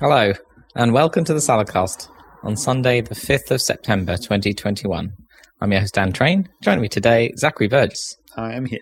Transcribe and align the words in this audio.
Hello, 0.00 0.32
and 0.76 0.92
welcome 0.92 1.24
to 1.24 1.34
the 1.34 1.40
Saladcast 1.40 2.08
on 2.44 2.56
Sunday, 2.56 3.00
the 3.00 3.16
5th 3.16 3.50
of 3.50 3.60
September 3.60 4.16
2021. 4.16 5.12
I'm 5.60 5.72
your 5.72 5.80
host, 5.80 5.94
Dan 5.94 6.12
Train. 6.12 6.48
Joining 6.62 6.82
me 6.82 6.88
today, 6.88 7.32
Zachary 7.36 7.66
Burgess 7.66 8.16
I 8.36 8.52
am 8.52 8.66
here. 8.66 8.78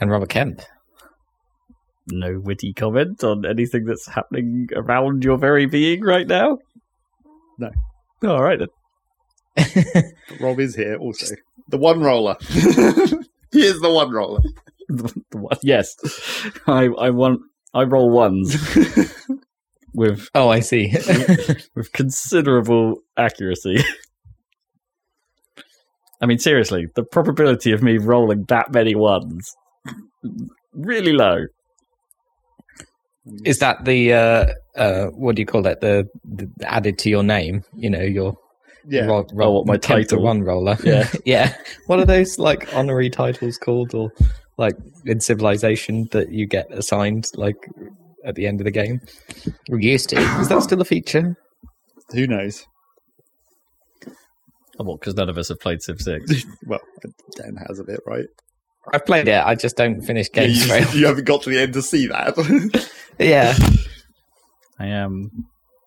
and 0.00 0.12
Robert 0.12 0.28
Kemp. 0.28 0.62
No 2.10 2.38
witty 2.40 2.72
comment 2.72 3.22
on 3.24 3.44
anything 3.44 3.84
that's 3.84 4.06
happening 4.06 4.68
around 4.74 5.24
your 5.24 5.36
very 5.38 5.66
being 5.66 6.02
right 6.02 6.26
now? 6.26 6.58
No. 7.58 7.70
All 8.24 8.42
right 8.42 8.58
then. 8.58 10.04
Rob 10.40 10.60
is 10.60 10.74
here 10.76 10.96
also. 10.96 11.34
The 11.68 11.78
one 11.78 12.00
roller. 12.00 12.36
he 13.52 13.60
is 13.66 13.80
the 13.80 13.90
one 13.92 14.10
roller. 14.10 14.40
The- 14.88 15.22
the 15.30 15.38
one- 15.38 15.58
yes, 15.62 15.94
I 16.66 16.84
I 16.86 17.10
want 17.10 17.40
I 17.74 17.82
roll 17.82 18.08
ones 18.10 18.56
with 19.94 20.28
Oh, 20.34 20.48
I 20.48 20.60
see. 20.60 20.92
with 21.74 21.92
considerable 21.92 23.00
accuracy. 23.16 23.82
I 26.20 26.26
mean, 26.26 26.38
seriously, 26.38 26.86
the 26.94 27.04
probability 27.04 27.70
of 27.72 27.82
me 27.82 27.98
rolling 27.98 28.44
that 28.48 28.72
many 28.72 28.94
ones 28.94 29.54
really 30.72 31.12
low. 31.12 31.44
Is 33.44 33.58
that 33.58 33.84
the, 33.84 34.12
uh, 34.12 34.46
uh, 34.76 35.06
what 35.08 35.36
do 35.36 35.42
you 35.42 35.46
call 35.46 35.66
it? 35.66 35.80
The, 35.80 36.08
the 36.24 36.48
added 36.62 36.98
to 37.00 37.10
your 37.10 37.22
name, 37.22 37.64
you 37.76 37.90
know, 37.90 38.00
your 38.02 38.36
Yeah. 38.88 39.06
ro- 39.06 39.26
Oh, 39.38 39.50
what, 39.52 39.66
my 39.66 39.76
title? 39.76 40.22
one 40.22 40.42
roller. 40.42 40.76
Yeah. 40.82 41.08
yeah. 41.24 41.54
What 41.86 41.98
are 42.00 42.06
those 42.06 42.38
like 42.38 42.72
honorary 42.74 43.10
titles 43.10 43.58
called 43.58 43.94
or 43.94 44.10
like 44.56 44.76
in 45.04 45.20
Civilization 45.20 46.08
that 46.12 46.30
you 46.30 46.46
get 46.46 46.66
assigned 46.72 47.26
like 47.34 47.56
at 48.24 48.34
the 48.34 48.46
end 48.46 48.60
of 48.60 48.64
the 48.64 48.70
game? 48.70 49.00
We 49.68 49.84
used 49.84 50.08
to. 50.10 50.16
Is 50.40 50.48
that 50.48 50.62
still 50.62 50.80
a 50.80 50.84
feature? 50.84 51.36
Who 52.12 52.26
knows? 52.26 52.66
Oh, 54.80 54.84
well, 54.84 54.96
because 54.96 55.14
none 55.14 55.28
of 55.28 55.36
us 55.38 55.48
have 55.48 55.60
played 55.60 55.82
Civ 55.82 56.00
Six. 56.00 56.44
Well, 56.66 56.80
Dan 57.36 57.56
has 57.66 57.78
a 57.78 57.84
bit, 57.84 58.00
right? 58.06 58.26
I've 58.92 59.06
played 59.06 59.28
it. 59.28 59.42
I 59.44 59.54
just 59.54 59.76
don't 59.76 60.00
finish 60.02 60.28
Yeah, 60.34 60.46
games. 60.46 60.60
you, 60.60 60.66
very 60.66 60.98
you 60.98 61.06
haven't 61.06 61.24
got 61.24 61.42
to 61.42 61.50
the 61.50 61.60
end 61.60 61.72
to 61.74 61.82
see 61.82 62.06
that. 62.08 62.34
yeah. 63.18 63.54
I 64.80 64.86
am, 64.86 65.30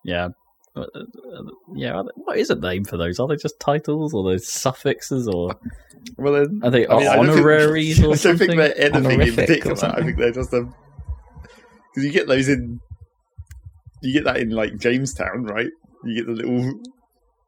yeah, 0.04 0.28
Uh, 0.76 0.80
uh, 0.82 1.42
yeah. 1.74 2.02
What 2.14 2.36
is 2.38 2.50
a 2.50 2.54
name 2.54 2.84
for 2.84 2.96
those? 2.96 3.18
Are 3.18 3.26
they 3.28 3.36
just 3.36 3.58
titles, 3.60 4.12
or 4.14 4.22
those 4.22 4.46
suffixes, 4.46 5.26
or 5.28 5.54
well, 6.18 6.34
then, 6.34 6.60
are 6.62 6.70
they 6.70 6.86
I 6.86 6.96
mean, 6.98 7.08
I 7.08 7.16
don't 7.16 7.26
think- 7.26 7.38
honoraries 7.38 8.00
I 8.00 8.04
or 8.04 8.08
don't 8.08 8.16
something? 8.18 8.48
think 8.48 8.58
they're 8.58 8.78
anything 8.78 9.04
in 9.04 9.20
Honorific 9.20 9.66
or 9.66 9.70
particular. 9.74 9.94
I 9.96 10.02
think 10.02 10.18
they're 10.18 10.32
just 10.32 10.52
a 10.52 10.62
because 11.94 12.04
you 12.06 12.10
get 12.12 12.26
those 12.26 12.48
in 12.48 12.80
you 14.02 14.12
get 14.12 14.24
that 14.24 14.38
in 14.38 14.50
like 14.50 14.76
Jamestown, 14.78 15.44
right? 15.44 15.70
You 16.04 16.14
get 16.16 16.26
the 16.26 16.32
little 16.32 16.80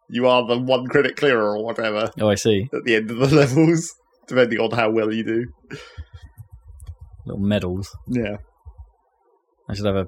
you 0.09 0.27
are 0.29 0.47
the 0.47 0.59
one 0.59 0.87
credit 0.87 1.17
clearer 1.17 1.57
or 1.57 1.65
whatever 1.65 2.11
Oh, 2.21 2.29
I 2.29 2.35
see. 2.37 2.69
at 2.73 2.85
the 2.85 2.95
end 2.97 3.11
of 3.11 3.19
the 3.19 3.27
levels, 3.37 3.95
depending 4.27 4.58
on 4.58 4.70
how 4.70 4.91
well 4.91 5.12
you 5.12 5.25
do. 5.25 5.47
Little 7.27 7.42
medals. 7.42 7.97
Yeah, 8.06 8.36
I 9.69 9.75
should 9.75 9.86
have 9.86 9.97
a. 9.97 10.06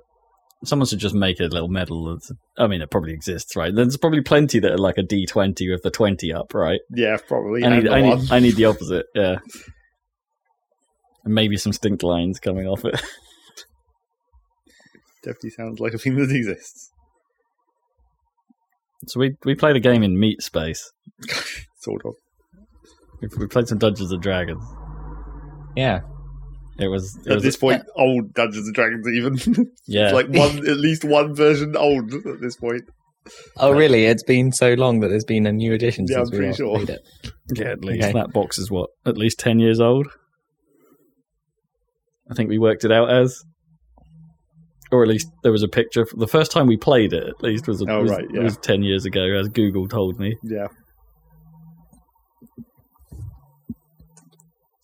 Someone 0.65 0.87
should 0.87 0.99
just 0.99 1.15
make 1.15 1.39
a 1.39 1.45
little 1.45 1.69
medal. 1.69 2.15
That's, 2.15 2.33
I 2.59 2.67
mean, 2.67 2.81
it 2.81 2.91
probably 2.91 3.13
exists, 3.13 3.57
right? 3.57 3.75
There's 3.75 3.97
probably 3.97 4.23
plenty 4.23 4.59
that 4.59 4.73
are 4.73 4.79
like 4.79 4.99
a 4.99 5.03
D 5.03 5.27
twenty 5.27 5.71
with 5.71 5.83
the 5.83 5.91
twenty 5.91 6.33
up, 6.33 6.55
right? 6.55 6.81
yeah, 6.95 7.17
probably. 7.27 7.65
I 7.65 7.77
need, 7.77 7.85
the 7.87 7.91
I 7.93 8.01
need, 8.03 8.33
I 8.33 8.39
need 8.39 8.57
the 8.57 8.65
opposite. 8.67 9.07
Yeah, 9.15 9.37
and 11.25 11.35
maybe 11.35 11.57
some 11.57 11.73
stink 11.73 12.03
lines 12.03 12.39
coming 12.39 12.67
off 12.67 12.85
it. 12.85 12.95
Definitely 15.25 15.51
sounds 15.51 15.81
like 15.81 15.93
a 15.93 15.99
thing 15.99 16.17
that 16.17 16.31
exists. 16.31 16.91
So 19.09 19.21
we 19.21 19.37
we 19.45 19.55
played 19.55 19.77
a 19.77 19.81
game 19.81 20.03
in 20.03 20.19
Meat 20.19 20.43
Space. 20.43 20.91
Sort 21.81 22.03
of. 22.05 22.15
We, 23.21 23.29
we 23.39 23.47
played 23.47 23.69
some 23.69 23.79
Dungeons 23.79 24.13
and 24.13 24.23
Dragons. 24.23 24.63
Yeah. 25.77 26.01
It 26.79 26.89
was 26.89 27.17
it 27.25 27.31
At 27.31 27.35
was 27.37 27.43
this 27.43 27.57
point, 27.57 27.83
old 27.97 28.35
Dungeons 28.35 28.67
and 28.67 28.75
Dragons 28.75 29.09
even 29.09 29.67
yeah. 29.87 30.13
like 30.13 30.29
one 30.29 30.59
at 30.59 30.77
least 30.77 31.05
one 31.05 31.35
version 31.35 31.77
old 31.77 32.13
at 32.13 32.41
this 32.41 32.57
point. 32.57 32.83
Oh, 33.57 33.73
really? 33.73 34.05
It's 34.05 34.23
been 34.23 34.53
so 34.53 34.75
long 34.75 35.01
that 35.01 35.09
there's 35.09 35.25
been 35.25 35.47
a 35.47 35.53
new 35.53 35.73
edition 35.73 36.05
Yeah, 36.09 36.17
since 36.19 36.29
I'm 36.29 36.33
we 36.33 36.39
pretty 36.45 36.57
sure. 36.57 36.83
it. 36.83 37.01
Yeah, 37.57 37.67
at 37.73 37.85
least 37.85 38.05
Okay. 38.05 38.13
that 38.13 38.33
box 38.33 38.59
is 38.59 38.71
what 38.71 38.91
at 39.07 39.17
least 39.17 39.39
ten 39.39 39.59
years 39.59 39.81
old. 39.81 40.07
I 42.31 42.35
think 42.35 42.51
we 42.51 42.59
worked 42.59 42.85
it 42.85 42.91
out 42.93 43.09
as, 43.11 43.41
or 44.91 45.03
at 45.03 45.09
least 45.09 45.29
there 45.45 45.53
was 45.53 45.63
a 45.63 45.69
picture. 45.69 46.05
The 46.17 46.27
first 46.27 46.51
time 46.51 46.67
we 46.67 46.77
played 46.77 47.13
it, 47.13 47.23
at 47.25 47.41
least, 47.43 47.69
was, 47.69 47.81
a, 47.83 47.87
Oh, 47.89 48.03
was, 48.03 48.11
right, 48.11 48.25
yeah. 48.33 48.43
was 48.43 48.57
ten 48.59 48.83
years 48.83 49.05
ago, 49.05 49.23
as 49.39 49.49
Google 49.49 49.87
told 49.89 50.19
me. 50.19 50.37
Yeah, 50.43 50.67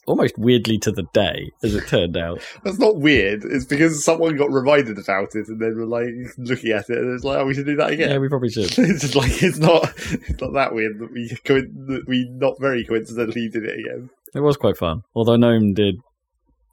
Almost 0.05 0.37
weirdly 0.37 0.79
to 0.79 0.91
the 0.91 1.05
day, 1.15 1.53
as 1.63 1.77
it 1.77 1.87
turned 1.87 2.17
out. 2.17 2.41
that's 2.65 2.79
not 2.79 2.97
weird. 2.99 3.45
It's 3.45 3.65
because 3.65 4.05
someone 4.05 4.37
got 4.37 4.51
reminded 4.51 4.99
about 4.99 5.37
it 5.37 5.47
and 5.47 5.61
then 5.61 5.77
were 5.77 5.87
like 5.87 6.09
looking 6.39 6.73
at 6.73 6.91
it 6.91 6.99
and 6.99 7.15
it's 7.15 7.23
like, 7.23 7.39
oh, 7.39 7.47
we 7.47 7.55
should 7.55 7.67
do 7.67 7.77
that 7.77 7.91
again. 7.93 8.11
Yeah, 8.11 8.19
we 8.19 8.29
probably 8.29 8.51
should. 8.51 8.65
it's 8.79 9.03
just 9.03 9.15
like 9.15 9.43
it's 9.43 9.59
not 9.59 9.85
it's 10.11 10.41
not 10.41 10.55
that 10.55 10.75
weird 10.75 10.99
that 10.99 11.13
we 11.13 11.29
that 11.29 12.05
we 12.09 12.29
not 12.31 12.61
very 12.61 12.85
coincidentally 12.85 13.49
did 13.49 13.65
it 13.65 13.79
again. 13.79 14.11
It 14.35 14.41
was 14.41 14.57
quite 14.57 14.77
fun, 14.77 15.03
although 15.15 15.37
Gnome 15.37 15.73
did 15.73 15.97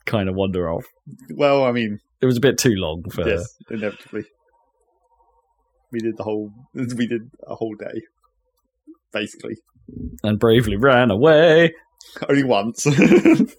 kind 0.06 0.28
of 0.28 0.34
wander 0.34 0.68
off. 0.72 0.86
Well, 1.30 1.66
I 1.66 1.72
mean, 1.72 2.00
It 2.22 2.26
was 2.26 2.38
a 2.38 2.42
bit 2.42 2.58
too 2.58 2.74
long 2.76 3.04
for. 3.12 3.28
yes, 3.30 3.56
inevitably, 3.70 4.24
we 5.92 6.00
did 6.00 6.18
the 6.18 6.24
whole 6.24 6.52
we 6.74 7.06
did 7.06 7.30
a 7.46 7.54
whole 7.54 7.76
day, 7.76 8.02
basically, 9.14 9.58
and 10.24 10.40
bravely 10.40 10.78
ran 10.78 11.12
away. 11.12 11.74
only 12.30 12.44
once. 12.44 12.86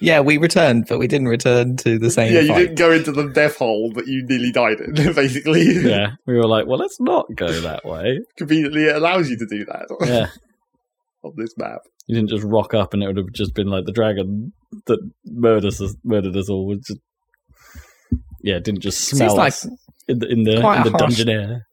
yeah, 0.00 0.20
we 0.20 0.38
returned, 0.38 0.86
but 0.88 0.98
we 0.98 1.06
didn't 1.06 1.28
return 1.28 1.76
to 1.78 1.98
the 1.98 2.10
same 2.10 2.34
yeah, 2.34 2.40
you 2.40 2.48
fight. 2.48 2.58
didn't 2.58 2.78
go 2.78 2.90
into 2.90 3.12
the 3.12 3.28
death 3.28 3.56
hole 3.56 3.92
that 3.94 4.06
you 4.08 4.24
nearly 4.26 4.50
died 4.50 4.80
in. 4.80 4.94
Basically, 5.14 5.62
Yeah, 5.64 6.12
we 6.26 6.34
were 6.34 6.46
like, 6.48 6.66
well, 6.66 6.78
let's 6.78 7.00
not 7.00 7.26
go 7.34 7.48
that 7.60 7.84
way. 7.84 8.18
conveniently, 8.36 8.84
it 8.86 8.96
allows 8.96 9.30
you 9.30 9.38
to 9.38 9.46
do 9.46 9.64
that 9.66 9.86
Yeah, 10.06 10.26
on 11.22 11.32
this 11.36 11.54
map. 11.56 11.80
you 12.08 12.16
didn't 12.16 12.30
just 12.30 12.44
rock 12.44 12.74
up 12.74 12.92
and 12.92 13.02
it 13.02 13.06
would 13.06 13.16
have 13.16 13.32
just 13.32 13.54
been 13.54 13.68
like 13.68 13.84
the 13.84 13.92
dragon 13.92 14.52
that 14.86 14.98
murdered 15.26 15.66
us, 15.66 15.94
murdered 16.04 16.36
us 16.36 16.50
all. 16.50 16.74
Just 16.74 16.98
yeah, 18.42 18.56
it 18.56 18.64
didn't 18.64 18.80
just 18.82 18.98
Seems 19.00 19.18
smell 19.20 19.36
like 19.36 19.52
us 19.52 19.64
in 20.08 20.18
the 20.18 20.26
in 20.28 20.42
the, 20.42 20.56
in 20.56 20.82
the 20.82 20.94
dungeon 20.98 21.28
air. 21.28 21.66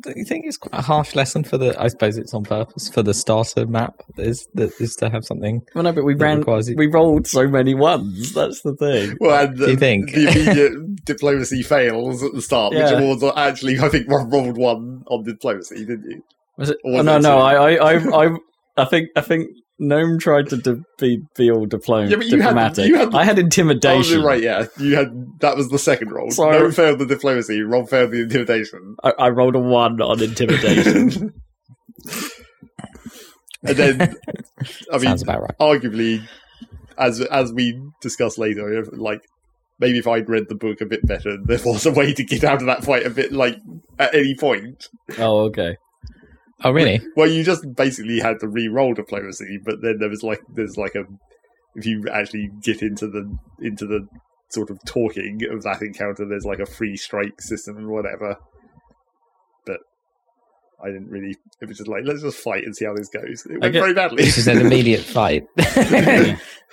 Don't 0.00 0.16
you 0.16 0.24
think 0.24 0.44
it's 0.46 0.56
quite 0.56 0.78
a 0.78 0.82
harsh 0.82 1.14
lesson 1.14 1.44
for 1.44 1.56
the? 1.56 1.74
I 1.80 1.88
suppose 1.88 2.18
it's 2.18 2.34
on 2.34 2.44
purpose 2.44 2.88
for 2.88 3.02
the 3.02 3.14
starter 3.14 3.66
map. 3.66 4.02
Is 4.16 4.46
that 4.54 4.72
is 4.80 4.94
to 4.96 5.08
have 5.08 5.24
something? 5.24 5.62
Well, 5.74 5.84
no, 5.84 5.92
but 5.92 6.04
we 6.04 6.14
ran, 6.14 6.38
requires 6.40 6.70
we 6.76 6.86
rolled 6.86 7.26
so 7.26 7.48
many 7.48 7.74
ones. 7.74 8.32
That's 8.34 8.60
the 8.62 8.74
thing. 8.76 9.16
Well, 9.20 9.46
and 9.46 9.56
Do 9.56 9.70
you 9.70 9.76
think? 9.76 10.12
the 10.12 10.28
immediate 10.28 11.04
diplomacy 11.06 11.62
fails 11.62 12.22
at 12.22 12.32
the 12.34 12.42
start, 12.42 12.74
Yeah. 12.74 13.00
which 13.00 13.20
was 13.22 13.32
actually, 13.36 13.78
I 13.78 13.88
think, 13.88 14.08
Rob 14.10 14.32
rolled 14.32 14.58
one 14.58 15.04
on 15.06 15.24
diplomacy, 15.24 15.84
didn't 15.86 16.10
you? 16.10 16.22
Was 16.58 16.70
it? 16.70 16.78
Or 16.84 16.98
Oh, 17.00 17.02
no, 17.02 17.18
no. 17.18 17.38
I, 17.38 17.74
I, 17.74 17.94
I, 17.94 18.26
I, 18.26 18.36
I 18.76 18.84
think, 18.84 19.08
I 19.16 19.20
think 19.22 19.48
Gnome 19.80 20.18
tried 20.18 20.48
to 20.48 20.56
de- 20.56 20.82
be 20.98 21.22
be 21.36 21.50
all 21.50 21.66
diplom- 21.66 22.10
Yeah, 22.10 22.16
but 22.16 22.26
you 22.26 22.38
had- 22.40 22.48
diplomatic. 22.48 22.88
you 22.88 22.96
had- 22.96 23.14
I 23.14 23.24
had 23.24 23.38
Oh, 23.38 23.42
intimidation. 23.42 24.22
right, 24.22 24.42
yeah. 24.42 24.66
You 24.78 24.96
had 24.96 25.40
that 25.40 25.56
was 25.56 25.68
the 25.68 25.78
second 25.78 26.10
roll. 26.10 26.30
So- 26.32 26.50
no 26.50 26.70
failed 26.72 26.98
the 26.98 27.06
diplomacy. 27.06 27.62
Rob 27.62 27.88
failed 27.88 28.10
the 28.10 28.22
intimidation. 28.22 28.96
I, 29.04 29.12
I 29.18 29.28
rolled 29.30 29.54
a 29.54 29.60
one 29.60 30.00
on 30.02 30.20
intimidation. 30.22 31.32
and 33.62 33.76
then, 33.76 34.00
I 34.92 34.96
mean, 34.96 35.00
Sounds 35.02 35.22
about 35.22 35.42
right. 35.42 35.58
arguably, 35.60 36.22
as 36.96 37.20
as 37.20 37.52
we 37.52 37.80
discuss 38.00 38.38
later, 38.38 38.84
like 38.92 39.20
maybe 39.78 39.98
if 39.98 40.06
I'd 40.08 40.28
read 40.28 40.48
the 40.48 40.54
book 40.54 40.80
a 40.80 40.86
bit 40.86 41.06
better, 41.06 41.36
there 41.42 41.60
was 41.64 41.86
a 41.86 41.92
way 41.92 42.12
to 42.14 42.24
get 42.24 42.42
out 42.44 42.60
of 42.60 42.66
that 42.66 42.84
fight 42.84 43.06
a 43.06 43.10
bit, 43.10 43.32
like 43.32 43.58
at 43.98 44.14
any 44.14 44.34
point. 44.34 44.88
oh, 45.18 45.44
okay. 45.46 45.76
Oh, 46.64 46.70
really? 46.72 47.00
Well, 47.16 47.28
you 47.30 47.44
just 47.44 47.64
basically 47.76 48.20
had 48.20 48.40
to 48.40 48.48
re-roll 48.48 48.94
diplomacy, 48.94 49.58
but 49.64 49.80
then 49.82 49.98
there 49.98 50.08
was 50.08 50.22
like 50.22 50.40
there's 50.54 50.76
like 50.76 50.94
a 50.94 51.04
if 51.76 51.86
you 51.86 52.04
actually 52.12 52.50
get 52.62 52.82
into 52.82 53.06
the 53.06 53.36
into 53.60 53.86
the 53.86 54.06
sort 54.50 54.70
of 54.70 54.78
talking 54.86 55.40
of 55.50 55.62
that 55.62 55.82
encounter, 55.82 56.26
there's 56.26 56.44
like 56.44 56.58
a 56.58 56.66
free 56.66 56.96
strike 56.96 57.40
system 57.40 57.76
and 57.76 57.88
whatever. 57.88 58.36
But 59.66 59.80
I 60.82 60.88
didn't 60.88 61.08
really. 61.10 61.36
It 61.60 61.68
was 61.68 61.76
just 61.78 61.88
like 61.88 62.02
let's 62.04 62.22
just 62.22 62.38
fight 62.38 62.64
and 62.64 62.74
see 62.76 62.84
how 62.86 62.94
this 62.94 63.08
goes. 63.08 63.46
It 63.46 63.60
went 63.60 63.72
get- 63.72 63.80
very 63.80 63.94
badly. 63.94 64.24
This 64.24 64.38
is 64.38 64.48
an 64.48 64.60
immediate 64.60 65.02
fight. 65.04 65.44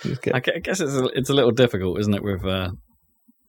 Just 0.02 0.28
I 0.34 0.40
guess 0.40 0.80
it's 0.80 0.92
a, 0.92 1.04
it's 1.14 1.30
a 1.30 1.34
little 1.34 1.52
difficult, 1.52 1.98
isn't 2.00 2.12
it? 2.12 2.22
With 2.22 2.44
uh, 2.44 2.70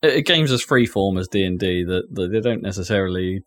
uh, 0.02 0.10
games 0.24 0.50
as 0.52 0.64
freeform 0.66 1.20
as 1.20 1.28
D 1.28 1.44
and 1.44 1.60
D, 1.60 1.84
that 1.84 2.04
that 2.12 2.32
they 2.32 2.40
don't 2.40 2.62
necessarily. 2.62 3.42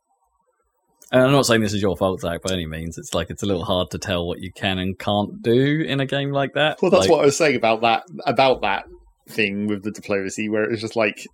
And 1.12 1.22
I'm 1.22 1.32
not 1.32 1.44
saying 1.46 1.60
this 1.60 1.72
is 1.72 1.82
your 1.82 1.96
fault, 1.96 2.20
Zach, 2.20 2.42
by 2.42 2.52
any 2.52 2.66
means. 2.66 2.96
It's 2.96 3.14
like 3.14 3.30
it's 3.30 3.42
a 3.42 3.46
little 3.46 3.64
hard 3.64 3.90
to 3.90 3.98
tell 3.98 4.26
what 4.26 4.40
you 4.40 4.52
can 4.52 4.78
and 4.78 4.98
can't 4.98 5.42
do 5.42 5.84
in 5.86 5.98
a 6.00 6.06
game 6.06 6.30
like 6.30 6.54
that. 6.54 6.80
Well, 6.80 6.90
that's 6.90 7.02
Like, 7.02 7.10
what 7.10 7.22
I 7.22 7.26
was 7.26 7.36
saying 7.36 7.56
about 7.56 7.80
that 7.80 8.04
about 8.26 8.62
that 8.62 8.84
thing 9.28 9.66
with 9.66 9.82
the 9.82 9.90
diplomacy, 9.90 10.48
where 10.48 10.64
it's 10.70 10.80
just 10.80 10.94
like 10.96 11.26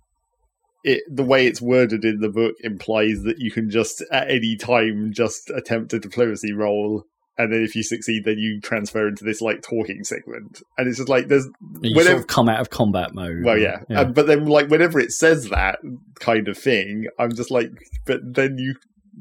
it. 0.83 1.03
The 1.11 1.23
way 1.23 1.45
it's 1.45 1.61
worded 1.61 2.05
in 2.05 2.21
the 2.21 2.29
book 2.29 2.55
implies 2.61 3.21
that 3.23 3.35
you 3.37 3.51
can 3.51 3.69
just 3.69 4.03
at 4.11 4.31
any 4.31 4.55
time 4.55 5.11
just 5.13 5.51
attempt 5.55 5.93
a 5.93 5.99
diplomacy 5.99 6.53
roll, 6.53 7.03
and 7.37 7.53
then 7.53 7.61
if 7.61 7.75
you 7.75 7.83
succeed, 7.83 8.23
then 8.25 8.39
you 8.39 8.59
transfer 8.61 9.07
into 9.07 9.23
this 9.23 9.41
like 9.41 9.61
talking 9.61 10.03
segment, 10.03 10.59
and 10.79 10.87
it's 10.87 10.97
just 10.97 11.09
like 11.09 11.27
there's 11.27 11.45
you 11.81 11.95
whenever- 11.95 12.03
sort 12.03 12.17
of 12.21 12.27
come 12.27 12.49
out 12.49 12.61
of 12.61 12.71
combat 12.71 13.13
mode. 13.13 13.43
well, 13.43 13.59
yeah, 13.59 13.77
yeah. 13.89 14.01
Um, 14.01 14.13
but 14.13 14.25
then 14.25 14.45
like 14.45 14.69
whenever 14.69 14.99
it 14.99 15.11
says 15.11 15.49
that 15.49 15.77
kind 16.19 16.47
of 16.47 16.57
thing, 16.57 17.05
I'm 17.19 17.35
just 17.35 17.51
like, 17.51 17.69
but 18.07 18.21
then 18.23 18.57
you. 18.57 18.73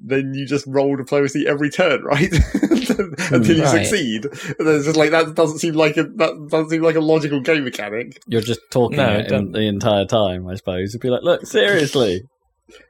Then 0.08 0.34
you 0.34 0.46
just 0.46 0.64
roll 0.68 0.94
diplomacy 0.94 1.46
every 1.48 1.68
turn, 1.68 2.04
right? 2.04 2.32
Until 2.62 3.56
you 3.56 3.56
hmm. 3.56 3.62
Right. 3.62 3.86
succeed, 3.86 4.24
and 4.24 4.66
then 4.66 4.76
it's 4.76 4.84
just 4.84 4.96
like 4.96 5.10
that 5.10 5.34
doesn't 5.34 5.58
seem 5.58 5.74
like 5.74 5.96
a 5.96 6.04
that 6.04 6.48
doesn't 6.48 6.70
seem 6.70 6.82
like 6.82 6.94
a 6.94 7.00
logical 7.00 7.40
game 7.40 7.64
mechanic. 7.64 8.22
You're 8.28 8.40
just 8.40 8.60
talking 8.70 8.98
No, 8.98 9.08
it 9.14 9.26
it 9.26 9.32
in, 9.32 9.50
the 9.50 9.66
entire 9.66 10.04
time, 10.04 10.46
I 10.46 10.54
suppose. 10.54 10.90
It'd 10.90 11.00
be 11.00 11.10
like, 11.10 11.22
look, 11.22 11.44
seriously. 11.44 12.22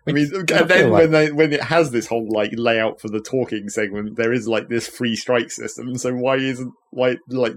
I 0.07 0.13
mean, 0.13 0.31
and 0.35 0.49
then 0.49 0.69
feel 0.69 0.91
when 0.91 1.11
they 1.11 1.33
when 1.33 1.53
it 1.53 1.63
has 1.63 1.91
this 1.91 2.07
whole 2.07 2.29
like 2.31 2.53
layout 2.55 3.01
for 3.01 3.09
the 3.09 3.21
talking 3.21 3.69
segment, 3.71 4.17
there 4.17 4.33
is 4.33 4.47
like 4.47 4.69
this 4.69 4.87
free 4.87 5.17
strike 5.17 5.51
system. 5.51 5.97
So 5.97 6.15
why 6.15 6.37
isn't 6.37 6.73
why 6.91 7.17
like 7.29 7.55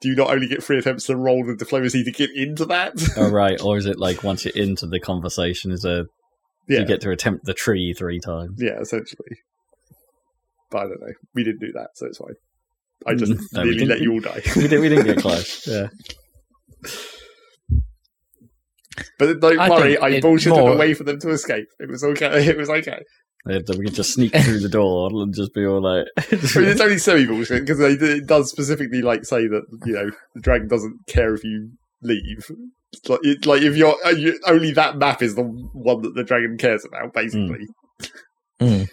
do 0.00 0.08
you 0.08 0.14
not 0.14 0.30
only 0.30 0.46
get 0.46 0.62
free 0.62 0.78
attempts 0.78 1.06
to 1.06 1.16
roll 1.16 1.44
the 1.44 1.56
diplomacy 1.56 2.04
to 2.04 2.12
get 2.12 2.30
into 2.34 2.66
that? 2.66 2.92
oh, 3.16 3.30
right. 3.30 3.60
Or 3.64 3.76
is 3.78 3.86
it 3.86 3.98
like 3.98 4.22
once 4.22 4.44
you're 4.44 4.54
into 4.54 4.86
the 4.86 5.00
conversation, 5.00 5.72
is 5.72 5.84
a 5.84 6.06
yeah, 6.68 6.80
you 6.80 6.86
get 6.86 7.00
to 7.02 7.10
attempt 7.10 7.44
the 7.44 7.54
tree 7.54 7.92
three 7.92 8.20
times? 8.20 8.58
yeah, 8.58 8.78
essentially. 8.80 9.28
But 10.70 10.78
I 10.78 10.82
don't 10.82 11.00
know. 11.00 11.12
We 11.34 11.44
didn't 11.44 11.60
do 11.60 11.72
that, 11.74 11.90
so 11.94 12.06
it's 12.06 12.18
fine. 12.18 12.34
I 13.06 13.14
just 13.14 13.32
Mm, 13.32 13.40
no, 13.52 13.62
nearly 13.64 13.84
let 13.86 14.00
you 14.00 14.12
all 14.12 14.20
die. 14.20 14.40
we, 14.56 14.66
did, 14.68 14.80
we 14.80 14.88
didn't 14.88 15.06
get 15.06 15.18
close. 15.18 15.66
Yeah. 15.68 15.88
But 19.18 19.40
don't 19.40 19.58
I 19.58 19.68
worry, 19.68 19.92
think 19.92 20.02
I 20.02 20.08
it 20.10 20.24
bullshitted 20.24 20.50
more- 20.56 20.72
away 20.74 20.94
for 20.94 21.04
them 21.04 21.18
to 21.20 21.30
escape. 21.30 21.66
It 21.78 21.88
was 21.90 22.02
okay. 22.02 22.46
It 22.48 22.56
was 22.56 22.70
okay. 22.70 22.98
They- 23.46 23.62
We 23.76 23.84
could 23.84 23.94
just 23.94 24.14
sneak 24.14 24.34
through 24.34 24.60
the 24.60 24.68
door 24.68 25.10
and 25.12 25.34
just 25.34 25.54
be 25.54 25.64
all 25.66 25.82
like, 25.82 26.06
I 26.18 26.22
mean, 26.32 26.68
it's 26.68 26.80
only 26.80 26.98
semi 26.98 27.26
bullshit 27.26 27.64
because 27.66 27.80
it 27.80 28.26
does 28.26 28.50
specifically 28.50 29.02
like 29.02 29.24
say 29.24 29.46
that 29.46 29.62
you 29.84 29.92
know 29.92 30.10
the 30.34 30.40
dragon 30.40 30.68
doesn't 30.68 30.98
care 31.08 31.34
if 31.34 31.44
you 31.44 31.70
leave. 32.02 32.50
It's 32.92 33.08
like, 33.08 33.20
it's 33.22 33.46
like 33.46 33.62
if 33.62 33.76
you're 33.76 33.96
uh, 34.04 34.10
you, 34.10 34.38
only 34.46 34.72
that 34.72 34.96
map 34.96 35.22
is 35.22 35.34
the 35.34 35.42
one 35.42 36.02
that 36.02 36.14
the 36.14 36.24
dragon 36.24 36.56
cares 36.56 36.84
about, 36.84 37.12
basically. 37.12 37.66
Mm. 38.60 38.88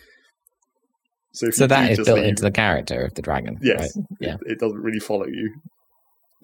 So, 1.34 1.48
if 1.48 1.56
So 1.56 1.64
you 1.64 1.68
that 1.70 1.92
is 1.92 2.00
built 2.00 2.20
leave, 2.20 2.28
into 2.30 2.44
the 2.44 2.52
character 2.52 3.02
of 3.06 3.14
the 3.16 3.22
dragon. 3.22 3.58
yes, 3.62 3.96
right? 3.96 4.06
Yeah. 4.20 4.34
it, 4.46 4.54
it 4.54 4.60
doesn't 4.60 4.80
really 4.82 5.00
follow 5.00 5.26
you. 5.28 5.54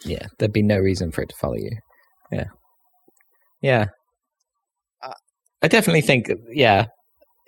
Yeah. 0.05 0.25
There'd 0.37 0.53
be 0.53 0.63
no 0.63 0.77
reason 0.77 1.11
for 1.11 1.21
it 1.21 1.29
to 1.29 1.35
follow 1.35 1.55
you. 1.57 1.71
Yeah. 2.31 2.45
Yeah. 3.61 3.85
I- 5.03 5.13
I 5.61 5.67
definitely 5.67 6.01
think, 6.01 6.31
yeah, 6.51 6.85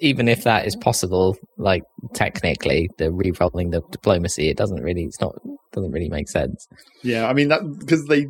even 0.02 0.28
if 0.28 0.44
that 0.44 0.66
is 0.68 0.76
possible, 0.76 1.38
like 1.58 1.84
technically, 2.14 2.90
the 2.98 3.12
re-rolling 3.12 3.70
the 3.70 3.82
diplomacy, 3.92 4.50
it 4.50 4.58
doesn't 4.58 4.82
really, 4.84 5.04
it's 5.04 5.22
not, 5.22 5.34
doesn't 5.74 5.92
really 5.92 6.10
make 6.10 6.28
sense. 6.28 6.68
Yeah, 7.04 7.28
I 7.28 7.34
mean 7.34 7.48
that 7.48 7.62
because 7.80 8.06
they. 8.08 8.26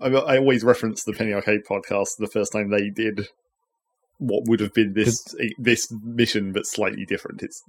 I, 0.00 0.08
I 0.08 0.38
always 0.38 0.64
reference 0.64 1.04
the 1.04 1.12
Penny 1.12 1.32
Arcade 1.32 1.60
podcast. 1.68 2.08
The 2.18 2.28
first 2.32 2.52
time 2.52 2.70
they 2.70 2.90
did 2.90 3.28
what 4.18 4.44
would 4.46 4.60
have 4.60 4.72
been 4.72 4.92
this 4.94 5.20
this 5.58 5.92
mission, 6.04 6.52
but 6.52 6.66
slightly 6.66 7.04
different. 7.04 7.42
It's 7.42 7.60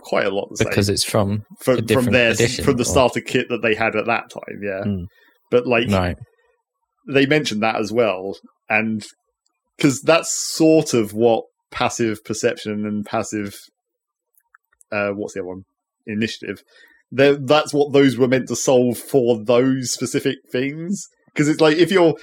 quite 0.00 0.24
a 0.26 0.30
lot 0.30 0.48
the 0.50 0.56
same. 0.56 0.68
Because 0.68 0.88
it's 0.88 1.04
from, 1.04 1.44
from, 1.60 1.86
from 1.86 2.06
their 2.06 2.30
edition, 2.30 2.64
from 2.64 2.76
the 2.76 2.82
or- 2.82 2.86
starter 2.86 3.20
kit 3.20 3.48
that 3.50 3.60
they 3.62 3.74
had 3.74 3.94
at 3.96 4.06
that 4.06 4.30
time. 4.30 4.60
Yeah, 4.62 4.84
Mm. 4.86 5.06
but 5.50 5.66
like 5.66 5.88
right. 5.90 6.16
they 7.12 7.26
mentioned 7.26 7.62
that 7.62 7.76
as 7.76 7.92
well, 7.92 8.36
and 8.70 9.04
because 9.76 10.00
that's 10.00 10.32
sort 10.54 10.94
of 10.94 11.12
what 11.12 11.44
passive 11.70 12.24
perception 12.24 12.86
and 12.86 13.04
passive, 13.04 13.54
uh, 14.90 15.10
what's 15.10 15.34
the 15.34 15.40
other 15.40 15.48
one? 15.48 15.62
Initiative. 16.06 16.62
They're- 17.10 17.36
That's 17.36 17.74
what 17.74 17.92
those 17.92 18.16
were 18.16 18.28
meant 18.28 18.48
to 18.48 18.56
solve 18.56 18.96
for 18.98 19.42
those 19.44 19.92
specific 19.92 20.36
things. 20.50 21.06
Because 21.32 21.48
it's 21.48 21.60
like 21.60 21.76
if 21.76 21.90
you're 21.90 22.14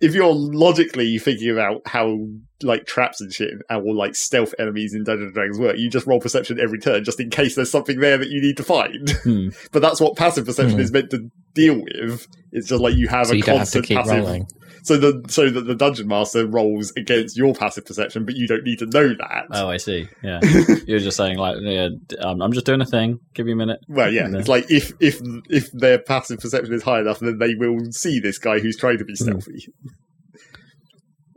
if 0.00 0.14
you're 0.14 0.32
logically 0.32 1.18
thinking 1.18 1.50
about 1.50 1.82
how 1.86 2.16
like 2.62 2.86
traps 2.86 3.20
and 3.20 3.32
shit 3.32 3.50
and 3.50 3.62
or 3.88 3.94
like 3.94 4.14
stealth 4.14 4.54
enemies 4.58 4.94
in 4.94 5.02
Dungeons 5.02 5.26
and 5.26 5.34
Dragons 5.34 5.58
work, 5.58 5.76
you 5.76 5.90
just 5.90 6.06
roll 6.06 6.20
perception 6.20 6.60
every 6.60 6.78
turn 6.78 7.04
just 7.04 7.20
in 7.20 7.30
case 7.30 7.54
there's 7.56 7.70
something 7.70 7.98
there 7.98 8.16
that 8.18 8.28
you 8.28 8.40
need 8.40 8.56
to 8.56 8.64
find. 8.64 9.10
hmm. 9.24 9.48
but 9.72 9.82
that's 9.82 10.00
what 10.00 10.16
passive 10.16 10.46
perception 10.46 10.74
Hmm. 10.76 10.80
is 10.80 10.92
meant 10.92 11.10
to 11.10 11.30
deal 11.54 11.82
with. 11.82 12.26
It's 12.52 12.68
just 12.68 12.80
like 12.82 12.94
you 12.94 13.08
have 13.08 13.26
So 13.26 13.32
a 13.32 13.36
you 13.36 13.42
have 13.44 13.56
constant 13.58 13.86
keep 13.86 13.98
passive 13.98 14.24
rolling. 14.24 14.48
So 14.88 14.96
the 14.96 15.22
so 15.28 15.50
that 15.50 15.62
the 15.62 15.74
dungeon 15.74 16.08
master 16.08 16.46
rolls 16.46 16.92
against 16.96 17.36
your 17.36 17.54
passive 17.54 17.84
perception, 17.84 18.24
but 18.24 18.34
you 18.36 18.46
don't 18.48 18.64
need 18.64 18.78
to 18.80 18.86
know 18.86 19.08
that. 19.08 19.46
Oh, 19.52 19.68
I 19.68 19.76
see. 19.76 20.08
Yeah. 20.22 20.40
You're 20.86 20.98
just 20.98 21.16
saying, 21.16 21.38
like, 21.38 21.56
yeah, 21.60 21.88
um, 22.20 22.40
I'm 22.42 22.52
just 22.52 22.66
doing 22.66 22.80
a 22.80 22.86
thing. 22.86 23.20
Give 23.34 23.46
me 23.46 23.52
a 23.52 23.56
minute. 23.56 23.80
well, 23.88 24.12
yeah, 24.12 24.28
it's 24.32 24.48
like 24.48 24.70
if 24.70 24.92
if 25.00 25.20
if 25.48 25.70
their 25.72 25.98
passive 25.98 26.40
perception 26.40 26.72
is 26.74 26.82
high 26.82 27.00
enough, 27.00 27.20
then 27.20 27.38
they 27.38 27.54
will 27.54 27.78
see 27.92 28.18
this 28.20 28.38
guy 28.38 28.58
who's 28.58 28.76
trying 28.76 28.98
to 28.98 29.04
be 29.04 29.12
Hmm. 29.18 29.24
stealthy. 29.24 29.66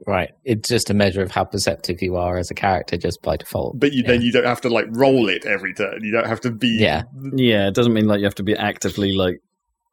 Right. 0.08 0.32
It's 0.44 0.68
just 0.68 0.90
a 0.90 0.96
measure 0.96 1.22
of 1.22 1.30
how 1.30 1.44
perceptive 1.44 2.02
you 2.02 2.16
are 2.16 2.38
as 2.38 2.50
a 2.50 2.56
character 2.56 2.98
just 2.98 3.22
by 3.22 3.38
default. 3.38 3.80
But 3.80 3.94
you 3.94 4.02
then 4.02 4.24
you 4.24 4.32
don't 4.32 4.46
have 4.48 4.62
to 4.62 4.70
like 4.70 4.88
roll 4.90 5.30
it 5.30 5.46
every 5.46 5.76
turn. 5.76 6.00
You 6.04 6.12
don't 6.12 6.26
have 6.26 6.42
to 6.42 6.50
be 6.52 6.78
Yeah. 6.80 7.04
Yeah, 7.36 7.68
it 7.68 7.76
doesn't 7.76 7.94
mean 7.94 8.08
like 8.08 8.18
you 8.20 8.26
have 8.26 8.36
to 8.36 8.44
be 8.44 8.56
actively 8.56 9.12
like 9.14 9.42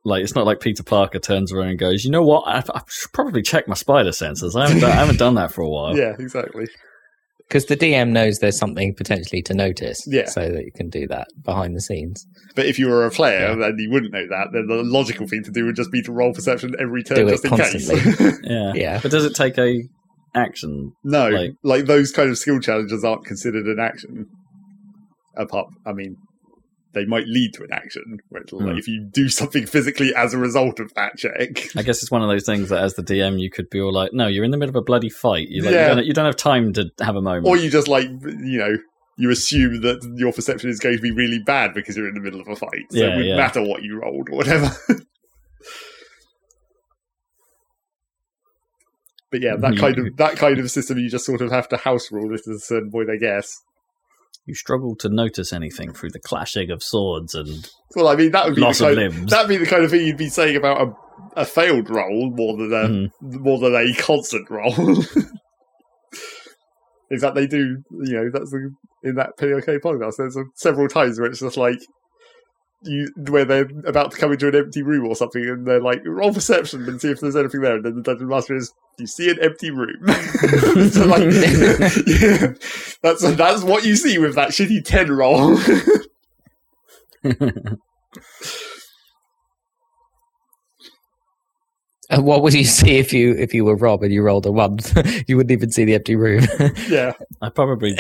like 0.09 0.23
it's 0.25 0.35
not 0.35 0.47
like 0.47 0.61
Peter 0.61 0.83
Parker 0.83 1.19
turns 1.19 1.53
around 1.53 1.69
and 1.69 1.79
goes, 1.79 2.05
you 2.05 2.11
know 2.11 2.23
what? 2.23 2.43
I, 2.47 2.59
I 2.75 2.81
should 2.89 3.13
probably 3.13 3.43
check 3.43 3.69
my 3.69 3.75
spider 3.75 4.13
senses. 4.13 4.57
I 4.57 4.67
haven't 4.67 4.81
done, 4.81 4.91
I 4.91 4.95
haven't 4.95 5.19
done 5.19 5.35
that 5.37 5.53
for 5.53 5.63
a 5.63 5.69
while. 5.69 5.97
yeah, 5.97 6.15
exactly. 6.19 6.67
Because 7.47 7.65
the 7.67 7.77
DM 7.79 8.11
knows 8.11 8.41
there's 8.41 8.59
something 8.59 8.95
potentially 8.95 9.41
to 9.43 9.55
notice. 9.55 10.03
Yeah. 10.07 10.27
So 10.27 10.51
that 10.51 10.65
you 10.65 10.73
can 10.75 10.91
do 10.91 11.07
that 11.09 11.29
behind 11.45 11.75
the 11.75 11.81
scenes. 11.81 12.27
But 12.55 12.67
if 12.67 12.79
you 12.79 12.89
were 12.89 13.07
a 13.07 13.11
player 13.11 13.57
Yeah. 13.59 13.67
and 13.69 13.81
you 13.81 13.91
wouldn't 13.91 14.13
know 14.13 14.27
that, 14.29 14.49
then 14.53 14.67
the 14.67 14.83
logical 14.85 15.27
thing 15.27 15.43
to 15.45 15.51
do 15.51 15.65
would 15.65 15.77
just 15.77 15.91
be 15.91 16.03
to 16.03 16.13
roll 16.13 16.35
perception 16.35 16.75
every 16.79 17.03
turn, 17.03 17.17
Do 17.17 17.29
it 17.29 17.31
just 17.31 17.45
in 17.47 17.51
constantly. 17.51 18.01
case. 18.01 18.39
Yeah. 18.45 18.73
Yeah. 18.75 19.01
But 19.03 19.11
does 19.13 19.25
it 19.25 19.35
take 19.35 19.57
a 19.57 19.83
action? 20.35 20.93
no, 21.05 21.29
Like- 21.31 21.53
like, 21.63 21.85
those 21.87 22.13
kind 22.13 22.29
of 22.29 22.37
skill 22.37 22.61
challenges 22.61 23.03
aren't 23.03 23.25
considered 23.25 23.65
an 23.67 23.79
action. 23.81 24.27
Apart, 25.37 25.69
I 25.87 25.93
mean, 25.93 26.17
they 26.95 27.05
might 27.05 27.27
lead 27.27 27.53
to 27.55 27.63
an 27.65 27.71
action. 27.73 28.19
Where 28.31 28.43
it'll, 28.43 28.61
like, 28.61 28.73
Hmm. 28.73 28.79
if 28.79 28.89
you 28.89 29.05
do 29.13 29.29
something 29.29 29.67
physically 29.67 30.15
as 30.15 30.33
a 30.35 30.39
result 30.39 30.81
of 30.81 30.93
that 30.95 31.17
check, 31.17 31.69
I 31.77 31.83
guess 31.83 32.03
it's 32.03 32.11
one 32.11 32.23
of 32.23 32.29
those 32.29 32.47
things 32.47 32.69
that 32.71 32.83
as 32.83 32.95
the 32.95 33.03
DM 33.03 33.39
you 33.41 33.51
could 33.51 33.69
be 33.71 33.81
all 33.81 33.93
like, 33.93 34.13
no, 34.13 34.27
you're 34.27 34.45
in 34.45 34.51
the 34.51 34.57
middle 34.57 34.71
of 34.77 34.77
a 34.77 34.85
bloody 34.85 35.11
fight. 35.11 35.49
You 35.49 35.63
like, 35.63 35.75
Yeah. 35.75 35.89
you, 35.91 35.95
don't, 35.97 36.07
you 36.07 36.13
don't 36.15 36.27
have 36.27 36.37
time 36.37 36.73
to 36.75 36.91
have 37.01 37.17
a 37.17 37.23
moment. 37.23 37.47
or 37.47 37.57
you 37.57 37.71
just 37.71 37.89
like 37.89 38.09
you 38.09 38.59
know. 38.59 38.77
You 39.21 39.31
assume 39.33 39.81
that 39.81 39.99
your 40.17 40.33
perception 40.33 40.71
is 40.71 40.79
going 40.79 40.95
to 40.95 41.03
be 41.03 41.11
really 41.11 41.41
bad 41.41 41.75
because 41.75 41.97
you're 41.97 42.07
in 42.07 42.15
the 42.15 42.21
middle 42.21 42.41
of 42.41 42.47
a 42.47 42.55
fight. 42.55 42.85
So 42.93 42.99
Yeah, 42.99 43.07
it 43.07 43.09
wouldn't 43.17 43.27
yeah. 43.27 43.37
matter 43.37 43.61
what 43.65 43.83
you 43.83 44.01
rolled 44.01 44.29
or 44.31 44.37
whatever. 44.37 44.71
but 49.31 49.41
yeah, 49.43 49.57
that 49.57 49.77
kind 49.81 49.99
of 49.99 50.17
that 50.17 50.37
kind 50.37 50.59
of 50.59 50.71
system 50.71 50.99
you 50.99 51.11
just 51.11 51.25
sort 51.27 51.41
of 51.41 51.51
have 51.51 51.69
to 51.71 51.77
house 51.77 52.11
rule 52.11 52.33
it 52.33 52.43
at 52.47 52.55
a 52.55 52.59
certain 52.61 52.91
point, 52.91 53.11
I 53.11 53.17
guess. 53.17 53.61
You 54.49 54.55
struggle 54.55 54.97
to 54.97 55.09
notice 55.09 55.53
anything 55.53 55.93
through 55.93 56.11
the 56.11 56.19
clashing 56.19 56.71
of 56.71 56.83
swords 56.83 57.35
and 57.35 57.71
Well, 57.95 58.09
I 58.09 58.17
mean 58.17 58.33
that 58.33 58.47
would 58.47 58.55
be 58.57 58.63
loss 58.63 58.79
the 58.79 58.89
of 58.89 58.97
kind, 58.97 59.15
limbs. 59.15 59.31
that'd 59.31 59.49
be 59.49 59.59
the 59.59 59.67
kind 59.67 59.85
of 59.85 59.91
thing 59.91 60.07
you'd 60.07 60.17
be 60.17 60.29
saying 60.31 60.57
about 60.57 60.81
a, 61.37 61.41
a 61.43 61.45
failed 61.45 61.89
roll 61.91 62.31
more 62.31 62.57
than 62.57 62.73
a 62.73 62.89
Mhm. 62.89 63.41
more 63.41 63.59
than 63.59 63.75
a 63.77 63.95
constant 63.95 64.49
roll. 64.51 64.75
In 67.11 67.19
fact, 67.19 67.35
they 67.35 67.47
do. 67.47 67.83
You 67.91 68.13
know, 68.13 68.31
that's 68.33 68.51
the, 68.51 68.71
in 69.03 69.15
that 69.15 69.37
POK 69.39 69.81
podcast. 69.83 70.17
There's 70.19 70.37
a, 70.37 70.45
several 70.55 70.89
times 70.89 71.19
where 71.19 71.29
it's 71.31 71.41
just 71.41 71.57
like 71.57 71.79
you 72.83 73.09
where 73.29 73.45
they're 73.45 73.69
about 73.87 74.13
to 74.13 74.17
come 74.17 74.33
into 74.33 74.49
an 74.49 74.55
empty 74.55 74.83
room 74.83 75.07
or 75.07 75.17
something, 75.17 75.45
and 75.45 75.67
they're 75.67 75.81
like, 75.81 76.03
"Roll 76.05 76.33
perception 76.33 76.89
and 76.89 77.01
see 77.01 77.11
if 77.11 77.21
there's 77.21 77.37
anything 77.37 77.61
there." 77.61 77.77
And 77.77 77.85
then 77.85 77.97
the 77.97 78.03
dungeon 78.03 78.29
master 78.29 78.55
is, 78.55 78.73
"You 78.99 79.07
see 79.07 79.31
an 79.31 79.39
empty 79.43 79.71
room." 79.71 80.07
so 80.91 81.07
like, 81.07 81.23
yeah, 82.07 82.55
that's 83.03 83.23
that's 83.35 83.63
what 83.63 83.85
you 83.85 83.97
see 83.97 84.19
with 84.19 84.35
that 84.37 84.51
shitty 84.51 84.85
ten 84.85 85.11
roll. 85.11 85.59
And 92.11 92.25
what 92.25 92.43
would 92.43 92.55
you 92.55 92.65
see 92.65 92.97
if 92.97 93.13
you 93.13 93.35
if 93.35 93.53
you 93.53 93.67
were 93.67 93.77
Rob 93.77 94.03
and 94.03 94.11
you 94.11 94.23
rolled 94.23 94.47
a 94.47 94.51
one? 94.51 94.79
you 95.27 95.37
wouldn't 95.37 95.51
even 95.51 95.71
see 95.71 95.85
the 95.85 95.95
empty 95.95 96.17
room. 96.17 96.43
yeah, 96.89 97.13
I 97.43 97.51
probably, 97.51 97.97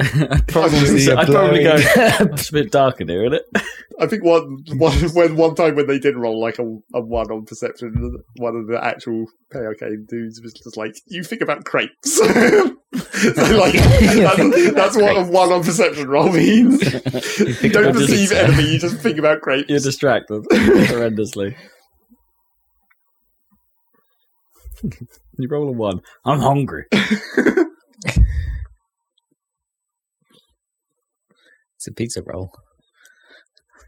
I'd 0.14 0.32
I'd 0.32 0.48
probably, 0.48 1.12
I'd 1.12 1.26
probably 1.26 1.62
go. 1.62 1.76
It's 2.32 2.48
a 2.48 2.52
bit 2.52 2.70
dark 2.72 3.00
in 3.00 3.08
here, 3.08 3.24
isn't 3.26 3.34
it? 3.34 3.62
I 4.00 4.06
think 4.06 4.24
one, 4.24 4.64
one 4.76 4.96
when 5.12 5.36
one 5.36 5.54
time 5.54 5.74
when 5.74 5.86
they 5.86 5.98
did 5.98 6.16
roll 6.16 6.40
like 6.40 6.58
a, 6.58 6.62
a 6.94 7.00
one 7.02 7.30
on 7.30 7.44
perception, 7.44 8.22
one 8.36 8.56
of 8.56 8.66
the 8.66 8.82
actual 8.82 9.26
Arcade 9.54 10.06
dudes 10.08 10.40
was 10.40 10.54
just 10.54 10.76
like, 10.78 10.94
"You 11.06 11.22
think 11.22 11.42
about 11.42 11.64
crepes." 11.66 12.16
so 12.16 12.24
like 13.56 13.74
that's, 13.74 14.72
that's 14.72 14.96
what 14.96 15.18
a 15.18 15.24
one 15.30 15.52
on 15.52 15.62
perception 15.62 16.08
roll 16.08 16.32
means. 16.32 16.82
You 17.62 17.68
don't 17.70 17.84
about 17.90 17.94
perceive 17.94 18.30
crepes. 18.30 18.32
enemy, 18.32 18.72
you 18.72 18.78
just 18.78 18.96
think 19.00 19.18
about 19.18 19.42
crepes. 19.42 19.68
You're 19.68 19.80
distracted 19.80 20.44
horrendously. 20.50 21.54
you 25.38 25.48
roll 25.48 25.68
a 25.68 25.72
one. 25.72 26.00
I'm 26.24 26.40
hungry. 26.40 26.86
It's 31.80 31.88
a 31.88 31.92
pizza 31.92 32.22
roll. 32.22 32.52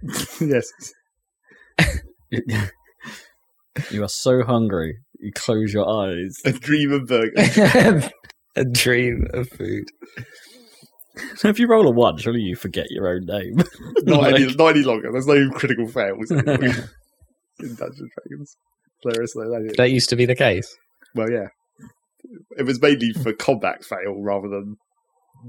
yes, 0.41 0.67
you 3.91 4.03
are 4.03 4.09
so 4.09 4.43
hungry. 4.45 4.97
You 5.21 5.31
close 5.35 5.75
your 5.75 5.87
eyes. 5.87 6.39
a 6.47 6.53
dream 6.53 6.91
of 6.91 7.07
burger. 7.07 8.11
a 8.57 8.65
dream 8.65 9.27
of 9.35 9.47
food. 9.51 9.85
if 11.45 11.59
you 11.59 11.69
roll 11.69 11.87
a 11.87 11.91
one, 11.91 12.17
surely 12.17 12.41
you 12.41 12.57
forget 12.57 12.87
your 12.89 13.09
own 13.09 13.27
name. 13.27 13.57
not, 14.05 14.33
any, 14.33 14.47
not 14.55 14.69
any 14.69 14.85
longer. 14.85 15.13
There's 15.13 15.27
no 15.27 15.51
critical 15.51 15.87
fails 15.87 16.31
in 16.31 16.47
Dungeons 16.47 16.89
and 17.61 17.77
Dragons. 17.77 18.57
Hilarious, 19.03 19.37
is. 19.37 19.77
That 19.77 19.91
used 19.91 20.09
to 20.09 20.17
be 20.17 20.25
the 20.25 20.35
case. 20.35 20.75
Well, 21.15 21.31
yeah. 21.31 21.49
It 22.57 22.65
was 22.65 22.81
mainly 22.81 23.13
for 23.13 23.35
combat 23.35 23.85
fail 23.85 24.23
rather 24.23 24.49
than 24.49 24.77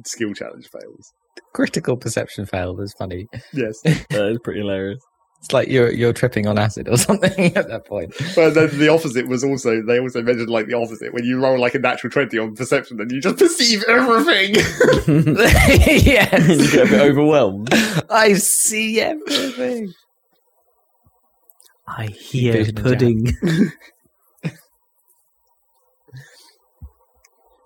skill 0.03 0.33
challenge 0.33 0.67
fails. 0.67 1.13
Critical 1.53 1.97
perception 1.97 2.45
failed 2.45 2.81
is 2.81 2.93
funny. 2.97 3.27
Yes. 3.53 3.81
that 3.83 4.29
is 4.31 4.39
pretty 4.43 4.61
hilarious. 4.61 4.99
It's 5.39 5.51
like 5.51 5.67
you're 5.67 5.91
you're 5.91 6.13
tripping 6.13 6.47
on 6.47 6.57
acid 6.57 6.87
or 6.87 6.97
something 7.09 7.55
at 7.57 7.67
that 7.67 7.85
point. 7.85 8.13
But 8.33 8.53
then 8.53 8.77
the 8.79 8.87
opposite 8.87 9.27
was 9.27 9.43
also, 9.43 9.81
they 9.81 9.99
also 9.99 10.21
mentioned 10.21 10.49
like 10.49 10.67
the 10.67 10.75
opposite. 10.75 11.13
When 11.13 11.25
you 11.25 11.39
roll 11.41 11.59
like 11.59 11.75
a 11.75 11.79
natural 11.79 12.11
20 12.11 12.37
on 12.39 12.55
perception, 12.55 12.97
then 12.97 13.09
you 13.09 13.19
just 13.19 13.37
perceive 13.37 13.83
everything. 13.89 14.55
you 15.07 15.33
get 15.33 16.33
a 16.33 16.89
bit 16.89 16.93
overwhelmed. 16.93 17.69
I 18.09 18.33
see 18.35 19.01
everything. 19.01 19.93
I 21.87 22.05
hear 22.05 22.53
hear 22.53 22.63
Vision 22.63 22.75
pudding. 22.75 23.27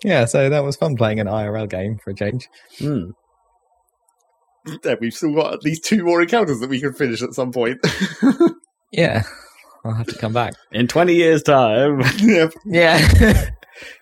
Yeah, 0.04 0.26
so 0.26 0.50
that 0.50 0.64
was 0.64 0.76
fun 0.76 0.96
playing 0.96 1.20
an 1.20 1.28
IRL 1.28 1.70
game 1.70 1.98
for 2.04 2.12
a 2.12 2.16
change. 2.16 2.48
Mm. 2.80 3.12
then 4.84 4.98
we've 5.02 5.14
still 5.14 5.34
got 5.34 5.54
at 5.54 5.64
least 5.64 5.84
two 5.86 6.04
more 6.04 6.22
encounters 6.22 6.60
that 6.60 6.70
we 6.70 6.80
can 6.80 6.94
finish 6.94 7.22
at 7.22 7.34
some 7.34 7.52
point. 7.52 7.80
Yeah, 8.92 9.24
I'll 9.84 9.94
have 9.94 10.08
to 10.08 10.18
come 10.18 10.32
back. 10.32 10.54
In 10.72 10.88
20 10.88 11.14
years' 11.14 11.44
time. 11.44 12.02
yeah. 12.20 12.48
Yeah, 12.66 13.50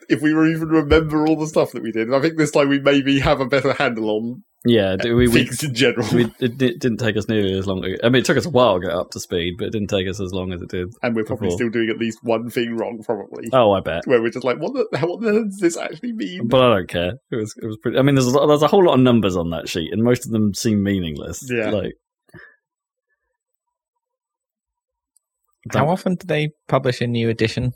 If 0.09 0.21
we 0.21 0.31
were 0.31 0.45
even 0.47 0.69
remember 0.69 1.25
all 1.25 1.35
the 1.35 1.47
stuff 1.47 1.71
that 1.71 1.81
we 1.81 1.91
did. 1.91 2.13
I 2.13 2.21
think 2.21 2.37
this 2.37 2.51
time 2.51 2.69
we 2.69 2.79
maybe 2.79 3.19
have 3.19 3.39
a 3.39 3.47
better 3.47 3.73
handle 3.73 4.11
on 4.11 4.43
Yeah, 4.65 4.95
we, 5.03 5.27
we, 5.27 5.41
in 5.41 5.73
general. 5.73 6.07
we, 6.13 6.25
it 6.39 6.57
di- 6.57 6.77
didn't 6.77 6.97
take 6.97 7.17
us 7.17 7.27
nearly 7.27 7.57
as 7.57 7.67
long. 7.67 7.85
I 8.03 8.09
mean, 8.09 8.21
it 8.21 8.25
took 8.25 8.37
us 8.37 8.45
a 8.45 8.49
while 8.49 8.79
to 8.79 8.87
get 8.87 8.95
up 8.95 9.11
to 9.11 9.19
speed, 9.19 9.55
but 9.57 9.67
it 9.67 9.71
didn't 9.71 9.89
take 9.89 10.07
us 10.07 10.19
as 10.19 10.33
long 10.33 10.51
as 10.53 10.61
it 10.61 10.69
did. 10.69 10.93
and 11.03 11.15
we're 11.15 11.23
probably 11.23 11.47
Before. 11.47 11.57
still 11.57 11.69
doing 11.69 11.89
at 11.89 11.97
least 11.97 12.19
one 12.23 12.49
thing 12.49 12.75
wrong, 12.75 13.01
probably. 13.03 13.49
Oh, 13.53 13.73
I 13.73 13.81
bet. 13.81 14.07
Where 14.07 14.21
we're 14.21 14.29
just 14.31 14.45
like, 14.45 14.57
what 14.59 14.73
the, 14.73 14.79
what 15.05 15.21
the 15.21 15.31
hell 15.31 15.43
does 15.45 15.57
this 15.59 15.77
actually 15.77 16.13
mean? 16.13 16.47
But 16.47 16.61
I 16.61 16.75
don't 16.75 16.89
care. 16.89 17.13
It 17.31 17.35
was 17.35 17.53
it 17.61 17.65
was 17.65 17.77
pretty. 17.77 17.97
I 17.97 18.01
mean, 18.01 18.15
there's 18.15 18.27
a, 18.27 18.31
there's 18.47 18.63
a 18.63 18.67
whole 18.67 18.83
lot 18.85 18.95
of 18.95 18.99
numbers 19.01 19.35
on 19.35 19.51
that 19.51 19.69
sheet, 19.69 19.91
and 19.93 20.03
most 20.03 20.25
of 20.25 20.31
them 20.31 20.53
seem 20.53 20.83
meaningless. 20.83 21.47
Yeah. 21.51 21.69
Like 21.69 21.93
how 25.73 25.89
often 25.89 26.15
do 26.15 26.27
they 26.27 26.49
publish 26.67 27.01
a 27.01 27.07
new 27.07 27.29
edition? 27.29 27.71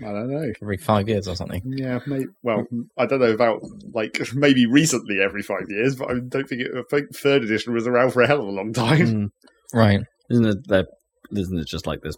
I 0.00 0.12
don't 0.12 0.30
know. 0.30 0.52
Every 0.62 0.76
five 0.76 1.08
years 1.08 1.26
or 1.26 1.34
something. 1.34 1.62
Yeah, 1.64 1.98
may 2.06 2.26
well, 2.42 2.64
I 2.98 3.06
don't 3.06 3.20
know 3.20 3.32
about 3.32 3.62
like 3.94 4.20
maybe 4.34 4.66
recently 4.66 5.20
every 5.20 5.42
five 5.42 5.64
years, 5.68 5.96
but 5.96 6.10
I 6.10 6.14
don't 6.28 6.48
think 6.48 6.60
it, 6.62 6.70
I 6.76 6.82
think 6.90 7.14
third 7.16 7.42
edition 7.44 7.72
was 7.72 7.86
around 7.86 8.12
for 8.12 8.22
a 8.22 8.26
hell 8.26 8.40
of 8.42 8.46
a 8.46 8.50
long 8.50 8.72
time. 8.72 8.98
mm, 9.06 9.28
Right. 9.72 10.00
isn't 10.30 10.44
it? 10.46 10.58
There, 10.68 10.84
isn't 11.32 11.58
it 11.58 11.66
just 11.66 11.86
like 11.86 12.00
there's 12.02 12.16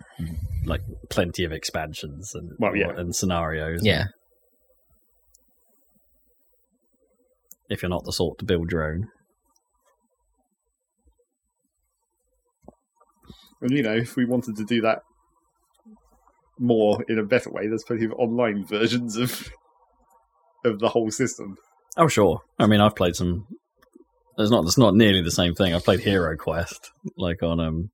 like 0.67 0.83
plenty 1.09 1.45
of 1.45 1.52
expansions 1.52 2.33
and 2.35 2.50
Well, 2.59 2.76
yeah. 2.76 2.90
and 2.97 3.14
scenarios. 3.14 3.81
Yeah. 3.85 4.07
If 7.71 7.83
you're 7.83 7.90
not 7.90 8.05
the 8.05 8.12
sort 8.12 8.38
to 8.38 8.45
build 8.45 8.73
your 8.73 8.90
own. 8.93 9.09
And 13.61 13.71
you 13.71 13.83
know, 13.83 13.95
if 13.97 14.17
we 14.17 14.25
wanted 14.25 14.57
to 14.57 14.65
do 14.65 14.81
that 14.83 15.03
more 16.59 17.05
in 17.09 17.19
a 17.19 17.25
better 17.25 17.50
way, 17.50 17.67
there's 17.69 17.85
plenty 17.85 18.05
of 18.05 18.12
online 18.12 18.65
versions 18.65 19.17
of 19.17 19.49
of 20.65 20.79
the 20.81 20.88
whole 20.88 21.11
system. 21.11 21.57
Oh 21.97 22.09
sure. 22.09 22.41
I 22.59 22.67
mean, 22.67 22.81
I've 22.81 22.97
played 22.97 23.17
some. 23.17 23.47
It's 24.37 24.50
not. 24.50 24.65
It's 24.65 24.79
not 24.79 24.95
nearly 24.95 25.23
the 25.23 25.31
same 25.31 25.55
thing. 25.55 25.75
I've 25.75 25.85
played 25.85 26.00
Hero 26.00 26.37
Quest, 26.37 26.93
like 27.17 27.43
on 27.43 27.59
um, 27.59 27.91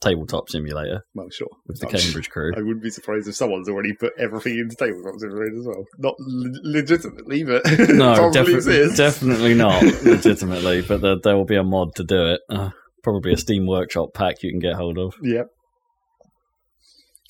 tabletop 0.00 0.48
simulator 0.48 1.04
Well, 1.14 1.28
sure. 1.30 1.48
with 1.66 1.80
the 1.80 1.86
I'm 1.86 1.92
sure- 1.92 2.00
Cambridge 2.00 2.30
crew. 2.30 2.52
I 2.56 2.60
wouldn't 2.62 2.82
be 2.82 2.90
surprised 2.90 3.28
if 3.28 3.34
someone's 3.36 3.68
already 3.68 3.92
put 3.92 4.12
everything 4.18 4.58
into 4.58 4.74
tabletop 4.74 5.18
simulator 5.20 5.58
as 5.58 5.66
well. 5.66 5.84
Not 5.98 6.14
le- 6.18 6.60
legitimately, 6.62 7.44
but 7.44 7.62
No, 7.90 8.30
defi- 8.32 8.94
definitely 8.96 9.52
not 9.54 9.82
legitimately, 10.02 10.82
but 10.82 11.02
there, 11.02 11.16
there 11.22 11.36
will 11.36 11.44
be 11.44 11.56
a 11.56 11.62
mod 11.62 11.94
to 11.96 12.04
do 12.04 12.24
it. 12.26 12.40
Uh, 12.48 12.70
probably 13.02 13.32
a 13.32 13.36
Steam 13.36 13.66
Workshop 13.66 14.14
pack 14.14 14.42
you 14.42 14.50
can 14.50 14.60
get 14.60 14.74
hold 14.74 14.98
of. 14.98 15.14
Yep. 15.22 15.48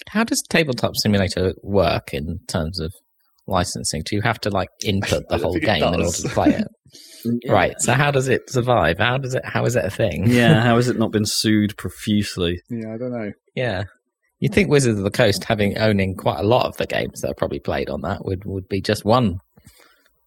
How 0.09 0.25
does 0.25 0.43
Tabletop 0.43 0.97
Simulator 0.97 1.55
work 1.63 2.13
in 2.13 2.41
terms 2.49 2.81
of 2.81 2.93
licensing? 3.47 4.03
Do 4.05 4.17
you 4.17 4.23
have 4.23 4.41
to 4.41 4.51
like 4.51 4.69
input 4.85 5.29
the 5.29 5.39
whole 5.43 5.59
game 5.59 5.83
in 5.83 6.01
order 6.01 6.11
to 6.11 6.29
play 6.29 6.51
it? 6.51 6.69
Right. 7.49 7.75
So 7.79 7.93
how 7.93 8.11
does 8.11 8.29
it 8.29 8.51
survive? 8.51 8.99
How 8.99 9.17
does 9.17 9.35
it? 9.35 9.45
How 9.47 9.65
is 9.65 9.77
it 9.77 9.85
a 9.85 9.91
thing? 9.91 10.25
Yeah. 10.27 10.61
How 10.65 10.77
has 10.77 10.89
it 10.89 10.99
not 10.99 11.13
been 11.13 11.25
sued 11.25 11.77
profusely? 11.79 12.61
Yeah, 12.69 12.93
I 12.93 12.99
don't 12.99 13.13
know. 13.13 13.33
Yeah. 13.55 13.85
You'd 14.41 14.53
think 14.53 14.69
Wizards 14.69 14.99
of 14.99 15.05
the 15.05 15.11
Coast, 15.11 15.45
having 15.45 15.79
owning 15.79 16.17
quite 16.17 16.41
a 16.41 16.43
lot 16.43 16.67
of 16.67 16.77
the 16.79 16.87
games 16.87 17.21
that 17.21 17.31
are 17.31 17.35
probably 17.35 17.61
played 17.61 17.89
on 17.89 18.01
that, 18.03 18.25
would 18.25 18.45
would 18.45 18.69
be 18.69 18.81
just 18.81 19.05
one, 19.05 19.39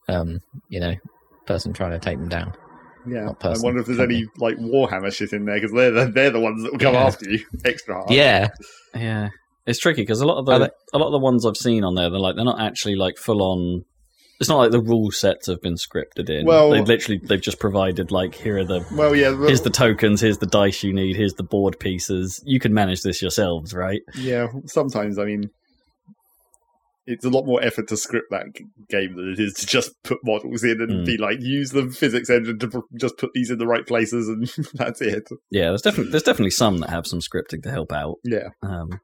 um, 0.07 0.39
you 0.69 0.79
know, 0.79 0.95
person 1.45 1.73
trying 1.73 1.91
to 1.91 1.99
take 1.99 2.17
them 2.17 2.29
down. 2.29 2.53
Yeah, 3.07 3.31
I 3.41 3.55
wonder 3.59 3.79
if 3.81 3.85
there's 3.87 3.99
any 3.99 4.25
like 4.37 4.57
Warhammer 4.57 5.13
shit 5.13 5.33
in 5.33 5.45
there 5.45 5.55
because 5.55 5.71
they're 5.71 5.91
the, 5.91 6.05
they're 6.11 6.31
the 6.31 6.39
ones 6.39 6.63
that 6.63 6.71
will 6.71 6.79
come 6.79 6.93
Yeah. 6.93 7.03
after 7.05 7.29
you 7.29 7.45
extra 7.65 7.95
hard. 7.95 8.11
Yeah. 8.11 8.49
Yeah. 8.95 9.29
It's 9.65 9.79
tricky 9.79 10.01
because 10.03 10.21
a 10.21 10.25
lot 10.27 10.37
of 10.37 10.45
the 10.45 10.59
they- 10.59 10.69
a 10.93 10.97
lot 10.97 11.07
of 11.07 11.11
the 11.11 11.19
ones 11.19 11.45
I've 11.45 11.57
seen 11.57 11.83
on 11.83 11.95
there, 11.95 12.09
they're 12.09 12.19
like 12.19 12.35
they're 12.35 12.45
not 12.45 12.59
actually 12.61 12.95
like 12.95 13.17
full 13.17 13.41
on. 13.41 13.85
It's 14.39 14.49
not 14.49 14.57
like 14.57 14.71
the 14.71 14.81
rule 14.81 15.11
sets 15.11 15.47
have 15.47 15.61
been 15.61 15.75
scripted 15.75 16.29
in. 16.29 16.45
Well- 16.45 16.71
they 16.71 16.81
literally 16.81 17.21
they've 17.23 17.41
just 17.41 17.59
provided 17.59 18.11
like 18.11 18.35
here 18.35 18.57
are 18.59 18.65
the 18.65 18.85
Well, 18.91 19.15
yeah, 19.15 19.31
but- 19.31 19.47
here's 19.47 19.61
the 19.61 19.69
tokens, 19.69 20.21
here's 20.21 20.37
the 20.39 20.45
dice 20.45 20.83
you 20.83 20.93
need, 20.93 21.15
here's 21.15 21.33
the 21.35 21.43
board 21.43 21.79
pieces. 21.79 22.41
You 22.45 22.59
can 22.59 22.73
manage 22.73 23.01
this 23.01 23.21
yourselves, 23.21 23.73
right? 23.73 24.01
yeah. 24.17 24.47
Sometimes, 24.65 25.17
I 25.17 25.25
mean, 25.25 25.49
it's 27.07 27.23
a 27.25 27.29
lot 27.29 27.45
more 27.45 27.61
effort 27.63 27.87
to 27.89 27.97
script 27.97 28.27
that 28.31 28.45
g- 28.55 28.65
game 28.89 29.15
than 29.15 29.29
it 29.31 29.39
is 29.39 29.53
to 29.53 29.67
just 29.67 29.91
put 30.03 30.17
models 30.23 30.63
in 30.63 30.81
and 30.81 30.89
Mm. 30.89 31.05
be 31.05 31.17
like, 31.17 31.39
use 31.41 31.69
the 31.71 31.89
physics 31.89 32.29
engine 32.29 32.57
to 32.59 32.67
pr- 32.67 32.79
just 32.99 33.17
put 33.17 33.31
these 33.33 33.51
in 33.51 33.57
the 33.59 33.67
right 33.67 33.85
places, 33.85 34.27
and 34.27 34.47
that's 34.73 35.01
it. 35.01 35.27
Yeah, 35.51 35.65
there's 35.65 35.81
definitely 35.83 36.11
there's 36.11 36.23
definitely 36.23 36.51
some 36.51 36.77
that 36.79 36.89
have 36.89 37.05
some 37.07 37.19
scripting 37.19 37.61
to 37.63 37.71
help 37.71 37.91
out. 37.91 38.15
Yeah, 38.23 38.49
Um, 38.63 38.99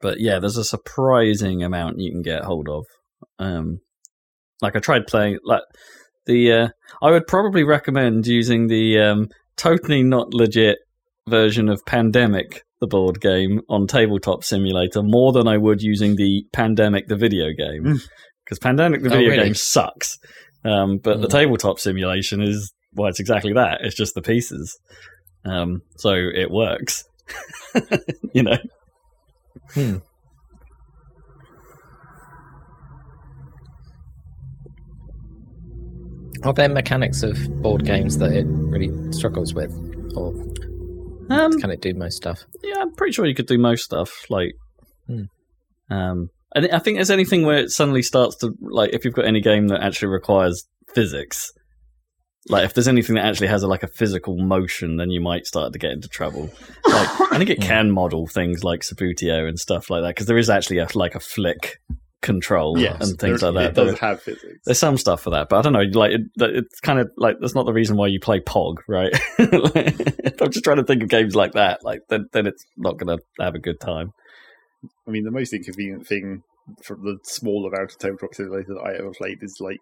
but 0.00 0.20
yeah, 0.20 0.38
there's 0.38 0.56
a 0.58 0.64
surprising 0.64 1.62
amount 1.62 1.98
you 1.98 2.10
can 2.10 2.22
get 2.22 2.44
hold 2.44 2.68
of. 2.68 2.84
Um, 3.38 3.80
like 4.60 4.76
I 4.76 4.80
tried 4.80 5.06
playing 5.06 5.38
like 5.44 5.62
the. 6.26 6.52
Uh, 6.52 6.68
I 7.02 7.10
would 7.10 7.26
probably 7.26 7.64
recommend 7.64 8.26
using 8.26 8.66
the 8.66 8.98
um, 9.00 9.28
totally 9.56 10.02
not 10.02 10.34
legit 10.34 10.78
version 11.28 11.68
of 11.68 11.84
Pandemic, 11.86 12.64
the 12.80 12.86
board 12.86 13.20
game, 13.20 13.60
on 13.68 13.86
Tabletop 13.86 14.44
Simulator 14.44 15.02
more 15.02 15.32
than 15.32 15.48
I 15.48 15.56
would 15.56 15.82
using 15.82 16.16
the 16.16 16.44
Pandemic, 16.52 17.08
the 17.08 17.16
video 17.16 17.46
game, 17.56 17.84
Mm. 17.84 18.00
because 18.44 18.58
Pandemic, 18.58 19.02
the 19.02 19.08
Oh, 19.08 19.12
video 19.12 19.30
really? 19.30 19.44
game, 19.44 19.54
sucks. 19.54 20.18
Um, 20.64 20.98
but 20.98 21.20
the 21.20 21.28
Mm. 21.28 21.32
tabletop 21.32 21.78
simulation 21.78 22.40
is 22.42 22.72
well, 22.96 23.08
it's 23.08 23.18
exactly 23.18 23.52
that. 23.54 23.80
It's 23.82 23.96
just 23.96 24.14
the 24.14 24.22
pieces. 24.22 24.78
Um, 25.44 25.82
so 25.96 26.12
it 26.14 26.48
works. 26.50 27.02
you 28.32 28.44
know. 28.44 28.56
Hmm. 29.72 29.96
Are 36.44 36.52
there 36.52 36.68
mechanics 36.68 37.22
of 37.22 37.36
board 37.62 37.84
games 37.84 38.18
that 38.18 38.32
it 38.32 38.44
really 38.46 39.12
struggles 39.12 39.54
with, 39.54 39.72
or 40.14 40.32
Um, 41.40 41.60
can 41.60 41.70
it 41.70 41.80
do 41.80 41.94
most 41.94 42.16
stuff? 42.16 42.44
yeah, 42.62 42.76
I'm 42.80 42.94
pretty 42.94 43.12
sure 43.12 43.26
you 43.26 43.34
could 43.34 43.46
do 43.46 43.58
most 43.58 43.84
stuff. 43.84 44.10
Like, 44.30 44.52
Hmm. 45.08 45.22
um, 45.90 46.28
and 46.54 46.68
I 46.72 46.78
think 46.78 46.96
there's 46.96 47.10
anything 47.10 47.44
where 47.44 47.58
it 47.58 47.70
suddenly 47.70 48.02
starts 48.02 48.36
to 48.36 48.52
like 48.60 48.90
if 48.94 49.04
you've 49.04 49.14
got 49.14 49.26
any 49.26 49.40
game 49.40 49.68
that 49.68 49.82
actually 49.82 50.08
requires 50.08 50.64
physics, 50.94 51.50
Like 52.48 52.64
if 52.64 52.74
there's 52.74 52.88
anything 52.88 53.16
that 53.16 53.24
actually 53.24 53.46
has 53.48 53.62
a, 53.62 53.66
like 53.66 53.82
a 53.82 53.88
physical 53.88 54.36
motion, 54.38 54.96
then 54.98 55.10
you 55.10 55.20
might 55.20 55.46
start 55.46 55.72
to 55.72 55.78
get 55.78 55.92
into 55.92 56.08
trouble. 56.08 56.50
Like 56.86 57.08
I 57.32 57.38
think 57.38 57.50
it 57.50 57.60
can 57.72 57.90
model 57.90 58.26
things 58.26 58.62
like 58.62 58.80
Subbuteo 58.80 59.48
and 59.48 59.58
stuff 59.58 59.90
like 59.90 60.02
that 60.02 60.10
because 60.14 60.26
there 60.26 60.38
is 60.38 60.48
actually 60.50 60.78
a, 60.78 60.86
like 60.94 61.14
a 61.14 61.20
flick 61.20 61.78
control 62.24 62.78
yes, 62.78 63.08
and 63.08 63.18
things 63.18 63.40
there- 63.42 63.52
like 63.52 63.74
that. 63.74 63.82
It 63.82 63.84
does 63.90 63.98
have 64.00 64.22
physics. 64.22 64.60
there's 64.64 64.78
some 64.78 64.96
stuff 64.96 65.22
for 65.22 65.30
that, 65.30 65.48
but 65.48 65.58
I 65.58 65.62
don't 65.62 65.72
know. 65.74 65.98
Like 65.98 66.12
it, 66.12 66.22
it's 66.36 66.80
kind 66.80 66.98
of 66.98 67.10
like 67.16 67.36
that's 67.40 67.54
not 67.54 67.66
the 67.66 67.72
reason 67.72 67.96
why 67.96 68.08
you 68.08 68.18
play 68.18 68.40
Pog, 68.40 68.78
right? 68.88 69.12
Like, 69.38 70.40
I'm 70.40 70.50
just 70.50 70.64
trying 70.64 70.78
to 70.78 70.84
think 70.84 71.02
of 71.02 71.08
games 71.08 71.36
like 71.36 71.52
that. 71.52 71.84
Like 71.84 72.00
then, 72.08 72.26
then 72.32 72.46
it's 72.46 72.64
not 72.76 72.98
going 72.98 73.16
to 73.16 73.24
have 73.42 73.54
a 73.54 73.60
good 73.60 73.78
time. 73.78 74.12
I 75.06 75.10
mean, 75.10 75.24
the 75.24 75.30
most 75.30 75.52
inconvenient 75.52 76.06
thing 76.06 76.42
from 76.82 77.04
the 77.04 77.18
small 77.22 77.66
amount 77.66 77.92
of 77.92 77.98
tabletop 77.98 78.34
simulator 78.34 78.74
that 78.74 78.84
I 78.84 78.94
ever 78.98 79.12
played 79.12 79.38
is 79.42 79.58
like 79.60 79.80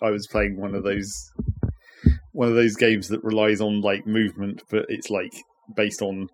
I 0.00 0.10
was 0.10 0.26
playing 0.26 0.60
one 0.60 0.74
of 0.74 0.84
those 0.84 1.32
one 2.32 2.48
of 2.48 2.54
those 2.54 2.76
games 2.76 3.08
that 3.08 3.24
relies 3.24 3.60
on 3.60 3.80
like 3.80 4.06
movement, 4.06 4.62
but 4.70 4.86
it's 4.88 5.10
like 5.10 5.32
based 5.74 6.00
on 6.02 6.28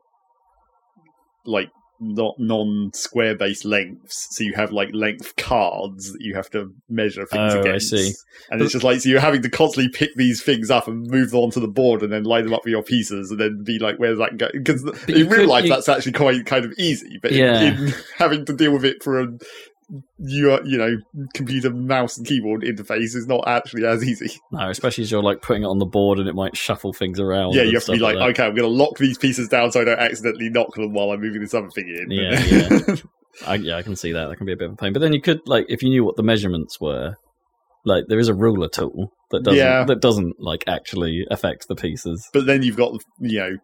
like 1.46 1.70
not 2.02 2.34
non-square 2.38 3.36
based 3.36 3.64
lengths. 3.64 4.28
So 4.36 4.44
you 4.44 4.52
have 4.54 4.72
like 4.72 4.90
length 4.92 5.36
cards 5.36 6.12
that 6.12 6.20
you 6.20 6.34
have 6.34 6.50
to 6.50 6.72
measure 6.88 7.24
things 7.26 7.54
Oh, 7.54 7.58
I 7.58 7.60
against. 7.60 7.90
see. 7.90 8.12
And 8.50 8.60
it's 8.60 8.72
just 8.72 8.84
like 8.84 9.00
so 9.00 9.08
you're 9.08 9.20
having 9.20 9.42
to 9.42 9.48
constantly 9.50 9.90
pick 9.90 10.10
these 10.16 10.42
things 10.42 10.70
up 10.70 10.88
and 10.88 11.06
move 11.10 11.30
them 11.30 11.40
onto 11.40 11.60
the 11.60 11.68
board 11.68 12.02
and 12.02 12.12
then 12.12 12.24
line 12.24 12.44
them 12.44 12.54
up 12.54 12.64
with 12.64 12.72
your 12.72 12.82
pieces 12.82 13.30
and 13.30 13.38
then 13.40 13.62
be 13.64 13.78
like, 13.78 13.96
where's 13.98 14.18
that 14.18 14.36
go? 14.36 14.48
Because 14.52 14.82
in 15.08 15.28
real 15.28 15.40
could- 15.40 15.48
life 15.48 15.64
you- 15.64 15.70
that's 15.70 15.88
actually 15.88 16.12
quite 16.12 16.44
kind 16.46 16.64
of 16.64 16.72
easy, 16.78 17.18
but 17.22 17.30
in- 17.32 17.38
Yeah. 17.38 17.60
in, 17.62 17.94
having 18.18 18.44
to 18.46 18.52
deal 18.52 18.72
with 18.72 18.84
it 18.84 19.02
for 19.02 19.20
a 19.20 19.28
you 20.18 20.58
you 20.64 20.78
know 20.78 20.96
computer 21.34 21.70
mouse 21.70 22.16
and 22.16 22.26
keyboard 22.26 22.62
interface 22.62 23.14
is 23.14 23.26
not 23.26 23.46
actually 23.46 23.84
as 23.84 24.02
easy. 24.02 24.30
No, 24.50 24.70
especially 24.70 25.02
as 25.02 25.10
you're 25.10 25.22
like 25.22 25.42
putting 25.42 25.62
it 25.64 25.66
on 25.66 25.78
the 25.78 25.86
board 25.86 26.18
and 26.18 26.28
it 26.28 26.34
might 26.34 26.56
shuffle 26.56 26.92
things 26.92 27.20
around. 27.20 27.54
yeah, 27.54 27.62
you 27.62 27.74
have 27.74 27.84
to 27.84 27.92
be 27.92 27.98
stuff 27.98 28.14
like, 28.14 28.30
okay, 28.30 28.44
I'm 28.46 28.54
going 28.54 28.68
to 28.68 28.74
lock 28.74 28.96
these 28.98 29.18
pieces 29.18 29.48
down 29.48 29.70
so 29.72 29.80
I 29.80 29.84
don't 29.84 29.98
accidentally 29.98 30.48
knock 30.50 30.74
them 30.74 30.92
while 30.92 31.10
I'm 31.10 31.20
moving 31.20 31.40
this 31.42 31.54
other 31.54 31.68
thing 31.70 31.88
in. 31.88 32.10
Yeah, 32.10 32.40
yeah. 32.88 32.96
I, 33.46 33.54
yeah, 33.56 33.76
I 33.76 33.82
can 33.82 33.96
see 33.96 34.12
that. 34.12 34.28
That 34.28 34.36
can 34.36 34.46
be 34.46 34.52
a 34.52 34.56
bit 34.56 34.66
of 34.68 34.72
a 34.74 34.76
pain. 34.76 34.92
But 34.92 35.00
then 35.00 35.12
you 35.12 35.20
could 35.20 35.40
like 35.46 35.66
if 35.68 35.82
you 35.82 35.88
knew 35.90 36.04
what 36.04 36.16
the 36.16 36.22
measurements 36.22 36.80
were, 36.80 37.14
like 37.84 38.04
there 38.08 38.18
is 38.18 38.28
a 38.28 38.34
ruler 38.34 38.68
tool 38.68 39.12
that 39.30 39.42
doesn't 39.42 39.58
Yeah. 39.58 39.84
that 39.84 40.00
doesn't 40.00 40.36
like 40.38 40.64
actually 40.66 41.26
affect 41.30 41.68
the 41.68 41.74
pieces. 41.74 42.28
but 42.32 42.46
then 42.46 42.62
you've 42.62 42.76
got 42.76 42.92
you 43.20 43.38
know 43.38 43.56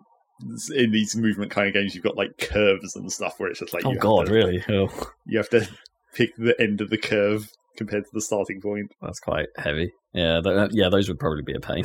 in 0.74 0.92
these 0.92 1.16
movement 1.16 1.50
kind 1.50 1.66
of 1.66 1.74
games 1.74 1.94
you've 1.94 2.04
got 2.04 2.16
like 2.16 2.38
curves 2.38 2.94
and 2.94 3.10
stuff 3.12 3.34
where 3.40 3.50
it's 3.50 3.58
just 3.58 3.74
like 3.74 3.84
Oh 3.84 3.94
god, 3.94 4.26
to, 4.26 4.32
really? 4.32 4.64
Oh, 4.68 4.88
you 5.26 5.36
have 5.38 5.48
to 5.50 5.68
pick 6.14 6.30
the 6.36 6.60
end 6.60 6.80
of 6.80 6.90
the 6.90 6.98
curve 6.98 7.48
compared 7.76 8.04
to 8.04 8.10
the 8.12 8.20
starting 8.20 8.60
point. 8.60 8.90
that's 9.00 9.20
quite 9.20 9.46
heavy. 9.56 9.92
Yeah, 10.12 10.40
th- 10.42 10.56
uh, 10.56 10.68
yeah, 10.72 10.88
those 10.88 11.08
would 11.08 11.18
probably 11.18 11.42
be 11.42 11.54
a 11.54 11.60
pain. 11.60 11.84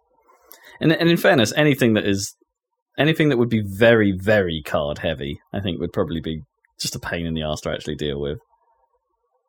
and 0.80 0.92
and 0.92 1.08
in 1.08 1.16
fairness, 1.16 1.52
anything 1.56 1.94
that 1.94 2.06
is 2.06 2.34
anything 2.98 3.28
that 3.28 3.38
would 3.38 3.48
be 3.48 3.62
very 3.64 4.12
very 4.12 4.62
card 4.64 4.98
heavy, 4.98 5.38
I 5.52 5.60
think 5.60 5.80
would 5.80 5.92
probably 5.92 6.20
be 6.20 6.42
just 6.78 6.96
a 6.96 7.00
pain 7.00 7.26
in 7.26 7.34
the 7.34 7.42
ass 7.42 7.60
to 7.62 7.70
actually 7.70 7.96
deal 7.96 8.20
with. 8.20 8.38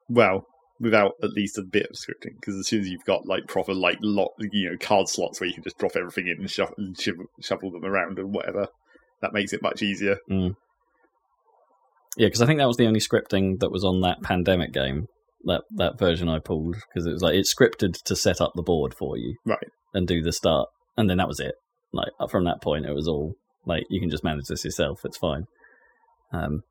Well, 0.10 0.46
without 0.80 1.13
at 1.22 1.32
least 1.32 1.58
a 1.58 1.63
bit 1.63 1.88
of 1.89 1.96
scripting, 1.98 2.36
because 2.39 2.56
as 2.56 2.68
soon 2.68 2.82
as 2.82 2.88
you've 2.88 3.04
got 3.06 3.25
like 3.25 3.48
proper 3.48 3.74
like 3.74 3.98
lot, 4.01 4.32
you 4.39 4.70
know, 4.70 4.77
card 4.80 5.10
slots 5.10 5.39
where 5.39 5.48
you 5.48 5.54
can 5.54 5.63
just 5.63 5.77
drop 5.77 5.96
everything 5.96 6.27
in 6.27 6.39
and 6.39 6.50
shuffle, 6.50 6.75
and 6.77 7.00
shuffle, 7.00 7.25
shuffle 7.42 7.72
them 7.72 7.86
around 7.86 8.20
and 8.20 8.34
whatever, 8.34 8.68
that 9.22 9.34
makes 9.34 9.54
it 9.54 9.62
much 9.62 9.82
easier. 9.82 10.18
Mm. 10.30 10.56
Yeah, 12.17 12.27
because 12.27 12.41
I 12.41 12.45
think 12.47 12.59
that 12.59 12.67
was 12.67 12.77
the 12.77 12.88
only 12.88 13.00
scripting 13.00 13.59
that 13.59 13.71
was 13.71 13.83
on 13.83 14.01
that 14.01 14.21
pandemic 14.24 14.74
game. 14.74 15.07
That 15.45 15.62
that 15.75 16.00
version 16.00 16.27
I 16.27 16.39
pulled 16.39 16.75
because 16.75 17.05
it 17.05 17.12
was 17.13 17.21
like 17.21 17.36
it's 17.36 17.53
scripted 17.53 18.01
to 18.03 18.15
set 18.15 18.41
up 18.41 18.51
the 18.55 18.63
board 18.63 18.93
for 18.93 19.17
you, 19.17 19.36
Right. 19.45 19.67
and 19.93 20.07
do 20.07 20.21
the 20.21 20.33
start, 20.33 20.67
and 20.97 21.09
then 21.09 21.17
that 21.17 21.27
was 21.27 21.39
it. 21.39 21.55
Like 21.93 22.09
from 22.29 22.43
that 22.45 22.62
point, 22.62 22.86
it 22.86 22.93
was 22.93 23.07
all 23.07 23.36
like 23.65 23.83
you 23.89 24.00
can 24.01 24.09
just 24.09 24.24
manage 24.24 24.45
this 24.47 24.65
yourself. 24.65 25.01
It's 25.05 25.17
fine. 25.17 25.43
Um, 26.33 26.63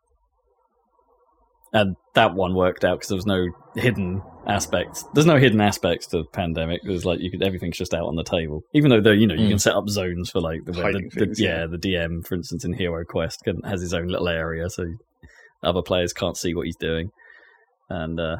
and 1.72 1.96
that 2.14 2.34
one 2.34 2.54
worked 2.54 2.84
out 2.84 2.98
because 2.98 3.08
there 3.08 3.16
was 3.16 3.26
no 3.26 3.48
hidden 3.74 4.22
aspects. 4.46 5.04
There's 5.14 5.26
no 5.26 5.36
hidden 5.36 5.60
aspects 5.60 6.06
to 6.08 6.24
pandemic. 6.32 6.80
It 6.84 6.90
was 6.90 7.04
like 7.04 7.20
you 7.20 7.30
could 7.30 7.42
everything's 7.42 7.76
just 7.76 7.92
out 7.92 8.06
on 8.06 8.16
the 8.16 8.24
table. 8.24 8.62
Even 8.72 8.90
though 8.90 9.00
there, 9.00 9.14
you 9.14 9.26
know, 9.26 9.34
you 9.34 9.46
Mm. 9.46 9.50
can 9.50 9.58
set 9.58 9.74
up 9.74 9.88
zones 9.88 10.30
for 10.30 10.40
like 10.40 10.64
the, 10.64 10.72
the, 10.72 10.82
Hiding 10.82 11.10
the- 11.14 11.34
yeah, 11.38 11.60
yeah. 11.60 11.66
the 11.66 11.78
DM, 11.78 12.26
for 12.26 12.34
instance, 12.34 12.64
in 12.64 12.72
Hero 12.72 13.04
Quest 13.04 13.40
can, 13.44 13.60
has 13.62 13.80
his 13.80 13.92
own 13.92 14.06
little 14.08 14.28
area, 14.28 14.70
so 14.70 14.84
other 15.62 15.82
players 15.82 16.12
can't 16.12 16.36
see 16.36 16.54
what 16.54 16.66
he's 16.66 16.76
doing, 16.76 17.10
and 17.88 18.18
uh, 18.20 18.36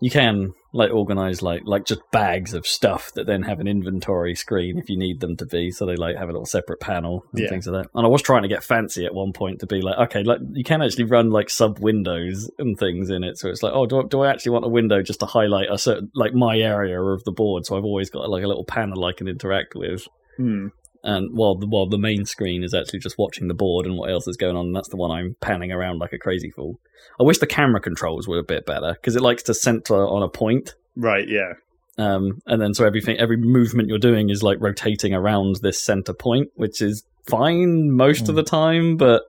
you 0.00 0.10
can 0.10 0.52
like 0.72 0.92
organize 0.92 1.42
like 1.42 1.62
like 1.64 1.84
just 1.84 2.00
bags 2.12 2.54
of 2.54 2.64
stuff 2.64 3.10
that 3.14 3.26
then 3.26 3.42
have 3.42 3.58
an 3.58 3.66
inventory 3.66 4.36
screen 4.36 4.78
if 4.78 4.88
you 4.88 4.96
need 4.96 5.18
them 5.20 5.36
to 5.36 5.44
be. 5.44 5.70
So 5.72 5.84
they 5.84 5.96
like 5.96 6.16
have 6.16 6.28
a 6.28 6.32
little 6.32 6.46
separate 6.46 6.78
panel 6.80 7.24
and 7.32 7.42
Yeah. 7.42 7.48
things 7.48 7.66
like 7.66 7.82
that. 7.82 7.90
And 7.94 8.06
I 8.06 8.08
was 8.08 8.22
trying 8.22 8.42
to 8.42 8.48
get 8.48 8.62
fancy 8.62 9.04
at 9.04 9.12
one 9.12 9.32
point 9.32 9.58
to 9.60 9.66
be 9.66 9.80
like, 9.82 9.98
okay, 10.08 10.22
like 10.22 10.38
you 10.52 10.62
can 10.62 10.80
actually 10.80 11.04
run 11.04 11.30
like 11.30 11.50
sub 11.50 11.80
windows 11.80 12.48
and 12.58 12.78
things 12.78 13.10
in 13.10 13.24
it. 13.24 13.36
So 13.36 13.48
it's 13.48 13.64
like, 13.64 13.72
oh, 13.74 13.84
do 13.86 14.00
I, 14.00 14.02
do 14.08 14.20
I 14.20 14.30
actually 14.30 14.52
want 14.52 14.64
a 14.64 14.68
window 14.68 15.02
just 15.02 15.20
to 15.20 15.26
highlight 15.26 15.66
a 15.72 15.76
certain 15.76 16.08
like 16.14 16.34
my 16.34 16.56
area 16.56 17.02
of 17.02 17.24
the 17.24 17.32
board? 17.32 17.66
So 17.66 17.76
I've 17.76 17.84
always 17.84 18.08
got 18.08 18.30
like 18.30 18.44
a 18.44 18.48
little 18.48 18.64
panel 18.64 19.04
I 19.04 19.12
can 19.12 19.26
interact 19.28 19.74
with 19.74 20.06
Hmm. 20.36 20.68
And 21.02 21.30
while 21.36 21.54
the 21.56 21.66
while 21.66 21.88
the 21.88 21.98
main 21.98 22.24
screen 22.24 22.62
is 22.62 22.74
actually 22.74 22.98
just 23.00 23.18
watching 23.18 23.48
the 23.48 23.54
board 23.54 23.86
and 23.86 23.96
what 23.96 24.10
else 24.10 24.26
is 24.28 24.36
going 24.36 24.56
on, 24.56 24.66
and 24.66 24.76
that's 24.76 24.88
the 24.88 24.96
one 24.96 25.10
I'm 25.10 25.36
panning 25.40 25.72
around 25.72 25.98
like 25.98 26.12
a 26.12 26.18
crazy 26.18 26.50
fool. 26.50 26.78
I 27.18 27.22
wish 27.24 27.38
the 27.38 27.46
camera 27.46 27.80
controls 27.80 28.28
were 28.28 28.38
a 28.38 28.44
bit 28.44 28.66
better 28.66 28.92
because 28.94 29.16
it 29.16 29.22
likes 29.22 29.42
to 29.44 29.54
center 29.54 29.94
on 29.94 30.22
a 30.22 30.28
point, 30.28 30.74
Right, 30.96 31.26
yeah. 31.28 31.52
um, 31.98 32.40
and 32.46 32.60
then 32.60 32.74
so 32.74 32.84
everything, 32.84 33.18
every 33.18 33.36
movement 33.36 33.88
you're 33.88 33.98
doing 33.98 34.30
is 34.30 34.42
like 34.42 34.58
rotating 34.60 35.14
around 35.14 35.56
this 35.62 35.82
center 35.82 36.12
point, 36.12 36.48
which 36.54 36.82
is 36.82 37.04
fine 37.28 37.90
most 37.90 38.28
of 38.28 38.34
the 38.34 38.42
time, 38.42 38.96
but 38.96 39.22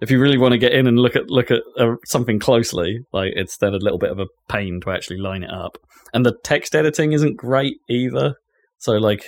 if 0.00 0.10
you 0.10 0.20
really 0.20 0.38
want 0.38 0.52
to 0.52 0.58
get 0.58 0.72
in 0.72 0.86
and 0.86 0.98
look 0.98 1.16
at 1.16 1.30
look 1.30 1.50
at 1.50 1.62
uh, 1.78 1.94
something 2.04 2.38
closely, 2.38 2.98
like 3.12 3.32
it's 3.36 3.56
then 3.58 3.74
a 3.74 3.78
little 3.78 3.98
bit 3.98 4.10
of 4.10 4.18
a 4.18 4.26
pain 4.48 4.80
to 4.82 4.90
actually 4.90 5.18
line 5.18 5.42
it 5.42 5.50
up. 5.50 5.78
And 6.12 6.26
the 6.26 6.36
text 6.44 6.74
editing 6.74 7.12
isn't 7.12 7.36
great 7.36 7.76
either. 7.88 8.34
So 8.78 8.92
like 8.94 9.24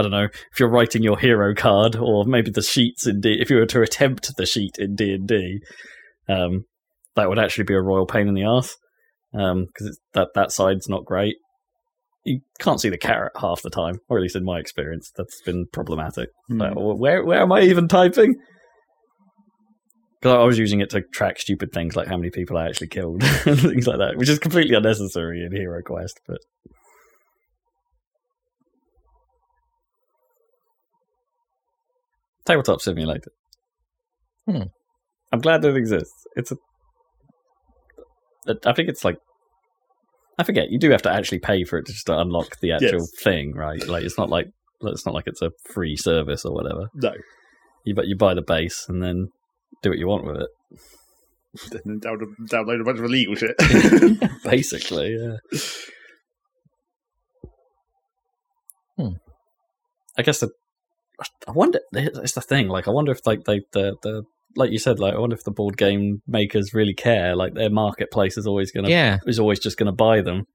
I 0.00 0.02
don't 0.02 0.12
know 0.12 0.28
if 0.52 0.58
you're 0.58 0.70
writing 0.70 1.02
your 1.02 1.18
hero 1.18 1.54
card 1.54 1.94
or 1.94 2.24
maybe 2.24 2.50
the 2.50 2.62
sheets 2.62 3.06
in 3.06 3.20
D. 3.20 3.36
If 3.38 3.50
you 3.50 3.56
were 3.56 3.66
to 3.66 3.82
attempt 3.82 4.34
the 4.34 4.46
sheet 4.46 4.76
in 4.78 4.94
D 4.94 5.12
and 5.12 5.28
D, 5.28 5.58
um, 6.26 6.64
that 7.16 7.28
would 7.28 7.38
actually 7.38 7.64
be 7.64 7.74
a 7.74 7.82
royal 7.82 8.06
pain 8.06 8.26
in 8.26 8.32
the 8.32 8.44
ass 8.44 8.74
because 9.30 10.00
that 10.14 10.28
that 10.34 10.52
side's 10.52 10.88
not 10.88 11.04
great. 11.04 11.36
You 12.24 12.40
can't 12.60 12.80
see 12.80 12.88
the 12.88 12.96
caret 12.96 13.32
half 13.38 13.60
the 13.60 13.68
time, 13.68 13.96
or 14.08 14.16
at 14.16 14.22
least 14.22 14.36
in 14.36 14.44
my 14.44 14.58
experience, 14.58 15.10
that's 15.14 15.42
been 15.42 15.66
problematic. 15.70 16.30
Like, 16.48 16.72
where 16.74 17.22
where 17.22 17.42
am 17.42 17.52
I 17.52 17.60
even 17.62 17.86
typing? 17.86 18.36
Because 20.18 20.34
I 20.34 20.44
was 20.44 20.58
using 20.58 20.80
it 20.80 20.88
to 20.90 21.02
track 21.12 21.38
stupid 21.38 21.72
things 21.72 21.94
like 21.94 22.08
how 22.08 22.16
many 22.16 22.30
people 22.30 22.56
I 22.56 22.68
actually 22.68 22.88
killed 22.88 23.22
and 23.44 23.60
things 23.60 23.86
like 23.86 23.98
that, 23.98 24.16
which 24.16 24.30
is 24.30 24.38
completely 24.38 24.76
unnecessary 24.76 25.44
in 25.44 25.54
Hero 25.54 25.82
Quest. 25.82 26.20
But 26.26 26.38
tabletop 32.50 32.80
simulator. 32.80 33.30
Hmm. 34.48 34.62
I'm 35.32 35.40
glad 35.40 35.62
that 35.62 35.70
it 35.70 35.76
exists. 35.76 36.26
It's 36.36 36.52
a. 36.52 36.56
I 38.66 38.72
think 38.72 38.88
it's 38.88 39.04
like. 39.04 39.18
I 40.38 40.42
forget. 40.44 40.70
You 40.70 40.78
do 40.78 40.90
have 40.90 41.02
to 41.02 41.12
actually 41.12 41.38
pay 41.40 41.64
for 41.64 41.78
it 41.78 41.86
to 41.86 41.92
just 41.92 42.06
to 42.06 42.18
unlock 42.18 42.58
the 42.60 42.72
actual 42.72 43.00
Yes. 43.00 43.10
thing, 43.22 43.52
right? 43.54 43.86
Like 43.86 44.04
it's 44.04 44.16
not 44.18 44.30
like 44.30 44.48
it's 44.82 45.04
not 45.04 45.14
like 45.14 45.26
it's 45.26 45.42
a 45.42 45.50
free 45.72 45.96
service 45.96 46.44
or 46.44 46.52
whatever. 46.54 46.88
No. 46.94 47.12
You 47.84 47.94
but 47.94 48.06
you 48.06 48.16
buy 48.16 48.34
the 48.34 48.42
base 48.42 48.86
and 48.88 49.02
then 49.02 49.28
do 49.82 49.90
what 49.90 49.98
you 49.98 50.08
want 50.08 50.24
with 50.24 50.36
it. 50.36 50.48
Then 51.72 51.98
download, 51.98 52.32
download 52.48 52.80
a 52.80 52.84
bunch 52.84 52.98
of 53.00 53.04
illegal 53.06 53.34
shit. 53.34 53.56
Basically, 54.44 55.16
yeah. 55.20 55.36
Hmm. 58.96 59.14
I 60.16 60.22
guess 60.22 60.38
the. 60.40 60.50
I 61.48 61.52
wonder. 61.52 61.80
It's 61.92 62.32
the 62.32 62.40
thing. 62.40 62.68
Like, 62.68 62.88
I 62.88 62.90
wonder 62.90 63.12
if 63.12 63.26
like 63.26 63.44
they 63.44 63.60
the 63.72 63.96
the 64.02 64.24
like 64.56 64.70
you 64.72 64.78
said. 64.78 64.98
Like, 64.98 65.14
I 65.14 65.18
wonder 65.18 65.36
if 65.36 65.44
the 65.44 65.50
board 65.50 65.76
game 65.76 66.22
makers 66.26 66.74
really 66.74 66.94
care. 66.94 67.36
Like, 67.36 67.54
their 67.54 67.70
marketplace 67.70 68.36
is 68.38 68.46
always 68.46 68.72
gonna 68.72 68.88
Yeah. 68.88 69.18
is 69.26 69.38
always 69.38 69.60
just 69.60 69.76
gonna 69.78 69.92
buy 69.92 70.22
them. 70.22 70.46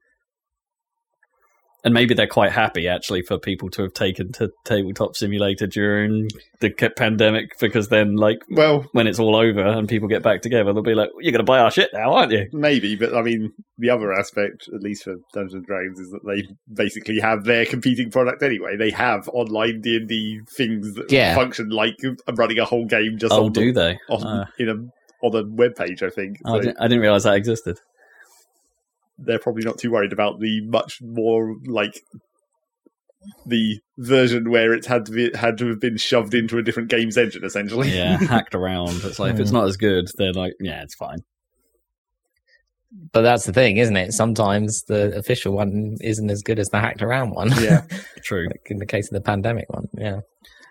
And 1.86 1.94
maybe 1.94 2.14
they're 2.16 2.26
quite 2.28 2.52
happy 2.52 2.88
actually 2.88 3.22
for 3.22 3.38
people 3.38 3.70
to 3.70 3.84
have 3.84 3.94
taken 3.94 4.32
to 4.34 4.52
tabletop 4.66 5.16
simulator 5.16 5.68
during 5.68 6.30
the 6.60 6.72
pandemic 6.98 7.58
because 7.60 7.90
then 7.90 8.16
like 8.16 8.40
well, 8.50 8.86
when 8.92 9.06
it's 9.06 9.20
all 9.20 9.36
over 9.36 9.62
and 9.62 9.88
people 9.88 10.08
get 10.08 10.24
back 10.24 10.42
together, 10.42 10.74
they'll 10.74 10.82
be 10.82 10.96
like, 10.96 11.12
"You're 11.20 11.32
going 11.32 11.40
to 11.40 11.44
buy 11.44 11.60
our 11.60 11.70
shit 11.70 11.92
now, 11.94 12.14
aren't 12.14 12.32
you?" 12.32 12.50
maybe, 12.52 12.96
but 12.96 13.14
I 13.14 13.22
mean, 13.22 13.54
the 13.78 13.92
other 13.92 14.12
aspect, 14.12 14.68
at 14.74 14.82
least 14.82 15.04
for 15.04 15.16
Dungeons 15.32 15.54
and 15.54 15.66
Dragons, 15.68 16.00
is 16.00 16.10
that 16.10 16.26
they 16.26 16.48
basically 16.74 17.20
have 17.20 17.44
their 17.44 17.68
competing 17.68 18.10
product 18.10 18.42
anyway. 18.42 18.76
They 18.78 18.90
have 18.90 19.30
online 19.30 19.82
D 19.82 19.98
and 19.98 20.10
D 20.10 20.40
things 20.50 20.96
that 20.96 21.12
Yeah. 21.12 21.36
function 21.36 21.70
like 21.70 21.98
running 22.34 22.58
a 22.58 22.66
whole 22.66 22.86
game 22.86 23.20
just 23.20 23.32
Oh, 23.32 23.46
on, 23.46 23.52
do 23.54 23.72
the, 23.72 23.80
they? 23.80 24.00
on 24.14 24.24
Uh, 24.24 24.46
in 24.58 24.70
a 24.70 25.26
on 25.26 25.36
a 25.36 25.48
web 25.48 25.76
page. 25.76 26.02
I 26.02 26.10
think 26.10 26.40
I, 26.46 26.58
didn't, 26.60 26.78
I 26.80 26.88
didn't 26.88 27.02
realize 27.02 27.24
that 27.26 27.36
existed. 27.36 27.80
They're 29.18 29.40
probably 29.40 29.64
not 29.64 29.78
too 29.78 29.92
worried 29.92 30.14
about 30.14 30.40
the 30.40 30.62
much 30.68 31.00
more 31.02 31.56
like 31.66 32.00
the 33.48 33.80
version 33.98 34.52
where 34.52 34.74
it 34.74 34.86
had 34.86 35.06
to 35.06 35.12
be 35.12 35.32
had 35.36 35.58
to 35.58 35.68
have 35.70 35.80
been 35.80 35.98
shoved 35.98 36.34
into 36.34 36.58
a 36.58 36.64
different 36.64 36.90
game's 36.90 37.18
engine, 37.18 37.44
essentially. 37.44 37.90
Yeah, 37.90 38.18
hacked 38.30 38.54
around. 38.56 39.02
It's 39.04 39.18
like 39.20 39.34
if 39.34 39.40
it's 39.40 39.50
Hmm. 39.50 39.58
not 39.58 39.68
as 39.68 39.78
good, 39.78 40.06
they're 40.18 40.34
like, 40.34 40.54
yeah, 40.60 40.84
it's 40.84 40.96
fine. 40.96 41.20
But 43.12 43.24
that's 43.24 43.46
the 43.46 43.52
thing, 43.54 43.78
isn't 43.78 43.98
it? 43.98 44.14
Sometimes 44.14 44.84
the 44.84 45.18
official 45.18 45.54
one 45.54 45.98
isn't 46.02 46.30
as 46.30 46.42
good 46.44 46.60
as 46.60 46.70
the 46.70 46.80
hacked 46.80 47.02
around 47.02 47.32
one. 47.32 47.52
Yeah. 47.62 47.82
True. 48.24 48.46
like 48.48 48.62
in 48.68 48.78
the 48.78 48.86
case 48.86 49.08
of 49.12 49.16
the 49.16 49.22
pandemic 49.22 49.66
one. 49.70 49.88
Yeah. 49.98 50.20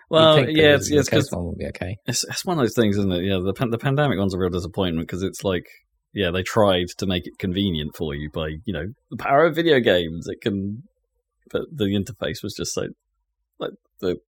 Well, 0.09 0.39
You'd 0.39 0.55
yeah, 0.55 0.69
the- 0.69 0.75
it's 0.75 0.89
the 0.89 0.97
it's, 0.97 1.09
'cause 1.09 1.31
one 1.31 1.43
will 1.45 1.55
be 1.55 1.65
okay. 1.67 1.97
it's 2.07 2.23
it's 2.23 2.45
one 2.45 2.57
of 2.57 2.63
those 2.63 2.75
things, 2.75 2.97
isn't 2.97 3.11
it? 3.11 3.23
Yeah, 3.25 3.39
the 3.43 3.53
the 3.69 3.77
pandemic 3.77 4.17
one's 4.17 4.33
a 4.33 4.37
real 4.39 4.49
disappointment 4.49 5.07
because 5.07 5.23
it's 5.23 5.43
like, 5.43 5.65
yeah, 6.15 6.31
they 6.31 6.41
tried 6.43 6.87
to 6.97 7.05
make 7.05 7.27
it 7.27 7.37
convenient 7.37 7.95
for 7.95 8.15
you 8.15 8.29
by 8.31 8.55
you 8.65 8.73
know 8.73 8.93
the 9.11 9.17
power 9.17 9.45
of 9.45 9.55
video 9.55 9.79
games. 9.79 10.27
It 10.27 10.41
can, 10.41 10.83
but 11.51 11.63
the 11.71 11.85
interface 11.85 12.41
was 12.41 12.55
just 12.55 12.73
so 12.73 12.87
like 13.59 13.71
the 13.99 14.19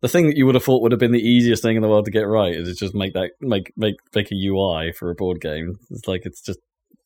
the 0.00 0.08
thing 0.08 0.26
that 0.26 0.36
you 0.36 0.46
would 0.46 0.54
have 0.54 0.64
thought 0.64 0.82
would 0.82 0.92
have 0.92 1.00
been 1.00 1.12
the 1.12 1.18
easiest 1.18 1.62
thing 1.62 1.76
in 1.76 1.82
the 1.82 1.88
world 1.88 2.04
to 2.04 2.10
get 2.10 2.28
right 2.28 2.54
is 2.54 2.76
just 2.78 2.94
make 2.94 3.14
that 3.14 3.30
make 3.40 3.72
make 3.76 3.96
make 4.14 4.30
a 4.30 4.46
UI 4.46 4.92
for 4.92 5.10
a 5.10 5.14
board 5.14 5.40
game. 5.40 5.74
It's 5.90 6.06
like 6.06 6.26
it's 6.26 6.40
just 6.40 6.60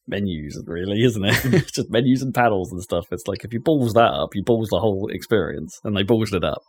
menus, 0.07 0.61
really, 0.67 1.03
isn't 1.05 1.25
it? 1.25 1.37
it's 1.47 1.73
just 1.77 1.91
menus 1.91 2.23
and 2.23 2.35
paddles 2.35 2.73
and 2.73 2.83
stuff. 2.83 3.07
It's 3.13 3.29
like 3.29 3.45
if 3.45 3.53
you 3.53 3.61
balls 3.61 3.95
that 3.95 4.13
up, 4.13 4.35
you 4.35 4.43
balls 4.43 4.69
the 4.69 4.81
whole 4.81 5.09
experience, 5.13 5.81
and 5.85 5.97
they 5.97 6.03
balls 6.03 6.33
it 6.33 6.45
up. 6.45 6.63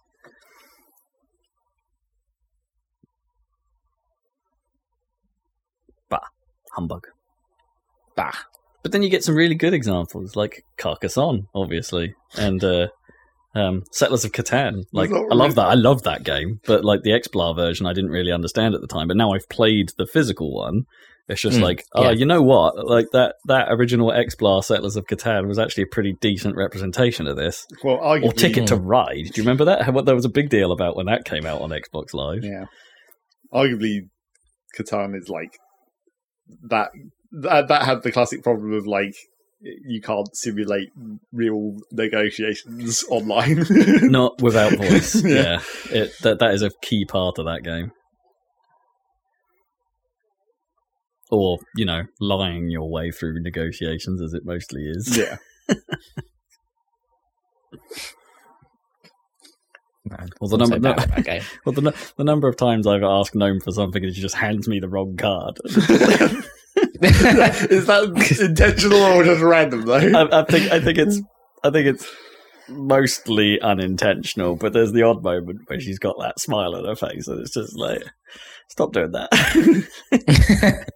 Bah, 6.10 6.20
humbug. 6.76 7.08
Bah. 8.16 8.32
But 8.84 8.92
then 8.92 9.04
you 9.04 9.10
get 9.10 9.24
some 9.24 9.36
really 9.36 9.56
good 9.56 9.74
examples, 9.74 10.36
like 10.36 10.64
Carcassonne, 10.78 11.48
obviously, 11.54 12.16
and 12.36 12.64
uh, 12.64 12.88
um, 13.54 13.84
Settlers 13.92 14.26
of 14.26 14.32
Catan. 14.32 14.84
Like, 14.92 15.12
not 15.12 15.32
I 15.32 15.36
love 15.36 15.56
that. 15.56 15.68
I 15.68 15.76
love 15.76 16.02
that 16.04 16.24
game, 16.24 16.60
but 16.66 16.84
like 16.84 17.04
the 17.04 17.12
XBLA 17.12 17.56
version, 17.56 17.86
I 17.86 17.94
didn't 17.94 18.10
really 18.10 18.32
understand 18.32 18.74
at 18.74 18.82
the 18.82 18.88
time. 18.88 19.08
But 19.08 19.18
now 19.18 19.34
I've 19.34 19.48
played 19.50 19.92
the 19.98 20.08
physical 20.08 20.54
one. 20.54 20.86
It's 21.28 21.40
just 21.42 21.60
Mm, 21.60 21.62
like, 21.62 21.86
oh, 21.94 22.06
yeah. 22.06 22.12
you 22.12 22.26
know 22.26 22.42
what? 22.42 22.74
Like 22.88 23.06
that 23.14 23.36
that 23.46 23.68
original 23.70 24.10
XBLA 24.10 24.64
Settlers 24.64 24.96
of 24.96 25.06
Catan 25.06 25.48
was 25.48 25.60
actually 25.60 25.84
a 25.84 25.88
pretty 25.94 26.14
decent 26.20 26.56
representation 26.56 27.28
of 27.28 27.38
this. 27.38 27.68
Well, 27.84 28.00
arguably, 28.00 28.26
Or 28.26 28.34
Ticket 28.34 28.68
to 28.68 28.76
Ride. 28.76 29.26
Do 29.32 29.32
you 29.36 29.44
remember 29.44 29.66
that? 29.66 29.94
What 29.94 30.06
there 30.06 30.16
was 30.16 30.26
a 30.26 30.30
big 30.30 30.50
deal 30.50 30.72
about 30.72 30.98
when 30.98 31.06
that 31.06 31.24
came 31.24 31.46
out 31.46 31.62
on 31.62 31.70
Xbox 31.70 32.14
Live. 32.16 32.44
Yeah. 32.44 32.66
Arguably, 33.54 34.10
Catan 34.78 35.16
is 35.16 35.30
like 35.30 35.58
that. 36.64 36.92
That 37.34 37.70
that 37.70 37.84
had 37.84 38.04
the 38.04 38.12
classic 38.12 38.44
problem 38.44 38.74
of 38.74 38.86
like 38.86 39.16
you 39.62 40.02
can't 40.02 40.36
simulate 40.36 40.90
real 41.32 41.78
negotiations 41.92 43.04
online. 43.10 43.64
Not 44.12 44.42
without 44.42 44.74
voice. 44.74 45.16
Yeah. 45.24 45.62
yeah, 45.90 46.02
It, 46.04 46.12
that 46.24 46.40
that 46.40 46.54
is 46.54 46.62
a 46.62 46.72
key 46.82 47.06
part 47.06 47.40
of 47.40 47.46
that 47.46 47.64
game. 47.64 47.94
Or 51.30 51.60
you 51.76 51.86
know, 51.86 52.04
lying 52.20 52.70
your 52.70 52.90
way 52.90 53.12
through 53.12 53.42
negotiations, 53.42 54.22
as 54.22 54.34
it 54.34 54.44
mostly 54.46 54.84
is. 54.84 55.18
yeah. 55.18 55.38
Well, 60.40 60.50
the 60.50 60.66
so 60.66 60.78
number- 60.78 61.02
at 61.02 61.16
that 61.16 61.26
game. 61.26 61.42
Well, 61.66 61.74
the, 61.74 62.14
the 62.18 62.24
number 62.24 62.48
of 62.48 62.58
times 62.58 62.88
I've 62.88 63.04
asked 63.04 63.36
Gnome 63.36 63.60
for 63.60 63.72
something 63.72 64.04
and 64.04 64.14
she 64.16 64.22
just 64.22 64.36
hands 64.36 64.68
me 64.68 64.80
the 64.80 64.90
wrong 64.90 65.16
card. 65.18 65.58
is 67.04 67.88
that 67.88 68.40
intentional 68.42 69.02
or 69.02 69.24
just 69.24 69.42
random 69.42 69.82
though? 69.86 69.96
I, 69.96 70.42
I 70.42 70.46
think 70.46 70.72
I 70.72 70.80
think 70.80 70.98
it's 70.98 71.22
I 71.64 71.70
think 71.70 71.88
it's 71.88 72.08
mostly 72.70 73.60
unintentional, 73.62 74.56
but 74.56 74.74
there's 74.74 74.94
the 74.94 75.04
odd 75.04 75.24
moment 75.24 75.60
where 75.68 75.80
she's 75.80 76.00
got 76.00 76.16
that 76.20 76.40
smile 76.40 76.76
on 76.76 76.86
her 76.86 76.96
face, 76.96 77.28
and 77.28 77.42
it's 77.42 77.54
just 77.54 77.78
like, 77.78 78.04
stop 78.70 78.94
doing 78.94 79.12
that. 79.12 80.88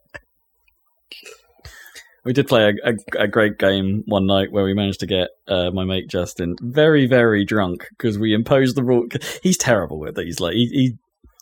We 2.26 2.34
did 2.34 2.48
play 2.48 2.74
a, 2.84 2.90
a, 2.92 3.24
a 3.24 3.28
great 3.28 3.58
game 3.58 4.04
one 4.08 4.26
night 4.26 4.52
where 4.52 4.64
we 4.64 4.74
managed 4.74 5.00
to 5.02 5.06
get 5.08 5.30
uh, 5.48 5.72
my 5.72 5.86
mate 5.86 6.10
Justin 6.10 6.56
very 6.62 7.08
very 7.08 7.46
drunk 7.46 7.86
because 7.98 8.18
we 8.20 8.34
imposed 8.34 8.76
the 8.76 8.84
rule. 8.84 9.06
He's 9.44 9.58
terrible 9.58 10.00
with 10.00 10.18
it. 10.18 10.26
He's 10.26 10.40
like 10.40 10.54
he. 10.54 10.68
he 10.68 10.94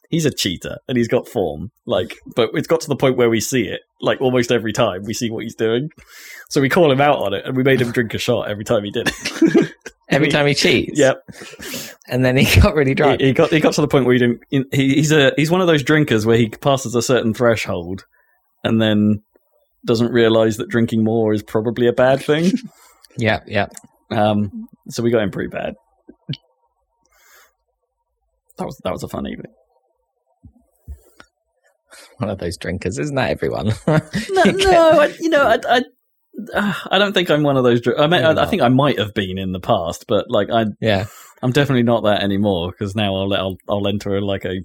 He's 0.09 0.25
a 0.27 0.31
cheater 0.31 0.77
and 0.87 0.95
he's 0.95 1.07
got 1.07 1.27
form, 1.27 1.71
like, 1.87 2.15
but 2.35 2.51
it's 2.53 2.67
got 2.67 2.81
to 2.81 2.87
the 2.87 2.95
point 2.95 3.17
where 3.17 3.31
we 3.31 3.39
see 3.39 3.63
it, 3.63 3.81
like, 3.99 4.21
almost 4.21 4.51
every 4.51 4.71
time 4.71 5.01
we 5.05 5.13
see 5.15 5.31
what 5.31 5.41
he's 5.41 5.55
doing. 5.55 5.89
So 6.51 6.61
we 6.61 6.69
call 6.69 6.91
him 6.91 7.01
out 7.01 7.17
on 7.17 7.33
it 7.33 7.43
and 7.47 7.57
we 7.57 7.63
made 7.63 7.81
him 7.81 7.91
drink 7.91 8.13
a 8.13 8.19
shot 8.19 8.47
every 8.47 8.63
time 8.63 8.83
he 8.83 8.91
did 8.91 9.09
it. 9.11 9.71
Every 10.09 10.27
time 10.27 10.45
he 10.45 10.53
cheats. 10.53 10.99
Yep. 10.99 11.23
And 12.07 12.23
then 12.23 12.37
he 12.37 12.45
got 12.61 12.75
really 12.75 12.91
He, 12.91 12.95
drunk. 12.95 13.21
he 13.21 13.33
got 13.33 13.49
he 13.49 13.59
got 13.59 13.73
to 13.73 13.81
the 13.81 13.87
point 13.87 14.05
where 14.05 14.13
he 14.13 14.19
didn't. 14.19 14.41
He, 14.51 14.93
he's 14.95 15.11
a 15.11 15.31
he's 15.35 15.49
one 15.49 15.61
of 15.61 15.65
those 15.67 15.81
drinkers 15.81 16.27
where 16.27 16.37
he 16.37 16.49
passes 16.49 16.93
a 16.93 17.01
certain 17.01 17.33
threshold, 17.33 18.05
and 18.63 18.79
then 18.79 19.23
doesn't 19.85 20.11
realize 20.11 20.57
that 20.57 20.69
drinking 20.69 21.03
more 21.03 21.33
is 21.33 21.43
probably 21.43 21.87
a 21.87 21.93
bad 21.93 22.21
thing. 22.23 22.51
Yeah, 23.15 23.41
yeah. 23.45 23.67
Um, 24.09 24.67
so 24.89 25.03
we 25.03 25.11
got 25.11 25.21
him 25.21 25.29
pretty 25.29 25.49
bad. 25.49 25.75
That 28.57 28.65
was 28.65 28.79
that 28.83 28.91
was 28.91 29.03
a 29.03 29.07
fun 29.07 29.27
evening. 29.27 29.51
One 32.17 32.29
of 32.29 32.39
those 32.39 32.57
drinkers, 32.57 32.97
isn't 32.97 33.15
that 33.15 33.29
everyone? 33.31 33.67
No, 33.87 34.43
You 34.45 34.57
get- 34.57 34.65
no, 34.71 34.99
I, 34.99 35.13
you 35.19 35.29
know, 35.29 35.43
I, 35.47 35.59
I, 35.67 35.81
uh, 36.55 36.73
I 36.89 36.97
don't 36.97 37.13
think 37.13 37.29
I'm 37.29 37.43
one 37.43 37.57
of 37.57 37.63
those. 37.63 37.81
dr- 37.81 37.99
I 37.99 38.07
mean, 38.07 38.23
I, 38.23 38.31
I 38.43 38.45
think 38.47 38.61
I 38.61 38.69
might 38.69 38.97
have 38.97 39.13
been 39.13 39.37
in 39.37 39.51
the 39.51 39.59
past, 39.59 40.05
but 40.07 40.25
like 40.29 40.49
I, 40.51 40.65
yeah. 40.81 41.05
I'm 41.43 41.51
definitely 41.51 41.83
not 41.83 42.03
that 42.03 42.23
anymore 42.23 42.71
because 42.71 42.95
now 42.95 43.15
I'll, 43.15 43.33
I'll 43.33 43.57
I'll 43.69 43.87
enter 43.87 44.21
like 44.21 44.45
a 44.45 44.61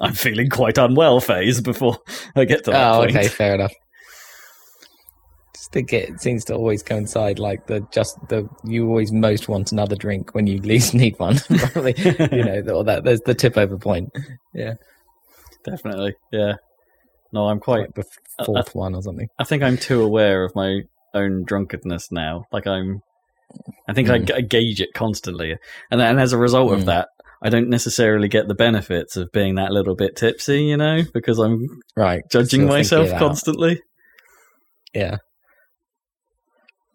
I'm 0.00 0.12
feeling 0.12 0.50
quite 0.50 0.76
unwell 0.76 1.20
phase 1.20 1.60
before 1.62 1.96
I 2.34 2.44
get 2.44 2.64
to 2.64 2.72
that 2.72 2.92
Oh, 2.94 2.98
point. 2.98 3.16
okay, 3.16 3.28
fair 3.28 3.54
enough. 3.54 3.72
Think 5.72 5.92
it 5.92 6.20
seems 6.20 6.44
to 6.46 6.54
always 6.54 6.82
coincide 6.82 7.38
like 7.38 7.66
the 7.66 7.80
just 7.92 8.16
the 8.28 8.48
you 8.64 8.86
always 8.88 9.12
most 9.12 9.48
want 9.48 9.72
another 9.72 9.96
drink 9.96 10.34
when 10.34 10.46
you 10.46 10.58
least 10.62 10.94
need 10.94 11.18
one. 11.18 11.38
Probably, 11.72 11.94
you 11.96 12.44
know, 12.44 12.62
or 12.74 12.84
that 12.84 13.02
there's 13.04 13.20
the 13.22 13.34
tip 13.34 13.58
over 13.58 13.76
point. 13.76 14.10
Yeah, 14.54 14.74
definitely, 15.64 16.14
yeah. 16.32 16.54
No, 17.32 17.48
I'm 17.48 17.58
quite. 17.60 17.80
Like 17.80 17.94
the 17.94 18.44
fourth 18.44 18.74
one 18.74 18.94
or 18.94 19.02
something. 19.02 19.28
I 19.38 19.44
think 19.44 19.62
I'm 19.62 19.76
too 19.76 20.02
aware 20.02 20.44
of 20.44 20.54
my 20.54 20.82
own 21.14 21.44
drunkenness 21.44 22.12
now. 22.12 22.44
Like 22.52 22.66
I'm, 22.66 23.00
I 23.88 23.92
think 23.92 24.08
I, 24.08 24.18
Mm. 24.20 24.34
I 24.34 24.40
gauge 24.42 24.80
it 24.80 24.94
constantly, 24.94 25.56
and 25.90 26.00
and 26.00 26.20
as 26.20 26.32
a 26.32 26.38
result 26.38 26.72
of 26.72 26.80
Mm. 26.82 26.86
that, 26.86 27.08
I 27.42 27.50
don't 27.50 27.68
necessarily 27.68 28.28
get 28.28 28.46
the 28.48 28.54
benefits 28.54 29.16
of 29.16 29.32
being 29.32 29.56
that 29.56 29.72
little 29.72 29.96
bit 29.96 30.16
tipsy, 30.16 30.62
you 30.64 30.76
know, 30.76 31.02
because 31.12 31.38
I'm 31.38 31.66
Right. 31.96 32.22
judging 32.30 32.66
myself 32.66 33.10
constantly. 33.18 33.82
Yeah. 34.94 35.16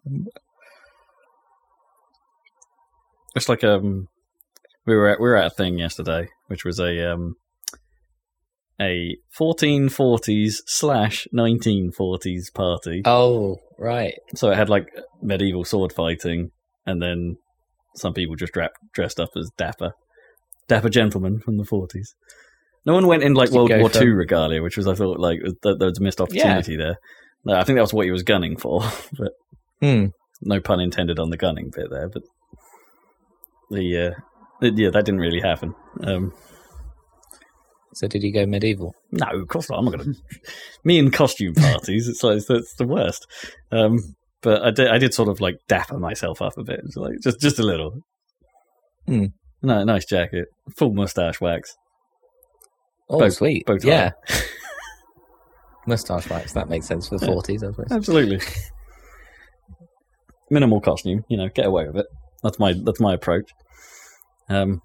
It's 3.34 3.48
like 3.48 3.64
um, 3.64 4.08
we 4.86 4.94
were 4.94 5.08
at 5.08 5.20
we 5.20 5.28
were 5.28 5.36
at 5.36 5.46
a 5.46 5.50
thing 5.54 5.78
yesterday, 5.78 6.28
which 6.48 6.64
was 6.64 6.78
a 6.78 7.12
um, 7.12 7.36
a 8.80 9.16
1440s 9.38 10.56
slash 10.66 11.26
1940s 11.34 12.52
party. 12.54 13.02
Oh, 13.04 13.56
right. 13.78 14.14
So 14.34 14.50
it 14.50 14.56
had 14.56 14.68
like 14.68 14.86
medieval 15.22 15.64
sword 15.64 15.92
fighting, 15.92 16.50
and 16.84 17.00
then 17.00 17.36
some 17.96 18.12
people 18.12 18.36
just 18.36 18.52
dra- 18.52 18.68
dressed 18.92 19.18
up 19.20 19.30
as 19.36 19.50
dapper, 19.56 19.92
dapper 20.68 20.88
gentlemen 20.90 21.38
from 21.38 21.56
the 21.56 21.64
40s. 21.64 22.08
No 22.84 22.94
one 22.94 23.06
went 23.06 23.22
in 23.22 23.34
like 23.34 23.50
World 23.50 23.70
War 23.70 23.88
for- 23.88 24.00
Two 24.00 24.12
regalia, 24.12 24.62
which 24.62 24.76
was 24.76 24.86
I 24.88 24.94
thought 24.94 25.18
like 25.20 25.38
th- 25.40 25.76
there 25.78 25.88
was 25.88 25.98
a 25.98 26.02
missed 26.02 26.20
opportunity 26.20 26.76
there. 26.76 26.96
No, 27.44 27.54
I 27.54 27.64
think 27.64 27.76
that 27.76 27.82
was 27.82 27.94
what 27.94 28.04
he 28.04 28.12
was 28.12 28.22
gunning 28.24 28.56
for, 28.58 28.82
but 29.18 29.32
Hmm. 29.82 30.06
no 30.40 30.60
pun 30.60 30.80
intended 30.80 31.18
on 31.18 31.30
the 31.30 31.36
gunning 31.36 31.70
bit 31.74 31.88
there. 31.90 32.08
But 32.08 32.22
the 33.70 33.98
uh, 33.98 34.10
yeah, 34.62 34.90
that 34.90 35.04
didn't 35.04 35.20
really 35.20 35.40
happen. 35.40 35.74
Um, 36.04 36.32
So 37.94 38.06
did 38.08 38.22
he 38.22 38.30
go 38.32 38.46
medieval? 38.46 38.94
no, 39.10 39.26
of 39.40 39.48
course 39.48 39.68
not. 39.68 39.78
I'm 39.78 39.84
not 39.84 39.98
gonna. 39.98 40.14
Me 40.84 40.98
and 40.98 41.12
costume 41.12 41.54
parties, 41.54 42.08
it's 42.08 42.22
like 42.22 42.36
it's 42.48 42.74
the 42.76 42.86
worst. 42.86 43.26
Um, 43.70 43.98
but 44.40 44.62
I 44.62 44.70
did, 44.70 44.88
I 44.88 44.98
did 44.98 45.14
sort 45.14 45.28
of 45.28 45.40
like 45.40 45.56
dapper 45.68 45.98
myself 45.98 46.40
up 46.42 46.56
a 46.58 46.64
bit, 46.64 46.80
It's 46.84 46.96
like 46.96 47.14
just 47.22 47.40
just 47.40 47.58
a 47.58 47.62
little. 47.62 48.00
Hmm. 49.06 49.26
No, 49.62 49.84
nice 49.84 50.04
jacket, 50.06 50.46
full 50.76 50.92
mustache 50.92 51.40
wax. 51.40 51.74
Oh, 53.08 53.18
Bow- 53.18 53.28
sweet. 53.28 53.66
bow 53.66 53.76
yeah. 53.82 54.12
Mustache 55.86 56.28
wax. 56.30 56.52
That 56.52 56.68
makes 56.68 56.86
sense 56.86 57.08
for 57.08 57.18
the 57.18 57.26
Yeah. 57.26 57.32
40s, 57.32 57.54
I 57.64 57.70
suppose. 57.72 57.86
Absolutely. 57.90 58.40
Minimal 60.52 60.80
costume, 60.80 61.24
you 61.28 61.36
know, 61.36 61.48
get 61.48 61.66
away 61.66 61.86
with 61.86 61.96
it. 61.96 62.06
That's 62.42 62.58
my 62.58 62.74
that's 62.84 63.00
my 63.00 63.14
approach. 63.14 63.50
Um. 64.48 64.82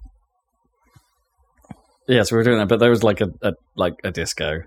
Yeah, 2.08 2.22
so 2.22 2.34
we 2.34 2.38
were 2.38 2.44
doing 2.44 2.58
that, 2.58 2.68
but 2.68 2.80
there 2.80 2.88
was 2.88 3.04
like 3.04 3.20
a, 3.20 3.28
a 3.42 3.52
like 3.76 3.94
a 4.02 4.10
disco, 4.10 4.62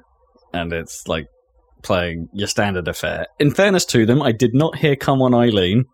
and 0.54 0.72
it's 0.72 1.08
like 1.08 1.26
playing 1.82 2.30
your 2.34 2.48
standard 2.48 2.88
affair. 2.88 3.26
In 3.40 3.50
fairness 3.50 3.84
to 3.86 4.06
them, 4.06 4.22
I 4.22 4.32
did 4.32 4.54
not 4.54 4.78
hear 4.78 4.96
"Come 4.96 5.24
On 5.24 5.34
Eileen," 5.34 5.86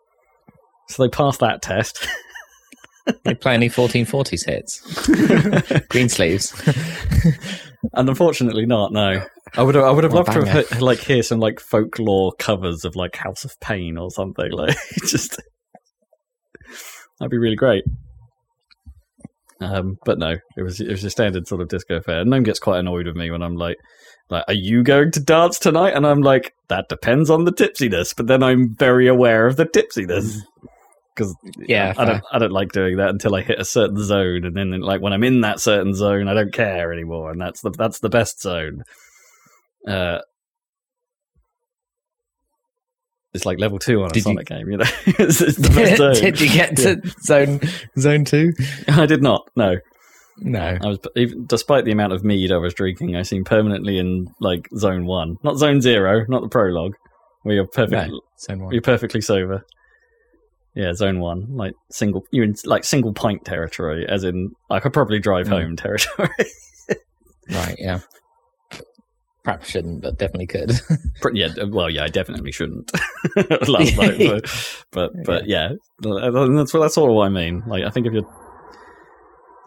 so 0.89 1.03
they 1.03 1.09
passed 1.09 1.39
that 1.39 1.61
test. 1.61 2.05
They 3.23 3.35
play 3.35 3.53
any 3.53 3.69
1440s 3.69 4.45
hits. 4.45 4.81
Greensleeves. 5.87 6.51
And 7.93 8.09
unfortunately, 8.09 8.65
not. 8.65 8.91
No, 8.91 9.23
I 9.55 9.63
would. 9.63 9.75
I 9.75 9.91
would 9.91 10.03
have 10.03 10.13
loved 10.13 10.31
to 10.31 10.45
have 10.45 10.69
heard, 10.69 10.81
like 10.81 10.99
hear 10.99 11.23
some 11.23 11.39
like 11.39 11.59
folklore 11.59 12.33
covers 12.37 12.85
of 12.85 12.95
like 12.95 13.15
House 13.15 13.45
of 13.45 13.59
Pain 13.59 13.97
or 13.97 14.09
something. 14.11 14.49
Like 14.51 14.75
just 15.05 15.39
that'd 17.19 17.31
be 17.31 17.37
really 17.37 17.55
great. 17.55 17.83
Um, 19.59 19.97
but 20.05 20.19
no, 20.19 20.35
it 20.55 20.61
was 20.61 20.79
it 20.79 20.89
was 20.89 21.03
a 21.03 21.09
standard 21.09 21.47
sort 21.47 21.61
of 21.61 21.69
disco 21.69 21.97
affair. 21.97 22.21
And 22.21 22.29
Gnome 22.29 22.43
gets 22.43 22.59
quite 22.59 22.79
annoyed 22.79 23.07
with 23.07 23.15
me 23.15 23.31
when 23.31 23.41
I'm 23.41 23.55
like, 23.55 23.77
like, 24.29 24.43
are 24.47 24.53
you 24.53 24.83
going 24.83 25.11
to 25.11 25.19
dance 25.19 25.59
tonight? 25.59 25.95
And 25.95 26.05
I'm 26.05 26.21
like, 26.21 26.53
that 26.67 26.89
depends 26.89 27.29
on 27.29 27.45
the 27.45 27.51
tipsiness. 27.51 28.15
But 28.15 28.27
then 28.27 28.43
I'm 28.43 28.75
very 28.75 29.07
aware 29.07 29.47
of 29.47 29.55
the 29.55 29.65
tipsiness 29.65 30.41
because 31.17 31.35
Yeah, 31.57 31.93
I 31.97 32.05
don't 32.05 32.23
I 32.31 32.39
don't 32.39 32.51
like 32.51 32.71
doing 32.71 32.97
that 32.97 33.09
until 33.09 33.33
I 33.35 33.41
hit 33.41 33.59
a 33.59 33.65
certain 33.65 33.97
zone, 34.03 34.45
and 34.45 34.55
then 34.55 34.79
like 34.81 35.01
when 35.01 35.13
I'm 35.13 35.23
in 35.23 35.41
that 35.41 35.59
certain 35.59 35.93
zone, 35.95 36.27
I 36.27 36.33
don't 36.33 36.53
care 36.53 36.93
anymore, 36.93 37.31
and 37.31 37.41
that's 37.41 37.61
the 37.61 37.71
that's 37.71 37.99
the 37.99 38.09
best 38.09 38.41
zone. 38.41 38.83
Uh, 39.87 40.19
it's 43.33 43.45
like 43.45 43.59
level 43.59 43.77
two 43.79 44.01
on 44.01 44.07
a 44.09 44.13
Did 44.13 44.17
you- 44.17 44.21
Sonic 44.23 44.47
game, 44.47 44.69
you 44.69 44.77
know. 44.77 44.85
it's, 45.05 45.41
it's 45.41 45.57
the 45.57 45.69
best 45.69 45.97
zone. 45.97 46.13
Did 46.15 46.41
you 46.41 46.49
get 46.49 46.75
to 46.77 47.01
zone 47.23 47.59
zone 47.99 48.25
two? 48.25 48.53
I 48.87 49.05
did 49.05 49.21
not. 49.21 49.47
No, 49.55 49.77
No. 50.39 50.77
I 50.81 50.87
was 50.87 50.99
even, 51.15 51.45
despite 51.45 51.85
the 51.85 51.91
amount 51.91 52.13
of 52.13 52.23
mead 52.23 52.51
I 52.51 52.57
was 52.57 52.73
drinking, 52.73 53.15
I 53.15 53.21
seemed 53.23 53.45
permanently 53.45 53.97
in 53.97 54.27
like 54.39 54.67
zone 54.75 55.05
one, 55.05 55.37
not 55.43 55.57
zone 55.57 55.81
zero, 55.81 56.25
not 56.27 56.41
the 56.41 56.49
prologue, 56.49 56.93
where 57.43 57.55
you're 57.55 57.67
perfect, 57.67 58.11
No. 58.11 58.21
Zone 58.39 58.63
one. 58.63 58.73
you're 58.73 58.81
perfectly 58.81 59.21
sober. 59.21 59.63
Yeah, 60.79 60.93
zone 60.93 61.19
one, 61.19 61.47
like 61.55 61.73
single, 61.89 62.23
you're 62.31 62.43
in 62.45 62.53
like 62.63 62.83
single 62.83 63.11
pint 63.11 63.43
territory, 63.43 64.05
as 64.07 64.23
in 64.23 64.51
I 64.69 64.79
could 64.79 64.93
probably 64.93 65.17
drive 65.17 65.47
Mm. 65.47 65.49
home 65.49 65.75
territory. 65.75 66.29
Right, 67.49 67.75
yeah. 67.79 67.99
Perhaps 69.43 69.69
shouldn't, 69.69 70.01
but 70.01 70.17
definitely 70.19 70.47
could. 70.47 70.71
Yeah, 71.33 71.47
well, 71.69 71.89
yeah, 71.89 72.03
I 72.03 72.09
definitely 72.09 72.51
shouldn't 72.51 72.91
last 73.67 73.97
night, 73.97 74.17
but 74.19 74.83
but, 74.91 75.11
but 75.25 75.47
yeah, 75.47 75.69
that's 76.01 76.73
what 76.73 76.81
that's 76.81 76.93
sort 76.95 77.09
of 77.09 77.15
what 77.15 77.25
I 77.25 77.29
mean. 77.29 77.63
Like, 77.65 77.83
I 77.85 77.89
think 77.89 78.05
if 78.05 78.13
you're 78.13 78.29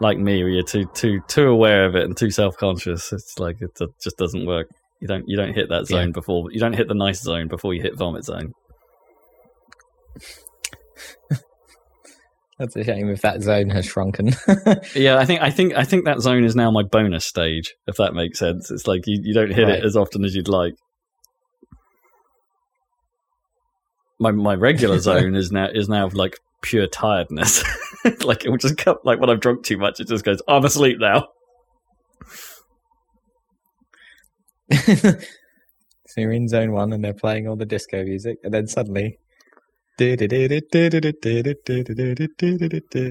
like 0.00 0.18
me, 0.18 0.42
where 0.42 0.52
you're 0.52 0.62
too 0.62 0.84
too 0.94 1.20
too 1.26 1.48
aware 1.48 1.86
of 1.86 1.96
it 1.96 2.04
and 2.04 2.16
too 2.16 2.30
self 2.30 2.56
conscious, 2.56 3.12
it's 3.12 3.38
like 3.38 3.56
it 3.60 3.70
just 4.02 4.16
doesn't 4.16 4.46
work. 4.46 4.68
You 5.00 5.08
don't 5.08 5.24
you 5.26 5.36
don't 5.36 5.54
hit 5.54 5.70
that 5.70 5.86
zone 5.86 6.08
Yeah. 6.08 6.12
before 6.12 6.52
you 6.52 6.60
don't 6.60 6.74
hit 6.76 6.86
the 6.88 6.94
nice 6.94 7.20
zone 7.22 7.48
before 7.48 7.72
you 7.74 7.82
hit 7.82 7.96
vomit 7.98 8.24
zone. 8.24 8.52
That's 12.58 12.76
a 12.76 12.84
shame 12.84 13.08
if 13.08 13.22
that 13.22 13.40
zone 13.42 13.70
has 13.70 13.86
shrunken. 13.86 14.32
Yeah, 14.94 15.16
I 15.16 15.24
think 15.24 15.40
I 15.40 15.50
think 15.50 15.74
I 15.74 15.84
think 15.84 16.04
that 16.04 16.20
zone 16.20 16.44
is 16.44 16.54
now 16.54 16.70
my 16.70 16.82
bonus 16.82 17.24
stage, 17.24 17.74
if 17.86 17.96
that 17.96 18.12
makes 18.12 18.38
sense. 18.38 18.70
It's 18.70 18.86
like 18.86 19.06
you, 19.06 19.18
you 19.22 19.32
don't 19.32 19.50
hit 19.52 19.66
Right. 19.66 19.78
it 19.78 19.84
as 19.84 19.96
often 19.96 20.24
as 20.26 20.34
you'd 20.34 20.46
like. 20.48 20.74
My 24.18 24.30
my 24.32 24.54
regular 24.54 24.98
zone 25.08 25.34
is 25.36 25.50
now 25.50 25.68
is 25.72 25.88
now 25.88 26.10
like 26.12 26.36
pure 26.62 26.86
tiredness. 26.86 27.64
like 28.24 28.44
it 28.44 28.50
will 28.50 28.58
just 28.58 28.76
come 28.76 28.96
like 29.04 29.18
when 29.20 29.30
I've 29.30 29.40
drunk 29.40 29.62
too 29.64 29.78
much, 29.78 29.98
it 30.00 30.08
just 30.08 30.24
goes, 30.26 30.42
I'm 30.46 30.64
asleep 30.64 30.98
now. 31.00 31.28
so 34.72 35.16
you're 36.18 36.32
in 36.32 36.48
zone 36.48 36.72
one 36.72 36.92
and 36.92 37.02
they're 37.02 37.14
playing 37.14 37.48
all 37.48 37.56
the 37.56 37.64
disco 37.64 38.04
music, 38.04 38.38
and 38.44 38.52
then 38.52 38.66
suddenly. 38.66 39.18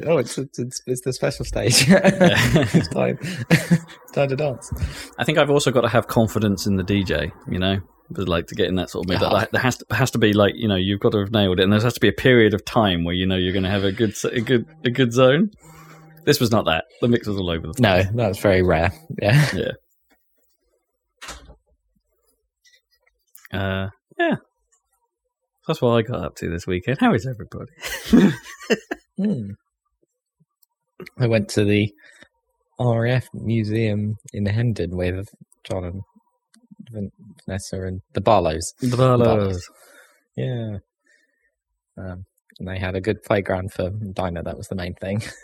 Oh, 0.07 0.17
it's 0.17 0.37
it's, 0.37 0.57
it's, 0.57 0.81
it's 0.87 1.01
the 1.01 1.13
special 1.13 1.45
stage. 1.45 1.85
it's 1.87 2.87
time. 2.87 3.17
it's 3.21 4.11
time 4.13 4.29
to 4.29 4.35
dance. 4.35 4.71
I 5.17 5.23
think 5.23 5.37
I've 5.37 5.49
also 5.49 5.71
got 5.71 5.81
to 5.81 5.89
have 5.89 6.07
confidence 6.07 6.65
in 6.65 6.77
the 6.77 6.83
DJ, 6.83 7.31
you 7.47 7.59
know, 7.59 7.79
but 8.09 8.27
like 8.27 8.47
to 8.47 8.55
get 8.55 8.67
in 8.67 8.75
that 8.75 8.89
sort 8.89 9.05
of 9.05 9.09
mood. 9.09 9.21
Like, 9.21 9.51
there 9.51 9.61
has 9.61 9.77
to 9.77 9.85
has 9.91 10.11
to 10.11 10.17
be 10.17 10.33
like 10.33 10.53
you 10.55 10.67
know 10.67 10.75
you've 10.75 10.99
got 10.99 11.11
to 11.11 11.19
have 11.19 11.31
nailed 11.31 11.59
it, 11.59 11.63
and 11.63 11.71
there 11.71 11.79
has 11.79 11.93
to 11.93 11.99
be 11.99 12.07
a 12.07 12.13
period 12.13 12.53
of 12.53 12.65
time 12.65 13.03
where 13.03 13.13
you 13.13 13.27
know 13.27 13.35
you're 13.35 13.53
going 13.53 13.63
to 13.63 13.69
have 13.69 13.83
a 13.83 13.91
good 13.91 14.15
a 14.31 14.41
good 14.41 14.65
a 14.83 14.89
good 14.89 15.13
zone. 15.13 15.51
This 16.25 16.39
was 16.39 16.51
not 16.51 16.65
that. 16.65 16.85
The 17.01 17.07
mix 17.07 17.27
was 17.27 17.37
all 17.37 17.49
over 17.49 17.67
the 17.67 17.73
place. 17.73 18.07
No, 18.11 18.23
that's 18.23 18.39
very 18.39 18.61
rare. 18.61 18.91
Yeah. 19.21 19.71
Uh, 23.51 23.89
yeah. 24.17 24.35
That's 25.69 25.83
what 25.83 25.91
I 25.91 26.01
got 26.01 26.25
up 26.25 26.35
to 26.37 26.49
this 26.49 26.65
weekend. 26.65 26.97
How 26.99 27.13
is 27.13 27.27
everybody? 27.27 27.71
Hmm. 29.17 29.51
I 31.19 31.27
went 31.27 31.49
to 31.49 31.65
the 31.65 31.91
RAF 32.79 33.27
museum 33.33 34.15
in 34.31 34.45
Hendon 34.45 34.95
with 34.95 35.27
John 35.65 35.83
and 35.83 36.01
Van- 36.89 37.11
Vanessa 37.45 37.81
and 37.81 37.99
the 38.13 38.21
Barlows. 38.21 38.73
The 38.79 38.95
Barlows. 38.95 39.69
Yeah. 40.37 40.77
Um, 41.97 42.23
and 42.59 42.67
they 42.69 42.79
had 42.79 42.95
a 42.95 43.01
good 43.01 43.21
playground 43.23 43.73
for 43.73 43.89
Dinah. 43.89 44.43
That 44.43 44.55
was 44.57 44.69
the 44.69 44.75
main 44.75 44.93
thing. 44.95 45.21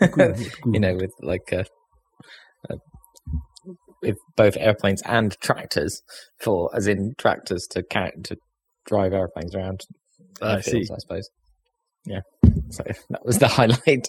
you 0.72 0.80
know, 0.80 0.94
with 0.94 1.12
like 1.20 1.52
a, 1.52 1.66
a 2.70 2.76
with 4.02 4.16
both 4.36 4.56
airplanes 4.56 5.02
and 5.02 5.38
tractors 5.40 6.00
for, 6.40 6.70
as 6.74 6.86
in 6.86 7.12
tractors 7.18 7.66
to 7.72 7.82
carry, 7.82 8.12
to 8.24 8.38
drive 8.86 9.12
airplanes 9.12 9.54
around. 9.54 9.82
I 10.42 10.60
see. 10.60 10.86
I 10.92 10.98
suppose. 10.98 11.28
Yeah. 12.04 12.20
So 12.70 12.84
that 13.10 13.24
was 13.24 13.38
the 13.38 13.48
highlight. 13.58 14.08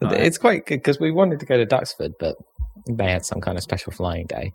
But 0.00 0.10
Right. 0.12 0.20
It's 0.20 0.38
quite 0.38 0.66
good 0.66 0.78
because 0.78 0.98
we 0.98 1.12
wanted 1.12 1.38
to 1.40 1.46
go 1.46 1.56
to 1.56 1.64
Duxford, 1.66 2.12
but 2.18 2.34
they 2.90 3.08
had 3.10 3.24
some 3.24 3.40
kind 3.40 3.56
of 3.56 3.62
special 3.62 3.92
flying 3.92 4.26
day. 4.26 4.52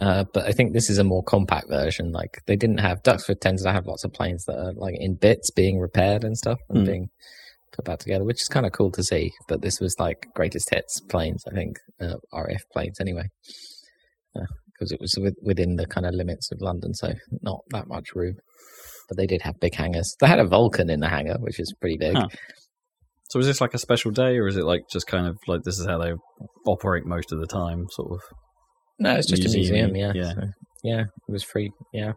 Uh, 0.00 0.24
but 0.32 0.46
I 0.46 0.52
think 0.52 0.72
this 0.72 0.88
is 0.88 0.98
a 0.98 1.04
more 1.04 1.22
compact 1.22 1.68
version. 1.68 2.10
Like 2.10 2.38
they 2.46 2.56
didn't 2.56 2.78
have 2.78 3.02
Duxford 3.02 3.40
tends 3.40 3.62
to 3.64 3.72
have 3.72 3.86
lots 3.86 4.02
of 4.04 4.12
planes 4.12 4.44
that 4.46 4.58
are 4.58 4.72
like 4.72 4.94
in 4.98 5.14
bits 5.14 5.50
being 5.50 5.78
repaired 5.78 6.24
and 6.24 6.36
stuff 6.36 6.58
and 6.68 6.78
Hmm. 6.78 6.84
being 6.84 7.08
put 7.72 7.84
back 7.84 7.98
together, 8.00 8.24
which 8.24 8.40
is 8.42 8.48
kind 8.48 8.66
of 8.66 8.72
cool 8.72 8.90
to 8.92 9.02
see. 9.04 9.30
But 9.46 9.62
this 9.62 9.78
was 9.80 9.94
like 9.98 10.26
greatest 10.34 10.70
hits 10.70 11.00
planes, 11.00 11.44
I 11.50 11.54
think, 11.54 11.76
uh, 12.00 12.16
RAF 12.32 12.62
planes 12.72 12.98
anyway, 13.00 13.28
because 14.72 14.90
it 14.90 15.00
was 15.00 15.14
with, 15.18 15.34
within 15.42 15.76
the 15.76 15.86
kind 15.86 16.06
of 16.06 16.14
limits 16.14 16.50
of 16.50 16.60
London, 16.60 16.94
so 16.94 17.12
not 17.42 17.60
that 17.70 17.86
much 17.86 18.14
room. 18.14 18.36
But 19.10 19.16
they 19.18 19.26
did 19.26 19.42
have 19.42 19.60
big 19.60 19.74
hangars. 19.74 20.16
They 20.20 20.26
had 20.28 20.38
a 20.38 20.46
Vulcan 20.46 20.88
in 20.88 21.00
the 21.00 21.08
hangar, 21.08 21.36
which 21.40 21.58
is 21.60 21.74
pretty 21.80 21.98
big. 21.98 22.14
Huh. 22.16 22.28
So 23.28 23.38
is 23.40 23.46
this 23.46 23.60
like 23.60 23.74
a 23.74 23.78
special 23.78 24.10
day, 24.12 24.38
or 24.38 24.46
is 24.46 24.56
it 24.56 24.64
like 24.64 24.82
just 24.90 25.06
kind 25.06 25.26
of 25.26 25.36
like 25.46 25.62
this 25.64 25.78
is 25.78 25.86
how 25.86 25.98
they 25.98 26.12
operate 26.66 27.04
most 27.04 27.32
of 27.32 27.40
the 27.40 27.46
time, 27.46 27.86
sort 27.90 28.12
of? 28.12 28.20
No, 28.98 29.14
it's 29.16 29.26
just 29.28 29.44
a 29.44 29.48
museum. 29.48 29.94
Yeah, 29.94 30.12
yeah. 30.14 30.32
so, 30.32 30.40
yeah, 30.84 31.00
it 31.00 31.32
was 31.32 31.42
free. 31.42 31.70
Yeah, 31.92 32.12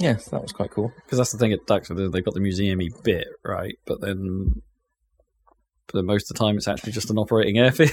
yeah, 0.00 0.16
so 0.16 0.30
that 0.32 0.42
was 0.42 0.52
quite 0.52 0.70
cool. 0.70 0.90
Because 1.04 1.18
that's 1.18 1.32
the 1.32 1.38
thing 1.38 1.52
at 1.52 1.66
Duxford, 1.66 2.12
they've 2.12 2.24
got 2.24 2.34
the 2.34 2.40
museumy 2.40 2.88
bit, 3.04 3.28
right? 3.44 3.74
But 3.86 4.00
then, 4.00 4.46
but 5.86 5.94
then 5.98 6.06
most 6.06 6.30
of 6.30 6.36
the 6.36 6.44
time, 6.44 6.56
it's 6.56 6.66
actually 6.66 6.92
just 6.92 7.10
an 7.10 7.18
operating 7.18 7.58
airfield. 7.60 7.92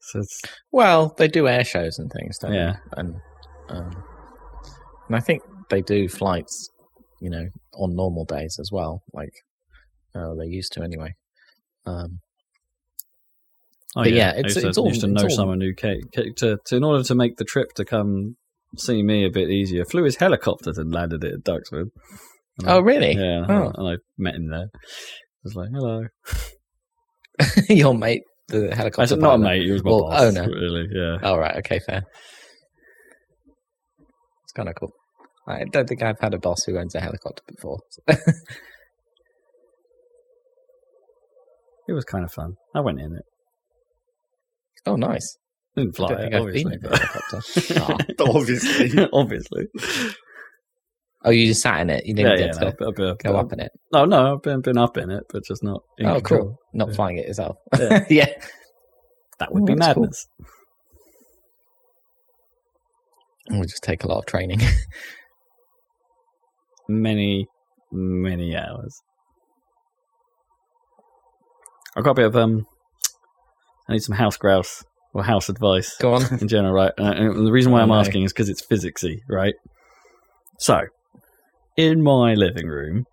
so 0.00 0.18
it's, 0.20 0.42
Well, 0.70 1.14
they 1.16 1.28
do 1.28 1.48
air 1.48 1.64
shows 1.64 1.98
and 1.98 2.10
things, 2.12 2.38
don't 2.38 2.52
Yeah. 2.52 2.76
they? 2.94 3.00
And 3.00 3.14
um, 3.70 4.04
and 5.12 5.16
I 5.16 5.20
think 5.20 5.42
they 5.70 5.82
do 5.82 6.08
flights, 6.08 6.70
you 7.20 7.28
know, 7.30 7.46
on 7.74 7.94
normal 7.94 8.24
days 8.24 8.56
as 8.58 8.70
well. 8.72 9.02
Like, 9.12 9.32
uh, 10.14 10.34
they 10.38 10.46
used 10.46 10.72
to 10.72 10.82
anyway. 10.82 11.12
Um, 11.86 12.20
oh 13.96 14.04
But 14.04 14.12
yeah, 14.12 14.28
I 14.34 14.38
it's- 14.38 14.44
used 14.54 14.60
to, 14.60 14.68
it's 14.68 14.78
all- 14.78 14.88
used 14.88 15.00
to 15.02 15.08
know 15.08 15.22
all- 15.24 15.28
someone 15.30 15.60
who 15.60 15.74
came, 15.74 16.00
to, 16.14 16.56
to 16.66 16.76
in 16.76 16.84
order 16.84 17.02
to 17.04 17.14
make 17.14 17.36
the 17.36 17.44
trip 17.44 17.72
to 17.74 17.84
come 17.84 18.36
see 18.78 19.02
me 19.02 19.26
a 19.26 19.30
bit 19.30 19.50
easier, 19.50 19.84
flew 19.84 20.04
his 20.04 20.16
helicopter 20.16 20.72
and 20.76 20.92
landed 20.92 21.22
it 21.24 21.34
at 21.34 21.44
Duxford. 21.44 21.90
And 22.58 22.68
I- 22.70 22.72
oh, 22.74 22.80
really? 22.80 23.12
Yeah, 23.14 23.44
Oh. 23.48 23.70
and 23.74 23.88
I 23.88 23.94
met 24.16 24.34
him 24.34 24.48
there. 24.48 24.68
I 24.74 25.44
was 25.44 25.54
like, 25.56 25.68
hello. 25.74 26.04
Your 27.68 27.94
mate, 27.94 28.22
the 28.48 28.74
helicopter. 28.74 29.02
I 29.02 29.04
said, 29.06 29.18
not 29.18 29.34
a 29.34 29.38
mate, 29.38 29.62
he 29.64 29.72
was 29.72 29.82
my 29.84 29.90
Well, 29.90 30.00
boss. 30.02 30.22
owner. 30.22 30.46
Really, 30.48 30.86
yeah. 30.94 31.18
Oh, 31.22 31.36
right. 31.36 31.56
Okay, 31.58 31.80
fair. 31.80 32.02
It's 34.44 34.52
kind 34.52 34.68
of 34.68 34.74
cool. 34.76 34.92
I 35.46 35.64
don't 35.64 35.88
think 35.88 36.02
I've 36.02 36.20
had 36.20 36.34
a 36.34 36.38
boss 36.38 36.62
who 36.64 36.78
owns 36.78 36.94
a 36.94 37.00
helicopter 37.00 37.42
before. 37.48 37.78
It 41.88 41.92
was 41.94 42.04
kind 42.04 42.24
of 42.24 42.32
fun. 42.32 42.54
I 42.74 42.80
went 42.80 43.00
in 43.00 43.16
it. 43.16 43.24
oh, 44.86 44.96
nice. 44.96 45.36
Didn't 45.76 45.94
I 45.94 45.96
fly 45.96 46.08
don't 46.08 46.18
it, 46.18 46.22
think 46.22 46.34
I've 46.34 46.42
obviously. 46.42 46.64
been 46.64 46.72
in 46.72 46.86
a 46.86 46.88
but- 46.90 46.98
helicopter. 47.00 47.40
Ah. 47.80 47.96
Obviously. 48.38 49.08
obviously. 49.12 49.64
Oh, 51.24 51.30
you 51.30 51.46
just 51.48 51.62
sat 51.62 51.80
in 51.80 51.90
it. 51.90 52.06
You 52.06 52.14
didn't 52.14 52.30
Yeah, 52.32 52.36
get 52.36 52.46
yeah. 52.46 52.52
to 52.70 52.76
no, 52.80 52.88
I've 52.88 52.94
been- 52.94 53.16
go 53.32 53.36
up 53.36 53.52
in 53.52 53.60
it. 53.60 53.72
No, 53.92 54.04
no, 54.04 54.34
I've 54.34 54.42
been, 54.42 54.60
been 54.60 54.78
up 54.78 54.96
in 54.96 55.10
it, 55.10 55.24
but 55.28 55.44
just 55.44 55.62
not. 55.64 55.82
In 55.98 56.06
Oh, 56.06 56.14
control. 56.20 56.40
cool. 56.42 56.56
Not 56.72 56.88
Yeah. 56.88 56.94
flying 56.94 57.18
it 57.18 57.26
yourself. 57.26 57.56
Yeah. 57.78 58.04
yeah. 58.08 58.28
That 59.40 59.52
would 59.52 59.62
Oh, 59.62 59.66
be 59.66 59.74
that's 59.74 59.94
cool. 59.94 60.02
madness. 60.04 60.26
It 63.46 63.58
would 63.58 63.68
just 63.68 63.82
take 63.82 64.04
a 64.04 64.08
lot 64.08 64.18
of 64.18 64.26
training. 64.26 64.60
Many, 67.00 67.46
many 67.90 68.54
hours. 68.54 69.00
I've 71.96 72.04
got 72.04 72.10
a 72.10 72.14
bit 72.14 72.26
of 72.26 72.36
um. 72.36 72.66
I 73.88 73.94
need 73.94 74.02
some 74.02 74.16
house 74.16 74.36
grouse 74.36 74.84
or 75.14 75.24
house 75.24 75.48
advice 75.48 75.96
Go 75.98 76.14
on. 76.14 76.22
in 76.40 76.48
general, 76.48 76.72
right? 76.72 76.92
Uh, 76.98 77.12
and 77.16 77.46
the 77.46 77.52
reason 77.52 77.72
why 77.72 77.80
I'm 77.80 77.90
asking 77.90 78.24
is 78.24 78.32
because 78.32 78.48
it's 78.48 78.64
physicsy, 78.64 79.18
right? 79.28 79.54
So, 80.58 80.82
in 81.76 82.02
my 82.02 82.34
living 82.34 82.68
room, 82.68 83.06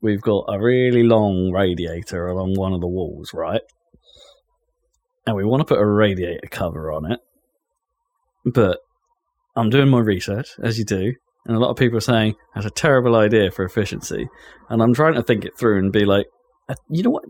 we've 0.00 0.20
got 0.20 0.44
a 0.48 0.60
really 0.60 1.02
long 1.02 1.50
radiator 1.52 2.28
along 2.28 2.54
one 2.54 2.72
of 2.72 2.80
the 2.80 2.86
walls, 2.86 3.30
right? 3.34 3.62
And 5.26 5.36
we 5.36 5.44
want 5.44 5.60
to 5.60 5.64
put 5.64 5.80
a 5.80 5.86
radiator 5.86 6.48
cover 6.50 6.92
on 6.92 7.10
it, 7.10 7.20
but 8.44 8.78
I'm 9.56 9.70
doing 9.70 9.88
my 9.88 10.00
research, 10.00 10.50
as 10.62 10.78
you 10.78 10.84
do, 10.84 11.14
and 11.46 11.56
a 11.56 11.60
lot 11.60 11.70
of 11.70 11.76
people 11.76 11.98
are 11.98 12.00
saying 12.00 12.34
that's 12.54 12.66
a 12.66 12.70
terrible 12.70 13.16
idea 13.16 13.50
for 13.50 13.64
efficiency. 13.64 14.28
And 14.68 14.82
I'm 14.82 14.94
trying 14.94 15.14
to 15.14 15.22
think 15.22 15.44
it 15.44 15.58
through 15.58 15.78
and 15.78 15.92
be 15.92 16.04
like, 16.04 16.26
uh, 16.68 16.74
you 16.88 17.02
know 17.02 17.10
what? 17.10 17.24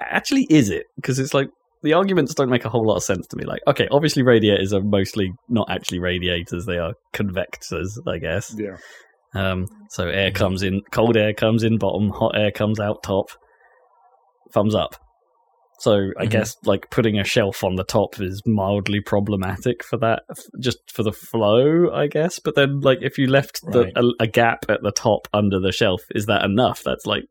Actually, 0.00 0.46
is 0.48 0.70
it? 0.70 0.86
Because 0.96 1.18
it's 1.18 1.34
like 1.34 1.48
the 1.82 1.92
arguments 1.92 2.34
don't 2.34 2.48
make 2.48 2.64
a 2.64 2.70
whole 2.70 2.86
lot 2.86 2.96
of 2.96 3.02
sense 3.02 3.26
to 3.28 3.36
me. 3.36 3.44
Like, 3.44 3.60
okay, 3.66 3.88
obviously 3.90 4.22
radiators 4.22 4.72
are 4.72 4.82
mostly 4.82 5.32
not 5.48 5.70
actually 5.70 5.98
radiators; 5.98 6.64
they 6.64 6.78
are 6.78 6.94
convectors, 7.12 7.98
I 8.06 8.18
guess. 8.18 8.54
Yeah. 8.56 8.76
Um, 9.34 9.66
so 9.90 10.08
air 10.08 10.30
comes 10.30 10.62
in, 10.62 10.82
cold 10.90 11.16
air 11.16 11.32
comes 11.32 11.62
in 11.62 11.78
bottom, 11.78 12.10
hot 12.10 12.36
air 12.36 12.50
comes 12.50 12.80
out 12.80 13.02
top. 13.02 13.30
Thumbs 14.52 14.74
up. 14.74 14.96
So 15.82 16.12
I 16.16 16.26
Mhm. 16.26 16.30
guess 16.30 16.56
like 16.64 16.88
putting 16.90 17.18
a 17.18 17.24
shelf 17.24 17.64
on 17.64 17.74
the 17.74 17.82
top 17.82 18.20
is 18.20 18.40
mildly 18.46 19.00
problematic 19.00 19.82
for 19.82 19.96
that, 19.96 20.22
f- 20.30 20.44
just 20.60 20.78
for 20.92 21.02
the 21.02 21.10
flow, 21.10 21.90
I 21.92 22.06
guess. 22.06 22.38
But 22.38 22.54
then, 22.54 22.78
like, 22.82 23.00
if 23.02 23.18
you 23.18 23.26
left 23.26 23.58
the, 23.72 23.86
Right. 23.86 23.92
a, 23.96 24.04
a 24.20 24.26
gap 24.28 24.64
at 24.68 24.82
the 24.84 24.92
top 24.92 25.26
under 25.34 25.58
the 25.58 25.72
shelf, 25.72 26.02
is 26.14 26.26
that 26.26 26.44
enough? 26.44 26.84
That's 26.84 27.04
like 27.04 27.24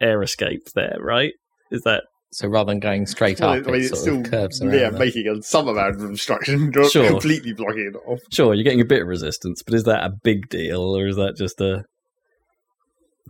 air 0.00 0.22
escape 0.22 0.62
there, 0.76 0.96
right? 1.00 1.32
Is 1.72 1.82
that 1.82 2.04
So 2.30 2.46
rather 2.46 2.70
than 2.70 2.78
going 2.78 3.06
straight 3.06 3.40
Well, 3.40 3.50
up, 3.50 3.66
I 3.66 3.72
mean, 3.72 3.80
it 3.80 3.86
it's 3.86 4.00
still 4.00 4.18
of 4.20 4.30
curves 4.30 4.62
around. 4.62 4.74
yeah, 4.74 4.90
there. 4.90 4.98
making 5.00 5.26
a, 5.26 5.42
some 5.42 5.66
amount 5.66 5.96
of 5.96 6.02
obstruction, 6.04 6.70
Sure. 6.90 7.08
completely 7.08 7.52
blocking 7.52 7.90
it 7.92 7.96
off. 8.06 8.20
sure 8.30 8.54
you're 8.54 8.62
getting 8.62 8.80
a 8.80 8.84
bit 8.84 9.02
of 9.02 9.08
resistance, 9.08 9.62
but 9.64 9.74
is 9.74 9.82
that 9.84 10.04
a 10.04 10.10
big 10.22 10.48
deal 10.50 10.82
or 10.96 11.08
is 11.08 11.16
that 11.16 11.34
just 11.36 11.60
a 11.60 11.82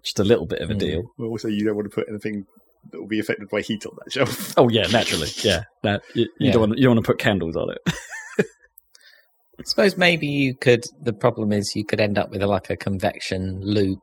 just 0.05 0.19
a 0.21 0.25
little 0.25 0.47
bit 0.47 0.61
of 0.61 0.69
a 0.69 0.75
Hmm. 0.75 0.79
deal? 0.79 1.03
Well, 1.17 1.31
also, 1.31 1.49
you 1.49 1.65
don't 1.65 1.75
want 1.77 1.91
to 1.91 1.95
put 1.95 2.07
anything 2.11 2.45
that 2.91 3.01
will 3.01 3.07
be 3.09 3.19
affected 3.21 3.49
by 3.51 3.61
heat 3.61 3.85
on 3.87 3.93
that 4.05 4.13
shelf. 4.13 4.55
Oh 4.57 4.69
yeah, 4.69 4.87
naturally, 4.87 5.29
yeah. 5.43 5.65
That 5.83 6.03
you, 6.15 6.23
you 6.39 6.47
Yeah. 6.49 6.53
don't 6.53 6.61
want 6.69 6.79
you 6.79 6.85
don't 6.85 6.97
want 6.97 7.05
to 7.07 7.13
put 7.13 7.19
candles 7.19 7.57
on 7.57 7.71
it. 7.71 7.79
I 9.61 9.63
suppose 9.65 9.97
maybe 9.97 10.27
you 10.27 10.55
could. 10.55 10.85
The 11.03 11.13
problem 11.13 11.53
is 11.53 11.75
you 11.75 11.85
could 11.85 12.01
end 12.01 12.17
up 12.19 12.31
with 12.31 12.43
a, 12.43 12.47
like 12.47 12.71
a 12.71 12.77
convection 12.77 13.61
loop 13.61 13.99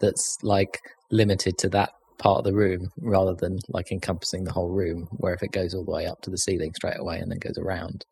that's 0.00 0.36
like 0.42 0.80
limited 1.10 1.58
to 1.58 1.68
that 1.70 1.90
part 2.18 2.38
of 2.38 2.44
the 2.44 2.52
room 2.54 2.88
rather 2.98 3.34
than 3.38 3.58
like 3.68 3.92
encompassing 3.92 4.44
the 4.44 4.52
whole 4.52 4.70
room. 4.70 5.06
Where 5.12 5.32
if 5.34 5.42
it 5.44 5.52
goes 5.52 5.74
all 5.74 5.84
the 5.84 5.92
way 5.92 6.06
up 6.06 6.22
to 6.22 6.30
the 6.30 6.38
ceiling 6.38 6.72
straight 6.74 6.98
away 6.98 7.18
and 7.18 7.30
then 7.30 7.38
goes 7.38 7.56
around, 7.58 8.04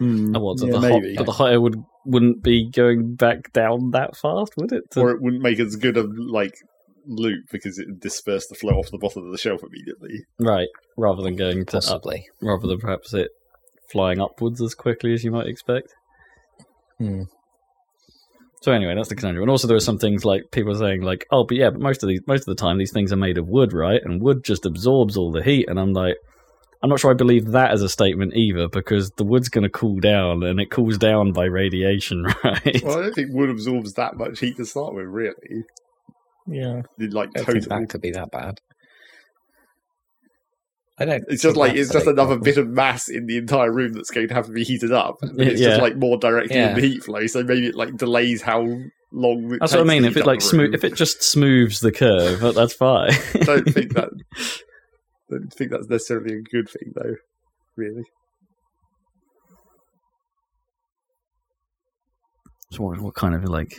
Oh, 0.00 0.40
what, 0.40 0.60
Yeah, 0.60 0.72
the 0.72 0.80
maybe. 0.80 1.14
hot, 1.14 1.18
but 1.18 1.26
the 1.26 1.32
hot 1.32 1.52
air 1.52 1.60
would 1.60 1.76
wouldn't 2.04 2.42
be 2.42 2.68
going 2.68 3.14
back 3.14 3.52
down 3.52 3.92
that 3.92 4.16
fast, 4.16 4.52
would 4.58 4.72
it? 4.72 4.82
To- 4.90 5.00
or 5.00 5.10
it 5.12 5.22
wouldn't 5.22 5.42
make 5.42 5.58
as 5.58 5.76
good 5.76 5.96
a 5.96 6.02
like 6.18 6.52
loop 7.06 7.44
because 7.50 7.78
it 7.78 7.86
would 7.86 8.00
disperse 8.00 8.46
the 8.46 8.54
flow 8.54 8.72
off 8.72 8.90
the 8.90 8.98
bottom 8.98 9.24
of 9.24 9.32
the 9.32 9.38
shelf 9.38 9.62
immediately. 9.62 10.24
right, 10.38 10.68
rather 10.96 11.22
than 11.22 11.36
going 11.36 11.64
to 11.66 11.78
up, 11.78 11.84
possibly. 11.84 12.28
rather 12.40 12.66
than 12.66 12.78
perhaps 12.78 13.14
it 13.14 13.30
flying 13.90 14.20
upwards 14.20 14.60
as 14.62 14.74
quickly 14.74 15.12
as 15.12 15.24
you 15.24 15.30
might 15.30 15.46
expect. 15.46 15.94
Hmm. 16.98 17.22
So 18.62 18.70
anyway, 18.70 18.94
that's 18.94 19.08
the 19.08 19.16
conundrum. 19.16 19.42
And 19.42 19.50
also, 19.50 19.66
there 19.66 19.76
are 19.76 19.80
some 19.80 19.98
things 19.98 20.24
like 20.24 20.44
people 20.52 20.70
are 20.70 20.78
saying, 20.78 21.02
like, 21.02 21.26
"Oh, 21.32 21.44
but 21.44 21.56
yeah, 21.56 21.70
but 21.70 21.80
most 21.80 22.04
of 22.04 22.08
these, 22.08 22.20
most 22.28 22.42
of 22.42 22.46
the 22.46 22.54
time, 22.54 22.78
these 22.78 22.92
things 22.92 23.12
are 23.12 23.16
made 23.16 23.36
of 23.36 23.48
wood, 23.48 23.72
right? 23.72 24.00
And 24.02 24.22
wood 24.22 24.44
just 24.44 24.64
absorbs 24.64 25.16
all 25.16 25.32
the 25.32 25.42
heat." 25.42 25.68
And 25.68 25.80
I'm 25.80 25.92
like, 25.92 26.16
I'm 26.82 26.90
not 26.90 26.98
sure 26.98 27.12
I 27.12 27.14
believe 27.14 27.52
that 27.52 27.70
as 27.70 27.82
a 27.82 27.88
statement 27.88 28.34
either, 28.34 28.68
because 28.68 29.10
the 29.12 29.24
wood's 29.24 29.48
going 29.48 29.62
to 29.62 29.70
cool 29.70 30.00
down, 30.00 30.42
and 30.42 30.60
it 30.60 30.70
cools 30.70 30.98
down 30.98 31.32
by 31.32 31.44
radiation, 31.44 32.24
right? 32.44 32.82
Well, 32.82 32.98
I 32.98 33.02
don't 33.02 33.14
think 33.14 33.32
wood 33.32 33.50
absorbs 33.50 33.94
that 33.94 34.16
much 34.16 34.40
heat 34.40 34.56
to 34.56 34.64
start 34.64 34.94
with, 34.94 35.06
really. 35.06 35.64
Yeah, 36.46 36.82
Like 36.98 37.30
I 37.36 37.42
don't 37.42 37.46
total. 37.46 37.80
that 37.80 37.88
could 37.88 38.00
be 38.00 38.10
that 38.12 38.30
bad. 38.30 38.60
I 40.98 41.04
don't. 41.06 41.24
It's 41.28 41.42
just 41.42 41.56
like 41.56 41.74
it's 41.74 41.90
just 41.90 42.06
another 42.06 42.34
problem. 42.36 42.42
bit 42.42 42.58
of 42.58 42.68
mass 42.68 43.08
in 43.08 43.26
the 43.26 43.38
entire 43.38 43.72
room 43.72 43.92
that's 43.94 44.10
going 44.10 44.28
to 44.28 44.34
have 44.34 44.46
to 44.46 44.52
be 44.52 44.62
heated 44.64 44.92
up. 44.92 45.16
And 45.22 45.40
it's 45.40 45.60
Yeah. 45.60 45.68
just 45.70 45.80
like 45.82 45.96
more 45.96 46.16
directly 46.18 46.56
Yeah. 46.56 46.70
in 46.70 46.74
the 46.74 46.80
heat 46.86 47.02
flow, 47.04 47.26
so 47.26 47.42
maybe 47.42 47.68
it 47.68 47.74
like 47.74 47.96
delays 47.96 48.42
how 48.42 48.60
long. 49.10 49.54
It 49.54 49.60
That's 49.60 49.72
what 49.72 49.80
I 49.80 49.84
mean. 49.84 50.04
If 50.04 50.16
it 50.16 50.26
like 50.26 50.40
smooth, 50.42 50.74
if 50.74 50.84
it 50.84 50.94
just 50.94 51.22
smooths 51.22 51.80
the 51.80 51.92
curve, 51.92 52.40
that's 52.54 52.74
fine. 52.74 53.12
I 53.34 53.38
don't 53.44 53.64
think 53.72 53.94
that. 53.94 54.10
I 54.36 54.42
don't 55.30 55.52
think 55.52 55.70
that's 55.70 55.88
necessarily 55.88 56.34
a 56.36 56.42
good 56.42 56.68
thing, 56.68 56.92
though. 56.94 57.14
Really, 57.76 58.04
So 62.70 62.82
what, 62.84 63.00
what 63.00 63.14
kind 63.14 63.34
of 63.34 63.44
like 63.44 63.76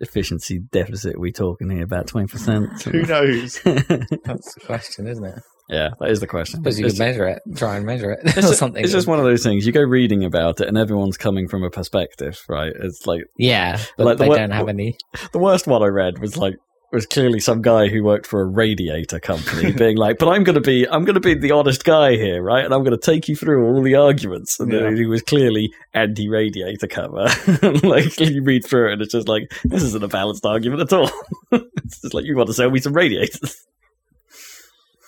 efficiency 0.00 0.58
deficit 0.58 1.16
are 1.16 1.20
we 1.20 1.32
talking 1.32 1.70
here? 1.70 1.82
About 1.84 2.06
twenty 2.06 2.26
percent. 2.28 2.82
who 2.82 3.02
knows? 3.02 3.60
That's 3.64 4.54
the 4.54 4.60
question, 4.66 5.06
isn't 5.06 5.24
it? 5.24 5.38
yeah, 5.68 5.90
that 6.00 6.10
is 6.10 6.18
the 6.20 6.26
question. 6.26 6.60
suppose 6.60 6.78
you 6.80 6.86
It's- 6.86 6.98
could 6.98 7.04
measure 7.04 7.26
it, 7.28 7.42
try 7.56 7.76
and 7.76 7.86
measure 7.86 8.10
it, 8.12 8.20
it's 8.24 8.38
or 8.38 8.40
just, 8.42 8.58
something. 8.58 8.82
it's 8.82 8.92
just 8.92 9.06
one 9.06 9.18
of 9.18 9.24
those 9.24 9.42
things. 9.42 9.64
You 9.66 9.72
go 9.72 9.82
reading 9.82 10.24
about 10.24 10.60
it, 10.60 10.66
and 10.68 10.76
everyone's 10.76 11.16
coming 11.16 11.46
from 11.48 11.62
a 11.62 11.70
perspective, 11.70 12.40
right? 12.48 12.72
It's 12.80 13.06
like 13.06 13.22
yeah, 13.38 13.78
but 13.96 14.06
Like 14.06 14.18
the 14.18 14.24
they 14.28 14.36
don't 14.36 14.50
have 14.50 14.68
any. 14.68 14.96
the 15.32 15.38
worst 15.38 15.66
one 15.66 15.82
I 15.82 15.86
read 15.86 16.18
was 16.18 16.36
like 16.36 16.56
was 16.92 17.06
clearly 17.06 17.38
some 17.40 17.62
guy 17.62 17.88
who 17.88 18.02
worked 18.02 18.26
for 18.26 18.40
a 18.40 18.44
radiator 18.46 19.20
company 19.20 19.72
being 19.76 19.96
like, 19.96 20.18
"But 20.18 20.28
I'm 20.30 20.42
going 20.44 20.54
to 20.56 20.60
be 20.60 20.88
I'm 20.88 21.04
going 21.04 21.14
to 21.14 21.20
be 21.20 21.34
the 21.34 21.52
honest 21.52 21.84
guy 21.84 22.12
here, 22.16 22.42
right? 22.42 22.64
And 22.64 22.74
I'm 22.74 22.82
going 22.82 22.98
to 22.98 23.04
take 23.04 23.28
you 23.28 23.36
through 23.36 23.66
all 23.66 23.82
the 23.82 23.94
arguments." 23.94 24.58
And 24.58 24.72
Yeah. 24.72 24.80
then 24.80 24.96
he 24.96 25.06
was 25.06 25.22
clearly 25.22 25.72
anti-radiator 25.94 26.86
cover. 26.88 27.28
like 27.86 28.18
you 28.18 28.42
read 28.42 28.64
through 28.64 28.88
it, 28.88 28.92
and 28.94 29.02
it's 29.02 29.12
just 29.12 29.28
like 29.28 29.52
this 29.64 29.82
isn't 29.82 30.02
a 30.04 30.08
balanced 30.08 30.44
argument 30.44 30.82
at 30.82 30.92
all. 30.92 31.10
it's 31.52 32.00
just 32.00 32.14
like 32.14 32.24
you 32.24 32.36
want 32.36 32.48
to 32.48 32.54
sell 32.54 32.70
me 32.70 32.80
some 32.80 32.92
radiators. 32.92 33.64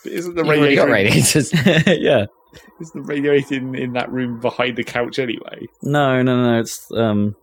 But 0.04 0.12
isn't 0.12 0.34
the 0.34 0.44
You've 0.44 0.76
got 0.76 0.88
radiator? 0.88 0.90
radiators. 0.90 1.52
yeah. 1.86 2.26
Is 2.80 2.90
the 2.90 3.02
radiator 3.02 3.54
in, 3.54 3.74
in 3.74 3.92
that 3.92 4.10
room 4.10 4.40
behind 4.40 4.76
the 4.76 4.84
couch 4.84 5.18
anyway? 5.18 5.66
No, 5.82 6.22
no, 6.22 6.42
no. 6.42 6.60
It's 6.60 6.90
um, 6.92 7.34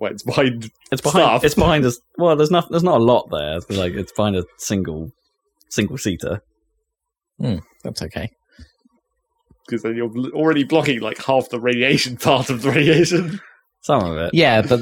Well, 0.00 0.10
it's 0.12 0.22
behind. 0.22 0.70
it's 0.90 1.02
behind. 1.02 1.24
Stuff. 1.26 1.44
It's 1.44 1.54
behind 1.54 1.84
us. 1.84 2.00
Well, 2.16 2.34
there's 2.34 2.50
not. 2.50 2.68
There's 2.70 2.82
not 2.82 3.00
a 3.00 3.04
lot 3.04 3.28
there. 3.30 3.58
It's 3.58 3.68
like 3.70 3.92
it's 3.92 4.12
behind 4.12 4.34
a 4.34 4.44
single, 4.58 5.10
single 5.68 5.98
seater. 5.98 6.40
Hmm, 7.38 7.58
that's 7.84 8.02
okay. 8.02 8.30
Because 9.66 9.82
then 9.82 9.94
you're 9.96 10.10
already 10.32 10.64
blocking 10.64 11.00
like 11.00 11.18
half 11.24 11.48
the 11.50 11.60
radiation 11.60 12.16
part 12.18 12.50
of 12.50 12.62
the 12.62 12.70
radiation. 12.70 13.40
Some 13.82 14.02
of 14.02 14.16
it. 14.18 14.30
Yeah, 14.34 14.62
but 14.62 14.80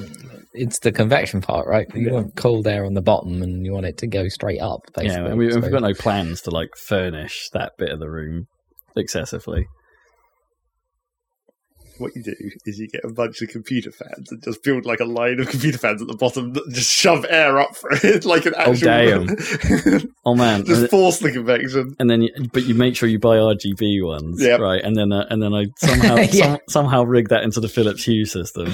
it's 0.54 0.78
the 0.80 0.92
convection 0.92 1.40
part, 1.40 1.66
right? 1.68 1.86
You 1.94 2.06
Yeah. 2.06 2.12
want 2.12 2.36
cold 2.36 2.66
air 2.66 2.84
on 2.84 2.94
the 2.94 3.02
bottom, 3.02 3.42
and 3.42 3.64
you 3.66 3.72
want 3.72 3.86
it 3.86 3.98
to 3.98 4.06
go 4.06 4.28
straight 4.28 4.60
up. 4.60 4.80
Basically. 4.94 5.16
Yeah, 5.24 5.28
and 5.30 5.38
we, 5.38 5.50
So- 5.50 5.60
we've 5.60 5.70
got 5.70 5.82
no 5.82 5.94
plans 5.94 6.42
to 6.42 6.50
like 6.50 6.70
furnish 6.76 7.48
that 7.52 7.72
bit 7.76 7.90
of 7.90 7.98
the 8.00 8.08
room 8.10 8.46
excessively. 8.96 9.66
What 11.98 12.14
you 12.16 12.22
do 12.22 12.34
is 12.64 12.78
you 12.78 12.88
get 12.88 13.04
a 13.04 13.12
bunch 13.12 13.42
of 13.42 13.48
computer 13.48 13.90
fans 13.90 14.30
and 14.30 14.42
just 14.42 14.62
build 14.62 14.84
like 14.86 15.00
a 15.00 15.04
line 15.04 15.40
of 15.40 15.48
computer 15.48 15.78
fans 15.78 16.00
at 16.00 16.08
the 16.08 16.16
bottom 16.16 16.52
that 16.54 16.62
just 16.70 16.90
shove 16.90 17.26
air 17.28 17.58
up 17.58 17.76
for 17.76 17.90
it 17.92 18.24
like 18.24 18.46
an 18.46 18.54
actual. 18.56 18.88
Oh, 18.88 18.92
actual. 18.92 19.90
damn. 19.98 20.12
Oh 20.24 20.34
man! 20.34 20.64
just 20.64 20.90
force 20.90 21.18
the 21.20 21.32
convection. 21.32 21.96
and 21.98 22.08
then, 22.10 22.22
you, 22.22 22.30
but 22.52 22.64
you 22.64 22.74
make 22.74 22.94
sure 22.96 23.08
you 23.08 23.18
buy 23.18 23.36
RGB 23.36 24.04
ones, 24.04 24.42
Yep. 24.42 24.60
right? 24.60 24.82
And 24.82 24.94
then, 24.94 25.10
uh, 25.12 25.24
and 25.30 25.42
then 25.42 25.54
I 25.54 25.66
somehow 25.76 26.16
Yeah. 26.16 26.28
some, 26.52 26.58
somehow 26.68 27.02
rig 27.04 27.28
that 27.30 27.42
into 27.44 27.60
the 27.60 27.68
Philips 27.68 28.04
Hue 28.04 28.26
system. 28.26 28.72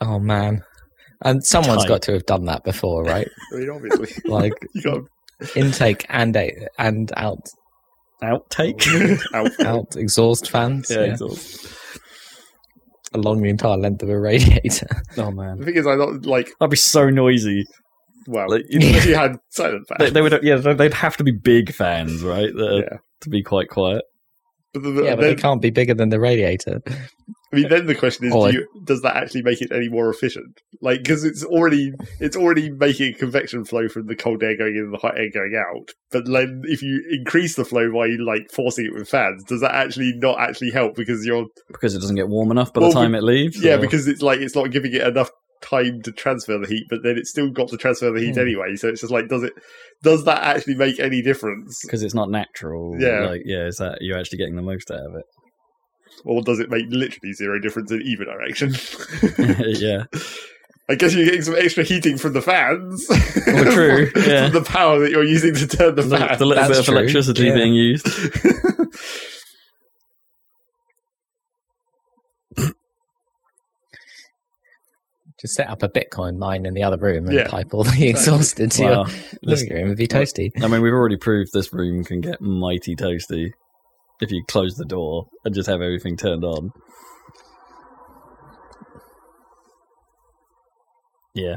Oh 0.00 0.18
man, 0.20 0.62
and 1.24 1.44
someone's 1.44 1.82
Tight. 1.82 1.88
got 1.88 2.02
to 2.02 2.12
have 2.12 2.26
done 2.26 2.44
that 2.44 2.62
before, 2.64 3.02
right? 3.02 3.28
I 3.52 3.56
mean, 3.56 3.70
obviously, 3.70 4.08
Like 4.30 4.52
you 4.74 4.82
got 4.82 5.00
intake 5.56 6.06
and 6.08 6.36
a- 6.36 6.68
and 6.78 7.10
out 7.16 7.48
Outtake. 8.22 9.20
out. 9.34 9.60
out 9.64 9.96
exhaust 9.96 10.50
fans 10.50 10.90
yeah, 10.90 11.00
yeah, 11.00 11.12
exhaust. 11.12 11.66
along 13.14 13.42
the 13.42 13.48
entire 13.48 13.76
length 13.76 14.02
of 14.02 14.08
a 14.10 14.18
radiator. 14.18 14.88
Oh 15.16 15.30
man, 15.30 15.58
The 15.58 15.64
thing 15.66 15.76
is, 15.76 15.86
I 15.86 15.96
thought 15.96 16.24
like. 16.26 16.48
that'd 16.60 16.70
be 16.70 16.76
so 16.76 17.10
noisy. 17.10 17.64
Well, 18.26 18.46
Like, 18.50 18.64
if 18.68 19.06
you 19.06 19.14
had 19.14 19.36
silent 19.50 19.86
They, 19.88 19.96
fans, 20.04 20.12
they 20.12 20.20
would, 20.22 20.40
yeah, 20.42 20.56
they'd 20.56 20.92
have 20.94 21.16
to 21.16 21.24
be 21.24 21.32
big 21.32 21.72
fans, 21.72 22.22
right? 22.22 22.52
that 22.54 22.84
yeah. 22.90 22.98
To 23.22 23.30
be 23.30 23.42
quite 23.42 23.68
quiet. 23.68 24.02
But, 24.74 24.82
the, 24.82 24.90
the- 24.90 25.04
yeah, 25.04 25.14
but 25.14 25.22
then, 25.22 25.36
they 25.36 25.40
can't 25.40 25.62
be 25.62 25.70
bigger 25.70 25.94
than 25.94 26.10
the 26.10 26.20
radiator. 26.20 26.80
I 27.52 27.56
mean, 27.56 27.68
then 27.68 27.86
the 27.86 27.94
question 27.94 28.26
is, 28.26 28.32
do 28.34 28.52
you, 28.52 28.68
does 28.84 29.00
that 29.02 29.16
actually 29.16 29.42
make 29.42 29.62
it 29.62 29.72
any 29.72 29.88
more 29.88 30.10
efficient? 30.10 30.60
Like, 30.82 31.02
because 31.02 31.24
it's 31.24 31.42
already 31.44 31.92
it's 32.20 32.36
already 32.36 32.70
making 32.70 33.14
convection 33.14 33.64
flow 33.64 33.88
from 33.88 34.06
the 34.06 34.16
cold 34.16 34.42
air 34.42 34.56
going 34.56 34.76
in 34.76 34.82
and 34.82 34.92
the 34.94 34.98
hot 34.98 35.16
air 35.18 35.30
going 35.32 35.54
out. 35.56 35.90
But 36.10 36.26
then, 36.26 36.62
if 36.64 36.82
you 36.82 37.02
increase 37.10 37.56
the 37.56 37.64
flow 37.64 37.90
by 37.92 38.08
like 38.22 38.50
forcing 38.52 38.86
it 38.86 38.94
with 38.94 39.08
fans, 39.08 39.44
does 39.44 39.60
that 39.62 39.74
actually 39.74 40.12
not 40.16 40.38
actually 40.38 40.70
help? 40.72 40.94
Because 40.94 41.24
you're 41.24 41.46
Because 41.68 41.94
it 41.94 42.00
doesn't 42.00 42.16
get 42.16 42.28
warm 42.28 42.50
enough 42.50 42.72
by 42.72 42.80
Well, 42.82 42.90
the 42.90 42.94
time 42.94 43.14
it 43.14 43.22
leaves. 43.22 43.62
yeah, 43.62 43.74
or- 43.74 43.78
because 43.78 44.06
it's 44.08 44.20
like 44.22 44.40
it's 44.40 44.54
not 44.54 44.70
giving 44.70 44.92
it 44.94 45.02
enough 45.02 45.30
time 45.60 46.00
to 46.02 46.12
transfer 46.12 46.56
the 46.56 46.68
heat, 46.68 46.84
but 46.88 47.00
then 47.02 47.16
it's 47.18 47.30
still 47.30 47.50
got 47.50 47.66
to 47.68 47.76
transfer 47.76 48.12
the 48.12 48.20
heat 48.20 48.34
Hmm. 48.34 48.40
anyway. 48.40 48.76
So 48.76 48.88
it's 48.88 49.00
just 49.00 49.12
like, 49.12 49.28
does 49.28 49.42
it? 49.42 49.52
Does 50.02 50.24
that 50.26 50.42
actually 50.42 50.76
make 50.76 51.00
any 51.00 51.20
difference, 51.22 51.80
because 51.84 52.02
it's 52.04 52.14
not 52.14 52.30
natural. 52.30 52.94
Yeah. 53.00 53.26
like 53.26 53.42
yeah, 53.44 53.66
is 53.66 53.78
that 53.78 53.98
you're 54.02 54.18
actually 54.18 54.38
getting 54.38 54.54
the 54.56 54.62
most 54.62 54.90
out 54.90 55.00
of 55.00 55.14
it? 55.16 55.24
Or 56.24 56.42
does 56.42 56.60
it 56.60 56.70
make 56.70 56.86
literally 56.88 57.32
zero 57.32 57.58
difference 57.60 57.90
in 57.90 58.02
either 58.02 58.24
direction? 58.24 58.74
yeah, 59.38 60.04
I 60.88 60.94
guess 60.94 61.14
you're 61.14 61.24
getting 61.26 61.42
some 61.42 61.54
extra 61.56 61.84
heating 61.84 62.16
from 62.18 62.32
the 62.32 62.42
fans. 62.42 63.06
Well, 63.46 63.72
true, 63.72 64.10
yeah. 64.16 64.48
the 64.48 64.62
power 64.64 64.98
that 65.00 65.10
you're 65.10 65.24
using 65.24 65.54
to 65.54 65.66
turn 65.66 65.94
the 65.94 66.02
the, 66.02 66.18
fan. 66.18 66.38
the 66.38 66.46
little 66.46 66.62
That's 66.62 66.70
bit 66.70 66.78
of 66.80 66.84
true, 66.86 66.98
electricity 66.98 67.44
yeah. 67.44 67.54
being 67.54 67.74
used. 67.74 68.06
Just 75.40 75.54
set 75.54 75.68
up 75.68 75.82
a 75.84 75.88
Bitcoin 75.88 76.36
mine 76.36 76.66
in 76.66 76.74
the 76.74 76.82
other 76.82 76.96
room 76.96 77.26
and 77.26 77.34
Yeah. 77.34 77.46
pipe 77.48 77.72
all 77.72 77.84
the 77.84 78.08
exhaust 78.08 78.58
into 78.58 78.82
Wow. 78.82 78.90
your 79.06 79.06
living 79.42 79.72
room. 79.72 79.84
It'd 79.86 79.98
be 79.98 80.08
toasty. 80.08 80.50
I 80.62 80.66
mean, 80.66 80.82
we've 80.82 80.92
already 80.92 81.16
proved 81.16 81.52
this 81.52 81.72
room 81.72 82.04
can 82.04 82.20
get 82.20 82.40
mighty 82.40 82.96
toasty 82.96 83.52
if 84.20 84.30
you 84.30 84.44
close 84.46 84.74
the 84.74 84.84
door 84.84 85.28
and 85.44 85.54
just 85.54 85.68
have 85.68 85.80
everything 85.80 86.16
turned 86.16 86.44
on. 86.44 86.72
Yeah, 91.34 91.56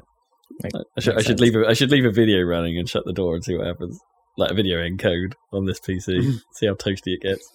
Make- 0.62 0.74
I 0.98 1.00
should, 1.00 1.18
I 1.18 1.22
should 1.22 1.40
leave 1.40 1.56
a, 1.56 1.68
I 1.68 1.74
should 1.74 1.92
leave 1.92 2.06
a 2.06 2.12
video 2.12 2.42
running 2.42 2.78
and 2.78 2.88
shut 2.88 3.04
the 3.06 3.14
door 3.14 3.36
and 3.36 3.44
see 3.44 3.56
what 3.56 3.66
happens. 3.66 4.00
Like 4.38 4.52
a 4.52 4.54
video 4.54 4.78
encode 4.78 5.34
on 5.52 5.66
this 5.66 5.80
PC, 5.80 6.40
see 6.54 6.68
how 6.68 6.74
toasty 6.74 7.14
it 7.14 7.22
gets. 7.22 7.50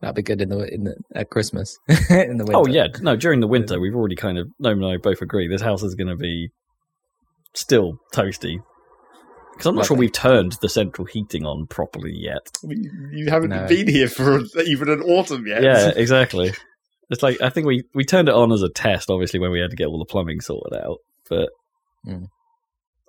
That'd 0.00 0.16
be 0.16 0.22
good 0.22 0.40
in 0.40 0.48
the 0.48 0.72
in 0.72 0.84
the 0.84 0.96
at 1.14 1.28
Christmas 1.28 1.78
in 1.88 2.38
the 2.38 2.44
oh, 2.44 2.46
winter. 2.46 2.56
Oh 2.56 2.66
yeah, 2.66 2.86
no. 3.00 3.16
During 3.16 3.40
the 3.40 3.46
winter, 3.46 3.80
we've 3.80 3.94
already 3.94 4.16
kind 4.16 4.38
of 4.38 4.48
no, 4.58 4.70
and 4.70 4.84
I 4.86 4.96
both 4.96 5.20
agree. 5.22 5.48
This 5.48 5.62
house 5.62 5.82
is 5.82 5.94
going 5.94 6.08
to 6.08 6.16
be 6.16 6.50
still 7.54 7.98
toasty 8.14 8.58
because 9.58 9.66
I'm 9.66 9.74
not 9.74 9.86
sure 9.86 9.96
we've 9.96 10.12
turned 10.12 10.52
the 10.60 10.68
central 10.68 11.04
heating 11.04 11.44
on 11.44 11.66
properly 11.66 12.12
yet. 12.14 12.48
you, 12.62 12.90
you 13.10 13.28
haven't 13.28 13.50
No. 13.50 13.66
been 13.66 13.88
here 13.88 14.08
for 14.08 14.38
even 14.64 14.88
an 14.88 15.02
autumn 15.02 15.48
yet. 15.48 15.64
Yeah, 15.64 15.88
exactly. 15.96 16.52
It's 17.10 17.24
like 17.24 17.40
I 17.42 17.50
think 17.50 17.66
we 17.66 17.82
we 17.92 18.04
turned 18.04 18.28
it 18.28 18.34
on 18.36 18.52
as 18.52 18.62
a 18.62 18.68
test, 18.68 19.10
obviously 19.10 19.40
when 19.40 19.50
we 19.50 19.58
had 19.60 19.70
to 19.70 19.76
get 19.76 19.86
all 19.88 19.98
the 19.98 20.04
plumbing 20.04 20.40
sorted 20.40 20.78
out. 20.80 20.98
But 21.28 21.48
Mm. 22.06 22.28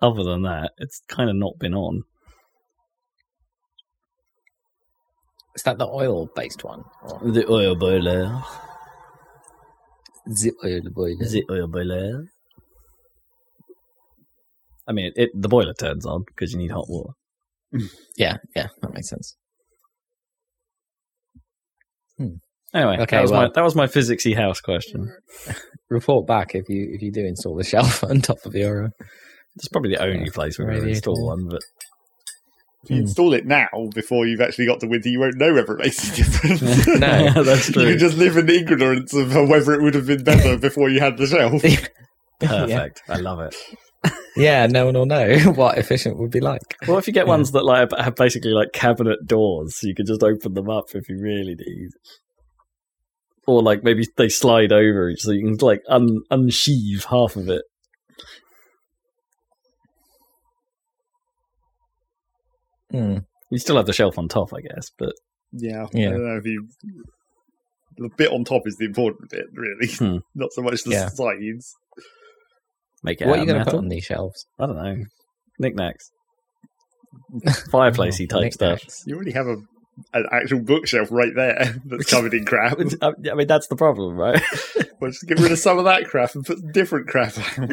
other 0.01 0.23
than 0.23 0.41
that, 0.41 0.71
it's 0.79 1.03
kind 1.07 1.29
of 1.29 1.35
not 1.35 1.59
been 1.59 1.75
on. 1.75 2.01
Is 5.55 5.61
that 5.63 5.77
the 5.77 5.87
oil 5.87 6.25
based 6.35 6.63
one? 6.63 6.83
Or 7.03 7.19
The 7.31 7.45
oil 7.47 7.75
boiler, 7.75 8.41
the 10.25 10.53
oil 10.65 10.81
boiler? 10.91 11.15
the 11.29 11.45
oil 11.51 11.67
boiler. 11.67 12.25
I 14.89 14.91
mean, 14.91 15.11
it, 15.15 15.29
the 15.33 15.47
boiler 15.47 15.73
turns 15.73 16.05
on 16.05 16.23
because 16.27 16.51
you 16.51 16.57
need 16.57 16.71
hot 16.71 16.89
water. 16.89 17.13
Yeah, 18.17 18.37
yeah, 18.55 18.67
that 18.81 18.93
makes 18.93 19.07
sense. 19.09 19.35
Anyway, 22.73 22.97
Okay, 22.99 23.15
that 23.15 23.21
was 23.21 23.31
my 23.31 23.49
that 23.53 23.63
was 23.63 23.75
my 23.75 23.87
physicsy 23.87 24.35
house 24.35 24.59
question. 24.59 25.09
Report 25.89 26.27
back 26.27 26.53
if 26.53 26.67
you 26.67 26.89
if 26.91 27.01
you 27.01 27.11
do 27.11 27.21
install 27.25 27.55
the 27.55 27.63
shelf 27.63 28.03
on 28.09 28.19
top 28.21 28.45
of 28.45 28.53
your. 28.55 28.85
Uh, 28.85 28.89
It's 29.55 29.67
probably 29.69 29.91
the 29.91 30.03
only 30.03 30.25
Yeah, 30.25 30.31
place 30.31 30.59
we're 30.59 30.65
going 30.65 30.81
to 30.81 30.89
install 30.89 31.27
one, 31.27 31.47
but 31.49 31.61
If 32.83 32.89
you 32.89 32.97
Hmm. 32.97 33.01
install 33.03 33.33
it 33.33 33.45
now 33.45 33.67
before 33.93 34.25
you've 34.25 34.41
actually 34.41 34.65
got 34.65 34.79
to 34.81 34.87
winter, 34.87 35.09
you 35.09 35.19
won't 35.19 35.37
know 35.37 35.53
whether 35.53 35.73
it 35.73 35.79
makes 35.83 36.11
a 36.11 36.15
difference. 36.15 36.87
No. 36.99 37.43
that's 37.43 37.67
You 37.67 37.73
true. 37.73 37.89
can 37.91 37.99
just 37.99 38.17
live 38.17 38.37
in 38.37 38.49
ignorance 38.49 39.13
of 39.13 39.33
whether 39.49 39.73
it 39.73 39.81
would 39.81 39.95
have 39.95 40.07
been 40.07 40.23
better 40.23 40.57
before 40.57 40.89
you 40.89 40.99
had 40.99 41.17
the 41.17 41.27
shelf. 41.27 41.63
yeah. 41.63 41.87
Perfect. 42.39 43.01
I 43.09 43.17
love 43.17 43.39
it. 43.39 43.55
Yeah, 44.39 44.65
no 44.67 44.85
one 44.85 44.95
will 44.95 45.05
know 45.05 45.37
what 45.55 45.77
efficient 45.77 46.17
would 46.17 46.31
be 46.31 46.39
like. 46.39 46.77
Well, 46.87 46.97
if 46.97 47.07
you 47.07 47.13
get 47.13 47.25
Yeah. 47.25 47.29
ones 47.33 47.51
that 47.51 47.63
like 47.65 47.89
have 47.97 48.15
basically 48.15 48.51
like 48.51 48.71
cabinet 48.73 49.19
doors, 49.25 49.75
so 49.75 49.87
you 49.87 49.95
can 49.95 50.05
just 50.05 50.23
open 50.23 50.53
them 50.53 50.69
up 50.69 50.85
if 50.93 51.07
you 51.09 51.19
really 51.19 51.55
need. 51.55 51.89
Or 53.47 53.61
like 53.63 53.83
maybe 53.83 54.05
they 54.17 54.29
slide 54.29 54.71
over, 54.71 55.11
so 55.17 55.31
you 55.31 55.43
can 55.45 55.57
like 55.65 55.81
un- 55.89 56.21
unsheave 56.31 57.05
half 57.05 57.35
of 57.35 57.49
it. 57.49 57.63
Hmm. 62.91 63.17
You 63.51 63.57
still 63.57 63.77
have 63.77 63.85
the 63.85 63.93
shelf 63.93 64.17
on 64.17 64.27
top, 64.27 64.49
I 64.53 64.61
guess, 64.61 64.89
but 64.97 65.13
Yeah, 65.51 65.87
Yeah. 65.93 66.09
I 66.09 66.11
don't 66.11 66.25
know 66.25 66.37
if 66.37 66.45
you. 66.45 66.67
The 67.97 68.09
bit 68.17 68.31
on 68.31 68.43
top 68.45 68.63
is 68.65 68.77
the 68.77 68.85
important 68.85 69.29
bit, 69.29 69.45
really. 69.53 69.91
Hmm. 69.93 70.17
Not 70.35 70.51
so 70.53 70.61
much 70.61 70.83
the 70.83 70.91
Yeah. 70.91 71.09
sides. 71.09 71.75
Make 73.03 73.21
it. 73.21 73.27
What 73.27 73.39
are 73.39 73.41
you 73.41 73.47
going 73.47 73.63
to 73.63 73.65
put 73.65 73.77
on 73.77 73.89
these 73.89 74.03
shelves? 74.03 74.45
I 74.59 74.65
don't 74.65 74.75
know. 74.75 75.03
Knickknacks, 75.59 76.09
fireplacey 77.71 78.29
type 78.29 78.53
stuff. 78.53 78.81
You 79.05 79.15
already 79.15 79.31
have 79.31 79.47
a 79.47 79.57
an 80.13 80.25
actual 80.31 80.59
bookshelf 80.59 81.09
right 81.11 81.33
there 81.35 81.75
that's 81.85 82.09
covered 82.09 82.33
in 82.33 82.45
crap. 82.45 82.79
I 83.01 83.13
I 83.31 83.33
mean, 83.35 83.47
that's 83.47 83.67
the 83.67 83.75
problem, 83.75 84.15
right? 84.15 84.41
Well, 85.01 85.11
just 85.11 85.25
get 85.27 85.39
rid 85.39 85.53
of 85.53 85.59
some 85.59 85.77
of 85.79 85.85
that 85.85 86.09
crap 86.09 86.35
and 86.35 86.45
put 86.45 86.57
different 86.73 87.07
crap 87.07 87.37
out. 87.57 87.71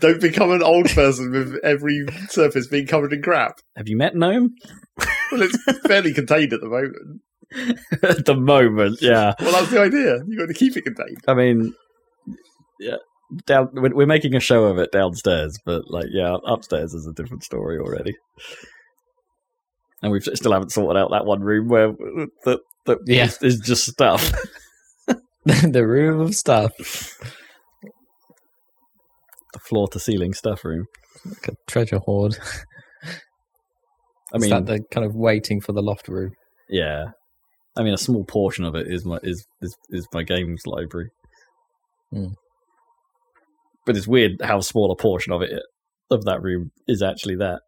Don't 0.00 0.20
become 0.20 0.52
an 0.52 0.62
old 0.62 0.88
person 0.90 1.32
with 1.32 1.56
every 1.64 2.06
surface 2.28 2.68
being 2.68 2.86
covered 2.86 3.12
in 3.12 3.20
crap. 3.20 3.58
have 3.76 3.88
you 3.88 3.96
met 3.96 4.14
Gnome? 4.14 4.50
Well, 5.32 5.42
it's 5.42 5.58
fairly 5.88 6.14
contained 6.14 6.52
at 6.52 6.60
the 6.60 6.68
moment. 6.68 7.20
At 8.04 8.26
the 8.26 8.36
moment, 8.36 8.98
yeah. 9.02 9.34
Well, 9.40 9.50
that's 9.50 9.72
the 9.72 9.80
idea. 9.80 10.18
You've 10.24 10.38
got 10.38 10.46
to 10.46 10.54
keep 10.54 10.76
it 10.76 10.82
contained. 10.82 11.18
I 11.26 11.34
mean, 11.34 11.74
yeah, 12.78 12.98
down. 13.46 13.68
We're 13.74 14.06
making 14.06 14.34
a 14.34 14.40
show 14.40 14.64
of 14.64 14.78
it 14.78 14.92
downstairs, 14.92 15.56
but 15.64 15.82
like, 15.90 16.06
yeah, 16.10 16.36
upstairs 16.46 16.94
is 16.94 17.06
a 17.06 17.12
different 17.12 17.44
story 17.44 17.78
already. 17.78 18.14
And 20.02 20.12
we 20.12 20.20
still 20.20 20.52
haven't 20.52 20.70
sorted 20.72 21.00
out 21.00 21.10
that 21.10 21.24
one 21.26 21.40
room 21.40 21.68
where 21.68 21.88
that 22.44 22.60
that 22.86 22.98
Yeah. 23.06 23.24
is, 23.24 23.38
is 23.42 23.58
just 23.60 23.84
stuff. 23.86 24.32
the 25.44 25.86
room 25.86 26.20
of 26.20 26.34
stuff. 26.34 26.72
the 29.52 29.58
floor 29.60 29.88
to 29.88 29.98
ceiling 29.98 30.34
stuff 30.34 30.64
room. 30.64 30.86
Like 31.24 31.48
a 31.48 31.52
treasure 31.66 31.98
hoard. 31.98 32.36
I 34.34 34.38
mean, 34.38 34.50
that 34.50 34.66
the 34.66 34.80
kind 34.90 35.06
of 35.06 35.14
waiting 35.14 35.60
for 35.60 35.72
the 35.72 35.82
loft 35.82 36.08
room? 36.08 36.32
yeah. 36.68 37.06
I 37.76 37.82
mean, 37.84 37.94
a 37.94 37.98
small 37.98 38.24
portion 38.24 38.64
of 38.64 38.74
it 38.74 38.86
is 38.88 39.04
my 39.04 39.18
is 39.22 39.46
is, 39.62 39.76
is 39.90 40.06
my 40.12 40.24
games 40.24 40.62
library. 40.66 41.10
Hmm. 42.12 42.26
But 43.88 43.96
it's 43.96 44.06
weird 44.06 44.42
how 44.44 44.60
small 44.60 44.92
a 44.92 44.96
portion 44.96 45.32
of 45.32 45.40
it 45.40 45.62
of 46.10 46.26
that 46.26 46.42
room 46.42 46.72
is 46.86 47.00
actually 47.00 47.36
that. 47.36 47.62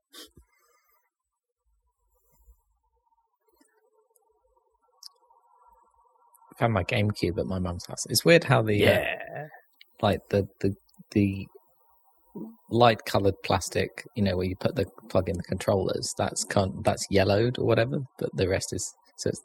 I 6.53 6.59
found 6.59 6.75
my 6.75 6.85
GameCube 6.85 7.39
at 7.39 7.47
my 7.47 7.59
mum's 7.59 7.87
house. 7.87 8.05
It's 8.11 8.23
weird 8.23 8.45
how 8.45 8.61
the 8.61 8.87
uh, 8.87 9.47
like 10.03 10.21
the 10.29 10.47
the 10.61 10.75
the 11.13 11.47
light 12.71 13.07
colored 13.07 13.37
plastic, 13.43 13.89
you 14.15 14.23
know, 14.23 14.37
where 14.37 14.47
you 14.47 14.57
put 14.61 14.77
the 14.77 14.85
plug 15.09 15.31
in 15.31 15.39
the 15.39 15.43
controllers. 15.45 16.13
That's 16.19 16.45
con- 16.45 16.83
that's 16.85 17.07
yellowed 17.09 17.59
or 17.59 17.65
whatever, 17.65 18.01
but 18.19 18.29
the 18.35 18.47
rest 18.47 18.75
is 18.75 18.95
so 19.17 19.31
it's, 19.31 19.41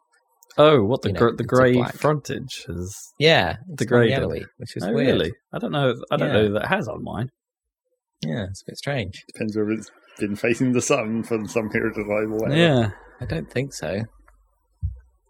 Oh, 0.57 0.83
what 0.83 1.01
the 1.01 1.09
You 1.09 1.13
know, 1.13 1.19
gr- 1.19 1.35
the 1.35 1.43
it's 1.43 1.47
grey 1.47 1.83
frontage 1.93 2.65
is. 2.69 3.13
yeah, 3.19 3.51
it's 3.51 3.59
gone 3.61 3.75
Degraded. 3.75 4.09
yellowy, 4.11 4.45
which 4.57 4.75
is 4.77 4.83
oh, 4.83 4.93
weird. 4.93 5.07
really? 5.19 5.33
I 5.53 5.59
don't 5.59 5.71
know. 5.71 5.93
I 6.11 6.17
don't 6.17 6.29
Yeah. 6.29 6.33
know 6.33 6.53
that 6.53 6.63
it 6.63 6.67
has 6.67 6.87
on 6.87 7.03
mine. 7.03 7.29
Yeah, 8.25 8.45
it's 8.49 8.61
a 8.61 8.71
bit 8.71 8.77
strange. 8.77 9.23
Depends 9.33 9.55
whether 9.57 9.71
it's 9.71 9.91
been 10.19 10.35
facing 10.35 10.71
the 10.71 10.81
sun 10.81 11.23
for 11.23 11.45
some 11.47 11.69
period 11.69 11.97
of 11.97 12.05
time 12.07 12.33
or 12.33 12.37
whatever. 12.37 12.55
Yeah, 12.59 12.91
I 13.19 13.25
don't 13.25 13.51
think 13.51 13.73
so. 13.73 14.03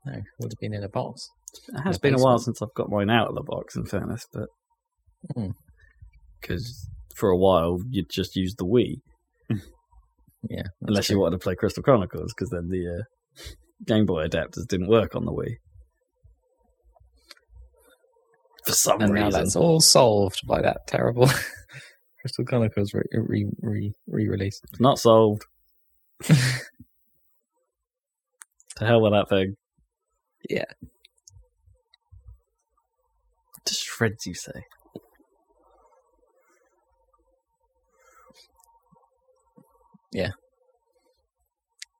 No, 0.05 0.13
it 0.13 0.23
would 0.39 0.51
have 0.51 0.59
been 0.61 0.73
in 0.75 0.83
a 0.83 0.89
box. 0.89 1.27
it 1.69 1.79
has 1.81 1.97
been 1.97 2.13
a 2.13 2.19
while 2.21 2.37
since 2.37 2.61
I've 2.61 2.73
got 2.75 2.89
mine 2.91 3.09
out 3.09 3.29
of 3.29 3.35
the 3.35 3.41
box. 3.43 3.75
In 3.75 3.85
fairness, 3.85 4.25
but 4.31 4.49
Hmm. 5.35 5.51
because 6.39 6.87
for 7.15 7.29
a 7.29 7.37
while 7.37 7.79
you'd 7.89 8.11
just 8.11 8.35
use 8.35 8.53
the 8.55 8.65
Wii, 8.65 9.01
Yeah, 10.47 10.61
that's 10.61 10.69
unless 10.81 11.09
you 11.09 11.19
wanted 11.19 11.39
to 11.39 11.43
play 11.43 11.55
Crystal 11.55 11.81
Chronicles, 11.81 12.31
because 12.35 12.51
then 12.51 12.67
the 12.69 12.99
uh, 12.99 13.41
Game 13.85 14.05
Boy 14.05 14.27
adapters 14.27 14.67
didn't 14.67 14.87
work 14.87 15.15
on 15.15 15.25
the 15.25 15.31
Wii 15.31 15.57
for 18.65 18.71
some 18.73 19.01
And 19.01 19.13
now 19.13 19.25
reason. 19.25 19.43
that's 19.43 19.55
all 19.55 19.79
solved 19.79 20.45
by 20.47 20.61
that 20.61 20.87
terrible 20.87 21.29
Crystal 22.21 22.45
Chronicles 22.45 22.93
re 22.93 23.03
re 23.13 23.45
re 23.61 23.93
re 24.07 24.27
release. 24.27 24.59
It's 24.71 24.79
not 24.79 24.97
solved. 24.97 25.43
to 26.23 26.35
hell 28.79 29.01
with 29.01 29.11
that 29.13 29.29
thing. 29.29 29.55
Yeah. 30.49 30.65
Just 33.67 33.83
shreds, 33.83 34.25
you 34.25 34.33
say? 34.33 34.63
Yeah. 40.11 40.31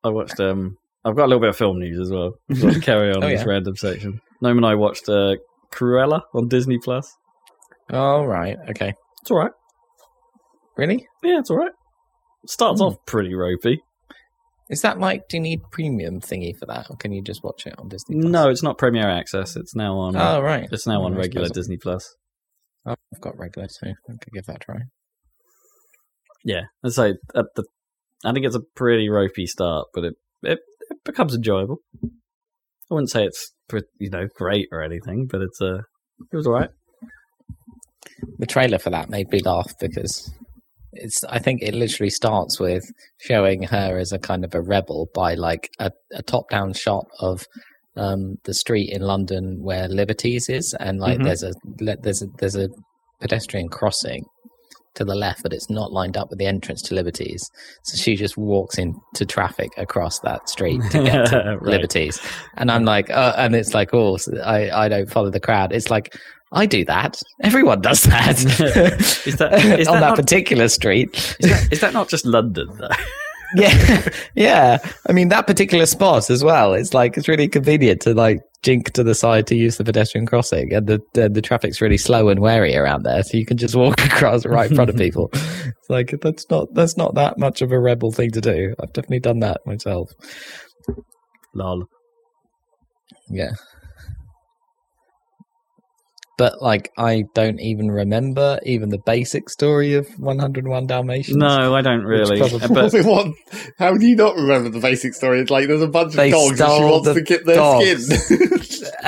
I 0.03 0.09
watched. 0.09 0.39
Um, 0.39 0.77
I've 1.05 1.15
got 1.15 1.25
a 1.25 1.27
little 1.27 1.39
bit 1.39 1.49
of 1.49 1.57
film 1.57 1.79
news 1.79 1.99
as 1.99 2.11
well. 2.11 2.33
So 2.55 2.79
carry 2.81 3.11
on 3.11 3.23
Oh, 3.23 3.27
this 3.29 3.41
yeah. 3.41 3.47
random 3.47 3.75
section. 3.75 4.19
Noam 4.43 4.57
and 4.57 4.65
I 4.65 4.75
watched 4.75 5.07
uh, 5.07 5.35
Cruella 5.71 6.21
on 6.33 6.47
Disney 6.47 6.79
Plus. 6.83 7.13
Oh 7.91 8.23
right, 8.25 8.57
okay. 8.71 8.93
It's 9.21 9.29
all 9.31 9.37
right. 9.37 9.51
Really? 10.77 11.07
Yeah, 11.23 11.39
it's 11.39 11.49
all 11.51 11.57
right. 11.57 11.71
Starts 12.47 12.81
Hmm. 12.81 12.87
off 12.87 12.97
pretty 13.05 13.33
ropey. 13.35 13.81
Is 14.69 14.81
that 14.81 14.99
like? 14.99 15.27
Do 15.29 15.37
you 15.37 15.41
need 15.43 15.61
premium 15.71 16.19
thingy 16.21 16.57
for 16.57 16.65
that, 16.65 16.87
or 16.89 16.95
can 16.97 17.11
you 17.11 17.21
just 17.21 17.43
watch 17.43 17.67
it 17.67 17.75
on 17.77 17.87
Disney? 17.87 18.19
Plus? 18.19 18.31
No, 18.31 18.49
it's 18.49 18.63
not 18.63 18.79
Premier 18.79 19.07
Access. 19.07 19.55
It's 19.55 19.75
now 19.75 19.95
on. 19.97 20.15
Oh 20.15 20.41
right. 20.41 20.67
it's 20.71 20.87
now 20.87 21.03
on 21.03 21.13
I 21.13 21.17
regular 21.17 21.49
Disney 21.49 21.77
Plus. 21.77 22.15
Oh, 22.87 22.95
I've 23.13 23.21
got 23.21 23.37
regular 23.37 23.67
too. 23.67 23.91
I 24.09 24.13
could 24.23 24.33
give 24.33 24.45
that 24.47 24.55
a 24.55 24.59
try. 24.59 24.77
Yeah, 26.43 26.61
I 26.83 26.89
say 26.89 27.13
at 27.35 27.45
the. 27.55 27.63
I 28.23 28.31
think 28.33 28.45
it's 28.45 28.55
a 28.55 28.61
pretty 28.75 29.07
ropey 29.09 29.45
start, 29.45 29.87
but 29.93 30.03
it 30.03 30.15
it, 30.43 30.59
it 30.89 30.97
becomes 31.03 31.35
enjoyable. 31.35 31.77
I 32.03 32.93
wouldn't 32.93 33.09
say 33.09 33.25
it's 33.25 33.51
you 33.99 34.09
know 34.09 34.27
great 34.35 34.67
or 34.71 34.81
anything, 34.81 35.27
but 35.29 35.41
it's 35.41 35.61
uh, 35.61 35.79
it 36.31 36.35
was 36.35 36.47
all 36.47 36.53
right. 36.53 36.69
The 38.37 38.45
trailer 38.45 38.79
for 38.79 38.89
that 38.91 39.09
made 39.09 39.29
me 39.29 39.39
laugh 39.39 39.73
because 39.79 40.31
it's. 40.93 41.23
I 41.25 41.39
think 41.39 41.61
it 41.61 41.73
literally 41.73 42.09
starts 42.09 42.59
with 42.59 42.83
showing 43.19 43.63
her 43.63 43.97
as 43.97 44.11
a 44.11 44.19
kind 44.19 44.45
of 44.45 44.53
a 44.55 44.61
rebel 44.61 45.07
by 45.13 45.33
like 45.35 45.69
a, 45.79 45.91
a 46.13 46.21
top-down 46.21 46.73
shot 46.73 47.05
of 47.19 47.45
um, 47.97 48.35
the 48.45 48.53
street 48.53 48.91
in 48.91 49.01
London 49.01 49.59
where 49.61 49.87
Liberties 49.87 50.47
is, 50.49 50.73
and 50.79 50.99
like 50.99 51.17
Mhm. 51.19 51.23
there's 51.25 51.43
a 51.43 51.53
there's 52.03 52.21
a 52.21 52.27
there's 52.39 52.55
a 52.55 52.69
pedestrian 53.19 53.69
crossing 53.69 54.25
to 54.95 55.05
the 55.05 55.15
left, 55.15 55.43
but 55.43 55.53
it's 55.53 55.69
not 55.69 55.91
lined 55.91 56.17
up 56.17 56.29
with 56.29 56.39
the 56.39 56.45
entrance 56.45 56.81
to 56.83 56.95
Liberties. 56.95 57.49
So 57.83 57.97
she 57.97 58.15
just 58.15 58.37
walks 58.37 58.77
into 58.77 59.25
traffic 59.25 59.69
across 59.77 60.19
that 60.19 60.49
street 60.49 60.81
to 60.91 61.03
get 61.03 61.25
to 61.29 61.57
Right. 61.61 61.71
Liberties, 61.71 62.19
and 62.57 62.71
I'm 62.71 62.85
like, 62.85 63.09
uh, 63.09 63.33
and 63.37 63.55
it's 63.55 63.73
like, 63.73 63.93
oh, 63.93 64.17
so 64.17 64.37
I 64.41 64.85
I 64.85 64.89
don't 64.89 65.09
follow 65.11 65.29
the 65.29 65.39
crowd. 65.39 65.71
It's 65.71 65.89
like. 65.89 66.15
I 66.51 66.67
do 66.67 66.85
that. 66.85 67.21
Everyone 67.43 67.81
does 67.81 68.03
that. 68.03 68.37
Is 69.25 69.35
that- 69.37 69.53
is 69.79 69.87
on 69.89 69.95
that 69.95 69.99
that 69.99 70.07
not- 70.09 70.15
particular 70.15 70.69
street? 70.69 71.15
Is 71.39 71.49
that, 71.49 71.73
is 71.73 71.79
that 71.81 71.91
not 71.91 72.07
just 72.07 72.25
London 72.25 72.69
though? 72.77 72.87
yeah, 73.55 74.07
yeah. 74.35 74.77
I 75.09 75.11
mean 75.11 75.29
that 75.29 75.47
particular 75.47 75.85
spot 75.85 76.29
as 76.29 76.43
well. 76.43 76.73
It's 76.73 76.93
like 76.93 77.17
it's 77.17 77.27
really 77.27 77.47
convenient 77.49 78.01
to 78.01 78.13
like 78.13 78.41
jink 78.65 78.91
to 78.93 79.03
the 79.03 79.13
side 79.13 79.45
to 79.47 79.55
use 79.55 79.77
the 79.77 79.83
pedestrian 79.83 80.25
crossing, 80.25 80.73
and 80.73 80.87
the 80.87 80.99
the, 81.13 81.29
the 81.29 81.41
traffic's 81.41 81.79
really 81.79 81.97
slow 81.97 82.29
and 82.29 82.39
wary 82.39 82.75
around 82.75 83.03
there, 83.03 83.21
so 83.23 83.37
you 83.37 83.45
can 83.45 83.57
just 83.57 83.75
walk 83.75 84.01
across 84.05 84.45
right 84.45 84.69
in 84.69 84.75
front 84.75 84.89
of 84.89 84.95
people. 85.05 85.29
It's 85.33 85.89
like 85.89 86.15
that's 86.21 86.49
not 86.49 86.73
that's 86.73 86.97
not 86.97 87.13
that 87.15 87.37
much 87.37 87.61
of 87.61 87.71
a 87.71 87.79
rebel 87.79 88.11
thing 88.11 88.31
to 88.31 88.41
do. 88.41 88.73
I've 88.81 88.91
definitely 88.91 89.19
done 89.19 89.39
that 89.39 89.61
myself. 89.65 90.11
Lol. 91.53 91.85
Yeah. 93.29 93.51
But 96.37 96.61
like, 96.61 96.91
I 96.97 97.23
don't 97.33 97.61
even 97.61 97.89
remember 97.89 98.59
even 98.65 98.89
the 98.89 98.97
basic 98.97 99.49
story 99.49 99.93
of 99.93 100.07
101 100.19 100.85
Dalmatians. 100.87 101.37
No, 101.37 101.73
I 101.73 101.81
don't 101.81 102.03
really. 102.03 102.37
probably- 102.39 102.61
uh, 102.61 102.67
But 102.67 102.93
what? 103.05 103.27
How 103.79 103.95
do 103.95 104.05
you 104.05 104.15
not 104.17 104.35
remember 104.35 104.69
the 104.69 104.79
basic 104.79 105.13
story? 105.13 105.39
It's 105.39 105.49
like 105.49 105.67
there's 105.67 105.81
a 105.81 105.87
bunch 105.87 106.15
of 106.15 106.31
dogs 106.31 106.59
and 106.59 106.71
she 106.73 106.83
wants 106.83 107.13
to 107.13 107.21
get 107.21 107.45
their 107.45 107.55
dogs. 107.55 108.07
skin. 108.25 108.59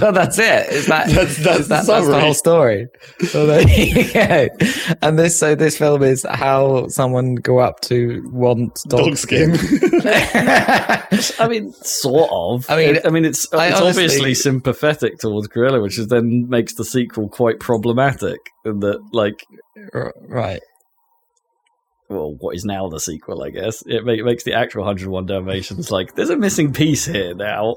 no, 0.00 0.12
that's 0.12 0.38
it. 0.38 0.68
Is 0.70 0.86
that 0.86 1.08
That's- 1.08 1.36
that's 1.38 1.68
the 1.68 1.68
that's 1.68 1.86
the 1.86 2.20
whole 2.20 2.34
story. 2.34 2.88
So 3.28 3.46
there 3.46 3.68
you 3.68 4.12
go. 4.12 4.48
And 5.02 5.18
this 5.18 5.38
so 5.38 5.54
this 5.54 5.76
film 5.78 6.02
is 6.02 6.26
how 6.28 6.88
someone 6.88 7.34
go 7.36 7.58
up 7.58 7.80
to 7.82 8.22
want 8.32 8.78
dog, 8.88 9.04
Dog 9.06 9.16
skin. 9.16 9.52
I 11.38 11.46
mean, 11.48 11.72
sort 11.72 12.30
of. 12.32 12.68
I 12.70 12.76
mean, 12.76 12.98
I 13.04 13.10
mean, 13.10 13.24
it's 13.24 13.52
I 13.52 13.68
it's 13.68 13.80
honestly- 13.80 14.04
obviously 14.04 14.34
sympathetic 14.34 15.18
towards 15.18 15.48
Cruella, 15.48 15.82
which 15.82 15.98
is 15.98 16.08
then 16.08 16.48
makes 16.48 16.74
the 16.74 16.84
sequel 16.84 17.28
quite 17.28 17.60
problematic. 17.60 18.38
In 18.64 18.80
that, 18.80 19.00
like, 19.12 19.44
R- 19.92 20.14
right. 20.28 20.60
well, 22.08 22.34
what 22.38 22.54
is 22.54 22.64
now 22.64 22.88
the 22.88 22.98
sequel? 23.00 23.42
I 23.42 23.50
guess 23.50 23.82
it, 23.86 24.04
make, 24.04 24.22
makes 24.24 24.44
the 24.44 24.54
actual 24.54 24.82
101 24.84 25.26
Dalmatians 25.26 25.90
like 25.90 26.14
there's 26.14 26.30
a 26.30 26.36
missing 26.36 26.72
piece 26.72 27.04
here 27.06 27.34
now. 27.34 27.74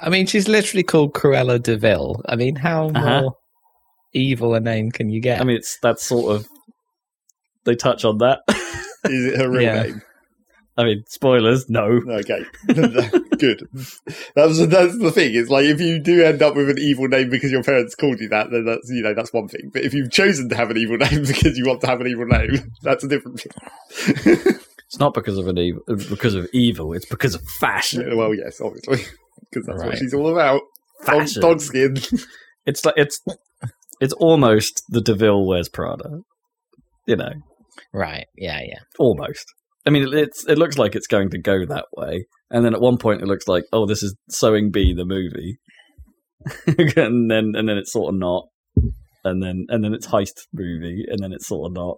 I 0.00 0.08
mean, 0.10 0.26
she's 0.26 0.48
literally 0.48 0.82
called 0.82 1.14
Cruella 1.14 1.62
de 1.62 1.76
Vil. 1.76 2.22
I 2.28 2.36
mean, 2.36 2.56
how 2.56 2.88
Uh-huh. 2.90 3.20
more 3.22 3.36
evil 4.14 4.54
a 4.54 4.60
name 4.60 4.90
can 4.90 5.08
you 5.10 5.20
get? 5.20 5.40
I 5.40 5.44
mean, 5.44 5.56
it's 5.56 5.78
that 5.82 5.98
sort 6.00 6.34
of 6.34 6.46
they 7.64 7.74
touch 7.76 8.04
on 8.04 8.18
that. 8.18 8.40
Is 9.04 9.26
it 9.26 9.36
her 9.38 9.50
real 9.50 9.62
Yeah. 9.62 9.82
name? 9.84 10.02
I 10.76 10.84
mean, 10.84 11.02
spoilers, 11.08 11.68
no. 11.68 12.00
Okay, 12.08 12.42
good. 12.66 13.68
That 14.34 14.46
was 14.46 14.66
that's 14.68 14.96
the 14.98 15.10
thing. 15.12 15.34
It's 15.34 15.50
like 15.50 15.66
if 15.66 15.78
you 15.80 15.98
do 15.98 16.22
end 16.24 16.40
up 16.42 16.54
with 16.56 16.70
an 16.70 16.78
evil 16.78 17.06
name 17.06 17.28
because 17.28 17.50
your 17.52 17.62
parents 17.62 17.94
called 17.94 18.18
you 18.20 18.28
that, 18.30 18.50
then 18.50 18.64
that's 18.64 18.88
you 18.88 19.02
know 19.02 19.12
that's 19.12 19.32
one 19.32 19.46
thing. 19.48 19.70
But 19.74 19.82
if 19.84 19.92
you've 19.92 20.10
chosen 20.10 20.48
to 20.48 20.56
have 20.56 20.70
an 20.70 20.78
evil 20.78 20.96
name 21.10 21.24
because 21.26 21.58
you 21.58 21.66
want 21.66 21.82
to 21.82 21.86
have 21.86 22.00
an 22.00 22.06
evil 22.06 22.24
name, 22.24 22.72
that's 22.82 23.04
a 23.04 23.08
different 23.08 23.40
thing. 23.40 23.52
It's 24.86 24.98
not 24.98 25.12
because 25.12 25.36
of 25.38 25.46
an 25.48 25.58
evil, 25.58 25.82
because 25.86 26.34
of 26.34 26.48
evil. 26.52 26.94
It's 26.94 27.06
because 27.06 27.34
of 27.34 27.42
fashion. 27.60 28.16
well, 28.16 28.34
yes, 28.34 28.60
obviously, 28.60 29.04
because 29.50 29.66
that's 29.66 29.82
what 29.82 29.98
she's 29.98 30.14
all 30.14 30.30
about. 30.32 30.60
Dog, 31.06 31.20
Fashion. 31.22 31.42
dog 31.42 31.60
skin. 31.60 31.96
It's 32.66 32.84
like 32.84 32.94
it's 32.98 33.18
it's 34.02 34.12
almost 34.12 34.82
the 34.90 35.00
Deville 35.00 35.46
wears 35.46 35.68
Prada. 35.70 36.20
You 37.06 37.16
know, 37.16 37.32
right. 37.94 38.26
Yeah, 38.36 38.60
yeah. 38.60 38.80
almost. 38.98 39.46
I 39.86 39.90
mean, 39.90 40.02
it- 40.08 40.14
it's 40.14 40.46
it 40.46 40.58
looks 40.58 40.76
like 40.76 40.94
it's 40.94 41.06
going 41.06 41.30
to 41.30 41.38
go 41.38 41.64
that 41.66 41.86
way, 41.96 42.26
and 42.50 42.62
then 42.64 42.74
at 42.74 42.80
one 42.82 42.98
point 42.98 43.22
it 43.22 43.26
looks 43.26 43.48
like, 43.48 43.64
oh, 43.72 43.86
this 43.86 44.02
is 44.02 44.14
Sewing 44.28 44.70
Bee 44.70 44.92
the 44.94 45.06
movie, 45.06 45.58
and 46.96 47.30
then 47.30 47.54
and 47.56 47.66
then 47.66 47.78
it's 47.78 47.92
sort 47.92 48.12
of 48.12 48.20
not, 48.20 48.44
and 49.24 49.42
then 49.42 49.64
and 49.70 49.82
then 49.82 49.94
it's 49.94 50.08
Heist 50.08 50.42
movie, 50.52 51.04
and 51.08 51.18
then 51.20 51.32
it's 51.32 51.48
sort 51.48 51.70
of 51.70 51.72
not. 51.74 51.96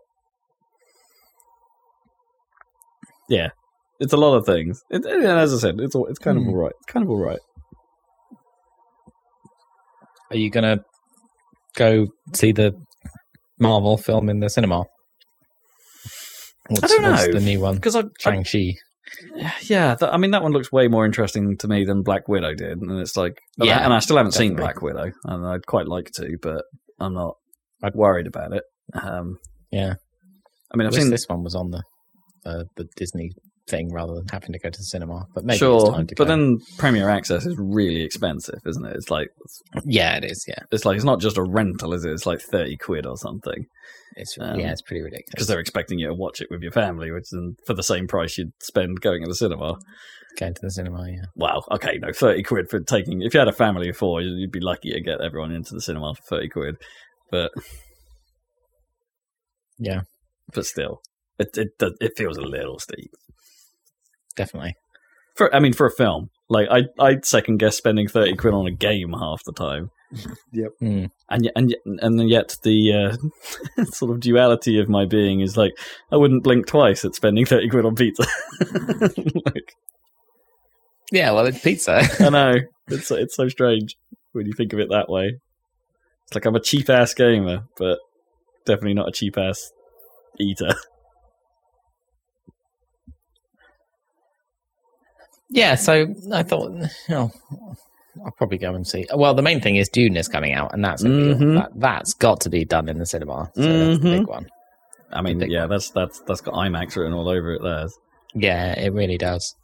Yeah, 3.28 3.48
it's 4.02 4.12
a 4.12 4.16
lot 4.18 4.36
of 4.36 4.44
things. 4.44 4.82
It, 4.90 5.04
and 5.04 5.24
as 5.24 5.54
I 5.54 5.58
said, 5.58 5.76
it's 5.80 5.94
all, 5.94 6.06
it's 6.06 6.18
kind 6.18 6.36
of 6.38 6.44
Hmm. 6.44 6.50
all 6.50 6.56
right. 6.56 6.72
It's 6.82 6.92
kind 6.92 7.04
of 7.04 7.10
all 7.10 7.18
right. 7.24 7.38
Are 10.30 10.36
you 10.36 10.50
gonna 10.50 10.78
go 11.76 12.06
see 12.34 12.52
the 12.52 12.72
Marvel 13.60 13.96
film 13.96 14.28
in 14.28 14.40
the 14.40 14.48
cinema? 14.48 14.84
What's, 16.68 16.88
don't 16.88 17.02
what's 17.02 17.26
know. 17.26 17.32
the 17.32 17.40
new 17.40 17.60
one? 17.60 17.74
Because 17.74 17.96
I, 17.96 18.00
I 18.00 18.04
Shang 18.18 18.44
Chi. 18.44 18.74
yeah, 19.62 19.94
th- 19.94 20.10
I 20.10 20.16
mean 20.16 20.30
that 20.30 20.42
one 20.42 20.52
looks 20.52 20.72
way 20.72 20.88
more 20.88 21.04
interesting 21.04 21.56
to 21.58 21.68
me 21.68 21.84
than 21.84 22.02
Black 22.02 22.28
Widow 22.28 22.54
did, 22.54 22.78
and 22.78 22.98
it's 23.00 23.16
like, 23.16 23.34
Yeah, 23.58 23.84
and 23.84 23.92
I 23.92 23.98
still 23.98 24.16
haven't 24.16 24.32
seen. 24.32 24.56
Black 24.56 24.80
Widow, 24.80 25.10
and 25.24 25.46
I'd 25.46 25.66
quite 25.66 25.86
like 25.86 26.10
to, 26.16 26.36
but 26.40 26.64
I'm 26.98 27.12
not 27.14 27.34
worried 27.94 28.26
about 28.26 28.52
it. 28.54 28.62
Um, 28.94 29.36
Yeah. 29.70 29.94
I 30.72 30.76
mean, 30.78 30.86
I 30.86 30.88
I've 30.88 30.94
seen 30.94 31.10
this 31.10 31.26
one 31.28 31.42
was 31.42 31.54
on 31.54 31.70
the 31.70 31.82
uh, 32.46 32.64
the 32.76 32.86
Disney 32.96 33.32
thing 33.68 33.90
rather 33.92 34.14
than 34.14 34.24
having 34.30 34.52
to 34.52 34.58
go 34.58 34.70
to 34.70 34.78
the 34.78 34.84
cinema. 34.84 35.24
But 35.34 35.44
maybe 35.44 35.54
it's 35.54 35.58
sure, 35.60 35.92
time 35.92 36.06
to 36.06 36.14
but 36.16 36.26
then 36.28 36.58
Premier 36.78 37.08
Access 37.08 37.46
is 37.46 37.56
really 37.58 38.02
expensive, 38.02 38.58
isn't 38.66 38.84
it? 38.84 38.96
It's 38.96 39.10
like 39.10 39.28
yeah, 39.84 40.16
it 40.16 40.24
is. 40.24 40.44
Yeah, 40.48 40.60
it's 40.70 40.84
like 40.84 40.96
it's 40.96 41.04
not 41.04 41.20
just 41.20 41.38
a 41.38 41.42
rental, 41.42 41.92
is 41.94 42.04
it? 42.04 42.10
It's 42.12 42.26
like 42.26 42.40
thirty 42.40 42.76
quid 42.76 43.06
or 43.06 43.16
something 43.16 43.66
it's 44.14 44.36
Um, 44.38 44.60
yeah, 44.60 44.70
it's 44.72 44.82
pretty 44.82 45.00
ridiculous. 45.02 45.30
because 45.30 45.46
they're 45.46 45.58
expecting 45.58 45.98
you 45.98 46.08
to 46.08 46.14
watch 46.14 46.42
it 46.42 46.48
with 46.50 46.60
your 46.60 46.70
family, 46.72 47.10
which 47.10 47.22
is 47.32 47.38
for 47.66 47.72
the 47.72 47.82
same 47.82 48.06
price 48.06 48.36
you'd 48.36 48.52
spend 48.60 49.00
going 49.00 49.22
to 49.22 49.28
the 49.28 49.34
cinema. 49.34 49.76
going 50.38 50.52
to 50.52 50.60
the 50.62 50.70
cinema. 50.70 51.06
Yeah, 51.08 51.24
Wow, 51.34 51.62
okay, 51.70 51.98
no, 51.98 52.12
thirty 52.12 52.42
quid 52.42 52.68
for 52.68 52.80
taking. 52.80 53.22
If 53.22 53.32
you 53.32 53.40
had 53.40 53.48
a 53.48 53.52
family 53.52 53.88
of 53.88 53.96
four, 53.96 54.20
you'd 54.20 54.50
be 54.52 54.60
lucky 54.60 54.90
to 54.92 55.00
get 55.00 55.22
everyone 55.22 55.52
into 55.52 55.72
the 55.72 55.80
cinema 55.80 56.14
for 56.14 56.36
thirty 56.36 56.50
quid. 56.50 56.74
But 57.30 57.52
Yeah. 59.78 60.02
but 60.52 60.66
still, 60.66 61.00
it 61.38 61.56
it 61.56 61.68
does- 61.78 61.96
it 62.00 62.12
feels 62.16 62.36
a 62.36 62.42
little 62.42 62.78
steep. 62.78 63.10
Definitely. 64.32 64.76
For 65.34 65.54
I 65.54 65.60
mean, 65.60 65.72
for 65.72 65.86
a 65.86 65.90
film, 65.90 66.30
like 66.48 66.68
I 66.70 66.82
I'd 66.98 67.24
second 67.24 67.58
guess 67.58 67.76
spending 67.76 68.08
thirty 68.08 68.36
quid 68.36 68.54
on 68.54 68.66
a 68.66 68.70
game 68.70 69.12
half 69.14 69.42
the 69.44 69.52
time, 69.52 69.90
and 71.30 71.44
yet 71.44 71.52
and 71.56 71.70
yet, 71.70 71.78
and 71.84 72.18
then 72.18 72.28
yet 72.28 72.56
the 72.62 72.92
uh, 72.92 73.84
sort 73.84 74.10
of 74.10 74.20
duality 74.20 74.78
of 74.78 74.88
my 74.88 75.06
being 75.06 75.40
is 75.40 75.56
like 75.56 75.72
I 76.10 76.16
wouldn't 76.16 76.44
blink 76.44 76.66
twice 76.66 77.04
at 77.04 77.14
spending 77.14 77.46
thirty 77.46 77.68
quid 77.68 77.86
on 77.86 77.94
pizza. 77.94 78.24
like, 79.46 79.74
Yeah, 81.10 81.32
well, 81.32 81.46
it's 81.46 81.60
pizza. 81.60 82.02
I 82.20 82.28
know 82.28 82.54
it's 82.88 83.10
it's 83.10 83.36
so 83.36 83.48
strange 83.48 83.96
when 84.32 84.46
you 84.46 84.52
think 84.52 84.72
of 84.72 84.80
it 84.80 84.90
that 84.90 85.08
way. 85.08 85.38
It's 86.26 86.34
like 86.34 86.44
I'm 86.44 86.56
a 86.56 86.60
cheap 86.60 86.90
ass 86.90 87.14
gamer, 87.14 87.64
but 87.78 87.98
definitely 88.66 88.94
not 88.94 89.08
a 89.08 89.12
cheap 89.12 89.38
ass 89.38 89.72
eater. 90.38 90.74
Yeah, 95.52 95.74
so 95.74 96.06
I 96.32 96.42
thought, 96.42 96.72
oh, 97.10 97.30
I'll 98.24 98.32
probably 98.36 98.58
go 98.58 98.74
and 98.74 98.86
see. 98.86 99.06
Well, 99.14 99.34
the 99.34 99.42
main 99.42 99.60
thing 99.60 99.76
is 99.76 99.88
Dune 99.88 100.16
is 100.16 100.28
coming 100.28 100.52
out, 100.52 100.72
and 100.74 100.84
that's 100.84 101.02
a 101.02 101.08
deal. 101.08 101.34
Mhm. 101.36 101.54
that, 101.54 101.70
that's 101.76 102.14
got 102.14 102.40
to 102.42 102.50
be 102.50 102.64
done 102.64 102.88
in 102.88 102.98
the 102.98 103.06
cinema. 103.06 103.50
So 103.54 103.62
that's 103.62 104.00
the 104.02 104.18
big 104.18 104.26
one. 104.26 104.46
I 105.12 105.22
mean, 105.22 105.40
yeah, 105.50 105.60
one. 105.62 105.70
that's 105.70 105.90
that's 105.90 106.20
that's 106.26 106.40
got 106.40 106.54
IMAX 106.54 106.96
written 106.96 107.12
all 107.12 107.28
over 107.28 107.52
it. 107.54 107.62
There, 107.62 107.86
Yeah, 108.34 108.78
it 108.78 108.92
really 108.92 109.18
does. 109.18 109.54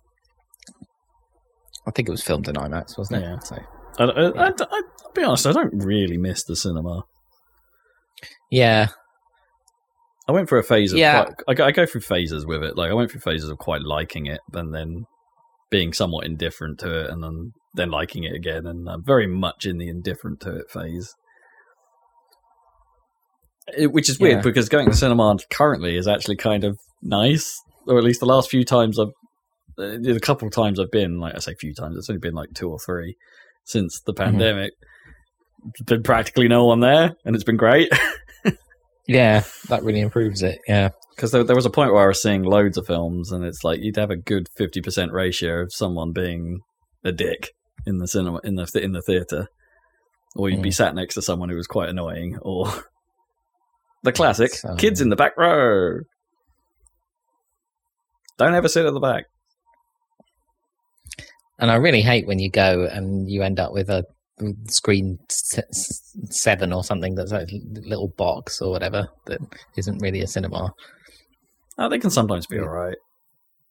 I 1.86 1.91
think 1.91 2.09
it 2.09 2.12
was 2.12 2.22
filmed 2.22 2.49
in 2.49 2.55
IMAX, 2.55 2.99
wasn't 2.99 3.22
it? 3.22 3.26
Yeah. 3.26 3.39
So 3.39 3.57
I, 3.99 4.05
I, 4.05 4.09
I, 4.09 4.47
I, 4.49 4.53
will 4.53 5.12
be 5.14 5.22
honest, 5.24 5.47
I 5.47 5.53
don't 5.53 5.72
really 5.82 6.18
miss 6.18 6.45
the 6.45 6.55
cinema. 6.55 7.03
Yeah, 8.51 8.89
I 10.28 10.32
went 10.32 10.49
through 10.49 10.61
a 10.61 10.64
phase 10.64 10.93
of 10.93 10.99
Yeah. 10.99 11.24
quite, 11.24 11.34
I, 11.49 11.55
go, 11.55 11.64
I 11.64 11.70
go 11.72 11.86
through 11.86 12.03
phases 12.03 12.45
with 12.47 12.62
it. 12.62 12.76
Like 12.76 12.91
I 12.91 12.95
went 12.95 13.11
through 13.11 13.20
phases 13.20 13.49
of 13.49 13.59
quite 13.59 13.82
liking 13.82 14.26
it, 14.26 14.41
and 14.53 14.74
then 14.74 15.07
being 15.71 15.93
somewhat 15.93 16.27
indifferent 16.27 16.79
to 16.81 17.05
it, 17.05 17.11
and 17.11 17.23
then 17.23 17.53
then 17.75 17.91
liking 17.91 18.25
it 18.25 18.35
again, 18.35 18.66
and 18.66 18.89
I'm 18.89 19.05
very 19.05 19.27
much 19.27 19.66
in 19.66 19.79
the 19.79 19.89
indifferent 19.89 20.41
to 20.41 20.57
it 20.57 20.71
phase. 20.71 21.14
It, 23.77 23.93
which 23.93 24.09
is 24.09 24.19
weird 24.19 24.37
Yeah. 24.37 24.43
because 24.43 24.69
going 24.69 24.87
to 24.89 24.97
cinema 24.97 25.37
currently 25.51 25.97
is 25.97 26.09
actually 26.09 26.37
kind 26.37 26.64
of 26.64 26.79
nice, 27.03 27.61
or 27.87 27.99
at 27.99 28.05
least 28.05 28.21
the 28.21 28.27
last 28.27 28.51
few 28.51 28.64
times 28.64 28.99
I've, 28.99 29.09
uh, 29.79 29.99
the 30.01 30.19
couple 30.23 30.49
of 30.49 30.55
times 30.55 30.81
I've 30.81 30.91
been, 30.91 31.19
like 31.21 31.35
I 31.35 31.39
say, 31.39 31.55
few 31.55 31.75
times. 31.75 31.97
It's 31.97 32.09
only 32.09 32.21
been 32.21 32.35
like 32.35 32.49
two 32.55 32.71
or 32.71 32.79
three 32.79 33.16
since 33.64 34.01
the 34.01 34.14
pandemic. 34.14 34.73
There's 35.62 35.87
been 35.99 36.03
practically 36.03 36.49
no 36.49 36.64
one 36.64 36.81
there, 36.81 37.12
and 37.25 37.35
it's 37.35 37.45
been 37.45 37.57
great. 37.59 37.93
yeah, 39.09 39.43
that 39.69 39.83
really 39.83 40.01
improves 40.01 40.43
it. 40.43 40.61
Yeah, 40.69 40.91
because 41.17 41.33
there, 41.33 41.43
there 41.43 41.57
was 41.57 41.67
a 41.67 41.71
point 41.71 41.93
where 41.93 42.05
I 42.05 42.09
was 42.09 42.23
seeing 42.23 42.43
loads 42.45 42.77
of 42.77 42.87
films, 42.87 43.33
and 43.33 43.45
it's 43.45 43.65
like 43.65 43.81
you'd 43.81 43.97
have 43.97 44.11
a 44.11 44.17
good 44.17 44.47
fifty 44.57 44.81
percent 44.81 45.13
ratio 45.13 45.63
of 45.63 45.73
someone 45.73 46.13
being 46.13 46.61
a 47.05 47.11
dick 47.13 47.51
in 47.87 47.99
the 47.99 48.07
cinema 48.07 48.41
in 48.45 48.55
the 48.55 48.71
in 48.81 48.93
the 48.93 49.03
theater, 49.03 49.49
or 50.37 50.49
you'd 50.51 50.63
be 50.63 50.69
Mm. 50.71 50.75
sat 50.75 50.95
next 50.95 51.15
to 51.15 51.23
someone 51.23 51.49
who 51.49 51.57
was 51.57 51.67
quite 51.67 51.89
annoying, 51.89 52.39
or 52.43 52.67
the 54.05 54.13
classic 54.13 54.53
So- 54.53 54.77
kids 54.77 55.01
in 55.01 55.09
the 55.09 55.17
back 55.17 55.37
row. 55.37 56.01
Don't 58.37 58.55
ever 58.55 58.69
sit 58.69 58.87
at 58.87 58.93
the 58.93 59.01
back. 59.01 59.25
and 61.59 61.73
I 61.73 61.75
really 61.77 62.03
hate 62.03 62.27
when 62.29 62.39
you 62.39 62.49
go 62.51 62.85
and 62.87 63.29
you 63.29 63.43
end 63.43 63.59
up 63.59 63.73
with 63.73 63.91
a 63.91 64.05
screen 64.68 65.18
seven 65.28 66.72
or 66.72 66.84
something 66.84 67.14
that's 67.14 67.32
a 67.32 67.47
little 67.84 68.09
box 68.16 68.61
or 68.61 68.70
whatever 68.70 69.09
that 69.26 69.41
isn't 69.76 69.99
really 70.03 70.20
a 70.20 70.26
cinema. 70.26 70.72
Oh, 71.78 71.89
they 71.89 71.99
can 71.99 72.11
sometimes 72.11 72.47
be 72.47 72.59
all 72.59 72.68
right. 72.68 72.97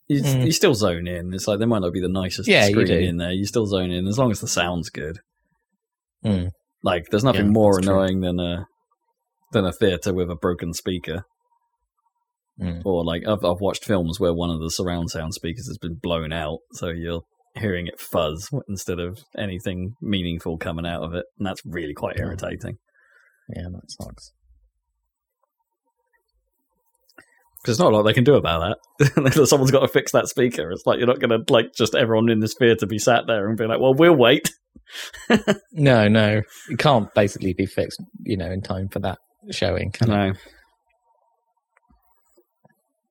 You, 0.08 0.22
Mm. 0.22 0.46
you 0.46 0.52
still 0.54 0.74
zone 0.74 1.08
in. 1.08 1.34
It's 1.34 1.48
like 1.48 1.60
they 1.60 1.66
might 1.66 1.80
not 1.82 1.92
be 1.92 2.00
the 2.00 2.08
nicest 2.08 2.48
Yeah, 2.48 2.68
screen 2.70 2.90
in 2.90 3.18
there. 3.18 3.32
You 3.34 3.46
still 3.46 3.66
zone 3.66 3.92
in 3.92 4.08
as 4.08 4.18
long 4.18 4.32
as 4.32 4.40
the 4.40 4.48
sound's 4.48 4.90
good. 4.90 5.20
Mm. 6.24 6.52
Like, 6.82 7.08
there's 7.12 7.26
nothing 7.26 7.48
Yeah, 7.48 7.52
more 7.52 7.74
that's 7.76 7.88
true. 7.88 7.96
annoying 8.00 8.22
than 8.22 8.40
a 8.40 8.66
than 9.52 9.66
a 9.66 9.74
theater 9.74 10.14
with 10.14 10.30
a 10.30 10.36
broken 10.36 10.74
speaker. 10.74 11.24
Mm. 12.62 12.82
Or 12.86 13.04
like 13.04 13.24
I've 13.28 13.44
I've 13.44 13.60
watched 13.60 13.84
films 13.86 14.20
where 14.20 14.34
one 14.34 14.50
of 14.50 14.60
the 14.62 14.72
surround 14.72 15.10
sound 15.10 15.34
speakers 15.34 15.68
has 15.68 15.78
been 15.78 15.96
blown 16.02 16.32
out, 16.32 16.60
so 16.74 16.88
you're 16.88 17.22
hearing 17.58 17.88
it 17.88 18.00
fuzz 18.00 18.50
instead 18.68 19.00
of 19.00 19.20
anything 19.38 19.94
meaningful 20.02 20.58
coming 20.58 20.86
out 20.86 21.04
of 21.04 21.14
it, 21.14 21.26
and 21.38 21.46
that's 21.46 21.62
really 21.66 21.94
quite 21.94 22.20
irritating. 22.20 22.78
Yeah, 23.56 23.68
that 23.72 23.92
sucks. 23.92 24.32
Because 27.16 27.78
there's 27.78 27.80
not 27.80 27.92
a 27.92 27.96
lot 27.96 28.04
they 28.04 28.14
can 28.14 28.24
do 28.24 28.36
about 28.36 28.78
that. 29.00 29.48
Someone's 29.48 29.72
got 29.72 29.80
to 29.82 29.88
fix 29.88 30.12
that 30.12 30.28
speaker. 30.28 30.72
It's 30.72 30.86
like 30.86 31.00
you're 31.00 31.08
not 31.08 31.20
going 31.20 31.32
to 31.32 31.52
like 31.52 31.74
just 31.74 31.96
everyone 31.96 32.30
in 32.30 32.40
this 32.40 32.54
to 32.76 32.88
be 32.88 33.00
sat 33.00 33.26
there 33.28 33.48
and 33.48 33.58
be 33.58 33.66
like, 33.66 33.80
"Well, 33.80 33.94
we'll 33.94 34.16
wait." 34.16 34.52
No, 35.74 36.08
no, 36.08 36.42
it 36.70 36.80
can't 36.80 37.14
basically 37.14 37.54
be 37.54 37.66
fixed, 37.66 38.02
you 38.24 38.38
know, 38.38 38.50
in 38.50 38.62
time 38.62 38.88
for 38.90 39.00
that 39.00 39.20
showing. 39.52 39.92
Can 39.92 40.10
it? 40.10 40.34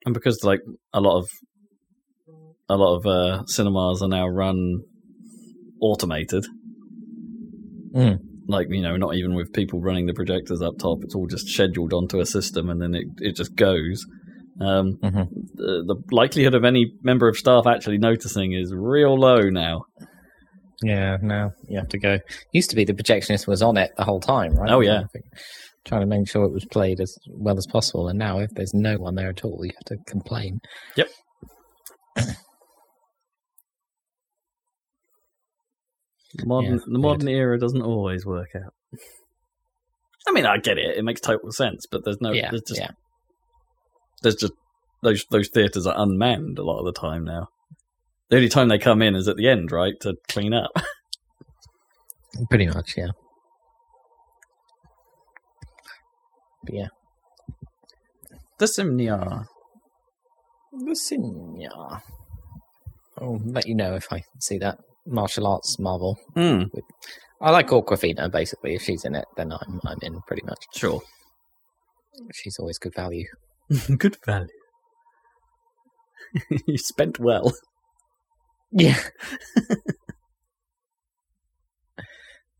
And 0.04 0.14
because 0.14 0.42
like 0.42 0.60
a 0.92 1.00
lot 1.00 1.18
of 1.18 1.28
a 2.68 2.76
lot 2.76 2.96
of 2.96 3.06
uh, 3.06 3.44
cinemas 3.46 4.02
are 4.02 4.08
now 4.08 4.26
run 4.26 4.80
automated. 5.80 6.46
Mm. 7.94 8.18
Like 8.48 8.68
you 8.70 8.82
know, 8.82 8.96
not 8.96 9.14
even 9.14 9.34
with 9.34 9.52
people 9.52 9.80
running 9.80 10.06
the 10.06 10.14
projectors 10.14 10.62
up 10.62 10.78
top. 10.78 10.98
It's 11.02 11.14
all 11.14 11.26
just 11.26 11.48
scheduled 11.48 11.92
onto 11.92 12.20
a 12.20 12.26
system, 12.26 12.70
and 12.70 12.80
then 12.80 12.94
it 12.94 13.06
it 13.18 13.36
just 13.36 13.54
goes. 13.56 14.04
Um, 14.58 14.98
Mhm. 15.02 15.28
the, 15.54 15.84
the 15.86 15.96
likelihood 16.12 16.54
of 16.54 16.64
any 16.64 16.92
member 17.02 17.28
of 17.28 17.36
staff 17.36 17.66
actually 17.66 17.98
noticing 17.98 18.52
is 18.52 18.72
real 18.74 19.14
low 19.18 19.50
now. 19.50 19.82
Yeah, 20.82 21.18
now 21.20 21.52
you 21.68 21.76
have 21.78 21.88
to 21.90 21.98
go. 21.98 22.20
Used 22.52 22.70
to 22.70 22.76
be 22.76 22.84
the 22.84 22.94
projectionist 22.94 23.46
was 23.46 23.60
on 23.60 23.76
it 23.76 23.92
the 23.98 24.04
whole 24.04 24.20
time, 24.20 24.54
right? 24.54 24.70
Oh, 24.70 24.80
yeah. 24.80 25.02
Trying 25.84 26.02
to 26.02 26.06
make 26.06 26.26
sure 26.28 26.44
it 26.44 26.52
was 26.52 26.64
played 26.64 27.00
as 27.00 27.16
well 27.28 27.58
as 27.58 27.66
possible. 27.66 28.08
And 28.08 28.18
now, 28.18 28.38
if 28.38 28.50
there's 28.52 28.72
no 28.74 28.96
one 28.96 29.14
there 29.14 29.28
at 29.28 29.44
all, 29.44 29.60
you 29.62 29.72
have 29.74 29.98
to 29.98 30.04
complain. 30.06 30.60
The 30.96 31.06
modern 36.44 36.74
Yeah, 36.74 36.78
the 36.86 36.90
weird. 36.92 37.02
modern 37.02 37.28
era 37.28 37.58
doesn't 37.58 37.82
always 37.82 38.26
work 38.26 38.50
out. 38.54 38.74
I 40.28 40.32
mean, 40.32 40.46
I 40.46 40.58
get 40.58 40.78
it; 40.78 40.96
it 40.96 41.04
makes 41.04 41.20
total 41.20 41.52
sense, 41.52 41.86
but 41.90 42.04
there's 42.04 42.20
no, 42.20 42.32
yeah, 42.32 42.50
there's 42.50 42.62
just 42.62 42.80
yeah. 42.80 42.90
there's 44.22 44.34
just 44.34 44.52
those 45.02 45.24
those 45.30 45.48
theaters 45.48 45.86
are 45.86 45.94
unmanned 45.96 46.58
a 46.58 46.64
lot 46.64 46.80
of 46.80 46.84
the 46.84 46.98
time 46.98 47.24
now. 47.24 47.48
The 48.28 48.36
only 48.36 48.48
time 48.48 48.68
they 48.68 48.78
come 48.78 49.02
in 49.02 49.14
is 49.14 49.28
at 49.28 49.36
the 49.36 49.48
end, 49.48 49.70
right, 49.70 49.94
to 50.00 50.16
clean 50.28 50.52
up. 50.52 50.72
Pretty 52.50 52.66
much, 52.66 52.94
yeah. 52.96 53.10
But 56.64 56.74
yeah. 56.74 56.88
the 58.58 58.66
Simnia. 58.66 59.46
The 60.72 60.96
Sinya. 60.96 62.00
I'll 63.18 63.40
let 63.44 63.66
you 63.66 63.74
know 63.74 63.94
if 63.94 64.12
I 64.12 64.24
see 64.40 64.58
that 64.58 64.78
martial 65.06 65.46
arts 65.46 65.78
Marvel. 65.78 66.18
Hmm, 66.34 66.62
I 67.40 67.50
like 67.50 67.68
Awkwafina, 67.68 68.30
basically. 68.30 68.74
If 68.74 68.82
she's 68.82 69.04
in 69.04 69.14
it, 69.14 69.26
then 69.36 69.52
I'm 69.52 69.80
I'm 69.84 69.98
in 70.02 70.20
pretty 70.26 70.42
much. 70.44 70.64
sure. 70.74 71.00
She's 72.32 72.58
always 72.58 72.78
good 72.78 72.94
value. 72.94 73.26
Good 73.98 74.16
value. 74.24 74.46
you 76.66 76.78
spent 76.78 77.18
well. 77.18 77.52
Yeah. 78.72 78.98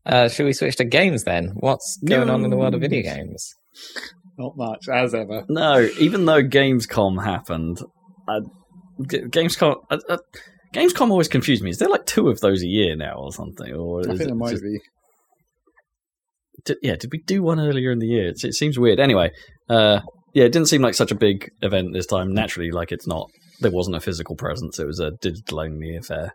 uh, 0.05 0.29
should 0.29 0.45
we 0.45 0.53
switch 0.53 0.75
to 0.77 0.85
games 0.85 1.23
then? 1.23 1.53
What's 1.59 1.97
going 2.05 2.29
on 2.29 2.43
in 2.43 2.51
the 2.51 2.57
world 2.57 2.75
of 2.75 2.81
video 2.81 3.01
games? 3.01 3.55
Not 4.37 4.55
much, 4.57 4.87
as 4.89 5.15
ever. 5.15 5.43
No, 5.49 5.89
even 5.99 6.25
though 6.25 6.43
Gamescom 6.43 7.23
happened, 7.23 7.79
I, 8.27 8.39
G- 9.09 9.21
Gamescom. 9.21 9.77
Uh, 9.89 10.17
Gamescom 10.77 11.09
always 11.09 11.27
confused 11.27 11.63
me. 11.63 11.71
Is 11.71 11.79
there 11.79 11.89
like 11.89 12.05
two 12.05 12.29
of 12.29 12.39
those 12.39 12.61
a 12.61 12.67
year 12.67 12.95
now 12.95 13.15
or 13.15 13.31
something? 13.33 13.73
Or 13.73 14.01
I 14.01 14.03
think 14.15 14.19
there 14.19 14.35
might 14.35 14.51
just- 14.51 14.63
be. 14.63 14.79
did, 16.65 16.77
yeah, 16.81 16.95
did 16.95 17.11
we 17.11 17.19
do 17.19 17.41
one 17.43 17.59
earlier 17.59 17.91
in 17.91 17.99
the 17.99 18.07
year? 18.07 18.27
It, 18.29 18.43
it 18.43 18.53
seems 18.53 18.77
weird. 18.77 18.99
Anyway, 18.99 19.31
uh, 19.69 20.01
yeah, 20.33 20.43
it 20.45 20.51
didn't 20.51 20.67
seem 20.67 20.81
like 20.81 20.93
such 20.93 21.11
a 21.11 21.15
big 21.15 21.49
event 21.61 21.93
this 21.93 22.05
time. 22.05 22.33
Naturally, 22.33 22.71
like 22.71 22.91
it's 22.91 23.07
not. 23.07 23.29
There 23.59 23.71
wasn't 23.71 23.95
a 23.95 23.99
physical 24.01 24.35
presence. 24.35 24.77
It 24.79 24.85
was 24.85 24.99
a 24.99 25.11
digital 25.11 25.61
only 25.61 25.95
affair. 25.95 26.33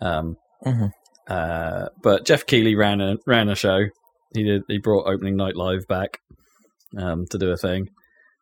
Um, 0.00 0.36
Mhm. 0.64 0.90
uh, 1.28 1.88
but 2.02 2.24
Geoff 2.24 2.46
Keighley 2.46 2.74
ran 2.74 3.00
a 3.00 3.16
ran 3.26 3.48
a 3.48 3.54
show. 3.54 3.86
He 4.34 4.42
did. 4.44 4.62
He 4.68 4.78
brought 4.78 5.06
opening 5.06 5.36
night 5.36 5.56
live 5.56 5.86
back 5.88 6.18
um, 6.96 7.26
to 7.30 7.38
do 7.38 7.50
a 7.50 7.56
thing, 7.56 7.88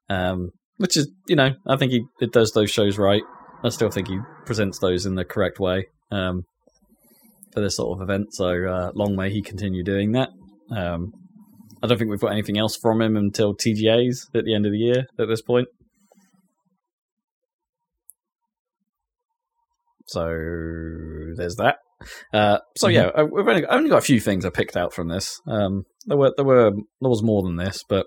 um, 0.09 0.51
which 0.77 0.97
is 0.97 1.11
you 1.27 1.35
know 1.37 1.51
I 1.67 1.77
think 1.77 1.91
he 1.93 2.05
it 2.21 2.33
does 2.33 2.53
those 2.53 2.71
shows 2.71 2.99
right. 2.99 3.23
I 3.63 3.69
still 3.69 3.91
think 3.91 4.09
he 4.09 4.19
presents 4.47 4.79
those 4.79 5.07
in 5.07 5.15
the 5.15 5.25
correct 5.25 5.61
way 5.61 5.87
um, 6.11 6.45
for 7.53 7.61
this 7.61 7.77
sort 7.77 7.99
of 7.99 8.03
event. 8.03 8.35
So 8.35 8.47
uh, 8.47 8.93
long 8.95 9.17
may 9.17 9.31
he 9.31 9.43
continue 9.43 9.85
doing 9.85 10.13
that. 10.13 10.31
Um, 10.75 11.13
I 11.83 11.87
don't 11.87 11.99
think 11.99 12.11
we've 12.11 12.21
got 12.21 12.33
anything 12.33 12.59
else 12.59 12.77
from 12.77 13.01
him 13.01 13.17
until 13.17 13.55
TGA's 13.55 14.29
at 14.35 14.45
the 14.45 14.55
end 14.55 14.67
of 14.67 14.73
the 14.73 14.79
year 14.79 15.07
at 15.19 15.29
this 15.29 15.43
point. 15.43 15.69
So 20.07 20.27
there's 21.37 21.57
that. 21.57 21.77
Uh, 22.33 22.59
so 22.77 22.89
yeah, 22.89 23.07
uh, 23.15 23.27
we've 23.31 23.47
only, 23.47 23.67
only 23.67 23.91
got 23.91 23.99
a 23.99 24.03
few 24.03 24.21
things 24.21 24.45
I 24.45 24.51
picked 24.51 24.77
out 24.77 24.93
from 24.93 25.09
this. 25.09 25.41
Um, 25.47 25.85
there 26.07 26.17
were 26.17 26.33
there 26.37 26.45
were 26.45 26.71
there 26.73 27.11
was 27.11 27.23
more 27.23 27.43
than 27.43 27.57
this, 27.57 27.85
but 27.89 28.07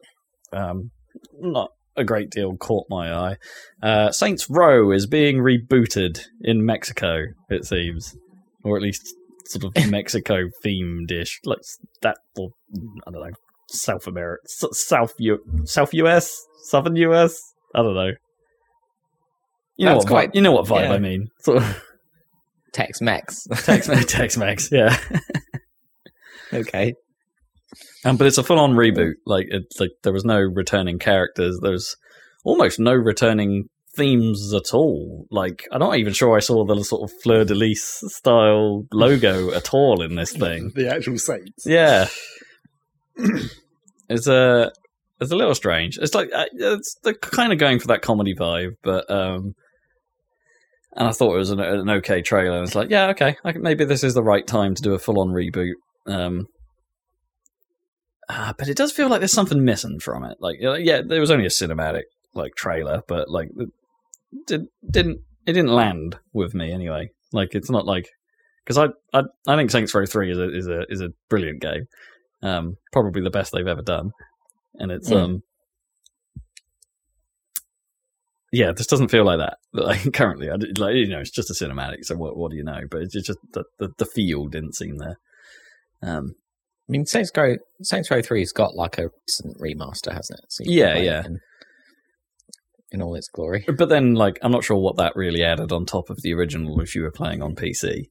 um, 0.51 0.91
not 1.39 1.69
a 1.95 2.03
great 2.03 2.29
deal 2.29 2.55
caught 2.57 2.87
my 2.89 3.13
eye. 3.13 3.35
Uh, 3.81 4.11
Saints 4.11 4.49
Row 4.49 4.91
is 4.91 5.07
being 5.07 5.37
rebooted 5.37 6.19
in 6.41 6.65
Mexico, 6.65 7.25
it 7.49 7.65
seems, 7.65 8.15
or 8.63 8.75
at 8.75 8.81
least 8.83 9.13
sort 9.45 9.65
of 9.65 9.89
Mexico 9.89 10.49
themed 10.65 11.11
ish, 11.11 11.39
like 11.45 11.59
that. 12.01 12.17
Or, 12.37 12.49
I 13.07 13.11
don't 13.11 13.21
know, 13.21 13.35
South 13.69 14.07
America, 14.07 14.41
South 14.47 15.13
U, 15.19 15.39
South 15.65 15.93
US, 15.93 16.35
Southern 16.63 16.95
US. 16.97 17.39
I 17.75 17.81
don't 17.81 17.95
know. 17.95 18.11
You 19.77 19.85
know 19.87 19.93
That's 19.93 20.05
what? 20.05 20.09
quite- 20.09 20.29
vibe, 20.31 20.35
you 20.35 20.41
know 20.41 20.51
what 20.51 20.65
vibe 20.65 20.85
yeah. 20.85 20.93
I 20.93 20.99
mean. 20.99 21.27
Sort 21.39 21.57
of 21.57 21.83
Tex 22.73 23.01
Mex. 23.01 23.45
Tex 23.63 23.87
Tex 24.07 24.37
Mex, 24.37 24.71
yeah. 24.71 24.97
okay. 26.51 26.93
Um, 28.05 28.17
but 28.17 28.27
it's 28.27 28.37
a 28.37 28.43
full 28.43 28.59
on 28.59 28.73
reboot. 28.73 29.13
Like 29.25 29.47
it's 29.49 29.79
like 29.79 29.91
there 30.03 30.13
was 30.13 30.25
no 30.25 30.39
returning 30.39 30.99
characters. 30.99 31.59
There's 31.61 31.95
almost 32.43 32.79
no 32.79 32.93
returning 32.93 33.65
themes 33.95 34.53
at 34.53 34.73
all. 34.73 35.25
Like 35.31 35.67
I'm 35.71 35.79
not 35.79 35.97
even 35.97 36.13
sure 36.13 36.35
I 36.35 36.39
saw 36.39 36.65
the 36.65 36.83
sort 36.83 37.09
of 37.09 37.15
fleur 37.21 37.45
de 37.45 37.55
lis 37.55 38.03
style 38.07 38.83
logo 38.91 39.51
at 39.51 39.73
all 39.73 40.01
in 40.01 40.15
this 40.15 40.31
thing. 40.33 40.71
The 40.75 40.93
actual 40.93 41.17
Saints. 41.17 41.65
Yeah, 41.65 42.07
it's 44.09 44.27
a 44.27 44.71
It's 45.19 45.31
a 45.31 45.35
little 45.35 45.55
strange. 45.55 45.97
It's 45.97 46.15
like 46.15 46.29
uh, 46.33 46.45
it's 46.53 46.97
they're 47.03 47.13
kind 47.13 47.53
of 47.53 47.59
going 47.59 47.79
for 47.79 47.87
that 47.87 48.01
comedy 48.01 48.35
vibe, 48.35 48.71
but 48.83 49.09
um, 49.09 49.53
and 50.95 51.07
I 51.07 51.11
thought 51.11 51.33
it 51.33 51.39
was 51.39 51.51
an, 51.51 51.59
an 51.59 51.89
okay 51.89 52.21
trailer. 52.21 52.57
And 52.57 52.65
it's 52.65 52.75
like, 52.75 52.89
yeah, 52.89 53.07
okay, 53.09 53.35
I, 53.43 53.53
maybe 53.53 53.85
this 53.85 54.03
is 54.03 54.13
the 54.13 54.23
right 54.23 54.45
time 54.45 54.75
to 54.75 54.81
do 54.81 54.93
a 54.93 54.99
full-on 54.99 55.29
reboot. 55.29 55.73
Um, 56.05 56.47
uh, 58.29 58.53
but 58.57 58.67
it 58.67 58.77
does 58.77 58.91
feel 58.91 59.09
like 59.09 59.19
there's 59.19 59.31
something 59.33 59.63
missing 59.63 59.99
from 59.99 60.23
it. 60.23 60.37
Like, 60.39 60.57
yeah, 60.59 61.01
there 61.05 61.19
was 61.19 61.31
only 61.31 61.45
a 61.45 61.49
cinematic 61.49 62.03
like 62.33 62.55
trailer, 62.55 63.01
but 63.07 63.29
like, 63.29 63.49
it 63.57 63.69
did, 64.47 64.67
didn't 64.89 65.21
it 65.45 65.53
didn't 65.53 65.73
land 65.73 66.17
with 66.33 66.53
me 66.53 66.71
anyway. 66.71 67.09
Like, 67.31 67.53
it's 67.55 67.69
not 67.69 67.85
like 67.85 68.09
because 68.65 68.77
I, 68.77 69.17
I 69.17 69.23
I 69.47 69.55
think 69.55 69.71
Saints 69.71 69.93
Row 69.93 70.05
Three 70.05 70.31
is 70.31 70.37
a 70.37 70.55
is 70.55 70.67
a 70.67 70.85
is 70.89 71.01
a 71.01 71.09
brilliant 71.29 71.61
game, 71.61 71.85
um, 72.41 72.77
probably 72.91 73.21
the 73.21 73.29
best 73.29 73.51
they've 73.51 73.67
ever 73.67 73.81
done, 73.81 74.11
and 74.75 74.91
it's 74.91 75.09
Mm. 75.09 75.17
um. 75.23 75.43
Yeah, 78.51 78.71
this 78.71 78.85
doesn't 78.85 79.07
feel 79.09 79.25
like 79.25 79.39
that. 79.39 79.57
Like 79.75 80.13
currently, 80.13 80.51
I, 80.51 80.55
like 80.77 80.93
you 80.95 81.07
know, 81.07 81.19
it's 81.19 81.31
just 81.31 81.49
a 81.49 81.53
cinematic. 81.65 82.03
So 82.05 82.15
what? 82.15 82.37
What 82.37 82.51
do 82.51 82.57
you 82.57 82.63
know? 82.63 82.81
But 82.89 83.01
it's 83.01 83.13
just 83.13 83.39
the 83.53 83.63
the, 83.79 83.89
the 83.97 84.05
feel 84.05 84.45
didn't 84.47 84.75
seem 84.75 84.97
there. 84.97 85.17
Um, 86.03 86.35
I 86.87 86.91
mean, 86.91 87.05
Saints 87.05 87.31
Row 87.35 87.55
Saints 87.81 88.11
Row 88.11 88.21
Three's 88.21 88.51
got 88.51 88.75
like 88.75 88.97
a 88.97 89.09
recent 89.27 89.57
remaster, 89.59 90.11
hasn't 90.13 90.39
it? 90.39 90.45
So 90.49 90.63
Yeah, 90.65 90.97
yeah. 90.97 91.23
In, 91.25 91.39
in 92.91 93.01
all 93.01 93.15
its 93.15 93.27
glory. 93.29 93.65
But 93.77 93.89
then, 93.89 94.13
like, 94.13 94.37
I'm 94.41 94.51
not 94.51 94.63
sure 94.63 94.77
what 94.77 94.97
that 94.97 95.13
really 95.15 95.43
added 95.43 95.71
on 95.71 95.85
top 95.85 96.09
of 96.09 96.21
the 96.21 96.33
original 96.33 96.79
if 96.81 96.93
you 96.93 97.01
were 97.03 97.11
playing 97.11 97.41
on 97.41 97.55
PC. 97.55 98.03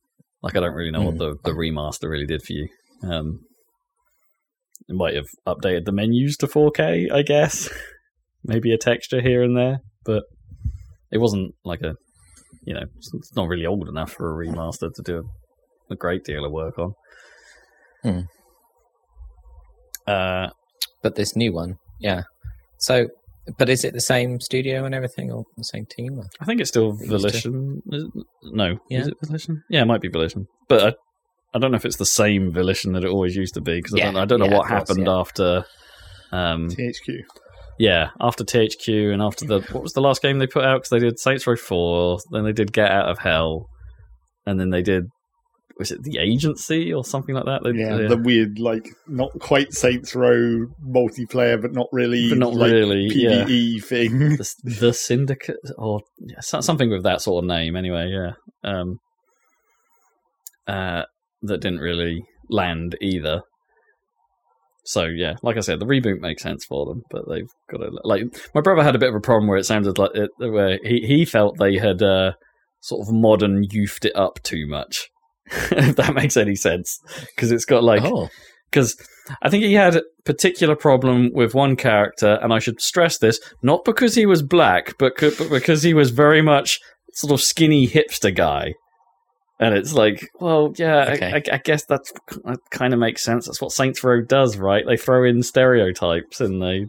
Like, 0.42 0.56
I 0.56 0.60
don't 0.60 0.74
really 0.74 0.90
know 0.90 1.02
what 1.02 1.14
Mm. 1.14 1.18
the, 1.18 1.36
the 1.44 1.52
remaster 1.52 2.08
really 2.10 2.26
did 2.26 2.42
for 2.42 2.52
you. 2.52 2.68
Um, 3.04 3.40
it 4.88 4.96
might 4.96 5.14
have 5.14 5.26
updated 5.46 5.84
the 5.84 5.92
menus 5.92 6.36
to 6.38 6.48
4K, 6.48 7.12
I 7.12 7.22
guess. 7.22 7.68
Maybe 8.44 8.72
a 8.72 8.78
texture 8.78 9.20
here 9.20 9.42
and 9.44 9.56
there, 9.56 9.78
but 10.04 10.24
it 11.12 11.18
wasn't 11.18 11.54
like 11.64 11.82
a, 11.82 11.94
you 12.64 12.74
know, 12.74 12.82
it's 12.96 13.36
not 13.36 13.46
really 13.46 13.66
old 13.66 13.88
enough 13.88 14.10
for 14.10 14.32
a 14.42 14.46
remaster 14.46 14.92
to 14.92 15.02
do 15.04 15.18
a, 15.90 15.92
a 15.92 15.96
great 15.96 16.24
deal 16.24 16.44
of 16.44 16.50
work 16.50 16.76
on. 16.78 16.94
Hmm. 18.02 18.20
Uh, 20.06 20.48
But 21.02 21.14
this 21.16 21.34
new 21.36 21.52
one, 21.52 21.76
yeah. 22.00 22.22
So, 22.78 23.08
but 23.58 23.68
is 23.68 23.84
it 23.84 23.92
the 23.92 24.00
same 24.00 24.40
studio 24.40 24.84
and 24.84 24.94
everything, 24.94 25.30
or 25.32 25.44
the 25.56 25.64
same 25.64 25.84
team? 25.96 26.18
Or? 26.18 26.24
I 26.40 26.44
think 26.44 26.60
it's 26.60 26.70
still 26.70 26.90
Used 26.90 27.02
to. 27.02 27.08
Volition. 27.08 27.82
No, 28.44 28.78
Yeah. 28.88 29.00
is 29.00 29.08
it 29.08 29.14
Volition? 29.24 29.62
Yeah, 29.70 29.82
it 29.82 29.86
might 29.86 30.00
be 30.00 30.08
Volition, 30.08 30.46
but 30.68 30.82
I, 30.82 30.92
I 31.54 31.58
don't 31.58 31.70
know 31.72 31.76
if 31.76 31.84
it's 31.84 31.96
the 31.96 32.06
same 32.06 32.52
Volition 32.52 32.92
that 32.92 33.04
it 33.04 33.10
always 33.10 33.34
used 33.36 33.54
to 33.54 33.60
be 33.60 33.76
because 33.76 33.94
I 33.94 33.98
don't, 33.98 34.16
I 34.16 34.24
don't 34.24 34.38
know 34.40 34.46
yeah, 34.46 34.56
what 34.56 34.64
of 34.64 34.68
course, 34.68 34.88
happened 34.88 35.06
yeah. 35.06 35.12
after. 35.18 35.64
Um, 36.32 36.68
THQ. 36.68 37.18
yeah, 37.78 38.08
after 38.20 38.42
THQ 38.44 39.12
and 39.12 39.20
after 39.20 39.44
the 39.44 39.60
what 39.72 39.82
was 39.82 39.92
the 39.92 40.00
last 40.00 40.22
game 40.22 40.38
they 40.38 40.46
put 40.46 40.64
out? 40.64 40.78
Because 40.78 40.90
they 40.90 40.98
did 40.98 41.18
Saints 41.18 41.46
Row 41.46 41.56
Four, 41.56 42.18
then 42.30 42.44
they 42.44 42.52
did 42.52 42.72
Get 42.72 42.90
Out 42.90 43.08
of 43.10 43.18
Hell, 43.18 43.68
and 44.46 44.58
then 44.58 44.70
they 44.70 44.82
did 44.82 45.04
was 45.78 45.90
it 45.90 46.02
the 46.02 46.18
Agency 46.18 46.92
or 46.92 47.04
something 47.04 47.34
like 47.34 47.44
that? 47.46 47.62
They, 47.64 47.78
Yeah, 47.78 47.96
they- 47.96 48.06
the 48.08 48.16
weird, 48.16 48.58
like, 48.58 48.88
not 49.08 49.30
quite 49.40 49.72
Saints 49.72 50.14
Row 50.14 50.66
multiplayer, 50.86 51.60
but 51.60 51.72
not 51.72 51.86
really, 51.92 52.28
But 52.28 52.38
not 52.38 52.54
like, 52.54 52.70
really, 52.72 53.08
yeah. 53.14 53.44
PvE 53.44 53.84
thing. 53.84 54.18
the, 54.36 54.54
the 54.64 54.92
syndicate 54.92 55.56
or 55.78 56.00
yeah, 56.18 56.40
something 56.40 56.90
with 56.90 57.02
that 57.04 57.20
sort 57.22 57.44
of 57.44 57.48
name 57.48 57.76
anyway 57.76 58.08
yeah 58.10 58.32
um 58.64 58.98
uh 60.66 61.02
that 61.42 61.60
didn't 61.60 61.80
really 61.80 62.24
land 62.48 62.96
either 63.00 63.42
so 64.84 65.04
yeah 65.04 65.34
like 65.42 65.56
i 65.56 65.60
said 65.60 65.80
the 65.80 65.86
reboot 65.86 66.20
makes 66.20 66.42
sense 66.42 66.64
for 66.64 66.86
them 66.86 67.02
but 67.10 67.22
they've 67.28 67.48
got 67.70 67.78
to 67.78 67.90
like 68.04 68.22
my 68.54 68.60
brother 68.60 68.82
had 68.82 68.94
a 68.94 68.98
bit 68.98 69.08
of 69.08 69.14
a 69.14 69.20
problem 69.20 69.48
where 69.48 69.58
it 69.58 69.64
sounded 69.66 69.98
like 69.98 70.10
it 70.14 70.30
where 70.38 70.78
he, 70.84 71.00
he 71.06 71.24
felt 71.24 71.58
they 71.58 71.76
had 71.78 72.02
uh 72.02 72.32
sort 72.80 73.00
of 73.06 73.12
modern 73.14 73.64
youthed 73.64 74.04
it 74.04 74.14
up 74.16 74.38
too 74.42 74.66
much 74.68 75.08
if 75.72 75.96
that 75.96 76.14
makes 76.14 76.36
any 76.36 76.54
sense 76.54 76.98
because 77.34 77.50
it's 77.52 77.64
got 77.64 77.82
like 77.84 78.02
oh, 78.02 78.28
because 78.70 78.96
I 79.42 79.48
think 79.50 79.64
he 79.64 79.74
had 79.74 79.96
a 79.96 80.02
particular 80.24 80.76
problem 80.76 81.30
with 81.32 81.54
one 81.54 81.76
character, 81.76 82.38
and 82.42 82.52
I 82.52 82.58
should 82.58 82.80
stress 82.80 83.18
this 83.18 83.38
not 83.62 83.84
because 83.84 84.14
he 84.14 84.26
was 84.26 84.42
black, 84.42 84.96
but, 84.98 85.16
co- 85.16 85.32
but 85.38 85.50
because 85.50 85.82
he 85.82 85.94
was 85.94 86.10
very 86.10 86.42
much 86.42 86.80
sort 87.12 87.32
of 87.32 87.40
skinny 87.40 87.86
hipster 87.86 88.34
guy. 88.34 88.74
And 89.60 89.76
it's 89.76 89.92
like, 89.92 90.28
well, 90.40 90.72
yeah, 90.76 90.96
I- 90.96 91.12
Okay. 91.12 91.32
I, 91.34 91.54
I 91.54 91.58
guess 91.58 91.84
that's 91.84 92.12
that 92.44 92.58
kind 92.70 92.92
of 92.92 92.98
makes 92.98 93.22
sense. 93.22 93.46
That's 93.46 93.60
what 93.60 93.70
Saints 93.72 94.02
Row 94.02 94.20
does, 94.20 94.56
right? 94.56 94.84
They 94.86 94.96
throw 94.96 95.24
in 95.24 95.42
stereotypes, 95.44 96.40
and 96.40 96.60
they 96.62 96.86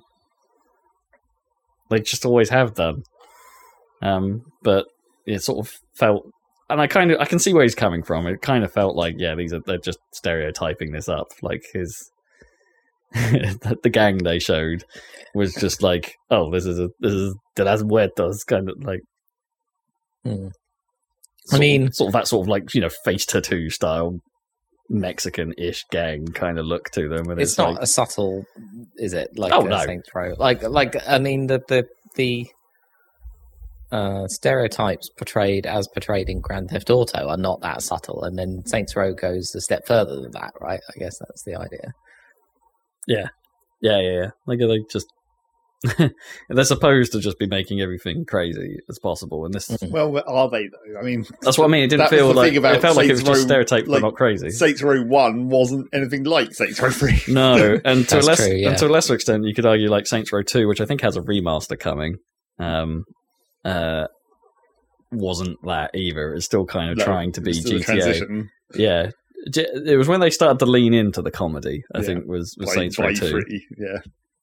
they 1.89 1.99
just 1.99 2.25
always 2.25 2.49
have 2.49 2.73
done. 2.73 3.03
Um, 4.01 4.41
but 4.63 4.85
it 5.25 5.43
sort 5.43 5.65
of 5.67 5.73
felt, 5.95 6.25
and 6.73 6.81
I 6.81 6.87
kind 6.87 7.11
of 7.11 7.19
I 7.19 7.25
can 7.25 7.39
see 7.39 7.53
where 7.53 7.63
he's 7.63 7.75
coming 7.75 8.03
from. 8.03 8.27
It 8.27 8.41
kind 8.41 8.63
of 8.63 8.73
felt 8.73 8.95
like, 8.95 9.15
yeah, 9.17 9.35
these 9.35 9.53
are 9.53 9.61
they're 9.65 9.77
just 9.77 9.99
stereotyping 10.11 10.91
this 10.91 11.07
up, 11.07 11.27
like 11.41 11.63
his 11.71 12.11
the 13.13 13.91
gang 13.91 14.17
they 14.17 14.39
showed 14.39 14.83
was 15.35 15.53
just 15.53 15.83
like, 15.83 16.15
oh, 16.31 16.51
this 16.51 16.65
is 16.65 16.79
a 16.79 16.89
this 16.99 17.13
is 17.13 17.35
de 17.55 17.63
las 17.63 17.83
muertos, 17.83 18.43
kind 18.43 18.69
of 18.69 18.83
like. 18.83 19.01
Hmm. 20.23 20.47
of- 21.51 21.59
mean- 21.59 21.91
sort 21.91 22.09
of 22.09 22.13
that 22.13 22.27
sort 22.27 22.45
of 22.45 22.49
like 22.49 22.73
you 22.73 22.81
know 22.81 22.89
face 23.05 23.25
tattoo 23.25 23.69
style 23.69 24.19
Mexican-ish 24.89 25.85
gang 25.91 26.25
kind 26.27 26.57
of 26.57 26.65
look 26.65 26.89
to 26.91 27.07
them, 27.07 27.29
and 27.29 27.39
it's, 27.39 27.51
it's, 27.51 27.57
not 27.57 27.73
like, 27.73 27.83
a 27.83 27.87
subtle, 27.87 28.45
is 28.97 29.13
it? 29.13 29.37
Like 29.37 29.53
Oh, 29.53 29.61
no. 29.61 29.85
Like 30.39 30.63
like 30.63 30.95
I 31.07 31.19
mean 31.19 31.47
the 31.47 31.61
the 31.67 31.87
the 32.15 32.47
uh, 33.93 34.27
stereotypes 34.27 35.09
portrayed 35.17 35.65
as 35.65 35.87
portrayed 35.87 36.27
in 36.27 36.41
Grand 36.41 36.69
Theft 36.69 36.89
Auto 36.89 37.27
are 37.27 37.37
not 37.37 37.61
that 37.61 37.81
subtle, 37.81 38.23
and 38.23 38.37
then 38.37 38.63
Saints 38.65 38.95
Row 38.95 39.13
goes 39.13 39.53
a 39.55 39.61
step 39.61 39.85
further 39.85 40.15
than 40.19 40.31
that, 40.31 40.51
right? 40.59 40.79
I 40.89 40.99
guess 40.99 41.17
that's 41.19 41.43
the 41.43 41.55
idea. 41.55 41.93
yeah, 43.07 43.27
yeah, 43.81 43.99
yeah, 44.01 44.21
yeah. 44.21 44.29
Like 44.47 44.59
they 44.59 44.79
just 44.91 45.07
they're 46.49 46.63
supposed 46.63 47.11
to 47.11 47.19
just 47.19 47.37
be 47.37 47.45
making 47.45 47.81
everything 47.81 48.23
crazy 48.25 48.77
as 48.89 48.97
possible, 48.99 49.45
and 49.45 49.53
this. 49.53 49.67
Mhm. 49.69 49.91
Well, 49.91 50.23
are 50.25 50.49
they 50.49 50.67
though? 50.69 50.99
I 50.99 51.03
mean, 51.03 51.25
That's 51.41 51.57
what 51.57 51.65
I 51.65 51.67
mean. 51.67 51.83
It 51.83 51.89
didn't 51.89 52.07
feel 52.09 52.33
like 52.33 52.55
about 52.55 52.75
it 52.75 52.81
felt 52.81 52.95
like 52.95 53.07
it 53.09 53.11
was 53.11 53.19
Saints 53.19 53.29
just 53.29 53.41
Row, 53.41 53.45
stereotyped, 53.47 53.87
like, 53.89 54.01
but 54.01 54.07
not 54.07 54.15
crazy. 54.15 54.49
Saints 54.49 54.81
Row 54.81 55.03
One 55.03 55.49
wasn't 55.49 55.87
anything 55.93 56.23
like 56.23 56.53
Saints 56.53 56.81
Row 56.81 56.89
Three. 56.89 57.21
No, 57.27 57.79
and 57.85 58.07
to 58.09 58.15
a 58.15 58.21
That's 58.21 58.27
less 58.27 58.45
true, 58.47 58.55
yeah. 58.55 58.69
and 58.69 58.77
to 58.77 58.87
a 58.87 58.89
lesser 58.89 59.13
extent, 59.13 59.43
you 59.45 59.53
could 59.53 59.65
argue 59.65 59.89
like 59.89 60.07
Saints 60.07 60.31
Row 60.31 60.41
Two, 60.41 60.67
which 60.67 60.79
I 60.81 60.85
think 60.85 61.01
has 61.01 61.17
a 61.17 61.21
remaster 61.21 61.77
coming, 61.77 62.15
um, 62.59 63.03
uh, 63.65 64.07
wasn't 65.11 65.57
that 65.65 65.91
either. 65.95 66.33
It's 66.33 66.45
still 66.45 66.65
kind 66.65 66.91
of 66.91 66.97
No, 66.97 67.05
trying 67.05 67.31
to 67.33 67.41
be 67.41 67.51
it's 67.51 67.59
still 67.61 67.77
a 67.77 67.81
GTA. 67.81 68.47
Yeah, 68.75 69.09
it 69.55 69.97
was 69.97 70.07
when 70.07 70.19
they 70.21 70.29
started 70.29 70.59
to 70.59 70.65
lean 70.65 70.93
into 70.93 71.21
the 71.21 71.31
comedy. 71.31 71.83
I 71.93 71.99
Yeah. 71.99 72.05
think 72.05 72.25
was, 72.25 72.55
was 72.57 72.69
by- 72.69 72.73
Saints 72.75 72.97
by 72.97 73.05
Row 73.07 73.13
Two. 73.13 73.29
three, 73.29 73.65
Yeah, 73.77 73.99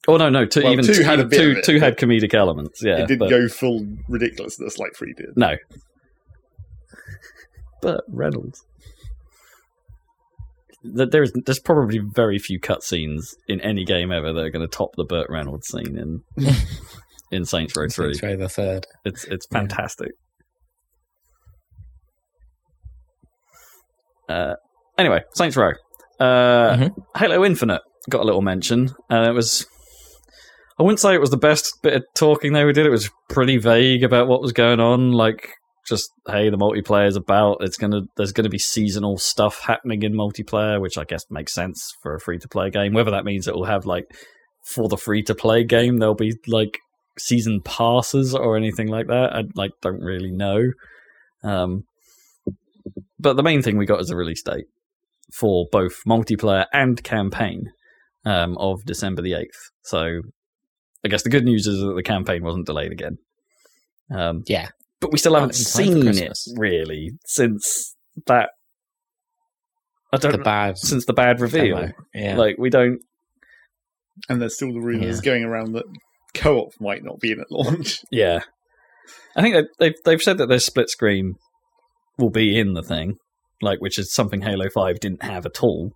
Oh 0.08 0.16
no, 0.16 0.28
no, 0.30 0.46
two 0.46 0.62
Well, 0.62 0.72
even 0.72 0.84
two 0.84 0.94
two, 0.94 1.02
had 1.02 1.20
a 1.20 1.24
bit 1.26 1.38
two, 1.38 1.50
of 1.52 1.56
it, 1.58 1.64
two 1.64 1.78
had 1.80 1.96
comedic 1.98 2.32
elements. 2.34 2.82
Yeah, 2.82 2.98
it 3.02 3.08
didn't 3.08 3.18
but, 3.20 3.30
go 3.30 3.48
full 3.48 3.86
ridiculousness 4.08 4.78
like 4.78 4.94
three 4.96 5.12
did. 5.14 5.36
no. 5.36 5.56
But 7.82 8.04
Reynolds. 8.08 8.62
Th- 10.96 11.08
There's 11.10 11.32
there's 11.44 11.58
probably 11.60 11.98
very 11.98 12.38
few 12.38 12.58
cutscenes 12.60 13.34
in 13.48 13.60
any 13.60 13.84
game 13.84 14.10
ever 14.12 14.32
that 14.32 14.40
are 14.40 14.50
going 14.50 14.66
to 14.66 14.76
top 14.76 14.96
the 14.96 15.04
Burt 15.04 15.28
Reynolds 15.30 15.68
scene 15.68 15.98
in 15.98 16.22
in 17.30 17.44
Saints 17.44 17.76
Row 17.76 17.88
Three. 17.88 18.14
Saints 18.14 18.22
Row 18.22 18.36
the 18.36 18.48
third. 18.48 18.86
It's 19.04 19.24
it's 19.24 19.46
Yeah. 19.50 19.58
fantastic. 19.60 20.12
Uh, 24.28 24.54
anyway, 24.98 25.20
Saints 25.34 25.56
Row. 25.56 25.72
Uh, 26.18 26.76
Mhm. 26.76 26.90
Halo 27.16 27.44
Infinite 27.44 27.82
got 28.08 28.20
a 28.22 28.24
little 28.24 28.42
mention. 28.42 28.90
Uh, 29.10 29.26
it 29.28 29.32
was. 29.34 29.66
I 30.78 30.82
wouldn't 30.82 31.00
say 31.00 31.14
it 31.14 31.20
was 31.20 31.30
the 31.30 31.36
best 31.36 31.74
bit 31.82 31.94
of 31.94 32.04
talking 32.14 32.52
they 32.52 32.64
did. 32.72 32.86
It 32.86 32.90
was 32.90 33.10
pretty 33.28 33.58
vague 33.58 34.02
about 34.02 34.28
what 34.28 34.40
was 34.40 34.52
going 34.52 34.80
on. 34.80 35.12
Like, 35.12 35.50
just 35.86 36.10
hey, 36.28 36.48
the 36.48 36.56
multiplayer's 36.56 37.16
about. 37.16 37.58
It's 37.60 37.76
gonna. 37.76 38.02
There's 38.16 38.32
gonna 38.32 38.48
be 38.48 38.58
seasonal 38.58 39.18
stuff 39.18 39.60
happening 39.60 40.02
in 40.02 40.12
multiplayer, 40.14 40.80
which 40.80 40.96
I 40.96 41.04
guess 41.04 41.24
makes 41.30 41.52
sense 41.52 41.92
for 42.02 42.14
a 42.14 42.20
free 42.20 42.38
to 42.38 42.48
play 42.48 42.70
game. 42.70 42.92
Whether 42.94 43.10
that 43.10 43.24
means 43.24 43.48
it 43.48 43.54
will 43.54 43.64
have 43.64 43.84
like 43.84 44.04
for 44.64 44.88
the 44.88 44.96
free 44.96 45.22
to 45.24 45.34
play 45.34 45.64
game, 45.64 45.98
there'll 45.98 46.14
be 46.14 46.34
like 46.46 46.78
season 47.18 47.60
passes 47.64 48.34
or 48.34 48.56
anything 48.56 48.88
like 48.88 49.06
that. 49.08 49.32
I 49.34 49.42
like 49.54 49.72
don't 49.82 50.00
really 50.00 50.30
know. 50.32 50.70
Um, 51.42 51.84
but 53.18 53.36
the 53.36 53.42
main 53.42 53.62
thing 53.62 53.76
we 53.76 53.86
got 53.86 54.00
is 54.00 54.10
a 54.10 54.16
release 54.16 54.42
date 54.42 54.66
for 55.32 55.66
both 55.70 56.02
multiplayer 56.08 56.66
and 56.72 57.02
campaign 57.04 57.70
um, 58.24 58.56
of 58.58 58.84
December 58.84 59.22
the 59.22 59.34
eighth. 59.34 59.70
So 59.82 60.20
I 61.04 61.08
guess 61.08 61.22
the 61.22 61.30
good 61.30 61.44
news 61.44 61.66
is 61.66 61.80
that 61.80 61.94
the 61.94 62.02
campaign 62.02 62.42
wasn't 62.42 62.66
delayed 62.66 62.92
again. 62.92 63.18
Um, 64.10 64.42
Yeah, 64.46 64.68
but 65.00 65.12
we 65.12 65.18
still 65.18 65.34
haven't 65.34 65.58
in 65.58 65.64
time 65.64 66.02
for 66.02 66.12
seen 66.14 66.24
it 66.24 66.38
really 66.56 67.10
since 67.26 67.94
that. 68.26 68.50
I 70.12 70.16
don't 70.16 70.32
the 70.32 70.38
bad 70.38 70.76
since 70.78 71.04
the 71.06 71.12
bad 71.12 71.40
reveal. 71.40 71.76
demo. 71.76 71.92
Yeah, 72.12 72.36
Like 72.36 72.56
we 72.58 72.68
don't. 72.70 73.00
And 74.28 74.40
there's 74.42 74.56
still 74.56 74.72
the 74.72 74.80
rumours 74.80 75.20
Yeah. 75.24 75.32
going 75.32 75.44
around 75.44 75.72
that 75.74 75.84
co-op 76.34 76.72
might 76.80 77.02
not 77.04 77.20
be 77.20 77.32
in 77.32 77.40
at 77.40 77.50
launch. 77.50 78.00
Yeah, 78.10 78.40
I 79.36 79.42
think 79.42 79.68
they've 79.78 79.94
they've 80.04 80.22
said 80.22 80.38
that 80.38 80.48
their 80.48 80.58
split 80.58 80.90
screen 80.90 81.34
will 82.18 82.30
be 82.30 82.58
in 82.58 82.74
the 82.74 82.82
thing, 82.82 83.16
like 83.62 83.80
which 83.80 83.98
is 83.98 84.12
something 84.12 84.42
Halo 84.42 84.68
Five 84.68 85.00
didn't 85.00 85.22
have 85.22 85.46
at 85.46 85.62
all. 85.62 85.92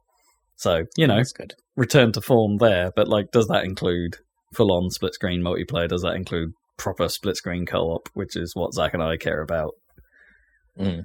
So 0.56 0.84
you 0.96 1.06
know, 1.06 1.16
That's 1.16 1.32
good. 1.32 1.54
return 1.76 2.12
to 2.12 2.20
form 2.20 2.58
there. 2.58 2.90
But 2.94 3.08
like, 3.08 3.30
does 3.32 3.48
that 3.48 3.64
include 3.64 4.18
full 4.54 4.72
on 4.72 4.90
split 4.90 5.14
screen 5.14 5.42
multiplayer? 5.42 5.88
Does 5.88 6.02
that 6.02 6.14
include 6.14 6.52
proper 6.76 7.08
split 7.08 7.36
screen 7.36 7.66
co 7.66 7.78
op, 7.90 8.08
which 8.14 8.36
is 8.36 8.54
what 8.54 8.72
Zach 8.74 8.94
and 8.94 9.02
I 9.02 9.16
care 9.16 9.40
about? 9.42 9.72
Mm. 10.78 11.04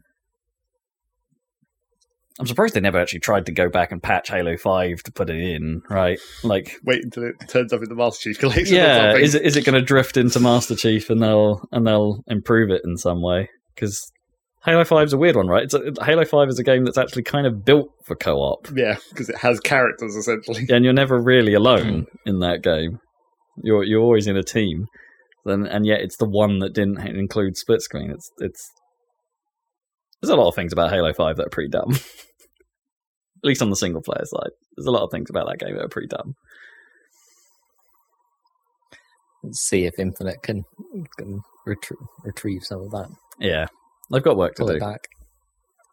I'm 2.40 2.48
surprised 2.48 2.74
they 2.74 2.80
never 2.80 3.00
actually 3.00 3.20
tried 3.20 3.46
to 3.48 3.52
go 3.52 3.70
back 3.70 3.92
and 3.92 4.02
patch 4.02 4.30
Halo 4.30 4.56
Five 4.56 5.04
to 5.04 5.12
put 5.12 5.30
it 5.30 5.38
in, 5.38 5.82
right? 5.90 6.20
Like, 6.42 6.78
Wait 6.86 7.04
until 7.04 7.26
it 7.26 7.36
turns 7.50 7.74
up 7.74 7.84
in 7.84 7.90
the 7.90 7.96
Master 7.96 8.30
Chief 8.30 8.40
Collection. 8.40 8.76
yeah, 8.76 9.16
is 9.16 9.36
it 9.36 9.46
is 9.46 9.58
it 9.58 9.66
going 9.66 9.76
to 9.76 9.82
drift 9.82 10.16
into 10.16 10.40
Master 10.40 10.76
Chief 10.76 11.10
and 11.10 11.22
they'll 11.22 11.62
and 11.72 11.86
they'll 11.86 12.24
improve 12.28 12.72
it 12.72 12.82
in 12.86 12.96
some 12.96 13.22
way? 13.22 13.50
Because 13.76 14.10
Halo 14.64 14.86
Five 14.86 15.08
is 15.08 15.14
a 15.14 15.18
weird 15.18 15.36
one, 15.36 15.48
right? 15.48 15.64
It's 15.64 15.74
a, 15.74 15.92
Halo 16.02 16.24
Five 16.24 16.48
is 16.48 16.60
a 16.60 16.64
game 16.64 16.86
that's 16.86 16.98
actually 16.98 17.24
kind 17.24 17.46
of 17.46 17.66
built 17.66 17.90
for 18.06 18.16
co-op, 18.16 18.70
Yeah, 18.74 18.96
because 19.10 19.30
it 19.30 19.38
has 19.38 19.60
characters 19.60 20.16
essentially. 20.16 20.66
and 20.70 20.86
you're 20.86 20.94
never 20.94 21.22
really 21.22 21.54
alone 21.54 22.04
hmm. 22.04 22.30
in 22.30 22.40
that 22.40 22.64
game. 22.64 23.00
You're 23.62 23.84
you're 23.84 24.02
always 24.02 24.28
in 24.28 24.38
a 24.38 24.44
team, 24.44 24.88
and 25.46 25.68
and 25.68 25.86
yet 25.86 26.00
it's 26.00 26.16
the 26.16 26.30
one 26.30 26.60
that 26.60 26.74
didn't 26.74 27.06
include 27.06 27.58
split 27.58 27.82
screen. 27.82 28.12
It's 28.12 28.32
it's 28.38 28.72
there's 30.22 30.32
a 30.32 30.36
lot 30.36 30.48
of 30.48 30.56
things 30.56 30.72
about 30.72 30.92
Halo 30.92 31.12
Five 31.12 31.36
that 31.36 31.48
are 31.48 31.52
pretty 31.52 31.70
dumb. 31.70 31.98
At 33.44 33.48
least 33.48 33.62
on 33.62 33.70
the 33.70 33.76
single 33.76 34.02
player 34.02 34.26
side, 34.26 34.52
there's 34.76 34.86
a 34.88 34.92
lot 34.92 35.04
of 35.04 35.12
things 35.12 35.30
about 35.30 35.48
that 35.48 35.60
game 35.66 35.76
that 35.76 35.86
are 35.86 35.90
pretty 35.90 36.08
dumb. 36.10 36.36
Let's 39.44 39.60
see 39.62 39.86
if 39.86 39.98
Infinite 39.98 40.42
can 40.44 40.64
can 41.18 41.42
retrie- 41.68 42.06
retrieve 42.26 42.64
some 42.64 42.82
of 42.82 42.92
that. 42.92 43.10
Yeah, 43.40 43.68
they've 44.12 44.24
got 44.24 44.36
work 44.38 44.56
to 44.56 44.66
do. 44.66 44.80
back. 44.80 45.08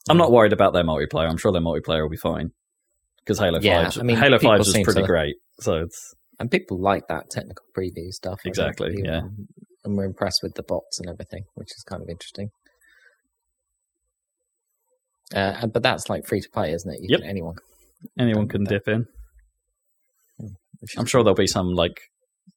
I'm 0.09 0.19
not 0.19 0.33
worried 0.33 0.53
about 0.53 0.73
their 0.73 0.85
multiplayer. 0.85 1.29
I'm 1.29 1.37
sure 1.37 1.53
their 1.53 1.61
multiplayer 1.61 2.03
will 2.03 2.09
be 2.11 2.17
fine 2.17 2.51
because 3.25 3.39
Halo 3.39 3.61
Yeah, 3.61 3.89
Five, 3.91 4.01
I 4.01 4.03
mean, 4.03 4.17
Halo 4.17 4.39
Five 4.39 4.61
is 4.61 4.73
pretty 4.73 5.01
to- 5.01 5.07
great. 5.07 5.37
So 5.61 5.77
it's 5.77 6.15
And 6.41 6.51
people 6.51 6.81
like 6.81 7.07
that 7.09 7.31
technical 7.31 7.65
preview 7.77 8.11
stuff. 8.13 8.41
I 8.45 8.49
Exactly, 8.49 8.97
yeah. 9.03 9.23
And 9.85 9.97
we're 9.97 10.05
impressed 10.05 10.41
with 10.43 10.55
the 10.55 10.65
bots 10.65 10.99
and 10.99 11.09
everything, 11.09 11.45
which 11.55 11.71
is 11.77 11.85
kind 11.85 12.03
of 12.03 12.09
interesting. 12.09 12.51
Uh, 15.35 15.67
but 15.67 15.83
that's 15.83 16.09
like 16.09 16.25
free 16.27 16.41
to 16.41 16.49
play, 16.51 16.73
isn't 16.73 16.91
it? 16.93 17.01
You 17.01 17.09
Yep. 17.11 17.21
can, 17.21 17.29
anyone. 17.31 17.55
anyone 18.19 18.49
can 18.49 18.65
that. 18.65 18.71
dip 18.71 18.89
in. 18.89 19.07
I'm 20.99 21.07
sure 21.07 21.23
there'll 21.25 21.35
be 21.35 21.47
some 21.47 21.69
like 21.75 21.99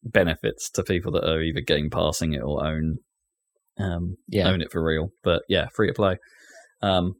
benefits 0.03 0.69
to 0.71 0.83
people 0.83 1.11
that 1.13 1.27
are 1.27 1.41
either 1.41 1.61
game 1.61 1.89
passing 1.89 2.33
it 2.33 2.41
or 2.41 2.65
own 2.65 2.97
um, 3.79 4.17
Yeah. 4.27 4.49
own 4.49 4.61
it 4.61 4.71
for 4.71 4.83
real. 4.83 5.09
But 5.23 5.43
yeah, 5.47 5.67
free 5.73 5.87
to 5.87 5.93
play. 5.93 6.17
Um, 6.81 7.13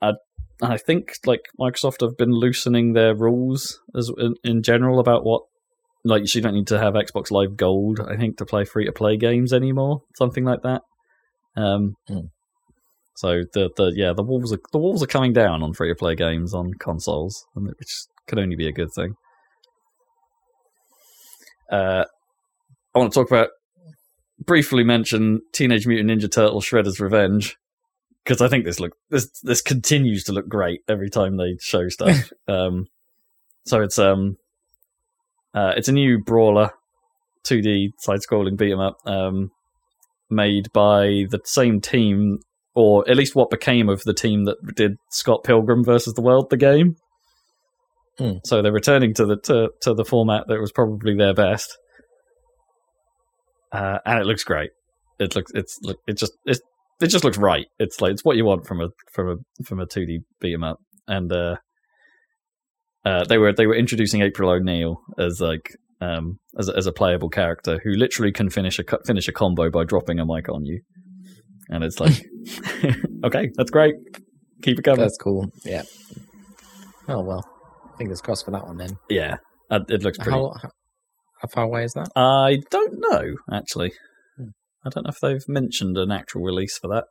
I 0.00 0.12
I 0.62 0.76
think 0.76 1.12
like 1.26 1.40
Microsoft 1.60 2.00
have 2.00 2.16
been 2.16 2.30
loosening 2.32 2.92
their 2.92 3.14
rules 3.14 3.78
as 3.96 4.10
in, 4.16 4.34
in 4.44 4.62
general 4.62 5.00
about 5.00 5.24
what 5.24 5.42
like 6.04 6.32
you 6.34 6.40
don't 6.40 6.54
need 6.54 6.68
to 6.68 6.78
have 6.78 6.94
Xbox 6.94 7.30
Live 7.32 7.56
Gold. 7.56 8.00
I 8.00 8.16
think 8.16 8.38
to 8.38 8.46
play 8.46 8.64
free 8.64 8.86
to 8.86 8.92
play 8.92 9.16
games 9.16 9.52
anymore, 9.52 10.02
something 10.16 10.44
like 10.44 10.62
that. 10.62 10.82
Um, 11.56 11.94
Hmm. 12.06 12.26
So 13.18 13.42
the 13.52 13.68
the 13.76 13.92
yeah 13.96 14.12
the 14.12 14.22
walls 14.22 14.52
are 14.52 14.60
the 14.70 14.78
walls 14.78 15.02
are 15.02 15.08
coming 15.08 15.32
down 15.32 15.60
on 15.60 15.72
free 15.74 15.88
to 15.88 15.96
play 15.96 16.14
games 16.14 16.54
on 16.54 16.74
consoles, 16.74 17.44
and 17.56 17.66
which 17.66 18.04
can 18.28 18.38
only 18.38 18.54
be 18.54 18.68
a 18.68 18.72
good 18.72 18.92
thing. 18.94 19.14
Uh, 21.68 22.04
I 22.94 22.98
want 23.00 23.12
to 23.12 23.18
talk 23.18 23.28
about 23.28 23.48
briefly 24.38 24.84
mention 24.84 25.40
Teenage 25.52 25.84
Mutant 25.84 26.10
Ninja 26.10 26.30
Turtle 26.30 26.60
Shredder's 26.60 27.00
Revenge 27.00 27.56
because 28.22 28.40
I 28.40 28.46
think 28.46 28.64
this 28.64 28.78
look 28.78 28.92
this 29.10 29.28
this 29.42 29.62
continues 29.62 30.22
to 30.24 30.32
look 30.32 30.48
great 30.48 30.82
every 30.88 31.10
time 31.10 31.38
they 31.38 31.56
show 31.60 31.88
stuff. 31.88 32.30
um, 32.46 32.86
so 33.66 33.82
it's 33.82 33.98
um 33.98 34.36
uh, 35.54 35.72
it's 35.76 35.88
a 35.88 35.92
new 35.92 36.22
brawler, 36.22 36.70
2D 37.48 37.88
side-scrolling 37.98 38.56
beat 38.56 38.70
'em 38.70 38.78
up, 38.78 38.98
um, 39.06 39.50
made 40.30 40.72
by 40.72 41.24
the 41.30 41.40
same 41.44 41.80
team, 41.80 42.38
or 42.78 43.04
at 43.10 43.16
least 43.16 43.34
what 43.34 43.50
became 43.50 43.88
of 43.88 44.02
the 44.04 44.14
team 44.14 44.44
that 44.44 44.56
did 44.76 44.92
Scott 45.10 45.42
Pilgrim 45.42 45.82
versus 45.82 46.14
the 46.14 46.22
World, 46.22 46.46
the 46.48 46.56
game. 46.56 46.94
Hmm. 48.18 48.36
So 48.44 48.62
they're 48.62 48.72
returning 48.72 49.14
to 49.14 49.26
the 49.26 49.36
to, 49.44 49.70
to 49.82 49.94
the 49.94 50.04
format 50.04 50.44
that 50.46 50.60
was 50.60 50.70
probably 50.70 51.16
their 51.16 51.34
best, 51.34 51.76
uh, 53.72 53.98
and 54.06 54.20
it 54.20 54.26
looks 54.26 54.44
great. 54.44 54.70
It 55.18 55.34
looks 55.34 55.50
it's 55.54 55.76
look 55.82 55.98
it 56.06 56.18
just 56.18 56.32
it 56.46 56.60
it 57.00 57.08
just 57.08 57.24
looks 57.24 57.36
right. 57.36 57.66
It's 57.80 58.00
like 58.00 58.12
it's 58.12 58.24
what 58.24 58.36
you 58.36 58.44
want 58.44 58.64
from 58.64 58.80
a 58.80 58.90
from 59.12 59.28
a 59.28 59.64
from 59.64 59.80
a 59.80 59.86
two 59.86 60.06
D 60.06 60.20
beat 60.40 60.54
'em 60.54 60.62
up, 60.62 60.78
and 61.08 61.32
uh, 61.32 61.56
uh, 63.04 63.24
they 63.24 63.38
were 63.38 63.52
they 63.52 63.66
were 63.66 63.76
introducing 63.76 64.22
April 64.22 64.50
O'Neil 64.50 65.00
as 65.18 65.40
like 65.40 65.76
um 66.00 66.38
as 66.56 66.68
a, 66.68 66.76
as 66.76 66.86
a 66.86 66.92
playable 66.92 67.28
character 67.28 67.80
who 67.82 67.90
literally 67.90 68.30
can 68.30 68.50
finish 68.50 68.78
a 68.78 68.84
finish 69.04 69.26
a 69.26 69.32
combo 69.32 69.68
by 69.68 69.82
dropping 69.82 70.20
a 70.20 70.26
mic 70.26 70.48
on 70.48 70.64
you, 70.64 70.80
and 71.68 71.84
it's 71.84 72.00
like 72.00 72.24
okay, 73.24 73.50
that's 73.54 73.70
great. 73.70 73.94
Keep 74.62 74.80
it 74.80 74.82
coming. 74.82 75.00
That's 75.00 75.18
cool. 75.18 75.46
Yeah. 75.64 75.82
Oh 77.08 77.20
well. 77.20 77.44
Fingers 77.96 78.20
crossed 78.20 78.44
for 78.44 78.52
that 78.52 78.66
one 78.66 78.76
then. 78.76 78.96
yeah, 79.08 79.38
uh, 79.70 79.80
it 79.88 80.02
looks 80.02 80.18
pretty. 80.18 80.30
How, 80.30 80.52
how 80.62 80.70
how 81.40 81.48
far 81.48 81.64
away 81.64 81.84
is 81.84 81.92
that? 81.92 82.08
I 82.16 82.58
don't 82.70 82.94
know, 82.98 83.36
actually. 83.52 83.92
Hmm. 84.36 84.48
I 84.84 84.88
don't 84.90 85.04
know 85.04 85.10
if 85.10 85.20
they've 85.20 85.48
mentioned 85.48 85.96
an 85.96 86.10
actual 86.10 86.42
release 86.42 86.76
for 86.78 86.88
that. 86.88 87.04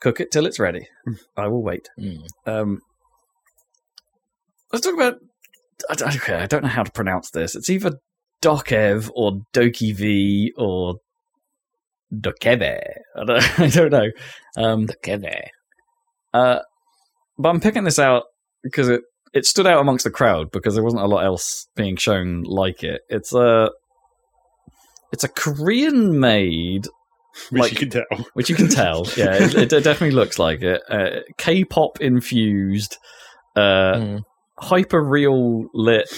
Cook 0.00 0.18
it 0.20 0.32
till 0.32 0.46
it's 0.46 0.58
ready. 0.58 0.88
I 1.36 1.46
will 1.46 1.62
wait. 1.62 1.88
Mm. 1.98 2.24
Um, 2.44 2.80
let's 4.72 4.84
talk 4.84 4.94
about. 4.94 5.14
I 5.88 5.94
don't, 5.94 6.16
okay, 6.16 6.34
I 6.34 6.46
don't 6.46 6.62
know 6.62 6.68
how 6.68 6.82
to 6.82 6.90
pronounce 6.90 7.30
this. 7.30 7.54
It's 7.54 7.70
either 7.70 7.92
Dokev 8.42 9.10
or 9.14 9.40
Doki 9.54 9.94
V 9.96 10.52
or 10.58 10.96
Dokeve. 12.14 12.78
I 13.16 13.24
don't, 13.24 13.60
I 13.60 13.68
don't 13.68 13.90
know. 13.90 14.10
Um, 14.56 14.88
Okay 14.98 15.16
there. 15.16 15.50
uh, 16.34 16.58
but 17.38 17.48
I'm 17.48 17.60
picking 17.60 17.84
this 17.84 17.98
out 17.98 18.24
because 18.62 18.88
it, 18.88 19.00
it 19.32 19.46
stood 19.46 19.66
out 19.66 19.80
amongst 19.80 20.04
the 20.04 20.10
crowd 20.10 20.50
because 20.52 20.74
there 20.74 20.84
wasn't 20.84 21.02
a 21.02 21.06
lot 21.06 21.24
else 21.24 21.66
being 21.74 21.96
shown 21.96 22.42
like 22.42 22.82
it. 22.82 23.00
It's 23.08 23.32
a 23.34 23.70
it's 25.12 25.24
a 25.24 25.28
Korean 25.28 26.20
made, 26.20 26.86
which 27.50 27.60
Like- 27.62 27.72
you 27.72 27.78
can 27.78 27.90
tell. 27.90 28.26
which 28.34 28.50
you 28.50 28.56
can 28.56 28.68
tell. 28.68 29.06
yeah, 29.16 29.34
it, 29.34 29.54
it 29.72 29.84
definitely 29.84 30.10
looks 30.12 30.38
like 30.38 30.60
it. 30.62 30.82
Uh, 30.88 31.20
K-pop 31.38 32.00
infused, 32.00 32.98
uh, 33.56 33.60
Mm. 33.94 34.22
hyper 34.58 35.02
real 35.02 35.64
lit. 35.74 36.08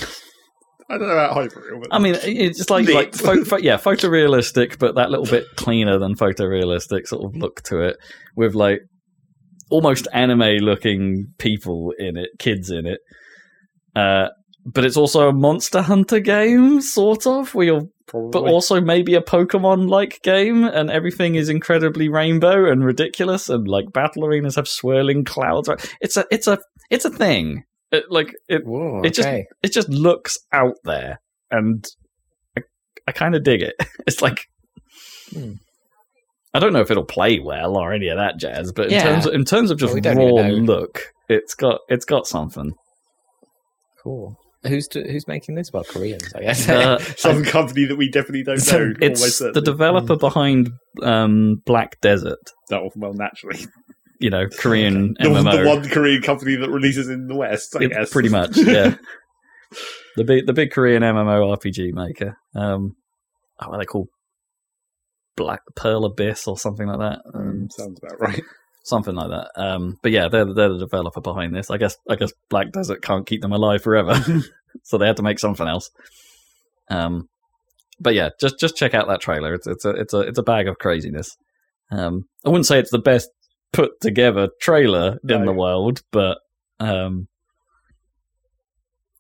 I 0.95 0.99
don't 0.99 1.09
know 1.09 1.15
about 1.15 1.37
hyperreal, 1.37 1.81
but 1.81 1.89
I 1.93 1.99
mean, 1.99 2.17
it's 2.23 2.59
just 2.59 2.71
like 2.71 2.87
Lit. 2.87 2.95
like 2.95 3.15
pho- 3.15 3.45
pho- 3.45 3.57
yeah, 3.57 3.77
photorealistic, 3.77 4.79
but 4.79 4.95
that 4.95 5.11
little 5.11 5.27
bit 5.27 5.45
cleaner 5.57 5.99
than 5.99 6.15
photorealistic 6.15 7.07
sort 7.07 7.25
of 7.25 7.37
look 7.37 7.63
to 7.63 7.81
it, 7.81 7.97
with 8.37 8.55
like 8.55 8.81
almost 9.71 10.07
anime 10.13 10.59
looking 10.59 11.27
people 11.39 11.93
in 11.99 12.17
it, 12.17 12.31
kids 12.39 12.71
in 12.71 12.87
it. 12.87 13.01
Uh, 13.97 14.29
but 14.65 14.85
it's 14.85 14.97
also 14.97 15.29
a 15.29 15.33
Monster 15.33 15.83
Hunter 15.83 16.21
game, 16.21 16.81
sort 16.81 17.27
of, 17.27 17.55
where 17.55 17.67
you're, 17.67 17.89
probably. 18.07 18.31
but 18.31 18.45
also 18.45 18.81
maybe 18.81 19.15
a 19.15 19.21
Pokemon 19.21 19.89
like 19.89 20.21
game, 20.23 20.65
and 20.65 20.91
everything 20.91 21.35
is 21.35 21.49
incredibly 21.49 22.09
rainbow 22.09 22.71
and 22.71 22.85
ridiculous, 22.85 23.49
and 23.49 23.67
like 23.67 23.93
battle 23.93 24.25
arenas 24.25 24.57
have 24.57 24.69
swirling 24.69 25.25
clouds. 25.25 25.69
It's 26.01 26.17
a, 26.17 26.25
it's 26.31 26.47
a, 26.47 26.59
it's 26.89 27.05
a 27.05 27.11
thing. 27.11 27.65
It, 27.95 28.05
like 28.11 28.33
it, 28.49 28.67
Whoa, 28.67 29.03
it 29.03 29.15
just- 29.15 29.29
okay. 29.29 29.47
it 29.63 29.73
just 29.73 29.89
looks 29.89 30.39
out 30.53 30.75
there 30.85 31.21
and 31.51 31.85
i, 32.57 32.63
I 33.09 33.13
kind 33.13 33.35
of 33.35 33.43
dig 33.45 33.63
it 33.63 33.75
it's 34.07 34.21
like 34.23 34.41
Hmm. 35.33 35.53
i 36.53 36.59
don't 36.59 36.73
know 36.75 36.81
if 36.81 36.91
it'll 36.91 37.05
play 37.05 37.39
well 37.41 37.77
or 37.77 37.93
any 37.93 38.09
of 38.09 38.19
that 38.19 38.39
jazz 38.39 38.73
but 38.73 38.87
in 38.87 38.93
Yeah. 38.93 39.05
terms 39.05 39.27
of, 39.27 39.35
in 39.35 39.45
terms 39.45 39.71
of 39.71 39.79
just 39.79 39.95
Well, 39.95 40.03
we 40.03 40.43
raw 40.43 40.49
look 40.49 41.01
it's 41.29 41.55
got 41.55 41.81
it's 41.89 42.05
got 42.05 42.27
something 42.27 42.73
cool. 44.03 44.37
Who's 44.67 44.89
do, 44.89 45.03
who's 45.03 45.29
making 45.29 45.57
this? 45.57 45.71
Well, 45.73 45.85
Koreans, 45.85 46.33
I 46.35 46.41
guess. 46.41 46.67
Uh, 46.69 46.99
some 47.19 47.45
company 47.45 47.85
that 47.85 47.97
we 47.97 48.11
definitely 48.11 48.45
don't 48.45 48.73
know. 48.73 48.95
it's 49.01 49.39
the 49.39 49.61
developer 49.63 50.17
behind 50.17 50.71
um, 51.03 51.57
black 51.67 52.01
desert 52.01 52.39
Oh, 52.73 52.89
well, 52.97 53.13
naturally, 53.13 53.67
you 54.25 54.31
know 54.31 54.47
korean 54.59 55.15
the, 55.21 55.29
mmo 55.29 55.63
the 55.63 55.69
one 55.69 55.89
Korean 55.89 56.23
company 56.23 56.57
that 56.57 56.71
releases 56.71 57.09
in 57.09 57.27
the 57.29 57.35
West. 57.35 57.77
I 57.77 57.85
It- 57.85 57.93
guess 57.93 58.11
pretty 58.11 58.29
much 58.31 58.57
yeah 58.57 58.97
the 60.17 60.25
big 60.25 60.47
the 60.47 60.53
big 60.53 60.71
korean 60.71 61.03
mmo 61.03 61.57
rpg 61.57 61.93
maker 61.93 62.37
um 62.55 62.97
oh, 63.61 63.69
what 63.69 63.77
are 63.77 63.79
they 63.81 63.85
called 63.87 64.09
black 65.37 65.61
pearl 65.77 66.05
abyss 66.05 66.47
or 66.47 66.57
something 66.57 66.87
like 66.87 66.99
that 67.01 67.19
um, 67.35 67.41
Um, 67.41 67.69
sounds 67.71 67.99
about 68.03 68.21
right. 68.21 68.43
something 68.85 69.15
like 69.17 69.31
that. 69.31 69.51
Um, 69.61 69.97
but 70.03 70.13
yeah, 70.13 70.29
they're 70.29 70.45
they're 70.55 70.69
the 70.75 70.79
developer 70.79 71.21
behind 71.21 71.55
this. 71.57 71.71
I 71.71 71.77
guess 71.79 71.97
I 72.09 72.15
guess 72.17 72.33
Black 72.51 72.71
Desert 72.71 73.03
can't 73.03 73.27
keep 73.27 73.41
them 73.43 73.53
alive 73.53 73.83
forever, 73.83 74.15
so 74.85 74.97
they 74.99 75.07
had 75.09 75.17
to 75.17 75.23
make 75.25 75.41
something 75.41 75.67
else. 75.67 75.91
Um, 76.89 77.29
but 77.99 78.15
yeah, 78.15 78.29
just 78.41 78.61
just 78.61 78.77
check 78.77 78.95
out 78.95 79.09
that 79.09 79.21
trailer. 79.21 79.55
It's 79.55 79.67
it's 79.67 79.85
a 79.85 79.91
it's 79.91 80.15
a 80.15 80.21
it's 80.21 80.39
a 80.39 80.43
bag 80.45 80.69
of 80.69 80.79
craziness. 80.79 81.37
Um, 81.91 82.27
I 82.45 82.51
wouldn't 82.51 82.67
say 82.67 82.79
it's 82.79 82.91
the 82.93 82.99
best 83.01 83.29
put 83.75 84.01
together 84.01 84.49
trailer 84.61 85.19
in 85.29 85.45
the 85.45 85.53
world, 85.53 86.03
but 86.11 86.39
um, 86.81 87.29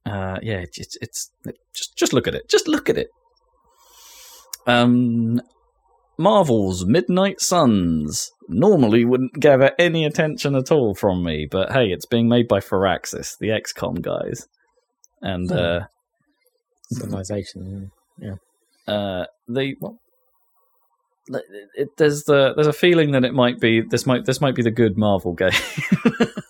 uh, 0.06 0.38
yeah, 0.42 0.58
it's, 0.58 0.78
it's 0.78 0.96
it's 1.00 1.30
just 1.74 1.96
just 1.96 2.12
look 2.12 2.26
at 2.26 2.34
it. 2.34 2.48
Just 2.48 2.68
look 2.68 2.88
at 2.88 2.96
it. 2.98 3.08
Um, 4.66 5.40
Marvel's 6.18 6.86
Midnight 6.86 7.40
Suns 7.40 8.30
normally 8.48 9.04
wouldn't 9.04 9.34
gather 9.40 9.72
any 9.78 10.04
attention 10.04 10.54
at 10.54 10.70
all 10.70 10.94
from 10.94 11.22
me, 11.24 11.46
but 11.50 11.72
hey, 11.72 11.86
it's 11.86 12.06
being 12.06 12.28
made 12.28 12.48
by 12.48 12.60
Firaxis, 12.60 13.36
the 13.38 13.48
XCOM 13.48 14.00
guys, 14.00 14.46
and 15.20 15.50
Hmm. 15.50 15.56
uh, 15.56 15.80
Civilization. 16.90 17.90
uh, 18.86 19.24
they 19.48 19.74
it, 21.28 21.44
it, 21.74 21.88
there's 21.96 22.24
the 22.24 22.52
there's 22.54 22.66
a 22.66 22.72
feeling 22.72 23.12
that 23.12 23.24
it 23.24 23.32
might 23.32 23.60
be 23.60 23.82
this 23.88 24.06
might 24.06 24.24
this 24.24 24.40
might 24.40 24.54
be 24.54 24.62
the 24.62 24.70
good 24.70 24.96
Marvel 24.96 25.34
game. 25.34 25.50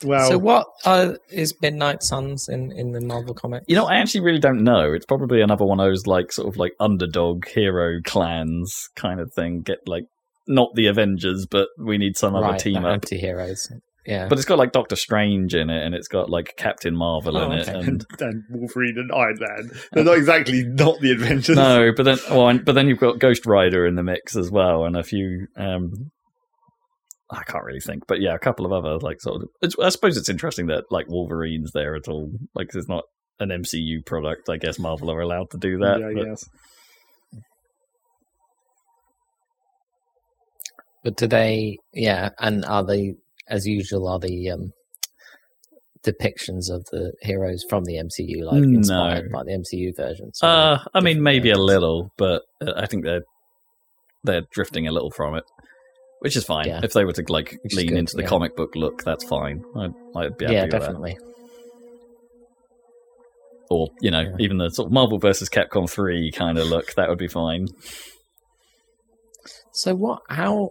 Well, 0.04 0.28
so 0.28 0.38
what 0.38 0.66
uh, 0.84 1.14
is 1.30 1.54
Midnight 1.60 2.02
Suns 2.02 2.48
in, 2.48 2.72
in 2.72 2.92
the 2.92 3.00
Marvel 3.00 3.34
comic? 3.34 3.64
you 3.66 3.74
know, 3.74 3.86
I 3.86 3.94
actually 3.94 4.20
really 4.20 4.38
don't 4.38 4.62
know. 4.62 4.92
It's 4.92 5.06
probably 5.06 5.40
another 5.40 5.64
one 5.64 5.80
of 5.80 5.86
those 5.86 6.06
like 6.06 6.32
sort 6.32 6.48
of 6.48 6.56
like 6.56 6.72
underdog 6.78 7.46
hero 7.48 8.00
clans 8.04 8.88
kind 8.94 9.20
of 9.20 9.32
thing. 9.32 9.62
Get 9.62 9.78
like 9.86 10.04
not 10.46 10.74
the 10.74 10.86
Avengers, 10.86 11.46
but 11.50 11.68
we 11.78 11.98
need 11.98 12.16
some 12.16 12.34
other 12.34 12.48
right, 12.48 12.60
team 12.60 12.82
the 12.82 12.88
up. 12.88 12.92
anti-heroes. 12.94 13.72
Yeah. 14.06 14.28
But 14.28 14.36
it's 14.38 14.44
got 14.44 14.58
like 14.58 14.72
Doctor 14.72 14.96
Strange 14.96 15.54
in 15.54 15.70
it, 15.70 15.82
and 15.84 15.94
it's 15.94 16.08
got 16.08 16.28
like 16.28 16.54
Captain 16.58 16.94
Marvel 16.94 17.38
Oh, 17.38 17.50
in 17.50 17.58
it, 17.58 17.68
okay. 17.68 17.78
and 17.78 18.04
and 18.20 18.44
Wolverine 18.50 18.96
and 18.98 19.10
Iron 19.12 19.36
Man. 19.40 19.70
They're 19.92 20.04
not 20.04 20.18
exactly 20.18 20.62
not 20.64 21.00
the 21.00 21.12
Avengers. 21.12 21.56
no, 21.56 21.90
but 21.96 22.02
then 22.04 22.18
well, 22.30 22.48
and- 22.48 22.64
but 22.64 22.74
then 22.74 22.86
you've 22.88 22.98
got 23.00 23.18
Ghost 23.18 23.46
Rider 23.46 23.86
in 23.86 23.94
the 23.94 24.02
mix 24.02 24.36
as 24.36 24.50
well, 24.50 24.84
and 24.84 24.96
a 24.96 25.02
few. 25.02 25.46
um 25.56 26.10
I 27.30 27.42
can't 27.44 27.64
really 27.64 27.80
think, 27.80 28.02
but 28.06 28.20
yeah, 28.20 28.34
a 28.34 28.38
couple 28.38 28.66
of 28.66 28.72
other 28.72 28.98
like 28.98 29.20
sort 29.22 29.42
of. 29.42 29.48
It's, 29.62 29.74
I 29.82 29.88
suppose 29.88 30.16
it's 30.18 30.28
interesting 30.28 30.66
that 30.66 30.84
like 30.90 31.06
Wolverine's 31.08 31.72
there 31.72 31.96
at 31.96 32.06
all. 32.06 32.30
Like, 32.54 32.68
it's 32.74 32.86
not 32.88 33.04
an 33.40 33.48
MCU 33.48 34.04
product. 34.04 34.48
I 34.50 34.58
guess 34.58 34.78
Marvel 34.78 35.10
are 35.10 35.20
allowed 35.20 35.50
to 35.52 35.58
do 35.58 35.78
that. 35.78 35.98
yeah, 36.00 36.10
but- 36.14 36.26
yes. 36.26 36.44
But 41.02 41.16
today, 41.16 41.78
yeah, 41.92 42.30
and 42.38 42.64
are 42.64 42.84
they, 42.84 43.14
as 43.48 43.66
usual, 43.66 44.08
are 44.08 44.18
the 44.18 44.50
um, 44.50 44.72
depictions 46.04 46.70
of 46.70 46.84
the 46.92 47.12
heroes 47.22 47.64
from 47.68 47.84
the 47.84 47.94
MCU 47.94 48.44
like 48.44 48.60
No. 48.62 48.78
inspired 48.78 49.30
by 49.32 49.42
the 49.44 49.52
MCU 49.52 49.94
versions? 49.96 50.40
Or 50.42 50.48
Uh, 50.48 50.78
I 50.94 51.00
mean, 51.00 51.22
maybe 51.22 51.50
a 51.50 51.58
little, 51.58 52.10
but 52.16 52.42
uh, 52.60 52.72
I 52.76 52.86
think 52.86 53.04
they're 53.04 53.22
they're 54.22 54.42
drifting 54.52 54.86
a 54.88 54.92
little 54.92 55.10
from 55.10 55.34
it, 55.34 55.44
which 56.20 56.34
is 56.36 56.44
fine. 56.44 56.66
Yeah. 56.66 56.80
If 56.82 56.94
they 56.94 57.04
were 57.04 57.12
to 57.12 57.24
like 57.28 57.58
Which 57.62 57.74
lean 57.74 57.88
good, 57.88 57.98
into 57.98 58.16
the 58.16 58.22
yeah. 58.22 58.28
comic 58.28 58.56
book 58.56 58.74
look, 58.74 59.02
that's 59.04 59.24
fine. 59.24 59.62
I'd, 59.76 59.92
I'd 60.16 60.36
be 60.38 60.44
happy 60.46 60.54
yeah, 60.54 60.62
with 60.62 60.70
that. 60.70 60.80
definitely. 60.80 61.18
Or 63.70 63.88
you 64.00 64.10
know, 64.10 64.20
Yeah. 64.20 64.36
even 64.40 64.58
the 64.58 64.70
sort 64.70 64.86
of 64.86 64.92
Marvel 64.92 65.18
versus 65.18 65.48
Capcom 65.50 65.88
three 65.90 66.30
kind 66.30 66.58
of 66.58 66.68
look, 66.68 66.94
that 66.94 67.08
would 67.08 67.18
be 67.18 67.28
fine. 67.28 67.68
So 69.72 69.94
what? 69.94 70.22
How? 70.28 70.70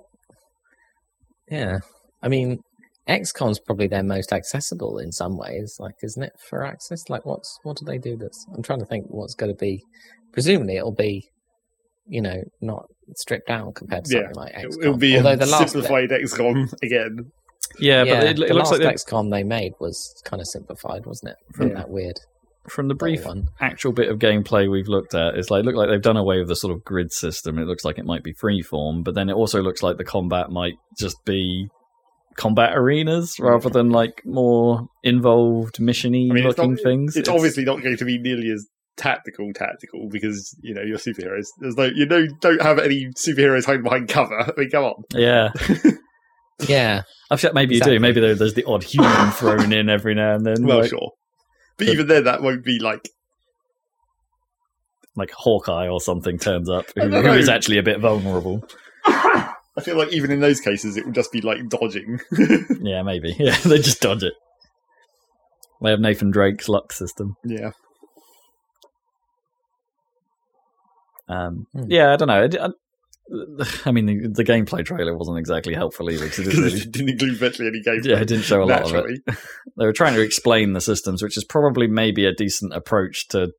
Yeah, 1.50 1.80
I 2.24 2.30
mean, 2.30 2.60
XCOM's 3.08 3.60
probably 3.60 3.88
their 3.88 4.02
most 4.04 4.32
accessible 4.34 4.98
in 4.98 5.12
some 5.12 5.38
ways. 5.38 5.76
Like, 5.80 5.96
isn't 6.02 6.24
it 6.24 6.32
for 6.50 6.66
access? 6.66 7.10
Like, 7.10 7.26
what's 7.26 7.60
what 7.64 7.78
do 7.78 7.86
they 7.86 7.98
do? 7.98 8.16
That's 8.18 8.46
I'm 8.56 8.64
trying 8.64 8.80
to 8.80 8.86
think 8.86 9.06
what's 9.10 9.36
going 9.36 9.52
to 9.52 9.58
be. 9.58 9.84
Presumably, 10.32 10.78
it'll 10.78 10.96
be, 10.96 11.28
you 12.08 12.22
know, 12.22 12.42
not 12.62 12.86
stripped 13.18 13.48
down 13.48 13.74
compared 13.74 14.06
to 14.06 14.16
Yeah, 14.16 14.22
something 14.24 14.36
like 14.38 14.54
It'll, 14.58 14.72
XCOM. 14.72 14.82
it'll 14.84 14.98
be 14.98 15.18
Although 15.18 15.32
a 15.32 15.36
the 15.38 15.46
last 15.46 15.72
simplified 15.74 16.10
XCOM 16.10 16.74
again. 16.82 17.32
Yeah, 17.80 18.04
yeah, 18.04 18.14
but 18.16 18.24
it, 18.24 18.30
it 18.40 18.48
the 18.48 18.54
looks 18.54 18.70
last 18.72 18.80
like 18.80 18.82
they- 18.82 19.12
XCOM 19.14 19.32
they 19.32 19.44
made 19.44 19.74
was 19.80 20.14
kind 20.26 20.42
of 20.42 20.48
simplified, 20.48 21.06
wasn't 21.06 21.32
it? 21.32 21.38
From 21.56 21.70
Yeah. 21.70 21.76
that 21.76 21.90
weird 21.90 22.20
from 22.70 22.88
the 22.88 22.96
brief 22.96 23.26
one. 23.26 23.50
actual 23.60 23.92
bit 23.92 24.08
of 24.10 24.20
gameplay 24.20 24.72
we've 24.72 24.88
looked 24.88 25.14
at, 25.14 25.36
it's 25.36 25.52
like 25.52 25.66
look 25.66 25.76
like 25.76 25.90
they've 25.90 26.02
done 26.02 26.16
away 26.16 26.40
with 26.40 26.48
the 26.48 26.56
sort 26.56 26.72
of 26.74 26.82
grid 26.86 27.12
system. 27.12 27.60
It 27.60 27.66
looks 27.66 27.84
like 27.84 27.98
it 28.00 28.06
might 28.06 28.24
be 28.24 28.34
freeform, 28.34 29.04
but 29.04 29.16
then 29.16 29.28
it 29.28 29.34
also 29.34 29.62
looks 29.62 29.84
like 29.84 29.98
the 29.98 30.06
combat 30.06 30.50
might 30.50 30.76
just 30.98 31.18
be 31.26 31.68
combat 32.36 32.72
arenas 32.76 33.40
rather 33.40 33.70
than 33.70 33.90
like 33.90 34.22
more 34.26 34.88
involved 35.04 35.78
missiony 35.78 36.30
I 36.30 36.34
mean, 36.34 36.46
it's, 36.46 36.58
looking 36.58 36.74
not, 36.74 36.84
things. 36.84 37.16
it's, 37.16 37.30
obviously 37.30 37.64
not 37.66 37.82
going 37.82 37.98
to 37.98 38.06
be 38.06 38.18
nearly 38.20 38.50
as 38.52 38.66
tactical, 38.98 39.52
tactical 39.54 40.08
because 40.10 40.56
you 40.62 40.74
know 40.74 40.82
you're 40.82 40.98
superheroes. 40.98 41.48
There's 41.60 41.76
no, 41.76 41.86
you 41.86 42.06
know, 42.06 42.28
don't 42.42 42.62
have 42.62 42.80
any 42.80 43.08
superheroes 43.18 43.66
hiding 43.66 43.84
behind 43.84 44.08
cover. 44.10 44.40
I 44.40 44.52
mean, 44.58 44.70
come 44.70 44.84
on. 44.86 45.04
yeah. 45.14 45.50
Yeah, 46.68 47.02
I 47.30 47.36
feel 47.36 47.52
maybe 47.52 47.76
you 47.76 47.82
do. 47.82 48.00
Maybe 48.00 48.22
there, 48.22 48.36
there's 48.36 48.54
the 48.54 48.64
odd 48.66 48.84
human 48.84 49.32
thrown 49.32 49.74
in 49.74 49.90
every 49.90 50.14
now 50.16 50.36
and 50.36 50.46
then, 50.46 50.66
Well, 50.66 50.82
like, 50.82 50.90
sure, 50.92 51.12
but 51.78 51.88
But- 51.88 51.94
even 51.94 52.08
then, 52.08 52.24
that 52.26 52.42
won't 52.42 52.64
be 52.64 52.80
like 52.80 53.10
like 55.16 55.32
Hawkeye 55.32 55.88
or 55.88 56.00
something 56.00 56.38
turns 56.38 56.70
up, 56.70 56.86
I 56.98 57.02
who, 57.06 57.10
don't 57.10 57.24
who 57.24 57.32
know. 57.32 57.38
is 57.38 57.50
actually 57.50 57.80
a 57.80 57.84
bit 57.84 58.00
vulnerable. 58.00 58.64
I 59.78 59.82
feel 59.82 59.98
like 59.98 60.14
even 60.14 60.32
in 60.32 60.40
those 60.40 60.60
cases, 60.60 60.98
it 60.98 61.06
would 61.06 61.16
just 61.16 61.32
be 61.32 61.42
like 61.42 61.68
dodging. 61.70 62.20
Yeah, 62.82 63.02
maybe. 63.04 63.36
Yeah, 63.40 63.58
they 63.58 63.78
just 63.80 64.02
dodge 64.02 64.24
it. 64.24 64.34
They 65.82 65.90
have 65.90 66.00
Nathan 66.00 66.32
Drake's 66.32 66.70
luck 66.70 66.94
system. 66.94 67.36
yeah, 67.44 67.72
Um, 71.30 71.68
Hmm. 71.74 71.84
Yeah, 71.90 72.14
I 72.14 72.16
don't 72.18 72.28
know. 72.28 72.44
I, 72.62 72.66
I- 72.68 72.70
I 73.86 73.92
mean, 73.92 74.06
the, 74.06 74.28
the 74.28 74.44
gameplay 74.44 74.86
trailer 74.86 75.16
wasn't 75.18 75.40
exactly 75.40 75.74
helpful 75.74 76.12
either 76.12 76.26
because 76.26 76.40
it 76.40 76.52
didn't 76.52 76.64
really. 76.66 76.78
it 76.82 76.92
didn't 76.92 77.10
include 77.10 77.38
virtually 77.38 77.70
any 77.70 77.82
gameplay. 77.82 78.06
Yeah, 78.06 78.20
it 78.20 78.28
didn't 78.28 78.44
show 78.44 78.62
a 78.62 78.66
lot 78.66 78.84
of 78.94 79.06
it. 79.10 79.22
They 79.78 79.86
were 79.86 79.94
trying 79.94 80.14
to 80.16 80.22
explain 80.22 80.74
the 80.74 80.82
systems, 80.82 81.24
which 81.24 81.38
is 81.38 81.46
probably 81.46 81.88
maybe 81.88 82.26
a 82.26 82.34
decent 82.34 82.74
approach 82.74 83.30
to 83.30 83.52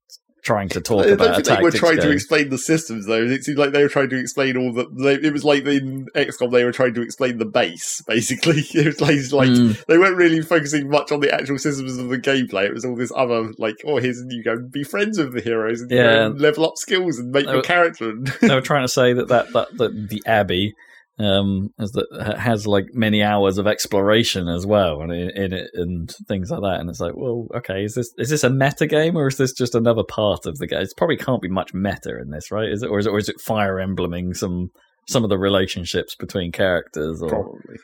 trying 0.45 0.69
to 0.69 0.81
talk 0.81 1.07
I 1.07 1.11
about 1.11 1.35
think 1.35 1.47
they 1.59 1.63
were 1.63 1.71
trying 1.71 1.97
to 2.01 2.11
explain 2.11 2.51
the 2.51 2.59
systems 2.59 3.07
though. 3.07 3.23
It 3.23 3.43
seemed 3.45 3.59
like 3.59 3.73
they 3.73 3.83
were 3.83 3.89
trying 3.89 4.11
to 4.11 4.19
explain 4.19 4.57
all 4.57 4.73
the. 4.73 4.87
They, 4.93 5.15
it 5.27 5.33
was 5.33 5.43
like 5.45 5.65
in 5.65 6.07
XCOM 6.15 6.53
they 6.53 6.65
were 6.65 6.71
trying 6.73 6.95
to 6.95 7.03
explain 7.03 7.39
the 7.39 7.45
base. 7.47 8.03
Basically, 8.07 8.59
it 8.75 8.87
was 8.87 9.01
like, 9.01 9.49
like 9.49 9.49
Mm, 9.49 9.85
they 9.87 9.99
weren't 9.99 10.17
really 10.17 10.41
focusing 10.43 10.89
much 10.89 11.11
on 11.11 11.21
the 11.21 11.33
actual 11.35 11.59
systems 11.59 11.97
of 11.99 12.09
the 12.09 12.19
gameplay. 12.19 12.67
It 12.67 12.75
was 12.75 12.85
all 12.85 12.95
this 12.95 13.13
other 13.17 13.53
like, 13.59 13.77
oh, 13.87 13.97
here's 13.99 14.23
you 14.29 14.45
go 14.45 14.59
be 14.59 14.85
friends 14.85 15.19
with 15.19 15.33
the 15.33 15.41
heroes 15.41 15.81
and, 15.81 15.91
you 15.91 15.97
Yeah. 15.97 16.27
and 16.27 16.41
level 16.41 16.67
up 16.67 16.77
skills 16.77 17.19
and 17.19 17.31
make 17.33 17.47
They 17.47 17.51
your 17.53 17.57
were- 17.59 17.63
character. 17.63 18.11
And 18.11 18.27
they 18.41 18.55
were 18.55 18.61
trying 18.61 18.85
to 18.85 18.89
say 18.89 19.13
that 19.15 19.29
that, 19.29 19.53
that, 19.53 19.77
that 19.79 20.09
the 20.11 20.23
Abbey 20.27 20.75
um, 21.19 21.69
has, 21.79 21.93
that 21.93 22.37
has 22.39 22.67
like 22.67 22.87
many 22.93 23.23
hours 23.23 23.59
of 23.59 23.67
exploration 23.67 24.49
as 24.49 24.67
well, 24.67 25.01
and 25.01 25.13
in, 25.13 25.31
in 25.31 25.53
it 25.53 25.71
and 25.75 26.13
things 26.27 26.51
like 26.51 26.61
that. 26.63 26.81
And 26.81 26.91
it's 26.91 27.01
like, 27.01 27.15
well, 27.15 27.47
okay, 27.55 27.85
is 27.85 27.95
this 27.95 28.13
is 28.19 28.31
this 28.31 28.45
a 28.45 28.51
meta 28.51 28.87
game 28.87 29.17
or 29.17 29.29
is 29.29 29.37
this 29.37 29.53
just 29.53 29.75
another 29.75 30.03
part 30.03 30.47
of 30.47 30.59
the 30.59 30.67
game? 30.67 30.81
It 30.81 30.93
probably 30.97 31.17
can't 31.17 31.43
be 31.43 31.49
much 31.49 31.73
meta 31.73 32.19
in 32.21 32.31
this, 32.31 32.51
right? 32.51 32.69
Is 32.69 32.83
it 32.83 32.91
or 32.91 32.99
is 32.99 33.07
it 33.07 33.11
or 33.11 33.19
is 33.19 33.29
it 33.29 33.41
Fire 33.41 33.79
Embleming 33.79 34.35
some 34.35 34.71
some 35.07 35.23
of 35.23 35.31
the 35.31 35.39
relationships 35.39 36.15
between 36.15 36.51
characters? 36.51 37.23
Or 37.23 37.29
probably, 37.29 37.77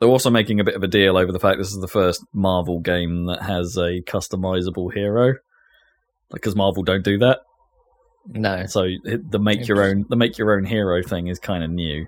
they're 0.00 0.08
also 0.08 0.30
making 0.30 0.60
a 0.60 0.64
bit 0.64 0.76
of 0.76 0.82
a 0.82 0.88
deal 0.88 1.16
over 1.16 1.32
the 1.32 1.40
fact 1.40 1.58
this 1.58 1.72
is 1.72 1.80
the 1.80 1.88
first 1.88 2.24
Marvel 2.32 2.80
game 2.80 3.26
that 3.26 3.42
has 3.42 3.76
a 3.76 4.00
customizable 4.02 4.92
hero, 4.94 5.34
because 6.30 6.56
Marvel 6.56 6.82
don't 6.82 7.04
do 7.04 7.18
that. 7.18 7.40
No, 8.28 8.66
So 8.66 8.82
it- 9.04 9.30
the 9.30 9.38
make 9.38 9.66
your 9.68 9.82
own 9.82 10.04
the 10.08 10.16
make 10.16 10.38
your 10.38 10.56
own 10.56 10.64
hero 10.64 11.02
thing 11.02 11.28
is 11.28 11.38
kind 11.38 11.62
of 11.64 11.70
new 11.70 12.06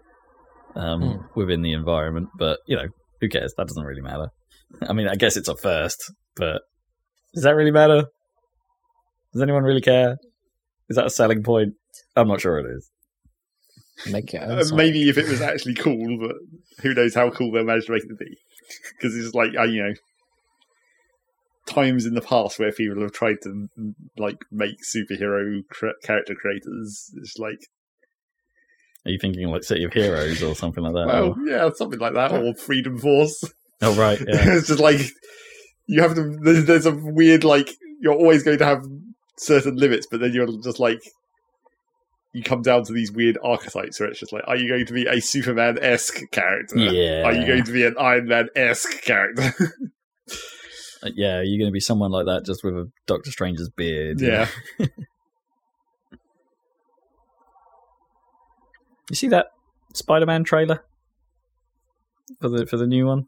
um, 0.76 1.00
Hmm. 1.02 1.16
within 1.34 1.62
the 1.62 1.72
environment, 1.72 2.28
but 2.38 2.60
you 2.66 2.76
know 2.76 2.88
who 3.20 3.28
cares? 3.28 3.52
That 3.56 3.66
doesn't 3.68 3.84
really 3.84 4.02
matter. 4.02 4.28
I 4.88 4.92
mean, 4.92 5.08
I 5.08 5.14
guess 5.16 5.36
it's 5.36 5.48
a 5.48 5.56
first, 5.56 6.12
but 6.36 6.62
does 7.34 7.44
that 7.44 7.54
really 7.56 7.70
matter? 7.72 8.04
Does 9.32 9.42
anyone 9.42 9.62
really 9.64 9.80
care? 9.80 10.16
Is 10.88 10.96
that 10.96 11.06
a 11.06 11.10
selling 11.10 11.42
point? 11.42 11.74
I'm 12.16 12.28
not 12.28 12.40
sure 12.40 12.58
it 12.58 12.66
is. 12.76 12.90
make 14.10 14.32
your 14.32 14.42
own. 14.44 14.58
uh, 14.58 14.64
maybe 14.74 15.08
if 15.08 15.18
it 15.18 15.28
was 15.28 15.40
actually 15.40 15.74
cool, 15.74 16.18
but 16.18 16.36
who 16.82 16.94
knows 16.94 17.14
how 17.14 17.30
cool 17.30 17.50
they 17.52 17.62
managed 17.62 17.86
to 17.86 17.92
make 17.92 18.04
it 18.04 18.08
to 18.08 18.14
be? 18.14 18.36
Because 18.96 19.16
it's 19.16 19.34
like 19.34 19.50
uh, 19.58 19.64
you 19.64 19.82
know. 19.82 19.94
Times 21.68 22.06
in 22.06 22.14
the 22.14 22.20
past 22.20 22.58
where 22.58 22.72
people 22.72 23.02
have 23.02 23.12
tried 23.12 23.36
to 23.42 23.68
like 24.16 24.38
make 24.50 24.76
superhero 24.82 25.60
cr- 25.70 25.98
character 26.02 26.34
creators, 26.34 27.10
it's 27.16 27.38
like 27.38 27.60
Are 29.04 29.10
you 29.10 29.18
thinking 29.20 29.48
like 29.48 29.64
City 29.64 29.84
of 29.84 29.92
Heroes 29.92 30.42
or 30.42 30.54
something 30.54 30.82
like 30.82 30.94
that? 30.94 31.06
Well, 31.06 31.30
or- 31.32 31.36
yeah, 31.46 31.70
something 31.74 31.98
like 32.00 32.14
that, 32.14 32.32
or 32.32 32.54
Freedom 32.54 32.98
Force. 32.98 33.44
oh 33.82 33.94
right, 33.94 34.18
yeah. 34.26 34.56
it's 34.56 34.68
just 34.68 34.80
like 34.80 35.00
you 35.86 36.02
have 36.02 36.14
to. 36.14 36.36
There's, 36.42 36.64
there's 36.64 36.86
a 36.86 36.94
weird 36.94 37.44
like 37.44 37.70
you're 38.00 38.14
always 38.14 38.42
going 38.42 38.58
to 38.58 38.66
have 38.66 38.84
certain 39.36 39.76
limits, 39.76 40.06
but 40.10 40.20
then 40.20 40.32
you're 40.32 40.48
just 40.62 40.80
like 40.80 41.00
you 42.34 42.42
come 42.42 42.62
down 42.62 42.84
to 42.84 42.92
these 42.92 43.10
weird 43.10 43.38
archetypes 43.42 43.98
where 43.98 44.08
it's 44.08 44.20
just 44.20 44.32
like, 44.32 44.44
are 44.46 44.56
you 44.56 44.68
going 44.68 44.84
to 44.86 44.92
be 44.92 45.06
a 45.06 45.20
Superman 45.20 45.78
esque 45.80 46.20
character? 46.30 46.76
Yeah. 46.78 47.22
Are 47.24 47.32
you 47.32 47.46
going 47.46 47.64
to 47.64 47.72
be 47.72 47.84
an 47.84 47.94
Iron 47.98 48.26
Man 48.28 48.48
esque 48.54 49.02
character? 49.02 49.54
Uh, 51.02 51.10
yeah, 51.14 51.36
are 51.38 51.42
you 51.44 51.58
going 51.58 51.70
to 51.70 51.72
be 51.72 51.80
someone 51.80 52.10
like 52.10 52.26
that 52.26 52.44
just 52.44 52.64
with 52.64 52.74
a 52.74 52.90
Doctor 53.06 53.30
Strange's 53.30 53.70
beard? 53.70 54.20
yeah. 54.20 54.48
You 59.10 59.16
see 59.16 59.28
that 59.28 59.46
Spider-Man 59.94 60.44
trailer 60.44 60.84
for 62.40 62.48
the 62.50 62.66
for 62.66 62.76
the 62.76 62.86
new 62.86 63.06
one? 63.06 63.24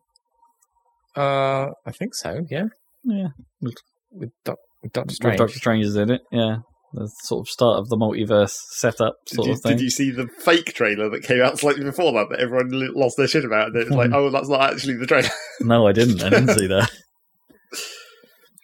Uh, 1.17 1.69
I 1.87 1.91
think 1.93 2.15
so. 2.15 2.45
Yeah, 2.51 2.67
Yeah, 3.05 3.29
with, 3.61 3.77
with 4.13 4.31
Doctor 4.45 4.61
with 4.83 5.13
Strange. 5.13 5.39
Doctor 5.39 5.57
Strange 5.59 5.87
is 5.87 5.97
in 5.97 6.11
it. 6.11 6.21
Yeah, 6.31 6.59
the 6.93 7.11
sort 7.23 7.47
of 7.47 7.49
start 7.51 7.79
of 7.79 7.89
the 7.89 7.97
multiverse 7.97 8.55
setup 8.73 9.15
Did 9.27 9.35
sort 9.37 9.47
you, 9.49 9.55
of 9.55 9.61
thing. 9.63 9.77
did 9.79 9.83
you 9.85 9.91
see 9.91 10.11
the 10.11 10.29
fake 10.29 10.75
trailer 10.75 11.09
that 11.09 11.23
came 11.23 11.41
out 11.41 11.59
slightly 11.59 11.83
before 11.83 12.13
that 12.13 12.29
that 12.29 12.41
everyone 12.41 12.69
lost 12.95 13.17
their 13.17 13.27
shit 13.27 13.45
about? 13.47 13.69
And 13.69 13.77
it's 13.77 13.91
like, 13.91 14.09
Hmm. 14.11 14.15
oh, 14.17 14.31
that's 14.31 14.49
not 14.51 14.61
actually 14.73 14.99
the 14.99 15.07
trailer. 15.07 15.31
No, 15.61 15.87
I 15.87 15.93
didn't. 15.93 16.23
I 16.23 16.29
didn't 16.29 16.55
see 16.59 16.67
that. 16.69 16.91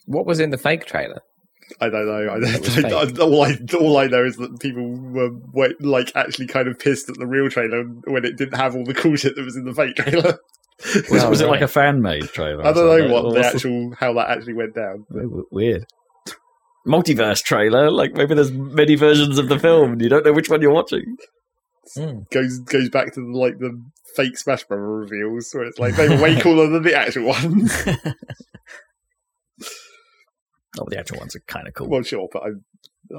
What 0.07 0.27
was 0.27 0.41
in 0.41 0.51
the 0.51 0.59
fake 0.59 0.87
trailer? 0.87 1.21
I 1.81 1.89
don't 1.89 2.07
know. 2.07 2.33
I 2.33 2.39
don't, 2.41 2.45
I, 2.95 3.07
fake. 3.07 3.21
all 3.21 3.43
I 3.43 3.59
all 3.77 3.97
I 3.99 4.07
know 4.07 4.25
is 4.25 4.37
that 4.37 4.59
people 4.61 4.89
were, 4.89 5.31
were 5.53 5.71
like 5.81 6.13
actually 6.15 6.47
kind 6.47 6.69
of 6.69 6.79
pissed 6.79 7.09
at 7.11 7.17
the 7.19 7.27
real 7.27 7.49
trailer 7.51 7.83
when 8.05 8.25
it 8.25 8.37
didn't 8.37 8.57
have 8.57 8.77
all 8.77 8.85
the 8.85 8.95
cool 8.95 9.17
shit 9.17 9.35
that 9.37 9.45
was 9.45 9.57
in 9.57 9.65
the 9.65 9.75
fake 9.75 9.97
trailer. 9.97 10.39
Was, 11.11 11.25
Oh, 11.25 11.31
was 11.31 11.41
it 11.41 11.47
like 11.49 11.63
a 11.63 11.69
fan 11.79 12.03
made 12.03 12.25
trailer? 12.25 12.61
I 12.61 12.71
don't 12.71 12.85
know 12.87 12.99
something? 12.99 13.11
what 13.11 13.23
the 13.23 13.41
What's 13.41 13.55
actual 13.55 13.95
how 13.99 14.13
that 14.13 14.29
actually 14.29 14.53
went 14.53 14.75
down. 14.75 15.07
but- 15.09 15.51
Weird. 15.51 15.87
Multiverse 16.87 17.43
trailer, 17.43 17.91
like 17.91 18.13
maybe 18.13 18.35
there's 18.35 18.53
many 18.53 18.95
versions 18.95 19.39
of 19.39 19.49
the 19.49 19.59
film 19.59 19.93
and 19.93 20.03
you 20.03 20.11
don't 20.11 20.25
know 20.25 20.35
which 20.35 20.51
one 20.51 20.61
you're 20.61 20.75
watching. 20.75 21.17
Hmm. 21.95 22.19
goes 22.31 22.59
goes 22.59 22.91
back 22.91 23.15
to 23.15 23.21
the, 23.23 23.37
like 23.39 23.59
the 23.59 23.83
fake 24.15 24.37
Smash 24.37 24.65
Brother 24.65 24.83
reveals 24.87 25.51
where 25.55 25.65
it's 25.65 25.79
like 25.79 25.97
they 25.97 26.11
were 26.11 26.21
way 26.23 26.39
cooler 26.43 26.69
than 26.69 26.83
the 26.83 26.95
actual 26.95 27.25
ones. 27.29 27.73
Oh, 30.79 30.87
the 30.89 30.99
actual 30.99 31.19
ones 31.19 31.35
are 31.37 31.41
kind 31.47 31.67
of 31.69 31.75
cool. 31.75 31.89
well, 31.89 32.03
sure, 32.03 32.29
but 32.33 32.43
I, 32.43 32.49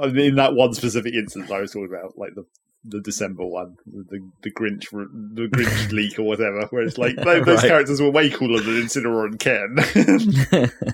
I 0.01 0.08
mean, 0.08 0.26
in 0.30 0.36
that 0.36 0.53
one 0.53 0.74
specific 0.74 1.14
instance, 1.14 1.49
I 1.51 1.60
was 1.62 1.72
talking 1.72 1.89
about 1.93 2.18
like 2.18 2.36
the 2.36 2.45
the 2.86 3.01
December 3.01 3.45
one, 3.45 3.76
the 3.86 4.20
the 4.43 4.51
Grinch 4.51 4.86
the 4.91 5.47
Grinch 5.47 5.91
leak 5.97 6.18
or 6.20 6.24
whatever, 6.24 6.68
where 6.70 6.84
it's 6.84 6.97
like 6.97 7.16
those, 7.16 7.45
those 7.45 7.62
Right. 7.64 7.68
characters 7.68 8.01
were 8.01 8.12
way 8.12 8.30
cooler 8.30 8.62
than 8.62 8.76
Incineroar 8.82 9.26
and 9.26 9.39
Ken. 9.39 10.70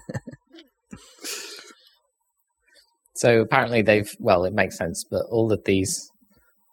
So 3.15 3.41
apparently 3.41 3.81
they've 3.83 4.11
well, 4.19 4.43
it 4.43 4.53
makes 4.53 4.77
sense, 4.77 5.05
but 5.09 5.21
all 5.29 5.51
of 5.51 5.63
these 5.65 6.09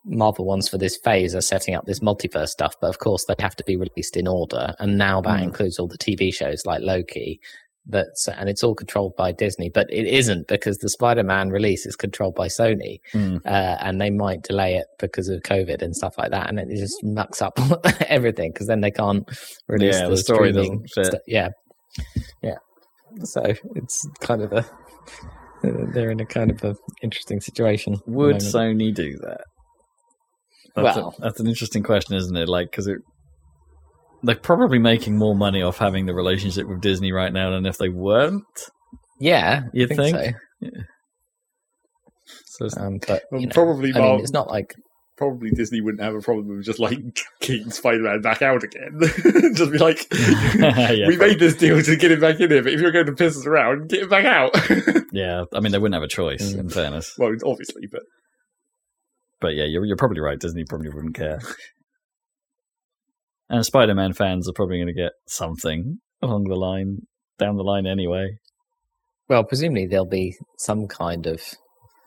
Marvel 0.07 0.47
ones 0.47 0.69
for 0.69 0.79
this 0.79 0.97
phase 0.97 1.35
are 1.35 1.43
setting 1.43 1.75
up 1.75 1.85
this 1.85 2.01
multiverse 2.01 2.49
stuff, 2.49 2.75
but 2.81 2.89
of 2.89 2.99
course 2.99 3.27
they 3.27 3.35
have 3.39 3.55
to 3.57 3.65
be 3.65 3.77
released 3.77 4.17
in 4.17 4.27
order, 4.27 4.75
and 4.79 4.97
now 4.97 5.21
that 5.21 5.41
Mm. 5.41 5.45
includes 5.45 5.79
all 5.79 5.87
the 5.87 5.99
TV 5.99 6.33
shows 6.33 6.65
like 6.65 6.81
Loki. 6.81 7.41
That's 7.87 8.29
and 8.29 8.49
it's 8.49 8.63
all 8.63 8.75
controlled 8.75 9.15
by 9.17 9.33
Disney, 9.33 9.71
but 9.73 9.87
it 9.91 10.07
isn't 10.07 10.47
because 10.49 10.77
the 10.79 10.91
Spider-Man 10.91 11.49
release 11.49 11.87
is 11.87 11.97
controlled 11.97 12.35
by 12.35 12.47
Sony, 12.47 12.99
Hmm. 13.13 13.39
uh, 13.45 13.77
and 13.81 14.01
they 14.01 14.11
might 14.11 14.43
delay 14.43 14.75
it 14.77 14.87
because 14.99 15.29
of 15.29 15.41
COVID 15.43 15.81
and 15.83 15.97
stuff 15.97 16.15
like 16.19 16.31
that, 16.31 16.49
and 16.51 16.59
it 16.61 16.69
just 16.77 16.95
mucks 17.03 17.41
up 17.41 17.59
everything 18.09 18.53
because 18.53 18.67
then 18.67 18.81
they 18.83 18.91
can't 18.91 19.25
release 19.67 19.95
Yeah, 19.97 20.05
the, 20.05 20.11
the 20.11 20.17
story 20.19 20.53
doesn't 20.53 20.87
fit. 20.95 21.07
stu- 21.07 21.19
yeah, 21.27 21.49
yeah. 22.43 22.57
So 23.25 23.43
it's 23.75 24.07
kind 24.21 24.43
of 24.43 24.53
a 24.53 24.65
they're 25.63 26.11
in 26.11 26.21
a 26.21 26.27
kind 26.27 26.51
of 26.51 26.63
a 26.63 26.75
interesting 27.03 27.41
situation. 27.41 27.97
Would. 28.07 28.37
Sony 28.37 28.95
do 28.95 29.17
that? 29.23 29.41
That's, 30.77 30.97
Well- 30.97 31.15
a, 31.19 31.21
that's 31.23 31.41
an 31.41 31.47
interesting 31.49 31.83
question, 31.83 32.17
isn't 32.17 32.37
it? 32.37 32.49
Like, 32.49 32.71
because 32.71 32.87
it, 32.87 32.99
they're 34.23 34.35
probably 34.37 34.79
making 34.79 35.17
more 35.17 35.35
money 35.35 35.63
off 35.63 35.79
having 35.79 36.07
the 36.07 36.15
relationship 36.15 36.67
with 36.69 36.81
Disney 36.81 37.13
right 37.13 37.33
now 37.33 37.51
than 37.51 37.67
if 37.67 37.79
they 37.79 37.89
weren't. 37.89 38.45
Yeah, 39.21 39.65
You 39.75 39.87
think? 39.87 40.17
so. 40.17 40.23
Yeah. 40.61 40.71
So 42.47 42.65
it's- 42.67 42.77
Um, 42.79 42.99
but 43.07 43.23
Well, 43.31 43.41
you 43.41 43.47
know, 43.49 43.53
probably 43.55 43.93
I 43.95 43.99
mean, 44.01 44.21
it's 44.21 44.33
not 44.33 44.49
like 44.49 44.75
probably 45.17 45.51
Disney 45.51 45.81
wouldn't 45.83 46.03
have 46.03 46.15
a 46.15 46.21
problem 46.21 46.49
with 46.49 46.65
just 46.65 46.79
like 46.79 46.99
kicking 47.41 47.71
Spider 47.71 48.03
Man 48.03 48.21
back 48.23 48.41
out 48.43 48.63
again. 48.65 48.99
just 49.55 49.71
be 49.73 49.79
like, 49.79 50.07
Yeah, 50.59 51.07
we 51.07 51.17
made 51.17 51.39
this 51.39 51.55
deal 51.57 51.83
to 51.83 51.97
get 51.97 52.13
him 52.13 52.21
back 52.21 52.41
in 52.41 52.51
here, 52.51 52.63
but 52.63 52.73
if 52.73 52.81
you're 52.81 52.93
going 52.93 53.07
to 53.07 53.13
piss 53.13 53.37
us 53.37 53.47
around, 53.47 53.89
get 53.91 54.03
him 54.05 54.09
back 54.09 54.25
out. 54.25 54.55
yeah, 55.13 55.45
I 55.55 55.61
mean, 55.61 55.73
they 55.73 55.79
wouldn't 55.79 55.95
have 55.95 56.03
a 56.03 56.09
choice, 56.09 56.55
Mm. 56.55 56.61
in 56.61 56.69
fairness. 56.71 57.15
well, 57.19 57.33
obviously, 57.45 57.83
but 57.91 58.03
But 59.41 59.49
yeah, 59.55 59.65
you're, 59.65 59.85
you're 59.85 59.97
probably 59.97 60.21
right. 60.21 60.39
Disney 60.39 60.65
probably 60.69 60.89
wouldn't 60.91 61.15
care. 61.15 61.41
And 63.51 63.65
Spider 63.67 63.95
Man 63.95 64.15
fans 64.15 64.49
are 64.49 64.53
probably 64.55 64.79
going 64.79 64.87
to 64.87 64.95
get 64.95 65.13
something 65.29 65.99
along 66.23 66.45
the 66.45 66.55
line, 66.57 66.99
down 67.39 67.57
the 67.57 67.63
line 67.63 67.87
anyway. 67.87 68.29
well, 69.29 69.45
presumably 69.45 69.87
there'll 69.87 70.07
be 70.07 70.35
some 70.59 70.87
kind 70.87 71.27
of 71.27 71.43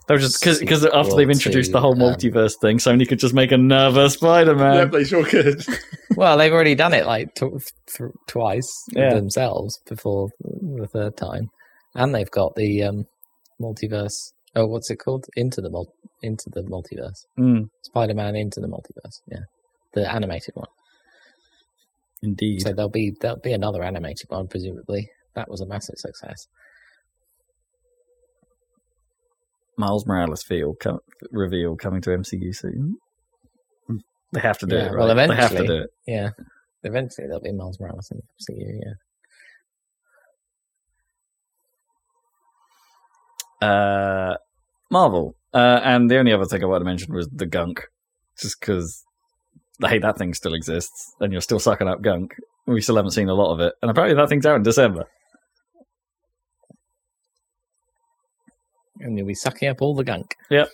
They're 0.07 0.17
just 0.17 0.43
because 0.43 0.85
after 0.85 1.15
they've 1.15 1.29
introduced 1.29 1.71
the 1.71 1.77
to, 1.77 1.81
whole 1.81 1.93
um, 1.93 1.99
multiverse 1.99 2.53
thing, 2.61 2.77
Sony 2.77 3.07
could 3.07 3.19
just 3.19 3.33
make 3.33 3.51
another 3.51 4.09
Spider-Man. 4.09 4.73
yeah, 4.73 4.81
Man. 4.85 4.91
they 4.91 5.03
sure 5.03 5.25
could. 5.25 5.63
well, 6.17 6.37
they've 6.37 6.51
already 6.51 6.75
done 6.75 6.93
it 6.93 7.05
like 7.05 7.33
tw- 7.35 7.61
th- 7.97 8.11
twice 8.27 8.69
Yeah. 8.95 9.13
themselves 9.13 9.79
before 9.87 10.29
the 10.41 10.87
third 10.91 11.15
time, 11.17 11.49
and 11.95 12.13
they've 12.13 12.31
got 12.31 12.55
the 12.55 12.83
um, 12.83 13.05
multiverse. 13.61 14.15
Oh, 14.55 14.67
what's 14.67 14.91
it 14.91 14.97
called? 14.97 15.25
Into 15.35 15.61
the 15.61 15.69
mul- 15.71 15.93
into 16.21 16.45
the 16.53 16.61
multiverse. 16.63 17.17
Mm, 17.39 17.69
Spider-Man 17.83 18.35
into 18.35 18.59
the 18.59 18.67
multiverse. 18.67 19.15
Yeah, 19.31 19.45
the 19.93 20.09
animated 20.13 20.53
one. 20.55 20.67
Indeed. 22.23 22.61
So 22.61 22.73
there'll 22.73 22.89
be 22.89 23.13
there'll 23.21 23.37
be 23.37 23.53
another 23.53 23.83
animated 23.83 24.29
one, 24.29 24.47
presumably. 24.47 25.09
That 25.35 25.49
was 25.49 25.61
a 25.61 25.67
massive 25.67 25.97
success. 25.97 26.47
Miles 29.77 30.05
Morales 30.05 30.43
feel 30.43 30.73
com- 30.81 30.99
reveal 31.31 31.75
coming 31.75 32.01
to 32.01 32.11
MCU 32.11 32.55
soon. 32.55 32.97
They 34.31 34.39
have 34.39 34.57
to 34.59 34.65
do 34.65 34.75
Yeah, 34.75 34.85
it, 34.85 34.89
right? 34.93 34.97
well, 34.97 35.09
eventually, 35.11 35.35
they 35.35 35.41
have 35.41 35.51
to 35.57 35.67
do 35.67 35.77
it. 35.83 35.89
Yeah, 36.07 36.29
eventually 36.83 37.27
there'll 37.27 37.41
be 37.41 37.51
Miles 37.51 37.79
Morales 37.79 38.09
in 38.11 38.17
the 38.17 38.53
MCU. 38.53 38.79
Yeah. 43.61 43.67
Uh, 43.67 44.35
Marvel. 44.91 45.35
Uh, 45.53 45.79
and 45.83 46.09
the 46.09 46.17
only 46.17 46.33
other 46.33 46.45
thing 46.45 46.63
I 46.63 46.65
wanted 46.65 46.79
to 46.79 46.85
mention 46.85 47.13
was 47.13 47.29
the 47.31 47.45
gunk. 47.45 47.87
Just 48.39 48.59
because, 48.59 49.03
hey, 49.81 49.99
that 49.99 50.17
thing 50.17 50.33
still 50.33 50.53
exists, 50.53 51.13
and 51.19 51.31
you're 51.31 51.41
still 51.41 51.59
sucking 51.59 51.87
up 51.87 52.01
gunk. 52.01 52.35
We 52.65 52.81
still 52.81 52.95
haven't 52.95 53.11
seen 53.11 53.29
a 53.29 53.33
lot 53.33 53.53
of 53.53 53.59
it. 53.59 53.73
And 53.81 53.91
apparently 53.91 54.15
that 54.15 54.29
thing's 54.29 54.45
out 54.45 54.55
in 54.55 54.63
December. 54.63 55.05
And 58.99 59.17
you'll 59.17 59.27
be 59.27 59.33
sucking 59.33 59.67
up 59.67 59.81
all 59.81 59.95
the 59.95 60.03
gunk. 60.03 60.35
Yep. 60.49 60.69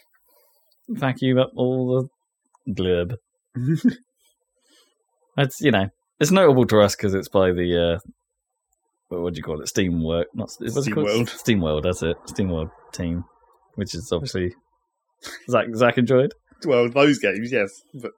Vacuum 0.90 1.40
up 1.40 1.52
all 1.56 2.10
the 2.66 2.74
glurb. 2.74 3.16
it's, 5.38 5.56
you 5.62 5.72
know, 5.72 5.88
it's 6.20 6.32
notable 6.32 6.66
to 6.68 6.82
us 6.82 6.96
because 6.96 7.16
it's 7.16 7.30
by 7.30 7.52
the, 7.52 7.98
uh, 7.98 8.10
what 9.08 9.34
do 9.34 9.38
you 9.38 9.44
call 9.44 9.62
it? 9.62 9.68
Steamwork. 9.68 10.26
Not, 10.36 10.52
what's 10.60 10.88
it 10.88 10.92
called? 10.92 11.08
SteamWorld. 11.08 11.44
Steamworld, 11.44 11.84
that's 11.84 12.04
it. 12.04 12.18
Steamworld 12.28 12.70
team. 12.94 13.24
Which 13.76 13.96
is 13.96 14.12
obviously. 14.12 14.54
Zach, 15.50 15.66
Zach 15.74 15.98
enjoyed? 15.98 16.34
Well, 16.66 16.90
those 16.90 17.20
games, 17.20 17.52
yes. 17.52 17.70
But 17.94 18.12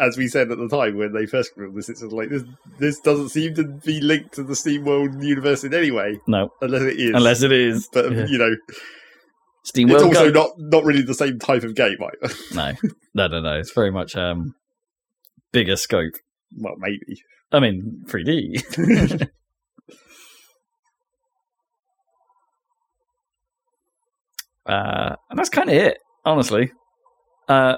as 0.00 0.16
we 0.16 0.28
said 0.28 0.50
at 0.50 0.58
the 0.58 0.68
time 0.68 0.96
when 0.96 1.12
they 1.12 1.26
first 1.26 1.52
revealed 1.56 1.76
this, 1.76 1.88
it's 1.88 2.02
like 2.02 2.28
this. 2.30 2.42
This 2.78 3.00
doesn't 3.00 3.30
seem 3.30 3.54
to 3.54 3.64
be 3.64 4.00
linked 4.00 4.34
to 4.34 4.42
the 4.42 4.56
Steam 4.56 4.84
World 4.84 5.22
universe 5.22 5.64
in 5.64 5.72
any 5.74 5.90
way, 5.90 6.20
No, 6.26 6.50
unless 6.60 6.82
it 6.82 6.98
is. 7.00 7.10
unless 7.14 7.42
it 7.42 7.52
is. 7.52 7.88
but 7.92 8.12
Yeah. 8.12 8.26
you 8.26 8.38
know, 8.38 8.54
Steamworld 9.66 9.94
it's 9.94 10.02
also 10.02 10.30
Gunk. 10.32 10.34
not 10.34 10.50
not 10.58 10.84
really 10.84 11.02
the 11.02 11.14
same 11.14 11.38
type 11.38 11.62
of 11.62 11.74
game 11.74 11.96
either. 12.02 12.34
No, 12.54 12.72
no, 13.14 13.26
no, 13.28 13.40
no. 13.40 13.58
It's 13.58 13.72
very 13.72 13.90
much 13.90 14.16
um 14.16 14.54
bigger 15.52 15.76
scope. 15.76 16.14
well, 16.56 16.74
maybe. 16.78 17.20
I 17.52 17.60
mean, 17.60 18.02
3D. 18.08 19.28
uh, 24.66 25.16
and 25.30 25.38
that's 25.38 25.48
kind 25.48 25.68
of 25.68 25.74
it, 25.76 25.98
honestly. 26.24 26.72
Uh, 27.52 27.76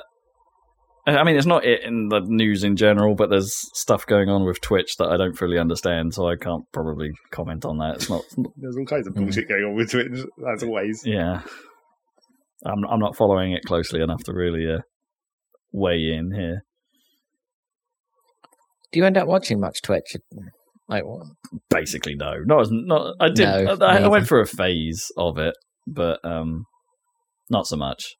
I 1.06 1.16
I 1.18 1.24
mean, 1.24 1.36
it's 1.36 1.46
not 1.46 1.64
it 1.64 1.82
in 1.82 2.08
the 2.08 2.20
news 2.20 2.64
in 2.64 2.76
general, 2.76 3.14
but 3.14 3.30
there's 3.30 3.52
stuff 3.78 4.06
going 4.06 4.28
on 4.28 4.44
with 4.44 4.60
Twitch 4.60 4.96
that 4.98 5.08
I 5.08 5.16
don't 5.16 5.36
fully 5.36 5.58
understand, 5.58 6.14
so 6.14 6.28
I 6.28 6.36
can't 6.36 6.64
probably 6.72 7.10
comment 7.30 7.64
on 7.64 7.78
that. 7.78 7.96
It's 7.96 8.10
not, 8.10 8.22
There's 8.56 8.76
all 8.76 8.86
kinds 8.86 9.06
of 9.06 9.14
bullshit 9.14 9.48
going 9.48 9.64
on 9.64 9.74
with 9.74 9.90
Twitch, 9.90 10.24
as 10.54 10.62
always. 10.62 11.02
yeah. 11.04 11.42
I'm 12.66 12.84
I'm 12.84 13.00
not 13.00 13.14
following 13.16 13.52
it 13.52 13.64
closely 13.64 14.00
enough 14.00 14.24
to 14.24 14.32
really 14.32 14.66
uh, 14.72 14.78
weigh 15.72 16.14
in 16.16 16.32
here. 16.32 16.64
Do 18.90 19.00
you 19.00 19.04
end 19.04 19.18
up 19.18 19.26
watching 19.26 19.60
much 19.60 19.82
Twitch? 19.82 20.16
Like, 20.88 21.04
what? 21.04 21.26
basically 21.70 22.14
no 22.14 22.34
not 22.44 22.60
as 22.60 22.68
not 22.70 23.14
i 23.20 23.28
did 23.28 23.38
No, 23.44 23.76
I, 23.80 23.98
I 24.00 24.08
went 24.08 24.26
through 24.26 24.42
a 24.42 24.46
phase 24.46 25.10
of 25.16 25.38
it 25.38 25.54
but 25.86 26.22
um 26.24 26.66
not 27.48 27.66
so 27.66 27.76
much 27.76 28.16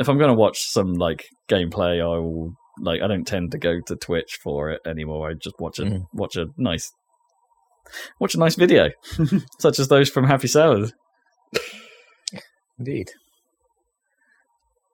if 0.00 0.08
I'm 0.08 0.18
going 0.18 0.30
to 0.30 0.34
watch 0.34 0.58
some 0.62 0.94
like 0.94 1.26
gameplay, 1.48 2.00
I 2.00 2.18
will 2.18 2.54
like. 2.80 3.00
I 3.02 3.06
don't 3.06 3.26
tend 3.26 3.52
to 3.52 3.58
go 3.58 3.78
to 3.86 3.94
Twitch 3.96 4.38
for 4.42 4.70
it 4.70 4.80
anymore. 4.84 5.30
I 5.30 5.34
just 5.34 5.60
watch 5.60 5.78
a 5.78 5.82
Mhm. 5.82 6.06
watch 6.12 6.34
a 6.36 6.46
nice 6.56 6.90
watch 8.18 8.34
a 8.34 8.38
nice 8.38 8.56
video, 8.56 8.88
such 9.60 9.78
as 9.78 9.86
those 9.88 10.10
from 10.10 10.24
Happy 10.24 10.48
Salad. 10.48 10.92
Indeed. 12.78 13.10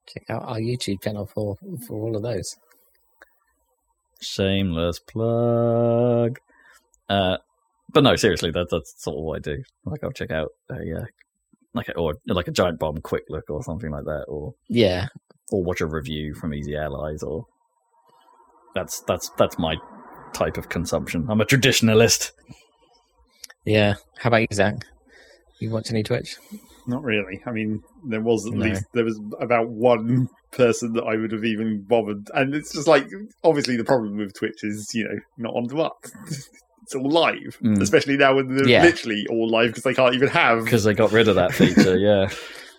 Check 0.09 0.25
out 0.31 0.43
our 0.45 0.59
YouTube 0.59 1.03
channel 1.03 1.27
for 1.27 1.57
for 1.87 1.95
all 2.03 2.17
of 2.17 2.23
those. 2.23 2.57
Shameless 4.21 4.99
plug. 5.01 6.39
Uh, 7.09 7.37
but 7.93 8.03
no, 8.03 8.17
seriously, 8.17 8.51
that, 8.51 8.69
that's 8.71 8.95
sort 9.03 9.19
of 9.19 9.25
what 9.25 9.37
I 9.37 9.41
do. 9.41 9.63
Like 9.85 10.03
I'll 10.03 10.11
check 10.11 10.31
out 10.31 10.49
a 10.71 10.75
uh, 10.75 11.05
like 11.77 11.89
a, 11.89 11.97
or 11.97 12.15
like 12.27 12.49
a 12.49 12.53
giant 12.53 12.79
bomb 12.81 12.99
quick 12.99 13.25
look 13.29 13.49
or 13.51 13.63
something 13.63 13.91
like 13.91 14.05
that, 14.05 14.25
or 14.29 14.55
Yeah. 14.69 15.07
or 15.53 15.63
watch 15.63 15.81
a 15.81 15.87
review 15.87 16.35
from 16.35 16.53
Easy 16.55 16.77
Allies, 16.77 17.23
or 17.23 17.47
that's 18.75 19.01
that's 19.01 19.31
that's 19.39 19.59
my 19.59 19.77
type 20.33 20.57
of 20.59 20.69
consumption. 20.69 21.27
I'm 21.31 21.41
a 21.41 21.45
traditionalist. 21.47 22.33
Yeah. 23.65 23.95
How 24.19 24.29
about 24.29 24.43
you, 24.43 24.49
Zach? 24.53 24.77
You 25.61 25.71
watch 25.71 25.91
any 25.91 26.03
Twitch? 26.03 26.37
Not 26.87 27.03
really. 27.03 27.41
I 27.47 27.51
mean, 27.51 27.83
there 28.05 28.21
was 28.21 28.47
at 28.47 28.53
No. 28.53 28.65
least 28.67 28.85
there 28.93 29.05
was 29.05 29.19
about 29.41 29.69
one 29.71 30.29
person 30.53 30.93
that 30.93 31.05
I 31.05 31.17
would 31.17 31.33
have 31.33 31.45
even 31.45 31.83
bothered, 31.89 32.29
and 32.35 32.55
it's 32.55 32.73
just 32.75 32.87
like 32.87 33.09
obviously 33.43 33.77
the 33.77 33.85
problem 33.85 34.17
with 34.19 34.35
Twitch 34.35 34.63
is 34.63 34.91
you 34.95 35.05
know 35.05 35.19
not 35.39 35.55
on 35.55 35.67
demand. 35.67 35.93
it's 36.87 36.95
all 36.95 37.11
live, 37.11 37.59
Mm. 37.63 37.81
especially 37.83 38.17
now 38.17 38.37
when 38.37 38.55
they're 38.55 38.69
Yeah. 38.69 38.83
literally 38.83 39.27
all 39.29 39.51
live 39.51 39.71
because 39.71 39.83
they 39.83 39.93
can't 39.95 40.15
even 40.15 40.29
have. 40.29 40.63
because 40.65 40.85
they 40.85 40.95
got 40.95 41.11
rid 41.11 41.27
of 41.27 41.35
that 41.35 41.53
feature. 41.53 41.99
Yeah, 41.99 42.29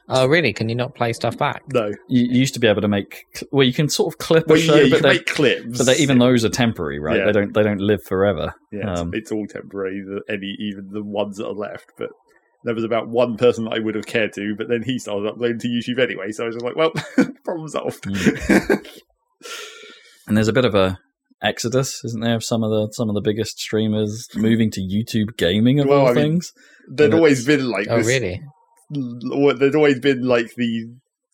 Oh, 0.10 0.26
really? 0.26 0.54
Can 0.54 0.70
you 0.70 0.76
not 0.76 0.96
play 0.96 1.12
stuff 1.12 1.38
back? 1.38 1.64
No, 1.74 1.88
you, 2.08 2.22
you 2.32 2.40
used 2.40 2.54
to 2.54 2.62
be 2.62 2.68
able 2.68 2.80
to 2.82 2.88
make 2.88 3.26
well, 3.52 3.68
you 3.68 3.74
can 3.74 3.90
sort 3.90 4.14
of 4.14 4.18
clip 4.18 4.46
a 4.50 4.54
well, 4.54 4.58
show, 4.62 4.76
yeah, 4.76 4.84
you 4.84 4.90
but 4.92 5.02
can 5.02 5.10
they 5.10 5.16
make 5.18 5.26
clips, 5.26 5.78
but 5.78 5.84
they, 5.86 5.98
even 5.98 6.18
those 6.20 6.46
are 6.46 6.50
temporary, 6.50 6.98
right? 7.00 7.18
Yeah. 7.18 7.26
They 7.26 7.32
don't 7.34 7.54
they 7.54 7.62
don't 7.64 7.82
live 7.82 8.02
forever. 8.06 8.54
Yeah, 8.72 8.92
it's, 8.92 9.02
Um, 9.02 9.12
it's 9.14 9.32
all 9.34 9.46
temporary. 9.48 10.02
The, 10.02 10.22
any 10.34 10.56
even 10.60 10.88
the 10.94 11.04
ones 11.04 11.36
that 11.38 11.48
are 11.48 11.54
left, 11.54 11.92
but 11.98 12.08
there 12.64 12.74
was 12.74 12.86
about 12.86 13.10
one 13.10 13.36
person 13.36 13.66
that 13.66 13.74
I 13.74 13.80
would 13.80 13.96
have 13.96 14.06
cared 14.06 14.32
to, 14.36 14.56
but 14.58 14.70
then 14.70 14.84
he 14.84 14.98
started 14.98 15.28
uploading 15.28 15.60
to 15.60 15.68
YouTube 15.68 16.00
anyway. 16.02 16.32
So 16.32 16.44
I 16.44 16.48
was 16.48 16.56
just 16.56 16.66
like, 16.66 16.78
well, 16.78 16.92
problem 17.44 17.68
solved. 17.68 18.06
And 20.28 20.36
there's 20.36 20.48
a 20.48 20.54
bit 20.54 20.66
of 20.66 20.74
a 20.76 20.98
exodus, 21.42 22.02
isn't 22.06 22.22
there, 22.22 22.36
of 22.36 22.44
some 22.44 22.64
of 22.64 22.70
the 22.72 22.92
some 22.94 23.10
of 23.10 23.16
the 23.16 23.22
biggest 23.22 23.60
streamers 23.60 24.28
moving 24.36 24.72
to 24.72 24.82
YouTube 24.82 25.38
gaming 25.38 25.80
of 25.80 25.88
Well, 25.88 26.02
all 26.02 26.08
I 26.08 26.14
mean, 26.14 26.24
things. 26.24 26.52
There'd 26.90 27.12
And 27.12 27.20
always 27.20 27.46
been 27.46 27.70
like 27.70 27.88
Oh, 27.90 27.98
this. 27.98 28.08
really? 28.08 28.42
l- 28.96 29.56
There'd 29.58 29.76
always 29.76 30.00
been 30.00 30.24
like 30.24 30.54
the 30.56 30.86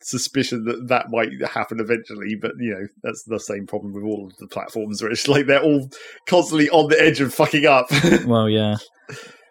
suspicion 0.02 0.66
that 0.66 0.88
that 0.90 1.06
might 1.10 1.30
happen 1.52 1.80
eventually, 1.80 2.36
but 2.42 2.52
you 2.60 2.72
know 2.74 2.88
that's 3.04 3.24
the 3.26 3.40
same 3.40 3.66
problem 3.66 3.94
with 3.94 4.04
all 4.04 4.28
of 4.28 4.36
the 4.38 4.48
platforms, 4.48 5.02
where 5.02 5.12
it's 5.12 5.28
like 5.28 5.46
they're 5.48 5.64
all 5.64 5.90
constantly 6.28 6.70
on 6.70 6.90
the 6.90 7.02
edge 7.02 7.22
of 7.22 7.34
fucking 7.34 7.66
up. 7.66 7.86
well, 8.26 8.50
yeah, 8.50 8.76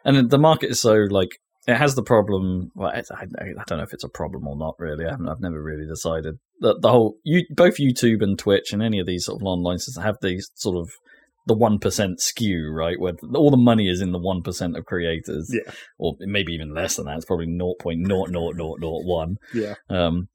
and 0.05 0.29
the 0.31 0.39
market 0.39 0.71
is 0.71 0.81
so 0.81 0.93
like 1.11 1.31
it 1.67 1.77
has 1.77 1.95
the 1.95 2.03
problem. 2.03 2.71
Well, 2.75 2.91
it's, 2.95 3.11
I, 3.11 3.23
I 3.23 3.63
don't 3.67 3.79
know 3.79 3.85
if 3.85 3.93
it's 3.95 4.05
a 4.05 4.09
problem 4.09 4.47
or 4.47 4.57
not. 4.57 4.75
Really, 4.79 5.07
I 5.07 5.11
haven't, 5.13 5.29
I've 5.29 5.41
never 5.41 5.63
really 5.63 5.87
decided. 5.87 6.35
The, 6.63 6.79
the 6.81 6.89
whole 6.91 7.17
you 7.25 7.45
both 7.51 7.77
YouTube 7.79 8.23
and 8.23 8.39
Twitch 8.39 8.73
and 8.73 8.83
any 8.83 8.99
of 9.01 9.07
these 9.07 9.25
sort 9.27 9.43
of 9.43 9.47
online 9.47 9.79
systems 9.79 10.05
have 10.05 10.17
these 10.23 10.51
sort 10.55 10.77
of 10.79 10.89
the 11.47 11.55
one 11.55 11.79
percent 11.81 12.21
skew, 12.21 12.71
right? 12.73 12.99
Where 13.01 13.15
all 13.35 13.51
the 13.51 13.57
money 13.57 13.89
is 13.89 14.01
in 14.01 14.13
the 14.13 14.19
one 14.21 14.43
percent 14.43 14.77
of 14.77 14.85
creators, 14.87 15.51
Yeah. 15.53 15.73
or 15.99 16.15
maybe 16.21 16.53
even 16.53 16.73
less 16.75 16.97
than 16.97 17.07
that. 17.07 17.17
It's 17.17 17.25
probably 17.27 17.47
zero 17.47 17.75
point 17.81 18.07
zero 18.07 18.27
zero 18.27 18.53
zero 18.55 18.77
zero 18.81 19.01
one. 19.05 19.37
yeah, 19.53 19.75
Um, 19.91 20.29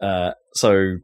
uh, 0.00 0.30
so, 0.54 0.96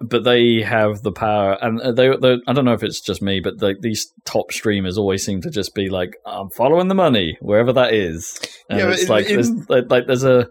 but 0.00 0.24
they 0.24 0.60
have 0.62 1.02
the 1.02 1.10
power, 1.12 1.56
and 1.60 1.80
they, 1.96 2.10
they 2.16 2.36
I 2.46 2.52
don't 2.52 2.64
know 2.66 2.74
if 2.74 2.82
it's 2.82 3.00
just 3.00 3.22
me, 3.22 3.40
but 3.40 3.60
they, 3.60 3.74
these 3.80 4.06
top 4.24 4.52
streamers 4.52 4.98
always 4.98 5.24
seem 5.24 5.40
to 5.42 5.50
just 5.50 5.74
be 5.74 5.88
like, 5.88 6.10
"I'm 6.26 6.50
following 6.50 6.88
the 6.88 6.94
money 6.94 7.38
wherever 7.40 7.72
that 7.72 7.94
is." 7.94 8.38
And 8.68 8.78
Yeah, 8.78 8.90
it's 8.92 9.08
like 9.08 9.26
there's 9.26 9.48
in- 9.48 9.66
like, 9.68 9.90
like 9.90 10.06
there's 10.06 10.24
a. 10.24 10.48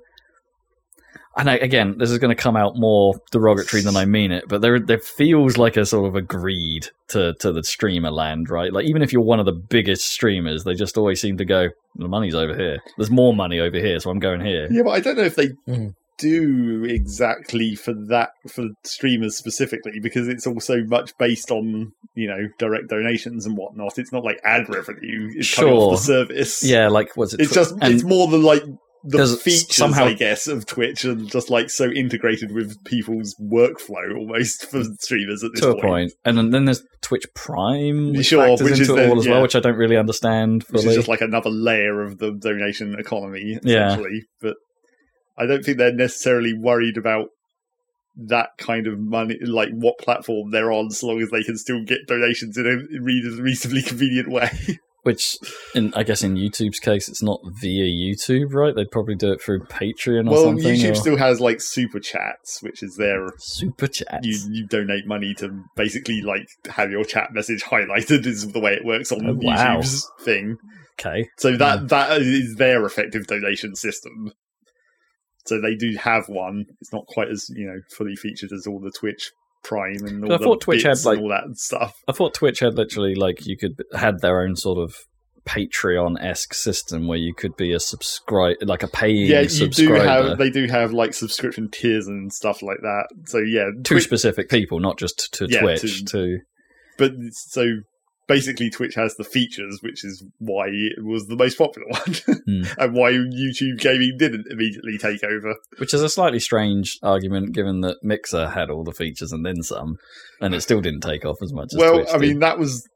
And 1.37 1.49
I, 1.49 1.55
again, 1.55 1.97
this 1.97 2.11
is 2.11 2.17
going 2.17 2.35
to 2.35 2.41
come 2.41 2.55
out 2.55 2.77
more 2.77 3.15
derogatory 3.31 3.81
than 3.81 3.97
I 3.97 4.05
mean 4.05 4.31
it, 4.31 4.45
but 4.47 4.61
there 4.61 4.79
there 4.79 4.99
feels 4.99 5.57
like 5.57 5.75
a 5.75 5.85
sort 5.85 6.07
of 6.07 6.15
a 6.15 6.21
greed 6.21 6.87
to 7.09 7.33
to 7.41 7.51
the 7.51 7.63
streamer 7.63 8.09
land, 8.11 8.49
right? 8.49 8.71
Like 8.71 8.85
even 8.85 9.01
if 9.01 9.11
you're 9.11 9.21
one 9.21 9.39
of 9.41 9.45
the 9.45 9.51
biggest 9.51 10.05
streamers, 10.11 10.63
they 10.63 10.75
just 10.75 10.97
always 10.97 11.19
seem 11.19 11.37
to 11.37 11.45
go, 11.45 11.69
"The 11.95 12.07
money's 12.07 12.35
over 12.35 12.55
here. 12.55 12.79
There's 12.97 13.11
more 13.11 13.33
money 13.35 13.59
over 13.59 13.77
here, 13.77 13.99
so 13.99 14.09
I'm 14.11 14.19
going 14.19 14.41
here." 14.45 14.67
yeah, 14.71 14.83
but 14.83 14.91
I 14.91 14.99
don't 15.01 15.17
know 15.17 15.23
if 15.23 15.35
they 15.35 15.49
Mhm. 15.67 15.93
do 16.17 16.85
exactly 16.85 17.75
for 17.75 17.93
that 17.93 18.29
for 18.47 18.69
streamers 18.83 19.35
specifically 19.35 19.99
because 19.99 20.29
it's 20.29 20.47
also 20.47 20.83
much 20.85 21.17
based 21.17 21.51
on 21.51 21.91
you 22.15 22.27
know 22.27 22.47
direct 22.57 22.87
donations 22.87 23.45
and 23.45 23.57
whatnot. 23.57 23.97
It's 23.97 24.13
not 24.13 24.23
like 24.23 24.39
ad 24.45 24.69
revenue. 24.69 25.31
It's 25.35 25.53
coming 25.53 25.73
off 25.73 25.99
the 25.99 26.03
service. 26.05 26.63
Yeah, 26.63 26.87
like 26.87 27.17
was 27.17 27.33
it? 27.33 27.41
it's 27.41 27.53
just 27.53 27.73
and 27.81 27.93
it's 27.93 28.03
more 28.05 28.27
the 28.29 28.37
like 28.37 28.63
the 29.07 29.37
features 29.37 29.75
somehow- 29.75 30.05
I 30.05 30.13
guess 30.13 30.47
of 30.47 30.65
Twitch 30.65 31.05
and 31.05 31.29
just 31.29 31.49
like 31.49 31.69
so 31.69 31.89
integrated 31.91 32.51
with 32.51 32.83
people's 32.85 33.35
workflow 33.41 34.17
almost 34.17 34.65
for 34.69 34.83
streamers 34.99 35.43
at 35.43 35.51
this 35.53 35.61
to 35.61 35.69
a 35.69 35.73
point. 35.73 35.83
point, 35.83 36.13
and 36.25 36.53
then, 36.53 36.65
there's 36.65 36.81
Twitch 37.01 37.25
Prime, 37.35 38.13
which 38.13 38.27
Sure, 38.27 38.45
factors 38.47 38.63
which 38.63 38.73
is 38.73 38.89
into 38.89 38.93
the- 38.93 39.03
it 39.05 39.09
all 39.09 39.19
as 39.19 39.25
yeah. 39.25 39.31
well, 39.33 39.41
which 39.43 39.55
I 39.55 39.59
don't 39.59 39.77
really 39.77 39.97
understand 39.97 40.63
Which 40.69 40.81
fully. 40.81 40.89
is 40.93 40.95
just 40.95 41.07
like 41.07 41.21
another 41.21 41.49
layer 41.49 42.01
of 42.01 42.17
the 42.17 42.31
donation 42.33 42.95
economy, 42.99 43.59
Yeah. 43.63 43.87
essentially. 43.93 44.23
But 44.41 44.55
I 45.37 45.45
don't 45.45 45.63
think 45.63 45.77
they're 45.77 45.93
necessarily 45.93 46.53
worried 46.53 46.97
about 46.97 47.27
that 48.27 48.47
kind 48.57 48.87
of 48.87 48.97
money, 48.97 49.37
like 49.45 49.69
what 49.73 49.97
platform 49.99 50.49
they're 50.51 50.71
on, 50.71 50.89
so 50.89 51.07
long 51.07 51.21
as 51.21 51.29
they 51.31 51.43
can 51.43 51.57
still 51.57 51.83
get 51.83 52.07
donations 52.07 52.57
in 52.57 52.65
a 52.65 53.01
reasonably 53.01 53.81
convenient 53.81 54.29
way. 54.31 54.49
which, 55.05 55.37
in 55.75 55.93
I 55.93 56.01
guess 56.01 56.23
in 56.23 56.33
YouTube's 56.33 56.79
case, 56.79 57.07
it's 57.07 57.21
not 57.21 57.39
via 57.45 57.85
YouTube, 57.85 58.53
right? 58.55 58.73
They'd 58.75 58.89
probably 58.89 59.13
do 59.13 59.31
it 59.31 59.39
through 59.39 59.59
Patreon 59.65 59.95
or 59.95 59.95
something. 59.95 60.31
well, 60.31 60.43
something. 60.45 60.75
YouTube 60.75 60.91
or 60.91 60.95
still 60.95 61.17
has 61.17 61.39
like 61.39 61.61
super 61.61 61.99
chats, 61.99 62.63
which 62.63 62.81
is 62.81 62.95
their 62.95 63.27
super 63.37 63.85
chat. 63.85 64.21
you 64.23 64.35
you 64.49 64.65
donate 64.67 65.05
money 65.05 65.35
to 65.35 65.63
basically 65.75 66.21
like 66.23 66.47
have 66.69 66.89
your 66.89 67.03
chat 67.03 67.33
message 67.33 67.63
highlighted 67.63 68.25
is 68.25 68.51
the 68.51 68.59
way 68.59 68.73
it 68.73 68.83
works 68.83 69.11
on 69.11 69.25
Oh, 69.29 69.33
wow. 69.39 69.77
YouTube's 69.77 70.09
thing. 70.21 70.57
okay, 70.99 71.29
So 71.37 71.55
that 71.55 71.79
um, 71.79 71.87
that 71.87 72.21
is 72.21 72.55
their 72.55 72.83
effective 72.83 73.27
donation 73.27 73.75
system. 73.75 74.31
So 75.45 75.61
they 75.61 75.75
do 75.75 75.95
have 75.97 76.27
one. 76.27 76.65
It's 76.81 76.91
not 76.91 77.05
quite 77.05 77.29
as 77.29 77.45
you 77.49 77.67
know 77.67 77.79
fully 77.95 78.15
featured 78.15 78.51
as 78.51 78.65
all 78.65 78.79
the 78.79 78.91
Twitch 78.91 79.29
Prime 79.67 80.05
and 80.05 80.23
all 80.23 80.33
I 80.33 80.37
the 80.37 80.43
thought 80.43 80.61
Twitch 80.61 80.83
had, 80.83 81.03
like- 81.05 81.19
all 81.19 81.29
that 81.29 81.57
stuff. 81.57 81.93
I 82.07 82.11
thought 82.11 82.33
Twitch 82.33 82.59
had 82.59 82.75
literally 82.75 83.15
like 83.15 83.45
you 83.45 83.57
could 83.57 83.73
had 83.95 84.21
their 84.21 84.41
own 84.41 84.55
sort 84.55 84.77
of 84.77 84.95
Patreon 85.47 86.15
esque 86.19 86.53
system 86.55 87.07
where 87.07 87.17
you 87.19 87.33
could 87.33 87.55
be 87.55 87.71
a 87.71 87.79
subscribe 87.79 88.55
like 88.63 88.81
a 88.83 88.87
paying 88.87 89.27
Yeah, 89.27 89.41
you 89.41 89.67
do 89.67 89.93
have. 89.93 90.37
They 90.37 90.49
do 90.49 90.65
have 90.67 90.91
like 90.91 91.13
subscription 91.13 91.69
tiers 91.71 92.07
and 92.07 92.33
stuff 92.33 92.61
like 92.63 92.79
that. 92.81 93.07
So 93.25 93.37
yeah, 93.39 93.65
to 93.65 93.81
Twitch, 93.83 94.03
specific 94.03 94.49
people, 94.49 94.79
not 94.79 94.97
just 94.97 95.31
to 95.33 95.47
Yeah, 95.49 95.61
Twitch. 95.61 95.81
to- 95.81 96.05
to 96.05 96.37
but 96.97 97.11
so 97.31 97.65
basically 98.27 98.69
Twitch 98.69 98.95
has 98.95 99.15
the 99.15 99.23
features, 99.23 99.79
which 99.81 100.03
is 100.03 100.23
why 100.39 100.65
it 100.67 101.03
was 101.03 101.27
the 101.27 101.35
most 101.35 101.57
popular 101.57 101.87
one, 101.91 102.15
Hmm. 102.45 102.61
and 102.79 102.93
why 102.93 103.11
YouTube 103.11 103.77
gaming 103.79 104.15
didn't 104.17 104.47
immediately 104.49 104.97
take 104.97 105.23
over. 105.23 105.55
Which 105.77 105.93
is 105.93 106.01
a 106.01 106.09
slightly 106.09 106.39
strange 106.39 106.97
argument, 107.03 107.53
given 107.53 107.81
that 107.81 107.97
Mixer 108.03 108.49
had 108.49 108.69
all 108.69 108.83
the 108.83 108.91
features 108.93 109.31
and 109.31 109.45
then 109.45 109.61
some, 109.63 109.97
and 110.41 110.53
it 110.55 110.61
still 110.61 110.81
didn't 110.81 111.01
take 111.01 111.23
off 111.25 111.37
as 111.41 111.53
much 111.53 111.73
as 111.73 111.77
well, 111.79 111.95
Twitch 111.99 112.09
I 112.13 112.17
mean, 112.17 112.39
that 112.39 112.57
was 112.57 112.87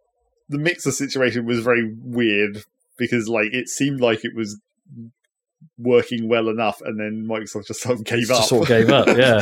the 0.49 0.57
mixer 0.57 0.91
situation 0.91 1.45
was 1.45 1.59
very 1.59 1.93
weird 2.01 2.63
because, 2.97 3.29
like, 3.29 3.53
it 3.53 3.69
seemed 3.69 4.01
like 4.01 4.25
it 4.25 4.35
was 4.35 4.59
working 5.77 6.27
well 6.27 6.49
enough, 6.49 6.81
and 6.81 6.99
then 6.99 7.27
Microsoft 7.29 7.67
just 7.67 7.81
sort 7.81 7.99
of 7.99 8.05
gave 8.05 8.27
Just 8.27 8.41
up. 8.41 8.47
sort 8.47 8.63
of 8.63 8.67
gave 8.67 8.89
up, 8.89 9.07
yeah. 9.17 9.39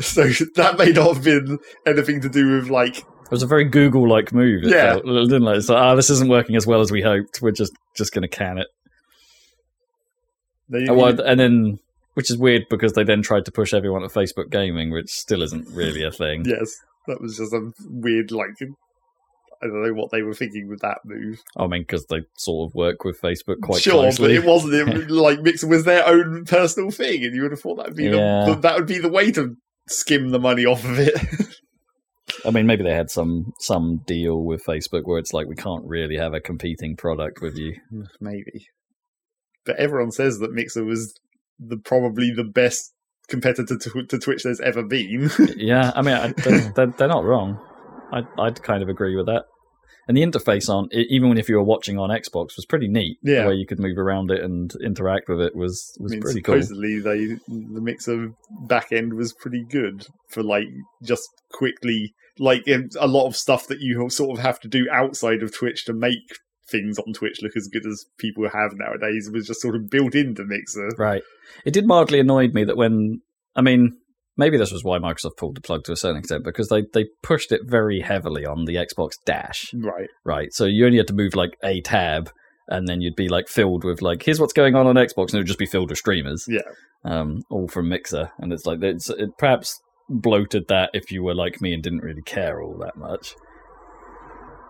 so 0.00 0.24
that 0.56 0.76
may 0.78 0.90
not 0.92 1.14
have 1.14 1.24
been 1.24 1.58
anything 1.86 2.20
to 2.20 2.28
do 2.28 2.56
with 2.56 2.68
like, 2.70 3.02
was 3.34 3.42
a 3.42 3.46
very 3.46 3.64
Google-like 3.64 4.32
move. 4.32 4.64
It 4.64 4.70
Yeah. 4.70 4.92
felt, 4.94 5.04
didn't 5.04 5.46
it? 5.48 5.56
It's 5.56 5.68
like, 5.68 5.78
ah, 5.82 5.94
this 5.94 6.10
isn't 6.10 6.28
working 6.30 6.56
as 6.56 6.66
well 6.66 6.80
as 6.80 6.90
we 6.90 7.02
hoped. 7.02 7.40
We're 7.42 7.50
just 7.52 7.72
just 7.96 8.12
going 8.12 8.22
to 8.22 8.28
can 8.28 8.58
it. 8.58 8.68
they, 10.68 10.84
and 10.86 11.38
then, 11.40 11.78
which 12.14 12.30
is 12.30 12.38
weird 12.38 12.62
because 12.70 12.92
they 12.94 13.04
then 13.04 13.22
tried 13.22 13.44
to 13.44 13.52
push 13.52 13.74
everyone 13.74 14.02
to 14.02 14.08
Facebook 14.08 14.50
gaming, 14.50 14.90
which 14.90 15.10
still 15.10 15.42
isn't 15.42 15.68
really 15.72 16.02
a 16.04 16.10
thing. 16.10 16.44
yes, 16.46 16.74
that 17.06 17.20
was 17.20 17.36
just 17.36 17.52
a 17.52 17.70
weird, 17.88 18.30
like, 18.32 18.50
I 19.62 19.66
don't 19.66 19.82
know 19.82 19.92
what 19.94 20.10
they 20.10 20.22
were 20.22 20.34
thinking 20.34 20.68
with 20.68 20.80
that 20.80 20.98
move. 21.04 21.40
I 21.56 21.66
mean, 21.66 21.82
because 21.82 22.06
they 22.06 22.22
sort 22.36 22.70
of 22.70 22.74
work 22.74 23.04
with 23.04 23.20
Facebook 23.20 23.60
quite 23.62 23.82
sure, 23.82 23.94
closely. 24.02 24.28
but 24.36 24.44
it 24.44 24.46
wasn't 24.48 24.74
it, 24.74 25.10
like 25.10 25.40
Mixer 25.42 25.66
was 25.68 25.84
their 25.84 26.06
own 26.06 26.44
personal 26.46 26.90
thing, 26.90 27.24
and 27.24 27.34
you 27.34 27.42
would 27.42 27.50
have 27.52 27.60
thought 27.60 27.76
that'd 27.76 27.94
be 27.96 28.04
Yeah. 28.04 28.46
the, 28.46 28.58
that 28.62 28.76
would 28.76 28.86
be 28.86 28.98
the 28.98 29.08
way 29.10 29.30
to 29.32 29.56
skim 29.88 30.30
the 30.30 30.38
money 30.40 30.64
off 30.66 30.84
of 30.84 30.98
it. 30.98 31.14
I 32.44 32.50
mean, 32.50 32.66
maybe 32.66 32.84
they 32.84 32.94
had 32.94 33.10
some 33.10 33.52
some 33.58 34.00
deal 34.06 34.42
with 34.42 34.64
Facebook 34.64 35.02
where 35.04 35.18
it's 35.18 35.32
like 35.32 35.46
we 35.46 35.56
can't 35.56 35.84
really 35.86 36.16
have 36.16 36.34
a 36.34 36.40
competing 36.40 36.96
product 36.96 37.40
with 37.40 37.56
you. 37.56 37.74
Maybe. 38.20 38.66
But 39.64 39.76
everyone 39.76 40.10
says 40.10 40.38
that 40.40 40.52
Mixer 40.52 40.84
was 40.84 41.14
the 41.58 41.78
probably 41.78 42.32
the 42.34 42.44
best 42.44 42.92
competitor 43.28 43.78
to, 43.78 44.04
to 44.06 44.18
Twitch 44.18 44.42
there's 44.42 44.60
ever 44.60 44.82
been. 44.82 45.30
yeah, 45.56 45.92
I 45.94 46.02
mean, 46.02 46.14
I, 46.14 46.32
they're, 46.76 46.86
they're, 46.86 47.08
not 47.08 47.24
wrong. 47.24 47.58
I, 48.12 48.22
I'd 48.38 48.62
kind 48.62 48.82
of 48.82 48.88
agree 48.88 49.16
with 49.16 49.26
that. 49.26 49.44
And 50.06 50.18
the 50.18 50.22
interface 50.22 50.68
on, 50.68 50.88
even 50.92 51.38
if 51.38 51.48
you 51.48 51.56
were 51.56 51.64
watching 51.64 51.98
on 51.98 52.10
Xbox, 52.10 52.56
was 52.56 52.66
pretty 52.68 52.88
neat. 52.88 53.16
Yeah. 53.22 53.44
the 53.44 53.48
way 53.48 53.54
you 53.54 53.66
could 53.66 53.78
move 53.78 53.96
around 53.96 54.30
it 54.30 54.42
and 54.42 54.70
interact 54.84 55.30
with 55.30 55.40
it 55.40 55.56
was 55.56 55.96
was 55.98 56.12
I 56.12 56.16
mean, 56.16 56.20
pretty 56.20 56.42
cool. 56.42 56.60
supposedly 56.60 57.00
they 57.00 57.38
the 57.48 57.80
mixer 57.80 58.28
back 58.68 58.92
end 58.92 59.14
was 59.14 59.32
pretty 59.32 59.64
good 59.64 60.06
for 60.28 60.42
like 60.42 60.66
just 61.02 61.26
quickly 61.52 62.12
like 62.38 62.66
in 62.66 62.90
a 62.98 63.06
lot 63.06 63.26
of 63.26 63.36
stuff 63.36 63.66
that 63.68 63.80
you 63.80 64.08
sort 64.10 64.38
of 64.38 64.44
have 64.44 64.60
to 64.60 64.68
do 64.68 64.86
outside 64.90 65.42
of 65.42 65.54
Twitch 65.54 65.84
to 65.86 65.92
make 65.92 66.38
things 66.70 66.98
on 66.98 67.12
Twitch 67.12 67.40
look 67.42 67.56
as 67.56 67.68
good 67.68 67.86
as 67.86 68.06
people 68.18 68.48
have 68.48 68.72
nowadays 68.74 69.30
was 69.32 69.46
just 69.46 69.60
sort 69.60 69.76
of 69.76 69.90
built 69.90 70.14
into 70.14 70.44
Mixer. 70.44 70.88
Right. 70.96 71.22
It 71.64 71.72
did 71.72 71.86
mildly 71.86 72.20
annoy 72.20 72.48
me 72.48 72.64
that 72.64 72.76
when 72.76 73.20
I 73.54 73.60
mean 73.60 73.92
maybe 74.36 74.56
this 74.56 74.72
was 74.72 74.82
why 74.82 74.98
Microsoft 74.98 75.36
pulled 75.36 75.56
the 75.56 75.60
plug 75.60 75.84
to 75.84 75.92
a 75.92 75.96
certain 75.96 76.18
extent 76.18 76.44
because 76.44 76.68
they 76.68 76.84
they 76.92 77.06
pushed 77.22 77.52
it 77.52 77.62
very 77.64 78.00
heavily 78.00 78.46
on 78.46 78.64
the 78.64 78.76
Xbox 78.76 79.12
Dash. 79.24 79.72
Right. 79.74 80.08
Right. 80.24 80.52
So 80.52 80.64
you 80.64 80.86
only 80.86 80.98
had 80.98 81.08
to 81.08 81.14
move 81.14 81.34
like 81.34 81.56
a 81.62 81.80
tab 81.82 82.30
and 82.68 82.88
then 82.88 83.00
you'd 83.00 83.16
be 83.16 83.28
like 83.28 83.48
filled 83.48 83.84
with 83.84 84.00
like 84.00 84.22
here's 84.22 84.40
what's 84.40 84.52
going 84.52 84.74
on 84.74 84.86
on 84.86 84.96
Xbox 84.96 85.28
and 85.28 85.34
it 85.34 85.38
would 85.38 85.46
just 85.46 85.58
be 85.58 85.66
filled 85.66 85.90
with 85.90 85.98
streamers. 85.98 86.46
Yeah. 86.48 86.60
Um 87.04 87.42
all 87.50 87.68
from 87.68 87.88
Mixer 87.88 88.30
and 88.38 88.52
it's 88.52 88.66
like 88.66 88.82
it's 88.82 89.10
it 89.10 89.30
perhaps 89.38 89.78
bloated 90.08 90.68
that 90.68 90.90
if 90.92 91.10
you 91.10 91.22
were 91.22 91.34
like 91.34 91.60
me 91.60 91.72
and 91.72 91.82
didn't 91.82 92.02
really 92.02 92.22
care 92.22 92.62
all 92.62 92.76
that 92.78 92.96
much. 92.96 93.34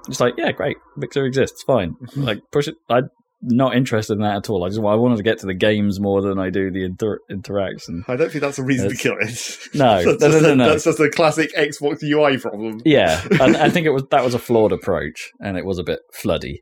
It's 0.09 0.20
like, 0.20 0.35
yeah, 0.36 0.52
great. 0.52 0.77
Mixer 0.97 1.24
exists, 1.24 1.62
fine. 1.62 1.97
like 2.16 2.40
push 2.51 2.69
it 2.69 2.77
I'm 2.90 3.09
not 3.43 3.77
interested 3.77 4.15
in 4.15 4.20
that 4.20 4.36
at 4.36 4.51
all. 4.51 4.65
I 4.65 4.69
just 4.69 4.81
I 4.81 4.94
wanted 4.94 5.16
to 5.16 5.23
get 5.23 5.39
to 5.40 5.47
the 5.47 5.55
games 5.55 6.01
more 6.01 6.23
than 6.23 6.39
I 6.39 6.51
do 6.51 6.70
the 6.70 6.85
inter- 6.85 7.20
interaction. 7.31 8.05
I 8.09 8.16
don't 8.16 8.31
think 8.31 8.43
that's 8.43 8.59
a 8.59 8.65
reason 8.65 8.90
to 8.90 8.97
kill 8.97 9.16
it. 9.20 9.59
No, 9.74 10.02
that's, 10.05 10.20
no, 10.23 10.28
no, 10.28 10.32
just 10.32 10.43
no, 10.43 10.52
a, 10.52 10.56
no. 10.56 10.69
that's 10.69 10.85
just 10.85 11.01
a 11.01 11.11
classic 11.11 11.55
Xbox 11.55 12.02
UI 12.02 12.39
problem. 12.39 12.81
Yeah, 12.85 13.23
and 13.40 13.56
I 13.56 13.70
think 13.70 13.86
it 13.86 13.90
was 13.90 14.05
that 14.11 14.24
was 14.24 14.35
a 14.35 14.39
flawed 14.39 14.73
approach, 14.73 15.31
and 15.40 15.56
it 15.59 15.65
was 15.65 15.78
a 15.78 15.82
bit 15.82 16.01
floody. 16.23 16.59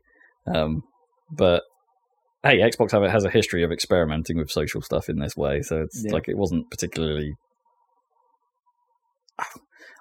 Um, 0.53 0.83
but 1.31 1.63
hey, 2.43 2.57
Xbox 2.57 2.91
have, 2.91 3.03
it 3.03 3.11
has 3.11 3.23
a 3.23 3.29
history 3.29 3.63
of 3.63 3.71
experimenting 3.71 4.37
with 4.37 4.51
social 4.51 4.81
stuff 4.81 5.09
in 5.09 5.19
this 5.19 5.37
way, 5.37 5.61
so 5.61 5.81
it's 5.81 6.03
Yeah. 6.05 6.13
like 6.13 6.27
it 6.27 6.37
wasn't 6.37 6.69
particularly 6.69 7.33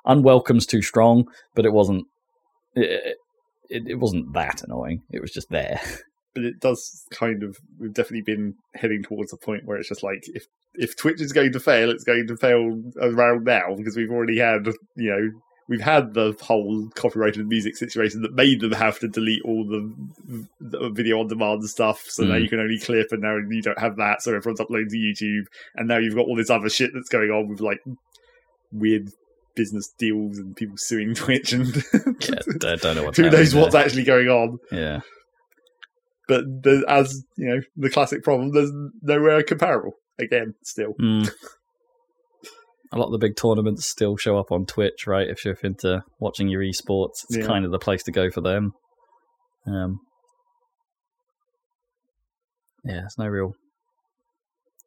unwelcome's 0.05 0.67
too 0.67 0.83
strong, 0.83 1.25
but 1.55 1.65
it 1.67 1.73
wasn't. 1.73 2.05
It, 2.75 3.17
it, 3.69 3.83
it 3.87 3.95
wasn't 3.99 4.33
that 4.35 4.63
annoying. 4.63 5.03
It 5.11 5.21
was 5.21 5.31
just 5.33 5.49
there. 5.51 5.81
but 6.35 6.45
it 6.45 6.61
does 6.61 7.05
kind 7.11 7.43
of 7.43 7.57
we've 7.79 7.93
definitely 7.95 8.23
been 8.23 8.55
heading 8.75 9.03
towards 9.03 9.33
a 9.33 9.37
point 9.37 9.65
where 9.65 9.77
it's 9.77 9.89
just 9.89 10.03
like 10.03 10.23
if 10.35 10.45
if 10.75 10.97
Twitch 10.97 11.21
is 11.21 11.33
going 11.33 11.53
to 11.53 11.61
fail, 11.61 11.91
it's 11.91 12.05
going 12.05 12.27
to 12.27 12.37
fail 12.37 12.83
around 13.01 13.45
now 13.45 13.75
because 13.77 13.97
we've 13.97 14.11
already 14.11 14.39
had 14.39 14.67
you 14.97 15.11
know 15.11 15.31
we've 15.69 15.81
had 15.81 16.13
the 16.15 16.35
whole 16.41 16.89
copyrighted 16.97 17.47
music 17.47 17.77
situation 17.77 18.21
that 18.23 18.35
made 18.35 18.61
them 18.61 18.73
have 18.73 18.99
to 18.99 19.09
delete 19.09 19.43
all 19.45 19.65
the, 19.65 20.47
the 20.61 20.91
video 20.91 21.21
on 21.21 21.29
demand 21.29 21.63
stuff. 21.65 22.05
So 22.09 22.25
now 22.25 22.35
Mm. 22.35 22.43
you 22.43 22.49
can 22.49 22.61
only 22.61 22.79
clip, 22.79 23.13
and 23.13 23.23
now 23.23 23.37
you 23.37 23.63
don't 23.63 23.79
have 23.79 23.97
that. 23.97 24.23
So 24.23 24.35
everyone's 24.35 24.61
uploading 24.61 24.89
to 24.91 24.97
YouTube, 24.97 25.45
and 25.77 25.87
now 25.89 25.99
you've 25.99 26.17
got 26.17 26.27
all 26.27 26.37
this 26.37 26.51
other 26.51 26.69
shit 26.69 26.91
that's 26.93 27.09
going 27.09 27.31
on 27.31 27.49
with 27.49 27.61
like 27.61 27.79
weird 28.73 29.11
business 29.55 29.93
deals 29.99 30.39
and 30.39 30.57
people 30.57 30.77
suing 30.79 31.15
Twitch 31.15 31.53
and 31.53 31.75
Yeah, 31.95 32.35
I 32.65 32.77
don't 32.77 32.97
know 32.97 33.05
what's 33.05 33.19
who 33.19 33.31
knows 33.31 33.55
what's 33.55 33.75
actually 33.75 34.05
going 34.05 34.29
on. 34.29 34.59
Yeah, 34.71 35.01
but 36.29 36.45
the, 36.63 36.85
as 36.89 37.23
you 37.37 37.49
know, 37.49 37.61
the 37.77 37.91
classic 37.91 38.23
problem, 38.23 38.53
there's 38.53 38.71
nowhere 39.03 39.43
comparable. 39.43 39.93
Again, 40.19 40.55
still, 40.63 40.95
Mm. 41.01 41.31
A 42.95 42.99
lot 42.99 43.07
of 43.07 43.13
the 43.13 43.27
big 43.27 43.37
tournaments 43.37 43.87
still 43.87 44.19
show 44.19 44.37
up 44.37 44.53
on 44.53 44.67
Twitch, 44.67 45.07
right? 45.07 45.27
If 45.27 45.47
you're 45.47 45.57
into 45.63 46.03
watching 46.21 46.49
your 46.49 46.61
esports, 46.61 47.25
it's 47.25 47.39
Yeah. 47.39 47.47
kind 47.47 47.65
of 47.65 47.71
the 47.71 47.79
place 47.79 48.03
to 48.03 48.13
go 48.13 48.29
for 48.31 48.43
them. 48.43 48.73
Um, 49.67 50.01
yeah, 52.85 53.05
it's 53.07 53.17
no 53.17 53.27
real. 53.29 53.55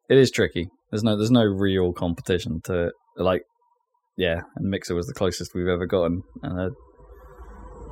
It 0.08 0.18
is 0.18 0.30
tricky. 0.30 0.68
There's 0.90 1.02
no, 1.02 1.16
there's 1.16 1.32
no 1.32 1.42
real 1.42 1.92
competition 1.92 2.60
to 2.66 2.86
it. 2.88 2.92
Like, 3.16 3.42
yeah, 4.16 4.40
and 4.56 4.68
Mixer 4.70 4.94
was 4.94 5.06
the 5.06 5.14
closest 5.14 5.54
we've 5.54 5.68
ever 5.68 5.86
gotten, 5.86 6.22
and 6.42 6.60
uh, 6.60 6.70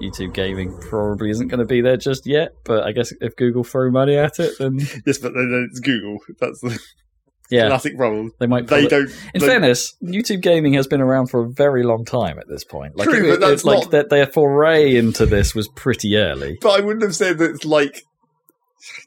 YouTube 0.00 0.34
gaming 0.34 0.76
probably 0.88 1.30
isn't 1.30 1.48
going 1.48 1.60
to 1.60 1.66
be 1.66 1.80
there 1.80 1.96
just 1.96 2.26
yet. 2.26 2.50
But 2.64 2.84
I 2.84 2.92
guess 2.92 3.12
if 3.20 3.36
Google 3.36 3.64
throw 3.64 3.90
money 3.90 4.16
at 4.16 4.38
it, 4.38 4.58
then 4.58 4.78
yes, 5.06 5.18
but 5.18 5.34
then 5.34 5.68
it's 5.70 5.80
Google. 5.80 6.18
That's 6.40 6.60
the 6.60 6.78
yeah, 7.50 7.68
classic 7.68 7.96
problem. 7.96 8.32
they 8.40 8.46
might. 8.46 8.66
They 8.66 8.84
it- 8.84 8.90
don't. 8.90 9.10
in 9.34 9.40
they- 9.40 9.46
fairness, 9.46 9.94
YouTube 10.02 10.40
gaming 10.40 10.72
has 10.74 10.86
been 10.86 11.00
around 11.00 11.26
for 11.28 11.44
a 11.44 11.48
very 11.48 11.82
long 11.84 12.04
time 12.04 12.38
at 12.38 12.48
this 12.48 12.64
point. 12.64 12.96
Like, 12.96 13.08
True, 13.08 13.26
it- 13.26 13.30
but 13.32 13.40
that's 13.40 13.52
it's 13.52 13.64
like 13.64 13.82
not- 13.82 13.90
that 13.92 14.08
their 14.10 14.26
foray 14.26 14.96
into 14.96 15.26
this 15.26 15.54
was 15.54 15.68
pretty 15.68 16.16
early. 16.16 16.58
but 16.60 16.80
I 16.80 16.84
wouldn't 16.84 17.02
have 17.02 17.14
said 17.14 17.38
that. 17.38 17.50
It's 17.50 17.64
like 17.64 18.02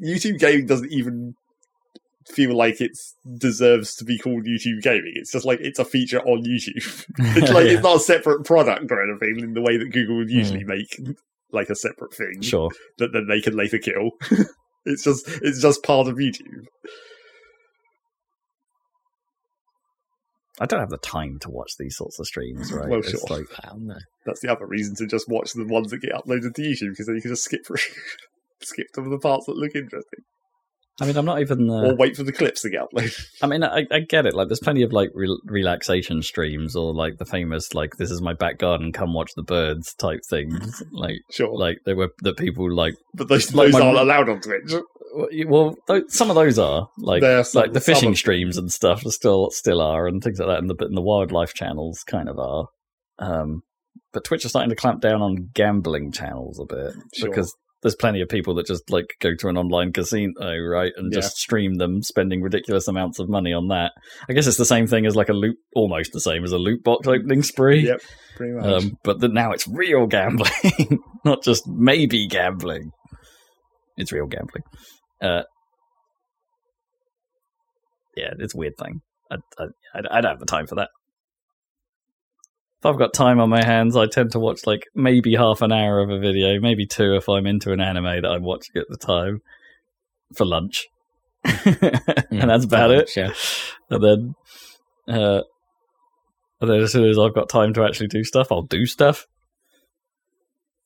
YouTube 0.01 0.39
gaming 0.39 0.67
doesn't 0.67 0.91
even 0.91 1.33
feel 2.33 2.55
like 2.55 2.81
it 2.81 2.91
deserves 3.37 3.95
to 3.95 4.05
be 4.05 4.17
called 4.17 4.45
YouTube 4.45 4.81
gaming. 4.81 5.13
It's 5.15 5.31
just 5.31 5.45
like 5.45 5.59
it's 5.61 5.79
a 5.79 5.85
feature 5.85 6.19
on 6.21 6.43
YouTube. 6.43 7.05
It's 7.37 7.51
like 7.51 7.65
Yeah. 7.67 7.73
it's 7.73 7.83
not 7.83 7.97
a 7.97 7.99
separate 7.99 8.45
product 8.45 8.91
or 8.91 9.01
anything 9.01 9.43
in 9.43 9.53
the 9.53 9.61
way 9.61 9.77
that 9.77 9.91
Google 9.91 10.17
would 10.17 10.29
usually 10.29 10.63
mm. 10.63 10.67
make 10.67 11.15
like 11.51 11.69
a 11.69 11.75
separate 11.75 12.13
thing 12.13 12.41
Sure. 12.41 12.69
that 12.97 13.13
then 13.13 13.27
they 13.27 13.41
can 13.41 13.55
later 13.55 13.79
kill. 13.79 14.11
it's 14.85 15.03
just 15.03 15.27
it's 15.41 15.61
just 15.61 15.83
part 15.83 16.07
of 16.07 16.15
YouTube. 16.15 16.65
I 20.59 20.65
don't 20.65 20.79
have 20.79 20.89
the 20.89 20.97
time 20.97 21.37
to 21.41 21.49
watch 21.51 21.73
these 21.77 21.95
sorts 21.95 22.19
of 22.19 22.25
streams, 22.25 22.71
right? 22.73 22.89
Well, 22.89 23.03
sure. 23.03 23.19
like, 23.29 23.45
That's 24.25 24.41
the 24.41 24.51
other 24.51 24.65
reason 24.65 24.95
to 24.95 25.05
just 25.05 25.29
watch 25.29 25.53
the 25.53 25.67
ones 25.67 25.91
that 25.91 26.01
get 26.01 26.13
uploaded 26.13 26.55
to 26.55 26.61
YouTube 26.61 26.89
because 26.89 27.05
then 27.05 27.15
you 27.15 27.21
can 27.21 27.29
just 27.29 27.43
skip 27.43 27.63
through, 27.65 27.77
skip 28.63 28.87
to 28.95 29.01
the 29.01 29.19
parts 29.19 29.45
that 29.45 29.55
look 29.55 29.75
interesting, 29.75 30.23
I 30.99 31.05
mean, 31.05 31.15
I'm 31.15 31.25
not 31.25 31.41
even. 31.41 31.69
Uh, 31.69 31.89
or 31.91 31.95
wait 31.95 32.15
for 32.17 32.23
the 32.23 32.31
clips 32.31 32.61
to 32.63 32.69
get 32.71 32.81
uploaded. 32.81 33.13
I 33.43 33.47
mean, 33.47 33.63
I, 33.63 33.85
I 33.91 33.99
get 33.99 34.25
it. 34.25 34.33
Like, 34.33 34.47
there's 34.47 34.59
plenty 34.59 34.81
of 34.81 34.91
like 34.91 35.11
re- 35.13 35.39
relaxation 35.45 36.23
streams, 36.23 36.75
or 36.75 36.93
like 36.93 37.17
the 37.17 37.25
famous 37.25 37.73
like 37.75 37.97
"This 37.97 38.09
is 38.09 38.21
my 38.21 38.33
back 38.33 38.57
garden, 38.57 38.91
come 38.91 39.13
watch 39.13 39.33
the 39.35 39.43
birds" 39.43 39.93
type 39.93 40.21
things. 40.29 40.81
Like, 40.91 41.17
Sure, 41.31 41.55
like 41.55 41.79
they 41.85 41.93
were 41.93 42.09
that 42.23 42.37
people 42.37 42.71
like. 42.73 42.95
but 43.13 43.27
those, 43.27 43.53
like 43.53 43.67
those 43.67 43.73
my- 43.79 43.85
aren't 43.87 43.99
allowed 43.99 44.29
on 44.29 44.41
Twitch. 44.41 44.73
Well, 45.47 45.75
th- 45.87 46.05
some 46.09 46.29
of 46.29 46.35
those 46.35 46.59
are 46.59 46.89
like 46.97 47.21
are 47.23 47.43
some- 47.43 47.61
like 47.61 47.73
the 47.73 47.81
fishing 47.81 48.11
of- 48.11 48.17
streams 48.17 48.57
and 48.57 48.71
stuff 48.71 49.01
still 49.03 49.49
still 49.51 49.81
are, 49.81 50.07
and 50.07 50.23
things 50.23 50.39
like 50.39 50.47
that, 50.49 50.57
and 50.59 50.69
the 50.69 50.75
and 50.85 50.97
the 50.97 51.01
wildlife 51.01 51.53
channels 51.53 52.03
kind 52.07 52.27
of 52.29 52.39
are. 52.39 52.67
Um, 53.19 53.61
but 54.13 54.23
Twitch 54.23 54.45
is 54.45 54.51
starting 54.51 54.69
to 54.69 54.75
clamp 54.75 55.01
down 55.01 55.21
on 55.21 55.49
gambling 55.53 56.11
channels 56.11 56.59
a 56.59 56.65
bit 56.65 56.93
Sure. 57.13 57.29
because 57.29 57.53
there's 57.87 57.95
plenty 57.95 58.21
of 58.21 58.27
people 58.29 58.53
that 58.55 58.67
just 58.67 58.89
like 58.91 59.05
go 59.21 59.29
to 59.39 59.47
an 59.47 59.57
online 59.57 59.93
casino, 59.93 60.33
right, 60.69 60.91
and 60.97 61.11
Yeah. 61.11 61.19
just 61.21 61.37
stream 61.37 61.75
them, 61.75 62.01
spending 62.03 62.41
ridiculous 62.41 62.87
amounts 62.87 63.17
of 63.19 63.29
money 63.29 63.53
on 63.53 63.69
that. 63.69 63.93
I 64.29 64.33
guess 64.33 64.45
it's 64.45 64.57
the 64.57 64.65
same 64.65 64.87
thing 64.87 65.05
as 65.05 65.15
like 65.15 65.29
a 65.29 65.33
loot, 65.33 65.55
almost 65.73 66.11
the 66.11 66.19
same 66.19 66.43
as 66.43 66.51
a 66.51 66.57
loot 66.57 66.83
box 66.83 67.07
opening 67.07 67.43
spree. 67.43 67.85
Yep, 67.87 68.01
pretty 68.35 68.53
much. 68.53 68.65
Um, 68.83 68.91
but 69.03 69.19
the, 69.21 69.29
now 69.29 69.51
it's 69.51 69.67
real 69.67 70.05
gambling, 70.07 70.99
not 71.25 71.43
just 71.43 71.63
maybe 71.67 72.27
gambling. 72.27 72.91
It's 73.95 74.11
real 74.11 74.27
gambling. 74.27 74.63
Uh, 75.21 75.43
yeah, 78.15 78.33
it's 78.39 78.53
a 78.53 78.57
weird 78.57 78.73
thing. 78.77 79.01
I, 79.31 79.35
I, 79.59 79.99
I 80.11 80.21
don't 80.21 80.31
have 80.31 80.39
the 80.39 80.45
time 80.45 80.67
for 80.67 80.75
that. 80.75 80.89
If 82.79 82.85
I've 82.85 82.99
got 82.99 83.13
time 83.13 83.39
on 83.39 83.49
my 83.49 83.63
hands, 83.63 83.95
I 83.95 84.05
tend 84.05 84.31
to 84.33 84.39
watch 84.39 84.67
like 84.67 84.85
maybe 84.93 85.33
half 85.33 85.61
an 85.61 85.71
hour 85.71 85.99
of 85.99 86.11
a 86.11 86.19
video, 86.19 86.59
maybe 86.59 86.85
two 86.85 87.15
if 87.15 87.27
I'm 87.27 87.47
into 87.47 87.71
an 87.71 87.81
anime 87.81 88.21
that 88.21 88.29
I'm 88.29 88.43
watching 88.43 88.75
at 88.75 88.87
the 88.87 88.97
time 88.97 89.41
for 90.35 90.45
lunch. 90.45 90.87
and 91.43 92.49
that's 92.49 92.65
about 92.65 92.91
it. 92.91 93.15
Yeah. 93.15 93.33
And 93.89 94.03
then, 94.03 94.35
uh, 95.07 95.41
and 96.61 96.69
then 96.69 96.81
as 96.81 96.91
soon 96.91 97.09
as 97.09 97.17
I've 97.17 97.33
got 97.33 97.49
time 97.49 97.73
to 97.73 97.83
actually 97.83 98.07
do 98.07 98.23
stuff, 98.23 98.51
I'll 98.51 98.61
do 98.61 98.85
stuff. 98.85 99.25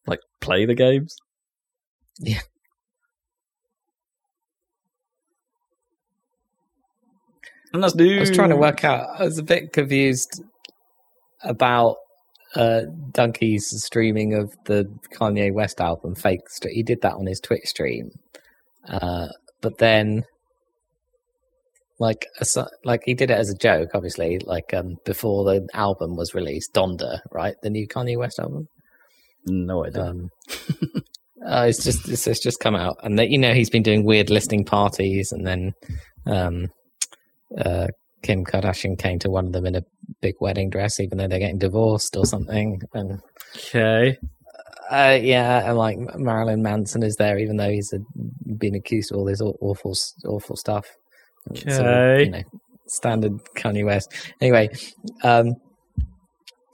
Like 0.07 0.19
play 0.39 0.65
the 0.65 0.76
games. 0.76 1.18
Yeah. 2.19 2.39
And 7.73 7.84
that's 7.84 7.95
new. 7.95 8.18
I 8.18 8.22
was 8.22 8.31
trying 8.31 8.49
to 8.49 8.57
work 8.57 8.84
out. 8.84 9.07
I 9.19 9.23
was 9.23 9.38
a 9.38 9.43
bit 9.43 9.72
confused 9.72 10.41
about 11.43 11.97
uh, 12.55 12.81
Dunkey's 13.11 13.84
streaming 13.84 14.34
of 14.34 14.53
the 14.65 14.85
Kanye 15.15 15.53
West 15.53 15.80
album, 15.80 16.15
Fake. 16.15 16.49
St- 16.49 16.73
he 16.73 16.84
did 16.84 17.01
that 17.01 17.13
on 17.13 17.26
his 17.26 17.39
Twitch 17.39 17.65
stream, 17.65 18.11
uh, 18.88 19.27
but 19.61 19.77
then, 19.77 20.23
like, 21.99 22.26
asi- 22.41 22.61
like 22.84 23.01
he 23.05 23.13
did 23.13 23.31
it 23.31 23.38
as 23.38 23.49
a 23.49 23.57
joke, 23.57 23.89
obviously. 23.93 24.39
Like 24.39 24.73
um, 24.73 24.95
before 25.05 25.45
the 25.45 25.68
album 25.73 26.15
was 26.15 26.34
released, 26.34 26.73
Donda, 26.73 27.19
right, 27.31 27.55
the 27.61 27.69
new 27.69 27.88
Kanye 27.88 28.18
West 28.18 28.39
album. 28.39 28.68
No 29.45 29.85
idea. 29.85 30.03
Um, 30.03 30.30
uh, 31.47 31.65
it's 31.69 31.84
just 31.84 32.07
it's, 32.09 32.27
it's 32.27 32.43
just 32.43 32.59
come 32.59 32.76
out, 32.76 32.97
and 33.03 33.18
that 33.18 33.30
you 33.30 33.38
know 33.38 33.53
he's 33.53 33.69
been 33.69 33.84
doing 33.84 34.05
weird 34.05 34.30
listening 34.30 34.65
parties, 34.65 35.31
and 35.31 35.47
then 35.47 35.72
um, 36.26 36.68
uh, 37.57 37.88
Kim 38.23 38.45
Kardashian 38.45 38.98
came 38.98 39.19
to 39.19 39.30
one 39.30 39.48
of 39.48 39.52
them 39.53 39.65
in 39.65 39.76
a 39.76 39.84
big 40.22 40.35
wedding 40.39 40.69
dress, 40.69 40.99
even 40.99 41.18
though 41.18 41.27
they're 41.27 41.39
getting 41.39 41.57
divorced 41.57 42.15
or 42.18 42.26
something. 42.26 42.81
And 42.93 43.19
Okay. 43.56 44.18
uh, 44.91 45.18
yeah, 45.22 45.68
and 45.69 45.77
like 45.77 45.98
Marilyn 46.18 46.61
Manson 46.61 47.03
is 47.03 47.15
there, 47.15 47.38
even 47.39 47.57
though 47.57 47.69
he's 47.69 47.91
uh 47.93 47.99
been 48.57 48.76
accused 48.76 49.11
of 49.11 49.18
all 49.18 49.26
this 49.26 49.41
awful, 49.41 49.93
awful 50.26 50.56
stuff. 50.56 50.85
Okay. 51.49 52.26
you 52.26 52.30
know, 52.31 52.43
standard 52.88 53.34
Kanye 53.56 53.85
West. 53.85 54.14
Anyway, 54.41 54.69
um, 55.23 55.56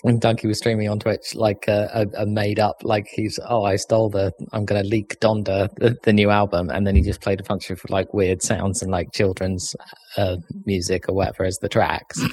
when 0.08 0.22
Dunkey 0.22 0.46
was 0.46 0.58
streaming 0.58 0.88
on 0.88 1.00
Twitch, 1.00 1.36
like 1.36 1.68
uh, 1.68 1.90
a, 1.94 2.22
a 2.22 2.26
made 2.26 2.62
up, 2.62 2.78
like 2.84 3.08
he's 3.12 3.38
oh 3.50 3.66
I 3.66 3.76
stole 3.76 4.10
the 4.10 4.32
I'm 4.54 4.64
gonna 4.64 4.84
leak 4.84 5.20
Donda 5.20 5.68
the, 5.76 5.98
the 6.04 6.14
new 6.14 6.30
album, 6.30 6.70
and 6.70 6.88
then 6.88 6.96
he 6.96 7.02
just 7.02 7.20
played 7.20 7.42
a 7.42 7.44
bunch 7.44 7.70
of 7.70 7.82
like 7.90 8.14
weird 8.14 8.42
sounds 8.42 8.82
and 8.82 8.90
like 8.90 9.12
children's 9.12 9.76
uh, 10.16 10.38
music 10.66 11.10
or 11.10 11.14
whatever 11.14 11.44
as 11.44 11.58
the 11.58 11.70
tracks. 11.70 12.24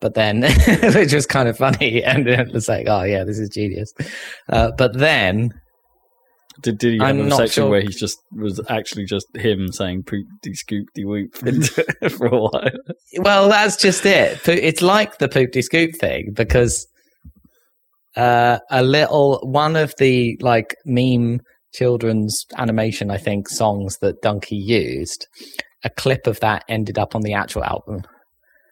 But 0.00 0.14
then, 0.14 0.40
which 0.94 1.12
was 1.12 1.26
kind 1.26 1.46
of 1.46 1.58
funny, 1.58 2.02
and 2.10 2.26
it 2.26 2.54
was 2.54 2.68
like, 2.70 2.86
oh 2.88 3.02
yeah, 3.02 3.22
this 3.22 3.38
is 3.38 3.50
genius. 3.50 3.92
Uh, 4.48 4.70
but 4.78 4.96
then, 4.96 5.52
Did, 6.62 6.78
did 6.78 6.92
he 6.94 6.98
have 7.00 7.08
I'm 7.08 7.20
a 7.26 7.30
section 7.32 7.64
sure- 7.64 7.68
where 7.70 7.82
he's 7.82 8.00
just 8.00 8.16
was 8.32 8.62
actually 8.70 9.04
just 9.04 9.26
him 9.36 9.70
saying 9.70 10.04
poop 10.04 10.26
de 10.40 10.54
scoop 10.54 10.86
de 10.94 11.04
whoop 11.04 11.36
for 11.36 12.26
a 12.28 12.40
while? 12.40 12.70
well, 13.18 13.50
that's 13.50 13.76
just 13.76 14.06
it. 14.06 14.40
It's 14.48 14.80
like 14.80 15.18
the 15.18 15.28
poop 15.28 15.52
de 15.52 15.60
scoop 15.60 15.94
thing 15.96 16.32
because 16.32 16.86
uh, 18.16 18.58
a 18.70 18.82
little 18.82 19.38
one 19.42 19.76
of 19.76 19.94
the 19.98 20.36
like 20.40 20.74
meme 20.84 21.40
children's 21.72 22.44
animation, 22.56 23.10
I 23.10 23.16
think, 23.18 23.48
songs 23.48 23.98
that 23.98 24.22
Dunkey 24.22 24.60
used. 24.60 25.26
A 25.84 25.90
clip 25.90 26.26
of 26.26 26.40
that 26.40 26.64
ended 26.68 26.98
up 26.98 27.14
on 27.14 27.22
the 27.22 27.32
actual 27.32 27.64
album 27.64 28.02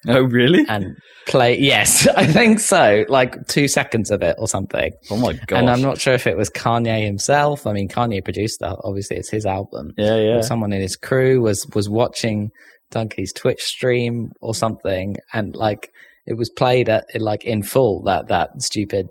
Oh, 0.07 0.23
really? 0.23 0.65
and 0.69 0.95
play. 1.27 1.59
Yes, 1.59 2.07
I 2.17 2.27
think 2.27 2.61
so. 2.61 3.05
Like 3.09 3.47
two 3.49 3.67
seconds 3.67 4.11
of 4.11 4.23
it 4.23 4.37
or 4.39 4.47
something. 4.47 4.93
Oh 5.11 5.17
my 5.17 5.33
god! 5.47 5.59
And 5.59 5.71
I'm 5.71 5.81
not 5.83 5.99
sure 5.99 6.15
if 6.15 6.27
it 6.27 6.37
was 6.37 6.51
Kanye 6.51 7.05
himself. 7.05 7.67
I 7.67 7.73
mean, 7.73 7.89
Kanye 7.89 8.23
produced 8.23 8.61
that. 8.61 8.77
Obviously, 8.85 9.17
it's 9.17 9.31
his 9.31 9.47
album. 9.47 9.93
Yeah, 9.97 10.17
yeah. 10.17 10.37
Or 10.37 10.43
someone 10.43 10.73
in 10.73 10.81
his 10.83 10.97
crew 10.97 11.41
was 11.41 11.67
was 11.75 11.89
watching 11.89 12.51
Dunkey's 12.93 13.33
Twitch 13.33 13.63
stream 13.63 14.31
or 14.41 14.55
something, 14.55 15.17
and 15.33 15.55
like 15.57 15.91
it 16.29 16.37
was 16.37 16.51
played 16.51 16.89
at 16.89 17.05
like 17.21 17.45
in 17.45 17.63
full 17.63 18.03
that 18.05 18.29
that 18.29 18.51
stupid 18.61 19.07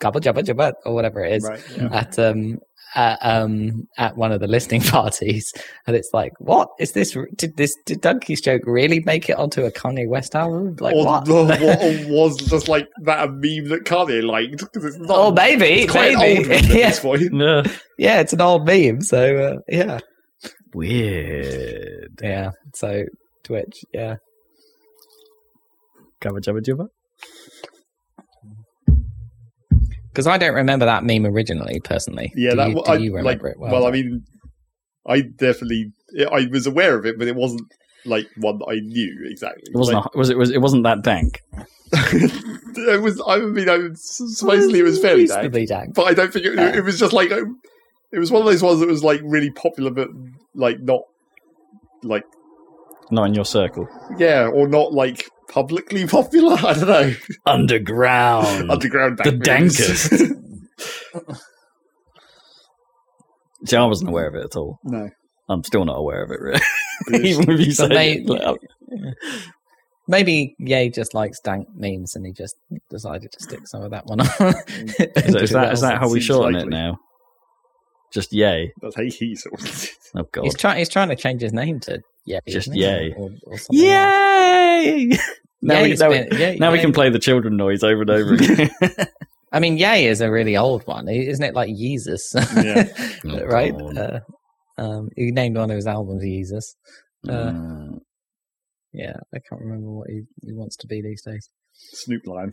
gabba 0.00 0.20
jabba 0.20 0.42
jabba 0.44 0.72
or 0.86 0.94
whatever 0.94 1.20
it 1.24 1.32
is 1.34 1.44
Right. 1.44 1.60
Yeah. 1.76 1.88
at 1.92 2.18
um 2.18 2.58
at 2.94 3.18
um 3.22 3.88
at 3.96 4.16
one 4.18 4.32
of 4.32 4.40
the 4.40 4.46
listening 4.46 4.82
parties, 4.96 5.50
and 5.86 5.96
it's 5.96 6.10
like, 6.12 6.32
what 6.40 6.68
is 6.78 6.92
this? 6.92 7.16
Did 7.36 7.56
this 7.56 7.74
did 7.86 8.02
Dunkey's 8.02 8.42
joke 8.42 8.60
really 8.66 9.00
make 9.06 9.30
it 9.30 9.38
onto 9.38 9.64
a 9.64 9.70
Kanye 9.70 10.06
West 10.06 10.34
album? 10.34 10.76
Like 10.78 10.94
or, 10.94 11.06
what? 11.06 11.26
or, 11.26 11.46
or 11.52 11.90
was 12.12 12.36
just 12.36 12.68
like 12.68 12.86
that 13.04 13.24
a 13.26 13.28
meme 13.32 13.68
that 13.70 13.84
Kanye 13.86 14.22
liked 14.22 14.58
because 14.58 14.84
it's 14.84 14.98
not. 14.98 15.08
oh, 15.18 15.32
maybe, 15.32 15.64
it's 15.84 15.92
quite 15.92 16.16
maybe. 16.18 16.44
old 16.44 16.52
at 16.52 16.64
yeah, 16.68 16.90
this 16.90 17.00
point. 17.00 17.22
Yeah. 17.32 17.62
yeah, 17.96 18.20
it's 18.20 18.34
an 18.34 18.42
old 18.42 18.66
meme. 18.66 19.00
So 19.00 19.36
uh, 19.38 19.58
yeah, 19.68 19.98
Weird. 20.74 22.20
yeah. 22.22 22.50
So 22.74 23.04
Twitch, 23.44 23.84
yeah. 23.92 24.16
Jabba 26.22 26.40
jabba 26.40 26.60
jabba. 26.62 26.86
Because 30.12 30.26
I 30.26 30.36
don't 30.36 30.54
remember 30.54 30.84
that 30.84 31.04
meme 31.04 31.26
originally, 31.26 31.80
personally. 31.80 32.32
Yeah, 32.36 32.50
do 32.50 32.56
that 32.56 32.68
you, 32.68 32.74
do 32.74 32.80
I, 32.82 32.96
you 32.96 33.16
remember 33.16 33.46
like, 33.46 33.54
it? 33.54 33.58
Well, 33.58 33.86
I 33.86 33.90
mean, 33.90 34.24
I 35.06 35.22
definitely 35.22 35.92
I 36.30 36.46
was 36.50 36.66
aware 36.66 36.98
of 36.98 37.06
it, 37.06 37.18
but 37.18 37.28
it 37.28 37.34
wasn't 37.34 37.62
like 38.04 38.26
one 38.36 38.58
that 38.58 38.66
I 38.66 38.80
knew 38.80 39.26
exactly. 39.30 39.62
It 39.66 39.76
wasn't. 39.76 39.96
Like, 39.96 40.14
a, 40.14 40.18
was 40.18 40.30
it? 40.30 40.36
Was 40.36 40.50
it 40.50 40.60
wasn't 40.60 40.84
that 40.84 41.02
dank? 41.02 41.40
it 41.92 43.02
was. 43.02 43.22
I 43.26 43.38
mean, 43.38 43.68
I 43.68 43.78
was, 43.78 44.36
supposedly 44.38 44.80
it 44.80 44.84
was 44.84 45.00
fairly 45.00 45.26
dank, 45.26 45.52
dank. 45.68 45.94
but 45.94 46.04
I 46.04 46.14
don't 46.14 46.32
think 46.32 46.46
it, 46.46 46.54
Yeah. 46.54 46.76
it 46.76 46.84
was 46.84 46.98
just 46.98 47.12
like 47.12 47.32
um, 47.32 47.58
it 48.12 48.18
was 48.18 48.30
one 48.30 48.42
of 48.42 48.46
those 48.46 48.62
ones 48.62 48.80
that 48.80 48.88
was 48.88 49.02
like 49.02 49.20
really 49.24 49.50
popular, 49.50 49.90
but 49.90 50.08
like 50.54 50.80
not 50.80 51.00
like 52.02 52.24
Not 53.10 53.24
in 53.24 53.34
your 53.34 53.44
circle. 53.46 53.88
yeah, 54.18 54.46
or 54.46 54.68
not 54.68 54.92
like 54.92 55.26
publicly 55.52 56.06
popular. 56.06 56.54
I 56.58 56.72
don't 56.72 56.88
know. 56.88 57.14
Underground. 57.46 58.70
Underground 58.70 59.18
the 59.18 59.30
dankest. 59.30 60.38
See, 63.64 63.76
I 63.76 63.84
wasn't 63.84 64.10
aware 64.10 64.26
of 64.26 64.34
it 64.34 64.44
at 64.44 64.56
all. 64.56 64.80
no, 64.82 65.08
I'm 65.48 65.62
still 65.62 65.84
not 65.84 65.96
aware 65.98 66.24
of 66.24 66.32
it, 66.32 66.40
really. 66.40 66.60
Even 67.28 67.48
if 67.50 67.60
you 67.64 67.72
say 67.72 68.14
it, 68.14 68.26
like, 68.26 68.58
Maybe 70.08 70.56
Ye 70.58 70.88
just 70.88 71.14
likes 71.14 71.38
dank 71.38 71.68
memes 71.76 72.16
and 72.16 72.26
he 72.26 72.32
just 72.32 72.56
decided 72.90 73.30
to 73.30 73.40
stick 73.40 73.68
some 73.68 73.82
of 73.82 73.92
that 73.92 74.06
one 74.06 74.20
on. 74.20 74.26
is, 74.26 74.96
that, 74.96 75.42
is, 75.42 75.50
that, 75.50 75.72
is 75.72 75.80
that 75.82 75.98
how 75.98 76.10
we 76.10 76.20
shorten 76.20 76.56
it 76.56 76.68
now? 76.68 76.98
Just 78.12 78.32
yay. 78.32 78.72
that's 78.82 78.96
how 78.96 79.04
he 79.04 79.36
sort 79.36 79.60
of. 79.60 79.88
Oh 80.16 80.24
god. 80.32 80.44
he's 80.44 80.56
trying. 80.56 80.78
He's 80.78 80.88
trying 80.88 81.08
to 81.08 81.16
change 81.16 81.40
his 81.40 81.52
name 81.52 81.78
to 81.80 82.02
Ye. 82.24 82.38
Just 82.48 82.68
isn't. 82.68 83.12
Or, 83.16 83.30
or. 83.46 83.58
Yay! 83.70 85.08
now 85.62 85.82
we, 85.82 85.94
now, 85.94 86.08
we, 86.08 86.18
been- 86.24 86.38
Ye- 86.38 86.56
now 86.58 86.72
we 86.72 86.78
can 86.80 86.92
play 86.92 87.10
the 87.10 87.18
children 87.18 87.56
noise 87.56 87.82
over 87.82 88.02
and 88.02 88.10
over 88.10 88.34
again. 88.34 88.70
I 89.52 89.60
mean, 89.60 89.76
yay 89.76 90.06
is 90.06 90.20
a 90.20 90.30
really 90.30 90.56
old 90.56 90.86
one, 90.86 91.08
isn't 91.08 91.44
it? 91.44 91.54
Like 91.54 91.68
Jesus, 91.76 92.32
Yeah. 92.56 92.84
Oh, 93.26 93.44
right? 93.44 93.74
Uh, 93.74 94.20
um, 94.78 95.08
he 95.16 95.30
named 95.30 95.56
one 95.56 95.70
of 95.70 95.76
his 95.76 95.86
albums 95.86 96.22
Jesus. 96.22 96.74
Uh, 97.28 97.32
Mm. 97.52 97.98
Yeah, 98.94 99.16
I 99.34 99.38
can't 99.48 99.62
remember 99.62 99.90
what 99.90 100.08
he, 100.10 100.22
he 100.42 100.52
wants 100.52 100.76
to 100.76 100.86
be 100.86 101.00
these 101.00 101.22
days. 101.22 101.48
Snoop 101.72 102.26
Lion. 102.26 102.52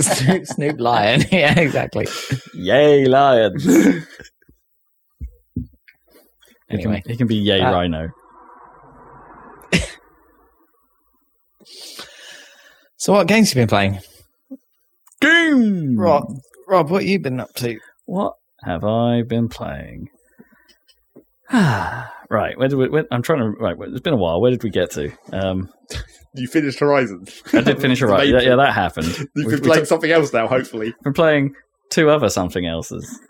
Snoop, 0.00 0.46
Snoop 0.46 0.80
Lion. 0.80 1.22
yeah, 1.32 1.58
exactly. 1.58 2.06
Yay, 2.54 3.06
lions! 3.06 3.66
He 6.72 6.78
Anyway, 6.78 7.00
can, 7.02 7.10
he 7.12 7.16
can 7.16 7.26
be 7.26 7.36
yay 7.36 7.60
Uh, 7.60 7.70
rhino. 7.72 8.08
so 12.96 13.12
what 13.12 13.26
games 13.26 13.50
have 13.50 13.56
you 13.56 13.62
been 13.62 13.68
playing? 13.68 13.98
Game. 15.20 15.96
Rob, 15.98 16.24
Rob, 16.68 16.90
what 16.90 17.02
have 17.02 17.08
you 17.10 17.18
been 17.20 17.40
up 17.40 17.52
to? 17.54 17.78
What 18.06 18.34
have 18.64 18.84
I 18.84 19.22
been 19.22 19.48
playing? 19.48 20.08
right, 21.52 22.56
where 22.58 22.68
did 22.68 22.76
we? 22.76 22.88
Where, 22.88 23.04
I'm 23.10 23.22
trying 23.22 23.40
to. 23.40 23.48
Right, 23.60 23.76
it's 23.80 24.00
been 24.00 24.14
a 24.14 24.16
while. 24.16 24.40
Where 24.40 24.50
did 24.50 24.62
we 24.62 24.70
get 24.70 24.90
to? 24.92 25.10
Um, 25.32 25.68
You 26.34 26.46
finished 26.48 26.78
Horizon. 26.78 27.26
I 27.52 27.60
did 27.60 27.78
finish 27.78 28.00
a 28.00 28.06
The 28.06 28.12
right. 28.12 28.24
main 28.24 28.32
Yeah, 28.36 28.40
yeah, 28.40 28.56
that 28.56 28.72
happened. 28.72 29.06
You've 29.18 29.28
We've- 29.34 29.50
been 29.50 29.60
we 29.60 29.66
playing 29.66 29.80
took- 29.82 29.88
something 29.88 30.10
else 30.10 30.32
now, 30.32 30.48
hopefully. 30.48 30.94
We're 31.04 31.12
playing 31.12 31.54
two 31.90 32.08
other 32.08 32.30
something 32.30 32.64
else's. 32.66 33.20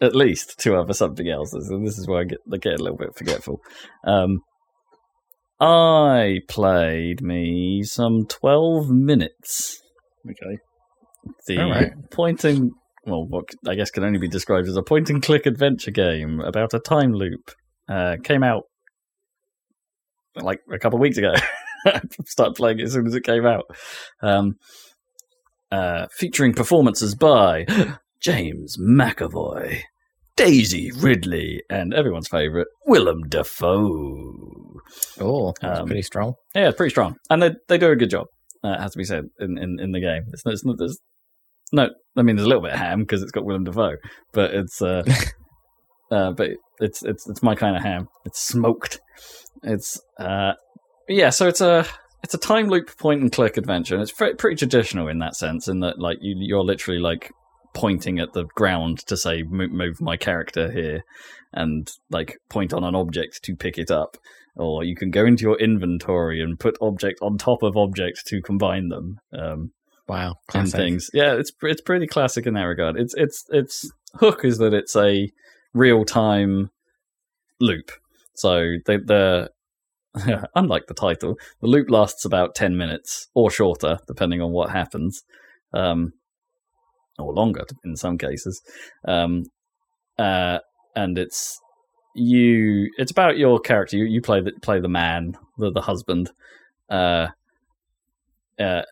At 0.00 0.14
least 0.14 0.58
two 0.58 0.76
other 0.76 0.92
something 0.92 1.28
else's, 1.28 1.68
and 1.70 1.86
this 1.86 1.98
is 1.98 2.06
where 2.06 2.20
I 2.20 2.24
get 2.24 2.38
I 2.52 2.56
get 2.56 2.78
a 2.78 2.82
little 2.82 2.98
bit 2.98 3.16
forgetful. 3.16 3.60
Um, 4.04 4.40
I 5.60 6.38
played 6.48 7.20
me 7.20 7.82
some 7.82 8.26
twelve 8.28 8.90
minutes. 8.90 9.80
Okay. 10.28 10.58
The 11.46 11.58
right. 11.58 12.10
point 12.10 12.44
and 12.44 12.70
well, 13.06 13.26
what 13.26 13.44
I 13.66 13.74
guess 13.74 13.90
can 13.90 14.04
only 14.04 14.18
be 14.18 14.28
described 14.28 14.68
as 14.68 14.76
a 14.76 14.82
point 14.82 15.10
and 15.10 15.22
click 15.22 15.46
adventure 15.46 15.90
game 15.90 16.40
about 16.40 16.74
a 16.74 16.78
time 16.78 17.12
loop. 17.12 17.50
Uh, 17.88 18.16
came 18.22 18.42
out 18.42 18.64
like 20.36 20.60
a 20.72 20.78
couple 20.78 20.98
of 20.98 21.00
weeks 21.00 21.18
ago. 21.18 21.32
I 21.86 22.00
started 22.26 22.54
playing 22.54 22.80
it 22.80 22.84
as 22.84 22.92
soon 22.92 23.06
as 23.06 23.14
it 23.14 23.24
came 23.24 23.46
out. 23.46 23.64
Um, 24.22 24.54
uh, 25.70 26.06
featuring 26.12 26.54
performances 26.54 27.14
by 27.14 27.66
James 28.20 28.76
McAvoy, 28.78 29.80
Daisy 30.36 30.90
Ridley, 30.92 31.62
and 31.70 31.92
everyone's 31.94 32.28
favourite 32.28 32.66
Willem 32.86 33.22
Dafoe. 33.28 34.80
Oh, 35.20 35.52
that's 35.60 35.80
Um, 35.80 35.86
pretty 35.86 36.02
strong. 36.02 36.34
Yeah, 36.54 36.68
it's 36.68 36.76
pretty 36.76 36.90
strong, 36.90 37.16
and 37.30 37.42
they 37.42 37.52
they 37.68 37.78
do 37.78 37.90
a 37.90 37.96
good 37.96 38.10
job. 38.10 38.26
Uh, 38.64 38.70
it 38.70 38.80
has 38.80 38.92
to 38.92 38.98
be 38.98 39.04
said 39.04 39.24
in, 39.38 39.56
in, 39.58 39.78
in 39.80 39.92
the 39.92 40.00
game. 40.00 40.24
It's, 40.32 40.44
not- 40.44 40.54
it's 40.54 40.64
not 40.64 40.76
there's 40.78 40.98
no. 41.72 41.88
I 42.16 42.22
mean, 42.22 42.36
there's 42.36 42.46
a 42.46 42.48
little 42.48 42.62
bit 42.62 42.72
of 42.72 42.78
ham 42.78 43.00
because 43.00 43.22
it's 43.22 43.30
got 43.30 43.44
Willem 43.44 43.64
Dafoe, 43.64 43.96
but 44.32 44.52
it's 44.54 44.80
uh, 44.82 45.02
uh, 46.10 46.32
but 46.32 46.50
it's 46.80 47.02
it's 47.04 47.28
it's 47.28 47.42
my 47.42 47.54
kind 47.54 47.76
of 47.76 47.82
ham. 47.82 48.08
It's 48.24 48.40
smoked. 48.42 49.00
It's 49.62 50.00
uh, 50.18 50.52
yeah. 51.08 51.30
So 51.30 51.46
it's 51.48 51.60
a 51.60 51.84
it's 52.24 52.34
a 52.34 52.38
time 52.38 52.68
loop 52.68 52.96
point 52.98 53.20
and 53.22 53.30
click 53.30 53.56
adventure, 53.56 53.94
and 53.94 54.02
it's 54.02 54.12
pretty, 54.12 54.34
pretty 54.36 54.56
traditional 54.56 55.08
in 55.08 55.18
that 55.20 55.36
sense. 55.36 55.68
In 55.68 55.80
that, 55.80 55.98
like 55.98 56.18
you 56.20 56.34
you're 56.38 56.64
literally 56.64 57.00
like 57.00 57.30
pointing 57.78 58.18
at 58.18 58.32
the 58.32 58.44
ground 58.54 58.98
to 59.06 59.16
say 59.16 59.42
move, 59.42 60.00
my 60.00 60.16
character 60.16 60.70
here, 60.70 61.04
and 61.52 61.90
like 62.10 62.38
point 62.50 62.72
on 62.72 62.84
an 62.84 62.94
object 62.94 63.42
to 63.44 63.56
pick 63.56 63.78
it 63.78 63.90
up 63.90 64.16
or 64.58 64.82
you 64.82 64.96
can 64.96 65.10
go 65.10 65.24
into 65.24 65.42
your 65.42 65.58
inventory 65.58 66.42
and 66.42 66.58
put 66.58 66.76
object 66.80 67.20
on 67.22 67.38
top 67.38 67.62
of 67.62 67.76
object 67.76 68.26
to 68.26 68.42
combine 68.42 68.88
them 68.88 69.20
um, 69.32 69.70
Wow, 70.08 70.30
and 70.30 70.64
classic. 70.64 70.74
things. 70.74 71.10
Yeah, 71.12 71.34
it's 71.34 71.52
it's 71.62 71.82
pretty 71.82 72.06
classic 72.06 72.46
in 72.46 72.54
that 72.54 72.62
regard. 72.62 72.98
It's 72.98 73.14
it's 73.14 73.44
its 73.50 73.90
hook 74.14 74.44
is 74.44 74.58
that 74.58 74.72
it's 74.72 74.96
a 74.96 75.30
real 75.74 76.04
time 76.04 76.70
loop. 77.60 77.90
So 78.34 78.76
they 78.86 78.96
the 78.96 79.50
unlike 80.54 80.86
the 80.86 80.94
title, 80.94 81.36
the 81.60 81.66
loop 81.66 81.90
lasts 81.90 82.24
about 82.24 82.54
ten 82.54 82.76
minutes 82.76 83.28
or 83.34 83.50
shorter, 83.50 83.98
depending 84.06 84.40
on 84.40 84.50
what 84.50 84.70
happens, 84.70 85.22
um, 85.74 86.14
or 87.18 87.32
longer 87.32 87.64
in 87.84 87.96
some 87.96 88.18
cases. 88.18 88.60
Um, 89.06 89.44
uh, 90.18 90.58
and 90.96 91.18
it's 91.18 91.58
you. 92.14 92.90
It's 92.98 93.10
about 93.10 93.38
your 93.38 93.60
character. 93.60 93.96
You, 93.96 94.04
you 94.04 94.20
play 94.20 94.40
the 94.40 94.52
play 94.62 94.80
the 94.80 94.88
man, 94.88 95.36
the 95.58 95.70
the 95.70 95.82
husband. 95.82 96.30
Uh, 96.90 97.28
uh, 98.58 98.82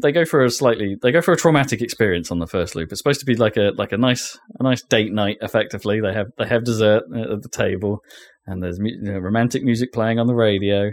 they 0.00 0.12
go 0.12 0.24
for 0.24 0.44
a 0.44 0.50
slightly 0.50 0.96
they 1.02 1.10
go 1.10 1.20
for 1.20 1.32
a 1.32 1.36
traumatic 1.36 1.82
experience 1.82 2.30
on 2.30 2.38
the 2.38 2.46
first 2.46 2.76
loop. 2.76 2.92
It's 2.92 3.00
supposed 3.00 3.20
to 3.20 3.26
be 3.26 3.34
like 3.34 3.56
a 3.56 3.72
like 3.76 3.90
a 3.90 3.96
nice 3.96 4.38
a 4.60 4.62
nice 4.62 4.82
date 4.82 5.12
night. 5.12 5.38
Effectively, 5.40 6.00
they 6.00 6.12
have 6.12 6.28
they 6.38 6.46
have 6.46 6.64
dessert 6.64 7.02
at 7.12 7.42
the 7.42 7.48
table, 7.50 8.04
and 8.46 8.62
there's 8.62 8.78
you 8.80 9.00
know, 9.00 9.18
romantic 9.18 9.64
music 9.64 9.92
playing 9.92 10.20
on 10.20 10.28
the 10.28 10.36
radio, 10.36 10.92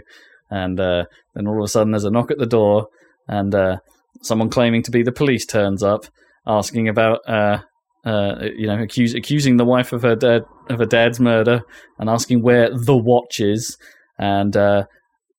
and 0.50 0.80
uh, 0.80 1.04
then 1.34 1.46
all 1.46 1.58
of 1.58 1.64
a 1.64 1.68
sudden 1.68 1.92
there's 1.92 2.04
a 2.04 2.10
knock 2.10 2.32
at 2.32 2.38
the 2.38 2.46
door, 2.46 2.88
and 3.28 3.54
uh, 3.54 3.76
someone 4.22 4.50
claiming 4.50 4.82
to 4.82 4.90
be 4.90 5.04
the 5.04 5.12
police 5.12 5.46
turns 5.46 5.82
up, 5.82 6.06
asking 6.46 6.88
about 6.88 7.20
uh, 7.28 7.58
uh, 8.04 8.48
you 8.56 8.66
know 8.66 8.82
accusing 8.82 9.56
the 9.56 9.64
wife 9.64 9.92
of 9.92 10.02
her 10.02 10.16
dad 10.16 10.42
of 10.68 10.78
her 10.78 10.86
dad's 10.86 11.20
murder, 11.20 11.62
and 11.98 12.08
asking 12.10 12.42
where 12.42 12.70
the 12.70 12.96
watch 12.96 13.40
is, 13.40 13.76
and 14.18 14.56
uh, 14.56 14.84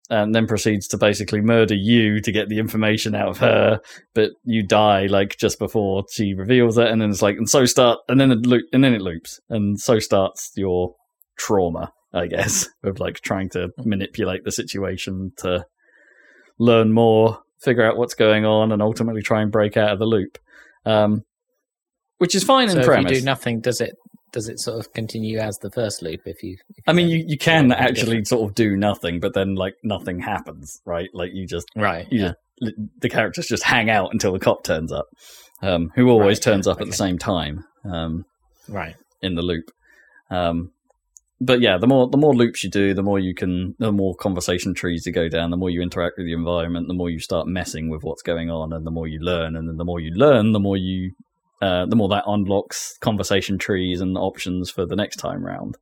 and 0.09 0.35
then 0.35 0.47
proceeds 0.47 0.87
to 0.87 0.97
basically 0.97 1.41
murder 1.41 1.75
you 1.75 2.19
to 2.21 2.31
get 2.31 2.49
the 2.49 2.59
information 2.59 3.15
out 3.15 3.29
of 3.29 3.37
her, 3.39 3.79
but 4.13 4.31
you 4.43 4.65
die 4.65 5.07
like 5.07 5.35
just 5.37 5.57
before 5.57 6.03
she 6.11 6.33
reveals 6.33 6.77
it, 6.77 6.87
and 6.87 7.01
then 7.01 7.09
it's 7.09 7.21
like, 7.21 7.37
and 7.37 7.49
so 7.49 7.65
start, 7.65 7.99
and 8.07 8.19
then 8.19 8.31
it 8.31 8.45
loop, 8.45 8.65
and 8.71 8.83
then 8.83 8.93
it 8.93 9.01
loops, 9.01 9.39
and 9.49 9.79
so 9.79 9.99
starts 9.99 10.51
your 10.55 10.95
trauma, 11.37 11.91
I 12.13 12.27
guess, 12.27 12.67
of 12.83 12.99
like 12.99 13.21
trying 13.21 13.49
to 13.49 13.69
manipulate 13.79 14.43
the 14.43 14.51
situation 14.51 15.31
to 15.37 15.65
learn 16.59 16.93
more, 16.93 17.39
figure 17.61 17.83
out 17.83 17.97
what's 17.97 18.13
going 18.13 18.45
on, 18.45 18.71
and 18.71 18.81
ultimately 18.81 19.21
try 19.21 19.41
and 19.41 19.51
break 19.51 19.75
out 19.75 19.91
of 19.91 19.99
the 19.99 20.05
loop. 20.05 20.37
Um, 20.85 21.23
which 22.17 22.35
is 22.35 22.43
fine 22.43 22.69
So 22.69 22.75
in 22.75 22.79
if 22.81 22.85
premise. 22.85 23.11
you 23.11 23.19
do 23.19 23.25
nothing, 23.25 23.59
does 23.61 23.81
it 23.81 23.95
does 24.31 24.47
it 24.49 24.59
sort 24.59 24.79
of 24.79 24.91
continue 24.93 25.37
as 25.39 25.57
the 25.59 25.71
first 25.71 26.01
loop? 26.01 26.21
If 26.25 26.43
you, 26.43 26.57
if 26.75 26.83
I 26.87 26.93
mean, 26.93 27.07
you, 27.09 27.23
you 27.27 27.37
can 27.37 27.71
actually 27.71 28.03
different. 28.03 28.27
sort 28.27 28.49
of 28.49 28.55
do 28.55 28.75
nothing, 28.77 29.19
but 29.19 29.33
then 29.33 29.55
like 29.55 29.75
nothing 29.83 30.19
happens, 30.19 30.81
right? 30.85 31.09
Like 31.13 31.31
you 31.33 31.47
just 31.47 31.67
right? 31.75 32.05
you 32.11 32.19
Yeah. 32.21 32.33
just, 32.61 32.75
the 32.99 33.09
characters 33.09 33.47
just 33.47 33.63
hang 33.63 33.89
out 33.89 34.11
until 34.13 34.31
the 34.33 34.39
cop 34.39 34.63
turns 34.63 34.91
up, 34.91 35.07
um, 35.61 35.91
who 35.95 36.09
always 36.09 36.37
Right, 36.37 36.43
turns 36.43 36.67
yeah, 36.67 36.73
up 36.73 36.81
at 36.81 36.87
the 36.87 36.93
same 36.93 37.17
time 37.17 37.65
um, 37.83 38.25
Right. 38.69 38.95
in 39.21 39.35
the 39.35 39.41
loop. 39.41 39.71
Um, 40.29 40.71
but 41.41 41.59
yeah, 41.59 41.77
the 41.77 41.87
more 41.87 42.09
the 42.09 42.17
more 42.17 42.33
loops 42.33 42.63
you 42.63 42.69
do, 42.69 42.93
the 42.93 43.03
more 43.03 43.19
you 43.19 43.35
can, 43.35 43.75
the 43.77 43.91
more 43.91 44.15
conversation 44.15 44.73
trees 44.73 45.05
you 45.05 45.11
go 45.11 45.27
down, 45.27 45.51
the 45.51 45.57
more 45.57 45.69
you 45.69 45.81
interact 45.81 46.17
with 46.17 46.25
the 46.25 46.33
environment, 46.33 46.87
the 46.87 46.93
more 46.93 47.09
you 47.09 47.19
start 47.19 47.47
messing 47.47 47.89
with 47.89 48.03
what's 48.03 48.21
going 48.21 48.49
on, 48.49 48.71
and 48.71 48.85
the 48.85 48.91
more 48.91 49.07
you 49.07 49.19
learn, 49.19 49.55
and 49.55 49.67
then 49.67 49.77
the 49.77 49.83
more 49.83 49.99
you 49.99 50.11
learn, 50.11 50.53
the 50.53 50.59
more 50.59 50.77
you, 50.77 51.11
uh, 51.61 51.85
the 51.85 51.95
more 51.95 52.07
that 52.07 52.23
unlocks 52.25 52.97
conversation 52.99 53.57
trees 53.57 53.99
and 53.99 54.17
options 54.17 54.69
for 54.69 54.85
the 54.85 54.95
next 54.95 55.17
time 55.17 55.43
round, 55.43 55.75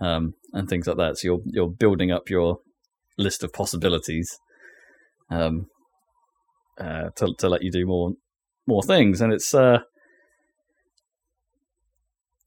um, 0.00 0.34
and 0.52 0.68
things 0.68 0.86
like 0.86 0.98
that. 0.98 1.16
So 1.16 1.26
you're 1.26 1.40
you're 1.46 1.70
building 1.70 2.12
up 2.12 2.28
your 2.28 2.58
list 3.16 3.42
of 3.42 3.52
possibilities, 3.52 4.38
um, 5.30 5.68
uh, 6.78 7.08
to 7.16 7.34
to 7.38 7.48
let 7.48 7.62
you 7.62 7.70
do 7.70 7.86
more 7.86 8.12
more 8.66 8.82
things, 8.82 9.22
and 9.22 9.32
it's 9.32 9.54
uh, 9.54 9.78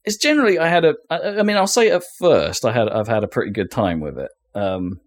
it's 0.06 0.16
generally 0.16 0.58
I 0.58 0.68
had 0.68 0.84
a 0.84 0.94
I, 1.10 1.18
I 1.40 1.42
mean 1.42 1.56
I'll 1.56 1.66
say 1.66 1.90
at 1.90 2.02
first 2.18 2.64
I 2.64 2.72
had 2.72 2.88
I've 2.88 3.08
had 3.08 3.24
a 3.24 3.28
pretty 3.28 3.50
good 3.50 3.70
time 3.70 4.00
with 4.00 4.18
it. 4.18 4.30
Um, 4.54 5.00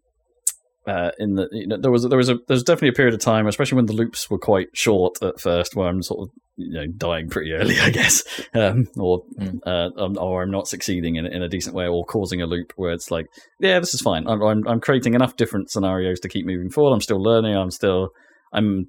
uh, 0.88 1.12
in 1.20 1.36
the 1.36 1.48
you 1.52 1.68
know, 1.68 1.78
there 1.78 1.92
was 1.92 2.04
there 2.04 2.18
was 2.18 2.30
a 2.30 2.38
there's 2.48 2.64
definitely 2.64 2.90
a 2.90 2.94
period 2.94 3.14
of 3.14 3.20
time, 3.20 3.46
especially 3.48 3.76
when 3.76 3.86
the 3.86 3.94
loops 3.94 4.30
were 4.30 4.40
quite 4.40 4.70
short 4.74 5.22
at 5.22 5.40
first, 5.40 5.76
where 5.76 5.88
I'm 5.88 6.02
sort 6.02 6.28
of 6.28 6.30
you 6.56 6.74
know 6.74 6.88
dying 6.88 7.30
pretty 7.30 7.52
early, 7.54 7.80
I 7.82 7.90
guess, 7.92 8.24
um, 8.56 8.88
or 8.98 9.24
Mm. 9.40 9.60
uh, 9.66 9.90
um, 10.02 10.18
or 10.18 10.42
I'm 10.42 10.50
not 10.52 10.68
succeeding 10.68 11.16
in 11.18 11.26
in 11.28 11.44
a 11.44 11.50
decent 11.50 11.76
way, 11.76 11.88
or 11.88 12.06
causing 12.06 12.42
a 12.42 12.48
loop 12.48 12.74
where 12.76 12.92
it's 12.92 13.12
like, 13.12 13.28
yeah, 13.60 13.80
this 13.80 13.94
is 13.94 14.02
fine. 14.02 14.28
I'm 14.28 14.42
I'm, 14.42 14.68
I'm 14.68 14.80
creating 14.80 15.14
enough 15.14 15.36
different 15.36 15.70
scenarios 15.70 16.20
to 16.22 16.30
keep 16.30 16.46
moving 16.46 16.70
forward. 16.72 16.94
I'm 16.94 17.02
still 17.02 17.22
learning. 17.22 17.56
I'm 17.56 17.72
still 17.72 18.10
I'm 18.52 18.88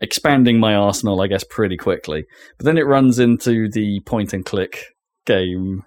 expanding 0.00 0.58
my 0.60 0.74
arsenal, 0.74 1.20
I 1.20 1.26
guess, 1.26 1.44
pretty 1.44 1.76
quickly. 1.76 2.24
But 2.56 2.66
then 2.66 2.78
it 2.78 2.86
runs 2.86 3.18
into 3.18 3.68
the 3.70 4.00
point 4.06 4.32
and 4.32 4.44
click 4.44 4.84
game 5.26 5.82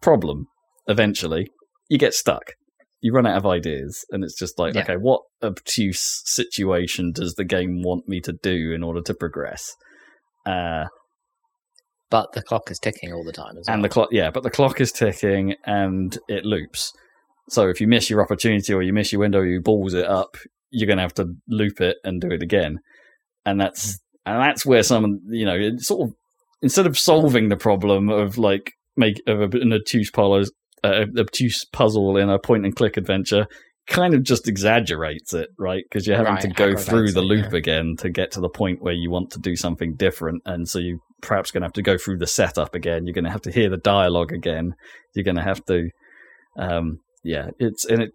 problem. 0.00 0.46
Eventually, 0.88 1.48
you 1.88 1.98
get 1.98 2.14
stuck. 2.14 2.52
You 3.00 3.12
run 3.12 3.26
out 3.26 3.36
of 3.36 3.46
ideas, 3.46 4.04
and 4.10 4.24
it's 4.24 4.38
just 4.38 4.58
like, 4.58 4.74
Yeah. 4.74 4.82
okay, 4.82 4.96
what 4.96 5.20
obtuse 5.42 6.22
situation 6.24 7.12
does 7.12 7.34
the 7.34 7.44
game 7.44 7.82
want 7.82 8.08
me 8.08 8.20
to 8.20 8.32
do 8.42 8.72
in 8.74 8.82
order 8.82 9.00
to 9.02 9.14
progress? 9.14 9.74
Uh, 10.44 10.86
But 12.10 12.32
the 12.32 12.42
clock 12.42 12.70
is 12.70 12.78
ticking 12.78 13.12
all 13.12 13.24
the 13.24 13.32
time 13.32 13.56
as 13.58 13.64
well. 13.66 13.74
and 13.74 13.84
the 13.84 13.88
clock, 13.88 14.08
yeah, 14.12 14.30
but 14.30 14.42
the 14.44 14.50
clock 14.50 14.80
is 14.80 14.92
ticking 14.92 15.54
and 15.64 16.16
it 16.28 16.44
loops. 16.44 16.92
So 17.48 17.68
if 17.68 17.80
you 17.80 17.86
miss 17.88 18.08
your 18.10 18.22
opportunity 18.22 18.72
or 18.72 18.82
you 18.82 18.92
miss 18.92 19.12
your 19.12 19.20
window, 19.20 19.42
you 19.42 19.60
balls 19.60 19.92
it 19.94 20.06
up, 20.06 20.36
you're 20.70 20.86
going 20.86 20.98
to 20.98 21.02
have 21.02 21.14
to 21.14 21.34
loop 21.48 21.80
it 21.80 21.96
and 22.04 22.20
do 22.20 22.28
it 22.30 22.42
again. 22.42 22.78
And 23.46 23.60
that's 23.60 23.98
and 24.26 24.42
that's 24.42 24.66
where 24.66 24.82
some 24.82 25.20
you 25.30 25.46
know 25.46 25.56
it 25.56 25.80
sort 25.80 26.08
of 26.08 26.14
instead 26.60 26.86
of 26.86 26.98
solving 26.98 27.48
the 27.48 27.56
problem 27.56 28.10
of 28.10 28.36
like 28.36 28.72
make 28.96 29.22
of 29.26 29.40
a, 29.40 29.58
an 29.58 29.72
obtuse 29.72 30.10
puzzle, 30.10 30.44
uh, 30.84 31.04
obtuse 31.16 31.64
puzzle 31.64 32.16
in 32.16 32.28
a 32.28 32.38
point 32.38 32.64
and 32.64 32.74
click 32.74 32.96
adventure, 32.96 33.46
kind 33.86 34.14
of 34.14 34.22
just 34.22 34.48
exaggerates 34.48 35.32
it, 35.32 35.50
right? 35.58 35.84
Because 35.88 36.06
you're 36.06 36.16
having 36.16 36.34
Right, 36.34 36.42
to 36.42 36.48
go 36.48 36.76
through 36.76 37.12
the 37.12 37.22
loop 37.22 37.52
yeah. 37.52 37.58
again 37.58 37.94
to 37.98 38.10
get 38.10 38.32
to 38.32 38.40
the 38.40 38.48
point 38.48 38.82
where 38.82 38.94
you 38.94 39.10
want 39.10 39.30
to 39.30 39.38
do 39.38 39.54
something 39.54 39.94
different, 39.94 40.42
and 40.44 40.68
so 40.68 40.78
you 40.78 41.00
perhaps 41.22 41.50
going 41.50 41.62
to 41.62 41.66
have 41.66 41.72
to 41.74 41.82
go 41.82 41.96
through 41.96 42.18
the 42.18 42.26
setup 42.26 42.74
again. 42.74 43.06
You're 43.06 43.14
going 43.14 43.24
to 43.24 43.30
have 43.30 43.42
to 43.42 43.52
hear 43.52 43.70
the 43.70 43.76
dialogue 43.76 44.32
again. 44.32 44.74
You're 45.14 45.24
going 45.24 45.36
to 45.36 45.42
have 45.42 45.64
to, 45.66 45.88
um, 46.58 46.98
yeah, 47.22 47.50
it's 47.58 47.84
and 47.84 48.02
it, 48.02 48.10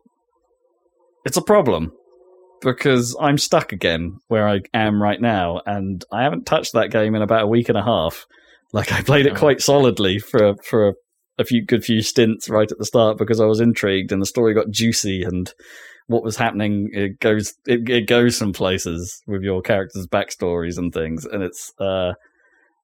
it's 1.26 1.38
a 1.38 1.42
problem 1.42 1.94
because 2.62 3.16
I'm 3.20 3.38
stuck 3.38 3.72
again 3.72 4.18
where 4.28 4.48
I 4.48 4.62
am 4.74 5.02
right 5.02 5.20
now, 5.20 5.62
and 5.66 6.04
I 6.12 6.24
haven't 6.24 6.46
touched 6.46 6.74
that 6.74 6.92
game 6.92 7.16
in 7.16 7.22
about 7.22 7.44
a 7.44 7.48
week 7.48 7.70
and 7.70 7.78
a 7.78 7.84
half. 7.84 8.26
Like 8.74 8.92
I 8.92 9.02
played 9.02 9.26
it 9.26 9.34
Oh. 9.34 9.40
quite 9.40 9.62
solidly 9.62 10.20
for 10.20 10.56
for 10.64 10.90
a, 10.90 10.94
a 11.40 11.44
few 11.44 11.66
good 11.66 11.84
few 11.84 12.02
stints 12.02 12.50
right 12.50 12.72
at 12.72 12.78
the 12.78 12.86
start 12.86 13.18
because 13.18 13.40
I 13.42 13.46
was 13.46 13.60
intrigued 13.60 14.12
and 14.12 14.22
the 14.22 14.26
story 14.26 14.54
got 14.54 14.70
juicy 14.70 15.24
and 15.24 15.52
what 16.08 16.24
was 16.24 16.36
happening 16.38 16.90
it 16.94 17.20
goes 17.20 17.54
it, 17.66 17.88
it 17.90 18.08
goes 18.08 18.36
some 18.38 18.54
places 18.54 19.22
with 19.28 19.42
your 19.44 19.62
characters' 19.62 20.08
backstories 20.08 20.78
and 20.78 20.94
things, 20.94 21.26
and 21.26 21.44
it's 21.44 21.74
uh 21.80 22.14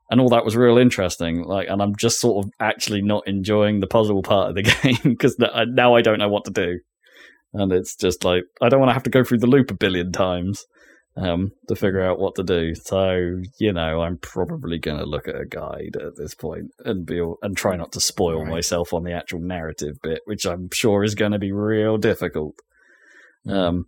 and 0.10 0.22
all 0.22 0.30
that 0.30 0.46
was 0.46 0.56
real 0.56 0.78
interesting. 0.78 1.44
Like, 1.44 1.68
and 1.70 1.82
I'm 1.82 1.94
just 1.96 2.22
sort 2.22 2.46
of 2.46 2.52
actually 2.62 3.02
not 3.02 3.28
enjoying 3.28 3.82
the 3.82 3.88
puzzle 3.88 4.22
part 4.24 4.50
of 4.50 4.56
the 4.56 4.64
game 4.82 4.98
because 5.04 5.38
now 5.40 5.96
I 5.96 6.02
don't 6.02 6.20
know 6.20 6.30
what 6.30 6.46
to 6.46 6.52
do, 6.52 6.80
and 7.54 7.72
it's 7.72 7.96
just 7.96 8.24
like 8.24 8.44
I 8.62 8.70
don't 8.70 8.80
want 8.80 8.90
to 8.90 8.94
have 8.94 9.04
to 9.04 9.10
go 9.10 9.24
through 9.24 9.40
the 9.40 9.48
loop 9.48 9.72
a 9.72 9.76
billion 9.76 10.12
times 10.12 10.66
um, 11.16 11.52
to 11.68 11.76
figure 11.76 12.02
out 12.04 12.20
what 12.20 12.36
to 12.36 12.44
do. 12.44 12.76
So 12.76 13.42
you 13.60 13.74
know, 13.74 14.02
I'm 14.02 14.18
probably 14.18 14.78
going 14.80 14.98
to 15.00 15.06
look 15.06 15.28
at 15.28 15.36
a 15.40 15.46
guide 15.46 15.96
at 16.00 16.16
this 16.18 16.36
point 16.36 16.72
and 16.86 17.06
be 17.06 17.22
and 17.42 17.58
try 17.58 17.76
not 17.76 17.92
to 17.94 18.00
spoil 18.00 18.44
Right. 18.44 18.52
myself 18.52 18.94
on 18.94 19.04
the 19.04 19.14
actual 19.14 19.40
narrative 19.40 19.96
bit, 20.04 20.22
which 20.26 20.46
I'm 20.46 20.70
sure 20.74 21.04
is 21.04 21.16
going 21.16 21.32
to 21.32 21.40
be 21.40 21.52
real 21.52 21.98
difficult. 21.98 22.56
Um, 23.50 23.86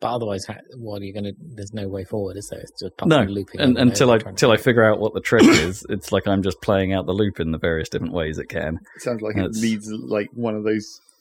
But 0.00 0.14
otherwise, 0.16 0.44
ha- 0.46 0.58
what 0.76 1.00
are 1.00 1.04
you 1.04 1.14
going 1.14 1.24
to? 1.24 1.32
There's 1.54 1.72
no 1.72 1.88
way 1.88 2.04
forward, 2.04 2.36
is 2.36 2.48
there? 2.48 2.60
It's 2.60 2.72
just 2.82 2.92
No, 3.06 3.22
looping. 3.22 3.60
and, 3.60 3.78
until 3.78 4.10
I 4.10 4.16
until 4.16 4.50
I 4.50 4.56
figure- 4.56 4.64
figure 4.64 4.84
out 4.84 4.98
what 5.00 5.14
the 5.14 5.20
trick 5.20 5.44
is, 5.44 5.86
it's 5.88 6.12
like 6.12 6.26
I'm 6.26 6.42
just 6.42 6.60
playing 6.60 6.92
out 6.92 7.06
the 7.06 7.12
loop 7.14 7.40
in 7.40 7.52
the 7.52 7.58
various 7.58 7.88
different 7.88 8.12
ways 8.12 8.38
it 8.38 8.48
can. 8.50 8.80
It 8.96 9.02
sounds 9.02 9.22
like 9.22 9.36
That's- 9.36 9.56
it 9.56 9.62
needs 9.62 9.88
like 9.90 10.28
one 10.34 10.56
of 10.56 10.64
those 10.64 11.00
a 11.12 11.13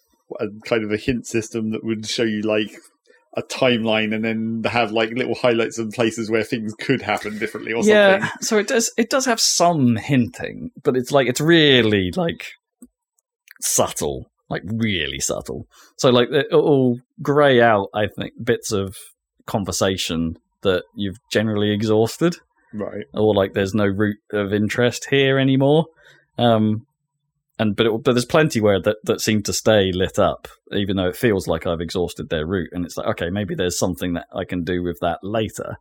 kind 0.66 0.84
of 0.84 0.92
a 0.92 0.98
hint 0.98 1.28
system 1.28 1.72
that 1.72 1.84
would 1.84 2.06
show 2.08 2.24
you 2.24 2.42
like 2.42 2.76
a 3.36 3.42
timeline 3.42 4.14
and 4.14 4.24
then 4.24 4.62
have 4.72 4.92
like 4.92 5.10
little 5.12 5.36
highlights 5.36 5.80
and 5.80 5.92
places 5.92 6.30
where 6.30 6.44
things 6.44 6.74
could 6.80 7.02
happen 7.02 7.38
differently 7.40 7.74
or 7.74 7.84
yeah, 7.84 8.20
something. 8.20 8.30
so 8.42 8.58
it 8.58 8.68
does 8.68 8.92
it 8.98 9.10
does 9.10 9.26
have 9.26 9.40
some 9.40 9.96
hinting, 9.96 10.70
but 10.84 10.96
it's 10.96 11.12
like 11.12 11.28
it's 11.28 11.42
really 11.42 12.12
like 12.16 12.52
subtle, 13.62 14.28
like 14.50 14.62
really 14.66 15.20
subtle. 15.20 15.66
So 15.98 16.10
like 16.10 16.30
it 16.32 16.52
will 16.52 17.00
grey 17.22 17.62
out, 17.62 17.90
I 17.94 18.08
think, 18.08 18.34
bits 18.44 18.72
of 18.72 18.96
conversation 19.48 20.38
that 20.62 20.84
you've 20.96 21.18
generally 21.32 21.72
exhausted. 21.72 22.38
Right. 22.76 23.06
or 23.14 23.36
like 23.36 23.54
there's 23.54 23.76
no 23.76 23.86
route 23.86 24.18
of 24.32 24.52
interest 24.52 25.08
here 25.12 25.38
anymore. 25.38 25.86
Um, 26.40 26.88
and 27.60 27.76
but 27.76 27.86
it, 27.86 28.04
but 28.04 28.14
there's 28.14 28.26
plenty 28.26 28.60
where 28.60 28.82
that 28.82 28.98
that 29.04 29.22
seem 29.22 29.44
to 29.44 29.54
stay 29.54 29.92
lit 29.92 30.18
up, 30.18 30.48
even 30.72 30.98
though 30.98 31.08
it 31.08 31.16
feels 31.16 31.48
like 31.48 31.68
I've 31.68 31.82
exhausted 31.82 32.30
their 32.30 32.46
route. 32.46 32.72
And 32.74 32.86
it's 32.86 32.98
like, 32.98 33.08
okay, 33.08 33.30
maybe 33.30 33.56
there's 33.56 33.78
something 33.78 34.14
that 34.14 34.28
I 34.34 34.46
can 34.46 34.64
do 34.64 34.82
with 34.82 35.00
that 35.02 35.20
later. 35.24 35.78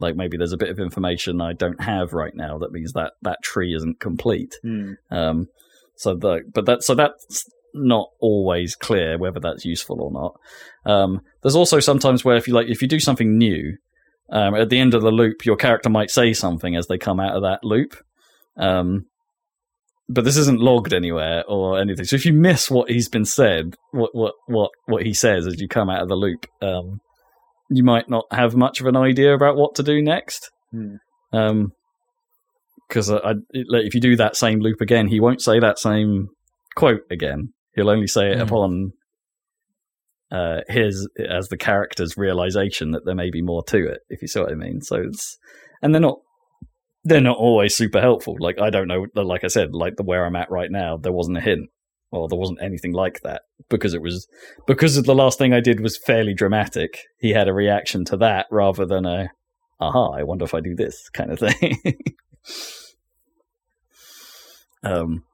Like 0.00 0.16
maybe 0.16 0.36
there's 0.36 0.52
a 0.52 0.58
bit 0.58 0.70
of 0.70 0.80
information 0.80 1.40
I 1.40 1.52
don't 1.52 1.80
have 1.80 2.12
right 2.12 2.34
now 2.34 2.58
that 2.58 2.72
means 2.72 2.92
that 2.92 3.12
that 3.22 3.42
tree 3.42 3.74
isn't 3.74 4.00
complete. 4.00 4.56
Hmm. 4.62 4.92
Um, 5.10 5.48
so 5.96 6.14
the 6.14 6.42
but 6.52 6.66
that 6.66 6.82
so 6.82 6.94
that's 6.94 7.48
not 7.72 8.10
always 8.20 8.76
clear 8.76 9.18
whether 9.18 9.40
that's 9.40 9.64
useful 9.64 10.00
or 10.00 10.10
not. 10.10 10.40
Um, 10.84 11.22
there's 11.42 11.56
also 11.56 11.80
sometimes 11.80 12.24
where 12.24 12.36
if 12.36 12.46
you 12.46 12.54
like 12.54 12.68
if 12.68 12.82
you 12.82 12.88
do 12.88 13.00
something 13.00 13.38
new, 13.38 13.78
um, 14.30 14.54
at 14.54 14.68
the 14.68 14.78
end 14.78 14.94
of 14.94 15.02
the 15.02 15.10
loop, 15.10 15.44
your 15.44 15.56
character 15.56 15.88
might 15.88 16.10
say 16.10 16.32
something 16.32 16.76
as 16.76 16.86
they 16.86 16.98
come 16.98 17.20
out 17.20 17.36
of 17.36 17.42
that 17.42 17.64
loop. 17.64 17.96
Um, 18.56 19.06
but 20.08 20.24
this 20.24 20.36
isn't 20.36 20.60
logged 20.60 20.92
anywhere 20.92 21.44
or 21.48 21.80
anything. 21.80 22.04
So 22.04 22.16
if 22.16 22.26
you 22.26 22.32
miss 22.32 22.70
what 22.70 22.90
he's 22.90 23.08
been 23.08 23.24
said, 23.24 23.74
what 23.92 24.14
what 24.14 24.34
what 24.46 24.70
what 24.86 25.02
he 25.02 25.14
says 25.14 25.46
as 25.46 25.60
you 25.60 25.68
come 25.68 25.88
out 25.88 26.02
of 26.02 26.08
the 26.08 26.14
loop, 26.14 26.46
um, 26.60 27.00
you 27.70 27.82
might 27.84 28.08
not 28.08 28.24
have 28.30 28.54
much 28.54 28.80
of 28.80 28.86
an 28.86 28.96
idea 28.96 29.34
about 29.34 29.56
what 29.56 29.74
to 29.76 29.82
do 29.82 30.02
next. 30.02 30.50
Hmm. 30.70 30.96
Um, 31.32 31.72
because 32.88 33.10
I, 33.10 33.32
if 33.52 33.94
you 33.94 34.00
do 34.00 34.14
that 34.16 34.36
same 34.36 34.60
loop 34.60 34.80
again, 34.82 35.08
he 35.08 35.18
won't 35.18 35.40
say 35.40 35.58
that 35.58 35.78
same 35.78 36.28
quote 36.76 37.00
again. 37.10 37.54
He'll 37.74 37.88
only 37.90 38.06
say 38.06 38.30
it 38.30 38.36
Hmm. 38.36 38.42
upon 38.42 38.92
uh, 40.30 40.60
his 40.68 41.08
as 41.28 41.48
the 41.48 41.56
character's 41.56 42.16
realization 42.16 42.90
that 42.90 43.04
there 43.06 43.14
may 43.14 43.30
be 43.30 43.40
more 43.42 43.64
to 43.64 43.88
it. 43.88 44.00
If 44.10 44.20
you 44.20 44.28
see 44.28 44.40
what 44.40 44.52
I 44.52 44.54
mean. 44.54 44.82
So 44.82 44.96
it's 44.96 45.38
and 45.80 45.94
they're 45.94 46.00
not 46.00 46.18
they're 47.04 47.20
not 47.20 47.36
always 47.36 47.76
super 47.76 48.00
helpful. 48.00 48.36
Like 48.38 48.60
I 48.60 48.70
don't 48.70 48.88
know. 48.88 49.06
Like 49.14 49.44
I 49.44 49.48
said, 49.48 49.74
like 49.74 49.96
the 49.96 50.02
where 50.02 50.24
I'm 50.24 50.36
at 50.36 50.50
right 50.50 50.70
now, 50.70 50.96
there 50.96 51.12
wasn't 51.12 51.38
a 51.38 51.42
hint. 51.42 51.70
Or 52.10 52.28
there 52.28 52.38
wasn't 52.38 52.62
anything 52.62 52.92
like 52.92 53.22
that 53.24 53.42
because 53.68 53.92
it 53.92 54.00
was 54.00 54.28
because 54.68 55.02
the 55.02 55.14
last 55.16 55.36
thing 55.36 55.52
I 55.52 55.58
did 55.58 55.80
was 55.80 55.98
fairly 55.98 56.32
dramatic. 56.32 57.00
He 57.18 57.30
had 57.30 57.48
a 57.48 57.52
reaction 57.52 58.04
to 58.04 58.16
that 58.18 58.46
rather 58.52 58.86
than 58.86 59.04
a 59.04 59.30
aha, 59.80 60.12
I 60.12 60.22
wonder 60.22 60.44
if 60.44 60.54
I 60.54 60.60
do 60.60 60.76
this 60.76 61.08
kind 61.08 61.32
of 61.32 61.40
thing. 61.40 61.76
um, 64.84 65.24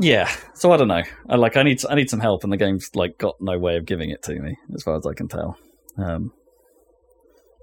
yeah. 0.00 0.30
So 0.54 0.70
I 0.72 0.76
don't 0.76 0.88
know. 0.88 1.02
I 1.28 1.36
like. 1.36 1.56
I 1.56 1.62
need. 1.62 1.80
I 1.88 1.94
need 1.94 2.10
some 2.10 2.20
help, 2.20 2.44
and 2.44 2.52
the 2.52 2.56
game's 2.56 2.90
like 2.94 3.18
got 3.18 3.36
no 3.40 3.58
way 3.58 3.76
of 3.76 3.86
giving 3.86 4.10
it 4.10 4.22
to 4.24 4.38
me, 4.38 4.56
as 4.74 4.82
far 4.82 4.96
as 4.96 5.06
I 5.06 5.14
can 5.14 5.28
tell. 5.28 5.56
Um, 5.96 6.32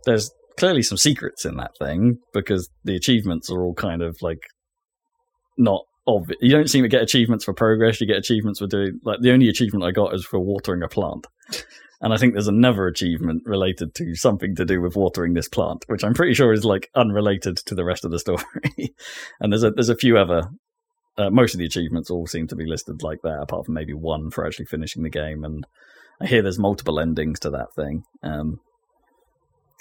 there's 0.06 0.32
clearly 0.58 0.82
some 0.82 0.98
secrets 0.98 1.46
in 1.46 1.58
that 1.58 1.72
thing 1.80 2.18
because 2.34 2.70
the 2.84 2.96
achievements 2.96 3.50
are 3.50 3.64
all 3.64 3.74
kind 3.74 4.02
of 4.02 4.18
like 4.22 4.44
not 5.58 5.82
obvious. 6.08 6.38
You 6.42 6.52
don't 6.52 6.70
seem 6.70 6.84
to 6.84 6.90
get 6.90 7.02
achievements 7.02 7.46
for 7.46 7.54
progress. 7.54 8.00
You 8.00 8.08
get 8.08 8.18
achievements 8.18 8.60
for 8.60 8.68
doing 8.68 9.00
like 9.04 9.22
the 9.22 9.32
only 9.32 9.50
achievement 9.50 9.86
I 9.86 9.92
got 9.92 10.14
is 10.14 10.26
for 10.26 10.40
watering 10.40 10.84
a 10.84 10.88
plant. 10.88 11.28
And 12.02 12.14
I 12.14 12.18
think 12.18 12.34
there's 12.34 12.48
another 12.48 12.88
achievement 12.88 13.44
related 13.46 13.96
to 13.96 14.16
something 14.16 14.54
to 14.56 14.66
do 14.66 14.82
with 14.82 14.96
watering 14.96 15.34
this 15.34 15.48
plant, 15.48 15.86
which 15.88 16.04
I'm 16.04 16.14
pretty 16.14 16.34
sure 16.34 16.52
is 16.52 16.66
like 16.66 16.90
unrelated 16.94 17.58
to 17.66 17.74
the 17.74 17.86
rest 17.86 18.04
of 18.06 18.12
the 18.12 18.20
story. 18.20 18.44
and 19.40 19.52
there's 19.52 19.64
a 19.64 19.72
there's 19.72 19.90
a 19.90 19.96
few 19.96 20.18
other. 20.18 20.50
Uh, 21.18 21.30
most 21.30 21.56
of 21.56 21.60
the 21.60 21.66
achievements 21.66 22.12
all 22.12 22.28
seem 22.28 22.46
to 22.48 22.56
be 22.56 22.66
listed 22.66 23.02
like 23.02 23.20
that, 23.24 23.40
apart 23.42 23.66
from 23.66 23.74
maybe 23.74 23.94
one 23.94 24.30
for 24.30 24.46
actually 24.46 24.66
finishing 24.66 25.04
the 25.04 25.10
game. 25.10 25.46
And 25.46 25.66
I 26.22 26.28
hear 26.28 26.42
there's 26.42 26.60
multiple 26.60 27.00
endings 27.00 27.40
to 27.40 27.50
that 27.52 27.74
thing. 27.76 28.04
Um, 28.22 28.60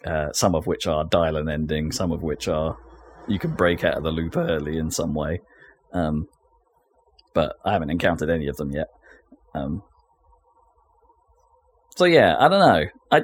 uh, 0.07 0.33
some 0.33 0.55
of 0.55 0.67
which 0.67 0.87
are 0.87 1.05
dial 1.05 1.37
and 1.37 1.49
ending, 1.51 1.93
some 1.93 2.13
of 2.13 2.23
which 2.23 2.49
are 2.49 2.77
you 3.29 3.39
can 3.39 3.53
break 3.55 3.85
out 3.85 3.95
of 3.97 4.03
the 4.03 4.11
loop 4.11 4.37
early 4.37 4.77
in 4.77 4.91
some 4.91 5.15
way. 5.15 5.41
Um, 5.93 6.27
but 7.33 7.57
I 7.65 7.73
haven't 7.73 7.91
encountered 7.91 8.31
any 8.31 8.49
of 8.49 8.57
them 8.57 8.71
yet. 8.73 8.89
Um, 9.55 9.83
so 11.97 12.05
yeah, 12.07 12.35
I 12.39 12.49
don't 12.49 12.61
know. 12.61 12.85
I 13.13 13.19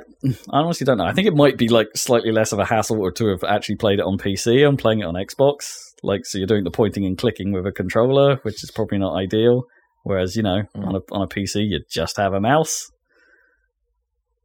I 0.52 0.58
honestly 0.60 0.84
don't 0.84 0.98
know. 0.98 1.04
I 1.04 1.12
think 1.12 1.26
it 1.26 1.34
might 1.34 1.58
be 1.58 1.68
like 1.68 1.88
slightly 1.96 2.30
less 2.30 2.52
of 2.52 2.60
a 2.60 2.64
hassle 2.64 3.00
or 3.00 3.10
to 3.12 3.28
have 3.28 3.42
actually 3.44 3.76
played 3.76 3.98
it 3.98 4.04
on 4.04 4.16
PC. 4.16 4.66
I'm 4.66 4.76
playing 4.76 5.00
it 5.00 5.06
on 5.06 5.14
Xbox, 5.14 5.92
like 6.02 6.24
so 6.24 6.38
you're 6.38 6.46
doing 6.46 6.64
the 6.64 6.70
pointing 6.70 7.04
and 7.04 7.18
clicking 7.18 7.52
with 7.52 7.66
a 7.66 7.72
controller, 7.72 8.36
which 8.42 8.62
is 8.62 8.70
probably 8.70 8.98
not 8.98 9.16
ideal. 9.16 9.64
Whereas 10.04 10.36
you 10.36 10.42
know 10.42 10.62
Mm. 10.76 10.86
on 10.86 10.94
a 10.96 11.00
on 11.12 11.22
a 11.22 11.26
PC 11.26 11.66
you 11.68 11.80
just 11.90 12.16
have 12.16 12.32
a 12.32 12.40
mouse, 12.40 12.90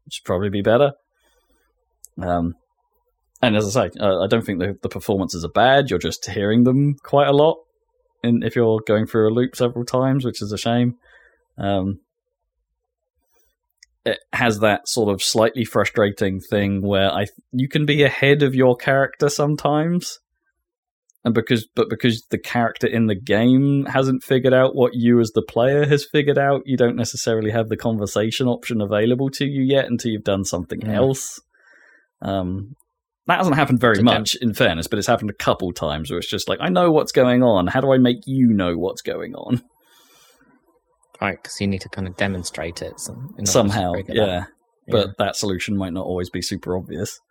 which 0.06 0.22
would 0.22 0.28
probably 0.28 0.50
be 0.50 0.62
better. 0.64 0.94
Um, 2.22 2.54
and 3.42 3.56
as 3.56 3.76
I 3.76 3.88
say, 3.88 3.92
uh, 4.00 4.22
I 4.22 4.28
don't 4.28 4.46
think 4.46 4.60
the 4.60 4.78
the 4.82 4.90
performances 4.90 5.44
are 5.44 5.52
bad. 5.52 5.90
You're 5.90 6.00
just 6.00 6.26
hearing 6.30 6.64
them 6.64 6.96
quite 7.04 7.28
a 7.28 7.34
lot, 7.34 7.58
in 8.24 8.42
if 8.44 8.56
you're 8.56 8.80
going 8.88 9.06
through 9.06 9.30
a 9.30 9.34
loop 9.34 9.56
several 9.56 9.86
times, 9.86 10.26
which 10.26 10.42
is 10.42 10.52
a 10.52 10.58
shame. 10.58 10.96
Um, 11.58 12.00
it 14.06 14.20
has 14.34 14.60
that 14.60 14.88
sort 14.88 15.10
of 15.14 15.22
slightly 15.22 15.66
frustrating 15.66 16.40
thing 16.40 16.82
where 16.82 17.12
I 17.12 17.26
you 17.52 17.68
can 17.68 17.86
be 17.86 18.04
ahead 18.04 18.44
of 18.44 18.56
your 18.56 18.76
character 18.76 19.30
sometimes, 19.30 20.20
and 21.24 21.34
because 21.34 21.68
but 21.76 21.90
because 21.90 22.24
the 22.30 22.38
character 22.38 22.88
in 22.88 23.08
the 23.08 23.16
game 23.20 23.86
hasn't 23.86 24.24
figured 24.24 24.54
out 24.54 24.76
what 24.76 24.94
you 24.94 25.20
as 25.20 25.32
the 25.32 25.42
player 25.42 25.86
has 25.88 26.06
figured 26.12 26.38
out, 26.38 26.62
you 26.66 26.78
don't 26.78 26.96
necessarily 26.96 27.52
have 27.52 27.68
the 27.70 27.78
conversation 27.78 28.48
option 28.48 28.80
available 28.80 29.30
to 29.32 29.46
you 29.46 29.64
yet 29.64 29.86
until 29.86 30.12
you've 30.12 30.24
done 30.24 30.46
something 30.46 30.82
Yeah. 30.82 30.98
else. 30.98 31.40
Um, 32.22 32.76
that 33.28 33.38
hasn't 33.38 33.56
happened 33.56 33.80
very 33.82 34.02
much, 34.04 34.36
in 34.36 34.54
fairness, 34.54 34.88
but 34.88 35.00
it's 35.00 35.08
happened 35.08 35.32
a 35.32 35.34
couple 35.34 35.72
times 35.74 36.10
where 36.12 36.20
it's 36.20 36.30
just 36.30 36.48
like, 36.48 36.60
I 36.62 36.70
know 36.70 36.92
what's 36.92 37.12
going 37.12 37.42
on. 37.44 37.68
How 37.68 37.82
do 37.82 37.92
I 37.92 37.98
make 37.98 38.18
you 38.28 38.50
know 38.54 38.78
what's 38.78 39.02
going 39.02 39.34
on? 39.36 39.62
Right, 41.22 41.42
because 41.42 41.62
you 41.62 41.68
need 41.68 41.80
to 41.80 41.88
kind 41.90 42.10
of 42.10 42.18
demonstrate 42.18 42.82
it 42.82 43.00
some, 43.00 43.16
in 43.16 43.22
order 43.24 43.42
to 43.46 43.48
Somehow, 43.48 43.94
it 43.94 44.10
out. 44.10 44.16
yeah. 44.16 44.44
But 44.90 45.18
that 45.18 45.38
solution 45.38 45.78
might 45.78 45.94
not 45.94 46.06
always 46.06 46.30
be 46.30 46.42
super 46.42 46.76
obvious. 46.76 47.22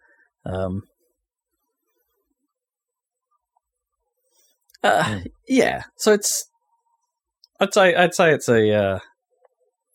Um, 0.47 0.85
uh, 4.83 5.03
Mm. 5.05 5.27
yeah, 5.49 5.83
so 5.97 6.13
it's. 6.15 6.47
I'd 7.61 7.75
say 7.75 7.95
I'd 7.95 8.15
say 8.15 8.33
it's 8.33 8.49
a 8.49 8.73
uh, 8.75 8.99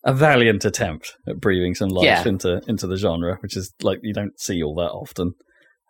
a 0.05 0.13
valiant 0.13 0.63
attempt 0.65 1.13
at 1.27 1.39
breathing 1.39 1.75
some 1.75 1.89
life 1.89 2.05
Yeah. 2.05 2.27
into 2.27 2.61
into 2.67 2.87
the 2.87 2.97
genre, 2.97 3.37
which 3.41 3.55
is 3.57 3.73
like 3.81 3.99
you 4.01 4.13
don't 4.13 4.39
see 4.39 4.61
all 4.63 4.75
that 4.75 4.91
often. 4.91 5.33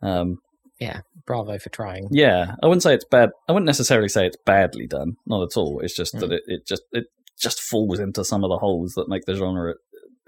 Um, 0.02 0.38
yeah, 0.80 1.02
bravo 1.28 1.60
for 1.60 1.70
trying. 1.70 2.08
yeah, 2.12 2.56
I 2.64 2.68
wouldn't 2.68 2.84
say 2.84 2.94
it's 2.94 3.06
bad. 3.12 3.30
I 3.48 3.52
wouldn't 3.52 3.66
necessarily 3.68 4.08
say 4.10 4.26
it's 4.26 4.38
badly 4.46 4.88
done. 4.88 5.14
Not 5.28 5.44
at 5.44 5.58
all. 5.58 5.82
It's 5.84 5.96
just 5.96 6.14
that 6.20 6.30
Mm. 6.30 6.34
it, 6.34 6.42
it 6.48 6.62
just 6.68 6.84
it 6.94 7.06
just 7.40 7.60
falls 7.62 8.00
into 8.00 8.24
some 8.24 8.44
of 8.44 8.50
the 8.50 8.58
holes 8.60 8.94
that 8.96 9.10
make 9.10 9.26
the 9.26 9.36
genre 9.36 9.74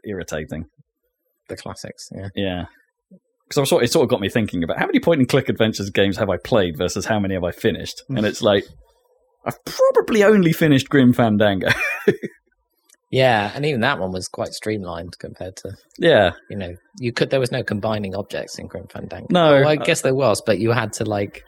irritating. 0.06 0.66
The 1.50 1.56
classics, 1.58 2.08
yeah. 2.16 2.28
Yeah. 2.36 2.66
Because 3.48 3.68
sort, 3.70 3.84
it 3.84 3.92
sort 3.92 4.04
of 4.04 4.10
got 4.10 4.22
me 4.22 4.30
thinking 4.30 4.64
about 4.64 4.80
how 4.80 4.86
many 4.86 5.00
point 5.02 5.20
and 5.20 5.28
click 5.28 5.50
adventures 5.50 5.90
games 5.90 6.16
have 6.18 6.30
I 6.30 6.38
played 6.38 6.78
versus 6.78 7.06
how 7.08 7.20
many 7.20 7.34
have 7.34 7.44
I 7.44 7.52
finished, 7.52 8.02
and 8.10 8.26
it's 8.26 8.42
like 8.42 8.66
I've 9.46 9.58
probably 9.66 10.24
only 10.24 10.54
finished 10.54 10.88
Grim 10.90 11.12
Fandango. 11.14 11.68
Yeah, 13.12 13.52
and 13.54 13.66
even 13.66 13.82
that 13.82 14.00
one 14.00 14.12
was 14.12 14.28
quite 14.30 14.54
streamlined 14.54 15.20
compared 15.20 15.58
to 15.58 15.74
yeah, 16.00 16.32
you 16.50 16.58
know 16.58 16.74
you 17.00 17.12
could 17.12 17.30
there 17.30 17.40
was 17.42 17.52
no 17.52 17.62
combining 17.64 18.16
objects 18.16 18.58
in 18.58 18.68
Grim 18.68 18.88
Fandango. 18.88 19.28
No, 19.30 19.54
Oh, 19.56 19.68
I 19.68 19.76
uh, 19.76 19.84
guess 19.84 20.02
there 20.02 20.16
was, 20.16 20.42
but 20.46 20.60
you 20.60 20.72
had 20.72 20.94
to 20.94 21.04
like 21.06 21.44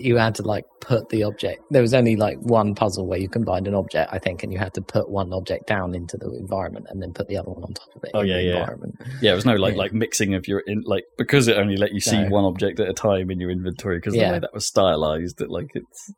you 0.00 0.16
had 0.16 0.34
to 0.36 0.42
like 0.42 0.64
put 0.80 1.08
the 1.08 1.24
object. 1.24 1.62
There 1.70 1.82
was 1.82 1.92
only 1.94 2.16
like 2.16 2.38
one 2.38 2.74
puzzle 2.74 3.06
where 3.06 3.18
you 3.18 3.28
combined 3.28 3.66
an 3.66 3.74
object, 3.74 4.12
I 4.12 4.18
think, 4.18 4.42
and 4.42 4.52
you 4.52 4.58
had 4.58 4.72
to 4.74 4.80
put 4.80 5.10
one 5.10 5.32
object 5.32 5.66
down 5.66 5.94
into 5.94 6.16
the 6.16 6.30
environment 6.38 6.86
and 6.90 7.02
then 7.02 7.12
put 7.12 7.26
the 7.28 7.36
other 7.36 7.50
one 7.50 7.64
on 7.64 7.74
top 7.74 7.88
of 7.96 8.04
it. 8.04 8.10
Oh, 8.14 8.20
in 8.20 8.28
yeah, 8.28 8.36
the 8.36 8.42
yeah. 8.42 8.58
Environment. 8.60 8.94
yeah. 9.20 9.32
It 9.32 9.34
was 9.34 9.46
no 9.46 9.54
like 9.54 9.74
Yeah. 9.74 9.78
like 9.78 9.92
mixing 9.92 10.34
of 10.34 10.46
your 10.48 10.60
in 10.66 10.82
like 10.84 11.04
because 11.16 11.48
it 11.48 11.56
only 11.56 11.76
let 11.76 11.92
you 11.92 12.00
see 12.00 12.22
No. 12.22 12.28
one 12.28 12.44
object 12.44 12.78
at 12.80 12.88
a 12.88 12.92
time 12.92 13.30
in 13.30 13.40
your 13.40 13.50
inventory 13.50 13.98
because 13.98 14.14
the 14.14 14.20
Yeah. 14.20 14.32
way 14.32 14.38
that 14.38 14.54
was 14.54 14.66
stylized. 14.66 15.38
That 15.38 15.50
like 15.50 15.70
it's 15.74 16.12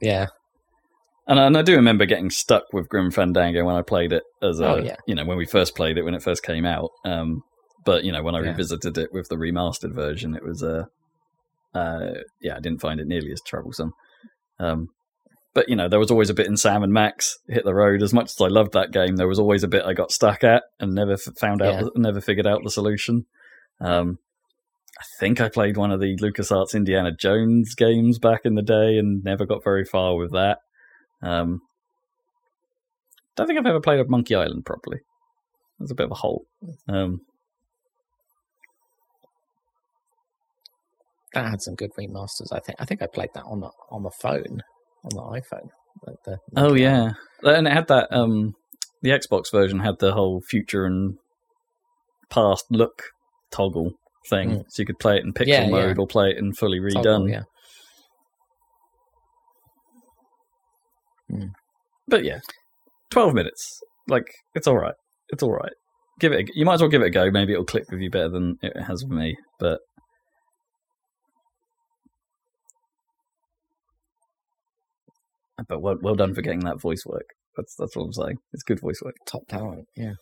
Yeah, 0.00 0.26
And, 1.26 1.38
and 1.38 1.56
I 1.56 1.62
do 1.62 1.74
remember 1.76 2.04
getting 2.04 2.28
stuck 2.30 2.64
with 2.72 2.88
Grim 2.88 3.10
Fandango 3.10 3.64
when 3.64 3.76
I 3.76 3.82
played 3.82 4.12
it 4.12 4.24
as 4.42 4.60
a, 4.60 4.66
Oh, 4.68 4.76
yeah. 4.76 4.96
you 5.06 5.14
know, 5.14 5.24
when 5.24 5.38
we 5.38 5.46
first 5.46 5.74
played 5.74 5.96
it 5.96 6.02
when 6.04 6.14
it 6.14 6.22
first 6.22 6.42
came 6.42 6.66
out. 6.66 6.90
Um, 7.04 7.42
but 7.84 8.04
you 8.04 8.12
know, 8.12 8.22
when 8.22 8.34
I 8.34 8.40
Yeah. 8.40 8.50
revisited 8.50 8.98
it 8.98 9.10
with 9.12 9.28
the 9.28 9.36
remastered 9.36 9.94
version, 9.94 10.34
it 10.34 10.42
was 10.44 10.62
uh, 10.62 10.84
uh, 11.74 12.20
yeah, 12.40 12.56
I 12.56 12.60
didn't 12.60 12.80
find 12.80 13.00
it 13.00 13.06
nearly 13.06 13.32
as 13.32 13.40
troublesome. 13.40 13.92
Um, 14.58 14.88
but 15.54 15.68
you 15.68 15.76
know, 15.76 15.88
there 15.88 15.98
was 15.98 16.10
always 16.10 16.30
a 16.30 16.34
bit 16.34 16.46
in 16.46 16.56
Sam 16.56 16.82
and 16.82 16.92
Max 16.92 17.38
hit 17.48 17.64
the 17.64 17.74
road. 17.74 18.02
As 18.02 18.12
much 18.12 18.26
as 18.30 18.40
I 18.40 18.48
loved 18.48 18.72
that 18.72 18.92
game, 18.92 19.16
there 19.16 19.28
was 19.28 19.38
always 19.38 19.62
a 19.62 19.68
bit 19.68 19.84
I 19.84 19.92
got 19.92 20.10
stuck 20.12 20.44
at 20.44 20.64
and 20.80 20.94
never 20.94 21.12
f- 21.12 21.20
found 21.38 21.62
out, 21.62 21.74
Yeah. 21.82 21.88
never 21.96 22.20
figured 22.20 22.46
out 22.46 22.60
the 22.64 22.70
solution. 22.70 23.26
Um, 23.80 24.18
I 24.98 25.04
think 25.20 25.40
I 25.40 25.48
played 25.48 25.76
one 25.76 25.90
of 25.90 26.00
the 26.00 26.16
LucasArts 26.16 26.74
Indiana 26.74 27.10
Jones 27.12 27.74
games 27.74 28.18
back 28.18 28.40
in 28.44 28.54
the 28.54 28.62
day 28.62 28.96
and 28.98 29.22
never 29.24 29.44
got 29.46 29.64
very 29.64 29.84
far 29.84 30.16
with 30.16 30.32
that. 30.32 30.58
Um, 31.24 31.60
don't 33.36 33.46
think 33.46 33.58
I've 33.58 33.66
ever 33.66 33.80
played 33.80 34.00
a 34.00 34.04
Monkey 34.08 34.34
Island 34.34 34.64
properly. 34.64 34.98
There's 35.78 35.90
a 35.90 35.94
bit 35.94 36.04
of 36.06 36.12
a 36.12 36.16
hole. 36.16 36.44
Um, 36.88 37.20
that 41.32 41.50
had 41.50 41.62
some 41.62 41.74
good 41.74 41.90
remasters. 41.98 42.52
I 42.52 42.60
think. 42.60 42.76
I 42.80 42.84
think 42.84 43.02
I 43.02 43.06
played 43.06 43.30
that 43.34 43.44
on 43.44 43.60
the 43.60 43.70
on 43.90 44.02
the 44.02 44.10
phone, 44.20 44.62
on 45.04 45.10
the 45.10 45.40
iPhone. 45.40 45.68
Like 46.06 46.16
the, 46.24 46.38
oh 46.56 46.74
yeah, 46.74 47.12
and 47.42 47.66
it 47.66 47.72
had 47.72 47.88
that. 47.88 48.08
Um, 48.12 48.54
the 49.02 49.10
Xbox 49.10 49.50
version 49.52 49.80
had 49.80 49.98
the 49.98 50.12
whole 50.12 50.40
future 50.48 50.84
and 50.84 51.16
past 52.30 52.64
look 52.70 53.02
toggle 53.50 53.92
thing, 54.30 54.50
Mm. 54.50 54.64
so 54.68 54.80
you 54.82 54.86
could 54.86 54.98
play 54.98 55.16
it 55.16 55.24
in 55.24 55.32
pixel 55.32 55.46
Yeah, 55.48 55.64
yeah. 55.64 55.70
mode 55.70 55.98
or 55.98 56.06
play 56.06 56.30
it 56.30 56.38
in 56.38 56.52
fully 56.52 56.78
redone. 56.78 57.02
Toggle, 57.02 57.28
yeah. 57.30 57.42
Mm. 61.34 61.50
But 62.08 62.24
yeah, 62.24 62.40
twelve 63.10 63.34
minutes. 63.34 63.80
Like 64.08 64.26
it's 64.54 64.66
all 64.66 64.78
right. 64.78 64.94
It's 65.30 65.42
all 65.42 65.52
right. 65.52 65.72
Give 66.20 66.32
it. 66.32 66.48
A, 66.48 66.52
you 66.54 66.64
might 66.64 66.74
as 66.74 66.80
well 66.80 66.90
give 66.90 67.02
it 67.02 67.06
a 67.06 67.10
go. 67.10 67.30
Maybe 67.30 67.52
it'll 67.52 67.64
click 67.64 67.90
with 67.90 68.00
you 68.00 68.10
better 68.10 68.28
than 68.28 68.56
it 68.62 68.72
has 68.80 69.04
with 69.04 69.16
me. 69.18 69.36
But 69.58 69.80
but 75.68 75.80
well, 75.80 75.96
well 76.00 76.14
done 76.14 76.34
for 76.34 76.42
getting 76.42 76.60
that 76.60 76.80
voice 76.80 77.04
work. 77.06 77.26
That's 77.56 77.74
that's 77.76 77.96
what 77.96 78.04
I'm 78.04 78.12
saying. 78.12 78.36
It's 78.52 78.62
good 78.62 78.80
voice 78.80 79.00
work. 79.02 79.14
Top 79.26 79.42
talent. 79.48 79.86
Yeah. 79.96 80.14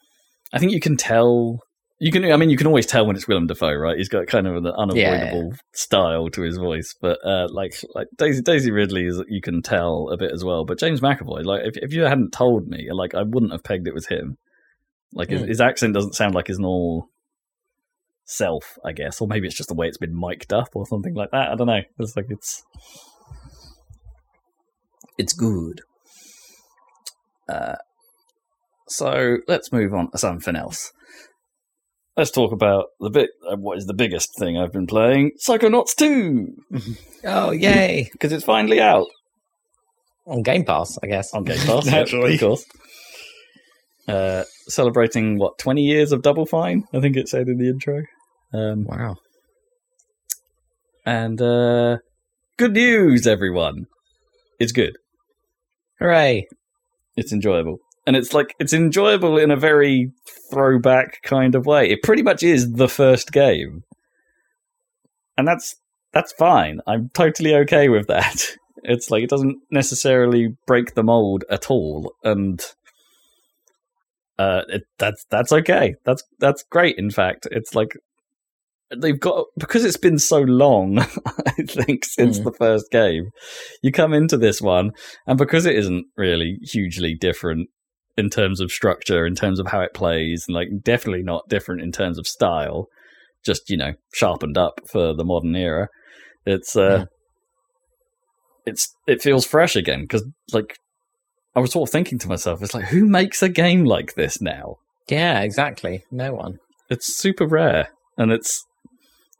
I 0.53 0.59
think 0.59 0.73
you 0.73 0.81
can 0.81 0.97
tell. 0.97 1.61
You 2.05 2.11
can. 2.11 2.24
I 2.33 2.37
mean, 2.37 2.51
you 2.51 2.57
can 2.57 2.66
always 2.66 2.85
tell 2.85 3.07
when 3.07 3.15
it's 3.15 3.29
Willem 3.29 3.47
Dafoe, 3.47 3.74
right? 3.74 3.97
He's 3.97 4.09
got 4.09 4.27
kind 4.27 4.49
of 4.49 4.57
an 4.57 4.66
unavoidable 4.66 5.53
style 5.73 6.29
to 6.31 6.43
his 6.43 6.57
voice. 6.57 6.97
But 7.01 7.24
uh, 7.24 7.47
like, 7.53 7.74
like 7.95 8.09
Daisy 8.16 8.43
Daisy 8.43 8.73
Ridley 8.73 9.07
is, 9.07 9.23
you 9.29 9.41
can 9.41 9.62
tell 9.62 10.09
a 10.11 10.16
bit 10.16 10.33
as 10.33 10.43
well. 10.45 10.65
But 10.65 10.81
James 10.81 11.01
McAvoy, 11.01 11.45
like, 11.45 11.61
if 11.65 11.77
if 11.77 11.93
you 11.93 12.03
hadn't 12.03 12.33
told 12.33 12.66
me, 12.66 12.89
like, 12.91 13.15
I 13.15 13.23
wouldn't 13.23 13.53
have 13.53 13.62
pegged 13.62 13.87
it 13.87 13.95
was 13.95 14.09
him. 14.09 14.37
Like, 15.12 15.29
his, 15.31 15.43
Mm. 15.43 15.49
his 15.49 15.61
accent 15.61 15.95
doesn't 15.95 16.16
sound 16.16 16.35
like 16.35 16.49
his 16.49 16.59
normal 16.59 17.07
self, 18.24 18.77
I 18.85 18.91
guess, 18.91 19.20
or 19.20 19.29
maybe 19.29 19.47
it's 19.47 19.57
just 19.57 19.69
the 19.69 19.74
way 19.77 19.87
it's 19.87 19.99
been 19.99 20.19
mic'd 20.19 20.53
up 20.53 20.70
or 20.74 20.85
something 20.87 21.15
like 21.15 21.31
that. 21.31 21.53
I 21.53 21.55
don't 21.55 21.69
know. 21.69 21.83
It's 22.01 22.16
like 22.16 22.27
it's 22.31 22.65
it's 25.19 25.35
good. 25.35 25.83
Uh, 27.49 27.77
so 28.89 29.37
let's 29.47 29.70
move 29.70 29.95
on 29.95 30.11
to 30.11 30.19
something 30.19 30.57
else. 30.57 30.93
Let's 32.17 32.31
talk 32.31 32.53
about 32.53 32.87
the 33.01 33.11
bit. 33.11 33.31
Uh, 33.51 33.57
what 33.57 33.79
is 33.79 33.87
the 33.87 33.95
biggest 33.95 34.31
thing 34.39 34.59
I've 34.59 34.73
been 34.73 34.87
playing? 34.87 35.33
Psychonauts 35.43 35.95
Oh 37.25 37.51
yay! 37.53 38.09
because 38.13 38.33
it's 38.33 38.45
finally 38.45 38.81
out 38.81 39.07
On 40.27 40.43
Game 40.43 40.65
Pass, 40.65 40.99
I 41.03 41.07
guess. 41.07 41.33
on 41.33 41.45
Game 41.45 41.59
Pass. 41.59 41.87
Naturally. 41.87 42.35
of 42.35 42.41
course. 42.41 42.65
Uh, 44.07 44.45
celebrating 44.69 45.39
what 45.39 45.57
twenty 45.59 45.83
years 45.83 46.13
of 46.13 46.23
Double 46.23 46.45
Fine? 46.45 46.85
I 46.93 47.01
think 47.01 47.17
it 47.17 47.29
said 47.29 47.49
in 47.49 47.57
the 47.59 47.69
intro. 47.69 48.03
Um, 48.53 48.85
Wow. 48.85 49.17
and 51.07 51.41
uh, 51.41 51.97
good 52.59 52.73
news, 52.75 53.27
everyone! 53.27 53.87
It's 54.59 54.73
good. 54.73 54.97
Hooray! 55.99 56.47
it's 57.17 57.33
enjoyable 57.33 57.79
and 58.07 58.16
it's 58.16 58.33
like 58.33 58.55
it's 58.59 58.73
enjoyable 58.73 59.39
in 59.39 59.51
a 59.51 59.57
very 59.57 60.11
throwback 60.51 61.23
kind 61.23 61.55
of 61.55 61.66
way. 61.66 61.89
It 61.91 62.03
pretty 62.03 62.23
much 62.23 62.43
is 62.43 62.73
the 62.73 62.89
first 62.89 63.33
game. 63.33 63.85
And 65.37 65.47
that's 65.49 65.77
that's 66.12 66.33
fine. 66.33 66.81
I'm 66.87 67.11
totally 67.15 67.55
okay 67.57 67.89
with 67.89 68.07
that. 68.09 68.47
It's 68.85 69.12
like 69.12 69.23
it 69.23 69.31
doesn't 69.31 69.59
necessarily 69.70 70.57
break 70.66 70.95
the 70.95 71.05
mold 71.05 71.45
at 71.49 71.70
all. 71.70 72.15
And 72.24 72.61
uh 74.39 74.62
it, 74.69 74.83
that's 74.99 75.24
that's 75.31 75.53
okay. 75.53 75.95
That's 76.05 76.24
that's 76.41 76.65
great 76.65 76.99
in 76.99 77.11
fact. 77.11 77.47
It's 77.53 77.77
like 77.77 77.97
they've 78.97 79.20
got 79.20 79.47
because 79.57 79.85
it's 79.85 79.97
been 79.97 80.19
so 80.19 80.41
long 80.41 80.99
i 81.47 81.53
think 81.66 82.05
since 82.05 82.39
Mm. 82.39 82.45
the 82.45 82.53
first 82.53 82.91
game 82.91 83.31
you 83.83 83.91
come 83.91 84.12
into 84.12 84.37
this 84.37 84.61
one 84.61 84.91
and 85.27 85.39
because 85.39 85.65
it 85.65 85.77
isn't 85.77 86.05
really 86.19 86.59
hugely 86.62 87.15
different 87.15 87.70
in 88.17 88.29
terms 88.31 88.61
of 88.61 88.71
structure, 88.71 89.27
in 89.27 89.35
terms 89.35 89.59
of 89.59 89.69
how 89.69 89.81
it 89.81 89.95
plays, 89.95 90.45
and 90.47 90.55
like 90.55 90.69
definitely 90.83 91.23
not 91.23 91.49
different 91.49 91.81
in 91.81 91.93
terms 91.93 92.19
of 92.19 92.27
style, 92.27 92.87
just 93.45 93.69
you 93.71 93.77
know 93.77 93.93
sharpened 94.15 94.59
up 94.59 94.81
for 94.91 95.15
the 95.15 95.25
modern 95.25 95.55
era. 95.57 95.89
It's 96.47 96.77
uh, 96.77 96.99
Yeah. 96.99 97.05
it's 98.67 98.95
it 99.07 99.23
feels 99.23 99.47
fresh 99.47 99.77
again 99.77 100.03
because 100.03 100.25
like 100.53 100.77
I 101.55 101.61
was 101.61 101.73
sort 101.73 101.89
of 101.89 101.93
thinking 101.93 102.19
to 102.21 102.29
myself, 102.29 102.63
it's 102.63 102.75
like 102.75 102.87
who 102.87 103.07
makes 103.07 103.43
a 103.43 103.49
game 103.49 103.85
like 103.85 104.15
this 104.15 104.41
now? 104.41 104.77
Yeah, 105.09 105.41
exactly. 105.41 106.05
No 106.11 106.33
one. 106.35 106.59
It's 106.89 107.17
super 107.19 107.47
rare, 107.47 107.89
and 108.17 108.31
it's 108.33 108.65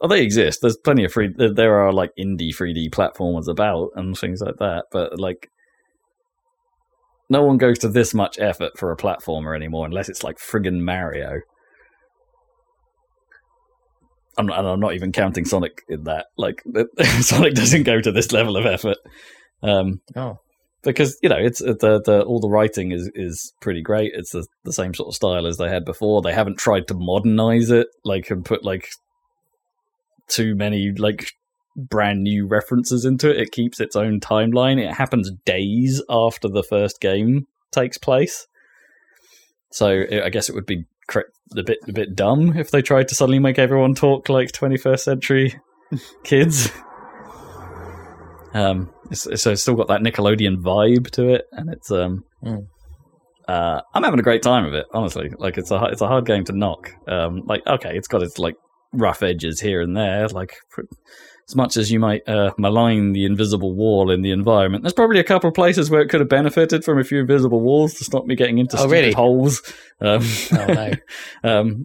oh 0.01 0.09
they 0.09 0.23
exist. 0.23 0.61
There's 0.62 0.77
plenty 0.77 1.05
of 1.05 1.12
free. 1.12 1.31
There, 1.36 1.53
there 1.53 1.81
are 1.81 1.93
like 1.93 2.11
indie 2.19 2.55
3D 2.57 2.90
platformers 2.90 3.49
about 3.49 3.90
and 3.94 4.16
things 4.16 4.40
like 4.40 4.57
that, 4.59 4.86
but 4.90 5.19
like 5.19 5.49
no 7.31 7.43
one 7.44 7.57
goes 7.57 7.78
to 7.81 7.89
this 7.89 8.12
much 8.15 8.39
effort 8.39 8.73
for 8.78 8.93
a 8.93 8.97
platformer 8.97 9.55
anymore 9.57 9.86
unless 9.86 10.09
it's 10.09 10.23
like 10.23 10.39
friggin' 10.39 10.81
Mario. 10.81 11.40
I'm 14.39 14.47
not, 14.47 14.59
and 14.61 14.69
I'm 14.69 14.81
not 14.81 14.94
even 14.94 15.12
counting 15.12 15.44
Sonic 15.44 15.82
in 15.89 16.05
that. 16.05 16.27
Like 16.39 16.62
Sonic 17.20 17.55
doesn't 17.55 17.82
go 17.82 18.01
to 18.01 18.12
this 18.12 18.32
level 18.32 18.57
of 18.57 18.65
effort. 18.66 18.97
Um, 19.62 20.01
Oh. 20.16 20.39
because 20.82 21.16
you 21.23 21.28
know 21.28 21.36
it's 21.39 21.59
the 21.61 22.01
the 22.05 22.23
all 22.27 22.40
the 22.40 22.49
writing 22.49 22.93
is 22.93 23.11
is 23.15 23.53
pretty 23.61 23.82
great. 23.82 24.12
It's 24.15 24.32
the, 24.32 24.47
the 24.65 24.73
same 24.73 24.94
sort 24.94 25.09
of 25.09 25.15
style 25.15 25.47
as 25.47 25.59
they 25.59 25.69
had 25.69 25.85
before. 25.85 26.23
They 26.23 26.32
haven't 26.32 26.59
tried 26.59 26.89
to 26.89 26.94
modernize 26.94 27.70
it 27.70 27.89
like 28.05 28.31
and 28.31 28.44
put 28.44 28.65
like 28.65 28.89
too 30.28 30.55
many 30.55 30.93
like 30.97 31.27
brand 31.77 32.23
new 32.23 32.47
references 32.47 33.05
into 33.05 33.31
it. 33.31 33.40
It 33.40 33.53
keeps 33.53 33.81
its 33.81 33.97
own 33.97 34.20
timeline. 34.20 34.78
It 34.78 34.93
happens 34.94 35.31
days 35.44 36.03
after 36.09 36.49
the 36.49 36.62
first 36.62 37.01
game 37.01 37.47
takes 37.70 37.99
place. 37.99 38.47
So 39.70 39.89
it, 39.89 40.23
I 40.23 40.28
guess 40.28 40.49
it 40.49 40.55
would 40.55 40.66
be 40.66 40.85
a 41.57 41.62
bit 41.62 41.78
a 41.89 41.93
bit 41.93 42.15
dumb 42.15 42.57
if 42.57 42.70
they 42.70 42.82
tried 42.82 43.09
to 43.09 43.15
suddenly 43.15 43.39
make 43.39 43.59
everyone 43.59 43.94
talk 43.94 44.28
like 44.28 44.53
21st 44.53 45.01
century 45.01 45.61
kids. 46.24 46.70
Um, 48.55 48.93
it's, 49.11 49.27
it's- 49.27 49.43
so 49.43 49.53
it's 49.53 49.62
still 49.62 49.74
got 49.74 49.89
that 49.89 50.03
Nickelodeon 50.03 50.57
vibe 50.62 51.11
to 51.12 51.28
it, 51.35 51.47
and 51.53 51.70
it's 51.73 51.90
um, 51.90 52.24
Mm. 52.44 52.66
uh, 53.49 53.81
I'm 53.94 54.03
having 54.03 54.19
a 54.20 54.23
great 54.24 54.43
time 54.43 54.65
with 54.65 54.74
it. 54.74 54.86
Honestly, 54.93 55.31
like 55.39 55.57
it's 55.59 55.70
a 55.70 55.82
it's 55.86 56.01
a 56.03 56.09
hard 56.09 56.27
game 56.27 56.44
to 56.44 56.53
knock. 56.53 56.90
Um, 57.09 57.43
like 57.47 57.62
okay, 57.66 57.97
it's 57.97 58.09
got 58.09 58.23
its 58.23 58.39
like 58.39 58.57
rough 58.93 59.23
edges 59.23 59.61
here 59.61 59.81
and 59.81 59.97
there. 59.97 60.27
Like 60.28 60.57
as 61.52 61.56
much 61.56 61.76
as 61.76 61.92
you 61.92 62.00
might 62.00 62.26
uh, 62.26 62.52
malign 62.56 63.12
the 63.12 63.26
invisible 63.26 63.74
wall 63.74 64.10
in 64.10 64.22
the 64.22 64.30
environment, 64.30 64.82
there's 64.82 64.94
probably 64.94 65.20
a 65.20 65.24
couple 65.24 65.48
of 65.48 65.54
places 65.54 65.90
where 65.90 66.00
it 66.00 66.08
could 66.08 66.20
have 66.20 66.28
benefited 66.30 66.82
from 66.82 66.98
a 66.98 67.04
few 67.04 67.20
invisible 67.20 67.60
walls 67.60 67.92
to 67.94 68.04
stop 68.04 68.24
me 68.24 68.34
getting 68.34 68.56
into 68.56 68.78
Oh, 68.78 68.88
really? 68.88 69.12
holes. 69.12 69.60
Um, 70.00 70.22
Oh, 70.52 70.66
no. 70.66 70.92
um, 71.44 71.84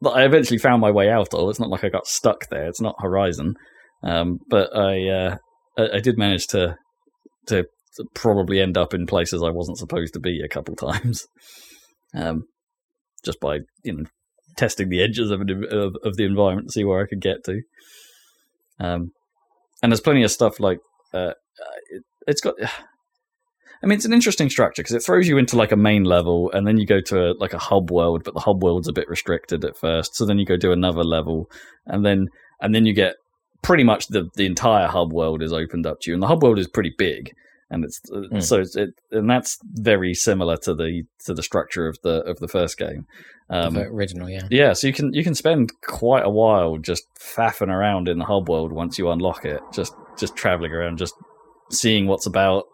but 0.00 0.10
I 0.10 0.24
eventually 0.24 0.58
found 0.58 0.80
my 0.80 0.92
way 0.92 1.10
out. 1.10 1.30
Though 1.30 1.50
it's 1.50 1.58
not 1.58 1.68
like 1.68 1.82
I 1.82 1.88
got 1.88 2.06
stuck 2.06 2.48
there. 2.48 2.68
It's 2.68 2.80
not 2.80 2.94
Horizon, 3.00 3.54
um, 4.04 4.38
but 4.48 4.74
I, 4.76 5.08
uh, 5.08 5.36
I 5.76 5.96
I 5.96 6.00
did 6.00 6.16
manage 6.16 6.46
to 6.48 6.76
to 7.48 7.66
probably 8.14 8.60
end 8.60 8.78
up 8.78 8.94
in 8.94 9.06
places 9.06 9.42
I 9.42 9.50
wasn't 9.50 9.78
supposed 9.78 10.14
to 10.14 10.20
be 10.20 10.40
a 10.44 10.48
couple 10.48 10.76
times, 10.76 11.26
um, 12.14 12.44
just 13.24 13.40
by 13.40 13.58
you 13.82 13.92
know 13.94 14.04
testing 14.56 14.88
the 14.90 15.02
edges 15.02 15.30
of, 15.30 15.40
it, 15.40 15.50
of 15.72 15.96
of 16.04 16.16
the 16.16 16.24
environment 16.24 16.68
to 16.68 16.72
see 16.72 16.84
where 16.84 17.02
I 17.02 17.06
could 17.08 17.20
get 17.20 17.42
to. 17.46 17.60
Um, 18.80 19.12
and 19.82 19.90
there's 19.90 20.00
plenty 20.00 20.22
of 20.22 20.30
stuff 20.30 20.60
like 20.60 20.78
uh, 21.12 21.18
uh, 21.18 21.32
it, 21.90 22.02
it's 22.26 22.40
got. 22.40 22.54
I 23.84 23.88
mean, 23.88 23.96
it's 23.96 24.04
an 24.04 24.12
interesting 24.12 24.48
structure 24.48 24.80
because 24.80 24.94
it 24.94 25.02
throws 25.02 25.26
you 25.26 25.38
into 25.38 25.56
like 25.56 25.72
a 25.72 25.76
main 25.76 26.04
level, 26.04 26.52
and 26.52 26.68
then 26.68 26.78
you 26.78 26.86
go 26.86 27.00
to 27.00 27.30
a, 27.30 27.34
like 27.40 27.52
a 27.52 27.58
hub 27.58 27.90
world, 27.90 28.22
but 28.24 28.32
the 28.32 28.40
hub 28.40 28.62
world's 28.62 28.86
a 28.86 28.92
bit 28.92 29.08
restricted 29.08 29.64
at 29.64 29.76
first. 29.76 30.14
So 30.14 30.24
then 30.24 30.38
you 30.38 30.46
go 30.46 30.56
do 30.56 30.70
another 30.70 31.02
level, 31.02 31.50
and 31.86 32.06
then 32.06 32.28
and 32.60 32.72
then 32.72 32.86
you 32.86 32.94
get 32.94 33.16
pretty 33.60 33.82
much 33.82 34.06
the 34.06 34.28
the 34.36 34.46
entire 34.46 34.86
hub 34.86 35.12
world 35.12 35.42
is 35.42 35.52
opened 35.52 35.84
up 35.84 36.00
to 36.02 36.10
you, 36.10 36.14
and 36.14 36.22
the 36.22 36.28
hub 36.28 36.44
world 36.44 36.60
is 36.60 36.68
pretty 36.68 36.92
big, 36.96 37.32
and 37.72 37.84
it's 37.84 38.00
Mm. 38.10 38.42
so 38.42 38.60
it's, 38.60 38.76
it 38.76 38.90
and 39.10 39.28
that's 39.28 39.58
very 39.72 40.14
similar 40.14 40.56
to 40.58 40.74
the 40.74 41.02
to 41.24 41.34
the 41.34 41.42
structure 41.42 41.88
of 41.88 41.98
the 42.02 42.22
of 42.24 42.38
the 42.38 42.48
first 42.48 42.78
game. 42.78 43.06
Um, 43.50 43.74
the 43.74 43.82
original, 43.82 44.30
yeah. 44.30 44.46
yeah, 44.50 44.72
so 44.72 44.86
you 44.86 44.92
can 44.92 45.12
you 45.12 45.24
can 45.24 45.34
spend 45.34 45.72
quite 45.82 46.24
a 46.24 46.30
while 46.30 46.78
just 46.78 47.04
faffing 47.18 47.68
around 47.68 48.08
in 48.08 48.18
the 48.18 48.24
hub 48.24 48.48
world 48.48 48.72
once 48.72 48.98
you 48.98 49.10
unlock 49.10 49.44
it. 49.44 49.60
Just 49.72 49.94
just 50.18 50.36
traveling 50.36 50.72
around, 50.72 50.98
just 50.98 51.14
seeing 51.70 52.06
what's 52.06 52.26
about, 52.26 52.64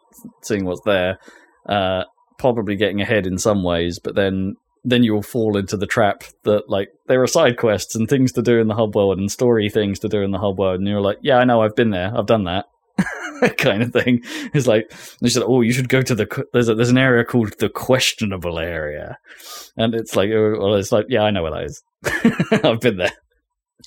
seeing 0.42 0.64
what's 0.64 0.82
there. 0.84 1.18
Uh, 1.66 2.04
probably 2.38 2.76
getting 2.76 3.00
ahead 3.00 3.26
in 3.26 3.36
some 3.38 3.64
ways, 3.64 3.98
but 3.98 4.14
then 4.14 4.54
then 4.84 5.02
you 5.02 5.12
will 5.12 5.22
fall 5.22 5.56
into 5.56 5.76
the 5.76 5.86
trap 5.86 6.22
that 6.44 6.70
like 6.70 6.88
there 7.08 7.20
are 7.22 7.26
side 7.26 7.56
quests 7.56 7.94
and 7.96 8.08
things 8.08 8.32
to 8.32 8.42
do 8.42 8.60
in 8.60 8.68
the 8.68 8.74
hub 8.74 8.94
world 8.94 9.18
and 9.18 9.30
story 9.30 9.68
things 9.68 9.98
to 9.98 10.08
do 10.08 10.22
in 10.22 10.30
the 10.30 10.38
hub 10.38 10.58
world, 10.58 10.78
and 10.78 10.88
you're 10.88 11.00
like, 11.00 11.18
yeah, 11.20 11.38
I 11.38 11.44
know, 11.44 11.60
I've 11.62 11.74
been 11.76 11.90
there, 11.90 12.12
I've 12.16 12.26
done 12.26 12.44
that. 12.44 12.66
kind 13.58 13.82
of 13.82 13.92
thing. 13.92 14.22
It's 14.54 14.66
like 14.66 14.92
they 15.20 15.28
said, 15.28 15.42
"Oh, 15.44 15.60
you 15.60 15.72
should 15.72 15.88
go 15.88 16.02
to 16.02 16.14
the 16.14 16.46
there's 16.52 16.68
a, 16.68 16.74
there's 16.74 16.90
an 16.90 16.98
area 16.98 17.24
called 17.24 17.54
the 17.58 17.68
questionable 17.68 18.58
area," 18.58 19.18
and 19.76 19.94
it's 19.94 20.16
like, 20.16 20.30
oh, 20.30 20.56
well, 20.58 20.74
it's 20.74 20.92
like, 20.92 21.06
yeah, 21.08 21.22
I 21.22 21.30
know 21.30 21.42
where 21.42 21.52
that 21.52 21.64
is. 21.64 21.82
I've 22.64 22.80
been 22.80 22.96
there. 22.96 23.12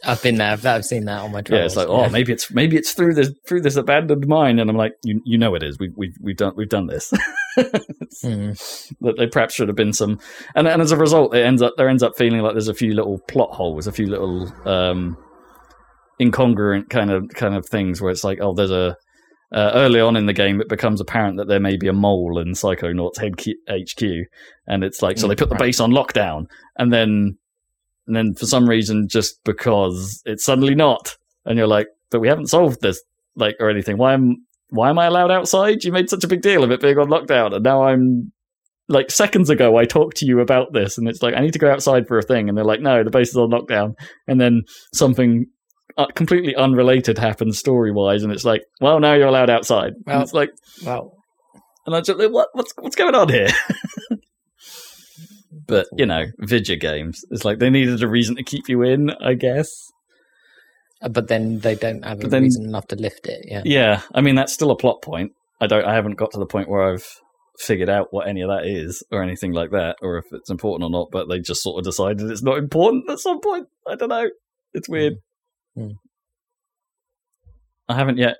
I've 0.05 0.23
been 0.23 0.35
there. 0.35 0.51
I've, 0.51 0.65
I've 0.65 0.85
seen 0.85 1.05
that 1.05 1.21
on 1.21 1.31
my 1.31 1.41
travels. 1.41 1.59
Yeah, 1.59 1.65
it's 1.65 1.75
like, 1.75 1.87
oh, 1.87 2.09
maybe 2.09 2.31
it's 2.31 2.49
maybe 2.51 2.77
it's 2.77 2.93
through 2.93 3.13
this 3.13 3.31
through 3.45 3.61
this 3.61 3.75
abandoned 3.75 4.25
mine, 4.25 4.59
and 4.59 4.69
I'm 4.69 4.77
like, 4.77 4.93
you 5.03 5.21
you 5.25 5.37
know 5.37 5.53
it 5.55 5.63
is. 5.63 5.77
We've 5.79 5.93
we've 5.95 6.15
we've 6.21 6.37
done 6.37 6.53
we've 6.55 6.69
done 6.69 6.87
this. 6.87 7.11
Mm. 8.23 8.57
that 9.01 9.17
there 9.17 9.29
perhaps 9.29 9.53
should 9.55 9.67
have 9.67 9.75
been 9.75 9.91
some, 9.91 10.19
and 10.55 10.69
and 10.69 10.81
as 10.81 10.93
a 10.93 10.97
result, 10.97 11.35
it 11.35 11.45
ends 11.45 11.61
up 11.61 11.73
there 11.75 11.89
ends 11.89 12.01
up 12.01 12.15
feeling 12.17 12.39
like 12.39 12.53
there's 12.53 12.69
a 12.69 12.73
few 12.73 12.93
little 12.93 13.19
plot 13.27 13.51
holes, 13.51 13.87
a 13.87 13.91
few 13.91 14.07
little 14.07 14.49
um 14.65 15.17
incongruent 16.21 16.89
kind 16.89 17.11
of 17.11 17.29
kind 17.29 17.55
of 17.55 17.65
things 17.67 18.01
where 18.01 18.11
it's 18.11 18.23
like, 18.23 18.39
oh, 18.41 18.53
there's 18.53 18.71
a 18.71 18.95
uh, 19.53 19.71
early 19.73 19.99
on 19.99 20.15
in 20.15 20.27
the 20.27 20.33
game, 20.33 20.61
it 20.61 20.69
becomes 20.69 21.01
apparent 21.01 21.37
that 21.37 21.47
there 21.47 21.59
may 21.59 21.75
be 21.75 21.87
a 21.87 21.93
mole 21.93 22.39
in 22.39 22.53
Psychonauts 22.53 23.19
head 23.19 23.33
HQ, 23.37 24.27
and 24.67 24.83
it's 24.83 25.01
like 25.01 25.17
so 25.17 25.27
they 25.27 25.35
Mm, 25.35 25.39
put 25.39 25.49
the 25.49 25.55
base 25.55 25.79
on 25.79 25.91
lockdown, 25.91 26.45
and 26.77 26.93
then 26.93 27.37
and 28.07 28.15
then 28.15 28.33
for 28.33 28.45
some 28.45 28.67
reason, 28.67 29.07
just 29.09 29.43
because 29.43 30.21
it's 30.25 30.45
suddenly 30.45 30.75
not, 30.75 31.17
and 31.45 31.57
you're 31.57 31.67
like, 31.67 31.87
but 32.09 32.21
we 32.21 32.29
haven't 32.29 32.47
solved 32.47 32.81
this 32.81 33.01
like 33.35 33.55
or 33.59 33.69
anything. 33.69 33.97
Why 33.97 34.13
am 34.13 34.45
why 34.69 34.89
am 34.89 34.99
I 34.99 35.07
allowed 35.07 35.31
outside? 35.31 35.83
You 35.83 35.91
made 35.91 36.09
such 36.09 36.23
a 36.23 36.29
big 36.29 36.41
deal 36.41 36.63
of 36.63 36.71
it 36.71 36.81
being 36.81 36.97
on 36.97 37.09
lockdown, 37.09 37.53
and 37.53 37.63
now 37.63 37.83
I'm 37.83 38.31
like 38.87 39.11
seconds 39.11 39.49
ago 39.49 39.77
I 39.77 39.85
talked 39.85 40.17
to 40.17 40.25
you 40.25 40.39
about 40.39 40.71
this, 40.71 40.97
and 40.97 41.09
it's 41.09 41.21
like 41.21 41.35
I 41.35 41.41
need 41.41 41.53
to 41.53 41.59
go 41.59 41.71
outside 41.71 42.07
for 42.07 42.17
a 42.17 42.23
thing, 42.23 42.47
and 42.47 42.57
they're 42.57 42.63
like, 42.63 42.81
no, 42.81 43.03
the 43.03 43.11
base 43.11 43.29
is 43.29 43.37
on 43.37 43.49
lockdown, 43.49 43.95
and 44.27 44.39
then 44.39 44.63
something 44.93 45.45
completely 46.15 46.55
unrelated 46.55 47.17
happens 47.17 47.57
story 47.59 47.91
wise, 47.91 48.23
and 48.23 48.31
it's 48.31 48.45
like, 48.45 48.63
well, 48.79 48.99
now 48.99 49.13
you're 49.13 49.27
allowed 49.27 49.49
outside. 49.49 49.93
and 49.93 50.03
Well- 50.05 50.21
it's 50.21 50.33
like, 50.33 50.49
Well, 50.85 51.17
and 51.85 51.95
I 51.95 52.01
just 52.01 52.19
like, 52.19 52.31
what 52.31 52.49
what's 52.53 52.73
what's 52.77 52.95
going 52.95 53.15
on 53.15 53.29
here? 53.29 53.49
but 55.67 55.87
you 55.97 56.05
know, 56.05 56.25
video 56.39 56.75
games, 56.75 57.23
it's 57.31 57.45
like 57.45 57.59
they 57.59 57.69
needed 57.69 58.01
a 58.03 58.07
reason 58.07 58.35
to 58.35 58.43
keep 58.43 58.69
you 58.69 58.83
in, 58.83 59.09
I 59.21 59.33
guess. 59.33 59.69
uh, 61.01 61.09
but 61.09 61.27
then 61.27 61.59
they 61.59 61.75
don't 61.75 62.03
have 62.03 62.23
a 62.23 62.27
then- 62.27 62.43
reason 62.43 62.65
enough 62.65 62.87
to 62.87 62.95
lift 62.95 63.27
it. 63.27 63.45
Yeah. 63.47 63.61
Yeah, 63.65 64.01
I 64.13 64.21
mean 64.21 64.35
that's 64.35 64.53
still 64.53 64.71
a 64.71 64.77
plot 64.77 65.01
point. 65.01 65.31
I 65.59 65.67
don't. 65.67 65.85
I 65.85 65.93
haven't 65.93 66.15
got 66.17 66.31
to 66.31 66.39
the 66.39 66.45
point 66.45 66.69
where 66.69 66.93
I've 66.93 67.07
figured 67.59 67.89
out 67.89 68.07
what 68.11 68.27
any 68.27 68.41
of 68.41 68.49
that 68.49 68.65
is 68.65 69.03
or 69.11 69.21
anything 69.21 69.51
like 69.51 69.71
that, 69.71 69.97
or 70.01 70.17
if 70.17 70.25
it's 70.31 70.49
important 70.49 70.83
or 70.83 70.89
not. 70.89 71.09
But 71.11 71.27
they 71.29 71.39
just 71.39 71.61
sort 71.61 71.77
of 71.79 71.83
decided 71.85 72.29
it's 72.31 72.41
not 72.41 72.57
important 72.57 73.09
at 73.09 73.19
some 73.19 73.39
point. 73.41 73.67
I 73.87 73.95
don't 73.95 74.09
know. 74.09 74.29
It's 74.73 74.89
weird. 74.89 75.13
Mm. 75.13 75.17
I 77.87 77.95
haven't 77.95 78.17
yet 78.17 78.37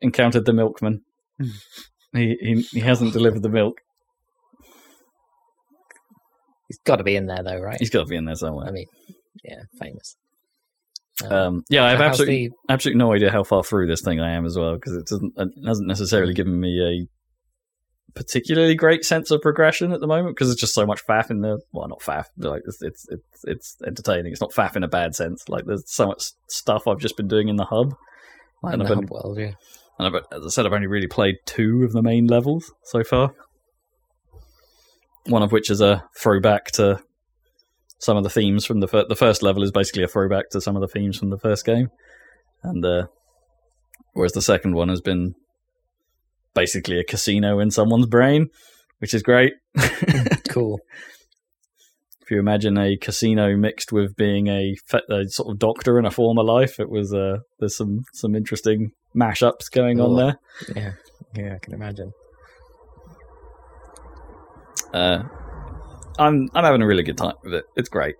encountered 0.00 0.44
the 0.46 0.52
milkman. 0.52 1.02
he, 2.12 2.36
he 2.40 2.62
he 2.70 2.80
hasn't 2.80 3.12
delivered 3.12 3.42
the 3.42 3.48
milk. 3.48 3.78
He's 6.68 6.78
got 6.84 6.96
to 6.96 7.04
be 7.04 7.16
in 7.16 7.26
there 7.26 7.42
though, 7.42 7.58
right? 7.58 7.78
He's 7.78 7.90
got 7.90 8.00
to 8.00 8.06
be 8.06 8.16
in 8.16 8.24
there 8.24 8.36
somewhere. 8.36 8.66
I 8.68 8.70
mean, 8.70 8.86
yeah, 9.44 9.62
famous. 9.78 10.16
Um, 11.28 11.64
yeah, 11.68 11.84
I 11.84 11.90
have 11.90 12.00
absolutely 12.00 12.48
the- 12.48 12.72
absolutely 12.72 12.98
no 12.98 13.12
idea 13.12 13.30
how 13.30 13.42
far 13.42 13.62
through 13.62 13.86
this 13.86 14.00
thing 14.02 14.20
I 14.20 14.32
am 14.32 14.46
as 14.46 14.56
well 14.56 14.74
because 14.74 14.94
it 14.96 15.06
doesn't 15.06 15.34
it 15.36 15.48
hasn't 15.66 15.88
necessarily 15.88 16.32
given 16.32 16.58
me 16.58 16.80
a 16.80 17.06
particularly 18.14 18.74
great 18.74 19.04
sense 19.04 19.30
of 19.30 19.40
progression 19.40 19.92
at 19.92 20.00
the 20.00 20.06
moment 20.06 20.34
because 20.36 20.48
there's 20.48 20.60
just 20.60 20.74
so 20.74 20.86
much 20.86 21.04
faff 21.06 21.30
in 21.30 21.40
there. 21.40 21.58
Well, 21.72 21.88
not 21.88 22.00
faff, 22.00 22.26
like 22.38 22.62
it's 22.66 22.82
it's 22.82 23.06
it's, 23.08 23.44
it's 23.44 23.76
entertaining. 23.86 24.32
It's 24.32 24.40
not 24.40 24.52
faff 24.52 24.76
in 24.76 24.82
a 24.84 24.88
bad 24.88 25.14
sense. 25.14 25.48
Like 25.48 25.64
there's 25.66 25.84
so 25.86 26.08
much 26.08 26.24
stuff 26.48 26.88
I've 26.88 26.98
just 26.98 27.16
been 27.16 27.28
doing 27.28 27.48
in 27.48 27.56
the 27.56 27.64
hub, 27.64 27.94
like 28.62 28.72
and 28.74 28.82
in 28.82 28.86
I've 28.86 28.88
the 28.88 28.96
been- 28.96 29.04
hub 29.08 29.10
world, 29.10 29.38
yeah. 29.38 29.52
and 29.98 30.08
I've, 30.16 30.22
as 30.32 30.44
I 30.46 30.48
said, 30.48 30.66
I've 30.66 30.72
only 30.72 30.86
really 30.86 31.06
played 31.06 31.36
two 31.46 31.82
of 31.84 31.92
the 31.92 32.02
main 32.02 32.26
levels 32.26 32.72
so 32.84 33.02
far. 33.04 33.32
One 35.26 35.42
of 35.42 35.52
which 35.52 35.70
is 35.70 35.80
a 35.80 36.04
throwback 36.18 36.66
to 36.72 37.00
some 37.98 38.16
of 38.16 38.24
the 38.24 38.30
themes 38.30 38.64
from 38.64 38.80
the 38.80 38.88
fir- 38.88 39.06
the 39.08 39.16
first 39.16 39.42
level 39.42 39.62
is 39.62 39.70
basically 39.70 40.02
a 40.02 40.08
throwback 40.08 40.48
to 40.50 40.60
some 40.60 40.74
of 40.76 40.80
the 40.80 40.88
themes 40.88 41.18
from 41.18 41.28
the 41.30 41.38
first 41.38 41.64
game, 41.66 41.88
and 42.62 42.84
uh, 42.84 43.06
whereas 44.14 44.32
the 44.32 44.40
second 44.42 44.74
one 44.74 44.88
has 44.88 45.00
been 45.02 45.34
basically 46.54 46.98
a 46.98 47.04
casino 47.04 47.58
in 47.60 47.70
someone's 47.70 48.06
brain, 48.06 48.48
which 48.98 49.14
is 49.14 49.22
great. 49.22 49.52
Cool. 50.48 50.80
if 52.22 52.30
you 52.32 52.40
imagine 52.40 52.76
a 52.76 52.96
casino 52.96 53.56
mixed 53.56 53.92
with 53.92 54.16
being 54.16 54.48
a, 54.48 54.74
a 55.08 55.24
sort 55.28 55.52
of 55.52 55.58
doctor 55.60 55.96
in 55.96 56.04
a 56.04 56.10
former 56.10 56.42
life, 56.42 56.80
it 56.80 56.90
was 56.90 57.14
uh, 57.14 57.36
there's 57.60 57.76
some 57.76 58.00
some 58.12 58.34
interesting 58.34 58.90
mashups 59.16 59.70
going 59.70 60.00
on 60.00 60.16
there. 60.16 60.34
Yeah. 60.74 60.92
Yeah, 61.36 61.54
I 61.54 61.58
can 61.62 61.74
imagine. 61.74 62.10
Uh, 64.92 65.22
I'm 66.18 66.48
I'm 66.54 66.64
having 66.64 66.82
a 66.82 66.86
really 66.86 67.04
good 67.04 67.16
time 67.18 67.34
with 67.44 67.54
it. 67.54 67.64
It's 67.76 67.88
great. 67.88 68.16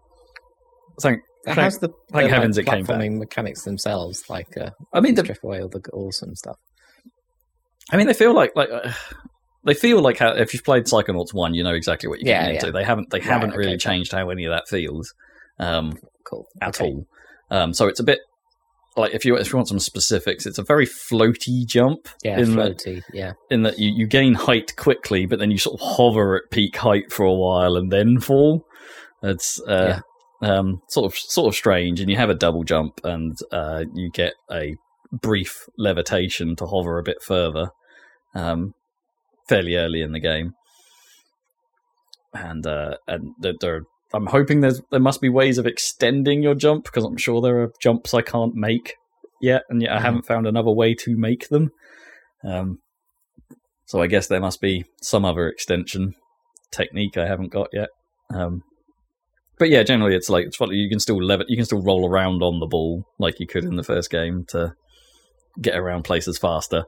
Thank 1.02 1.20
So 1.44 1.47
Thank- 1.47 1.59
how's 1.59 1.78
the, 1.78 1.89
thank 2.12 2.28
the, 2.28 2.35
heavens 2.35 2.57
like, 2.59 2.66
it 2.66 2.70
came 2.70 2.85
back. 2.85 3.11
mechanics 3.12 3.62
themselves? 3.65 4.23
Like, 4.28 4.57
uh, 4.57 4.70
I 4.93 5.01
mean, 5.01 5.15
the, 5.15 5.23
strip 5.23 5.43
away 5.43 5.62
all 5.62 5.69
the 5.69 5.81
awesome 5.93 6.36
stuff. 6.36 6.59
I 7.93 7.97
mean, 7.97 8.07
they 8.07 8.15
feel 8.15 8.35
like 8.35 8.52
like 8.55 8.70
uh, 8.70 8.93
they 9.65 9.74
feel 9.74 10.01
like 10.01 10.19
how 10.19 10.32
if 10.35 10.55
you've 10.55 10.65
played 10.65 10.85
Psychonauts 10.85 11.32
one, 11.35 11.55
you 11.55 11.62
know 11.65 11.74
exactly 11.74 12.09
what 12.09 12.20
you're 12.20 12.28
Yeah, 12.32 12.43
getting 12.43 12.57
into. 12.57 12.73
They 12.73 12.85
haven't 12.85 13.11
they 13.11 13.19
Right, 13.19 13.27
haven't 13.27 13.51
really 13.57 13.73
okay. 13.73 13.78
changed 13.78 14.12
how 14.12 14.31
any 14.31 14.44
of 14.44 14.52
that 14.52 14.69
feels 14.69 15.12
um, 15.59 15.93
Cool. 16.24 16.47
at 16.61 16.69
Okay. 16.81 16.85
all. 16.86 17.07
Um, 17.51 17.74
so 17.74 17.89
it's 17.89 18.01
a 18.01 18.05
bit 18.05 18.20
like 18.97 19.12
if 19.15 19.24
you 19.24 19.36
if 19.36 19.52
you 19.52 19.57
want 19.57 19.69
some 19.69 19.78
specifics, 19.81 20.47
it's 20.47 20.59
a 20.59 20.62
very 20.65 20.86
floaty 20.86 21.66
jump 21.66 22.09
Yeah, 22.24 22.39
in 22.39 22.47
floaty. 22.55 23.01
Yeah. 23.12 23.32
in 23.51 23.62
that 23.62 23.78
you, 23.78 23.93
you 23.94 24.07
gain 24.07 24.35
height 24.35 24.74
quickly, 24.77 25.27
but 25.27 25.39
then 25.39 25.51
you 25.51 25.59
sort 25.59 25.81
of 25.81 25.86
hover 25.97 26.36
at 26.36 26.51
peak 26.51 26.77
height 26.77 27.12
for 27.12 27.24
a 27.24 27.32
while 27.35 27.77
and 27.77 27.90
then 27.90 28.20
fall. 28.20 28.65
It's 29.23 29.61
uh, 29.62 30.01
um, 30.40 30.81
sort 30.89 31.12
of 31.12 31.19
sort 31.19 31.48
of 31.48 31.55
strange, 31.55 32.01
and 32.01 32.09
you 32.09 32.16
have 32.16 32.31
a 32.31 32.35
double 32.35 32.65
jump, 32.65 33.01
and 33.05 33.36
uh, 33.52 33.85
you 33.94 34.11
get 34.11 34.32
a 34.51 34.77
brief 35.12 35.66
levitation 35.77 36.57
to 36.57 36.66
hover 36.66 36.99
a 36.99 37.03
bit 37.03 37.23
further, 37.23 37.70
um, 38.35 38.74
fairly 39.49 39.77
early 39.77 40.03
in 40.03 40.12
the 40.12 40.20
game. 40.20 40.55
And 42.32 42.66
uh, 42.66 42.97
and 43.09 43.35
there, 43.41 43.55
there, 43.61 43.82
I'm 44.15 44.27
hoping 44.27 44.61
there's 44.61 44.81
there 44.91 45.01
must 45.01 45.20
be 45.20 45.28
ways 45.28 45.59
of 45.59 45.66
extending 45.66 46.43
your 46.43 46.55
jump 46.55 46.85
because 46.85 47.05
I'm 47.05 47.16
sure 47.16 47.41
there 47.41 47.61
are 47.62 47.73
jumps 47.82 48.15
I 48.15 48.23
can't 48.23 48.55
make 48.55 48.95
yet, 49.41 49.62
and 49.69 49.82
yet 49.82 49.93
I 49.93 49.99
Mhm. 49.99 50.03
haven't 50.03 50.27
found 50.27 50.47
another 50.47 50.70
way 50.70 50.95
to 50.95 51.16
make 51.16 51.49
them. 51.49 51.70
Um, 52.45 52.78
so 53.87 54.01
I 54.01 54.07
guess 54.07 54.28
there 54.28 54.41
must 54.41 54.61
be 54.61 54.85
some 55.03 55.24
other 55.24 55.49
extension 55.49 56.15
technique 56.70 57.16
I 57.16 57.27
haven't 57.27 57.51
got 57.53 57.69
yet. 57.73 57.89
Um, 58.32 58.62
but 59.59 59.69
yeah, 59.69 59.82
generally 59.82 60.15
it's 60.15 60.31
like 60.31 60.47
it's 60.47 60.57
funny, 60.57 60.77
you 60.77 60.89
can 60.89 61.01
still 61.01 61.20
lev- 61.20 61.43
you 61.49 61.57
can 61.57 61.66
still 61.66 61.82
roll 61.82 62.09
around 62.09 62.43
on 62.45 62.61
the 62.61 62.66
ball 62.66 63.03
like 63.19 63.41
you 63.41 63.49
could 63.49 63.65
in 63.65 63.74
the 63.74 63.82
first 63.82 64.09
game 64.09 64.45
to 64.51 64.73
get 65.61 65.77
around 65.77 66.03
places 66.05 66.39
faster. 66.39 66.85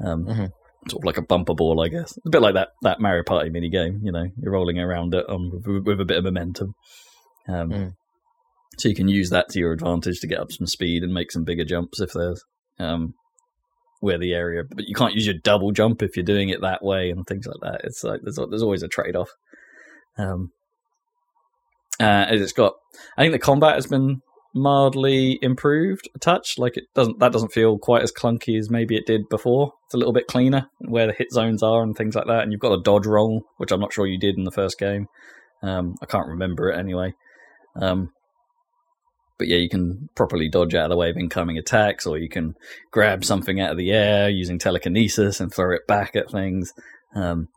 Um, 0.00 0.24
Mhm. 0.26 0.52
Sort 0.88 1.02
of 1.02 1.06
like 1.06 1.16
a 1.16 1.22
bumper 1.22 1.54
ball, 1.54 1.80
I 1.80 1.88
guess. 1.88 2.18
A 2.26 2.30
bit 2.30 2.42
like 2.42 2.54
that 2.54 2.70
that 2.82 2.98
Mario 3.00 3.22
Party 3.22 3.50
mini 3.50 3.70
game. 3.70 4.00
You 4.02 4.10
know, 4.10 4.26
you're 4.40 4.52
rolling 4.52 4.80
around 4.80 5.14
it 5.14 5.24
um, 5.28 5.50
with, 5.64 5.86
with 5.86 6.00
a 6.00 6.04
bit 6.04 6.18
of 6.18 6.24
momentum. 6.24 6.74
Um, 7.48 7.70
Mm. 7.70 7.92
So 8.78 8.88
you 8.88 8.94
can 8.94 9.06
use 9.06 9.28
that 9.30 9.50
to 9.50 9.58
your 9.58 9.72
advantage 9.72 10.18
to 10.20 10.26
get 10.26 10.40
up 10.40 10.50
some 10.50 10.66
speed 10.66 11.02
and 11.02 11.12
make 11.12 11.30
some 11.30 11.44
bigger 11.44 11.64
jumps 11.64 12.00
if 12.00 12.12
there's 12.14 12.42
um, 12.78 13.12
where 14.00 14.16
the 14.18 14.32
area. 14.32 14.62
But 14.68 14.88
you 14.88 14.94
can't 14.94 15.12
use 15.14 15.26
your 15.26 15.36
double 15.44 15.72
jump 15.72 16.02
if 16.02 16.16
you're 16.16 16.24
doing 16.24 16.48
it 16.48 16.62
that 16.62 16.82
way 16.82 17.10
and 17.10 17.26
things 17.26 17.46
like 17.46 17.60
that. 17.60 17.82
It's 17.84 18.02
like 18.02 18.20
there's 18.22 18.38
there's 18.48 18.62
always 18.62 18.82
a 18.82 18.88
trade 18.88 19.14
off. 19.14 19.30
Um, 20.18 20.50
uh, 22.00 22.26
it's 22.30 22.52
got. 22.52 22.72
I 23.16 23.22
think 23.22 23.32
the 23.32 23.38
combat 23.38 23.74
has 23.74 23.86
been 23.86 24.22
mildly 24.54 25.38
improved 25.42 26.08
a 26.14 26.18
touch. 26.18 26.58
Like 26.58 26.76
it 26.76 26.84
doesn't 26.94 27.18
that 27.20 27.32
doesn't 27.32 27.52
feel 27.52 27.78
quite 27.78 28.02
as 28.02 28.12
clunky 28.12 28.58
as 28.58 28.70
maybe 28.70 28.96
it 28.96 29.06
did 29.06 29.28
before. 29.30 29.72
It's 29.86 29.94
a 29.94 29.98
little 29.98 30.12
bit 30.12 30.26
cleaner 30.26 30.66
where 30.80 31.06
the 31.06 31.12
hit 31.12 31.32
zones 31.32 31.62
are 31.62 31.82
and 31.82 31.96
things 31.96 32.14
like 32.14 32.26
that. 32.26 32.42
And 32.42 32.52
you've 32.52 32.60
got 32.60 32.72
a 32.72 32.82
dodge 32.82 33.06
roll, 33.06 33.44
which 33.56 33.72
I'm 33.72 33.80
not 33.80 33.92
sure 33.92 34.06
you 34.06 34.18
did 34.18 34.36
in 34.36 34.44
the 34.44 34.50
first 34.50 34.78
game. 34.78 35.06
Um, 35.62 35.94
I 36.02 36.06
can't 36.06 36.28
remember 36.28 36.70
it 36.70 36.78
anyway. 36.78 37.14
Um, 37.80 38.10
but 39.38 39.48
yeah, 39.48 39.56
you 39.56 39.68
can 39.68 40.08
properly 40.14 40.48
dodge 40.48 40.74
out 40.74 40.84
of 40.84 40.90
the 40.90 40.96
way 40.96 41.10
of 41.10 41.16
incoming 41.16 41.58
attacks, 41.58 42.06
or 42.06 42.18
you 42.18 42.28
can 42.28 42.54
grab 42.90 43.24
something 43.24 43.60
out 43.60 43.72
of 43.72 43.76
the 43.76 43.90
air 43.90 44.28
using 44.28 44.58
telekinesis 44.58 45.40
and 45.40 45.52
throw 45.52 45.74
it 45.74 45.86
back 45.88 46.14
at 46.14 46.30
things. 46.30 46.72
Um, 47.14 47.48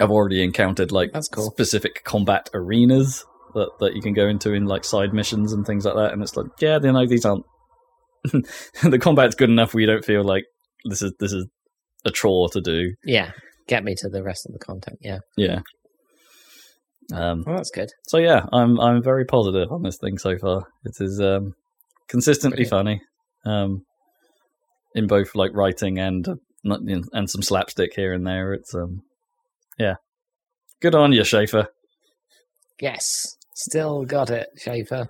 I've 0.00 0.10
already 0.10 0.42
encountered 0.42 0.90
like 0.90 1.10
cool. 1.32 1.50
specific 1.50 2.02
combat 2.04 2.48
arenas 2.54 3.24
that, 3.54 3.70
that 3.80 3.94
you 3.94 4.02
can 4.02 4.14
go 4.14 4.26
into 4.28 4.52
in 4.52 4.66
like 4.66 4.84
side 4.84 5.12
missions 5.12 5.52
and 5.52 5.66
things 5.66 5.84
like 5.84 5.94
that, 5.94 6.12
and 6.12 6.22
it's 6.22 6.36
like, 6.36 6.46
yeah, 6.60 6.78
you 6.82 6.92
know, 6.92 7.06
these 7.06 7.24
aren't 7.24 7.44
the 8.24 8.98
combat's 9.00 9.34
good 9.34 9.50
enough 9.50 9.74
where 9.74 9.80
you 9.80 9.86
don't 9.86 10.04
feel 10.04 10.24
like 10.24 10.44
this 10.84 11.02
is 11.02 11.12
this 11.18 11.32
is 11.32 11.46
a 12.04 12.10
chore 12.10 12.48
to 12.50 12.60
do. 12.60 12.94
Yeah. 13.04 13.32
Get 13.68 13.84
me 13.84 13.94
to 13.98 14.08
the 14.08 14.22
rest 14.22 14.44
of 14.46 14.52
the 14.52 14.58
content. 14.58 14.98
Yeah. 15.00 15.18
Yeah. 15.36 15.60
Um, 17.12 17.44
Well, 17.46 17.56
that's 17.56 17.70
good. 17.70 17.90
so 18.08 18.18
yeah, 18.18 18.46
I'm 18.52 18.80
I'm 18.80 19.02
very 19.02 19.24
positive 19.24 19.70
on 19.70 19.82
this 19.82 19.98
thing 19.98 20.18
so 20.18 20.38
far. 20.38 20.64
It 20.84 20.94
is 21.00 21.20
um, 21.20 21.54
consistently 22.08 22.64
funny, 22.64 23.02
um, 23.44 23.84
in 24.94 25.06
both 25.06 25.34
like 25.34 25.50
writing 25.54 25.98
and 25.98 26.26
uh, 26.28 26.34
and 26.64 27.28
some 27.28 27.42
slapstick 27.42 27.92
here 27.94 28.12
and 28.12 28.26
there. 28.26 28.52
It's 28.52 28.74
um, 28.74 29.02
yeah, 29.78 29.94
good 30.80 30.94
on 30.94 31.12
you, 31.12 31.22
Schafer. 31.22 31.66
Yes. 32.80 33.36
Still 33.54 34.04
got 34.04 34.30
it, 34.30 34.48
Schafer. 34.58 35.06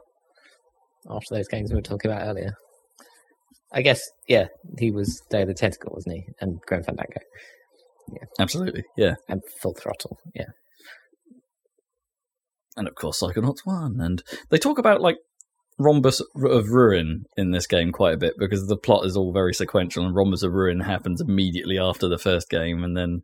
After 1.10 1.34
those 1.34 1.48
games 1.48 1.70
we 1.70 1.76
were 1.76 1.82
talking 1.82 2.10
about 2.10 2.26
earlier. 2.26 2.54
I 3.72 3.82
guess, 3.82 4.02
yeah, 4.28 4.46
he 4.78 4.90
was 4.90 5.22
Day 5.30 5.42
of 5.42 5.48
the 5.48 5.54
Tentacle, 5.54 5.92
wasn't 5.94 6.16
he? 6.16 6.24
And 6.40 6.60
Grim 6.66 6.82
Fandango. 6.82 7.20
Yeah. 8.12 8.24
Absolutely, 8.38 8.84
yeah, 8.96 9.14
And 9.28 9.40
Full 9.62 9.74
Throttle. 9.74 10.18
Yeah. 10.34 10.50
and 12.76 12.86
of 12.88 12.94
course 12.94 13.20
Psychonauts 13.20 13.64
one. 13.64 14.00
And 14.00 14.22
they 14.50 14.58
talk 14.58 14.78
about 14.78 15.00
like 15.00 15.16
Rhombus 15.78 16.20
of 16.20 16.68
Ruin 16.70 17.24
in 17.36 17.50
this 17.50 17.66
game 17.66 17.92
quite 17.92 18.14
a 18.14 18.18
bit 18.18 18.34
because 18.38 18.66
the 18.66 18.76
plot 18.76 19.06
is 19.06 19.16
all 19.16 19.32
very 19.32 19.54
sequential, 19.54 20.04
and 20.04 20.14
Rhombus 20.14 20.42
of 20.42 20.52
Ruin 20.52 20.80
happens 20.80 21.20
immediately 21.20 21.78
after 21.78 22.08
the 22.08 22.18
first 22.18 22.50
game, 22.50 22.84
and 22.84 22.96
then 22.96 23.22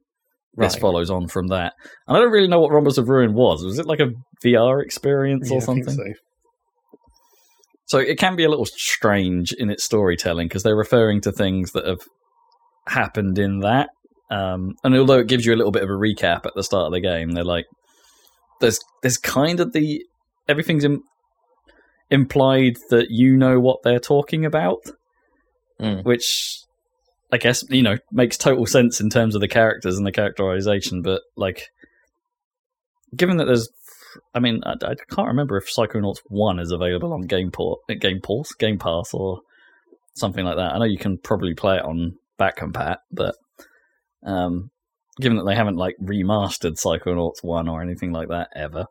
this 0.57 0.75
follows 0.77 1.11
on 1.11 1.29
from 1.29 1.49
that. 1.49 1.75
And 2.07 2.17
I 2.17 2.21
don't 2.21 2.33
really 2.33 2.49
know 2.49 2.61
what 2.61 2.73
Rhombus 2.73 2.99
of 2.99 3.09
Ruin 3.09 3.35
was. 3.35 3.65
Was 3.65 3.79
it 3.79 3.87
like 3.87 4.01
a 4.01 4.11
VR 4.45 4.83
experience 4.83 5.51
Yeah, 5.51 5.59
or 5.59 5.61
something? 5.61 5.95
so. 5.95 6.05
So 7.87 7.99
it 7.99 8.19
can 8.19 8.37
be 8.37 8.45
a 8.45 8.49
little 8.51 8.67
strange 8.67 9.53
in 9.53 9.71
its 9.71 9.85
storytelling 9.85 10.49
because 10.49 10.63
they're 10.63 10.77
referring 10.77 11.21
to 11.23 11.33
things 11.33 11.73
that 11.73 11.87
have 11.87 12.01
happened 12.87 13.39
in 13.39 13.61
that. 13.61 13.89
Um, 14.31 14.75
and 14.85 14.95
although 14.95 15.21
it 15.21 15.27
gives 15.29 15.47
you 15.47 15.55
a 15.55 15.57
little 15.57 15.73
bit 15.73 15.83
of 15.85 15.89
a 15.89 15.95
recap 15.95 16.45
at 16.45 16.53
the 16.55 16.63
start 16.63 16.87
of 16.87 16.93
the 16.93 17.01
game, 17.01 17.31
they're 17.31 17.45
like, 17.45 17.65
there's 18.61 18.79
there's 19.03 19.17
kind 19.17 19.61
of 19.61 19.73
the 19.73 20.05
everything's 20.49 20.85
Im- 20.85 21.03
implied 22.11 22.75
that 22.91 23.07
you 23.11 23.37
know 23.37 23.59
what 23.61 23.79
they're 23.85 24.01
talking 24.01 24.45
about, 24.45 24.81
Mm. 25.81 26.05
which 26.05 26.59
I 27.31 27.39
guess 27.39 27.65
you 27.69 27.83
know 27.83 27.97
makes 28.11 28.39
total 28.39 28.67
sense 28.67 29.01
in 29.01 29.11
terms 29.11 29.35
of 29.35 29.41
the 29.41 29.49
characters 29.49 29.97
and 29.99 30.07
the 30.07 30.13
characterization. 30.13 31.03
But 31.03 31.23
like, 31.37 31.71
given 33.17 33.37
that 33.39 33.45
there's 33.45 33.69
I 34.35 34.41
mean, 34.41 34.63
I, 34.65 34.73
I 34.73 34.95
can't 35.11 35.29
remember 35.29 35.57
if 35.57 35.73
Psychonauts 35.73 36.21
One 36.27 36.59
is 36.59 36.71
available 36.71 37.13
on 37.13 37.23
Game 37.23 37.51
Port, 37.51 37.81
Game 38.01 38.21
Pulse, 38.21 38.53
Game 38.53 38.79
Pass, 38.79 39.13
or 39.13 39.41
something 40.15 40.45
like 40.45 40.57
that. 40.57 40.73
I 40.73 40.79
know 40.79 40.85
you 40.85 40.99
can 40.99 41.19
probably 41.19 41.55
play 41.55 41.77
it 41.77 41.85
on 41.85 42.19
back 42.37 42.59
compat, 42.59 42.99
but 43.13 43.37
um, 44.25 44.71
given 45.21 45.39
that 45.39 45.45
they 45.45 45.55
haven't 45.55 45.77
like 45.77 45.97
remastered 46.03 46.81
Psychonauts 46.81 47.43
One 47.43 47.69
or 47.69 47.83
anything 47.83 48.13
like 48.13 48.29
that 48.29 48.49
ever, 48.55 48.87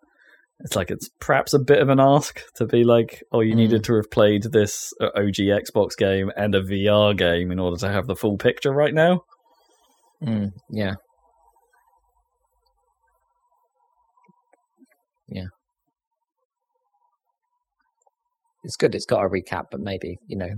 it's 0.62 0.76
like 0.76 0.90
it's 0.90 1.10
perhaps 1.20 1.54
a 1.54 1.60
bit 1.60 1.80
of 1.80 1.90
an 1.90 2.00
ask 2.00 2.42
to 2.56 2.66
be 2.66 2.84
like, 2.84 3.22
oh, 3.32 3.42
you 3.42 3.54
Mm. 3.54 3.58
needed 3.58 3.84
to 3.86 3.96
have 3.96 4.10
played 4.10 4.44
this 4.44 4.92
uh, 5.00 5.10
OG 5.16 5.36
Xbox 5.36 5.96
game 5.98 6.32
and 6.36 6.56
a 6.56 6.62
VR 6.62 7.16
game 7.16 7.52
in 7.52 7.60
order 7.60 7.78
to 7.78 7.90
have 7.90 8.08
the 8.08 8.16
full 8.16 8.38
picture 8.38 8.72
right 8.72 8.94
now. 8.94 9.22
Mm, 10.24 10.50
yeah. 10.72 10.96
Yeah. 15.30 15.48
It's 18.64 18.76
good. 18.76 18.96
It's 18.96 19.06
got 19.06 19.24
a 19.24 19.30
recap, 19.30 19.66
but 19.72 19.80
maybe 19.80 20.18
you 20.28 20.38
know 20.38 20.50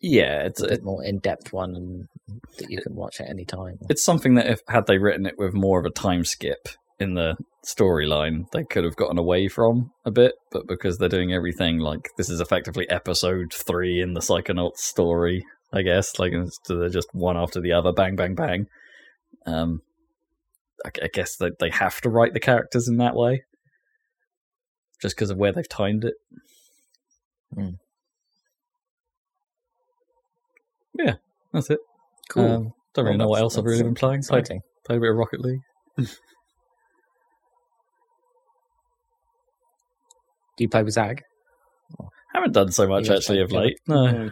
Yeah, 0.00 0.42
it's 0.46 0.60
a 0.62 0.64
it, 0.66 0.70
bit 0.70 0.84
more 0.84 1.04
in 1.04 1.18
depth 1.18 1.52
one, 1.52 1.74
and 1.76 2.06
that 2.58 2.70
you 2.70 2.80
can 2.82 2.94
watch 2.94 3.20
at 3.20 3.28
any 3.28 3.44
time. 3.44 3.76
it's 3.88 4.02
something 4.02 4.34
that 4.34 4.46
if 4.46 4.60
had 4.68 4.86
they 4.86 4.98
written 4.98 5.26
it 5.26 5.34
with 5.38 5.52
more 5.54 5.78
of 5.78 5.84
a 5.84 5.90
time 5.90 6.24
skip 6.24 6.68
in 6.98 7.14
the 7.14 7.36
storyline, 7.64 8.50
they 8.52 8.64
could 8.64 8.84
have 8.84 8.96
gotten 8.96 9.18
away 9.18 9.48
from 9.48 9.90
a 10.04 10.10
bit. 10.10 10.34
But 10.50 10.66
because 10.66 10.98
they're 10.98 11.08
doing 11.08 11.32
everything 11.32 11.78
like 11.78 12.10
this 12.16 12.30
is 12.30 12.40
effectively 12.40 12.88
episode 12.88 13.52
three 13.52 14.00
in 14.00 14.14
the 14.14 14.20
Psychonauts 14.20 14.78
story, 14.78 15.44
I 15.72 15.82
guess, 15.82 16.18
like 16.18 16.32
they're 16.68 16.88
just 16.88 17.08
one 17.12 17.36
after 17.36 17.60
the 17.60 17.72
other, 17.72 17.92
bang, 17.92 18.16
bang, 18.16 18.34
bang. 18.34 18.66
Um, 19.46 19.82
I, 20.84 20.90
I 21.02 21.08
guess 21.12 21.36
that 21.36 21.58
they 21.58 21.70
have 21.70 22.00
to 22.02 22.08
write 22.08 22.32
the 22.32 22.40
characters 22.40 22.88
in 22.88 22.98
that 22.98 23.16
way, 23.16 23.42
just 25.02 25.16
because 25.16 25.30
of 25.30 25.36
where 25.36 25.52
they've 25.52 25.68
timed 25.68 26.04
it. 26.04 26.14
Hmm. 27.54 27.70
Yeah, 30.96 31.14
that's 31.52 31.70
it. 31.70 31.80
Cool. 32.28 32.44
Um, 32.44 32.72
don't 32.94 33.04
really 33.06 33.18
Well, 33.18 33.26
know 33.26 33.30
what 33.30 33.40
else 33.40 33.58
I've 33.58 33.64
really 33.64 33.82
been 33.82 33.94
playing. 33.94 34.22
Played, 34.22 34.46
played 34.84 34.96
a 34.96 35.00
bit 35.00 35.10
of 35.10 35.16
Rocket 35.16 35.40
League. 35.40 35.60
Do 40.56 40.64
you 40.64 40.68
play 40.68 40.82
with 40.82 40.94
Zag? 40.94 41.22
haven't 42.34 42.52
done 42.52 42.72
so 42.72 42.88
much 42.88 43.08
Yeah, 43.08 43.16
actually 43.16 43.40
of 43.40 43.52
late. 43.52 43.78
No. 43.86 44.06
No. 44.10 44.30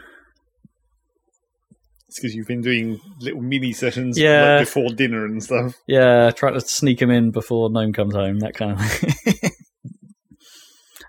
It's 2.09 2.19
because 2.21 2.35
you've 2.35 2.49
been 2.49 2.61
doing 2.61 3.01
little 3.21 3.41
mini 3.41 3.73
sessions 3.73 4.19
Yeah. 4.19 4.57
like, 4.57 4.67
before 4.67 4.91
dinner 4.91 5.25
and 5.25 5.43
stuff. 5.43 5.77
Yeah, 5.87 6.31
try 6.31 6.51
to 6.51 6.61
sneak 6.61 7.01
him 7.01 7.11
in 7.11 7.31
before 7.31 7.71
Gnome 7.71 7.93
comes 7.93 8.15
home, 8.15 8.41
that 8.41 8.55
kind 8.55 8.73
of 8.73 8.81
thing. 8.85 9.51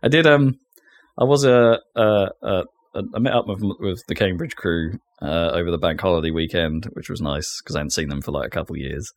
I 0.03 0.07
did. 0.07 0.27
Um, 0.27 0.59
I 1.17 1.23
was 1.25 1.43
a 1.45 1.79
uh, 1.95 2.29
uh, 2.41 2.63
met 3.19 3.33
up 3.33 3.47
with 3.47 3.61
with 3.79 4.01
the 4.07 4.15
Cambridge 4.15 4.55
crew 4.55 4.99
uh, 5.21 5.51
over 5.53 5.71
the 5.71 5.77
bank 5.77 5.99
holiday 5.99 6.31
weekend, 6.31 6.85
which 6.93 7.09
was 7.09 7.21
nice 7.21 7.61
because 7.61 7.75
I 7.75 7.79
hadn't 7.79 7.91
seen 7.91 8.09
them 8.09 8.21
for 8.21 8.31
like 8.31 8.47
a 8.47 8.49
couple 8.49 8.75
of 8.75 8.81
years, 8.81 9.11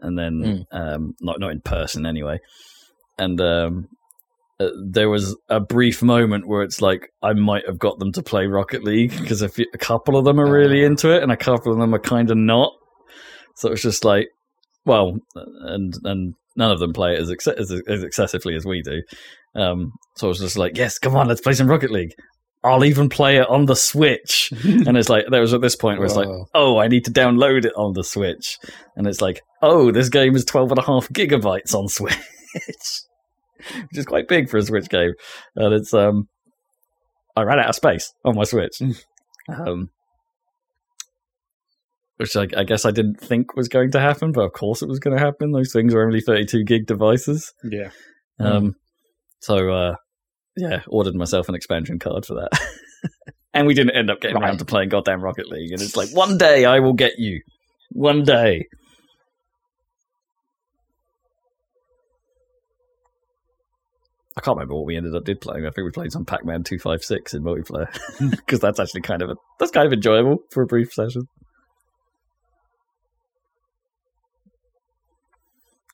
and 0.00 0.18
then 0.18 0.66
um, 0.72 1.14
not 1.20 1.40
not 1.40 1.52
in 1.52 1.60
person 1.60 2.04
anyway. 2.06 2.38
And 3.18 3.40
um, 3.40 3.88
uh, 4.60 4.68
there 4.90 5.08
was 5.10 5.36
a 5.48 5.60
brief 5.60 6.02
moment 6.02 6.46
where 6.46 6.62
it's 6.62 6.80
like 6.80 7.10
I 7.22 7.32
might 7.32 7.66
have 7.66 7.78
got 7.78 7.98
them 7.98 8.12
to 8.12 8.22
play 8.22 8.46
Rocket 8.46 8.84
League 8.84 9.10
because 9.18 9.42
a, 9.42 9.48
few- 9.48 9.66
a 9.74 9.78
couple 9.78 10.16
of 10.16 10.24
them 10.24 10.38
are 10.40 10.50
really 10.50 10.84
into 10.84 11.10
it, 11.14 11.22
and 11.22 11.32
a 11.32 11.36
couple 11.36 11.72
of 11.72 11.78
them 11.78 11.94
are 11.94 11.98
kind 12.00 12.30
of 12.30 12.36
not. 12.36 12.72
So 13.56 13.72
it's 13.72 13.82
just 13.82 14.04
like, 14.04 14.28
well, 14.84 15.16
and 15.34 15.94
and 16.04 16.34
none 16.56 16.70
of 16.70 16.78
them 16.78 16.92
play 16.92 17.14
it 17.14 17.20
as, 17.20 17.30
ex- 17.32 17.46
as, 17.48 17.72
as 17.88 18.02
excessively 18.04 18.54
as 18.54 18.64
we 18.64 18.80
do. 18.82 19.02
Um, 19.56 19.92
so 20.16 20.26
I 20.26 20.28
was 20.28 20.38
just 20.38 20.56
like, 20.56 20.76
yes, 20.76 20.98
come 20.98 21.16
on, 21.16 21.26
let's 21.26 21.40
play 21.40 21.52
some 21.52 21.68
Rocket 21.68 21.90
League. 21.90 22.12
I'll 22.62 22.84
even 22.84 23.08
play 23.08 23.36
it 23.38 23.48
on 23.48 23.66
the 23.66 23.76
Switch. 23.76 24.50
and 24.64 24.96
it's 24.96 25.08
like 25.08 25.24
there 25.30 25.40
was 25.40 25.52
at 25.52 25.60
this 25.60 25.76
point 25.76 25.98
where 25.98 26.06
it's 26.06 26.16
like, 26.16 26.28
oh, 26.54 26.78
I 26.78 26.88
need 26.88 27.04
to 27.06 27.10
download 27.10 27.64
it 27.64 27.72
on 27.76 27.92
the 27.92 28.04
Switch, 28.04 28.56
and 28.96 29.06
it's 29.06 29.20
like, 29.20 29.42
oh, 29.62 29.90
this 29.90 30.08
game 30.08 30.34
is 30.36 30.44
twelve 30.44 30.70
and 30.70 30.78
a 30.78 30.82
half 30.82 31.08
gigabytes 31.08 31.74
on 31.74 31.88
Switch, 31.88 32.14
which 33.74 33.98
is 33.98 34.06
quite 34.06 34.28
big 34.28 34.48
for 34.48 34.56
a 34.58 34.62
Switch 34.62 34.88
game, 34.88 35.12
and 35.56 35.74
it's 35.74 35.92
um, 35.94 36.28
I 37.36 37.42
ran 37.42 37.58
out 37.58 37.68
of 37.68 37.74
space 37.74 38.12
on 38.24 38.36
my 38.36 38.44
Switch, 38.44 38.80
um, 39.48 39.90
which 42.16 42.36
I, 42.36 42.46
I 42.56 42.64
guess 42.64 42.84
I 42.84 42.90
didn't 42.90 43.20
think 43.20 43.56
was 43.56 43.68
going 43.68 43.90
to 43.92 44.00
happen, 44.00 44.32
but 44.32 44.42
of 44.42 44.52
course 44.52 44.82
it 44.82 44.88
was 44.88 44.98
going 45.00 45.16
to 45.16 45.22
happen. 45.22 45.52
Those 45.52 45.72
things 45.72 45.94
are 45.94 46.04
only 46.04 46.20
thirty-two 46.20 46.64
gig 46.64 46.86
devices, 46.86 47.52
Yeah. 47.64 47.90
um, 48.40 48.74
so 49.40 49.70
uh, 49.72 49.94
yeah, 50.56 50.82
ordered 50.88 51.14
myself 51.14 51.48
an 51.48 51.54
expansion 51.54 51.98
card 51.98 52.24
for 52.26 52.34
that. 52.34 52.60
and 53.54 53.66
we 53.66 53.74
didn't 53.74 53.96
end 53.96 54.10
up 54.10 54.20
getting 54.20 54.36
around 54.36 54.58
to 54.58 54.64
playing 54.64 54.88
goddamn 54.88 55.22
Rocket 55.22 55.48
League. 55.48 55.72
And 55.72 55.82
it's 55.82 55.96
like, 55.96 56.08
one 56.10 56.38
day 56.38 56.64
I 56.64 56.78
will 56.80 56.92
get 56.92 57.12
you. 57.18 57.40
One 57.90 58.22
day. 58.24 58.66
I 64.36 64.40
can't 64.40 64.56
remember 64.56 64.74
what 64.74 64.86
we 64.86 64.96
ended 64.96 65.14
up 65.14 65.24
did 65.24 65.40
playing. 65.40 65.64
I 65.64 65.70
think 65.70 65.84
we 65.84 65.90
played 65.92 66.10
some 66.12 66.24
Pac-Man 66.24 66.64
256 66.64 67.34
in 67.34 67.42
multiplayer 67.44 67.88
because 68.30 68.58
that's 68.60 68.80
actually 68.80 69.02
kind 69.02 69.22
of 69.22 69.30
a, 69.30 69.36
that's 69.60 69.70
kind 69.70 69.86
of 69.86 69.92
enjoyable 69.92 70.38
for 70.50 70.62
a 70.62 70.66
brief 70.66 70.92
session. 70.92 71.22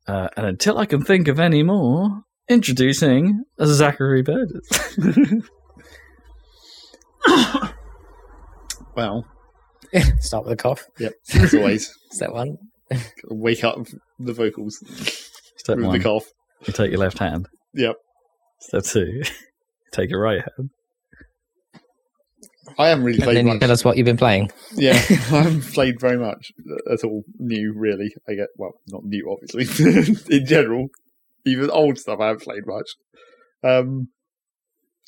Uh, 0.06 0.28
and 0.36 0.46
until 0.46 0.78
I 0.78 0.86
can 0.86 1.04
think 1.04 1.28
of 1.28 1.38
any 1.38 1.62
more, 1.62 2.22
introducing 2.48 3.44
Zachary 3.62 4.22
Burgess. 4.22 4.98
Well, 8.96 9.24
Start 10.20 10.44
with 10.44 10.52
a 10.52 10.56
cough. 10.56 10.84
yep. 10.98 11.12
As 11.34 11.54
always, 11.54 11.90
Is 12.12 12.18
that 12.18 12.32
one? 12.32 12.56
wake 13.30 13.62
up 13.62 13.78
the 14.18 14.32
vocals 14.32 14.78
Step 15.56 15.76
with 15.76 15.86
one, 15.86 15.96
the 15.98 16.02
cough. 16.02 16.24
you 16.66 16.72
take 16.72 16.90
your 16.90 16.98
left 16.98 17.18
hand. 17.18 17.48
Yep. 17.74 17.94
Step 18.60 18.84
two, 18.84 19.22
take 19.92 20.10
your 20.10 20.20
right 20.20 20.42
hand. 20.56 20.70
I 22.78 22.88
haven't 22.88 23.04
really 23.04 23.18
And 23.18 23.24
played 23.24 23.36
then 23.36 23.48
you 23.48 23.58
tell 23.58 23.70
us 23.72 23.84
what 23.84 23.96
you've 23.96 24.04
been 24.04 24.16
playing. 24.16 24.50
Yeah, 24.74 24.92
I 25.10 25.42
haven't 25.42 25.62
played 25.72 26.00
very 26.00 26.16
much 26.18 26.52
at 26.90 27.02
all 27.04 27.24
new, 27.38 27.72
really. 27.74 28.14
I 28.28 28.34
get 28.34 28.48
well, 28.56 28.72
not 28.88 29.04
new, 29.04 29.30
obviously. 29.30 29.66
In 30.30 30.46
general, 30.46 30.88
even 31.44 31.70
old 31.70 31.98
stuff, 31.98 32.20
I 32.20 32.28
haven't 32.28 32.42
played 32.42 32.66
much. 32.66 32.90
Um, 33.62 34.08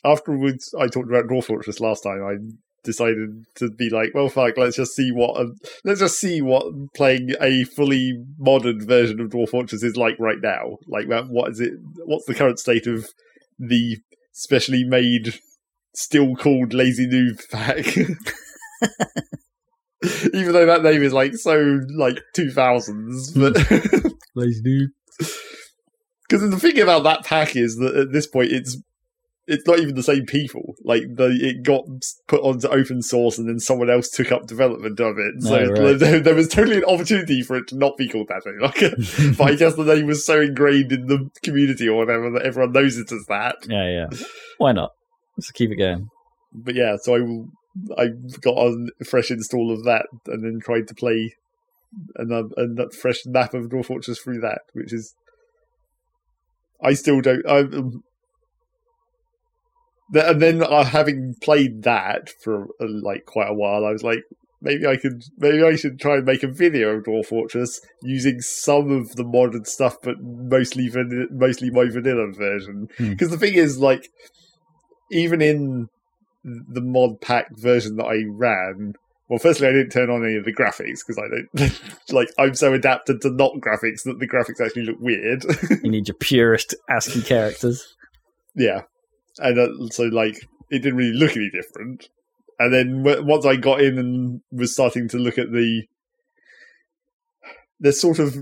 afterwards, 0.05 0.75
I 0.79 0.89
talked 0.89 1.09
about 1.09 1.27
Dwarf 1.27 1.45
Fortress 1.45 1.81
last 1.81 2.03
time. 2.03 2.23
I 2.25 2.37
decided 2.85 3.45
to 3.57 3.71
be 3.71 3.89
like, 3.91 4.11
well, 4.13 4.29
fuck, 4.29 4.57
let's 4.57 4.77
just 4.77 4.97
see 4.97 5.11
what 5.13 5.41
um, 5.41 5.55
let's 5.85 6.01
just 6.01 6.19
see 6.19 6.43
what 6.43 6.65
playing 6.95 7.31
a 7.41 7.65
fully 7.65 8.15
modern 8.39 8.85
version 8.85 9.21
of 9.21 9.31
Dwarf 9.31 9.51
Fortress 9.51 9.83
is 9.83 9.97
like 9.97 10.19
right 10.19 10.41
now. 10.43 10.79
Like, 10.89 11.09
that- 11.09 11.29
what 11.29 11.53
is 11.53 11.61
it? 11.61 11.75
What's 12.05 12.25
the 12.27 12.35
current 12.35 12.59
state 12.59 12.87
of 12.87 13.07
the 13.59 13.99
specially 14.33 14.85
made, 14.85 15.39
still 15.95 16.35
called 16.37 16.75
Lazy 16.75 17.07
Newb 17.07 17.41
pack? 17.51 17.97
Even 20.35 20.53
though 20.53 20.67
that 20.67 20.83
name 20.83 21.03
is 21.03 21.13
like 21.13 21.37
so 21.37 21.81
like 21.97 22.21
two 22.35 22.51
thousands, 22.51 23.33
hmm. 23.35 23.41
but 23.41 23.55
Lazy 24.35 24.63
dude. 24.63 24.91
because 26.29 26.51
the 26.51 26.59
thing 26.59 26.81
about 26.81 27.05
that 27.05 27.25
pack 27.25 27.55
is 27.55 27.77
that 27.77 27.95
at 27.95 28.13
this 28.13 28.27
point 28.27 28.51
it's 28.51 28.77
it's 29.53 29.67
not 29.67 29.79
even 29.79 29.95
the 29.95 30.03
same 30.03 30.25
people. 30.27 30.75
Like 30.83 31.03
the 31.15 31.27
it 31.41 31.63
got 31.63 31.85
put 32.29 32.41
onto 32.43 32.69
open 32.69 33.03
source 33.03 33.39
and 33.39 33.49
then 33.49 33.59
someone 33.61 33.91
else 33.91 34.09
took 34.09 34.33
up 34.33 34.47
development 34.47 34.99
of 35.01 35.17
it. 35.19 35.43
So 35.43 35.57
Oh, 35.57 35.67
right. 35.91 35.99
there, 35.99 36.21
there 36.21 36.35
was 36.35 36.49
totally 36.49 36.79
an 36.79 36.85
opportunity 36.85 37.43
for 37.43 37.57
it 37.57 37.69
to 37.69 37.77
not 37.77 37.97
be 37.97 38.09
called 38.09 38.29
that. 38.29 38.43
Like, 38.61 39.37
but 39.39 39.51
I 39.51 39.55
guess 39.55 39.75
the 39.75 39.85
name 39.85 40.07
was 40.07 40.25
so 40.25 40.41
ingrained 40.41 40.93
in 40.93 41.07
the 41.07 41.29
community 41.43 41.89
or 41.89 41.99
whatever 41.99 42.31
that 42.31 42.43
everyone 42.43 42.73
knows 42.73 42.97
it 42.99 43.13
as 43.13 43.25
that. 43.29 43.57
Yeah, 43.69 43.89
yeah. 43.89 44.19
Why 44.59 44.73
not? 44.73 44.91
Let's 45.37 45.51
keep 45.51 45.71
it 45.71 45.77
going. 45.77 46.09
but 46.53 46.75
yeah, 46.75 46.97
so 47.01 47.15
I 47.17 48.03
I 48.03 48.09
got 48.43 48.59
a 48.59 49.05
fresh 49.05 49.31
install 49.31 49.73
of 49.73 49.85
that 49.85 50.07
and 50.27 50.45
then 50.45 50.61
tried 50.63 50.89
to 50.89 50.95
play 50.95 51.35
another 52.17 52.49
a 52.59 52.91
fresh 52.91 53.25
map 53.27 53.55
of 53.55 53.69
Dwarf 53.71 53.87
Fortress 53.87 54.19
through 54.19 54.41
that, 54.41 54.61
which 54.75 54.93
is 54.93 55.15
I 56.83 56.95
still 56.95 57.21
don't. 57.21 57.47
I, 57.47 57.61
um, 57.61 58.03
and 60.15 60.41
then 60.43 60.63
uh, 60.63 60.85
having 60.85 61.35
played 61.43 61.83
that 61.83 62.29
for 62.43 62.65
uh, 62.81 62.87
like 63.03 63.25
quite 63.27 63.49
a 63.51 63.55
while, 63.55 63.85
I 63.87 63.91
was 63.93 64.03
like, 64.03 64.21
maybe 64.61 64.87
I 64.87 64.97
could, 64.97 65.23
maybe 65.39 65.63
I 65.65 65.75
should 65.77 65.99
try 66.01 66.17
and 66.17 66.25
make 66.27 66.43
a 66.43 66.49
video 66.49 66.97
of 66.97 67.05
Dwarf 67.05 67.27
Fortress 67.27 67.81
using 68.03 68.41
some 68.41 68.91
of 68.91 69.17
the 69.17 69.25
modern 69.25 69.65
stuff, 69.65 69.97
but 70.03 70.17
mostly 70.21 70.89
van- 70.89 71.29
mostly 71.33 71.71
my 71.71 71.87
vanilla 71.89 72.31
version. 72.33 72.89
Because 72.99 73.29
Hmm. 73.29 73.33
the 73.35 73.39
thing 73.39 73.55
is, 73.55 73.79
like, 73.79 74.09
even 75.11 75.41
in 75.43 75.87
the 76.45 76.81
mod 76.81 77.21
pack 77.21 77.47
version 77.57 77.97
that 77.97 78.05
I 78.07 78.25
ran, 78.29 78.95
well, 79.29 79.39
firstly, 79.39 79.67
I 79.69 79.73
didn't 79.73 79.91
turn 79.91 80.11
on 80.11 80.25
any 80.25 80.37
of 80.37 80.45
the 80.45 80.53
graphics 80.53 80.99
because 81.07 81.17
I 81.19 81.29
don't 81.29 81.81
like. 82.13 82.29
I'm 82.39 82.55
so 82.55 82.75
adapted 82.75 83.21
to 83.23 83.31
not 83.31 83.53
graphics 83.61 84.03
that 84.05 84.19
the 84.19 84.29
graphics 84.29 84.63
actually 84.65 84.83
look 84.85 84.99
weird. 85.01 85.45
You 85.83 85.91
need 85.91 86.07
your 86.09 86.17
purest 86.17 86.75
ASCII 86.91 87.23
characters. 87.23 87.87
Yeah, 88.55 88.83
and 89.39 89.59
uh, 89.59 89.89
so 89.91 90.05
like 90.05 90.37
it 90.71 90.79
didn't 90.79 90.97
really 90.97 91.17
look 91.17 91.37
any 91.37 91.51
different. 91.51 92.09
And 92.59 92.73
then 92.73 93.27
once 93.27 93.45
I 93.45 93.57
got 93.57 93.81
in 93.81 93.99
and 93.99 94.41
was 94.51 94.73
starting 94.73 95.09
to 95.09 95.19
look 95.19 95.37
at 95.37 95.51
the, 95.51 95.83
there's 97.81 98.01
sort 98.01 98.19
of 98.19 98.37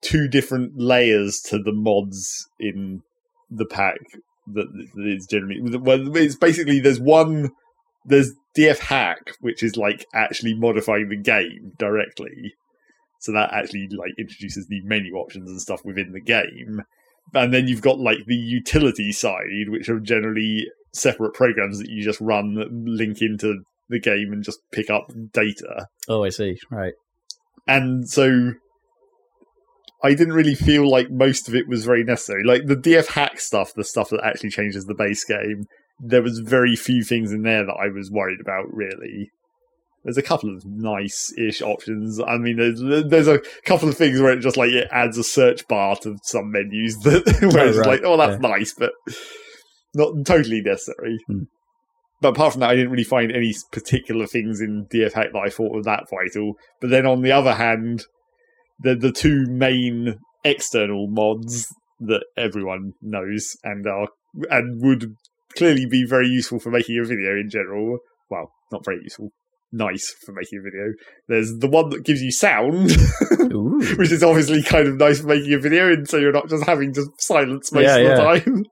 two 0.00 0.28
different 0.28 0.78
layers 0.78 1.40
to 1.40 1.58
the 1.58 1.72
mods 1.72 2.48
in 2.60 3.02
the 3.50 3.64
pack 3.64 3.98
that, 4.48 4.66
is 4.96 5.26
generally. 5.26 5.60
Well, 5.78 6.16
it's 6.16 6.36
basically 6.36 6.80
there's 6.80 7.00
one, 7.00 7.52
there's 8.04 8.32
DF 8.56 8.78
hack, 8.78 9.32
which 9.40 9.62
is 9.62 9.76
like 9.76 10.06
actually 10.14 10.54
modifying 10.54 11.08
the 11.08 11.16
game 11.16 11.72
directly. 11.78 12.54
So 13.20 13.32
that 13.32 13.52
actually 13.52 13.88
like 13.90 14.12
introduces 14.18 14.68
new 14.68 14.82
menu 14.84 15.14
options 15.14 15.48
and 15.48 15.60
stuff 15.60 15.84
within 15.84 16.12
the 16.12 16.20
game 16.20 16.82
and 17.34 17.52
then 17.52 17.68
you've 17.68 17.82
got 17.82 17.98
like 17.98 18.26
the 18.26 18.36
utility 18.36 19.12
side, 19.12 19.68
which 19.68 19.88
are 19.88 20.00
generally 20.00 20.66
separate 20.92 21.34
programs 21.34 21.78
that 21.78 21.88
you 21.88 22.04
just 22.04 22.20
run 22.20 22.54
that 22.54 22.72
link 22.72 23.22
into 23.22 23.62
the 23.88 24.00
game 24.00 24.32
and 24.32 24.44
just 24.44 24.60
pick 24.70 24.90
up 24.90 25.10
data. 25.32 25.86
Oh, 26.08 26.24
I 26.24 26.28
see. 26.28 26.58
Right. 26.70 26.94
And 27.66 28.08
so 28.08 28.52
I 30.02 30.14
didn't 30.14 30.34
really 30.34 30.54
feel 30.54 30.88
like 30.88 31.10
most 31.10 31.48
of 31.48 31.54
it 31.54 31.68
was 31.68 31.84
very 31.84 32.04
necessary. 32.04 32.42
Like 32.44 32.66
the 32.66 32.76
DF 32.76 33.08
hack 33.08 33.40
stuff, 33.40 33.72
the 33.74 33.84
stuff 33.84 34.10
that 34.10 34.24
actually 34.24 34.50
changes 34.50 34.84
the 34.84 34.94
base 34.94 35.24
game, 35.24 35.66
there 36.00 36.22
was 36.22 36.40
very 36.40 36.74
few 36.74 37.04
things 37.04 37.32
in 37.32 37.42
there 37.42 37.64
that 37.64 37.78
I 37.80 37.88
was 37.88 38.10
worried 38.10 38.40
about 38.40 38.72
really. 38.72 39.30
There's 40.04 40.18
a 40.18 40.22
couple 40.22 40.54
of 40.54 40.64
nice-ish 40.66 41.62
options. 41.62 42.20
I 42.20 42.36
mean, 42.38 42.56
there's 42.56 42.80
there's 43.08 43.28
a 43.28 43.40
couple 43.64 43.88
of 43.88 43.96
things 43.96 44.20
where 44.20 44.32
it 44.32 44.40
just 44.40 44.56
like 44.56 44.70
it 44.70 44.88
adds 44.90 45.16
a 45.16 45.22
search 45.24 45.66
bar 45.68 45.96
to 46.02 46.16
some 46.24 46.50
menus 46.50 46.96
that 47.00 47.24
where 47.54 47.64
Oh, 47.66 47.68
it's 47.68 47.78
right. 47.78 47.86
like, 47.86 48.00
oh, 48.04 48.16
that's 48.16 48.40
nice, 48.40 48.74
but 48.76 48.92
not 49.94 50.26
totally 50.26 50.60
necessary. 50.60 51.18
Hmm. 51.28 51.44
But 52.20 52.30
apart 52.30 52.52
from 52.52 52.60
that, 52.60 52.70
I 52.70 52.74
didn't 52.76 52.90
really 52.92 53.04
find 53.04 53.32
any 53.32 53.52
particular 53.72 54.26
things 54.26 54.60
in 54.60 54.86
DF 54.92 55.12
Hack 55.12 55.28
that 55.32 55.42
I 55.44 55.50
thought 55.50 55.72
were 55.72 55.82
that 55.82 56.04
vital. 56.10 56.54
But 56.80 56.90
then 56.90 57.06
on 57.06 57.22
the 57.22 57.32
other 57.32 57.54
hand, 57.54 58.04
the 58.80 58.94
the 58.94 59.12
two 59.12 59.46
main 59.48 60.18
external 60.44 61.06
mods 61.08 61.68
that 62.00 62.24
everyone 62.36 62.92
knows 63.00 63.56
and 63.62 63.86
are 63.86 64.08
and 64.50 64.82
would 64.82 65.14
clearly 65.56 65.86
be 65.86 66.04
very 66.04 66.26
useful 66.26 66.58
for 66.58 66.70
making 66.70 66.98
a 66.98 67.04
video 67.04 67.32
in 67.32 67.48
general. 67.48 67.98
Well, 68.30 68.50
not 68.72 68.84
very 68.84 69.00
useful. 69.02 69.30
Nice 69.74 70.14
for 70.26 70.32
making 70.32 70.58
a 70.58 70.62
video. 70.62 70.92
There's 71.28 71.56
the 71.58 71.68
one 71.68 71.88
that 71.90 72.04
gives 72.04 72.20
you 72.20 72.30
sound, 72.30 72.90
which 73.98 74.12
is 74.12 74.22
obviously 74.22 74.62
kind 74.62 74.86
of 74.86 74.96
nice 74.96 75.20
for 75.20 75.28
making 75.28 75.52
a 75.54 75.58
video, 75.58 75.90
and 75.92 76.06
so 76.06 76.18
you're 76.18 76.30
not 76.32 76.48
just 76.50 76.64
having 76.64 76.92
to 76.94 77.06
silence 77.18 77.72
most 77.72 77.84
Yeah, 77.84 77.96
of 77.96 78.04
the 78.04 78.10
yeah. 78.10 78.16
time. 78.54 78.64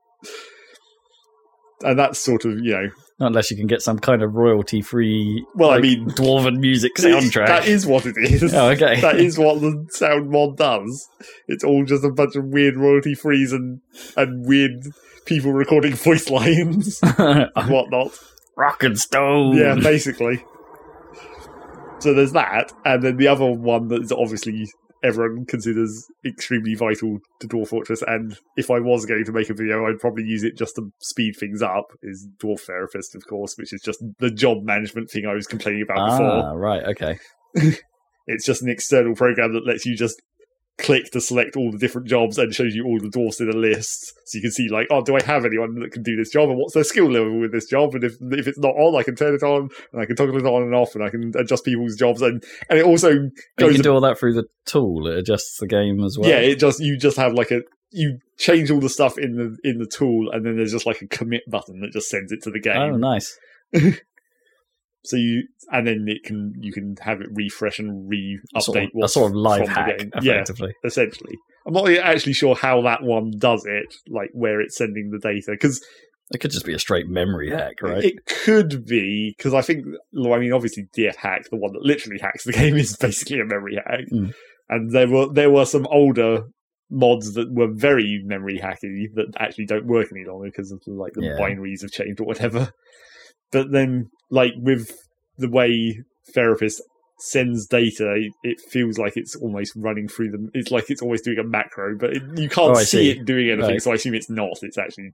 and 1.82 1.98
that's 1.98 2.18
sort 2.18 2.44
of 2.44 2.58
you 2.58 2.72
know, 2.72 2.88
Not 3.18 3.28
unless 3.28 3.50
you 3.50 3.56
can 3.56 3.66
get 3.66 3.80
some 3.80 3.98
kind 3.98 4.22
of 4.22 4.34
royalty 4.34 4.82
free 4.82 5.42
well, 5.54 5.70
I 5.70 5.78
mean, 5.78 6.06
dwarven 6.10 6.58
music 6.58 6.92
soundtrack. 6.98 7.46
that 7.46 7.66
is 7.66 7.86
what 7.86 8.04
it 8.04 8.16
is. 8.18 8.52
oh, 8.52 8.68
okay. 8.70 9.00
that 9.00 9.18
is 9.18 9.38
what 9.38 9.60
the 9.62 9.86
sound 9.92 10.28
mod 10.30 10.58
does. 10.58 11.08
It's 11.48 11.64
all 11.64 11.84
just 11.86 12.04
a 12.04 12.10
bunch 12.12 12.36
of 12.36 12.44
weird 12.46 12.76
royalty 12.76 13.14
frees 13.14 13.52
and 13.52 13.80
and 14.18 14.46
weird 14.46 14.82
people 15.24 15.52
recording 15.52 15.94
voice 15.94 16.28
lines 16.30 17.00
and 17.02 17.70
whatnot. 17.70 18.18
Rock 18.56 18.82
and 18.82 18.98
stone. 18.98 19.56
Yeah, 19.56 19.76
basically. 19.76 20.44
So 22.00 22.14
there's 22.14 22.32
that, 22.32 22.72
and 22.84 23.02
then 23.02 23.16
the 23.16 23.28
other 23.28 23.46
one 23.46 23.88
that 23.88 24.02
is 24.02 24.12
obviously 24.12 24.66
everyone 25.02 25.46
considers 25.46 26.06
extremely 26.26 26.74
vital 26.74 27.18
to 27.40 27.48
Dwarf 27.48 27.68
Fortress. 27.68 28.02
And 28.06 28.36
if 28.56 28.70
I 28.70 28.78
was 28.80 29.06
going 29.06 29.24
to 29.24 29.32
make 29.32 29.50
a 29.50 29.54
video, 29.54 29.86
I'd 29.86 29.98
probably 29.98 30.24
use 30.24 30.42
it 30.42 30.56
just 30.56 30.76
to 30.76 30.92
speed 30.98 31.36
things 31.36 31.62
up. 31.62 31.92
Is 32.02 32.28
Dwarf 32.38 32.60
Therapist, 32.60 33.14
of 33.14 33.26
course, 33.26 33.56
which 33.56 33.72
is 33.72 33.82
just 33.82 34.02
the 34.18 34.30
job 34.30 34.62
management 34.62 35.10
thing 35.10 35.26
I 35.26 35.34
was 35.34 35.46
complaining 35.46 35.82
about 35.82 36.10
before. 36.10 36.44
Ah, 36.44 36.52
right. 36.52 36.84
Okay. 36.84 37.18
It's 38.26 38.46
just 38.46 38.62
an 38.62 38.68
external 38.68 39.16
program 39.16 39.54
that 39.54 39.66
lets 39.66 39.84
you 39.84 39.96
just 39.96 40.22
click 40.80 41.10
to 41.12 41.20
select 41.20 41.56
all 41.56 41.70
the 41.70 41.78
different 41.78 42.08
jobs 42.08 42.38
and 42.38 42.54
shows 42.54 42.74
you 42.74 42.84
all 42.84 42.98
the 42.98 43.08
dwarfs 43.08 43.40
in 43.40 43.48
a 43.48 43.56
list. 43.56 44.14
So 44.24 44.36
you 44.36 44.42
can 44.42 44.50
see 44.50 44.68
like, 44.68 44.86
oh, 44.90 45.02
do 45.02 45.16
I 45.16 45.22
have 45.22 45.44
anyone 45.44 45.78
that 45.80 45.92
can 45.92 46.02
do 46.02 46.16
this 46.16 46.30
job 46.30 46.48
and 46.48 46.58
what's 46.58 46.74
their 46.74 46.84
skill 46.84 47.10
level 47.10 47.40
with 47.40 47.52
this 47.52 47.66
job? 47.66 47.94
And 47.94 48.04
if 48.04 48.14
if 48.20 48.46
it's 48.48 48.58
not 48.58 48.74
on, 48.76 48.98
I 48.98 49.02
can 49.02 49.16
turn 49.16 49.34
it 49.34 49.42
on 49.42 49.70
and 49.92 50.02
I 50.02 50.06
can 50.06 50.16
toggle 50.16 50.36
it 50.36 50.44
on 50.44 50.62
and 50.62 50.74
off 50.74 50.94
and 50.94 51.04
I 51.04 51.10
can 51.10 51.32
adjust 51.36 51.64
people's 51.64 51.96
jobs 51.96 52.22
and 52.22 52.42
and 52.68 52.78
it 52.78 52.84
also 52.84 53.10
And 53.10 53.32
you 53.58 53.72
can 53.72 53.82
do 53.82 53.92
all 53.92 54.00
that 54.00 54.18
through 54.18 54.34
the 54.34 54.46
tool. 54.66 55.06
It 55.06 55.18
adjusts 55.18 55.58
the 55.58 55.66
game 55.66 56.02
as 56.02 56.18
well. 56.18 56.28
yeah, 56.28 56.38
it 56.38 56.58
just 56.58 56.80
you 56.80 56.96
just 56.96 57.16
have 57.16 57.34
like 57.34 57.50
a 57.50 57.62
you 57.90 58.18
change 58.38 58.70
all 58.70 58.80
the 58.80 58.88
stuff 58.88 59.18
in 59.18 59.36
the 59.36 59.56
in 59.68 59.78
the 59.78 59.86
tool 59.86 60.30
and 60.32 60.44
then 60.44 60.56
there's 60.56 60.72
just 60.72 60.86
like 60.86 61.02
a 61.02 61.06
commit 61.06 61.42
button 61.48 61.80
that 61.80 61.92
just 61.92 62.08
sends 62.08 62.32
it 62.32 62.42
to 62.42 62.50
the 62.50 62.58
oh, 62.58 62.62
game. 62.62 62.76
oh, 62.76 62.96
nice. 62.96 63.38
So 65.04 65.16
you 65.16 65.44
and 65.72 65.86
then 65.86 66.04
it 66.08 66.24
can 66.24 66.52
you 66.60 66.72
can 66.72 66.96
have 67.00 67.20
it 67.20 67.28
refresh 67.32 67.78
and 67.78 68.08
re 68.08 68.38
A 68.54 68.60
sort, 68.60 68.76
update 68.78 68.88
of, 68.96 69.04
a 69.04 69.08
sort 69.08 69.30
of 69.30 69.36
live 69.36 69.68
hack, 69.68 69.98
game. 69.98 70.10
Yeah, 70.22 70.44
essentially. 70.84 71.34
I'm 71.66 71.72
not 71.74 71.88
actually 71.90 72.32
sure 72.32 72.54
how 72.54 72.82
that 72.82 73.02
one 73.02 73.32
does 73.38 73.64
it, 73.66 73.94
like 74.08 74.30
where 74.32 74.60
it's 74.60 74.76
sending 74.76 75.10
the 75.10 75.18
data, 75.18 75.52
because 75.52 75.82
It 76.32 76.38
could 76.38 76.50
just 76.50 76.64
be 76.66 76.72
a 76.74 76.78
straight 76.78 77.06
memory 77.08 77.50
hack, 77.50 77.82
right? 77.82 78.02
it 78.04 78.24
could 78.26 78.84
be. 78.86 79.34
Because 79.36 79.52
I 79.54 79.60
think, 79.62 79.84
well, 80.12 80.32
I 80.34 80.38
mean, 80.38 80.52
obviously, 80.52 80.86
DF 80.96 81.16
hack, 81.16 81.42
the 81.50 81.56
one 81.56 81.72
that 81.74 81.82
literally 81.82 82.18
hacks 82.20 82.44
the 82.44 82.52
game, 82.60 82.76
is 82.76 82.96
basically 82.96 83.40
a 83.40 83.44
memory 83.44 83.76
hack, 83.76 84.04
Mm. 84.12 84.32
and 84.68 84.90
there 84.90 85.08
were 85.08 85.32
there 85.32 85.50
were 85.50 85.64
some 85.66 85.86
older 85.88 86.44
mods 86.90 87.34
that 87.34 87.52
were 87.52 87.68
very 87.72 88.20
memory 88.24 88.58
hacky 88.58 89.06
that 89.14 89.32
actually 89.38 89.64
don't 89.66 89.86
work 89.86 90.08
any 90.12 90.24
longer 90.24 90.46
because 90.48 90.72
of 90.72 90.82
like 90.86 91.12
the 91.14 91.24
Yeah. 91.24 91.36
binaries 91.38 91.82
have 91.82 91.92
changed 91.92 92.20
or 92.20 92.24
whatever. 92.26 92.72
But 93.52 93.72
then, 93.72 94.10
like 94.30 94.52
with 94.56 94.90
the 95.38 95.48
way 95.50 95.98
therapist 96.34 96.82
sends 97.18 97.66
data, 97.66 98.28
it- 98.42 98.60
feels 98.70 98.96
like 98.98 99.12
it's 99.16 99.34
almost 99.36 99.72
running 99.76 100.08
through 100.08 100.30
them. 100.30 100.48
It's 100.54 100.70
like 100.70 100.90
it's 100.90 101.02
always 101.02 101.22
doing 101.22 101.38
a 101.38 101.44
macro, 101.44 101.96
but 101.98 102.10
it, 102.16 102.22
you 102.36 102.48
can't 102.48 102.70
Oh, 102.70 102.74
see, 102.80 102.84
see. 102.84 103.10
it 103.10 103.24
doing 103.24 103.50
anything. 103.50 103.70
Right. 103.72 103.82
So 103.82 103.90
I 103.90 103.94
assume 103.94 104.14
it's 104.14 104.30
not. 104.30 104.50
It's 104.62 104.78
actually 104.78 105.10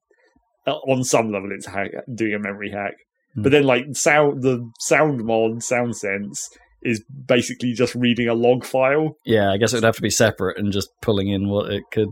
uh, 0.67 0.73
on 0.75 1.03
some 1.05 1.33
level 1.33 1.51
it's 1.53 1.67
hack, 1.67 1.91
doing 2.15 2.35
a 2.35 2.39
memory 2.39 2.71
hack. 2.71 2.95
Hmm. 3.35 3.43
But 3.43 3.53
then, 3.53 3.65
like 3.65 3.85
sound, 3.93 4.43
the 4.43 4.69
sound 4.81 5.25
mod, 5.25 5.63
Sound 5.63 5.97
Sense, 5.97 6.49
is 6.83 7.03
basically 7.27 7.73
just 7.73 7.95
reading 7.95 8.29
a 8.29 8.35
log 8.35 8.65
file. 8.65 9.17
Yeah, 9.25 9.51
I 9.51 9.57
guess 9.57 9.73
it 9.73 9.79
would 9.79 9.85
have 9.85 9.97
to 9.97 10.03
be 10.03 10.11
separate 10.11 10.59
and 10.59 10.73
just 10.73 10.89
pulling 11.03 11.29
in 11.29 11.49
what 11.49 11.73
it 11.73 11.83
could, 11.93 12.09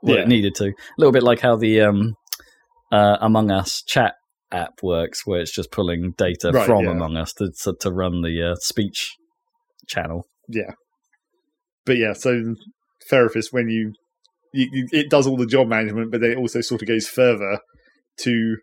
what 0.00 0.16
Yeah. 0.16 0.22
it 0.22 0.28
needed 0.28 0.54
to. 0.56 0.66
A 0.66 0.72
little 0.98 1.12
bit 1.12 1.22
like 1.22 1.40
how 1.40 1.56
the 1.56 1.80
um, 1.82 2.14
uh, 2.92 3.16
Among 3.20 3.50
Us 3.50 3.82
chat 3.86 4.14
app 4.52 4.82
works, 4.82 5.26
where 5.26 5.40
it's 5.40 5.54
just 5.54 5.70
pulling 5.70 6.14
data 6.16 6.50
Right, 6.52 6.66
from 6.66 6.84
yeah. 6.84 6.90
Among 6.90 7.16
Us 7.16 7.32
to 7.34 7.50
to, 7.62 7.74
to 7.80 7.90
run 7.90 8.22
the 8.22 8.52
uh, 8.52 8.54
speech 8.56 9.16
channel. 9.86 10.26
Yeah. 10.48 10.72
But 11.84 11.96
yeah, 11.96 12.12
so 12.12 12.54
therapist 13.08 13.52
when 13.52 13.68
you, 13.68 13.92
you, 14.52 14.68
you 14.72 14.88
it 14.92 15.10
does 15.10 15.26
all 15.26 15.36
the 15.36 15.46
job 15.46 15.68
management, 15.68 16.10
but 16.10 16.20
then 16.20 16.32
it 16.32 16.38
also 16.38 16.60
sort 16.60 16.82
of 16.82 16.88
goes 16.88 17.08
further 17.08 17.60
to 18.18 18.56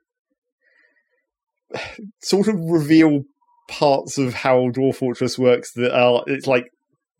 sort 2.21 2.47
of 2.47 2.55
reveal 2.59 3.23
parts 3.67 4.17
of 4.17 4.33
how 4.33 4.69
Dwarf 4.69 4.95
Fortress 4.95 5.37
works 5.37 5.73
that 5.73 5.93
are 5.93 6.23
it's 6.27 6.47
like 6.47 6.69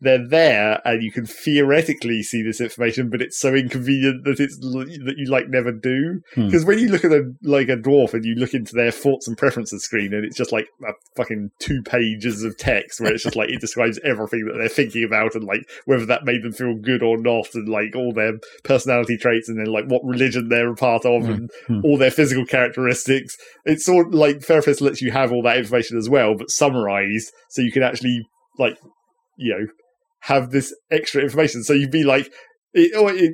they're 0.00 0.26
there 0.28 0.80
and 0.84 1.02
you 1.02 1.10
can 1.10 1.26
theoretically 1.26 2.22
see 2.22 2.42
this 2.42 2.60
information, 2.60 3.10
but 3.10 3.20
it's 3.20 3.38
so 3.38 3.54
inconvenient 3.54 4.24
that 4.24 4.38
it's 4.38 4.56
that 4.58 5.14
you 5.16 5.28
like 5.28 5.48
never 5.48 5.72
do. 5.72 6.20
Hmm. 6.34 6.46
Because 6.46 6.64
when 6.64 6.78
you 6.78 6.88
look 6.88 7.04
at 7.04 7.10
a 7.12 7.32
like 7.42 7.68
a 7.68 7.76
dwarf 7.76 8.14
and 8.14 8.24
you 8.24 8.34
look 8.36 8.54
into 8.54 8.74
their 8.74 8.92
thoughts 8.92 9.26
and 9.26 9.36
preferences 9.36 9.82
screen, 9.84 10.14
and 10.14 10.24
it's 10.24 10.36
just 10.36 10.52
like 10.52 10.68
a 10.86 10.92
fucking 11.16 11.50
two 11.58 11.82
pages 11.82 12.44
of 12.44 12.56
text 12.56 13.00
where 13.00 13.12
it's 13.12 13.24
just 13.24 13.34
like 13.36 13.50
it 13.50 13.60
describes 13.60 13.98
everything 14.04 14.44
that 14.46 14.56
they're 14.58 14.68
thinking 14.68 15.02
about 15.04 15.34
and 15.34 15.44
like 15.44 15.68
whether 15.86 16.06
that 16.06 16.24
made 16.24 16.42
them 16.42 16.52
feel 16.52 16.76
good 16.76 17.02
or 17.02 17.16
not, 17.16 17.52
and 17.54 17.68
like 17.68 17.96
all 17.96 18.12
their 18.12 18.34
personality 18.62 19.16
traits, 19.16 19.48
and 19.48 19.58
then 19.58 19.66
like 19.66 19.86
what 19.86 20.04
religion 20.04 20.48
they're 20.48 20.70
a 20.72 20.76
part 20.76 21.04
of, 21.04 21.24
Hmm. 21.24 21.30
and 21.32 21.50
Hmm. 21.66 21.80
all 21.84 21.98
their 21.98 22.10
physical 22.12 22.46
characteristics. 22.46 23.36
It's 23.64 23.84
sort 23.84 24.08
of 24.08 24.14
like 24.14 24.42
Therapist 24.42 24.80
lets 24.80 25.02
you 25.02 25.10
have 25.10 25.32
all 25.32 25.42
that 25.42 25.56
information 25.58 25.98
as 25.98 26.08
well, 26.08 26.34
but 26.36 26.50
summarized 26.50 27.32
so 27.50 27.62
you 27.62 27.72
can 27.72 27.82
actually 27.82 28.22
like 28.58 28.76
you 29.36 29.52
know 29.52 29.66
have 30.22 30.50
this 30.50 30.74
extra 30.90 31.22
information. 31.22 31.62
So 31.62 31.72
you'd 31.72 31.90
be 31.90 32.04
like, 32.04 32.32
it, 32.74 32.96
or 32.96 33.12
it, 33.12 33.32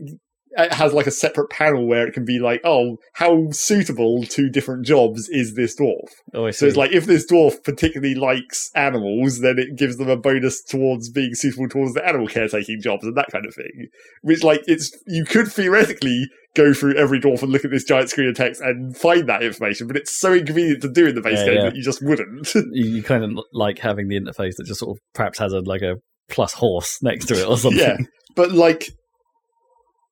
it 0.57 0.73
has 0.73 0.93
like 0.93 1.09
a 1.09 1.11
separate 1.11 1.51
panel 1.51 1.89
where 1.89 2.07
it 2.07 2.15
can 2.15 2.25
be 2.25 2.39
like, 2.39 2.61
oh, 2.65 2.99
how 3.15 3.51
suitable 3.51 4.23
to 4.25 4.49
different 4.49 4.87
jobs 4.87 5.29
is 5.29 5.55
this 5.57 5.75
dwarf? 5.79 6.09
Oh, 6.33 6.51
So 6.53 6.67
it's 6.67 6.77
like 6.77 6.93
if 6.93 7.07
this 7.07 7.27
dwarf 7.31 7.63
particularly 7.65 8.15
likes 8.15 8.71
animals, 8.77 9.41
then 9.41 9.59
it 9.59 9.77
gives 9.77 9.97
them 9.97 10.09
a 10.09 10.17
bonus 10.17 10.63
towards 10.63 11.11
being 11.11 11.35
suitable 11.35 11.69
towards 11.69 11.95
the 11.95 12.07
animal 12.07 12.29
caretaking 12.29 12.81
jobs 12.81 13.05
and 13.05 13.17
that 13.17 13.31
kind 13.33 13.47
of 13.47 13.55
thing. 13.55 13.89
Which 14.23 14.45
like 14.45 14.61
it's 14.67 14.93
you 15.07 15.25
could 15.25 15.49
theoretically 15.49 16.27
go 16.55 16.73
through 16.73 16.95
every 16.95 17.19
dwarf 17.19 17.43
and 17.43 17.51
look 17.51 17.65
at 17.65 17.73
this 17.73 17.83
giant 17.83 18.09
screen 18.11 18.29
of 18.29 18.37
text 18.37 18.61
and 18.61 18.97
find 18.97 19.29
that 19.29 19.43
information, 19.43 19.89
but 19.89 19.97
it's 19.97 20.17
so 20.17 20.33
inconvenient 20.33 20.81
to 20.83 20.89
do 20.89 21.09
in 21.09 21.17
the 21.17 21.21
base 21.21 21.41
Yeah, 21.41 21.47
game 21.47 21.55
yeah. 21.57 21.63
that 21.65 21.75
you 21.75 21.83
just 21.83 22.01
wouldn't. 22.01 22.55
you, 22.55 22.69
you 22.85 23.03
kind 23.03 23.25
of 23.25 23.45
like 23.53 23.81
having 23.81 24.07
the 24.07 24.15
interface 24.21 24.55
that 24.59 24.67
just 24.67 24.79
sort 24.79 24.97
of 24.97 25.03
perhaps 25.15 25.41
has 25.41 25.53
a 25.53 25.59
like 25.63 25.83
a 25.83 25.97
plus 26.29 26.55
horse 26.55 27.03
next 27.03 27.27
to 27.27 27.35
it 27.35 27.47
or 27.49 27.59
something. 27.59 27.81
Yeah. 27.81 27.97
but 28.35 28.53
like 28.53 28.91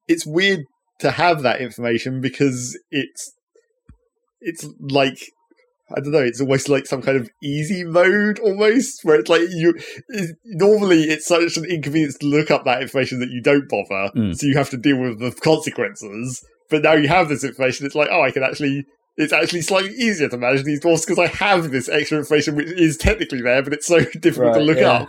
it's 0.09 0.27
weird 0.27 0.61
to 1.01 1.11
have 1.11 1.43
that 1.43 1.61
information 1.61 2.21
because 2.21 2.79
it's 2.91 3.33
it's 4.41 4.67
like 4.81 5.19
I 5.95 6.01
don't 6.01 6.13
know. 6.13 6.21
It's 6.21 6.41
almost 6.41 6.69
like 6.71 6.87
some 6.87 7.03
kind 7.03 7.19
of 7.19 7.29
easy 7.43 7.85
mode, 7.85 8.39
almost 8.39 9.01
where 9.05 9.19
it's 9.21 9.29
like 9.29 9.43
you. 9.51 9.75
It, 10.09 10.37
normally, 10.45 11.03
it's 11.03 11.27
such 11.27 11.57
an 11.57 11.65
inconvenience 11.67 12.17
to 12.19 12.27
look 12.27 12.51
up 12.51 12.65
that 12.65 12.81
information 12.83 13.21
that 13.21 13.29
you 13.31 13.43
don't 13.43 13.69
bother, 13.69 14.11
Mm. 14.17 14.35
so 14.35 14.47
you 14.47 14.57
have 14.57 14.71
to 14.71 14.79
deal 14.79 14.99
with 14.99 15.19
the 15.19 15.33
consequences. 15.43 16.43
But 16.71 16.83
now 16.83 16.95
you 16.95 17.09
have 17.09 17.29
this 17.29 17.45
information. 17.45 17.85
It's 17.85 17.95
like, 17.95 18.09
oh, 18.11 18.23
I 18.23 18.31
can 18.31 18.43
actually. 18.43 18.85
It's 19.19 19.35
actually 19.35 19.61
slightly 19.61 19.91
easier 19.91 20.31
to 20.31 20.39
manage 20.39 20.63
these 20.65 20.81
dwarfs 20.81 21.05
because 21.05 21.19
I 21.19 21.27
have 21.27 21.71
this 21.71 21.87
extra 21.91 22.17
information, 22.17 22.57
which 22.57 22.69
is 22.69 22.97
technically 22.97 23.43
there, 23.43 23.63
but 23.63 23.75
it's 23.75 23.87
so 23.87 24.01
difficult 24.21 24.55
to 24.55 24.61
look 24.61 24.79
yeah. 24.79 24.91
up. 24.91 25.09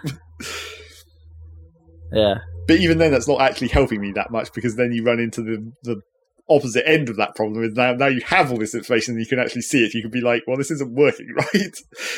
Yeah. 2.13 2.39
But 2.67 2.77
even 2.77 2.97
then, 2.97 3.11
that's 3.11 3.27
not 3.27 3.41
actually 3.41 3.69
helping 3.69 3.99
me 3.99 4.11
that 4.13 4.31
much 4.31 4.53
because 4.53 4.75
then 4.75 4.91
you 4.91 5.03
run 5.03 5.19
into 5.19 5.41
the 5.41 5.71
the 5.83 6.01
opposite 6.49 6.87
end 6.87 7.09
of 7.09 7.17
that 7.17 7.35
problem. 7.35 7.63
Is 7.63 7.73
now 7.73 7.93
now 7.93 8.07
you 8.07 8.21
have 8.21 8.51
all 8.51 8.57
this 8.57 8.75
information 8.75 9.15
and 9.15 9.21
you 9.21 9.27
can 9.27 9.39
actually 9.39 9.63
see 9.63 9.83
it. 9.83 9.93
You 9.93 10.01
can 10.01 10.11
be 10.11 10.21
like, 10.21 10.43
well, 10.47 10.57
this 10.57 10.71
isn't 10.71 10.93
working, 10.93 11.33
right? 11.35 11.75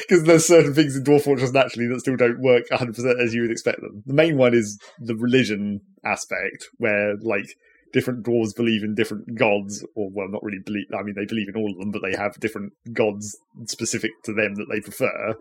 Because 0.08 0.24
there's 0.24 0.46
certain 0.46 0.74
things 0.74 0.96
in 0.96 1.04
Dwarf 1.04 1.24
Fortress 1.24 1.52
naturally 1.52 1.88
that 1.88 2.00
still 2.00 2.16
don't 2.16 2.40
work 2.40 2.64
100 2.70 2.96
percent 2.96 3.20
as 3.20 3.34
you 3.34 3.42
would 3.42 3.52
expect 3.52 3.82
them. 3.82 4.04
The 4.06 4.14
main 4.14 4.38
one 4.38 4.54
is 4.54 4.80
the 5.00 5.16
religion 5.16 5.82
aspect, 6.04 6.68
where 6.78 7.16
like 7.22 7.48
different 7.94 8.26
dwarves 8.26 8.56
believe 8.56 8.84
in 8.84 8.94
different 8.94 9.36
gods, 9.36 9.86
or 9.96 10.10
well, 10.12 10.28
not 10.30 10.44
really 10.44 10.60
believe. 10.64 10.88
I 10.94 11.02
mean, 11.02 11.16
they 11.16 11.26
believe 11.26 11.48
in 11.48 11.56
all 11.56 11.72
of 11.72 11.80
them, 11.80 11.92
but 11.92 12.02
they 12.02 12.16
have 12.18 12.40
different 12.40 12.74
gods 12.94 13.38
specific 13.66 14.12
to 14.26 14.34
them 14.34 14.56
that 14.56 14.68
they 14.70 14.82
prefer. 14.82 15.36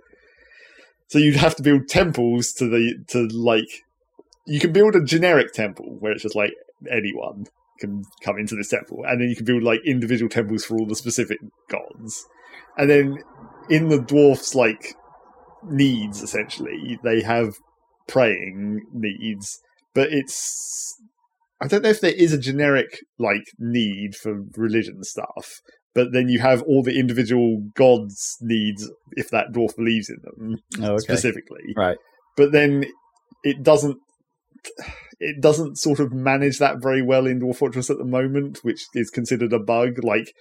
So 1.09 1.19
you'd 1.19 1.37
have 1.37 1.57
to 1.57 1.63
build 1.63 1.89
temples 1.89 2.53
to 2.55 2.69
the 2.69 3.05
to 3.09 3.27
like 3.27 3.83
you 4.47 4.61
can 4.61 4.73
build 4.73 4.95
a 4.95 5.05
generic 5.05 5.53
temple 5.53 5.97
where 6.01 6.13
it's 6.13 6.23
just 6.23 6.37
like 6.37 6.53
anyone 6.91 7.45
can 7.81 8.03
come 8.23 8.39
into 8.39 8.55
this 8.55 8.69
temple, 8.69 9.05
and 9.07 9.21
then 9.21 9.29
you 9.29 9.37
can 9.37 9.45
build 9.45 9.63
like 9.63 9.81
individual 9.87 10.29
temples 10.29 10.65
for 10.65 10.77
all 10.77 10.87
the 10.87 10.97
specific 10.97 11.39
gods, 11.69 12.25
and 12.77 12.91
then 12.91 13.19
in 13.69 13.89
the 13.89 14.01
dwarfs 14.01 14.55
like 14.55 14.95
needs 15.67 16.23
essentially 16.23 16.99
they 17.03 17.23
have 17.23 17.55
praying 18.07 18.81
needs, 18.93 19.59
but 19.95 20.13
it's 20.13 20.95
I 21.61 21.67
don't 21.67 21.83
know 21.83 21.89
if 21.89 22.01
there 22.01 22.13
is 22.13 22.33
a 22.33 22.39
generic 22.39 23.01
like 23.19 23.45
need 23.59 24.15
for 24.15 24.43
religion 24.57 25.03
stuff. 25.05 25.61
But 25.95 26.13
then 26.13 26.29
you 26.29 26.41
have 26.41 26.61
all 26.63 26.83
the 26.83 26.99
individual 26.99 27.63
gods' 27.77 28.37
needs 28.41 28.91
if 29.13 29.31
that 29.31 29.53
dwarf 29.53 29.77
believes 29.77 30.11
in 30.11 30.17
them 30.25 30.57
Oh, 30.83 30.95
okay. 30.95 30.99
specifically 30.99 31.73
Right. 31.77 31.97
but 32.37 32.51
then 32.51 32.85
it 33.45 33.63
doesn't 33.63 33.99
it 35.21 35.41
doesn't 35.41 35.79
sort 35.79 36.01
of 36.01 36.13
manage 36.13 36.59
that 36.59 36.83
very 36.83 37.03
well 37.03 37.27
in 37.27 37.41
Dwarf 37.41 37.57
Fortress 37.57 37.91
at 37.91 37.99
the 37.99 38.05
moment, 38.05 38.59
which 38.63 38.85
is 38.95 39.11
considered 39.11 39.53
a 39.53 39.59
bug. 39.59 40.03
Like 40.03 40.35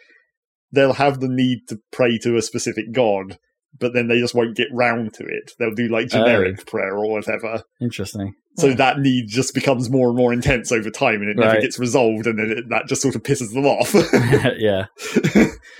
they'll 0.71 0.93
have 0.93 1.19
the 1.19 1.29
need 1.29 1.67
to 1.69 1.79
pray 1.91 2.17
to 2.19 2.35
a 2.35 2.41
specific 2.41 2.91
god, 2.91 3.37
but 3.77 3.93
then 3.93 4.07
they 4.07 4.19
just 4.19 4.35
won't 4.35 4.57
get 4.57 4.67
round 4.71 5.13
to 5.15 5.23
it. 5.23 5.51
They'll 5.59 5.75
do 5.75 5.87
like 5.87 6.05
oh. 6.05 6.17
generic 6.17 6.65
prayer 6.65 6.95
or 6.95 7.09
whatever. 7.09 7.63
Interesting. 7.81 8.33
So 8.55 8.71
that 8.75 8.99
need 8.99 9.27
just 9.27 9.55
becomes 9.55 9.89
more 9.89 10.09
and 10.09 10.15
more 10.17 10.31
intense 10.31 10.71
over 10.71 10.91
time, 10.91 11.21
and 11.21 11.29
it 11.29 11.37
never 11.37 11.53
Right. 11.53 11.61
gets 11.61 11.79
resolved, 11.79 12.27
and 12.27 12.37
then 12.37 12.51
it, 12.55 12.69
that 12.69 12.87
just 12.87 13.01
sort 13.01 13.15
of 13.15 13.23
pisses 13.23 13.51
them 13.53 13.65
off. 13.65 13.93
yeah. 14.59 14.85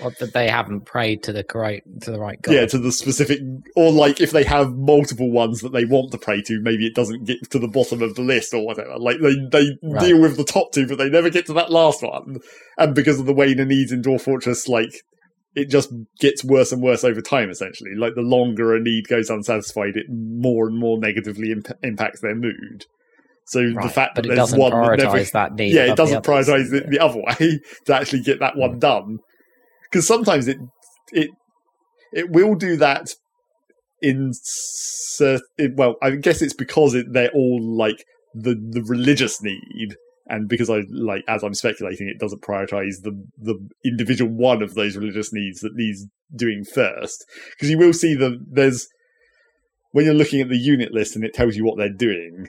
Or 0.00 0.10
that 0.18 0.32
they 0.34 0.48
haven't 0.48 0.80
prayed 0.84 1.22
to 1.24 1.32
the 1.32 1.44
correct 1.44 1.86
to 2.02 2.10
the 2.10 2.18
right 2.18 2.40
god. 2.42 2.52
yeah, 2.52 2.66
to 2.66 2.78
the 2.78 2.90
specific, 2.90 3.38
or 3.76 3.92
like 3.92 4.20
if 4.20 4.32
they 4.32 4.42
have 4.44 4.72
multiple 4.74 5.30
ones 5.30 5.60
that 5.60 5.72
they 5.72 5.84
want 5.84 6.10
to 6.12 6.18
pray 6.18 6.42
to, 6.42 6.60
maybe 6.60 6.84
it 6.86 6.94
doesn't 6.94 7.24
get 7.24 7.48
to 7.50 7.58
the 7.60 7.68
bottom 7.68 8.02
of 8.02 8.16
the 8.16 8.22
list 8.22 8.52
or 8.52 8.66
whatever. 8.66 8.98
Like 8.98 9.18
they 9.20 9.34
they 9.52 9.78
Right. 9.82 10.00
deal 10.00 10.20
with 10.20 10.36
the 10.36 10.44
top 10.44 10.72
two, 10.72 10.86
but 10.88 10.98
they 10.98 11.08
never 11.08 11.30
get 11.30 11.46
to 11.46 11.52
that 11.54 11.70
last 11.70 12.02
one. 12.02 12.38
And 12.76 12.94
because 12.94 13.20
of 13.20 13.26
the 13.26 13.34
way 13.34 13.54
the 13.54 13.64
needs 13.64 13.92
in 13.92 14.02
Dwarf 14.02 14.22
Fortress, 14.22 14.66
like 14.68 14.92
it 15.54 15.70
just 15.70 15.92
gets 16.18 16.44
worse 16.44 16.72
and 16.72 16.82
worse 16.82 17.04
over 17.04 17.20
time. 17.20 17.50
Essentially, 17.50 17.94
like 17.94 18.14
the 18.14 18.22
longer 18.22 18.74
a 18.74 18.80
need 18.80 19.08
goes 19.08 19.30
unsatisfied, 19.30 19.96
it 19.96 20.06
more 20.10 20.66
and 20.66 20.78
more 20.78 20.98
negatively 20.98 21.52
imp- 21.52 21.78
impacts 21.82 22.20
their 22.20 22.34
mood. 22.34 22.86
So 23.46 23.60
the 23.60 23.74
Right, 23.74 23.92
fact 23.92 24.14
but 24.14 24.24
that 24.24 24.32
it 24.32 24.36
there's 24.36 24.50
doesn't 24.50 24.58
one 24.58 24.70
that 24.70 24.76
prioritize 24.78 25.12
never 25.12 25.24
that 25.24 25.54
need. 25.54 25.74
yeah, 25.74 25.84
it 25.92 25.96
doesn't 25.96 26.26
others. 26.26 26.48
prioritize 26.48 26.72
it 26.72 26.90
the 26.90 26.98
other 26.98 27.18
way 27.18 27.60
to 27.86 27.94
actually 27.94 28.22
get 28.22 28.40
that 28.40 28.56
one 28.56 28.74
hmm. 28.74 28.78
done. 28.78 29.18
Because 29.82 30.06
sometimes 30.06 30.48
it 30.48 30.58
it 31.12 31.30
it 32.12 32.30
will 32.30 32.54
do 32.54 32.76
that 32.76 33.14
in. 34.02 34.32
Well, 35.76 35.96
I 36.02 36.10
guess 36.12 36.42
it's 36.42 36.54
because 36.54 36.94
it, 36.94 37.12
they're 37.12 37.30
all 37.32 37.60
like 37.62 38.04
the 38.34 38.54
the 38.54 38.82
religious 38.82 39.42
need, 39.42 39.96
and 40.26 40.48
because 40.48 40.70
I 40.70 40.82
like 40.90 41.22
as 41.28 41.42
I'm 41.42 41.54
speculating, 41.54 42.08
it 42.08 42.18
doesn't 42.18 42.42
prioritize 42.42 43.02
the 43.02 43.24
the 43.38 43.56
individual 43.84 44.32
one 44.32 44.62
of 44.62 44.74
those 44.74 44.96
religious 44.96 45.32
needs 45.32 45.60
that 45.60 45.74
needs 45.74 46.06
doing 46.34 46.64
first. 46.64 47.24
Because 47.50 47.70
you 47.70 47.78
will 47.78 47.92
see 47.92 48.14
the 48.14 48.38
there's 48.50 48.86
when 49.92 50.04
you're 50.04 50.14
looking 50.14 50.40
at 50.40 50.48
the 50.48 50.58
unit 50.58 50.92
list 50.92 51.14
and 51.14 51.24
it 51.24 51.34
tells 51.34 51.56
you 51.56 51.64
what 51.64 51.76
they're 51.76 51.88
doing. 51.92 52.48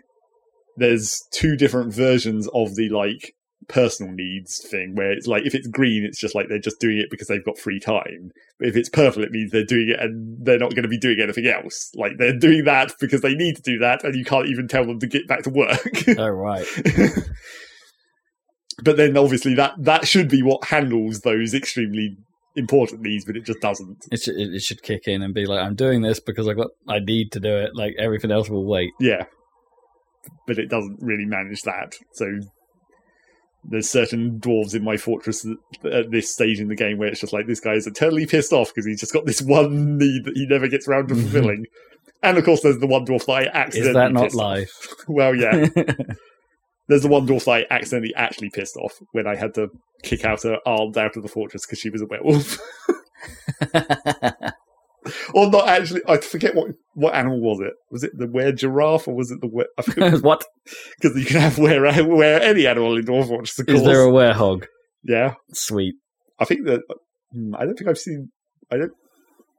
There's 0.78 1.22
two 1.32 1.56
different 1.56 1.94
versions 1.94 2.48
of 2.54 2.76
the 2.76 2.90
like 2.90 3.34
personal 3.68 4.14
needs 4.14 4.66
thing 4.70 4.94
where 4.96 5.12
it's 5.12 5.28
like 5.28 5.44
if 5.46 5.56
it's 5.56 5.68
green 5.68 6.04
it's 6.06 6.20
just 6.20 6.36
like 6.36 6.48
they're 6.50 6.60
just 6.60 6.80
doing 6.80 6.98
it 6.98 7.08
because 7.10 7.28
they've 7.28 7.46
got 7.46 7.58
free 7.58 7.80
time 7.80 8.30
but 8.60 8.68
if 8.68 8.76
it's 8.76 8.90
purple 8.90 9.24
it 9.24 9.32
means 9.32 9.52
they're 9.52 9.66
doing 9.66 9.90
it 9.90 10.00
and 10.00 10.46
they're 10.46 10.60
not 10.60 10.72
going 10.72 10.84
to 10.84 10.90
be 10.90 11.00
doing 11.00 11.20
anything 11.20 11.48
else 11.48 11.90
like 11.96 12.12
they're 12.20 12.38
doing 12.38 12.64
that 12.66 12.92
because 13.00 13.22
they 13.22 13.34
need 13.34 13.56
to 13.56 13.62
do 13.64 13.80
that 13.80 14.04
and 14.04 14.14
you 14.14 14.24
can't 14.24 14.48
even 14.48 14.68
tell 14.68 14.86
them 14.86 15.00
to 15.00 15.08
get 15.08 15.28
back 15.28 15.42
to 15.42 15.50
work 15.50 16.04
Oh, 16.18 16.28
right. 16.30 16.68
but 18.84 18.98
then 18.98 19.18
obviously 19.18 19.54
that 19.56 19.74
that 19.78 20.08
should 20.08 20.30
be 20.30 20.42
what 20.42 20.66
handles 20.66 21.22
those 21.22 21.54
extremely 21.54 22.18
important 22.56 23.02
needs 23.02 23.26
but 23.26 23.36
it 23.36 23.46
just 23.46 23.60
doesn't 23.60 24.06
It 24.12 24.22
should, 24.22 24.36
it 24.38 24.62
should 24.62 24.82
kick 24.82 25.08
in 25.08 25.22
and 25.22 25.34
be 25.34 25.46
like, 25.46 25.62
I'm 25.62 25.76
doing 25.76 26.02
this 26.02 26.20
because 26.20 26.48
I 26.48 26.54
got, 26.54 26.68
I 26.88 27.00
need 27.00 27.32
to 27.34 27.40
do 27.40 27.56
it. 27.58 27.76
Like 27.76 27.96
everything 28.00 28.32
else 28.32 28.50
will 28.50 28.66
wait. 28.66 28.92
yeah 29.00 29.26
but 30.48 30.58
it 30.58 30.70
doesn't 30.70 30.98
really 31.02 31.26
manage 31.26 31.62
that 31.64 31.94
so 32.14 32.26
there's 33.68 33.90
certain 33.90 34.40
dwarves 34.40 34.76
in 34.76 34.84
my 34.84 34.98
fortress 34.98 35.46
at 35.92 36.12
this 36.12 36.32
stage 36.32 36.60
in 36.60 36.68
the 36.68 36.76
game 36.76 36.98
where 36.98 37.08
it's 37.08 37.22
just 37.22 37.34
like 37.34 37.48
this 37.48 37.60
guy 37.60 37.74
is 37.74 37.88
eternally 37.88 38.26
pissed 38.26 38.54
off 38.54 38.70
because 38.70 38.86
he's 38.86 39.00
just 39.00 39.14
got 39.14 39.26
this 39.26 39.42
one 39.42 39.98
need 39.98 40.24
that 40.26 40.36
he 40.36 40.46
never 40.46 40.68
gets 40.68 40.88
around 40.88 41.08
to 41.08 41.16
fulfilling. 41.22 41.66
and 42.22 42.38
of 42.38 42.46
course, 42.46 42.62
there's 42.62 42.78
the 42.80 42.88
one 42.88 43.06
dwarf 43.06 43.26
that 43.26 43.32
I 43.34 43.46
accidentally 43.46 43.90
Is 43.90 43.94
that 43.96 44.12
not 44.14 44.34
life? 44.34 44.88
Well, 45.08 45.36
yeah, 45.36 45.68
there's 46.88 47.04
the 47.04 47.08
one 47.08 47.28
dwarf 47.28 47.48
I 47.52 47.66
accidentally 47.70 48.14
actually 48.16 48.50
pissed 48.50 48.78
off 48.78 49.00
when 49.12 49.28
I 49.28 49.36
had 49.36 49.54
to 49.56 49.70
kick 50.04 50.24
out 50.26 50.44
her 50.44 50.60
arms 50.66 50.98
out 50.98 51.16
of 51.16 51.24
the 51.24 51.30
fortress 51.30 51.66
because 51.66 51.80
she 51.80 51.90
was 51.90 52.02
a 52.02 52.06
werewolf. 52.06 52.60
or 55.34 55.50
not 55.50 55.68
actually, 55.68 56.02
I 56.08 56.18
forget 56.18 56.56
what 56.56 56.72
what 56.94 57.14
animal 57.16 57.42
was 57.42 57.60
it. 57.60 57.74
Was 57.92 58.04
it 58.04 58.18
the 58.18 58.28
were 58.28 58.52
giraffe 58.52 59.08
or 59.08 59.16
was 59.16 59.32
it 59.32 59.42
the 59.42 59.48
were? 59.48 59.68
What? 60.22 60.46
because 61.00 61.18
you 61.18 61.26
can 61.26 61.42
have 61.42 61.58
were 61.58 61.82
were 61.82 62.24
any 62.24 62.68
animal 62.68 62.98
in 62.98 63.06
dwarf 63.06 63.28
fortress. 63.28 63.60
Of 63.60 63.70
Is 63.70 63.84
there 63.84 64.04
a 64.04 64.12
werehog? 64.12 64.66
yeah. 65.04 65.36
Sweet. 65.54 65.96
I 66.40 66.46
think 66.46 66.66
that 66.66 66.82
hmm, 67.32 67.56
I 67.56 67.66
don't 67.66 67.76
think 67.76 67.90
I've 67.90 67.98
seen. 67.98 68.32
I 68.72 68.78
don't. 68.78 68.94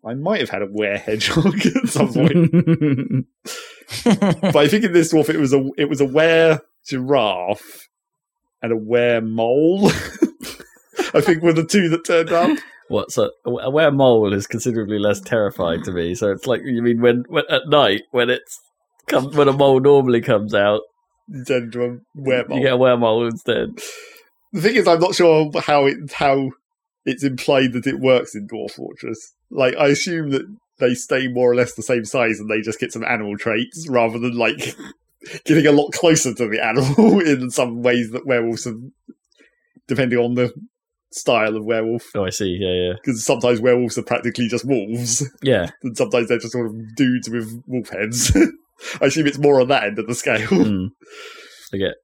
I 0.04 0.14
might 0.14 0.40
have 0.40 0.50
had 0.50 0.62
a 0.62 0.66
were 0.70 0.96
hedgehog 0.96 1.54
at 1.66 1.88
some 1.88 2.12
point. 2.12 3.26
but 4.04 4.56
I 4.56 4.68
think 4.68 4.84
in 4.84 4.92
this 4.92 5.12
dwarf 5.12 5.28
it 5.28 5.38
was 5.38 5.52
a 5.52 5.68
it 5.76 5.88
was 5.88 6.00
a 6.00 6.06
were 6.06 6.60
giraffe 6.86 7.88
and 8.62 8.72
a 8.72 8.76
were 8.76 9.20
mole. 9.20 9.90
I 11.14 11.20
think 11.20 11.42
were 11.42 11.52
the 11.52 11.66
two 11.66 11.88
that 11.90 12.04
turned 12.04 12.32
up. 12.32 12.58
What's 12.88 13.18
a, 13.18 13.30
a 13.44 13.70
were 13.70 13.90
mole 13.90 14.32
is 14.32 14.46
considerably 14.46 14.98
less 14.98 15.20
terrifying 15.20 15.82
to 15.84 15.92
me. 15.92 16.14
So 16.14 16.30
it's 16.30 16.46
like 16.46 16.62
you 16.64 16.82
mean 16.82 17.00
when, 17.00 17.24
when 17.28 17.44
at 17.50 17.68
night 17.68 18.02
when 18.12 18.30
it's 18.30 18.60
come 19.06 19.32
when 19.32 19.48
a 19.48 19.52
mole 19.52 19.80
normally 19.80 20.20
comes 20.20 20.54
out, 20.54 20.82
You 21.28 21.44
turned 21.44 21.74
into 21.74 21.82
a 21.84 21.88
were 22.14 22.44
mole. 22.48 22.58
you 22.58 22.64
get 22.64 22.74
a 22.74 22.76
were 22.76 22.96
mole 22.96 23.26
instead. 23.26 23.78
The 24.52 24.60
thing 24.60 24.76
is, 24.76 24.86
I'm 24.86 25.00
not 25.00 25.14
sure 25.14 25.50
how 25.62 25.86
it 25.86 26.12
how 26.12 26.50
it's 27.04 27.24
implied 27.24 27.72
that 27.72 27.86
it 27.86 28.00
works 28.00 28.34
in 28.34 28.48
Dwarf 28.48 28.72
Fortress. 28.72 29.34
Like, 29.50 29.76
I 29.76 29.88
assume 29.88 30.30
that 30.30 30.42
they 30.78 30.94
stay 30.94 31.28
more 31.28 31.50
or 31.50 31.54
less 31.54 31.74
the 31.74 31.82
same 31.82 32.04
size 32.04 32.38
and 32.40 32.50
they 32.50 32.60
just 32.60 32.80
get 32.80 32.92
some 32.92 33.04
animal 33.04 33.36
traits 33.38 33.86
rather 33.88 34.18
than 34.18 34.36
like 34.36 34.76
getting 35.44 35.66
a 35.66 35.72
lot 35.72 35.92
closer 35.92 36.34
to 36.34 36.48
the 36.48 36.64
animal 36.64 37.20
in 37.26 37.50
some 37.50 37.82
ways 37.82 38.10
that 38.12 38.26
werewolves 38.26 38.64
have, 38.64 38.78
depending 39.86 40.18
on 40.18 40.34
the 40.34 40.52
style 41.12 41.56
of 41.56 41.64
werewolf. 41.64 42.04
Oh, 42.14 42.24
I 42.24 42.30
see. 42.30 42.58
Yeah, 42.60 42.72
yeah, 42.72 42.92
Because 42.94 43.24
sometimes 43.24 43.60
werewolves 43.60 43.98
are 43.98 44.02
practically 44.02 44.48
just 44.48 44.64
wolves, 44.64 45.28
yeah. 45.42 45.70
and 45.82 45.96
sometimes 45.96 46.28
they're 46.28 46.38
just 46.38 46.52
sort 46.52 46.66
of 46.66 46.96
dudes 46.96 47.28
with 47.28 47.62
wolf 47.66 47.88
heads. 47.90 48.36
I 49.00 49.06
assume 49.06 49.26
it's 49.26 49.38
more 49.38 49.60
on 49.60 49.68
that 49.68 49.84
end 49.84 49.98
of 49.98 50.06
the 50.06 50.14
scale. 50.14 50.48
Mm. 50.48 50.88
They 51.72 51.78
get 51.78 51.94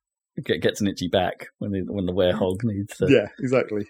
get 0.43 0.63
gets 0.63 0.81
an 0.81 0.89
itchy 0.89 1.09
back 1.09 1.49
when 1.59 1.73
the 1.73 1.85
when 1.87 2.07
the 2.07 2.13
werehog 2.13 2.65
needs 2.65 2.97
to. 2.97 3.07
yeah, 3.11 3.29
exactly. 3.39 3.87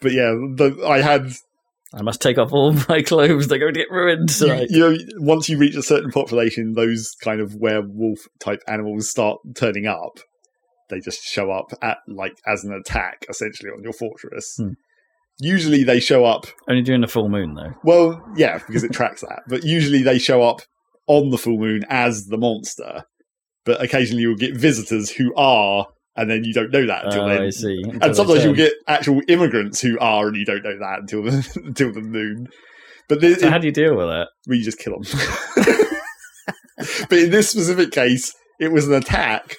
But 0.00 0.12
yeah, 0.12 0.32
the, 0.32 0.84
I 0.86 1.00
had 1.00 1.32
I 1.96 2.02
must 2.02 2.20
take 2.20 2.38
off 2.38 2.52
all 2.52 2.72
my 2.88 3.02
clothes. 3.02 3.48
They're 3.48 3.58
going 3.58 3.74
to 3.74 3.80
get 3.80 3.90
ruined. 3.90 4.30
you, 4.40 4.66
you 4.68 4.78
know, 4.78 4.96
once 5.18 5.48
you 5.48 5.58
reach 5.58 5.76
a 5.76 5.82
certain 5.82 6.10
population, 6.10 6.72
those 6.74 7.14
kind 7.22 7.40
of 7.40 7.54
werewolf 7.56 8.20
type 8.40 8.60
animals 8.66 9.10
start 9.10 9.38
turning 9.54 9.86
up. 9.86 10.18
They 10.90 11.00
just 11.00 11.22
show 11.22 11.50
up 11.50 11.72
at 11.82 11.98
like 12.08 12.34
as 12.46 12.64
an 12.64 12.72
attack, 12.72 13.24
essentially 13.28 13.70
on 13.70 13.82
your 13.82 13.92
fortress. 13.92 14.54
Hmm. 14.58 14.72
Usually, 15.40 15.82
they 15.82 15.98
show 15.98 16.24
up. 16.24 16.46
Only 16.68 16.82
during 16.82 17.00
the 17.00 17.08
full 17.08 17.28
moon, 17.28 17.54
though. 17.54 17.72
Well, 17.82 18.22
yeah, 18.36 18.58
because 18.66 18.84
it 18.84 18.92
tracks 18.92 19.22
that. 19.22 19.40
But 19.48 19.64
usually, 19.64 20.02
they 20.02 20.18
show 20.18 20.42
up 20.42 20.60
on 21.08 21.30
the 21.30 21.38
full 21.38 21.58
moon 21.58 21.82
as 21.88 22.26
the 22.26 22.38
monster. 22.38 23.04
But 23.64 23.82
occasionally, 23.82 24.22
you'll 24.22 24.36
get 24.36 24.56
visitors 24.56 25.10
who 25.10 25.34
are, 25.36 25.86
and 26.16 26.30
then 26.30 26.44
you 26.44 26.52
don't 26.52 26.70
know 26.70 26.86
that 26.86 27.06
until 27.06 27.24
Oh, 27.24 27.28
then. 27.28 27.42
I 27.42 27.50
see. 27.50 27.82
Until 27.84 28.02
And 28.02 28.16
sometimes 28.16 28.44
you'll 28.44 28.54
get 28.54 28.72
actual 28.86 29.20
immigrants 29.28 29.80
who 29.80 29.98
are, 29.98 30.28
and 30.28 30.36
you 30.36 30.44
don't 30.44 30.62
know 30.62 30.78
that 30.78 31.00
until 31.00 31.22
the 31.22 31.60
until 31.64 31.92
the 31.92 32.00
moon. 32.02 32.48
But 33.08 33.20
this, 33.20 33.40
So 33.40 33.50
how 33.50 33.58
do 33.58 33.66
you 33.66 33.72
deal 33.72 33.96
with 33.96 34.06
that? 34.06 34.28
where 34.46 34.56
you 34.56 34.64
just 34.64 34.78
kill 34.78 34.98
them. 35.00 35.20
but 37.08 37.18
in 37.18 37.30
this 37.30 37.50
specific 37.50 37.90
case, 37.92 38.34
it 38.58 38.72
was 38.72 38.86
an 38.88 38.94
attack 38.94 39.56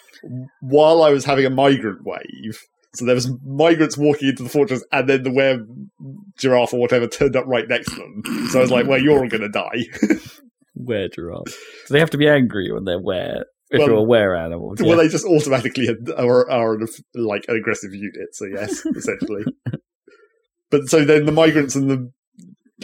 while 0.61 1.03
I 1.03 1.09
was 1.11 1.25
having 1.25 1.45
a 1.45 1.49
migrant 1.49 1.99
wave. 2.03 2.59
So 2.95 3.05
there 3.05 3.15
was 3.15 3.29
migrants 3.45 3.97
walking 3.97 4.29
into 4.29 4.43
the 4.43 4.49
fortress, 4.49 4.83
and 4.91 5.09
then 5.09 5.23
the 5.23 5.31
were 5.31 5.59
giraffe 6.39 6.73
or 6.73 6.79
whatever 6.79 7.07
turned 7.07 7.35
up 7.35 7.45
right 7.45 7.67
next 7.67 7.89
to 7.91 7.95
them. 7.97 8.47
So 8.49 8.59
I 8.59 8.61
was 8.61 8.71
like, 8.71 8.87
"Well, 8.87 9.01
you're 9.01 9.19
all 9.19 9.27
going 9.27 9.41
to 9.41 9.49
die." 9.49 9.83
Were 10.77 11.07
giraffe. 11.07 11.57
So 11.85 11.93
they 11.93 11.99
have 12.01 12.09
to 12.11 12.17
be 12.17 12.27
angry 12.27 12.69
when 12.71 12.83
they're 12.83 12.99
were. 12.99 13.45
Well- 13.79 13.97
a 13.99 14.03
were 14.03 14.35
animal. 14.35 14.73
Well, 14.79 14.89
yeah. 14.89 14.95
they 15.03 15.07
just 15.07 15.25
automatically 15.25 15.89
are, 16.17 16.49
are 16.49 16.77
like 17.13 17.45
an 17.47 17.55
aggressive 17.57 17.93
unit. 17.93 18.33
So 18.33 18.45
yes, 18.45 18.85
essentially. 18.95 19.45
but 20.69 20.87
so 20.89 21.05
then 21.05 21.25
the 21.25 21.31
migrants 21.31 21.75
and 21.75 21.89
the 21.89 22.11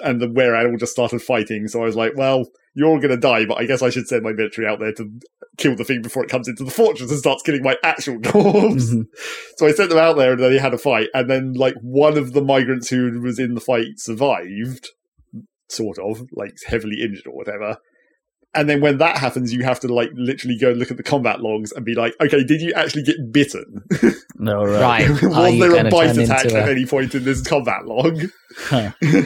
and 0.03 0.21
the 0.21 0.29
were 0.29 0.55
animal 0.55 0.77
just 0.77 0.93
started 0.93 1.21
fighting. 1.21 1.67
So 1.67 1.81
I 1.81 1.85
was 1.85 1.95
like, 1.97 2.13
well, 2.15 2.45
you're 2.73 2.87
all 2.87 2.99
going 2.99 3.09
to 3.09 3.17
die, 3.17 3.45
but 3.45 3.57
I 3.57 3.65
guess 3.65 3.81
I 3.81 3.89
should 3.89 4.07
send 4.07 4.23
my 4.23 4.31
military 4.31 4.65
out 4.65 4.79
there 4.79 4.93
to 4.93 5.09
kill 5.57 5.75
the 5.75 5.83
thing 5.83 6.01
before 6.01 6.23
it 6.23 6.29
comes 6.29 6.47
into 6.47 6.63
the 6.63 6.71
fortress 6.71 7.11
and 7.11 7.19
starts 7.19 7.43
killing 7.43 7.61
my 7.61 7.75
actual 7.83 8.17
dwarves. 8.19 8.93
Mhm. 8.93 9.03
so 9.57 9.67
I 9.67 9.73
sent 9.73 9.89
them 9.89 9.99
out 9.99 10.15
there 10.15 10.31
and 10.31 10.41
then 10.41 10.51
they 10.51 10.59
had 10.59 10.73
a 10.73 10.77
fight. 10.77 11.09
And 11.13 11.29
then 11.29 11.53
like 11.53 11.75
one 11.81 12.17
of 12.17 12.31
the 12.31 12.41
migrants 12.41 12.87
who 12.89 13.19
was 13.21 13.37
in 13.37 13.53
the 13.53 13.59
fight 13.59 13.97
survived, 13.97 14.87
sort 15.69 15.99
of, 15.99 16.21
like 16.31 16.53
heavily 16.65 17.01
injured 17.01 17.27
or 17.27 17.35
whatever. 17.35 17.75
And 18.53 18.69
then 18.69 18.81
when 18.81 18.97
that 18.97 19.17
happens, 19.17 19.53
you 19.53 19.63
have 19.63 19.79
to 19.79 19.87
like 19.87 20.09
literally 20.13 20.57
go 20.57 20.71
and 20.71 20.79
look 20.79 20.91
at 20.91 20.97
the 20.97 21.03
combat 21.03 21.39
logs 21.41 21.71
and 21.71 21.85
be 21.85 21.95
like, 21.95 22.13
okay, 22.19 22.43
did 22.43 22.61
you 22.61 22.73
actually 22.73 23.03
get 23.03 23.31
bitten? 23.31 23.83
No, 24.43 24.63
right. 24.65 25.07
Right. 25.07 25.21
Was 25.23 25.53
you 25.53 25.69
there 25.69 25.85
a 25.85 25.89
bite 25.91 26.17
attack 26.17 26.45
into 26.45 26.57
at 26.57 26.67
any 26.67 26.87
point 26.87 27.13
in 27.13 27.23
this 27.23 27.43
combat 27.43 27.85
log? 27.85 28.19
Huh. 28.57 28.91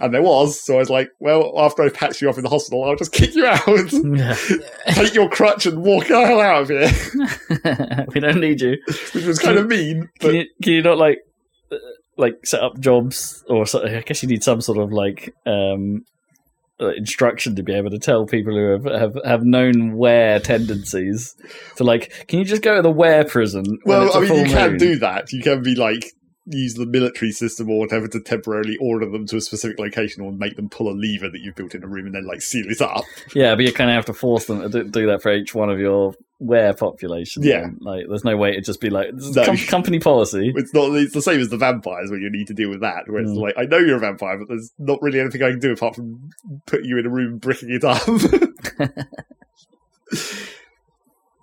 And 0.00 0.14
there 0.14 0.22
was. 0.22 0.60
So 0.60 0.76
I 0.76 0.78
was 0.78 0.90
like, 0.90 1.10
well, 1.18 1.52
after 1.58 1.82
I 1.82 1.88
patch 1.88 2.22
you 2.22 2.28
off 2.28 2.38
in 2.38 2.44
the 2.44 2.48
hospital, 2.50 2.84
I'll 2.84 2.94
just 2.96 3.12
kick 3.12 3.34
you 3.34 3.44
out, 3.46 3.66
Yeah. 3.92 4.36
take 4.94 5.12
your 5.14 5.28
crutch 5.28 5.66
and 5.66 5.82
walk 5.82 6.06
the 6.06 6.24
hell 6.24 6.40
out 6.40 6.62
of 6.62 6.68
here, 6.68 8.06
we 8.14 8.20
don't 8.20 8.40
need 8.40 8.60
you. 8.60 8.76
which 9.12 9.24
was 9.24 9.38
kind 9.40 9.58
of 9.58 9.66
mean. 9.66 10.08
But 10.20 10.26
Can 10.28 10.34
you, 10.36 10.46
can 10.62 10.72
you 10.74 10.82
not 10.82 10.98
like 10.98 11.18
uh, 11.72 11.76
like 12.16 12.46
set 12.46 12.62
up 12.62 12.78
jobs 12.78 13.44
or 13.48 13.66
so, 13.66 13.84
I 13.84 14.00
guess 14.02 14.22
you 14.22 14.28
need 14.28 14.44
some 14.44 14.60
sort 14.60 14.78
of 14.78 14.92
like 14.92 15.34
um 15.46 16.04
Uh, 16.80 16.90
instruction 16.90 17.56
to 17.56 17.64
be 17.64 17.74
able 17.74 17.90
to 17.90 17.98
tell 17.98 18.24
people 18.24 18.54
who 18.54 18.70
have 18.70 18.84
have, 18.84 19.18
have 19.24 19.42
known 19.42 19.96
where 19.96 20.38
tendencies 20.38 21.34
to 21.74 21.82
like 21.82 22.26
can 22.28 22.38
you 22.38 22.44
just 22.44 22.62
go 22.62 22.76
to 22.76 22.82
the 22.82 22.90
where 22.90 23.24
prison 23.24 23.78
well, 23.84 24.16
I 24.16 24.20
mean, 24.20 24.46
you 24.46 24.52
can 24.52 24.76
do 24.76 24.96
that. 24.96 25.32
You 25.32 25.42
can 25.42 25.62
be 25.62 25.74
like, 25.74 26.12
use 26.50 26.74
the 26.74 26.86
military 26.86 27.30
system 27.32 27.68
or 27.70 27.78
whatever 27.78 28.08
to 28.08 28.20
temporarily 28.20 28.76
order 28.80 29.06
them 29.08 29.26
to 29.26 29.36
a 29.36 29.40
specific 29.40 29.78
location 29.78 30.22
or 30.22 30.32
make 30.32 30.56
them 30.56 30.68
pull 30.68 30.88
a 30.90 30.94
lever 30.94 31.28
that 31.28 31.40
you've 31.40 31.54
built 31.54 31.74
in 31.74 31.84
a 31.84 31.86
room 31.86 32.06
and 32.06 32.14
then 32.14 32.26
like 32.26 32.40
seal 32.40 32.64
it 32.68 32.80
up. 32.80 33.04
yeah 33.34 33.54
but 33.54 33.64
you 33.64 33.72
kind 33.72 33.90
of 33.90 33.94
have 33.96 34.06
to 34.06 34.12
force 34.14 34.46
them 34.46 34.60
to 34.70 34.84
do, 34.84 35.06
that 35.06 35.20
for 35.22 35.32
each 35.32 35.54
one 35.54 35.68
of 35.70 35.78
your 35.78 36.14
where 36.38 36.72
populations 36.72 37.44
Yeah. 37.44 37.62
then. 37.62 37.78
like 37.80 38.04
there's 38.08 38.24
no 38.24 38.36
way 38.36 38.52
to 38.52 38.60
just 38.60 38.80
be 38.80 38.90
like 38.90 39.08
No. 39.12 39.44
com- 39.44 39.56
company 39.56 39.98
policy 39.98 40.52
It's 40.54 40.72
not. 40.72 40.94
It's 40.94 41.12
the 41.12 41.20
same 41.22 41.40
as 41.40 41.48
the 41.48 41.56
vampires 41.58 42.10
where 42.10 42.20
you 42.20 42.30
need 42.30 42.46
to 42.46 42.54
deal 42.54 42.70
with 42.70 42.80
that. 42.80 43.08
Where 43.08 43.20
it's 43.20 43.30
Mm. 43.30 43.40
like, 43.40 43.54
I 43.58 43.64
know 43.64 43.78
you're 43.78 43.96
a 43.96 44.00
vampire, 44.00 44.38
but 44.38 44.46
there's 44.48 44.72
not 44.78 45.02
really 45.02 45.18
anything 45.20 45.42
I 45.42 45.50
can 45.50 45.58
do 45.58 45.72
apart 45.72 45.96
from 45.96 46.30
put 46.66 46.84
you 46.84 46.96
in 46.98 47.06
a 47.06 47.10
room, 47.10 47.38
bricking 47.38 47.70
it 47.72 47.82
up. 47.84 48.00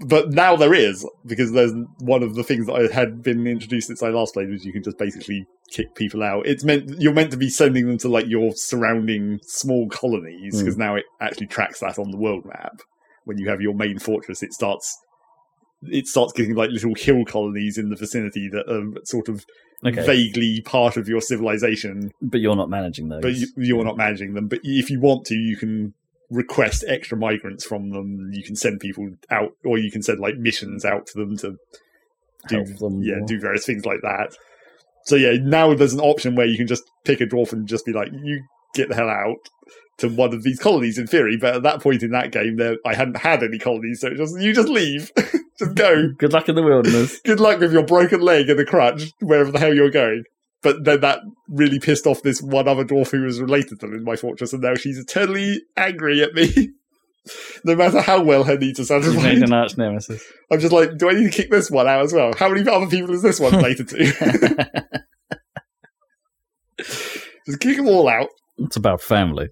but 0.07 0.29
now 0.31 0.55
there 0.55 0.73
is 0.73 1.05
because 1.25 1.51
there's 1.51 1.73
one 1.99 2.23
of 2.23 2.35
the 2.35 2.43
things 2.43 2.67
that 2.67 2.73
I 2.73 2.93
had 2.93 3.21
been 3.23 3.45
introduced 3.47 3.87
since 3.87 4.03
I 4.03 4.09
last 4.09 4.33
played 4.33 4.49
was 4.49 4.65
you 4.65 4.73
can 4.73 4.83
just 4.83 4.97
basically 4.97 5.45
kick 5.71 5.95
people 5.95 6.21
out. 6.23 6.45
It's 6.45 6.63
meant 6.63 7.01
you're 7.01 7.13
meant 7.13 7.31
to 7.31 7.37
be 7.37 7.49
sending 7.49 7.87
them 7.87 7.97
to 7.99 8.09
like 8.09 8.27
your 8.27 8.51
surrounding 8.55 9.39
small 9.43 9.89
colonies 9.89 10.55
Mm. 10.55 10.59
because 10.59 10.77
now 10.77 10.95
it 10.95 11.05
actually 11.19 11.47
tracks 11.47 11.79
that 11.79 11.97
on 11.97 12.11
the 12.11 12.17
world 12.17 12.45
map. 12.45 12.81
When 13.23 13.37
you 13.39 13.49
have 13.49 13.61
your 13.61 13.73
main 13.73 13.97
fortress, 13.99 14.43
it 14.43 14.53
starts 14.53 14.95
it 15.83 16.07
starts 16.07 16.33
getting 16.33 16.55
like 16.55 16.69
little 16.69 16.95
hill 16.95 17.25
colonies 17.25 17.77
in 17.77 17.89
the 17.89 17.95
vicinity 17.95 18.49
that 18.49 18.69
are 18.71 19.01
sort 19.05 19.27
of 19.29 19.45
okay 19.85 20.05
vaguely 20.05 20.61
part 20.61 20.97
of 20.97 21.07
your 21.07 21.21
civilization, 21.21 22.11
but 22.21 22.39
you're 22.39 22.55
not 22.55 22.69
managing 22.69 23.09
those 23.09 23.21
but 23.21 23.33
you, 23.35 23.47
you're 23.57 23.83
not 23.83 23.97
managing 23.97 24.33
them. 24.33 24.47
But 24.47 24.59
if 24.63 24.89
you 24.89 24.99
want 24.99 25.25
to, 25.25 25.35
you 25.35 25.57
can 25.57 25.93
request 26.31 26.83
extra 26.87 27.17
migrants 27.17 27.65
from 27.65 27.89
them. 27.91 28.29
You 28.31 28.43
can 28.43 28.55
send 28.55 28.79
people 28.79 29.09
out, 29.29 29.51
or 29.63 29.77
you 29.77 29.91
can 29.91 30.01
send 30.01 30.19
like 30.19 30.37
missions 30.37 30.85
out 30.85 31.07
to 31.07 31.19
them 31.19 31.37
to 31.37 31.55
do 32.47 32.63
them 32.63 33.01
yeah 33.01 33.15
do 33.25 33.39
various 33.39 33.65
things 33.65 33.85
like 33.85 34.01
that. 34.01 34.35
So 35.05 35.15
yeah, 35.15 35.33
now 35.41 35.73
there's 35.73 35.93
an 35.93 35.99
option 35.99 36.35
where 36.35 36.47
you 36.47 36.57
can 36.57 36.67
just 36.67 36.83
pick 37.03 37.21
a 37.21 37.25
dwarf 37.25 37.53
and 37.53 37.67
just 37.67 37.85
be 37.85 37.93
like, 37.93 38.09
you 38.11 38.43
get 38.73 38.89
the 38.89 38.95
hell 38.95 39.09
out 39.09 39.37
to 39.99 40.09
one 40.09 40.33
of 40.33 40.43
these 40.43 40.59
colonies 40.59 40.97
in 40.97 41.07
theory. 41.07 41.37
But 41.37 41.55
at 41.55 41.63
that 41.63 41.81
point 41.81 42.03
in 42.03 42.11
that 42.11 42.31
game, 42.31 42.57
there 42.57 42.77
I 42.85 42.95
hadn't 42.95 43.17
had 43.17 43.43
any 43.43 43.59
colonies, 43.59 44.01
so 44.01 44.07
it 44.07 44.17
just 44.17 44.39
you 44.39 44.53
just 44.53 44.67
leave, 44.67 45.11
just 45.59 45.75
go. 45.75 46.09
good 46.17 46.33
luck 46.33 46.49
in 46.49 46.55
the 46.55 46.63
wilderness 46.63 47.19
Good 47.21 47.39
luck 47.39 47.59
with 47.59 47.71
your 47.71 47.85
broken 47.85 48.21
leg 48.21 48.49
and 48.49 48.59
a 48.59 48.65
crutch, 48.65 49.11
wherever 49.19 49.51
the 49.51 49.59
hell 49.59 49.73
you're 49.73 49.91
going. 49.91 50.23
But 50.65 50.83
then 50.83 51.01
that 51.01 51.19
really 51.47 51.79
pissed 51.79 52.07
off 52.07 52.23
this 52.23 52.41
one 52.41 52.67
other 52.67 52.83
dwarf 52.83 53.11
who 53.11 53.21
was 53.21 53.39
related 53.39 53.79
to 53.81 53.85
them 53.85 53.93
in 53.93 54.03
my 54.03 54.15
fortress, 54.15 54.51
and 54.51 54.63
now 54.63 54.73
she's 54.73 54.97
eternally 54.97 55.61
angry 55.77 56.23
at 56.23 56.33
me. 56.33 56.71
no 57.63 57.75
matter 57.75 58.01
how 58.01 58.23
well 58.23 58.43
her 58.43 58.57
needs 58.57 58.79
are 58.79 58.85
satisfied. 58.85 59.37
an 59.37 59.53
arch 59.53 59.77
nemesis 59.77 60.23
I'm 60.51 60.59
just 60.59 60.73
like, 60.73 60.97
do 60.97 61.07
I 61.07 61.13
need 61.13 61.31
to 61.31 61.37
kick 61.37 61.51
this 61.51 61.69
one 61.69 61.87
out 61.87 62.03
as 62.03 62.13
well? 62.13 62.33
How 62.35 62.49
many 62.49 62.67
other 62.67 62.87
people 62.87 63.13
is 63.13 63.21
this 63.21 63.39
one 63.39 63.55
related 63.55 63.89
to? 63.89 64.85
just 67.45 67.59
kick 67.59 67.77
them 67.77 67.87
all 67.87 68.09
out. 68.09 68.29
it's 68.57 68.75
about 68.75 69.01
family 69.01 69.49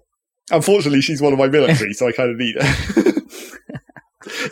Unfortunately, 0.50 1.00
she's 1.00 1.22
one 1.22 1.32
of 1.32 1.38
my 1.38 1.46
military, 1.46 1.94
so 1.94 2.08
I 2.08 2.12
kind 2.12 2.30
of 2.30 2.36
need 2.36 2.56
her. 2.60 3.12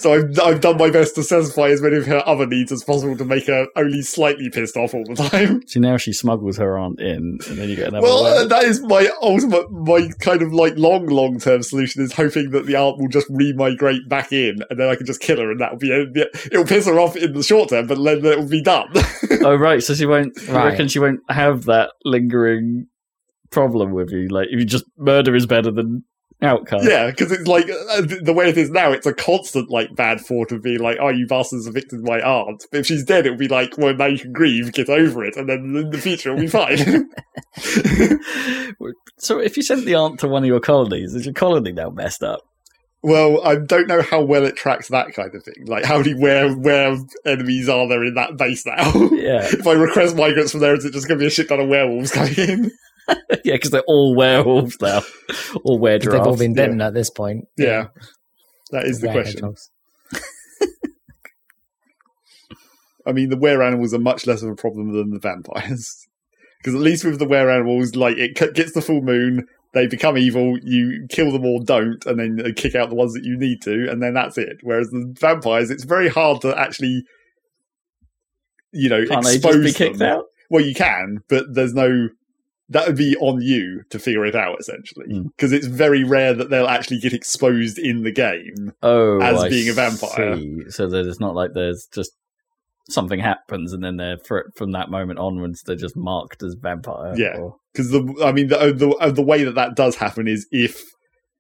so 0.03 0.13
I've, 0.15 0.39
I've 0.41 0.61
done 0.61 0.77
my 0.77 0.91
best 0.91 1.15
to 1.15 1.23
satisfy 1.23 1.69
as 1.69 1.81
many 1.81 1.97
of 1.97 2.07
her 2.07 2.23
other 2.27 2.47
needs 2.47 2.73
as 2.73 2.83
possible 2.85 3.17
to 3.17 3.25
make 3.25 3.47
her 3.47 3.67
only 3.77 4.03
slightly 4.03 4.51
pissed 4.51 4.77
off 4.77 4.95
all 4.95 5.05
the 5.05 5.15
time. 5.15 5.63
So 5.67 5.81
now 5.81 5.97
she 5.97 6.13
smuggles 6.13 6.57
her 6.59 6.77
aunt 6.77 7.01
in, 7.01 7.39
and 7.49 7.59
then 7.59 7.69
you 7.69 7.77
get 7.77 7.89
another. 7.89 8.03
Well, 8.03 8.23
one. 8.25 8.33
uh, 8.39 8.45
that 8.47 8.65
is 8.65 8.81
my 8.83 9.09
ultimate, 9.23 9.71
my 9.71 10.09
kind 10.21 10.43
of 10.43 10.53
like 10.53 10.77
long, 10.77 11.07
long 11.07 11.39
term 11.39 11.63
solution 11.63 12.03
is 12.03 12.13
hoping 12.13 12.51
that 12.51 12.67
the 12.67 12.77
aunt 12.77 12.99
will 12.99 13.09
just 13.09 13.27
re-migrate 13.31 14.09
back 14.09 14.33
in, 14.33 14.57
and 14.69 14.79
then 14.81 14.89
I 14.89 14.97
can 14.97 15.07
just 15.07 15.21
kill 15.21 15.39
her, 15.39 15.51
and 15.51 15.61
that'll 15.61 15.79
be 15.79 15.91
it. 15.91 16.17
It'll 16.53 16.65
piss 16.65 16.87
her 16.87 16.99
off 16.99 17.17
in 17.17 17.33
the 17.33 17.43
short 17.43 17.69
term, 17.71 17.87
but 17.87 18.03
then 18.03 18.25
it'll 18.25 18.49
be 18.49 18.63
done. 18.63 18.89
oh, 19.45 19.55
right. 19.55 19.83
So 19.83 19.95
she 19.95 20.07
won't. 20.07 20.33
I 20.49 20.53
Right. 20.53 20.65
reckon 20.71 20.89
she 20.89 20.99
won't 20.99 21.21
have 21.29 21.65
that 21.67 21.91
lingering 22.05 22.87
problem 23.51 23.93
with 23.93 24.11
you. 24.11 24.29
Like, 24.29 24.49
if 24.51 24.59
you 24.59 24.65
just 24.67 24.85
murder 24.99 25.35
is 25.37 25.47
better 25.47 25.71
than 25.71 26.05
outcome. 26.43 26.81
Yeah, 26.83 27.11
because 27.11 27.33
it's 27.33 27.47
like 27.47 27.69
uh, 27.69 28.03
the 28.23 28.35
way 28.35 28.49
it 28.49 28.59
is 28.59 28.71
now. 28.71 28.93
It's 28.93 29.07
a 29.07 29.15
constant 29.15 29.71
like 29.71 29.95
bad 29.95 30.21
thought 30.21 30.53
of 30.53 30.63
being 30.63 30.81
like, 30.81 30.99
"Oh, 31.01 31.09
you 31.09 31.27
bastards 31.27 31.67
evicted 31.67 32.01
my 32.03 32.21
aunt." 32.21 32.67
But 32.71 32.81
if 32.81 32.87
she's 32.87 33.05
dead, 33.05 33.27
it'll 33.27 33.39
be 33.39 33.49
like, 33.49 33.77
"Well, 33.79 33.95
now 33.95 34.07
you 34.07 34.19
can 34.19 34.33
grieve, 34.33 34.73
get 34.73 34.89
over 34.89 35.25
it, 35.25 35.37
and 35.37 35.49
then 35.49 35.77
in 35.77 35.91
the 35.91 35.99
future 35.99 36.31
it'll 36.33 36.41
be 36.41 36.49
fine." 36.49 37.11
so 39.19 39.39
if 39.39 39.57
you 39.57 39.63
sent 39.63 39.85
the 39.85 39.95
aunt 39.95 40.21
to 40.21 40.29
one 40.29 40.43
of 40.43 40.49
your 40.49 40.61
colonies, 40.61 41.15
is 41.15 41.27
your 41.27 41.35
colony 41.35 41.73
now 41.73 41.91
messed 41.91 42.23
up? 42.23 42.43
well, 43.03 43.45
I 43.45 43.57
don't 43.57 43.89
know 43.89 44.01
how 44.01 44.23
well 44.23 44.45
it 44.45 44.57
tracks 44.57 44.89
that 44.89 45.13
kind 45.13 45.35
of 45.35 45.43
thing. 45.43 45.67
Like, 45.67 45.85
how 45.85 46.03
do 46.03 46.11
you, 46.11 46.19
where 46.19 46.53
where 46.55 46.97
enemies 47.27 47.69
are 47.69 47.89
there 47.89 48.05
in 48.05 48.15
that 48.15 48.37
base 48.37 48.65
now? 48.65 48.93
Yeah, 49.23 49.45
if 49.45 49.67
I 49.67 49.73
request 49.73 50.17
migrants 50.17 50.51
from 50.51 50.61
there, 50.61 50.75
is 50.75 50.85
it 50.85 50.93
just 50.93 51.07
going 51.07 51.19
to 51.19 51.23
be 51.23 51.29
a 51.29 51.31
shit 51.31 51.49
ton 51.49 51.61
of 51.61 51.69
werewolves 51.69 52.11
coming 52.11 52.35
in? 52.35 52.71
yeah, 53.45 53.55
because 53.55 53.71
they're 53.71 53.83
all 53.87 54.15
werewolves 54.17 54.77
now, 54.81 55.03
all 55.65 55.79
were 55.79 55.99
They've 55.99 56.15
all 56.15 56.37
been 56.37 56.55
bitten 56.55 56.81
at 56.81 56.95
this 56.95 57.11
point. 57.11 57.47
Yeah, 57.57 57.89
that 58.71 58.85
is 58.85 59.01
the 59.01 59.09
Were 59.09 59.13
question. 59.15 59.55
I 63.07 63.13
mean, 63.13 63.31
the 63.31 63.37
were 63.37 63.63
animals 63.63 63.95
are 63.95 63.99
much 63.99 64.27
less 64.27 64.43
of 64.43 64.51
a 64.51 64.55
problem 64.55 64.93
than 64.93 65.11
the 65.11 65.19
vampires. 65.21 66.07
Because 66.63 66.77
at 66.77 66.81
least 66.81 67.05
with 67.05 67.19
the 67.19 67.27
were 67.27 67.51
animals, 67.51 67.97
like 67.97 68.17
it 68.19 68.39
c- 68.39 68.53
gets 68.53 68.73
the 68.73 68.81
full 68.81 69.03
moon, 69.03 69.49
they 69.75 69.89
become 69.89 70.17
evil, 70.17 70.57
you 70.63 71.09
kill 71.11 71.33
them 71.33 71.45
or 71.45 71.59
don't, 71.65 72.07
and 72.07 72.21
then 72.21 72.39
uh, 72.41 72.51
kick 72.55 72.77
out 72.77 72.89
the 72.89 72.95
ones 72.95 73.15
that 73.15 73.25
you 73.25 73.37
need 73.37 73.61
to, 73.63 73.91
and 73.91 74.01
then 74.01 74.15
that's 74.15 74.39
it. 74.39 74.59
Whereas 74.63 74.87
the 74.91 75.13
vampires, 75.19 75.71
it's 75.71 75.83
very 75.83 76.09
hard 76.09 76.41
to 76.43 76.57
actually, 76.57 77.03
you 78.73 78.89
know, 78.89 79.05
Can't 79.05 79.25
they 79.25 79.35
expose 79.35 79.65
just 79.65 79.77
be 79.77 79.87
kicked 79.87 79.99
them. 79.99 80.19
out? 80.19 80.27
Well, 80.51 80.65
you 80.65 80.73
can, 80.73 81.19
but 81.29 81.47
there's 81.53 81.75
no. 81.75 82.11
That 82.73 82.87
would 82.87 82.97
be 82.97 83.17
on 83.21 83.41
you 83.43 83.83
to 83.91 83.99
figure 83.99 84.25
it 84.27 84.35
out, 84.35 84.59
essentially, 84.61 85.07
Mm. 85.09 85.25
because 85.37 85.53
it's 85.53 85.67
very 85.67 86.05
rare 86.05 86.35
that 86.35 86.51
they'll 86.51 86.67
actually 86.67 86.99
get 86.99 87.13
exposed 87.13 87.79
in 87.79 88.03
the 88.03 88.13
game. 88.13 88.73
Oh, 88.83 89.21
As 89.21 89.43
I 89.43 89.49
being 89.49 89.69
a 89.69 89.73
vampire. 89.73 90.37
see. 90.37 90.59
So 90.71 90.87
that 90.89 91.07
it's 91.07 91.21
not 91.21 91.35
like 91.35 91.51
there's 91.55 91.87
just 91.95 92.13
something 92.91 93.21
happens 93.21 93.73
and 93.73 93.83
then 93.85 93.97
they're 93.97 94.19
fr- 94.19 94.51
from 94.57 94.73
that 94.73 94.91
moment 94.91 95.19
onwards 95.19 95.63
they're 95.63 95.77
just 95.77 95.97
marked 95.97 96.43
as 96.43 96.57
vampire. 96.61 97.15
Yeah. 97.17 97.37
or- 97.39 97.57
because 97.73 97.91
the 97.91 98.03
I 98.25 98.33
mean 98.33 98.49
the 98.49 98.57
the 98.73 99.13
the 99.13 99.23
way 99.23 99.45
that 99.45 99.55
that 99.55 99.77
does 99.77 99.97
happen 99.97 100.27
is 100.29 100.47
if 100.51 100.83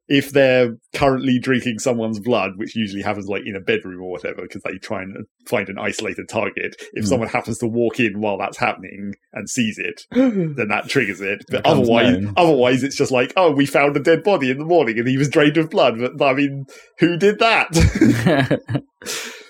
if 0.08 0.30
they're 0.32 0.76
currently 0.94 1.38
drinking 1.38 1.78
someone's 1.78 2.18
blood, 2.20 2.52
which 2.56 2.74
usually 2.76 3.02
happens 3.02 3.28
like 3.28 3.42
in 3.46 3.56
a 3.56 3.60
bedroom 3.60 4.02
or 4.02 4.10
whatever, 4.10 4.42
because 4.42 4.62
they 4.62 4.76
try 4.78 5.00
and 5.02 5.14
find 5.46 5.68
an 5.68 5.78
isolated 5.78 6.28
target. 6.28 6.74
If 6.92 7.04
Hmm. 7.04 7.08
someone 7.08 7.28
happens 7.28 7.58
to 7.58 7.66
walk 7.66 7.98
in 8.00 8.20
while 8.20 8.36
that's 8.36 8.58
happening 8.58 9.14
and 9.32 9.48
sees 9.48 9.78
it, 9.78 10.02
then 10.10 10.68
that 10.68 10.88
triggers 10.88 11.20
it. 11.20 11.44
But 11.48 11.62
Becomes 11.62 11.80
otherwise, 11.88 12.18
known. 12.18 12.34
otherwise 12.36 12.82
it's 12.82 12.96
just 12.96 13.12
like, 13.12 13.32
oh, 13.36 13.52
we 13.52 13.64
found 13.64 13.96
a 13.96 14.00
dead 14.00 14.22
body 14.22 14.50
in 14.50 14.58
the 14.58 14.64
morning 14.64 14.98
and 14.98 15.08
he 15.08 15.16
was 15.16 15.28
drained 15.28 15.56
of 15.56 15.70
blood. 15.70 15.98
But 16.16 16.24
I 16.26 16.34
mean, 16.34 16.66
who 16.98 17.16
did 17.16 17.38
that? 17.38 17.68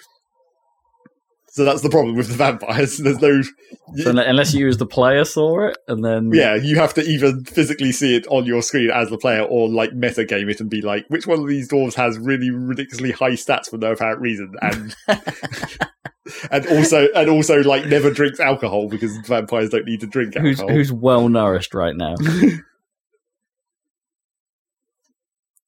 so 1.52 1.66
that's 1.66 1.82
the 1.82 1.90
problem 1.90 2.16
with 2.16 2.28
the 2.28 2.34
vampires. 2.34 2.96
There's 2.98 3.20
no. 3.20 3.42
so 3.42 4.10
unless 4.10 4.54
you 4.54 4.68
as 4.68 4.78
the 4.78 4.86
player 4.86 5.26
saw 5.26 5.68
it 5.68 5.76
and 5.86 6.02
then 6.02 6.30
Yeah, 6.32 6.54
you 6.54 6.76
have 6.76 6.94
to 6.94 7.02
either 7.02 7.34
physically 7.44 7.92
see 7.92 8.16
it 8.16 8.26
on 8.28 8.46
your 8.46 8.62
screen 8.62 8.90
as 8.90 9.10
the 9.10 9.18
player 9.18 9.42
or 9.42 9.68
like 9.68 9.90
metagame 9.90 10.50
it 10.50 10.60
and 10.60 10.70
be 10.70 10.80
like, 10.80 11.04
which 11.08 11.26
one 11.26 11.40
of 11.40 11.46
these 11.46 11.68
dwarves 11.68 11.92
has 11.92 12.18
really 12.18 12.48
ridiculously 12.48 13.12
high 13.12 13.32
stats 13.32 13.68
for 13.68 13.76
no 13.76 13.92
apparent 13.92 14.22
reason 14.22 14.54
and 14.62 14.96
and 16.50 16.66
also 16.68 17.08
and 17.14 17.28
also 17.28 17.60
like 17.62 17.84
never 17.84 18.10
drinks 18.10 18.40
alcohol 18.40 18.88
because 18.88 19.14
vampires 19.18 19.68
don't 19.68 19.84
need 19.84 20.00
to 20.00 20.06
drink 20.06 20.34
who's 20.34 20.58
alcohol. 20.58 20.74
who's 20.74 20.90
well 20.90 21.28
nourished 21.28 21.74
right 21.74 21.94
now. 21.94 22.14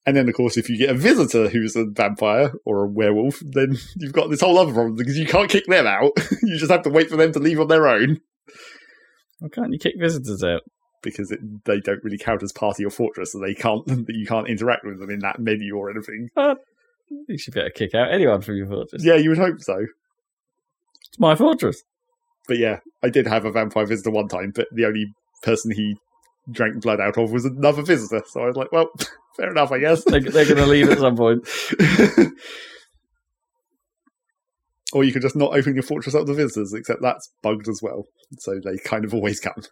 and 0.07 0.17
then 0.17 0.29
of 0.29 0.35
course 0.35 0.57
if 0.57 0.69
you 0.69 0.77
get 0.77 0.91
a 0.91 0.95
visitor 0.95 1.49
who's 1.49 1.77
a 1.77 1.85
vampire 1.85 2.53
or 2.65 2.85
a 2.85 2.89
werewolf, 2.89 3.41
then 3.41 3.77
you've 3.97 4.13
got 4.13 4.31
this 4.31 4.41
whole 4.41 4.59
other 4.59 4.73
problem 4.73 4.97
because 4.97 5.19
you 5.19 5.27
can't 5.27 5.51
kick 5.51 5.67
them 5.67 5.87
out. 5.87 6.13
you 6.43 6.59
just 6.59 6.71
have 6.71 6.83
to 6.83 6.91
wait 6.91 7.11
for 7.11 7.17
them 7.17 7.33
to 7.33 7.39
leave 7.39 7.61
on 7.61 7.69
their 7.69 7.87
own. 7.87 8.21
Why 9.41 9.49
can't 9.49 9.73
you 9.73 9.79
kick 9.79 9.95
visitors 9.99 10.43
out? 10.43 10.63
Because 11.03 11.31
it, 11.31 11.41
they 11.65 11.81
don't 11.81 12.03
really 12.03 12.19
count 12.19 12.43
as 12.43 12.53
part 12.53 12.77
of 12.77 12.81
your 12.81 12.91
fortress, 12.91 13.33
so 13.33 13.39
they 13.39 13.55
can't. 13.55 13.85
You 14.09 14.27
can't 14.27 14.49
interact 14.49 14.85
with 14.85 15.01
them 15.01 15.11
in 15.11 15.19
that 15.21 15.39
menu 15.39 15.77
or 15.77 15.91
anything. 15.91 16.31
Uh, 16.37 16.55
you 17.29 17.37
should 17.37 17.53
be 17.53 17.61
able 17.61 17.71
to 17.71 17.75
kick 17.75 17.95
out 17.95 18.13
anyone 18.13 18.41
from 18.41 18.57
your 18.57 18.67
fortress. 18.67 19.05
Yeah, 19.05 19.17
you 19.17 19.29
would 19.31 19.39
hope 19.39 19.61
so. 19.61 19.87
It's 21.09 21.19
my 21.19 21.35
fortress. 21.35 21.83
But 22.49 22.59
yeah, 22.59 22.81
I 23.03 23.11
did 23.11 23.27
have 23.27 23.45
a 23.45 23.53
vampire 23.53 23.87
visitor 23.87 24.11
one 24.11 24.29
time, 24.29 24.53
but 24.55 24.69
the 24.73 24.87
only 24.87 25.15
person 25.43 25.71
he 25.73 25.97
drank 26.51 26.83
blood 26.83 27.01
out 27.01 27.19
of 27.19 27.33
was 27.33 27.45
another 27.45 27.83
visitor. 27.83 28.23
So 28.27 28.43
I 28.43 28.47
was 28.47 28.57
like, 28.57 28.73
well, 28.73 28.91
fair 29.37 29.51
enough, 29.51 29.73
I 29.73 29.79
guess. 29.79 30.05
They're, 30.05 30.21
they're 30.21 30.45
going 30.45 30.57
to 30.57 30.67
leave 30.67 30.91
at 30.91 30.99
some 30.99 31.17
point. 31.17 31.49
or 34.93 35.05
you 35.05 35.13
could 35.13 35.23
just 35.23 35.37
not 35.37 35.57
open 35.57 35.75
your 35.75 35.83
fortress 35.83 36.15
up 36.15 36.27
to 36.27 36.35
visitors, 36.35 36.73
except 36.73 37.03
that's 37.03 37.31
bugged 37.43 37.69
as 37.69 37.81
well. 37.83 38.05
So 38.39 38.61
they 38.63 38.79
kind 38.79 39.05
of 39.05 39.13
always 39.13 39.41
come. 39.41 39.63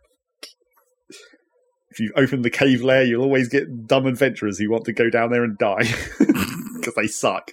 If 1.90 2.01
you 2.01 2.12
open 2.16 2.43
the 2.43 2.51
cave 2.51 2.82
lair, 2.82 3.05
you'll 3.05 3.23
always 3.23 3.49
get 3.49 3.86
dumb 3.86 4.07
adventurers 4.07 4.59
who 4.59 4.70
want 4.70 4.86
to 4.86 4.94
go 4.94 5.11
down 5.11 5.31
there 5.31 5.44
and 5.44 5.59
die 5.59 5.85
because 6.19 6.94
they 6.97 7.07
suck. 7.07 7.53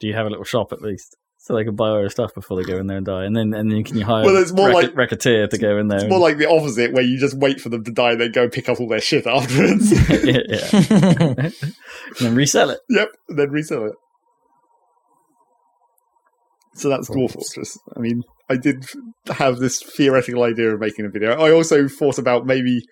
Do 0.00 0.06
you 0.06 0.14
have 0.14 0.26
a 0.26 0.30
little 0.30 0.44
shop 0.44 0.72
at 0.72 0.80
least? 0.80 1.16
So 1.48 1.56
they 1.56 1.64
can 1.64 1.76
buy 1.76 1.88
all 1.88 1.98
your 2.00 2.10
stuff 2.10 2.34
before 2.34 2.58
they 2.58 2.62
go 2.70 2.76
in 2.76 2.88
there 2.88 2.98
and 2.98 3.06
die, 3.06 3.24
and 3.24 3.34
then 3.34 3.54
and 3.54 3.72
then 3.72 3.82
can 3.82 3.96
you 3.96 4.04
hire 4.04 4.22
Well, 4.22 4.36
it's 4.36 4.52
more 4.52 4.66
rec- 4.66 4.74
like- 4.74 4.96
racketeer 4.96 5.48
to 5.48 5.56
go 5.56 5.78
in 5.78 5.88
there? 5.88 6.00
It's 6.00 6.06
more 6.10 6.18
like 6.18 6.36
the 6.36 6.46
opposite, 6.46 6.92
where 6.92 7.02
you 7.02 7.18
just 7.18 7.38
wait 7.38 7.58
for 7.58 7.70
them 7.70 7.82
to 7.84 7.90
die 7.90 8.10
and 8.12 8.20
then 8.20 8.32
go 8.32 8.50
pick 8.50 8.68
up 8.68 8.78
all 8.78 8.86
their 8.86 9.00
shit 9.00 9.26
afterwards. 9.26 9.90
and, 9.92 10.24
yeah, 10.26 10.40
yeah. 10.46 10.68
and 11.40 11.52
then 12.20 12.34
resell 12.34 12.68
it. 12.68 12.80
Yep, 12.90 13.08
and 13.30 13.38
then 13.38 13.50
resell 13.50 13.86
it. 13.86 13.94
So 16.74 16.90
that's 16.90 17.08
Dwarf. 17.08 17.32
Fortress. 17.32 17.78
I 17.96 18.00
mean, 18.00 18.24
I 18.50 18.58
did 18.58 18.84
have 19.30 19.56
this 19.56 19.82
theoretical 19.82 20.42
idea 20.42 20.74
of 20.74 20.80
making 20.80 21.06
a 21.06 21.08
video. 21.08 21.30
I 21.32 21.50
also 21.50 21.88
thought 21.88 22.18
about 22.18 22.44
maybe, 22.44 22.82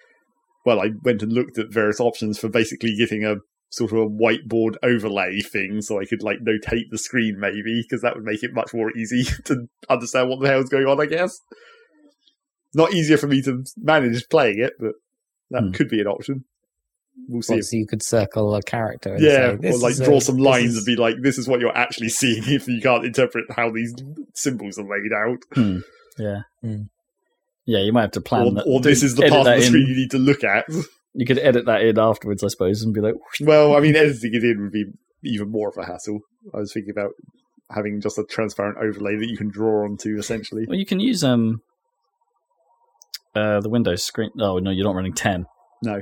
well, 0.64 0.80
I 0.80 0.92
went 1.04 1.22
and 1.22 1.30
looked 1.30 1.58
at 1.58 1.66
various 1.70 2.00
options 2.00 2.38
for 2.38 2.48
basically 2.48 2.96
getting 2.96 3.22
a 3.26 3.36
sort 3.68 3.92
of 3.92 3.98
a 3.98 4.06
whiteboard 4.08 4.76
overlay 4.82 5.40
thing 5.40 5.82
so 5.82 6.00
I 6.00 6.04
could 6.04 6.22
like 6.22 6.38
notate 6.38 6.90
the 6.90 6.98
screen 6.98 7.36
maybe, 7.38 7.82
because 7.82 8.02
that 8.02 8.14
would 8.14 8.24
make 8.24 8.42
it 8.42 8.54
much 8.54 8.72
more 8.72 8.96
easy 8.96 9.24
to 9.46 9.66
understand 9.90 10.28
what 10.28 10.40
the 10.40 10.48
hell's 10.48 10.68
going 10.68 10.86
on, 10.86 11.00
I 11.00 11.06
guess. 11.06 11.40
Not 12.74 12.92
easier 12.92 13.16
for 13.16 13.26
me 13.26 13.42
to 13.42 13.64
manage 13.76 14.28
playing 14.28 14.60
it, 14.60 14.74
but 14.78 14.92
that 15.50 15.62
Hmm. 15.62 15.70
could 15.72 15.88
be 15.88 16.00
an 16.00 16.06
option. 16.06 16.44
We'll 17.28 17.40
see. 17.42 17.54
Well, 17.54 17.58
if 17.60 17.64
so 17.66 17.76
you 17.76 17.86
could 17.86 18.02
circle 18.02 18.54
a 18.54 18.62
character. 18.62 19.14
And 19.14 19.22
yeah, 19.22 19.56
say, 19.58 19.70
or 19.70 19.78
like 19.78 19.92
is 19.92 20.00
a- 20.00 20.04
draw 20.04 20.20
some 20.20 20.36
lines 20.36 20.72
is- 20.72 20.76
and 20.78 20.86
be 20.86 20.96
like, 20.96 21.14
"This 21.22 21.38
is 21.38 21.48
what 21.48 21.60
you're 21.60 21.76
actually 21.76 22.10
seeing." 22.10 22.42
If 22.46 22.68
you 22.68 22.80
can't 22.80 23.06
interpret 23.06 23.46
how 23.50 23.70
these 23.70 23.94
symbols 24.34 24.78
are 24.78 24.82
laid 24.84 25.12
out, 25.14 25.38
Hmm. 25.54 25.78
Yeah, 26.18 26.40
Hmm. 26.60 26.82
yeah. 27.64 27.78
You 27.80 27.92
might 27.92 28.02
have 28.02 28.10
to 28.12 28.20
plan 28.20 28.58
or, 28.58 28.62
or 28.66 28.80
this 28.80 29.02
is 29.02 29.14
the 29.14 29.28
part 29.28 29.40
of 29.40 29.44
the 29.46 29.56
in. 29.56 29.62
screen 29.62 29.86
you 29.86 29.96
need 29.96 30.10
to 30.10 30.18
look 30.18 30.44
at. 30.44 30.66
You 31.16 31.26
could 31.26 31.38
edit 31.38 31.64
that 31.66 31.82
in 31.82 31.98
afterwards, 31.98 32.44
I 32.44 32.48
suppose, 32.48 32.82
and 32.82 32.92
be 32.94 33.00
like, 33.00 33.14
well, 33.40 33.74
I 33.74 33.80
mean, 33.80 33.96
editing 33.96 34.34
it 34.34 34.44
in 34.44 34.62
would 34.62 34.72
be 34.72 34.84
even 35.24 35.50
more 35.50 35.68
of 35.68 35.76
a 35.78 35.86
hassle. 35.86 36.20
I 36.54 36.58
was 36.58 36.72
thinking 36.72 36.90
about 36.90 37.12
having 37.70 38.00
just 38.00 38.18
a 38.18 38.24
transparent 38.24 38.76
overlay 38.78 39.16
that 39.16 39.28
you 39.28 39.36
can 39.36 39.48
draw 39.48 39.84
onto, 39.84 40.16
essentially. 40.18 40.66
well, 40.68 40.78
you 40.78 40.86
can 40.86 41.00
use 41.00 41.24
um, 41.24 41.62
uh, 43.34 43.60
the 43.60 43.68
Windows 43.70 44.02
screen. 44.04 44.30
Oh 44.40 44.58
no, 44.58 44.70
you're 44.70 44.84
not 44.84 44.94
running 44.94 45.14
ten. 45.14 45.46
No. 45.82 46.00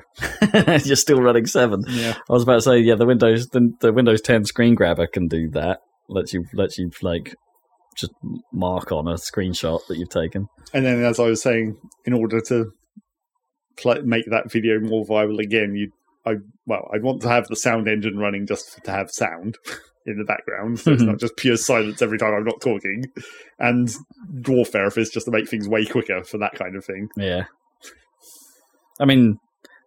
you're 0.84 0.94
still 0.94 1.20
running 1.20 1.46
seven. 1.46 1.82
Yeah, 1.88 2.14
I 2.30 2.32
was 2.32 2.44
about 2.44 2.54
to 2.54 2.62
say, 2.62 2.78
yeah, 2.78 2.94
the 2.94 3.06
Windows 3.06 3.48
the, 3.48 3.72
the 3.80 3.92
Windows 3.92 4.20
10 4.20 4.44
screen 4.44 4.76
grabber 4.76 5.08
can 5.08 5.26
do 5.26 5.50
that. 5.50 5.80
Lets 6.08 6.32
you 6.32 6.44
lets 6.54 6.78
you 6.78 6.92
like 7.02 7.34
just 7.96 8.12
mark 8.52 8.92
on 8.92 9.08
a 9.08 9.14
screenshot 9.14 9.80
that 9.88 9.98
you've 9.98 10.10
taken. 10.10 10.46
and 10.72 10.86
then 10.86 11.04
as 11.04 11.18
I 11.18 11.24
was 11.24 11.42
saying, 11.42 11.76
in 12.04 12.12
order 12.12 12.40
to 12.42 12.70
pl- 13.76 14.02
make 14.04 14.26
that 14.30 14.50
video 14.50 14.80
more 14.80 15.04
viable 15.04 15.38
again, 15.38 15.74
you, 15.74 15.92
I 16.26 16.36
well, 16.66 16.88
I'd 16.92 17.02
want 17.02 17.22
to 17.22 17.28
have 17.28 17.46
the 17.48 17.56
sound 17.56 17.88
engine 17.88 18.18
running 18.18 18.46
just 18.46 18.82
to 18.84 18.90
have 18.90 19.10
sound 19.10 19.58
in 20.06 20.18
the 20.18 20.24
background, 20.24 20.80
so 20.80 20.92
it's 20.92 21.02
mm-hmm. 21.02 21.12
not 21.12 21.20
just 21.20 21.36
pure 21.36 21.56
silence 21.56 22.02
every 22.02 22.18
time 22.18 22.34
I'm 22.34 22.44
not 22.44 22.60
talking, 22.60 23.04
and 23.58 23.88
dwarf 24.40 24.68
therapist 24.68 25.14
just 25.14 25.26
to 25.26 25.32
make 25.32 25.48
things 25.48 25.68
way 25.68 25.86
quicker 25.86 26.22
for 26.24 26.38
that 26.38 26.54
kind 26.54 26.76
of 26.76 26.84
thing. 26.84 27.08
Yeah. 27.16 27.44
I 29.00 29.06
mean, 29.06 29.38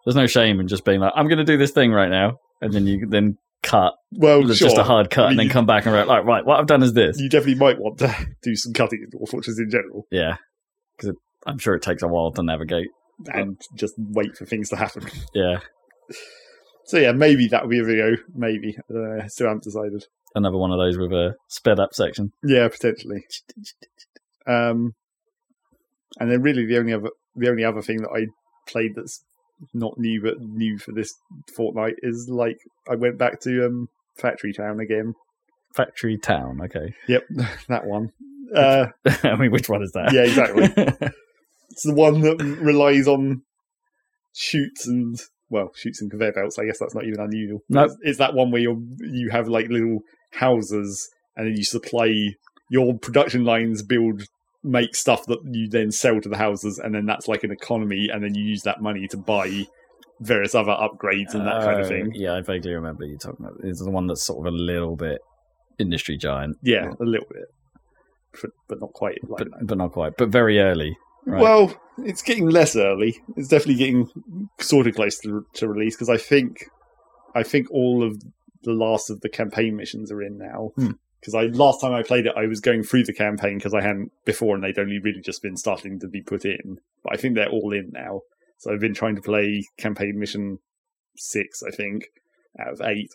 there's 0.05 0.15
no 0.15 0.27
shame 0.27 0.59
in 0.59 0.67
just 0.67 0.85
being 0.85 0.99
like, 0.99 1.13
I'm 1.15 1.27
going 1.27 1.37
to 1.37 1.43
do 1.43 1.57
this 1.57 1.71
thing 1.71 1.91
right 1.91 2.09
now, 2.09 2.37
and 2.61 2.73
then 2.73 2.87
you 2.87 3.05
then 3.07 3.37
cut. 3.63 3.93
Well, 4.11 4.49
It's 4.49 4.59
sure, 4.59 4.69
just 4.69 4.77
a 4.77 4.83
hard 4.83 5.09
cut, 5.09 5.25
I 5.25 5.25
mean, 5.25 5.31
and 5.31 5.39
then 5.39 5.45
you- 5.47 5.51
come 5.51 5.65
back 5.65 5.85
and 5.85 5.93
be 5.93 6.03
like, 6.03 6.25
right, 6.25 6.45
what 6.45 6.59
I've 6.59 6.67
done 6.67 6.83
is 6.83 6.93
this. 6.93 7.19
you 7.19 7.29
definitely 7.29 7.59
might 7.59 7.79
want 7.79 7.99
to 7.99 8.15
do 8.41 8.55
some 8.55 8.73
cutting 8.73 9.03
in 9.03 9.19
dwarf 9.19 9.29
fortress 9.29 9.59
in 9.59 9.69
general, 9.69 10.07
Yeah, 10.11 10.37
because 10.97 11.15
I'm 11.45 11.57
sure 11.57 11.75
it 11.75 11.81
takes 11.81 12.03
a 12.03 12.07
while 12.07 12.31
to 12.31 12.43
navigate. 12.43 12.87
And 13.33 13.59
just 13.75 13.93
wait 13.97 14.37
for 14.37 14.45
things 14.45 14.69
to 14.69 14.75
happen. 14.75 15.05
Yeah, 15.33 15.59
So 16.85 16.97
yeah, 16.97 17.11
maybe 17.11 17.47
that 17.47 17.63
would 17.63 17.69
be 17.71 17.79
a 17.79 17.83
video. 17.83 18.15
Maybe 18.33 18.77
I 18.77 18.93
don't 18.93 19.17
know. 19.17 19.23
I 19.23 19.27
still 19.27 19.47
haven't 19.47 19.63
decided. 19.63 20.05
another 20.35 20.57
one 20.57 20.71
of 20.71 20.77
those 20.77 20.97
with 20.97 21.11
a 21.11 21.35
sped 21.47 21.79
up 21.79 21.93
section. 21.93 22.31
Yeah, 22.43 22.67
potentially. 22.69 23.25
Um, 24.45 24.93
and 26.19 26.31
then 26.31 26.41
really 26.41 26.65
the 26.65 26.77
only 26.77 26.93
other 26.93 27.09
the 27.35 27.49
only 27.49 27.63
other 27.63 27.81
thing 27.81 27.97
that 27.97 28.09
I 28.09 28.27
played 28.71 28.95
that's 28.95 29.23
not 29.73 29.97
new 29.97 30.21
but 30.21 30.39
new 30.39 30.77
for 30.77 30.91
this 30.91 31.13
fortnight 31.55 31.95
is 32.03 32.29
like 32.29 32.57
I 32.89 32.95
went 32.95 33.17
back 33.17 33.41
to 33.41 33.65
um 33.65 33.89
Factory 34.15 34.53
Town 34.53 34.79
again. 34.79 35.13
Factory 35.75 36.17
Town. 36.17 36.59
Okay. 36.63 36.93
Yep, 37.07 37.23
that 37.67 37.85
one. 37.85 38.11
Uh, 38.55 38.87
I 39.23 39.35
mean, 39.35 39.51
which 39.51 39.67
one 39.69 39.83
is 39.83 39.91
that? 39.91 40.13
Yeah, 40.13 40.21
exactly. 40.23 41.09
It's 41.77 41.85
the 41.85 41.93
one 41.93 42.21
that 42.21 42.41
relies 42.59 43.07
on 43.07 43.43
chutes 44.33 44.87
and 44.87 45.15
well, 45.49 45.71
chutes 45.75 46.01
and 46.01 46.09
conveyor 46.09 46.31
belts. 46.33 46.57
I 46.57 46.65
guess 46.65 46.79
that's 46.79 46.95
not 46.95 47.05
even 47.05 47.19
unusual. 47.19 47.59
No. 47.69 47.83
It's, 47.83 47.97
it's 48.01 48.17
that 48.17 48.33
one 48.33 48.49
where 48.49 48.61
you 48.61 48.87
you 48.99 49.29
have 49.29 49.47
like 49.47 49.69
little 49.69 49.99
houses 50.31 51.07
and 51.35 51.45
then 51.47 51.55
you 51.55 51.63
supply 51.63 52.11
your 52.71 52.97
production 52.97 53.45
lines 53.45 53.83
build 53.83 54.23
make 54.63 54.95
stuff 54.95 55.27
that 55.27 55.37
you 55.51 55.69
then 55.69 55.91
sell 55.91 56.19
to 56.19 56.27
the 56.27 56.37
houses 56.37 56.81
and 56.83 56.95
then 56.95 57.05
that's 57.05 57.27
like 57.27 57.43
an 57.43 57.51
economy 57.51 58.09
and 58.11 58.23
then 58.23 58.33
you 58.33 58.43
use 58.43 58.63
that 58.63 58.81
money 58.81 59.07
to 59.07 59.15
buy 59.15 59.63
various 60.19 60.55
other 60.55 60.71
upgrades 60.71 61.35
and 61.35 61.45
that 61.45 61.61
kind 61.61 61.79
of 61.79 61.85
Oh, 61.85 61.89
thing. 61.89 62.11
Yeah, 62.15 62.33
I 62.33 62.41
vaguely 62.41 62.73
remember 62.73 63.05
you 63.05 63.19
talking 63.19 63.45
about. 63.45 63.59
It's 63.63 63.83
the 63.83 63.91
one 63.91 64.07
that's 64.07 64.25
sort 64.25 64.47
of 64.47 64.51
a 64.51 64.57
little 64.57 64.95
bit 64.95 65.21
industry 65.77 66.17
giant, 66.17 66.57
Yeah, 66.63 66.91
a 66.99 67.03
little 67.03 67.27
bit. 67.31 67.45
But, 68.41 68.51
but 68.67 68.79
not 68.81 68.93
quite 68.93 69.19
like 69.29 69.47
but 69.49 69.67
but 69.67 69.77
not 69.77 69.91
quite. 69.91 70.17
But 70.17 70.29
very 70.29 70.59
early. 70.59 70.97
Right. 71.27 71.41
Well, 71.41 71.75
it's 71.97 72.21
getting 72.21 72.49
less 72.49 72.75
early. 72.77 73.19
It's 73.35 73.49
definitely 73.49 73.75
getting 73.75 74.09
sort 74.59 74.87
of 74.87 74.95
close 74.95 75.19
to, 75.19 75.45
to 75.55 75.67
release 75.67 75.95
because 75.95 76.09
I 76.09 76.15
think 76.15 76.65
I 77.35 77.43
think 77.43 77.69
all 77.69 78.01
of 78.01 78.21
the 78.63 78.71
last 78.71 79.09
of 79.09 79.19
the 79.19 79.29
campaign 79.29 79.75
missions 79.75 80.09
are 80.09 80.21
in 80.21 80.37
now. 80.37 80.71
Hmm. 80.75 80.91
Because 81.19 81.35
I 81.35 81.47
last 81.47 81.81
time 81.81 81.93
I 81.93 82.03
played 82.03 82.27
it, 82.27 82.33
I 82.37 82.45
was 82.45 82.61
going 82.61 82.83
through 82.83 83.03
the 83.03 83.13
campaign 83.13 83.57
because 83.57 83.73
I 83.73 83.81
hadn't 83.81 84.11
before, 84.23 84.55
and 84.55 84.63
they'd 84.63 84.79
only 84.79 84.99
really 84.99 85.19
just 85.19 85.41
been 85.41 85.57
starting 85.57 85.99
to 85.99 86.07
be 86.07 86.21
put 86.21 86.45
in. 86.45 86.77
But 87.03 87.13
I 87.13 87.17
think 87.17 87.35
they're 87.35 87.49
all 87.49 87.73
in 87.73 87.89
now. 87.91 88.21
So 88.59 88.71
I've 88.71 88.79
been 88.79 88.93
trying 88.93 89.15
to 89.17 89.21
play 89.21 89.65
campaign 89.77 90.17
mission 90.17 90.59
six, 91.17 91.61
I 91.61 91.75
think, 91.75 92.05
out 92.57 92.73
of 92.73 92.81
eight. 92.81 93.11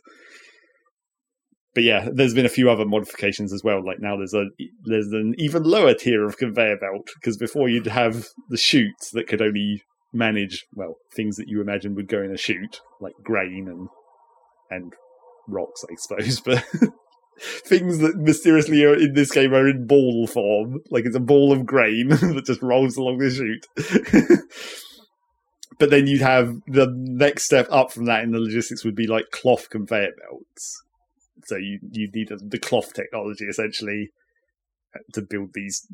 But 1.75 1.85
yeah, 1.85 2.09
there's 2.13 2.35
been 2.35 2.47
a 2.47 2.51
few 2.51 2.71
other 2.71 2.85
modifications 2.85 3.53
as 3.53 3.65
well. 3.65 3.85
Like 3.85 3.99
now, 3.99 4.17
there's 4.17 4.35
a 4.35 4.47
there's 4.85 5.13
an 5.13 5.35
even 5.39 5.63
lower 5.63 5.95
tier 5.95 6.25
of 6.27 6.37
conveyor 6.37 6.77
belt 6.77 7.09
because 7.15 7.37
before 7.37 7.69
you'd 7.69 7.87
have 7.87 8.27
the 8.51 8.59
chutes 8.59 9.11
that 9.13 9.27
could 9.27 9.41
only 9.41 9.83
manage 10.13 10.67
well 10.75 10.97
things 11.17 11.37
that 11.37 11.49
you 11.49 11.63
imagine 11.63 11.95
would 11.95 12.07
go 12.07 12.21
in 12.21 12.31
a 12.31 12.37
chute 12.37 12.83
like 13.01 13.15
grain 13.25 13.67
and 13.67 13.89
and 14.71 14.93
rocks, 15.49 15.85
I 15.91 15.95
suppose, 15.97 16.41
but 16.45 16.65
things 17.65 17.99
that 17.99 18.17
mysteriously 18.17 18.85
are 18.85 18.95
in 18.95 19.15
this 19.15 19.31
game 19.31 19.55
are 19.55 19.69
in 19.69 19.87
ball 19.87 20.27
form. 20.27 20.81
Like 20.91 21.05
it's 21.05 21.17
a 21.17 21.21
ball 21.21 21.53
of 21.53 21.67
grain 21.67 22.09
that 22.09 22.45
just 22.47 22.63
rolls 22.63 22.97
along 22.97 23.19
the 23.19 23.31
chute. 23.31 23.67
but 25.79 25.91
then 25.91 26.07
you'd 26.07 26.23
have 26.23 26.55
the 26.67 26.93
next 26.95 27.45
step 27.45 27.67
up 27.71 27.93
from 27.93 28.07
that 28.07 28.23
in 28.23 28.33
the 28.33 28.39
logistics 28.39 28.85
would 28.85 28.97
be 28.97 29.07
like 29.07 29.31
cloth 29.31 29.71
conveyor 29.71 30.13
belts. 30.19 30.83
So 31.45 31.57
you 31.57 31.79
you 31.91 32.09
need 32.13 32.31
a, 32.31 32.37
the 32.37 32.59
cloth 32.59 32.93
technology 32.95 33.45
essentially 33.47 34.11
to 35.15 35.23
build 35.23 35.51
these 35.55 35.87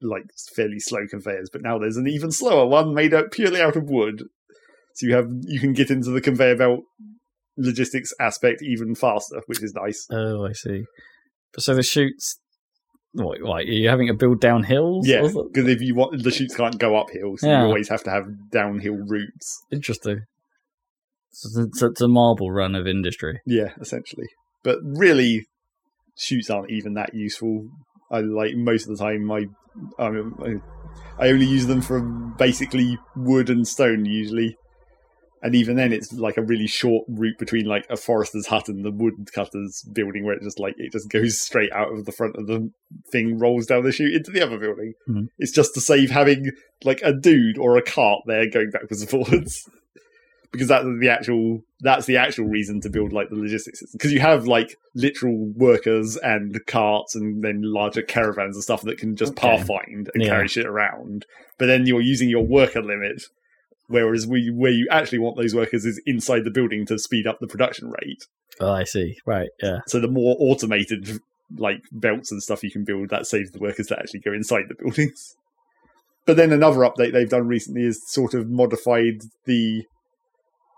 like 0.00 0.24
fairly 0.54 0.78
slow 0.78 1.06
conveyors. 1.08 1.50
But 1.52 1.62
now 1.62 1.78
there's 1.78 1.96
an 1.96 2.06
even 2.06 2.30
slower 2.30 2.66
one 2.66 2.94
made 2.94 3.12
out 3.14 3.32
purely 3.32 3.60
out 3.60 3.76
of 3.76 3.84
wood. 3.90 4.24
So 4.94 5.06
you 5.06 5.14
have 5.14 5.26
you 5.42 5.58
can 5.60 5.72
get 5.72 5.90
into 5.90 6.10
the 6.10 6.20
conveyor 6.20 6.56
belt 6.56 6.80
logistics 7.56 8.12
aspect 8.20 8.62
even 8.62 8.94
faster, 8.94 9.42
which 9.46 9.62
is 9.62 9.74
nice. 9.74 10.06
oh, 10.10 10.46
I 10.46 10.52
see. 10.52 10.84
So 11.58 11.74
the 11.74 11.82
chutes. 11.82 12.38
What, 13.16 13.40
what? 13.42 13.58
Are 13.60 13.62
you 13.62 13.88
having 13.88 14.08
to 14.08 14.14
build 14.14 14.40
down 14.40 14.64
hills? 14.64 15.06
Yeah, 15.06 15.20
Or 15.20 15.26
is 15.26 15.36
it- 15.36 15.52
because 15.52 15.68
if 15.68 15.80
you 15.80 15.94
want 15.94 16.20
the 16.24 16.32
chutes 16.32 16.56
can't 16.56 16.78
go 16.80 16.96
uphill, 16.96 17.36
so 17.36 17.46
Yeah. 17.46 17.60
you 17.62 17.66
always 17.68 17.88
have 17.88 18.02
to 18.04 18.10
have 18.10 18.24
downhill 18.50 18.96
routes. 19.06 19.62
Interesting. 19.72 20.22
So 21.30 21.62
it's, 21.62 21.80
it's 21.82 22.00
a 22.00 22.08
marble 22.08 22.50
run 22.50 22.74
of 22.74 22.86
industry. 22.88 23.40
Yeah, 23.46 23.72
essentially. 23.80 24.26
But 24.64 24.78
really, 24.82 25.46
chutes 26.16 26.50
aren't 26.50 26.70
even 26.70 26.94
that 26.94 27.14
useful. 27.14 27.68
I 28.10 28.20
like 28.20 28.56
most 28.56 28.88
of 28.88 28.96
the 28.96 29.04
time. 29.04 29.30
I, 29.30 29.46
I, 29.98 30.10
mean, 30.10 30.62
I 31.18 31.28
only 31.28 31.46
use 31.46 31.66
them 31.66 31.82
for 31.82 32.00
basically 32.00 32.98
wood 33.14 33.50
and 33.50 33.66
stone 33.68 34.04
usually, 34.04 34.56
and 35.44 35.54
even 35.54 35.76
then, 35.76 35.92
it's 35.92 36.10
like 36.10 36.38
a 36.38 36.42
really 36.42 36.66
short 36.66 37.04
route 37.06 37.36
between 37.38 37.66
like 37.66 37.84
a 37.90 37.98
forester's 37.98 38.46
hut 38.46 38.68
and 38.68 38.82
the 38.82 38.90
woodcutter's 38.90 39.82
building, 39.92 40.24
where 40.24 40.34
it 40.34 40.42
just 40.42 40.58
like 40.58 40.74
it 40.78 40.90
just 40.90 41.10
goes 41.10 41.38
straight 41.38 41.70
out 41.70 41.92
of 41.92 42.06
the 42.06 42.12
front 42.12 42.36
of 42.36 42.46
the 42.46 42.70
thing, 43.12 43.38
rolls 43.38 43.66
down 43.66 43.84
the 43.84 43.92
chute 43.92 44.14
into 44.14 44.30
the 44.30 44.40
other 44.40 44.58
building. 44.58 44.94
Mhm. 45.06 45.28
It's 45.38 45.52
just 45.52 45.74
to 45.74 45.82
save 45.82 46.10
having 46.10 46.52
like 46.82 47.02
a 47.02 47.12
dude 47.12 47.58
or 47.58 47.76
a 47.76 47.82
cart 47.82 48.22
there 48.26 48.48
going 48.48 48.70
backwards 48.70 49.02
and 49.02 49.10
forwards. 49.10 49.68
because 50.54 50.68
that's 50.68 50.86
the 51.00 51.08
actual 51.10 51.60
that's 51.80 52.06
the 52.06 52.16
actual 52.16 52.46
reason 52.46 52.80
to 52.80 52.88
build 52.88 53.12
like 53.12 53.28
the 53.28 53.36
logistics 53.36 53.80
system 53.80 53.96
because 53.98 54.12
you 54.12 54.20
have 54.20 54.46
like 54.46 54.76
literal 54.94 55.36
workers 55.56 56.16
and 56.18 56.58
carts 56.66 57.14
and 57.14 57.44
then 57.44 57.60
larger 57.62 58.00
caravans 58.02 58.56
and 58.56 58.62
stuff 58.62 58.82
that 58.82 58.96
can 58.98 59.14
just 59.16 59.32
Okay. 59.32 59.48
pathfind 59.48 60.08
and 60.14 60.22
Yeah. 60.22 60.28
carry 60.30 60.48
shit 60.48 60.64
around 60.66 61.26
but 61.58 61.66
then 61.66 61.84
you're 61.86 62.00
using 62.00 62.28
your 62.30 62.46
worker 62.46 62.80
limit 62.82 63.24
whereas 63.88 64.26
we 64.26 64.50
where 64.50 64.70
you 64.72 64.88
actually 64.90 65.18
want 65.18 65.36
those 65.36 65.54
workers 65.54 65.84
is 65.84 66.00
inside 66.06 66.44
the 66.44 66.50
building 66.50 66.86
to 66.86 66.98
speed 66.98 67.26
up 67.26 67.38
the 67.40 67.46
production 67.46 67.90
rate 68.02 68.24
Oh, 68.60 68.70
I 68.72 68.84
see. 68.84 69.16
Right. 69.26 69.48
Yeah. 69.62 69.80
so 69.88 69.98
the 70.00 70.08
more 70.08 70.36
automated 70.38 71.18
like 71.58 71.82
belts 71.92 72.32
and 72.32 72.42
stuff 72.42 72.62
you 72.64 72.70
can 72.70 72.84
build 72.84 73.10
that 73.10 73.26
saves 73.26 73.50
the 73.50 73.58
workers 73.58 73.88
to 73.88 73.98
actually 73.98 74.20
go 74.20 74.32
inside 74.32 74.64
the 74.68 74.74
buildings 74.82 75.36
but 76.26 76.38
then 76.38 76.52
another 76.52 76.78
update 76.80 77.12
they've 77.12 77.28
done 77.28 77.46
recently 77.46 77.82
is 77.82 78.00
sort 78.08 78.32
of 78.32 78.48
modified 78.48 79.20
the 79.44 79.84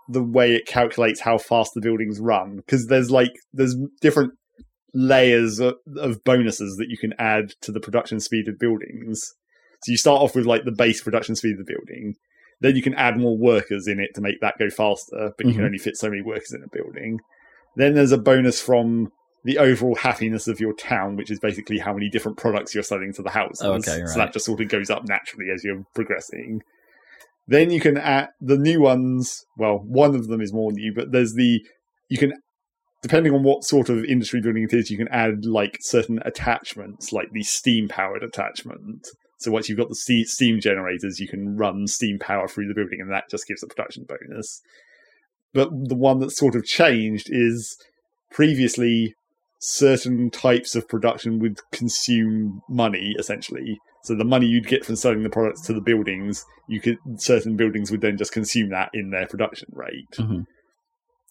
the 0.09 0.23
way 0.23 0.55
it 0.55 0.65
calculates 0.65 1.19
how 1.21 1.37
fast 1.37 1.71
the 1.73 1.81
buildings 1.81 2.19
run 2.19 2.57
because 2.57 2.87
there's 2.87 3.11
like 3.11 3.33
there's 3.53 3.75
different 4.01 4.33
layers 4.93 5.59
of, 5.59 5.75
of 5.97 6.23
bonuses 6.23 6.77
that 6.77 6.89
you 6.89 6.97
can 6.97 7.13
add 7.19 7.53
to 7.61 7.71
the 7.71 7.79
production 7.79 8.19
speed 8.19 8.47
of 8.47 8.57
buildings 8.57 9.33
so 9.83 9.91
you 9.91 9.97
start 9.97 10.21
off 10.21 10.35
with 10.35 10.45
like 10.45 10.63
the 10.63 10.71
base 10.71 11.01
production 11.03 11.35
speed 11.35 11.59
of 11.59 11.65
the 11.65 11.73
building 11.73 12.15
then 12.61 12.75
you 12.75 12.81
can 12.81 12.95
add 12.95 13.17
more 13.17 13.37
workers 13.37 13.87
in 13.87 13.99
it 13.99 14.09
to 14.15 14.21
make 14.21 14.39
that 14.41 14.57
go 14.57 14.69
faster 14.69 15.31
but 15.37 15.45
you 15.45 15.53
can 15.53 15.61
Mhm. 15.61 15.65
only 15.65 15.77
fit 15.77 15.97
so 15.97 16.09
many 16.09 16.21
workers 16.21 16.53
in 16.53 16.63
a 16.63 16.67
building 16.75 17.19
then 17.75 17.93
there's 17.93 18.11
a 18.13 18.17
bonus 18.17 18.61
from 18.61 19.11
the 19.43 19.59
overall 19.59 19.95
happiness 19.95 20.47
of 20.47 20.59
your 20.59 20.73
town, 20.73 21.15
which 21.15 21.31
is 21.31 21.39
basically 21.39 21.77
how 21.77 21.93
many 21.93 22.09
different 22.09 22.37
products 22.37 22.73
you're 22.73 22.83
selling 22.83 23.13
to 23.13 23.21
the 23.21 23.29
houses. 23.29 23.61
Oh, 23.63 23.73
okay, 23.75 24.03
So 24.05 24.17
that 24.19 24.33
just 24.33 24.45
sort 24.45 24.59
of 24.59 24.67
goes 24.67 24.89
up 24.89 25.07
naturally 25.07 25.51
as 25.53 25.63
you're 25.63 25.85
progressing. 25.93 26.63
Then 27.47 27.71
you 27.71 27.79
can 27.79 27.97
add 27.97 28.29
the 28.41 28.57
new 28.57 28.81
ones. 28.81 29.45
Well, 29.57 29.77
one 29.77 30.15
of 30.15 30.27
them 30.27 30.41
is 30.41 30.53
more 30.53 30.71
new, 30.71 30.93
but 30.93 31.11
there's 31.11 31.33
the 31.33 31.61
you 32.09 32.17
can 32.17 32.33
depending 33.01 33.33
on 33.33 33.43
what 33.43 33.63
sort 33.63 33.89
of 33.89 34.03
industry 34.03 34.41
building 34.41 34.63
it 34.63 34.73
is, 34.73 34.89
you 34.89 34.97
can 34.97 35.07
add 35.09 35.45
like 35.45 35.77
certain 35.81 36.19
attachments, 36.25 37.11
like 37.13 37.31
the 37.31 37.43
steam 37.43 37.87
powered 37.87 38.23
attachment. 38.23 39.07
So 39.39 39.51
once 39.51 39.69
you've 39.69 39.77
got 39.77 39.89
the 39.89 40.25
steam 40.25 40.59
generators, 40.59 41.19
you 41.19 41.27
can 41.27 41.55
run 41.55 41.87
steam 41.87 42.17
power 42.19 42.47
through 42.47 42.67
the 42.67 42.73
building, 42.73 42.99
and 42.99 43.11
that 43.11 43.29
just 43.29 43.47
gives 43.47 43.61
a 43.63 43.67
production 43.67 44.05
bonus. 44.07 44.61
But 45.53 45.69
the 45.71 45.95
one 45.95 46.19
that's 46.19 46.37
sort 46.37 46.55
of 46.55 46.65
changed 46.65 47.27
is 47.29 47.77
previously 48.31 49.13
certain 49.59 50.29
types 50.29 50.75
of 50.75 50.87
production 50.87 51.39
would 51.39 51.59
consume 51.71 52.61
money 52.69 53.15
essentially. 53.17 53.77
So 54.07 54.15
the 54.15 54.23
money 54.23 54.45
you'd 54.47 54.67
get 54.67 54.85
from 54.85 54.95
selling 54.95 55.23
the 55.23 55.29
products 55.29 55.61
to 55.67 55.73
the 55.73 55.81
buildings, 55.81 56.45
you 56.69 56.79
could 56.79 56.97
certain 57.17 57.55
buildings 57.57 57.91
would 57.91 58.01
then 58.01 58.17
just 58.17 58.31
consume 58.31 58.69
that 58.69 58.89
in 58.93 59.09
their 59.09 59.27
production 59.27 59.67
rate. 59.73 60.05
Mhm. 60.17 60.45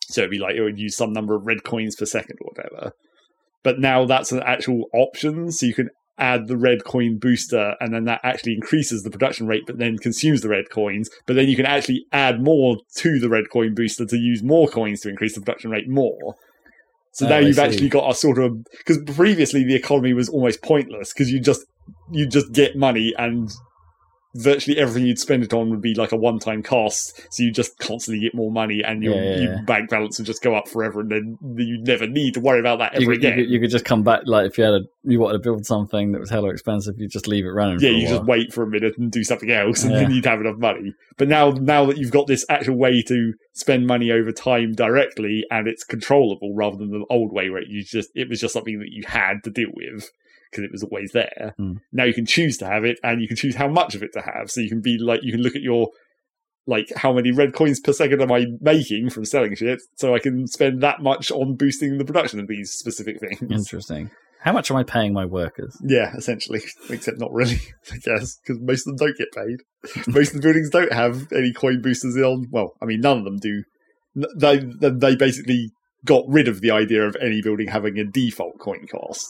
So 0.09 0.21
it'd 0.21 0.31
be 0.31 0.39
like 0.39 0.57
it 0.57 0.63
would 0.63 0.79
use 0.79 0.97
some 0.97 1.13
number 1.13 1.35
of 1.35 1.47
red 1.47 1.65
coins 1.65 1.97
per 1.97 2.05
second 2.05 2.37
or 2.43 2.53
whatever. 2.55 2.93
But 3.65 3.81
now 3.81 4.05
that's 4.05 4.31
an 4.31 4.43
actual 4.45 4.85
option, 4.95 5.51
so 5.51 5.67
you 5.67 5.75
can 5.75 5.89
add 6.19 6.47
the 6.47 6.57
red 6.57 6.85
coin 6.85 7.19
booster, 7.19 7.75
and 7.81 7.93
then 7.93 8.05
that 8.05 8.21
actually 8.23 8.55
increases 8.55 9.03
the 9.03 9.11
production 9.11 9.47
rate, 9.47 9.65
but 9.67 9.79
then 9.79 9.99
consumes 9.99 10.43
the 10.43 10.49
red 10.49 10.71
coins. 10.71 11.11
But 11.27 11.35
then 11.37 11.49
you 11.49 11.57
can 11.57 11.67
actually 11.67 12.05
add 12.13 12.43
more 12.43 12.77
to 12.99 13.19
the 13.19 13.29
red 13.29 13.51
coin 13.51 13.75
booster 13.75 14.07
to 14.07 14.17
use 14.17 14.43
more 14.43 14.69
coins 14.69 15.01
to 15.01 15.09
increase 15.09 15.35
the 15.35 15.41
production 15.41 15.71
rate 15.71 15.89
more. 15.89 16.35
So 17.13 17.27
Oh, 17.27 17.31
now 17.31 17.37
I 17.37 17.41
you've 17.41 17.57
see. 17.57 17.63
actually 17.63 17.89
got 17.89 18.11
a 18.11 18.15
sort 18.15 18.39
of 18.39 18.53
because 18.79 18.99
previously 19.15 19.65
the 19.65 19.75
economy 19.75 20.13
was 20.13 20.29
almost 20.29 20.63
pointless 20.63 21.13
because 21.13 21.31
you 21.33 21.41
just 21.41 21.65
you 22.11 22.27
just 22.27 22.53
get 22.53 22.77
money 22.77 23.15
and 23.19 23.51
virtually 24.39 24.77
everything 24.79 25.07
you'd 25.07 25.19
spend 25.19 25.43
it 25.43 25.55
on 25.55 25.71
would 25.71 25.81
be 25.81 25.95
like 25.95 26.13
a 26.13 26.17
one-time 26.17 26.63
cost 26.63 27.23
so 27.33 27.43
you 27.43 27.51
just 27.51 27.79
constantly 27.79 28.21
get 28.21 28.35
more 28.35 28.51
money 28.53 28.83
and 28.85 29.03
your, 29.03 29.15
Yeah, 29.15 29.23
yeah, 29.31 29.37
your 29.41 29.53
yeah. 29.55 29.61
bank 29.63 29.89
balance 29.89 30.19
would 30.19 30.27
just 30.27 30.43
go 30.43 30.55
up 30.55 30.69
forever 30.69 31.01
and 31.01 31.11
then 31.11 31.39
you 31.57 31.79
never 31.83 32.07
need 32.07 32.35
to 32.35 32.41
worry 32.41 32.61
about 32.61 32.81
that 32.81 32.93
ever 32.93 33.01
You, 33.01 33.07
could- 33.09 33.23
you, 33.23 33.29
again 33.31 33.39
could, 33.39 33.51
you 33.51 33.61
could 33.61 33.71
just 33.71 33.87
come 33.87 34.03
back 34.03 34.23
like 34.27 34.45
if 34.49 34.59
you 34.59 34.65
had 34.65 34.75
a 34.75 34.81
you 35.05 35.21
wanted 35.21 35.35
to 35.35 35.39
build 35.39 35.65
something 35.65 36.13
that 36.13 36.21
was 36.21 36.29
hella 36.29 36.51
expensive, 36.51 36.99
you 36.99 37.09
just 37.09 37.27
leave 37.27 37.47
it 37.47 37.51
running. 37.51 37.79
yeah 37.81 37.89
you 37.89 38.07
just 38.07 38.25
wait 38.25 38.53
for 38.53 38.63
a 38.63 38.67
minute 38.67 38.99
and 38.99 39.11
do 39.11 39.25
something 39.25 39.51
else 39.51 39.83
and 39.85 39.95
then 39.95 40.11
you'd 40.11 40.27
have 40.27 40.41
enough 40.43 40.59
money 40.59 40.93
but 41.17 41.29
now 41.29 41.53
now 41.53 41.87
that 41.87 41.97
you've 41.97 42.11
got 42.13 42.27
this 42.27 42.45
actual 42.51 42.77
way 42.77 43.01
to 43.01 43.33
spend 43.55 43.87
money 43.87 44.11
over 44.11 44.33
time 44.33 44.73
directly 44.75 45.47
and 45.51 45.67
it's 45.67 45.83
controllable 45.83 46.55
rather 46.55 46.77
than 46.77 46.91
the 46.91 47.07
old 47.09 47.33
way 47.33 47.49
where 47.49 47.63
you 47.65 47.83
just 47.83 48.11
it 48.15 48.29
was 48.29 48.39
just 48.39 48.53
something 48.53 48.81
that 48.81 48.91
you 48.91 49.03
had 49.07 49.43
to 49.45 49.49
deal 49.51 49.71
with 49.73 50.11
because 50.51 50.65
it 50.65 50.71
was 50.73 50.83
always 50.85 51.13
there 51.13 51.55
Hmm. 51.59 51.75
now 51.93 52.05
you 52.05 52.15
can 52.15 52.27
choose 52.27 52.57
to 52.59 52.67
have 52.67 52.85
it 52.85 52.99
and 53.03 53.21
you 53.23 53.29
can 53.29 53.37
choose 53.37 53.57
how 53.57 53.69
much 53.69 53.95
of 53.95 54.03
it 54.03 54.13
to 54.15 54.21
have 54.21 54.51
so 54.51 54.61
you 54.61 54.69
can 54.69 54.81
be 54.81 54.97
like 54.99 55.21
you 55.23 55.33
can 55.33 55.43
look 55.43 55.57
at 55.57 55.63
your 55.63 55.89
like 56.69 56.89
how 56.97 57.13
many 57.13 57.31
red 57.31 57.53
coins 57.55 57.79
per 57.79 57.93
second 57.93 58.21
am 58.21 58.33
I 58.33 58.47
making 58.61 59.11
from 59.11 59.25
selling 59.25 59.55
shit, 59.55 59.79
so 59.97 60.15
I 60.17 60.19
can 60.19 60.49
spend 60.49 60.83
that 60.83 61.01
much 61.01 61.31
on 61.31 61.55
boosting 61.55 61.97
the 61.99 62.05
production 62.05 62.41
of 62.41 62.49
these 62.49 62.73
specific 62.73 63.21
things. 63.21 63.41
Interesting. 63.53 64.11
How 64.41 64.53
much 64.53 64.69
am 64.71 64.77
I 64.77 64.83
paying 64.83 65.13
my 65.13 65.25
workers? 65.27 65.77
Yeah, 65.85 66.13
essentially, 66.17 66.63
except 66.91 67.19
not 67.21 67.33
really, 67.33 67.61
I 67.93 67.99
guess, 67.99 68.37
because 68.43 68.61
most 68.61 68.85
of 68.87 68.97
them 68.97 69.07
don't 69.07 69.17
get 69.17 69.29
paid. 69.33 70.07
most 70.13 70.31
of 70.35 70.41
the 70.41 70.43
buildings 70.43 70.71
don't 70.71 70.93
have 70.93 71.33
any 71.33 71.53
coin 71.53 71.81
boosters 71.83 72.17
on. 72.17 72.47
Well, 72.51 72.73
I 72.83 72.85
mean, 72.87 73.01
none 73.01 73.19
of 73.19 73.25
them 73.25 73.39
do. 73.39 73.63
They 74.37 74.59
they 74.81 75.15
basically 75.15 75.71
got 76.05 76.25
rid 76.27 76.49
of 76.49 76.63
the 76.63 76.73
idea 76.73 77.07
of 77.07 77.17
any 77.23 77.43
building 77.43 77.69
having 77.69 77.97
a 77.97 78.05
default 78.05 78.59
coin 78.59 78.87
cost. 78.91 79.25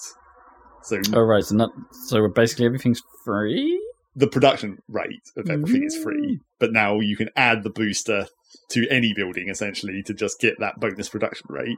So 0.87 1.01
Oh 1.13 1.23
right, 1.23 1.43
so 1.43 1.57
not 1.57 1.71
so 2.07 2.29
basically 2.29 2.65
everything's 2.67 3.03
free. 3.25 3.83
the 4.15 4.29
production 4.29 4.79
rate 4.89 5.31
of 5.37 5.51
everything 5.51 5.83
is 5.85 5.97
free, 5.97 6.37
mm. 6.37 6.41
but 6.61 6.73
now 6.73 7.01
you 7.01 7.17
can 7.17 7.29
add 7.37 7.65
the 7.65 7.71
booster 7.71 8.27
to 8.71 8.89
any 8.89 9.13
building 9.13 9.49
essentially 9.49 10.01
to 10.05 10.15
just 10.15 10.41
get 10.41 10.59
that 10.61 10.79
bonus 10.79 11.09
production 11.09 11.47
rate. 11.51 11.77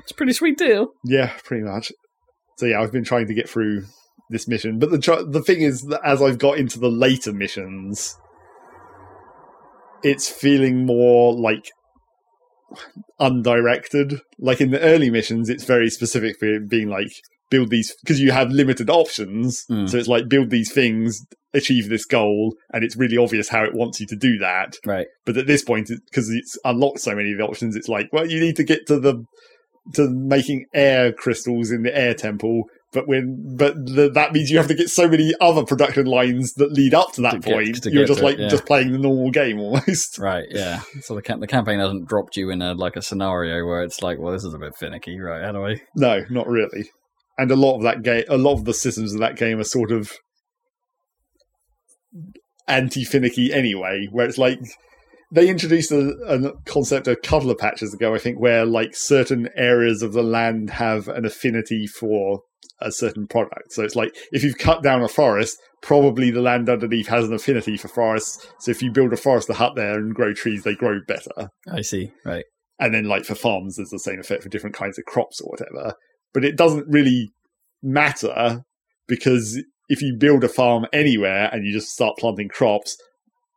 It's 0.00 0.12
a 0.12 0.14
pretty 0.14 0.32
sweet 0.32 0.56
deal. 0.56 0.88
Yeah, 1.04 1.32
pretty 1.44 1.64
much. 1.64 1.92
So 2.56 2.64
yeah, 2.64 2.80
I've 2.80 2.92
been 2.92 3.04
trying 3.04 3.26
to 3.26 3.34
get 3.34 3.48
through 3.48 3.84
this 4.30 4.48
mission, 4.48 4.78
but 4.78 4.90
the 4.90 4.98
tr- 4.98 5.28
the 5.28 5.42
thing 5.42 5.60
is 5.60 5.82
that 5.82 6.00
as 6.02 6.22
I've 6.22 6.38
got 6.38 6.56
into 6.56 6.78
the 6.78 6.90
later 6.90 7.34
missions, 7.34 8.16
it's 10.02 10.30
feeling 10.30 10.86
more 10.86 11.34
like 11.34 11.70
undirected. 13.20 14.20
Like 14.38 14.62
in 14.62 14.70
the 14.70 14.80
early 14.80 15.10
missions, 15.10 15.50
it's 15.50 15.64
very 15.64 15.90
specific 15.90 16.38
for 16.38 16.58
being 16.58 16.88
like 16.88 17.12
build 17.50 17.70
these 17.70 17.94
because 18.02 18.20
you 18.20 18.32
have 18.32 18.50
limited 18.50 18.90
options. 18.90 19.64
Mm. 19.70 19.88
So 19.88 19.96
it's 19.98 20.08
like 20.08 20.28
build 20.28 20.50
these 20.50 20.72
things, 20.72 21.20
achieve 21.54 21.88
this 21.88 22.04
goal, 22.04 22.54
and 22.72 22.84
it's 22.84 22.96
really 22.96 23.16
obvious 23.16 23.48
how 23.48 23.64
it 23.64 23.74
wants 23.74 24.00
you 24.00 24.06
to 24.08 24.16
do 24.16 24.38
that. 24.38 24.76
Right. 24.86 25.06
But 25.24 25.36
at 25.36 25.46
this 25.46 25.62
point, 25.64 25.90
because 26.10 26.30
it's 26.30 26.56
unlocked 26.64 27.00
so 27.00 27.14
many 27.14 27.32
of 27.32 27.38
the 27.38 27.44
options, 27.44 27.76
it's 27.76 27.88
like, 27.88 28.08
well, 28.12 28.26
you 28.26 28.40
need 28.40 28.56
to 28.56 28.64
get 28.64 28.86
to 28.88 28.98
the 29.00 29.24
to 29.94 30.08
making 30.10 30.66
air 30.74 31.12
crystals 31.12 31.70
in 31.70 31.82
the 31.82 31.96
air 31.96 32.12
temple. 32.14 32.64
But 32.90 33.06
when, 33.06 33.54
but 33.58 33.74
the, 33.74 34.10
that 34.14 34.32
means 34.32 34.50
you 34.50 34.56
have 34.56 34.68
to 34.68 34.74
get 34.74 34.88
so 34.88 35.08
many 35.08 35.34
other 35.42 35.62
production 35.62 36.06
lines 36.06 36.54
that 36.54 36.72
lead 36.72 36.94
up 36.94 37.12
to 37.14 37.20
that 37.22 37.32
To 37.32 37.38
get- 37.40 37.52
point. 37.54 37.82
to 37.82 37.90
You're 37.92 38.06
just 38.06 38.20
to 38.20 38.24
it, 38.26 38.28
like 38.30 38.38
yeah. 38.38 38.48
just 38.48 38.64
playing 38.64 38.92
the 38.92 38.98
normal 38.98 39.30
game 39.30 39.58
almost. 39.60 40.18
Right, 40.18 40.46
yeah. 40.50 40.80
So 41.02 41.14
the 41.14 41.36
the 41.38 41.46
campaign 41.46 41.80
hasn't 41.80 42.08
dropped 42.08 42.36
you 42.36 42.48
in 42.50 42.62
a 42.62 42.72
like 42.74 42.96
a 42.96 43.02
scenario 43.02 43.64
where 43.66 43.82
it's 43.82 44.00
like, 44.02 44.18
well, 44.18 44.32
this 44.32 44.42
is 44.44 44.54
a 44.54 44.58
bit 44.58 44.74
finicky, 44.78 45.18
right? 45.20 45.42
How 45.44 45.52
do 45.52 45.66
I? 45.66 45.76
No, 45.96 46.24
not 46.30 46.46
really. 46.48 46.90
And 47.38 47.50
a 47.50 47.56
lot 47.56 47.76
of 47.76 47.82
that 47.84 48.02
game, 48.02 48.24
a 48.28 48.36
lot 48.36 48.54
of 48.54 48.64
the 48.64 48.74
systems 48.74 49.14
of 49.14 49.20
that 49.20 49.36
game 49.36 49.60
are 49.60 49.64
sort 49.64 49.92
of 49.92 50.12
anti-finicky 52.66 53.52
anyway, 53.52 54.08
where 54.10 54.26
it's 54.26 54.38
like 54.38 54.58
they 55.32 55.48
introduced 55.48 55.92
a, 55.92 56.10
a 56.26 56.52
concept 56.64 57.06
a 57.06 57.16
couple 57.16 57.50
of 57.50 57.58
patches 57.58 57.94
ago, 57.94 58.14
I 58.14 58.18
think, 58.18 58.40
where 58.40 58.66
like 58.66 58.96
certain 58.96 59.48
areas 59.56 60.02
of 60.02 60.12
the 60.12 60.22
land 60.22 60.70
have 60.70 61.06
an 61.08 61.24
affinity 61.24 61.86
for 61.86 62.40
a 62.80 62.90
certain 62.90 63.26
product. 63.26 63.72
So 63.72 63.82
it's 63.84 63.96
like 63.96 64.14
if 64.32 64.42
you've 64.42 64.58
cut 64.58 64.82
down 64.82 65.02
a 65.02 65.08
forest, 65.08 65.58
probably 65.82 66.30
the 66.30 66.40
land 66.42 66.68
underneath 66.68 67.08
has 67.08 67.26
an 67.26 67.34
affinity 67.34 67.76
for 67.76 67.88
forests. 67.88 68.46
So 68.60 68.70
if 68.70 68.82
you 68.82 68.90
build 68.90 69.12
a 69.12 69.16
forest 69.16 69.50
hut 69.50 69.74
there 69.76 69.94
and 69.94 70.14
grow 70.14 70.32
trees, 70.32 70.64
they 70.64 70.74
grow 70.74 71.00
better 71.06 71.50
I 71.70 71.82
see. 71.82 72.12
Right. 72.24 72.44
and 72.78 72.94
then 72.94 73.04
like 73.04 73.24
for 73.24 73.34
farms 73.34 73.76
there's 73.76 73.90
the 73.90 73.98
same 73.98 74.20
effect 74.20 74.42
for 74.42 74.48
different 74.48 74.76
kinds 74.76 74.98
of 74.98 75.04
crops 75.04 75.40
or 75.40 75.50
whatever 75.50 75.94
but 76.34 76.44
it 76.44 76.56
doesn't 76.56 76.86
really 76.88 77.30
matter 77.82 78.62
because 79.06 79.62
if 79.88 80.02
you 80.02 80.14
build 80.18 80.44
a 80.44 80.48
farm 80.48 80.86
anywhere 80.92 81.48
and 81.52 81.64
you 81.64 81.72
just 81.72 81.88
start 81.92 82.16
planting 82.18 82.48
crops 82.48 82.96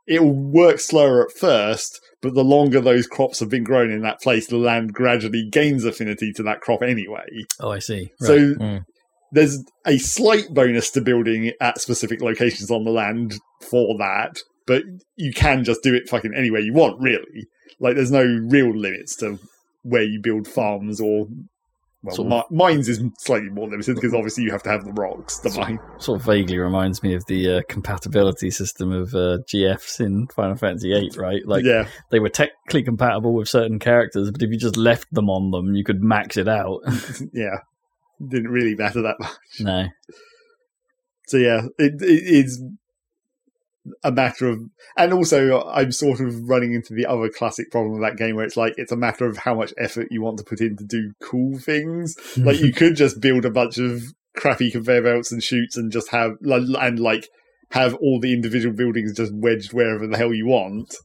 it 0.07 0.21
will 0.21 0.33
work 0.33 0.79
slower 0.79 1.23
at 1.25 1.31
first 1.37 1.99
but 2.21 2.33
the 2.33 2.43
longer 2.43 2.79
those 2.79 3.07
crops 3.07 3.39
have 3.39 3.49
been 3.49 3.63
grown 3.63 3.91
in 3.91 4.01
that 4.01 4.21
place 4.21 4.47
the 4.47 4.57
land 4.57 4.93
gradually 4.93 5.47
gains 5.51 5.83
affinity 5.85 6.31
to 6.31 6.43
that 6.43 6.61
crop 6.61 6.81
anyway 6.81 7.25
Oh, 7.59 7.71
I 7.71 7.79
see. 7.79 8.11
Right. 8.21 8.27
so 8.27 8.37
Mm. 8.55 8.83
there's 9.31 9.63
a 9.85 9.97
slight 9.97 10.53
bonus 10.53 10.91
to 10.91 11.01
building 11.01 11.51
at 11.59 11.79
specific 11.81 12.21
locations 12.21 12.69
on 12.71 12.83
the 12.83 12.91
land 12.91 13.35
for 13.61 13.97
that, 13.99 14.37
but 14.67 14.83
you 15.15 15.31
can 15.33 15.63
just 15.63 15.81
do 15.83 15.93
it 15.93 16.09
fucking 16.09 16.33
anywhere 16.35 16.59
you 16.61 16.73
want, 16.73 16.99
really. 17.01 17.45
Like 17.79 17.95
there's 17.95 18.11
no 18.11 18.23
real 18.23 18.75
limits 18.75 19.15
to 19.17 19.39
where 19.83 20.03
you 20.03 20.19
build 20.21 20.47
farms 20.47 20.99
or 20.99 21.27
well, 22.03 22.15
Sort 22.15 22.27
mi- 22.29 22.57
mines 22.57 22.89
is 22.89 23.01
slightly 23.19 23.49
more 23.49 23.69
limited 23.69 23.95
because 23.95 24.13
obviously 24.13 24.43
you 24.43 24.51
have 24.51 24.63
to 24.63 24.69
have 24.69 24.83
the 24.85 24.91
rocks 24.93 25.37
The 25.39 25.51
Sort- 25.51 25.67
mine. 25.67 25.79
sort 25.99 26.19
of 26.19 26.25
vaguely 26.25 26.57
reminds 26.57 27.03
me 27.03 27.13
of 27.13 27.23
the 27.27 27.57
uh, 27.57 27.61
compatibility 27.69 28.49
system 28.49 28.91
of 28.91 29.13
uh, 29.13 29.37
GFs 29.53 29.99
in 29.99 30.27
Final 30.27 30.55
Fantasy 30.55 30.91
VIII, 30.91 31.11
right? 31.17 31.45
Like 31.45 31.63
yeah, 31.63 31.87
they 32.09 32.19
were 32.19 32.29
technically 32.29 32.83
compatible 32.83 33.33
with 33.33 33.47
certain 33.49 33.77
characters, 33.79 34.31
but 34.31 34.41
if 34.41 34.49
you 34.49 34.57
just 34.57 34.77
left 34.77 35.13
them 35.13 35.29
on 35.29 35.51
them, 35.51 35.75
you 35.75 35.83
could 35.83 36.01
max 36.01 36.37
it 36.37 36.47
out. 36.47 36.79
yeah, 37.33 37.57
didn't 38.25 38.49
really 38.51 38.75
matter 38.75 39.01
that 39.03 39.17
much. 39.19 39.31
no. 39.59 39.87
So 41.27 41.37
yeah, 41.37 41.61
it, 41.77 42.01
it 42.01 42.45
is 42.45 42.61
a 44.03 44.11
matter 44.11 44.47
of, 44.47 44.59
and 44.97 45.13
also 45.13 45.59
uh, 45.59 45.71
I'm 45.73 45.91
sort 45.91 46.19
of 46.19 46.49
running 46.49 46.73
into 46.73 46.93
the 46.93 47.05
other 47.05 47.29
classic 47.29 47.71
problem 47.71 47.95
of 47.95 48.01
that 48.01 48.17
game 48.17 48.35
where 48.35 48.45
it's 48.45 48.57
like 48.57 48.73
it's 48.77 48.91
a 48.91 48.97
matter 48.97 49.25
of 49.25 49.37
how 49.37 49.55
much 49.55 49.73
effort 49.77 50.07
you 50.11 50.21
want 50.21 50.37
to 50.37 50.43
put 50.43 50.61
in 50.61 50.77
to 50.77 50.85
do 50.85 51.13
cool 51.21 51.57
things. 51.59 52.15
Like 52.37 52.59
you 52.59 52.73
could 52.73 52.95
just 52.95 53.21
build 53.21 53.45
a 53.45 53.51
bunch 53.51 53.77
of 53.77 54.01
crappy 54.35 54.71
conveyor 54.71 55.03
belts 55.03 55.31
and 55.31 55.43
chutes 55.43 55.77
and 55.77 55.91
just 55.91 56.09
have 56.09 56.37
and 56.41 56.99
like 56.99 57.27
have 57.71 57.93
all 57.95 58.19
the 58.19 58.33
individual 58.33 58.75
buildings 58.75 59.15
just 59.15 59.33
wedged 59.33 59.73
wherever 59.73 60.07
the 60.07 60.17
hell 60.17 60.33
you 60.33 60.47
want. 60.47 60.95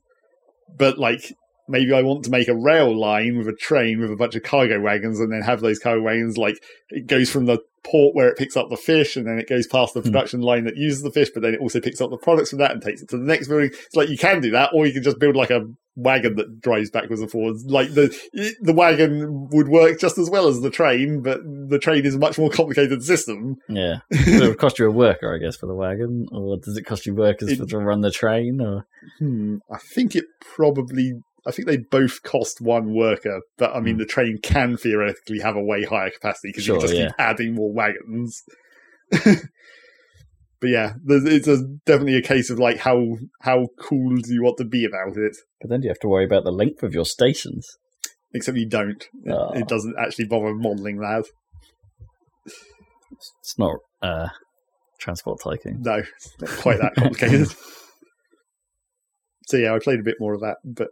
But 0.77 0.99
like 0.99 1.35
maybe 1.69 1.93
I 1.93 2.03
want 2.03 2.25
to 2.25 2.31
make 2.31 2.49
a 2.49 2.55
rail 2.57 2.99
line 2.99 3.39
with 3.39 3.49
a 3.49 3.53
train 3.55 4.01
with 4.01 4.11
a 4.11 4.17
bunch 4.17 4.35
of 4.35 4.43
cargo 4.43 4.81
wagons 4.81 5.21
and 5.21 5.33
then 5.33 5.43
have 5.43 5.61
those 5.61 5.79
cargo 5.79 6.03
wagons 6.03 6.37
like 6.39 6.63
it 6.91 7.07
goes 7.07 7.31
from 7.31 7.47
the 7.47 7.59
port 7.85 8.15
where 8.17 8.29
it 8.29 8.37
picks 8.37 8.57
up 8.57 8.69
the 8.69 8.77
fish 8.77 9.17
and 9.17 9.27
then 9.27 9.39
it 9.39 9.49
goes 9.49 9.67
past 9.69 9.95
the 9.95 10.01
Hmm. 10.01 10.07
production 10.09 10.41
line 10.41 10.65
that 10.65 10.77
uses 10.77 11.03
the 11.03 11.11
fish, 11.13 11.31
but 11.33 11.43
then 11.43 11.55
it 11.55 11.61
also 11.61 11.81
picks 11.81 12.01
up 12.01 12.11
the 12.11 12.17
products 12.19 12.51
from 12.51 12.59
that 12.59 12.73
and 12.73 12.83
takes 12.83 13.01
it 13.01 13.09
to 13.11 13.17
the 13.17 13.25
next 13.25 13.47
building. 13.49 13.71
It's 13.73 13.95
like 13.95 14.09
you 14.09 14.19
can 14.19 14.41
do 14.41 14.51
that, 14.51 14.71
or 14.75 14.87
you 14.87 14.93
can 14.93 15.05
just 15.05 15.21
build 15.21 15.37
like 15.37 15.51
a 15.51 15.61
wagon 15.95 16.35
that 16.37 16.61
drives 16.61 16.91
backwards 16.91 17.23
and 17.23 17.31
forwards. 17.31 17.65
Like 17.65 17.95
the 17.95 18.15
the 18.61 18.73
wagon 18.73 19.49
would 19.53 19.69
work 19.69 20.01
just 20.01 20.19
as 20.19 20.29
well 20.29 20.49
as 20.49 20.61
the 20.63 20.71
train, 20.71 21.23
but 21.23 21.41
the 21.45 21.79
train 21.79 22.05
is 22.05 22.17
a 22.17 22.19
much 22.19 22.39
more 22.39 22.51
complicated 22.51 23.05
system. 23.05 23.57
Yeah. 23.69 23.99
it 24.11 24.43
would 24.49 24.59
cost 24.59 24.81
you 24.81 24.89
a 24.89 24.91
worker, 24.91 25.33
I 25.33 25.39
guess, 25.39 25.57
for 25.57 25.67
the 25.67 25.75
wagon, 25.75 26.27
or 26.33 26.57
does 26.57 26.77
it 26.77 26.83
cost 26.87 27.07
you 27.07 27.15
workers 27.15 27.53
It- 27.53 27.59
for 27.59 27.67
to 27.67 27.79
run 27.79 28.01
the 28.01 28.11
train? 28.11 28.61
Or 28.61 28.85
Hmm. 29.21 29.59
I 29.73 29.79
think 29.79 30.17
it 30.17 30.25
probably. 30.57 31.13
I 31.47 31.53
think 31.53 31.69
they 31.69 31.77
both 31.77 32.23
cost 32.23 32.61
one 32.61 32.93
worker, 32.95 33.41
but 33.57 33.75
I 33.75 33.81
mean 33.81 33.95
Hmm. 33.95 34.01
the 34.01 34.07
train 34.07 34.39
can 34.43 34.77
theoretically 34.77 35.39
have 35.41 35.57
a 35.57 35.63
way 35.63 35.85
higher 35.85 36.11
capacity 36.11 36.49
because 36.49 36.67
you 36.67 36.75
Sure, 36.75 36.81
can 36.81 36.89
just 36.89 36.99
yeah. 36.99 37.07
keep 37.09 37.15
adding 37.21 37.55
more 37.55 37.73
wagons. 37.73 38.43
but 39.11 40.71
yeah, 40.71 40.95
it's 41.07 41.47
a, 41.49 41.59
definitely 41.85 42.17
a 42.17 42.23
case 42.23 42.51
of 42.51 42.59
like 42.59 42.79
how 42.79 43.17
how 43.43 43.69
cool 43.79 44.17
do 44.17 44.33
you 44.35 44.43
want 44.43 44.57
to 44.59 44.65
be 44.65 44.85
about 44.85 45.17
it? 45.17 45.37
but 45.61 45.71
then 45.71 45.83
you 45.83 45.89
have 45.89 46.01
to 46.01 46.09
worry 46.09 46.25
about 46.25 46.45
the 46.45 46.51
length 46.53 46.83
of 46.83 46.93
your 46.95 47.05
stations. 47.05 47.67
Except 48.35 48.59
you 48.59 48.69
don't. 48.69 49.03
It- 49.25 49.33
Oh. 49.33 49.53
It 49.53 49.69
doesn't 49.69 49.95
actually 49.99 50.27
bother 50.27 50.53
modelling 50.55 50.99
that. 50.99 51.25
It's 53.41 53.59
not 53.59 53.77
uh, 54.03 54.29
transport 54.99 55.41
tycoon. 55.43 55.81
No, 55.83 55.95
it's 56.17 56.35
not 56.41 56.51
quite 56.51 56.79
that 56.81 56.95
complicated. 56.97 57.49
so 59.47 59.57
yeah, 59.57 59.75
I 59.75 59.79
played 59.79 60.01
a 60.01 60.05
bit 60.05 60.17
more 60.21 60.35
of 60.35 60.41
that, 60.41 60.57
but 60.65 60.89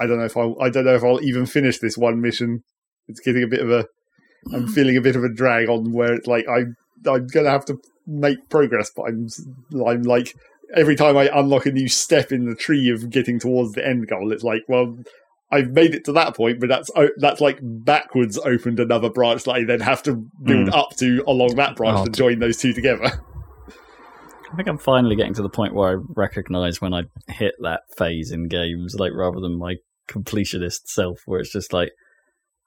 I 0.00 0.06
don't 0.06 0.18
know 0.18 0.24
if 0.24 0.36
I'll, 0.36 0.56
I 0.60 0.70
don't 0.70 0.84
know 0.84 0.94
if 0.94 1.04
I'll 1.04 1.22
even 1.22 1.46
finish 1.46 1.78
this 1.78 1.98
one 1.98 2.20
mission. 2.20 2.62
It's 3.08 3.20
getting 3.20 3.42
a 3.42 3.48
bit 3.48 3.60
of 3.60 3.70
a. 3.70 3.86
I'm 4.52 4.68
feeling 4.72 4.96
a 4.96 5.00
bit 5.00 5.16
of 5.16 5.24
a 5.24 5.32
drag 5.32 5.68
on 5.68 5.92
where 5.92 6.14
it's 6.14 6.26
like 6.26 6.46
I 6.48 6.64
I'm 7.08 7.26
gonna 7.26 7.50
have 7.50 7.64
to 7.66 7.78
make 8.06 8.48
progress, 8.48 8.90
but 8.94 9.04
I'm 9.04 9.28
I'm 9.86 10.02
like 10.02 10.34
every 10.74 10.96
time 10.96 11.16
I 11.16 11.30
unlock 11.32 11.66
a 11.66 11.72
new 11.72 11.88
step 11.88 12.32
in 12.32 12.44
the 12.44 12.54
tree 12.54 12.90
of 12.90 13.10
getting 13.10 13.38
towards 13.38 13.72
the 13.72 13.86
end 13.86 14.08
goal, 14.08 14.32
it's 14.32 14.44
like 14.44 14.62
well. 14.68 14.98
I've 15.50 15.70
made 15.70 15.94
it 15.94 16.04
to 16.04 16.12
that 16.12 16.36
point, 16.36 16.60
but 16.60 16.68
that's 16.68 16.90
oh, 16.94 17.08
that's 17.16 17.40
like 17.40 17.58
backwards 17.62 18.36
opened 18.36 18.80
another 18.80 19.08
branch 19.08 19.44
that 19.44 19.52
I 19.52 19.64
then 19.64 19.80
have 19.80 20.02
to 20.02 20.28
build 20.42 20.68
hmm. 20.68 20.74
up 20.74 20.94
to 20.96 21.24
along 21.26 21.56
that 21.56 21.74
branch 21.74 22.00
Oh, 22.00 22.04
to 22.04 22.10
join 22.10 22.38
those 22.38 22.58
two 22.58 22.74
together. 22.74 23.10
I 24.52 24.56
think 24.56 24.68
I'm 24.68 24.78
finally 24.78 25.16
getting 25.16 25.34
to 25.34 25.42
the 25.42 25.48
point 25.48 25.74
where 25.74 25.90
I 25.90 26.02
recognize 26.16 26.80
when 26.80 26.94
I 26.94 27.02
hit 27.28 27.54
that 27.60 27.82
phase 27.96 28.30
in 28.30 28.48
games, 28.48 28.96
like 28.98 29.12
rather 29.14 29.40
than 29.40 29.58
my 29.58 29.76
completionist 30.08 30.86
self, 30.86 31.20
where 31.26 31.40
it's 31.40 31.52
just 31.52 31.72
like, 31.72 31.90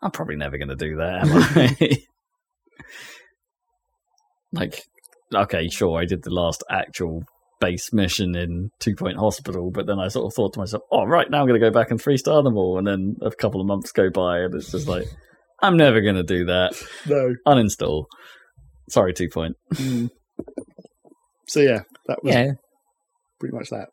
I'm 0.02 0.12
probably 0.12 0.36
never 0.36 0.58
going 0.58 0.70
to 0.70 0.76
do 0.76 0.96
that, 0.98 1.26
am 1.26 1.32
I? 1.82 1.98
like, 4.52 4.82
okay, 5.34 5.70
sure, 5.70 6.00
I 6.00 6.06
did 6.06 6.24
the 6.24 6.32
last 6.32 6.64
actual 6.70 7.24
base 7.60 7.94
mission 7.94 8.36
in 8.36 8.72
Two 8.80 8.96
Point 8.96 9.18
Hospital, 9.18 9.72
but 9.72 9.86
then 9.86 10.00
I 10.00 10.10
sort 10.10 10.26
of 10.26 10.34
thought 10.34 10.54
to 10.54 10.60
myself, 10.60 10.84
oh, 10.92 11.06
right, 11.06 11.30
now 11.30 11.42
I'm 11.42 11.48
going 11.48 11.60
to 11.60 11.66
go 11.66 11.72
back 11.72 11.92
and 11.92 12.02
three 12.02 12.18
star 12.18 12.44
them 12.44 12.58
all. 12.58 12.78
And 12.78 12.88
then 12.88 13.16
a 13.22 13.32
couple 13.32 13.62
of 13.62 13.68
months 13.68 13.92
go 13.92 14.10
by, 14.10 14.40
and 14.40 14.54
it's 14.56 14.72
just 14.72 14.88
like, 14.88 15.06
I'm 15.62 15.78
never 15.78 16.02
going 16.02 16.16
to 16.16 16.24
do 16.24 16.46
that. 16.46 16.74
No. 17.08 17.36
Uninstall. 17.48 18.06
Sorry, 18.90 19.14
Two 19.14 19.30
Point. 19.30 19.56
Mm. 19.74 20.10
So 21.48 21.60
yeah, 21.60 21.82
that 22.08 22.24
was 22.24 22.34
Yeah, 22.34 22.52
pretty 23.40 23.56
much 23.56 23.70
that. 23.70 23.88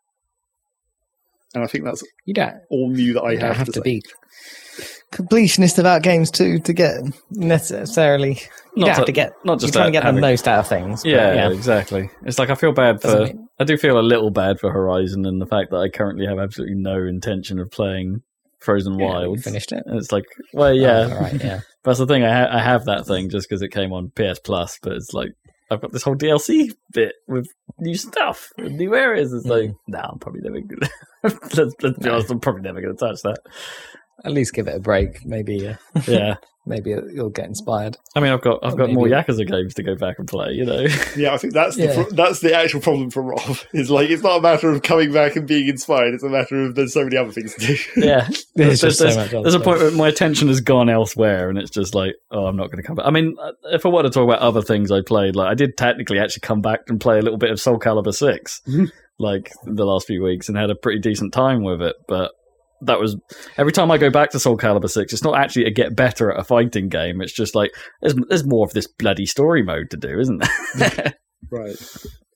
And 1.53 1.63
I 1.63 1.67
think 1.67 1.85
that's 1.85 2.03
You 2.25 2.33
don't, 2.33 2.55
all 2.69 2.89
new 2.89 3.13
that 3.13 3.21
I 3.21 3.31
you 3.33 3.39
don't 3.39 3.47
have, 3.49 3.57
have 3.57 3.65
to, 3.67 3.71
to 3.73 3.81
be 3.81 4.01
completionist 5.11 5.79
about 5.79 6.03
games 6.03 6.29
too 6.31 6.59
to 6.59 6.73
get 6.73 7.01
necessarily. 7.31 8.39
You 8.75 8.81
Not 8.81 8.85
don't 8.85 8.87
have 8.87 8.97
to- 8.97 9.05
to 9.07 9.11
get. 9.11 9.33
not 9.43 9.53
You're 9.53 9.59
just 9.59 9.73
trying 9.73 9.91
to 9.91 9.99
that 9.99 10.05
get 10.05 10.13
the 10.15 10.21
most 10.21 10.47
out 10.47 10.59
of 10.59 10.67
things. 10.67 11.03
but 11.03 11.09
Yeah, 11.09 11.33
yeah. 11.33 11.51
exactly. 11.51 12.09
It's 12.23 12.37
like 12.39 12.49
I 12.49 12.55
feel 12.55 12.71
bad 12.71 13.01
for. 13.01 13.23
mean- 13.25 13.47
I 13.59 13.63
do 13.65 13.75
feel 13.77 13.99
a 13.99 14.01
little 14.01 14.29
bad 14.29 14.59
for 14.59 14.71
Horizon 14.71 15.25
and 15.25 15.41
the 15.41 15.45
fact 15.47 15.71
that 15.71 15.77
I 15.77 15.89
currently 15.89 16.25
have 16.27 16.39
absolutely 16.39 16.75
no 16.75 16.95
intention 17.05 17.59
of 17.59 17.69
playing 17.71 18.21
Frozen 18.59 18.99
Yeah, 18.99 19.05
you 19.07 19.11
Wilds. 19.29 19.43
finished 19.43 19.71
it. 19.71 19.83
And 19.85 19.97
it's 19.97 20.11
like, 20.11 20.25
well, 20.53 20.73
yeah, 20.73 21.07
Oh, 21.09 21.13
all 21.15 21.21
right, 21.21 21.43
yeah. 21.43 21.59
that's 21.83 21.97
the 21.99 22.05
thing. 22.05 22.23
I, 22.23 22.31
ha- 22.41 22.55
I 22.57 22.61
have 22.61 22.85
that 22.85 23.05
thing 23.05 23.29
just 23.29 23.49
because 23.49 23.61
it 23.61 23.69
came 23.69 23.91
on 23.91 24.11
PS 24.15 24.39
Plus, 24.39 24.77
but 24.81 24.93
it's 24.93 25.13
like 25.13 25.31
I've 25.71 25.81
got 25.81 25.91
this 25.91 26.03
whole 26.03 26.15
DLC 26.15 26.71
bit 26.93 27.13
with 27.27 27.47
new 27.79 27.95
stuff, 27.95 28.49
and 28.57 28.77
new 28.77 28.95
areas. 28.95 29.31
It's 29.33 29.45
like, 29.45 29.69
Mm. 29.69 29.75
no, 29.87 29.99
I'm 29.99 30.19
probably 30.19 30.41
never 30.41 30.59
gonna. 30.61 30.89
let's, 31.23 31.75
let's 31.81 31.99
be 31.99 32.09
honest, 32.09 32.31
I'm 32.31 32.39
probably 32.39 32.61
never 32.63 32.81
gonna 32.81 32.93
touch 32.95 33.21
that. 33.23 33.39
At 34.25 34.31
least 34.33 34.53
give 34.53 34.67
it 34.67 34.75
a 34.75 34.79
break. 34.79 35.25
Maybe, 35.25 35.67
uh, 35.67 35.75
Yeah, 36.07 36.35
maybe 36.69 36.91
you'll 36.91 37.29
get 37.29 37.45
inspired. 37.45 37.97
I 38.15 38.21
mean, 38.21 38.31
I've 38.31 38.41
got 38.41 38.59
I've 38.63 38.73
Or 38.75 38.77
got 38.77 38.91
more 38.91 39.07
Yakuza 39.07 39.45
games 39.45 39.73
to 39.73 39.83
go 39.83 39.95
back 39.95 40.19
and 40.19 40.27
play. 40.27 40.51
You 40.53 40.65
know, 40.65 40.85
Yeah, 41.17 41.33
I 41.33 41.37
think 41.37 41.53
that's 41.53 41.75
the 41.75 41.83
Yeah. 41.85 41.93
pro- 41.95 42.11
that's 42.11 42.39
the 42.39 42.55
actual 42.55 42.79
problem 42.79 43.09
for 43.09 43.21
Rob. 43.23 43.57
Is 43.73 43.89
like 43.91 44.09
it's 44.09 44.23
not 44.23 44.37
a 44.37 44.41
matter 44.41 44.69
of 44.69 44.81
coming 44.83 45.11
back 45.11 45.35
and 45.35 45.47
being 45.47 45.67
inspired. 45.67 46.13
It's 46.13 46.23
a 46.23 46.29
matter 46.29 46.63
of 46.63 46.75
there's 46.75 46.93
so 46.93 47.03
many 47.03 47.17
other 47.17 47.31
things 47.31 47.55
to 47.55 47.67
do. 47.67 47.75
yeah. 47.97 48.27
There's 48.27 48.45
There's, 48.55 48.81
just 48.81 48.97
so 48.99 49.03
there's- 49.05 49.17
much 49.17 49.33
other 49.33 49.41
there's 49.43 49.55
a 49.55 49.59
point 49.59 49.79
where 49.79 49.91
my 49.91 50.07
attention 50.07 50.47
has 50.47 50.61
gone 50.61 50.89
elsewhere, 50.89 51.49
and 51.49 51.57
it's 51.57 51.71
just 51.71 51.95
like, 51.95 52.13
oh, 52.31 52.45
I'm 52.45 52.55
not 52.55 52.67
going 52.71 52.81
to 52.81 52.87
come 52.87 52.95
back. 52.95 53.05
I 53.07 53.11
mean, 53.11 53.35
uh, 53.41 53.51
if 53.71 53.85
I 53.85 53.89
want 53.89 54.05
to 54.05 54.11
talk 54.11 54.23
about 54.23 54.39
other 54.39 54.61
things 54.61 54.91
I 54.91 55.01
played, 55.01 55.35
like 55.35 55.47
I 55.49 55.55
did 55.55 55.75
technically 55.77 56.19
actually 56.19 56.41
come 56.41 56.61
back 56.61 56.81
and 56.87 56.99
play 57.01 57.17
a 57.17 57.21
little 57.21 57.37
bit 57.39 57.49
of 57.51 57.59
Soul 57.59 57.79
Calibur 57.79 58.13
6 58.13 58.61
Mhm. 58.67 58.91
like 59.17 59.51
the 59.65 59.85
last 59.85 60.07
few 60.07 60.21
weeks, 60.23 60.47
and 60.49 60.57
had 60.57 60.69
a 60.69 60.75
pretty 60.75 60.99
decent 60.99 61.33
time 61.33 61.63
with 61.63 61.81
it. 61.81 61.95
But 62.07 62.31
that 62.81 62.99
was 62.99 63.17
every 63.57 63.71
time 63.71 63.91
I 63.91 63.97
go 63.97 64.09
back 64.09 64.31
to 64.31 64.39
Soul 64.39 64.57
Calibur 64.57 64.89
6, 64.89 65.13
it's 65.13 65.23
not 65.23 65.37
actually 65.37 65.65
to 65.65 65.71
get 65.71 65.95
better 65.95 66.31
at 66.31 66.39
a 66.39 66.43
fighting 66.43 66.89
game. 66.89 67.21
It's 67.21 67.33
just 67.33 67.55
like 67.55 67.71
there's 68.01 68.15
there's 68.29 68.45
more 68.45 68.65
of 68.65 68.73
this 68.73 68.87
bloody 68.87 69.25
story 69.25 69.63
mode 69.63 69.89
to 69.91 69.97
do, 69.97 70.19
isn't 70.19 70.43
there? 70.77 71.13
Right. 71.51 71.75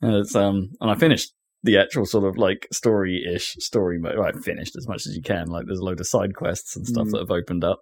And 0.02 0.16
it's 0.16 0.36
um, 0.36 0.72
and 0.82 0.90
I 0.90 0.96
finished 0.96 1.34
the 1.62 1.78
actual 1.78 2.06
sort 2.06 2.24
of 2.26 2.38
like 2.38 2.68
story-ish 2.72 3.56
story 3.60 4.00
mode. 4.00 4.18
Well, 4.18 4.28
I 4.28 4.32
finished 4.42 4.76
as 4.76 4.88
much 4.88 5.06
as 5.06 5.16
you 5.16 5.22
can. 5.22 5.48
Like 5.48 5.66
there's 5.68 5.80
a 5.80 5.84
load 5.84 6.00
of 6.00 6.08
side 6.08 6.34
quests 6.36 6.76
and 6.76 6.88
stuff 6.88 7.08
Mm. 7.08 7.12
that 7.12 7.20
have 7.20 7.32
opened 7.32 7.64
up. 7.64 7.82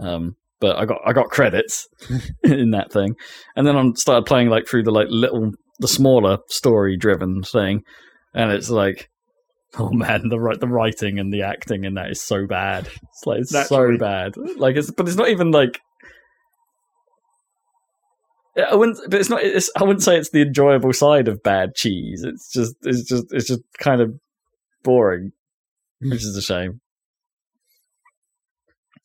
Um, 0.00 0.34
but 0.60 0.76
I 0.76 0.84
got 0.84 0.98
I 1.06 1.12
got 1.12 1.28
credits 1.30 1.86
in 2.42 2.70
that 2.72 2.90
thing, 2.90 3.14
and 3.54 3.66
then 3.66 3.76
I 3.76 3.88
started 3.94 4.26
playing 4.26 4.48
like 4.48 4.66
through 4.66 4.82
the 4.82 4.90
like 4.90 5.06
little 5.10 5.52
the 5.78 5.86
smaller 5.86 6.38
story-driven 6.48 7.42
thing, 7.42 7.82
and 8.34 8.50
it's 8.50 8.70
like. 8.70 9.08
Oh 9.78 9.90
man, 9.90 10.30
the 10.30 10.56
the 10.58 10.66
writing 10.66 11.18
and 11.18 11.30
the 11.30 11.42
acting 11.42 11.84
in 11.84 11.94
that 11.94 12.10
is 12.10 12.22
so 12.22 12.46
bad. 12.46 12.86
It's 12.86 13.26
like 13.26 13.40
it's 13.40 13.52
Naturally. 13.52 13.96
so 13.96 14.00
bad. 14.00 14.32
Like 14.56 14.76
it's 14.76 14.90
but 14.90 15.06
it's 15.06 15.16
not 15.16 15.28
even 15.28 15.50
like 15.50 15.78
I 18.58 18.74
wouldn't, 18.74 18.98
but 19.10 19.20
it's 19.20 19.28
not. 19.28 19.42
It's, 19.42 19.70
I 19.76 19.84
wouldn't 19.84 20.02
say 20.02 20.16
it's 20.16 20.30
the 20.30 20.42
enjoyable 20.42 20.92
side 20.92 21.28
of 21.28 21.42
bad 21.42 21.74
cheese. 21.74 22.24
It's 22.24 22.50
just, 22.50 22.74
it's 22.82 23.04
just, 23.04 23.26
it's 23.30 23.46
just 23.46 23.60
kind 23.78 24.00
of 24.00 24.18
boring, 24.82 25.32
which 26.00 26.24
is 26.24 26.36
a 26.36 26.42
shame. 26.42 26.80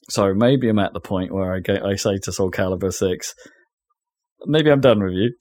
So 0.10 0.34
maybe 0.34 0.70
I'm 0.70 0.80
at 0.80 0.94
the 0.94 1.00
point 1.00 1.34
where 1.34 1.54
I 1.54 1.60
get, 1.60 1.86
I 1.86 1.96
say 1.96 2.18
to 2.24 2.32
Soul 2.32 2.52
Calibur 2.52 2.92
Six, 2.92 3.36
maybe 4.46 4.72
I'm 4.72 4.82
done 4.82 5.04
with 5.04 5.14
you. 5.14 5.34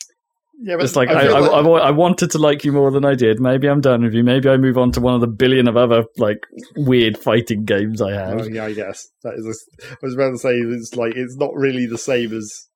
Yeah, 0.64 0.76
but 0.76 0.84
It's 0.84 0.94
like 0.96 1.08
I, 1.08 1.26
I, 1.26 1.38
like- 1.40 1.50
I, 1.82 1.88
I 1.88 1.90
wanted 1.90 2.30
to 2.32 2.38
like 2.38 2.64
you 2.64 2.70
more 2.72 2.90
than 2.92 3.04
I 3.04 3.14
did. 3.14 3.40
Maybe 3.40 3.68
I'm 3.68 3.80
done 3.80 4.02
with 4.02 4.14
you. 4.14 4.22
Maybe 4.22 4.48
I 4.48 4.56
move 4.56 4.78
on 4.78 4.92
to 4.92 5.00
one 5.00 5.14
of 5.14 5.20
the 5.20 5.26
billion 5.26 5.66
of 5.66 5.76
other 5.76 6.04
like 6.18 6.38
weird 6.76 7.18
fighting 7.18 7.64
games 7.64 8.00
I 8.00 8.12
have. 8.12 8.40
Oh, 8.40 8.44
yeah, 8.44 8.66
I 8.66 8.72
guess 8.72 9.08
that 9.24 9.34
is. 9.34 9.44
A, 9.46 9.84
I 9.92 9.96
was 10.02 10.14
about 10.14 10.30
to 10.30 10.38
say 10.38 10.54
it's 10.58 10.94
like 10.94 11.14
it's 11.16 11.36
not 11.36 11.50
really 11.54 11.86
the 11.86 11.98
same 11.98 12.32
as 12.32 12.68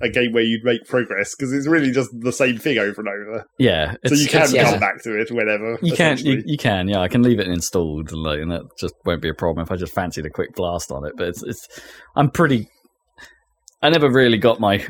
a 0.00 0.08
game 0.08 0.32
where 0.32 0.42
you'd 0.44 0.64
make 0.64 0.84
progress 0.86 1.34
because 1.34 1.52
it's 1.52 1.66
really 1.66 1.90
just 1.90 2.10
the 2.20 2.32
same 2.32 2.58
thing 2.58 2.78
over 2.78 3.00
and 3.00 3.08
over. 3.08 3.46
Yeah, 3.58 3.94
So 4.06 4.14
you 4.14 4.26
can 4.28 4.42
it's- 4.42 4.52
yeah. 4.52 4.70
come 4.70 4.78
back 4.80 5.02
to 5.02 5.18
it 5.20 5.30
whenever. 5.32 5.78
You 5.82 5.94
can, 5.96 6.18
you, 6.18 6.42
you 6.46 6.56
can, 6.58 6.88
yeah. 6.88 7.00
I 7.00 7.08
can 7.08 7.22
leave 7.22 7.40
it 7.40 7.48
installed, 7.48 8.12
and, 8.12 8.22
like, 8.22 8.38
and 8.40 8.50
that 8.52 8.62
just 8.78 8.94
won't 9.04 9.22
be 9.22 9.28
a 9.28 9.34
problem 9.34 9.64
if 9.64 9.72
I 9.72 9.76
just 9.76 9.94
fancied 9.94 10.26
a 10.26 10.30
quick 10.30 10.54
blast 10.54 10.92
on 10.92 11.04
it. 11.04 11.14
But 11.16 11.28
it's, 11.28 11.42
it's, 11.42 11.66
I'm 12.14 12.30
pretty. 12.30 12.68
I 13.80 13.90
never 13.90 14.08
really 14.10 14.38
got 14.38 14.60
my. 14.60 14.86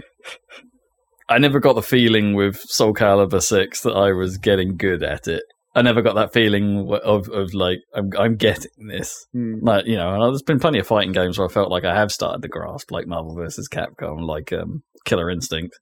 I 1.32 1.38
never 1.38 1.60
got 1.60 1.76
the 1.76 1.82
feeling 1.82 2.34
with 2.34 2.60
Soul 2.60 2.92
Calibur 2.92 3.42
Six 3.42 3.80
that 3.82 3.92
I 3.92 4.12
was 4.12 4.36
getting 4.36 4.76
good 4.76 5.02
at 5.02 5.26
it. 5.26 5.42
I 5.74 5.80
never 5.80 6.02
got 6.02 6.14
that 6.16 6.34
feeling 6.34 6.92
of 7.02 7.30
of 7.30 7.54
like 7.54 7.78
I'm 7.94 8.10
I'm 8.18 8.36
getting 8.36 8.88
this. 8.88 9.26
Hmm. 9.32 9.54
Like 9.62 9.86
you 9.86 9.96
know, 9.96 10.12
and 10.12 10.22
there's 10.22 10.42
been 10.42 10.60
plenty 10.60 10.78
of 10.78 10.86
fighting 10.86 11.12
games 11.12 11.38
where 11.38 11.48
I 11.48 11.50
felt 11.52 11.70
like 11.70 11.84
I 11.84 11.94
have 11.94 12.12
started 12.12 12.42
to 12.42 12.48
grasp, 12.48 12.90
like 12.90 13.06
Marvel 13.06 13.34
vs. 13.34 13.68
Capcom, 13.70 14.26
like 14.26 14.52
um, 14.52 14.82
Killer 15.06 15.30
Instinct, 15.30 15.78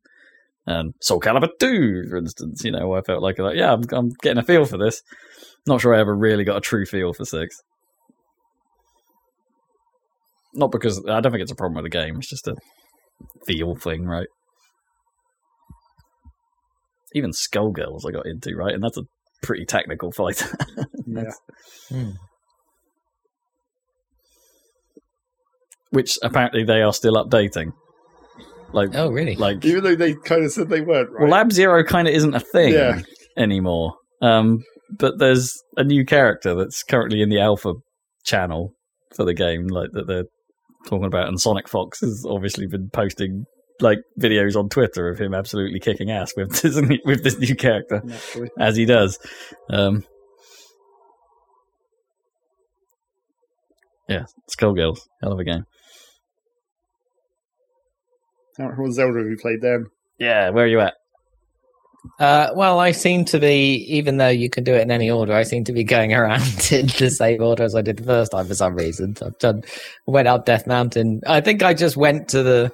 and 0.66 0.94
Soul 1.00 1.20
Calibur 1.20 1.48
Two, 1.58 2.04
for 2.08 2.18
instance. 2.18 2.62
You 2.62 2.70
know, 2.70 2.86
where 2.86 3.00
I 3.00 3.02
felt 3.02 3.22
like, 3.22 3.40
like 3.40 3.56
yeah, 3.56 3.72
I'm 3.72 3.82
I'm 3.90 4.10
getting 4.22 4.38
a 4.38 4.44
feel 4.44 4.64
for 4.64 4.78
this. 4.78 5.02
Not 5.66 5.80
sure 5.80 5.92
I 5.92 6.00
ever 6.00 6.16
really 6.16 6.44
got 6.44 6.58
a 6.58 6.60
true 6.60 6.86
feel 6.86 7.12
for 7.12 7.24
six. 7.24 7.56
Not 10.54 10.70
because 10.70 11.04
I 11.08 11.20
don't 11.20 11.32
think 11.32 11.42
it's 11.42 11.52
a 11.52 11.56
problem 11.56 11.82
with 11.82 11.90
the 11.90 11.98
game. 11.98 12.18
It's 12.18 12.30
just 12.30 12.46
a 12.46 12.54
feel 13.46 13.74
thing, 13.74 14.04
right? 14.04 14.28
Even 17.14 17.30
Skullgirls 17.32 18.02
I 18.06 18.12
got 18.12 18.26
into, 18.26 18.54
right? 18.54 18.74
And 18.74 18.82
that's 18.82 18.98
a 18.98 19.02
pretty 19.42 19.64
technical 19.64 20.12
fight. 20.12 20.42
Yeah. 21.06 21.32
Hmm. 21.88 22.10
which 25.90 26.16
apparently 26.22 26.62
they 26.64 26.82
are 26.82 26.92
still 26.92 27.14
updating. 27.14 27.72
Like, 28.72 28.94
Oh, 28.94 29.10
really? 29.10 29.34
like, 29.34 29.64
Even 29.64 29.82
though 29.82 29.96
they 29.96 30.14
kind 30.14 30.44
of 30.44 30.52
said 30.52 30.68
they 30.68 30.80
weren't, 30.80 31.10
right? 31.10 31.22
well, 31.22 31.30
Lab 31.30 31.50
Zero 31.52 31.82
kind 31.82 32.06
of 32.06 32.14
isn't 32.14 32.34
a 32.34 32.38
thing 32.40 32.74
Yeah. 32.74 33.00
anymore. 33.36 33.94
Um, 34.22 34.62
but 34.98 35.18
there's 35.18 35.52
a 35.76 35.82
new 35.82 36.04
character 36.04 36.54
that's 36.54 36.84
currently 36.84 37.22
in 37.22 37.28
the 37.28 37.40
alpha 37.40 37.72
channel 38.24 38.72
for 39.16 39.24
the 39.24 39.34
game, 39.34 39.66
like 39.66 39.90
that 39.94 40.06
they're 40.06 40.26
talking 40.86 41.06
about, 41.06 41.26
and 41.26 41.40
Sonic 41.40 41.68
Fox 41.68 42.00
has 42.00 42.24
obviously 42.28 42.66
been 42.68 42.88
posting 42.92 43.44
like 43.82 43.98
videos 44.18 44.56
on 44.56 44.68
Twitter 44.68 45.08
of 45.08 45.18
him 45.18 45.34
absolutely 45.34 45.80
kicking 45.80 46.10
ass 46.10 46.32
with 46.36 46.50
this 46.62 46.80
with 47.04 47.22
this 47.24 47.38
new 47.38 47.54
character 47.54 48.00
Naturally. 48.04 48.50
as 48.58 48.76
he 48.76 48.84
does. 48.84 49.18
Um, 49.68 50.04
yeah, 54.08 54.24
Skullgirls, 54.50 54.98
hell 55.22 55.32
of 55.32 55.38
a 55.38 55.44
game. 55.44 55.64
How 58.58 58.68
much 58.68 58.76
more 58.78 58.92
Zelda 58.92 59.18
have 59.20 59.28
you 59.28 59.36
played 59.40 59.60
then? 59.62 59.86
Yeah, 60.18 60.50
where 60.50 60.64
are 60.64 60.68
you 60.68 60.80
at? 60.80 60.94
Uh, 62.18 62.48
well, 62.54 62.78
I 62.78 62.92
seem 62.92 63.24
to 63.26 63.38
be, 63.38 63.74
even 63.88 64.16
though 64.16 64.28
you 64.28 64.48
can 64.48 64.64
do 64.64 64.74
it 64.74 64.80
in 64.82 64.90
any 64.90 65.10
order, 65.10 65.34
I 65.34 65.42
seem 65.42 65.64
to 65.64 65.72
be 65.72 65.84
going 65.84 66.12
around 66.14 66.68
in 66.72 66.86
the 66.86 67.10
same 67.10 67.42
order 67.42 67.62
as 67.62 67.74
I 67.74 67.82
did 67.82 67.98
the 67.98 68.04
first 68.04 68.32
time 68.32 68.46
for 68.46 68.54
some 68.54 68.74
reason. 68.74 69.16
I've 69.24 69.38
done, 69.38 69.62
went 70.06 70.28
up 70.28 70.44
Death 70.46 70.66
Mountain. 70.66 71.20
I 71.26 71.40
think 71.40 71.62
I 71.62 71.74
just 71.74 71.96
went 71.96 72.28
to 72.30 72.42
the, 72.42 72.72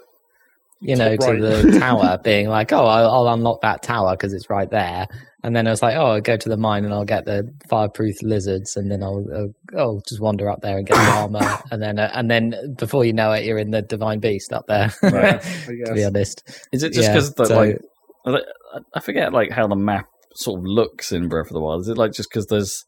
you 0.81 0.95
know, 0.97 1.17
Top 1.17 1.27
to 1.37 1.43
right. 1.43 1.63
the 1.73 1.79
tower, 1.79 2.19
being 2.25 2.49
like, 2.49 2.73
oh, 2.73 2.85
I'll, 2.85 3.11
I'll 3.11 3.29
unlock 3.35 3.63
that 3.63 3.83
tower 3.83 4.13
because 4.13 4.33
it's 4.33 4.51
right 4.51 4.71
there. 4.71 5.07
And 5.43 5.55
then 5.55 5.67
I 5.67 5.71
was 5.71 5.81
like, 5.83 5.95
oh, 5.97 6.07
I'll 6.07 6.21
go 6.21 6.37
to 6.37 6.49
the 6.49 6.57
mine 6.57 6.85
and 6.85 6.93
I'll 6.93 7.05
get 7.05 7.25
the 7.25 7.53
fireproof 7.69 8.21
lizards, 8.23 8.77
and 8.77 8.91
then 8.91 9.03
I'll, 9.03 9.25
I'll, 9.35 9.55
I'll 9.79 10.03
just 10.09 10.21
wander 10.21 10.51
up 10.51 10.61
there 10.61 10.77
and 10.79 10.87
get 10.87 10.97
the 10.97 11.01
armor, 11.13 11.59
and 11.71 11.81
then, 11.81 11.99
uh, 11.99 12.11
and 12.15 12.31
then 12.31 12.75
before 12.79 13.05
you 13.05 13.13
know 13.13 13.31
it, 13.33 13.45
you're 13.45 13.59
in 13.59 13.71
the 13.71 13.83
divine 13.83 14.19
beast 14.19 14.53
up 14.53 14.67
there. 14.67 14.93
Right, 15.03 15.41
to 15.67 15.93
be 15.95 16.05
honest, 16.05 16.43
Is 16.73 16.83
it 16.83 16.93
just 16.93 17.09
Yeah, 17.09 17.15
because 17.15 17.49
so- 17.49 17.57
like 17.57 17.79
I- 18.27 18.41
I 18.95 19.01
forget 19.01 19.33
like 19.33 19.51
how 19.53 19.69
the 19.69 19.77
map 19.77 20.09
sort 20.35 20.59
of 20.59 20.67
looks 20.67 21.13
in 21.13 21.29
Breath 21.29 21.47
of 21.47 21.53
the 21.55 21.61
Wild? 21.61 21.83
Is 21.83 21.89
it 21.89 21.97
like 21.97 22.13
just 22.13 22.29
because 22.29 22.47
there's 22.47 22.85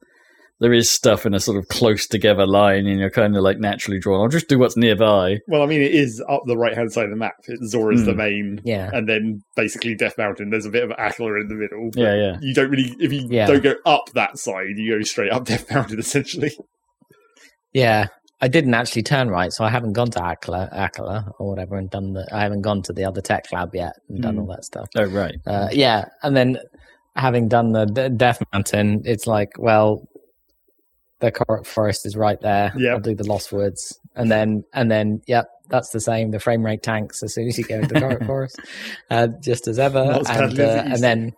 there 0.61 0.73
is 0.73 0.91
stuff 0.91 1.25
in 1.25 1.35
a 1.35 1.41
sort 1.41 1.57
of 1.57 1.69
close 1.69 2.07
together 2.07 2.47
line 2.47 2.87
and 2.87 2.99
you're 2.99 3.11
kind 3.11 3.37
of 3.37 3.43
like 3.43 3.59
naturally 3.59 3.99
drawn? 4.01 4.21
I'll 4.21 4.29
just 4.29 4.49
do 4.49 4.59
what's 4.59 4.77
nearby. 4.77 5.39
Well, 5.47 5.63
I 5.63 5.67
mean, 5.67 5.83
it 5.83 5.93
is 5.93 6.23
up 6.29 6.43
the 6.47 6.57
right 6.57 6.75
hand 6.75 6.93
side 6.93 7.05
of 7.05 7.11
the 7.11 7.17
map. 7.17 7.35
It, 7.47 7.61
Zora's 7.69 8.05
the 8.05 8.13
Hmm. 8.13 8.19
main, 8.19 8.61
yeah. 8.65 8.91
and 8.93 9.09
then 9.09 9.43
basically 9.57 9.95
Death 9.95 10.19
Mountain. 10.19 10.51
There's 10.51 10.67
a 10.67 10.71
bit 10.71 10.83
of 10.85 10.91
Akkala 10.91 11.41
in 11.43 11.49
the 11.49 11.55
middle. 11.55 11.91
but 11.93 12.01
Yeah, 12.01 12.15
yeah. 12.15 12.37
You 12.41 12.55
don't 12.55 12.71
really, 12.71 12.95
if 12.99 13.13
you 13.13 13.27
Yeah. 13.31 13.47
don't 13.47 13.63
go 13.63 13.75
up 13.87 14.11
that 14.15 14.39
side, 14.39 14.77
you 14.77 14.97
go 14.99 15.03
straight 15.05 15.31
up 15.33 15.45
Death 15.47 15.71
Mountain 15.73 15.99
essentially. 15.99 16.51
Yeah, 17.73 18.07
I 18.41 18.49
didn't 18.49 18.75
actually 18.75 19.03
turn 19.03 19.29
right, 19.29 19.53
so 19.53 19.65
I 19.65 19.69
haven't 19.69 19.93
gone 19.93 20.11
to 20.13 20.19
Akkala, 20.21 20.73
Akkala 20.75 21.33
or 21.39 21.49
whatever, 21.51 21.77
and 21.77 21.91
done 21.91 22.13
the. 22.15 22.27
I 22.33 22.41
haven't 22.43 22.63
gone 22.63 22.83
to 22.83 22.93
the 22.93 23.05
other 23.05 23.21
tech 23.21 23.45
lab 23.53 23.75
yet 23.75 23.93
and 24.09 24.23
done 24.23 24.37
Mm. 24.37 24.41
all 24.41 24.47
that 24.47 24.65
stuff. 24.65 24.89
Oh 24.97 25.05
right. 25.07 25.35
Uh, 25.47 25.69
yeah, 25.73 26.05
and 26.23 26.37
then 26.37 26.59
having 27.17 27.49
done 27.49 27.73
the 27.73 27.85
D- 27.87 28.09
Death 28.17 28.41
Mountain, 28.53 29.03
it's 29.05 29.27
like, 29.27 29.51
well, 29.59 30.07
the 31.21 31.33
Korok 31.33 31.67
Forest 31.67 32.07
is 32.07 32.17
right 32.17 32.41
there. 32.41 32.73
Yeah. 32.77 32.93
I'll 32.93 33.01
do 33.01 33.15
the 33.15 33.27
Lost 33.27 33.53
Woods, 33.53 33.99
and 34.15 34.31
then 34.31 34.65
and 34.73 34.91
then, 34.91 35.21
yep, 35.27 35.47
that's 35.69 35.91
the 35.91 36.01
same. 36.01 36.31
The 36.31 36.41
frame 36.41 36.65
rate 36.65 36.83
tanks 36.83 37.23
as 37.23 37.35
soon 37.35 37.49
as 37.49 37.59
you 37.59 37.65
go 37.65 37.77
into 37.77 37.95
the 37.95 38.01
Korok 38.01 38.27
Forest, 38.27 38.61
uh, 39.11 39.29
just 39.43 39.69
as 39.69 39.79
ever. 39.79 40.05
Not 40.05 40.31
and 40.31 40.61
uh, 40.61 40.83
and 40.87 41.03
then 41.03 41.33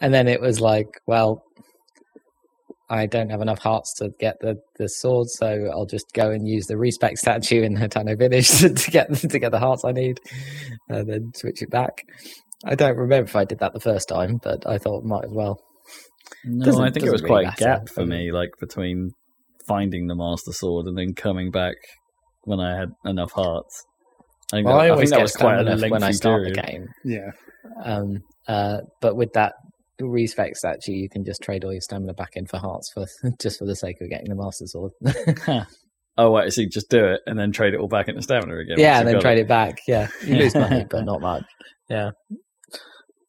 and 0.00 0.12
then 0.12 0.28
it 0.28 0.40
was 0.40 0.60
like, 0.60 0.88
well. 1.06 1.44
I 2.90 3.06
don't 3.06 3.30
have 3.30 3.40
enough 3.40 3.60
hearts 3.60 3.94
to 3.94 4.10
get 4.20 4.36
the, 4.40 4.56
the 4.76 4.86
sword, 4.86 5.28
so 5.30 5.70
I'll 5.72 5.86
just 5.86 6.12
go 6.12 6.30
and 6.30 6.46
use 6.46 6.66
the 6.66 6.76
respect 6.76 7.16
statue 7.16 7.62
in 7.62 7.74
Hateno 7.74 8.18
Village 8.18 8.50
to, 8.58 8.68
to 8.74 8.90
get 8.90 9.14
to 9.14 9.38
get 9.38 9.50
the 9.50 9.58
hearts 9.58 9.82
I 9.82 9.92
need, 9.92 10.20
and 10.90 11.08
then 11.08 11.32
switch 11.34 11.62
it 11.62 11.70
back. 11.70 12.04
I 12.66 12.74
don't 12.74 12.98
remember 12.98 13.28
if 13.28 13.34
I 13.36 13.44
did 13.44 13.60
that 13.60 13.72
the 13.72 13.80
first 13.80 14.08
time, 14.08 14.38
but 14.42 14.66
I 14.66 14.76
thought 14.76 15.04
might 15.04 15.24
as 15.24 15.32
well. 15.32 15.58
No, 16.44 16.64
Doesn't- 16.64 16.82
I 16.84 16.90
think 16.90 17.06
it 17.06 17.10
was 17.12 17.20
doesn't 17.20 17.26
quite 17.28 17.40
really 17.42 17.52
a 17.52 17.60
gap 17.60 17.88
for 17.88 18.04
me, 18.06 18.32
like 18.32 18.50
between 18.60 19.10
finding 19.66 20.06
the 20.08 20.14
Master 20.16 20.52
Sword 20.52 20.86
and 20.86 20.96
then 20.98 21.14
coming 21.14 21.50
back 21.50 21.76
when 22.44 22.58
I 22.60 22.76
had 22.78 22.90
enough 23.04 23.32
hearts. 23.32 23.84
I 24.52 24.56
think 24.56 24.66
Well, 24.66 24.76
that, 24.78 24.82
I 24.82 24.86
I 24.86 24.90
always 24.90 25.10
think 25.10 25.10
that 25.10 25.16
get 25.18 25.22
was 25.22 25.36
quite 25.36 25.58
a 25.60 25.62
stamina 25.64 25.88
when 25.90 26.02
I 26.02 26.10
start 26.10 26.42
period. 26.42 26.56
the 26.56 26.62
game. 26.62 26.88
Yeah. 27.04 27.30
Um, 27.84 28.18
uh, 28.48 28.78
but 29.00 29.16
with 29.16 29.32
that 29.34 29.54
respect 30.00 30.56
statue, 30.56 30.92
you 30.92 31.08
can 31.08 31.24
just 31.24 31.42
trade 31.42 31.64
all 31.64 31.72
your 31.72 31.80
stamina 31.80 32.12
back 32.14 32.30
in 32.34 32.46
for 32.46 32.58
hearts 32.58 32.90
for 32.92 33.06
just 33.40 33.58
for 33.60 33.64
the 33.66 33.76
sake 33.76 33.96
of 34.00 34.10
getting 34.10 34.28
the 34.28 34.34
Master 34.34 34.66
Sword. 34.66 34.92
Oh, 36.18 36.30
wait, 36.30 36.52
so 36.52 36.60
you 36.60 36.68
just 36.68 36.90
do 36.90 37.06
it 37.06 37.20
and 37.24 37.38
then 37.38 37.52
trade 37.52 37.72
it 37.72 37.80
all 37.80 37.88
back 37.88 38.06
into 38.06 38.20
stamina 38.20 38.58
again. 38.58 38.78
yeah, 38.78 38.98
and 38.98 39.08
then 39.08 39.14
got 39.14 39.22
trade 39.22 39.38
it 39.38 39.48
back. 39.48 39.78
Yeah, 39.88 40.08
you 40.26 40.36
lose 40.36 40.54
money, 40.54 40.84
but 40.90 41.04
not 41.06 41.22
much. 41.22 41.44
Yeah. 41.88 42.10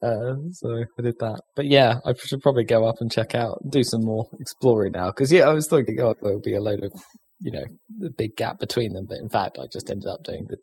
Uh, 0.03 0.35
so 0.51 0.83
I 0.99 1.01
did 1.01 1.15
that, 1.19 1.40
but 1.56 1.65
yeah, 1.65 1.99
I 2.06 2.14
should 2.14 2.41
probably 2.41 2.65
go 2.65 2.85
up 2.85 2.95
and 2.99 3.09
check 3.11 3.33
out, 3.35 3.59
do 3.69 3.83
some 3.83 4.03
more 4.03 4.25
exploring 4.40 4.91
now. 4.91 5.07
Because 5.07 5.32
yeah, 5.32 5.48
I 5.49 5.53
was 5.53 5.67
thinking, 5.67 5.99
oh, 6.01 6.14
there 6.22 6.33
would 6.33 6.43
be 6.43 6.56
a 6.56 6.61
load 6.61 6.83
of, 6.83 6.91
you 7.40 7.51
know, 7.51 7.64
the 7.99 8.09
big 8.17 8.35
gap 8.35 8.59
between 8.59 8.91
them, 8.93 9.06
but 9.07 9.19
in 9.19 9.30
fact, 9.30 9.57
I 9.59 9.65
just 9.72 9.90
ended 9.90 10.07
up 10.09 10.23
doing 10.25 10.45
the 10.49 10.57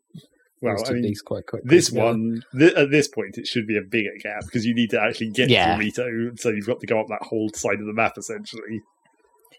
Well, 0.60 0.76
I 0.78 0.86
two 0.86 0.94
mean, 0.94 1.02
beasts 1.04 1.22
quite 1.22 1.46
quickly. 1.46 1.68
this 1.74 1.86
together. 1.88 2.06
one 2.06 2.42
th- 2.58 2.74
at 2.74 2.90
this 2.90 3.08
point 3.08 3.38
it 3.38 3.46
should 3.46 3.66
be 3.66 3.78
a 3.78 3.82
bigger 3.88 4.10
gap 4.22 4.42
because 4.44 4.66
you 4.66 4.74
need 4.74 4.90
to 4.90 5.00
actually 5.00 5.30
get 5.30 5.48
Yeah. 5.48 5.72
to 5.74 5.78
Rito, 5.78 6.04
so 6.36 6.50
you've 6.50 6.66
got 6.66 6.80
to 6.80 6.86
go 6.86 7.00
up 7.00 7.06
that 7.08 7.22
whole 7.22 7.48
side 7.54 7.80
of 7.80 7.86
the 7.86 7.94
map 7.94 8.12
essentially. 8.18 8.80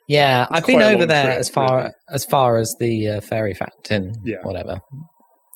Yeah, 0.07 0.45
I've 0.51 0.65
been 0.65 0.81
over 0.81 1.05
there 1.05 1.25
trip, 1.25 1.37
as 1.39 1.49
far 1.49 1.77
really. 1.77 1.91
as 2.09 2.25
far 2.25 2.57
as 2.57 2.75
the 2.79 3.07
uh, 3.07 3.21
fairy 3.21 3.53
fountain, 3.53 4.13
Yeah. 4.25 4.37
whatever. 4.43 4.79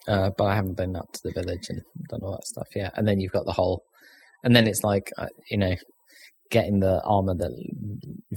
Uh, 0.08 0.30
but 0.38 0.45
I 0.45 0.56
haven't 0.56 0.78
been 0.78 0.95
up 0.95 1.12
to 1.14 1.20
the 1.24 1.32
village 1.32 1.66
and 1.70 1.82
done 2.10 2.22
all 2.24 2.32
that 2.34 2.45
stuff 2.45 2.68
yet. 2.76 2.94
And 2.95 3.08
then 3.08 3.20
you've 3.20 3.32
got 3.32 3.45
the 3.45 3.52
whole, 3.52 3.82
and 4.45 4.56
then 4.56 4.65
it's 4.67 4.83
like 4.83 5.11
uh, 5.17 5.27
you 5.51 5.57
know, 5.57 5.75
getting 6.51 6.80
the 6.80 7.01
armor 7.03 7.35
that 7.35 7.51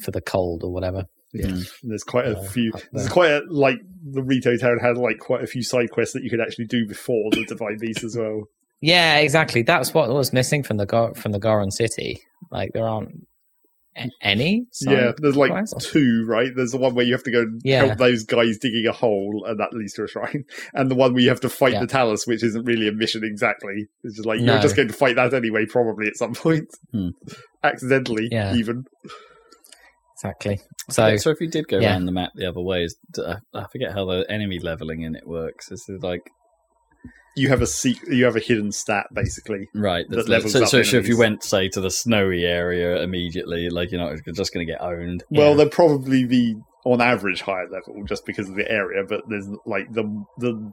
for 0.03 0.11
the 0.11 0.21
cold 0.21 0.63
or 0.65 0.73
whatever. 0.73 1.05
Yeah. 1.35 1.47
Mm. 1.47 1.69
And 1.83 1.91
there's 1.93 2.05
quite 2.05 2.27
a 2.27 2.39
Uh, 2.39 2.43
few. 2.49 2.73
up 2.75 2.81
There's 2.93 3.09
quite 3.09 3.31
a 3.31 3.43
like 3.49 3.77
the 4.03 4.23
Rito 4.23 4.57
town 4.57 4.79
had 4.81 4.97
like 4.97 5.19
quite 5.21 5.45
a 5.45 5.47
few 5.47 5.63
side 5.63 5.91
quests 5.91 6.15
that 6.15 6.25
you 6.25 6.31
could 6.31 6.41
actually 6.41 6.65
do 6.67 6.87
before 6.89 7.31
the 7.33 7.45
Divine 7.47 7.77
Beast 7.79 8.03
as 8.03 8.17
well. 8.17 8.45
Yeah, 8.81 9.19
exactly. 9.19 9.63
That's 9.63 9.93
what 9.93 10.09
was 10.09 10.33
missing 10.33 10.63
from 10.63 10.79
the 10.79 10.87
Gor- 10.87 11.15
from 11.15 11.33
the 11.33 11.39
Goron 11.39 11.71
city. 11.71 12.19
Like 12.51 12.71
there 12.73 12.89
aren't 12.89 13.11
a- 13.11 13.13
any. 14.23 14.67
side 14.71 14.93
yeah, 14.93 15.13
there's 15.19 15.37
like 15.37 15.51
quests? 15.51 15.91
two, 15.91 16.25
right? 16.27 16.51
There's 16.55 16.71
the 16.73 16.79
one 16.79 16.95
where 16.95 17.05
you 17.05 17.13
have 17.15 17.23
to 17.25 17.31
go 17.31 17.41
and 17.43 17.61
Yeah. 17.65 17.85
help 17.87 17.99
those 17.99 18.25
guys 18.25 18.59
digging 18.59 18.87
a 18.87 18.93
hole, 18.93 19.45
and 19.47 19.59
that 19.59 19.73
leads 19.73 19.95
to 19.95 20.05
a 20.05 20.09
shrine, 20.09 20.45
and 20.75 20.91
the 20.91 20.95
one 20.95 21.13
where 21.15 21.23
you 21.23 21.29
have 21.31 21.41
to 21.41 21.49
fight 21.49 21.73
Yeah. 21.73 21.81
the 21.81 21.87
Talus, 21.89 22.27
which 22.27 22.43
isn't 22.45 22.65
really 22.65 22.87
a 22.89 22.93
mission 22.93 23.25
exactly. 23.25 23.87
It's 24.05 24.17
just 24.17 24.27
like 24.27 24.41
No. 24.41 24.53
you're 24.55 24.63
just 24.63 24.77
going 24.77 24.89
to 24.89 24.95
fight 24.95 25.17
that 25.17 25.35
anyway, 25.35 25.67
probably 25.67 26.07
at 26.07 26.17
some 26.17 26.35
point, 26.45 26.69
Hmm. 26.93 27.09
accidentally, 27.65 28.29
Yeah. 28.31 28.55
even. 28.55 28.85
exactly. 30.17 30.61
So 30.91 31.17
So, 31.17 31.31
if 31.31 31.41
you 31.41 31.49
did 31.49 31.69
go 31.69 31.79
yeah. 31.79 31.91
around 31.93 32.07
the 32.07 32.13
map 32.13 32.31
the 32.35 32.47
other 32.47 32.61
way, 32.61 32.85
is, 32.85 32.97
I 33.19 33.37
I 33.55 33.67
forget 33.71 33.93
how 33.93 34.05
the 34.07 34.25
enemy 34.31 34.59
leveling 34.59 35.03
in 35.03 35.15
it 35.15 35.27
works. 35.27 35.71
Is 35.71 35.85
it 35.89 36.03
like 36.03 36.31
You 37.39 37.49
have 37.49 37.63
a 37.63 37.67
sec- 37.67 38.07
you 38.09 38.25
have 38.25 38.37
a 38.37 38.41
hidden 38.41 38.73
stat 38.73 39.07
basically. 39.13 39.69
right? 39.75 40.05
That 40.09 40.17
that's- 40.17 40.29
levels 40.29 40.53
so, 40.53 40.63
up 40.63 40.69
so, 40.69 40.83
so 40.83 40.97
if 40.99 41.09
you 41.09 41.17
went, 41.19 41.43
say, 41.45 41.69
to 41.69 41.81
the 41.81 41.91
snowy 41.91 42.45
area 42.45 43.03
immediately, 43.03 43.69
like 43.71 43.91
you're 43.93 44.01
not 44.01 44.17
you're 44.27 44.35
just 44.35 44.53
going 44.53 44.67
to 44.67 44.73
get 44.73 44.81
owned. 44.83 45.25
Well, 45.31 45.51
Yeah. 45.51 45.57
they'll 45.57 45.69
probably 45.71 46.25
be 46.27 46.57
on 46.85 47.01
average 47.01 47.41
higher 47.43 47.69
level 47.71 48.03
just 48.07 48.25
because 48.27 48.49
of 48.49 48.55
the 48.57 48.71
area, 48.71 49.03
but 49.09 49.23
there's 49.29 49.49
like 49.67 49.93
the 49.93 50.05
the 50.39 50.73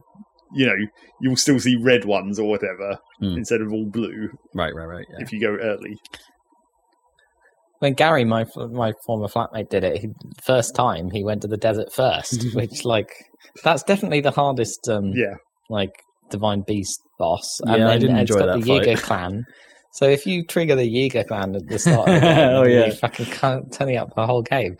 you 0.53 0.65
know 0.65 0.75
you'll 1.21 1.35
still 1.35 1.59
see 1.59 1.75
red 1.81 2.05
ones 2.05 2.39
or 2.39 2.47
whatever 2.49 2.97
Hmm. 3.19 3.37
instead 3.37 3.61
of 3.61 3.73
all 3.73 3.85
blue 3.85 4.29
Right, 4.53 4.73
right, 4.75 4.85
right. 4.85 5.05
Yeah. 5.09 5.17
if 5.19 5.33
you 5.33 5.39
go 5.41 5.55
early. 5.55 5.97
when 7.79 7.93
Gary, 7.93 8.23
my 8.25 8.45
my 8.71 8.93
former 9.05 9.27
flatmate, 9.27 9.69
did 9.69 9.83
it, 9.83 9.97
he, 10.01 10.09
first 10.41 10.75
time 10.75 11.11
he 11.11 11.23
went 11.23 11.41
to 11.41 11.47
the 11.47 11.57
desert 11.57 11.91
first, 11.93 12.45
which 12.55 12.85
like 12.85 13.09
that's 13.63 13.83
definitely 13.83 14.21
the 14.21 14.31
hardest. 14.31 14.87
Um, 14.89 15.11
Yeah, 15.13 15.35
like 15.69 15.91
divine 16.29 16.61
beast 16.61 17.01
boss. 17.19 17.59
Yeah, 17.65 17.89
I 17.89 17.97
didn't 17.97 18.17
it's 18.17 18.31
enjoy 18.31 18.45
got 18.45 18.57
that 18.57 18.61
the 18.65 18.69
Yiga 18.71 18.97
clan. 19.01 19.45
So 19.91 20.05
if 20.09 20.25
you 20.25 20.43
trigger 20.45 20.75
the 20.75 20.83
Yiga 20.83 21.25
clan 21.27 21.55
at 21.55 21.67
the 21.67 21.79
start, 21.79 22.09
of 22.09 22.15
the 22.15 22.19
game, 22.19 22.49
Oh, 22.49 22.63
you're 22.63 22.87
yeah. 22.87 22.93
fucking 22.95 23.25
can't- 23.27 23.71
turning 23.71 23.95
up 23.97 24.13
the 24.15 24.25
whole 24.25 24.41
game. 24.41 24.75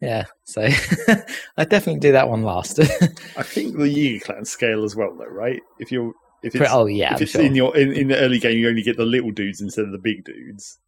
Yeah, 0.00 0.24
so 0.44 0.62
I 1.56 1.64
definitely 1.64 1.98
do 2.00 2.12
that 2.12 2.28
one 2.28 2.42
last. 2.44 2.78
I 3.36 3.42
think 3.42 3.76
the 3.76 3.84
Yiga 3.84 4.20
clan 4.22 4.44
scale 4.44 4.84
as 4.84 4.94
well, 4.94 5.14
though, 5.18 5.24
right? 5.26 5.60
If 5.80 5.90
you're 5.90 6.12
if 6.44 6.54
it's 6.54 6.70
oh 6.72 6.86
yeah, 6.86 7.14
if 7.14 7.22
it's 7.22 7.32
sure. 7.32 7.40
in 7.42 7.54
your 7.54 7.76
in, 7.76 7.92
in 7.92 8.08
the 8.08 8.18
early 8.18 8.38
game, 8.38 8.58
you 8.58 8.68
only 8.68 8.82
get 8.82 8.96
the 8.96 9.04
little 9.04 9.30
dudes 9.30 9.60
instead 9.60 9.84
of 9.84 9.92
the 9.92 9.98
big 9.98 10.24
dudes. 10.24 10.78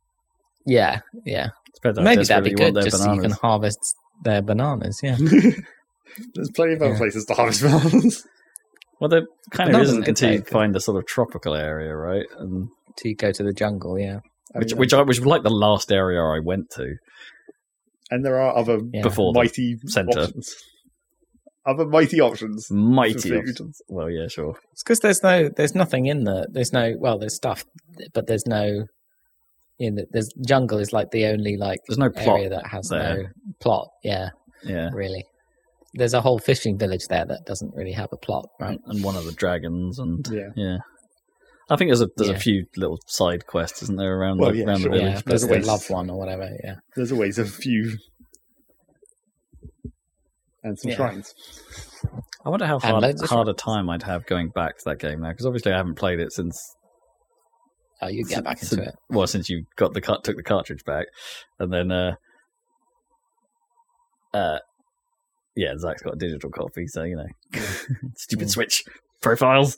yeah, 0.67 1.01
yeah. 1.25 1.49
Maybe 1.97 2.25
that'd 2.25 2.45
be 2.45 2.51
good, 2.53 2.63
want 2.63 2.75
their 2.77 2.83
just 2.85 3.03
so 3.03 3.13
you 3.13 3.21
can 3.21 3.33
harvest 3.33 3.79
their 4.23 4.41
bananas. 4.41 5.01
Yeah, 5.03 5.17
There's 6.35 6.51
plenty 6.55 6.75
of 6.75 6.83
other 6.83 6.93
Yeah. 6.93 6.99
places 6.99 7.25
to 7.27 7.35
harvest 7.35 7.63
bananas. 7.63 8.27
Well, 9.05 9.09
there 9.11 9.27
kind 9.51 9.69
of 9.69 9.73
Bananas 9.73 9.89
isn't 9.91 10.03
could 10.03 10.09
until 10.11 10.33
you 10.33 10.43
find 10.43 10.75
a 10.75 10.81
sort 10.81 10.97
of 10.97 11.07
tropical 11.07 11.55
area, 11.55 11.95
right? 11.95 12.27
And 12.39 12.69
to 12.99 13.15
go 13.15 13.33
to 13.33 13.43
the 13.43 13.53
jungle. 13.53 13.99
Yeah, 13.99 14.21
which, 14.55 14.73
and, 14.73 14.81
which 14.81 14.95
uh, 14.95 15.01
I 15.01 15.03
which 15.03 15.19
was 15.19 15.27
like 15.27 15.43
the 15.43 15.51
last 15.51 15.93
area 15.93 16.23
I 16.23 16.39
went 16.39 16.71
to 16.77 16.95
and 18.11 18.25
there 18.25 18.41
are 18.41 18.57
other 18.57 18.81
yeah. 18.93 19.03
before 19.03 19.33
the 19.33 19.41
mighty 19.41 19.79
centre. 19.87 20.21
options. 20.21 20.55
Other 21.67 21.87
mighty 21.87 22.21
options. 22.21 22.71
mighty 22.71 23.35
options. 23.35 23.81
Well, 23.89 24.11
yeah, 24.11 24.29
sure. 24.29 24.57
It's 24.73 24.83
because 24.83 25.01
there's 25.01 25.23
no, 25.23 25.49
there's 25.49 25.75
nothing 25.75 26.07
in 26.07 26.25
there. 26.25 26.47
there's 26.51 26.73
no, 26.73 26.95
well, 26.99 27.19
there's 27.19 27.35
stuff, 27.35 27.65
but 28.13 28.27
there's 28.27 28.47
no, 28.47 28.85
in 29.79 29.95
the, 29.95 30.07
there's 30.11 30.29
jungle 30.47 30.79
is 30.79 30.93
like 30.93 31.11
the 31.11 31.27
only 31.27 31.57
like 31.57 31.81
There's 31.89 31.99
no 31.99 32.11
plot 32.11 32.39
area 32.39 32.51
that 32.51 32.67
has 32.67 32.89
there. 32.89 33.17
no 33.17 33.29
plot. 33.61 33.89
Yeah, 34.03 34.31
Yeah, 34.63 34.91
really. 34.93 35.25
There's 35.97 36.15
a 36.15 36.21
whole 36.21 36.39
fishing 36.39 36.77
village 36.79 37.07
there 37.09 37.25
that 37.25 37.45
doesn't 37.47 37.75
really 37.75 37.93
have 37.93 38.09
a 38.13 38.17
plot, 38.17 38.47
right? 38.61 38.71
and, 38.85 38.97
and 38.97 39.05
one 39.05 39.17
of 39.17 39.25
the 39.25 39.33
dragons, 39.33 39.99
and 39.99 40.27
Yeah. 40.31 40.49
yeah. 40.57 40.77
I 41.71 41.77
think 41.77 41.89
there's 41.89 42.03
a 42.03 42.09
there's 42.17 42.31
Yeah. 42.31 42.37
a 42.37 42.41
few 42.41 42.67
little 42.77 42.99
side 43.07 43.47
quests, 43.47 43.83
isn't 43.85 43.97
there, 43.97 44.19
around 44.19 44.39
Well, 44.39 44.51
the, 44.51 44.59
yeah, 44.59 44.65
around 44.67 44.81
sure. 44.81 44.91
the 44.93 44.99
village? 44.99 45.15
yeah, 45.15 45.21
there's 45.25 45.43
the 45.43 45.49
always- 45.49 45.67
love 45.67 45.89
one 45.91 46.11
or 46.11 46.19
whatever. 46.19 46.51
Yeah, 46.63 46.77
There's 46.97 47.13
always 47.13 47.39
a 47.39 47.45
few 47.47 47.97
and 50.63 50.79
some 50.79 50.91
Yeah. 50.91 50.97
shrines. 50.97 51.35
I 52.45 52.49
wonder 52.51 52.67
how 52.67 52.79
hard, 52.79 53.03
loads 53.03 53.23
of 53.23 53.31
hard 53.31 53.49
a 53.49 53.55
time 53.55 53.89
I'd 53.89 54.03
have 54.03 54.27
going 54.27 54.49
back 54.51 54.77
to 54.79 54.83
that 54.87 54.99
game 54.99 55.21
now, 55.21 55.31
because 55.31 55.47
obviously 55.47 55.73
I 55.73 55.77
haven't 55.77 55.95
played 55.97 56.21
it 56.21 56.33
since 56.33 56.59
oh, 58.03 58.09
you 58.09 58.25
get 58.25 58.45
back 58.45 58.63
into 58.63 58.83
it. 58.83 58.95
well 59.09 59.27
since 59.27 59.49
you 59.49 59.65
got 59.77 59.95
the 59.95 60.01
cut 60.01 60.25
took 60.25 60.37
the 60.37 60.43
cartridge 60.43 60.85
back, 60.85 61.07
and 61.59 61.73
then 61.73 61.91
uh, 61.91 62.17
uh, 64.35 64.59
yeah, 65.57 65.77
Zach's 65.79 66.03
got 66.03 66.15
a 66.15 66.19
digital 66.19 66.51
copy, 66.51 66.87
so 66.87 67.03
you 67.05 67.17
know, 67.17 67.61
stupid. 68.17 68.51
Switch 68.51 68.85
profiles. 69.23 69.77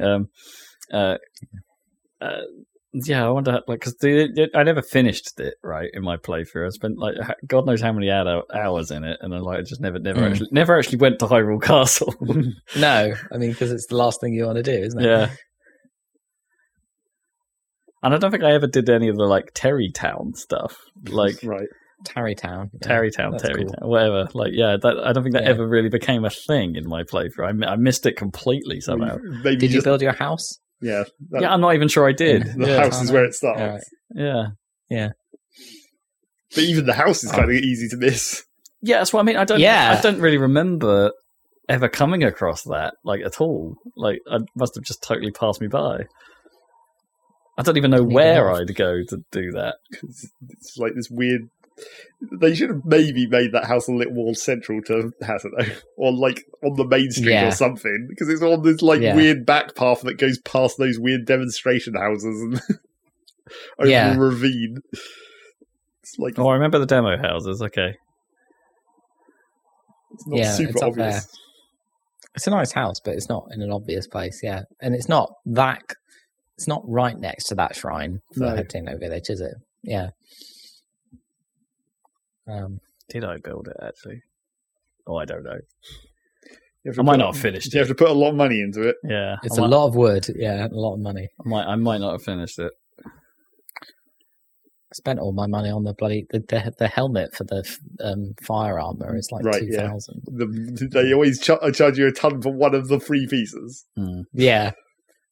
Um, 0.00 0.28
uh, 0.92 1.16
uh, 2.20 2.40
yeah, 2.94 3.24
I 3.26 3.30
wonder, 3.30 3.62
like, 3.66 3.80
because 3.80 3.96
I 4.54 4.62
never 4.64 4.82
finished 4.82 5.40
it 5.40 5.54
right 5.64 5.88
in 5.94 6.02
my 6.02 6.18
playthrough. 6.18 6.66
I 6.66 6.68
spent 6.68 6.98
like 6.98 7.14
God 7.46 7.64
knows 7.64 7.80
how 7.80 7.90
many 7.92 8.10
hours 8.10 8.90
in 8.90 9.02
it, 9.04 9.18
and 9.22 9.34
I 9.34 9.38
like 9.38 9.64
just 9.64 9.80
never, 9.80 9.98
never 9.98 10.20
Mm. 10.20 10.30
actually, 10.30 10.48
never 10.52 10.78
actually 10.78 10.98
went 10.98 11.18
to 11.20 11.26
Hyrule 11.26 11.62
Castle. 11.62 12.14
No, 12.76 13.14
I 13.32 13.38
mean 13.38 13.50
because 13.52 13.72
it's 13.72 13.86
the 13.86 13.96
last 13.96 14.20
thing 14.20 14.34
you 14.34 14.44
want 14.44 14.56
to 14.56 14.62
do, 14.62 14.72
isn't 14.84 15.00
it? 15.00 15.06
yeah. 15.06 15.30
And 18.02 18.12
I 18.12 18.18
don't 18.18 18.30
think 18.32 18.42
I 18.42 18.52
ever 18.52 18.66
did 18.66 18.90
any 18.90 19.08
of 19.08 19.16
the 19.16 19.24
like 19.24 19.54
Terrytown 19.54 20.36
stuff, 20.36 20.76
like 21.08 21.36
right. 21.44 21.68
Tarrey 22.04 22.36
Town. 22.36 22.70
yeah, 22.72 22.88
Tarrey 22.88 23.14
Town, 23.14 23.32
that's 23.32 23.44
Terrytown, 23.44 23.74
cool. 23.80 23.90
whatever. 23.90 24.28
Like, 24.34 24.50
yeah, 24.54 24.76
that, 24.82 24.98
I 25.04 25.12
don't 25.12 25.22
think 25.22 25.34
that 25.34 25.44
Yeah. 25.44 25.50
ever 25.50 25.66
really 25.66 25.88
became 25.88 26.24
a 26.24 26.30
thing 26.30 26.76
in 26.76 26.88
my 26.88 27.02
playthrough. 27.02 27.64
I, 27.64 27.72
I 27.72 27.76
missed 27.76 28.06
it 28.06 28.16
completely 28.16 28.80
somehow. 28.80 29.18
Maybe 29.22 29.56
Did 29.56 29.70
you 29.70 29.76
just, 29.78 29.84
build 29.84 30.02
your 30.02 30.12
house? 30.12 30.58
yeah. 30.80 31.04
That, 31.30 31.42
yeah, 31.42 31.52
I'm 31.52 31.60
not 31.60 31.74
even 31.74 31.88
sure 31.88 32.08
I 32.08 32.12
did. 32.12 32.44
the 32.56 32.66
yeah. 32.68 32.82
house 32.84 33.02
is 33.02 33.10
where 33.12 33.24
it 33.24 33.34
starts. 33.34 33.60
Alright. 33.60 34.52
yeah, 34.90 35.08
But 36.54 36.64
even 36.64 36.86
the 36.86 36.92
house 36.94 37.24
is 37.24 37.30
Oh. 37.32 37.36
kind 37.36 37.50
of 37.50 37.56
easy 37.56 37.88
to 37.88 37.96
miss. 37.96 38.44
yeah. 38.82 38.98
That's 38.98 39.12
what 39.12 39.20
I 39.20 39.22
mean. 39.22 39.36
I 39.36 39.44
don't. 39.44 39.60
Yeah. 39.60 39.96
I 39.98 40.02
don't 40.02 40.20
really 40.20 40.38
remember 40.38 41.12
ever 41.68 41.88
coming 41.88 42.24
across 42.24 42.64
that 42.64 42.94
like 43.04 43.20
at 43.24 43.40
all. 43.40 43.76
Like, 43.96 44.18
I 44.30 44.38
must 44.56 44.74
have 44.74 44.84
just 44.84 45.02
totally 45.02 45.30
passed 45.30 45.60
me 45.60 45.68
by. 45.68 46.00
I 47.58 47.62
don't 47.62 47.76
even 47.76 47.90
know 47.90 48.02
where 48.02 48.50
I'd 48.50 48.74
go 48.74 49.02
to 49.08 49.16
do 49.30 49.52
that. 49.52 49.76
'Cause 49.94 50.30
it's 50.50 50.76
like 50.78 50.94
this 50.94 51.08
weird. 51.10 51.42
They 52.40 52.54
should 52.54 52.70
have 52.70 52.84
maybe 52.84 53.26
made 53.26 53.52
that 53.52 53.64
house 53.64 53.88
a 53.88 53.92
little 53.92 54.14
more 54.14 54.34
central 54.34 54.80
to 54.82 55.12
Hateno, 55.22 55.76
or 55.96 56.12
like 56.12 56.44
on 56.62 56.76
the 56.76 56.86
main 56.86 57.10
street 57.10 57.32
Yeah. 57.32 57.48
or 57.48 57.52
something, 57.52 58.06
because 58.08 58.28
it's 58.28 58.42
on 58.42 58.62
this 58.62 58.80
like 58.82 59.00
Yeah. 59.00 59.16
weird 59.16 59.44
back 59.44 59.74
path 59.74 60.02
that 60.02 60.18
goes 60.18 60.38
past 60.38 60.78
those 60.78 60.98
weird 61.00 61.24
demonstration 61.26 61.94
houses 61.94 62.40
and 62.42 62.54
over 63.78 63.88
Yeah. 63.88 64.14
a 64.14 64.18
ravine. 64.18 64.78
It's 66.02 66.16
like 66.18 66.38
Oh, 66.38 66.48
I 66.48 66.54
remember 66.54 66.78
the 66.78 66.86
demo 66.86 67.16
houses. 67.16 67.60
Okay, 67.62 67.94
It's 70.12 70.26
not 70.26 70.38
Yeah, 70.38 70.52
super 70.52 70.70
it's 70.70 70.82
obvious. 70.82 71.28
It's 72.34 72.46
a 72.46 72.50
nice 72.50 72.72
house, 72.72 72.98
but 73.04 73.14
it's 73.14 73.28
not 73.28 73.48
in 73.52 73.62
an 73.62 73.70
obvious 73.72 74.06
place. 74.06 74.40
Yeah, 74.42 74.62
and 74.80 74.94
it's 74.94 75.08
not 75.08 75.30
that. 75.46 75.82
It's 76.56 76.68
not 76.68 76.82
right 76.86 77.18
next 77.18 77.44
to 77.48 77.54
that 77.56 77.74
shrine 77.74 78.20
for 78.34 78.40
No. 78.44 78.54
Hateno 78.56 78.98
Village, 79.00 79.28
is 79.28 79.40
it? 79.40 79.54
Yeah. 79.82 80.10
Um, 82.48 82.78
Did 83.08 83.24
I 83.24 83.36
build 83.38 83.68
it 83.68 83.76
actually? 83.82 84.22
Oh, 85.06 85.16
I 85.16 85.24
don't 85.24 85.42
know. 85.44 85.58
You 86.84 86.88
have 86.90 86.94
to 86.96 87.00
I 87.02 87.04
might 87.04 87.12
put- 87.12 87.18
not 87.18 87.34
have 87.34 87.42
finished 87.42 87.72
You 87.72 87.78
it. 87.80 87.86
have 87.86 87.88
to 87.88 87.94
put 87.94 88.10
a 88.10 88.12
lot 88.14 88.30
of 88.30 88.36
money 88.36 88.60
into 88.60 88.82
it. 88.88 88.96
Yeah, 89.04 89.36
it's 89.44 89.56
I 89.56 89.58
a 89.58 89.60
might, 89.68 89.76
lot 89.76 89.86
of 89.88 89.94
wood. 89.96 90.26
Yeah, 90.34 90.66
a 90.66 90.68
lot 90.74 90.94
of 90.94 91.00
money. 91.00 91.28
I 91.44 91.48
might, 91.48 91.64
I 91.66 91.74
might 91.76 91.98
not 92.00 92.12
have 92.12 92.22
finished 92.22 92.58
it. 92.58 92.72
I 93.04 94.94
spent 94.94 95.20
all 95.20 95.32
my 95.32 95.46
money 95.46 95.70
on 95.70 95.84
the 95.84 95.94
bloody 95.94 96.26
the 96.30 96.40
the, 96.40 96.72
the 96.78 96.88
helmet 96.88 97.34
for 97.34 97.44
the 97.44 97.64
um, 98.00 98.34
fire 98.42 98.78
armor 98.78 99.16
is 99.16 99.28
like 99.32 99.44
Right, 99.44 99.60
two 99.60 99.68
yeah. 99.70 99.88
thousand. 99.88 100.22
The, 100.26 100.88
they 100.92 101.14
always 101.14 101.40
ch- 101.40 101.50
charge 101.74 101.98
you 101.98 102.06
a 102.08 102.12
ton 102.12 102.42
for 102.42 102.52
one 102.52 102.74
of 102.74 102.88
the 102.88 103.00
free 103.00 103.26
pieces. 103.26 103.86
Hmm. 103.96 104.22
Yeah. 104.32 104.72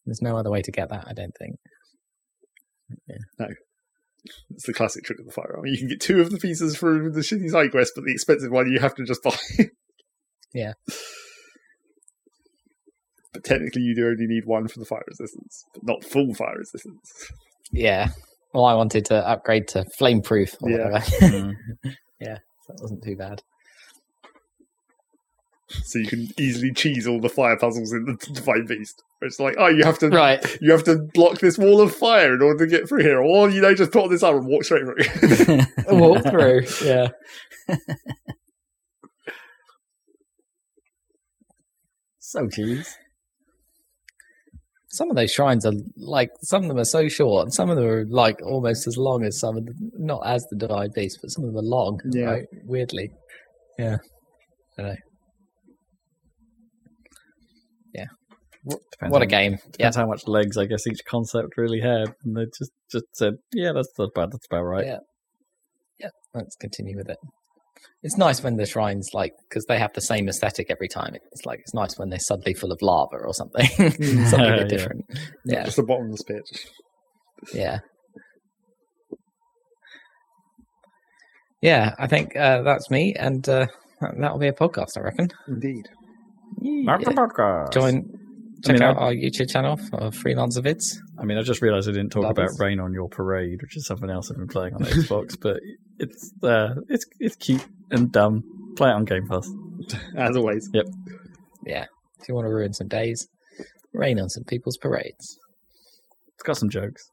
There's 0.06 0.22
no 0.22 0.36
other 0.38 0.50
way 0.50 0.62
to 0.62 0.70
get 0.72 0.88
that, 0.88 1.04
I 1.08 1.12
don't 1.12 1.34
think. 1.38 1.56
It's 4.50 4.66
the 4.66 4.72
classic 4.74 5.04
trick 5.04 5.18
of 5.18 5.26
the 5.26 5.32
firearm. 5.32 5.66
You 5.66 5.78
can 5.78 5.88
get 5.88 6.00
two 6.00 6.20
of 6.20 6.30
the 6.30 6.38
pieces 6.38 6.76
for 6.76 7.08
the 7.10 7.20
shitty 7.20 7.48
side 7.50 7.70
quest, 7.70 7.92
but 7.94 8.04
the 8.04 8.12
expensive 8.12 8.50
one 8.52 8.70
you 8.70 8.78
have 8.80 8.94
to 8.96 9.04
just 9.04 9.22
buy. 9.22 9.36
Yeah. 10.52 10.72
But 13.32 13.44
technically, 13.44 13.82
you 13.82 13.94
do 13.94 14.08
only 14.08 14.26
need 14.26 14.44
one 14.44 14.66
for 14.66 14.80
the 14.80 14.84
fire 14.84 15.04
resistance, 15.06 15.64
but 15.72 15.84
not 15.84 16.02
full 16.04 16.34
fire 16.34 16.56
resistance. 16.58 17.30
Yeah. 17.70 18.08
Well, 18.52 18.64
I 18.64 18.74
wanted 18.74 19.04
to 19.06 19.14
upgrade 19.28 19.68
to 19.68 19.84
flameproof 20.00 20.56
or 20.60 20.70
Yeah. 20.70 20.90
whatever. 20.90 21.54
Hmm. 21.82 21.90
so 22.22 22.72
that 22.72 22.82
wasn't 22.82 23.04
too 23.04 23.16
bad. 23.16 23.42
So 25.84 25.98
you 26.00 26.06
can 26.06 26.28
easily 26.38 26.72
cheese 26.72 27.06
all 27.06 27.20
the 27.20 27.28
fire 27.28 27.56
puzzles 27.56 27.92
in 27.92 28.04
the 28.04 28.16
Divine 28.32 28.66
Beast. 28.66 29.02
It's 29.22 29.38
like, 29.38 29.54
oh, 29.58 29.68
you 29.68 29.84
have 29.84 29.98
to 30.00 30.08
Right. 30.08 30.44
you 30.60 30.72
have 30.72 30.82
to 30.84 30.98
block 31.14 31.38
this 31.38 31.56
wall 31.58 31.80
of 31.80 31.94
fire 31.94 32.34
in 32.34 32.42
order 32.42 32.64
to 32.64 32.70
get 32.70 32.88
through 32.88 33.02
here, 33.02 33.20
or 33.22 33.48
you 33.50 33.60
know, 33.60 33.74
just 33.74 33.92
put 33.92 34.02
on 34.04 34.10
this 34.10 34.22
armor 34.22 34.38
and 34.38 34.48
walk 34.48 34.64
straight 34.64 34.84
through. 34.84 35.60
Walk 35.96 36.22
through. 36.24 36.62
Yeah. 36.84 37.08
so 42.18 42.48
cheese. 42.48 42.96
Some 44.88 45.08
of 45.10 45.16
those 45.16 45.30
shrines 45.32 45.64
are 45.64 45.72
like 45.96 46.30
some 46.42 46.62
of 46.62 46.68
them 46.68 46.78
are 46.78 46.84
so 46.84 47.08
short, 47.08 47.44
and 47.44 47.54
some 47.54 47.70
of 47.70 47.76
them 47.76 47.86
are 47.86 48.04
like 48.08 48.40
almost 48.44 48.88
as 48.88 48.96
long 48.96 49.24
as 49.24 49.38
some 49.38 49.56
of 49.56 49.64
them. 49.66 49.74
Not 49.98 50.22
as 50.26 50.44
the 50.50 50.56
Divine 50.56 50.90
Beast, 50.94 51.18
but 51.22 51.28
some 51.30 51.44
of 51.44 51.52
them 51.52 51.58
are 51.58 51.68
long. 51.68 52.00
Yeah. 52.10 52.24
Right? 52.24 52.46
Weirdly. 52.64 53.10
Yeah. 53.78 53.98
I 54.78 54.82
don't 54.82 54.86
know. 54.90 54.96
Depends 58.68 59.12
What 59.12 59.22
a 59.22 59.24
on- 59.24 59.28
game. 59.28 59.52
Yeah. 59.52 59.58
Depends 59.72 59.96
how 59.96 60.06
much 60.06 60.26
legs 60.26 60.56
I 60.58 60.66
guess 60.66 60.86
each 60.86 61.04
concept 61.06 61.56
really 61.56 61.80
had, 61.80 62.14
and 62.24 62.36
they 62.36 62.44
just 62.58 62.70
just 62.90 63.06
said, 63.14 63.34
yeah, 63.54 63.72
that's 63.72 63.88
that's 63.96 64.10
about 64.14 64.32
that's 64.32 64.46
about 64.50 64.62
right. 64.64 64.86
Yeah. 64.86 64.98
Yeah. 65.98 66.10
Let's 66.34 66.56
continue 66.56 66.96
with 66.96 67.08
it. 67.08 67.16
It's 68.02 68.16
nice 68.18 68.42
when 68.42 68.56
the 68.56 68.66
shrines 68.66 69.08
like 69.14 69.32
because 69.48 69.64
they 69.66 69.78
have 69.78 69.92
the 69.94 70.00
same 70.02 70.28
aesthetic 70.28 70.66
every 70.70 70.88
time. 70.88 71.14
It's 71.32 71.44
like 71.46 71.60
it's 71.60 71.72
nice 71.74 71.98
when 71.98 72.10
they're 72.10 72.18
suddenly 72.18 72.54
full 72.54 72.72
of 72.72 72.78
lava 72.82 73.16
or 73.16 73.32
something, 73.32 73.66
something 73.76 74.40
a 74.40 74.46
Yeah. 74.48 74.56
bit 74.56 74.68
different. 74.68 75.04
Yeah, 75.46 75.64
just 75.64 75.76
the 75.76 75.82
bottomless 75.82 76.22
pit. 76.22 76.42
yeah, 77.54 77.78
yeah. 81.62 81.94
I 81.98 82.06
think 82.06 82.36
uh, 82.36 82.62
that's 82.62 82.90
me, 82.90 83.14
and 83.14 83.46
uh, 83.48 83.66
that- 84.00 84.14
that'll 84.18 84.38
be 84.38 84.48
a 84.48 84.52
podcast. 84.52 84.96
I 84.96 85.00
reckon. 85.00 85.30
Indeed. 85.48 85.88
Yeah. 86.60 86.98
Join. 87.72 88.10
I 88.62 88.66
Check 88.66 88.74
mean, 88.74 88.82
out 88.82 88.96
I- 88.98 89.00
our 89.00 89.12
YouTube 89.12 89.50
channel 89.50 89.76
for 89.76 89.98
freelancer 90.10 90.58
vids. 90.62 90.98
I 91.18 91.24
mean, 91.24 91.38
I 91.38 91.42
just 91.42 91.62
realised 91.62 91.88
I 91.88 91.92
didn't 91.92 92.10
talk 92.10 92.22
Bubbles. 92.22 92.54
about 92.54 92.64
Rain 92.64 92.78
on 92.80 92.92
Your 92.92 93.08
Parade, 93.08 93.62
which 93.62 93.76
is 93.76 93.86
something 93.86 94.10
else 94.10 94.30
I've 94.30 94.36
been 94.36 94.48
playing 94.48 94.74
on 94.74 94.80
Xbox, 94.82 95.36
but 95.40 95.60
it's 95.98 96.32
uh, 96.42 96.74
it's 96.88 97.04
it's 97.20 97.36
cute 97.36 97.64
and 97.90 98.12
dumb. 98.12 98.44
Play 98.76 98.90
it 98.90 98.94
on 98.94 99.04
Game 99.06 99.26
Pass. 99.28 99.50
As 100.16 100.36
always. 100.36 100.68
Yep. 100.74 100.86
Yeah, 101.66 101.86
if 102.20 102.28
you 102.28 102.34
want 102.34 102.46
to 102.46 102.50
ruin 102.50 102.72
some 102.74 102.88
days, 102.88 103.28
rain 103.94 104.20
on 104.20 104.28
some 104.28 104.44
people's 104.44 104.76
parades. 104.76 105.38
It's 106.34 106.42
got 106.42 106.56
some 106.58 106.68
jokes. 106.70 107.10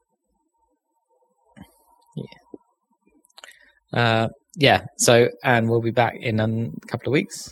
Uh, 3.92 4.28
yeah. 4.56 4.84
So, 4.98 5.28
and 5.42 5.68
we'll 5.70 5.80
be 5.80 5.90
back 5.90 6.14
in 6.20 6.40
a 6.40 6.86
couple 6.86 7.08
of 7.08 7.12
weeks 7.12 7.50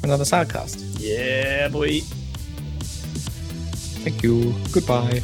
for 0.00 0.06
another 0.06 0.24
sidecast. 0.24 0.96
Yeah, 0.98 1.68
boy. 1.68 2.00
Thank 4.04 4.22
you. 4.22 4.54
Goodbye. 4.72 5.20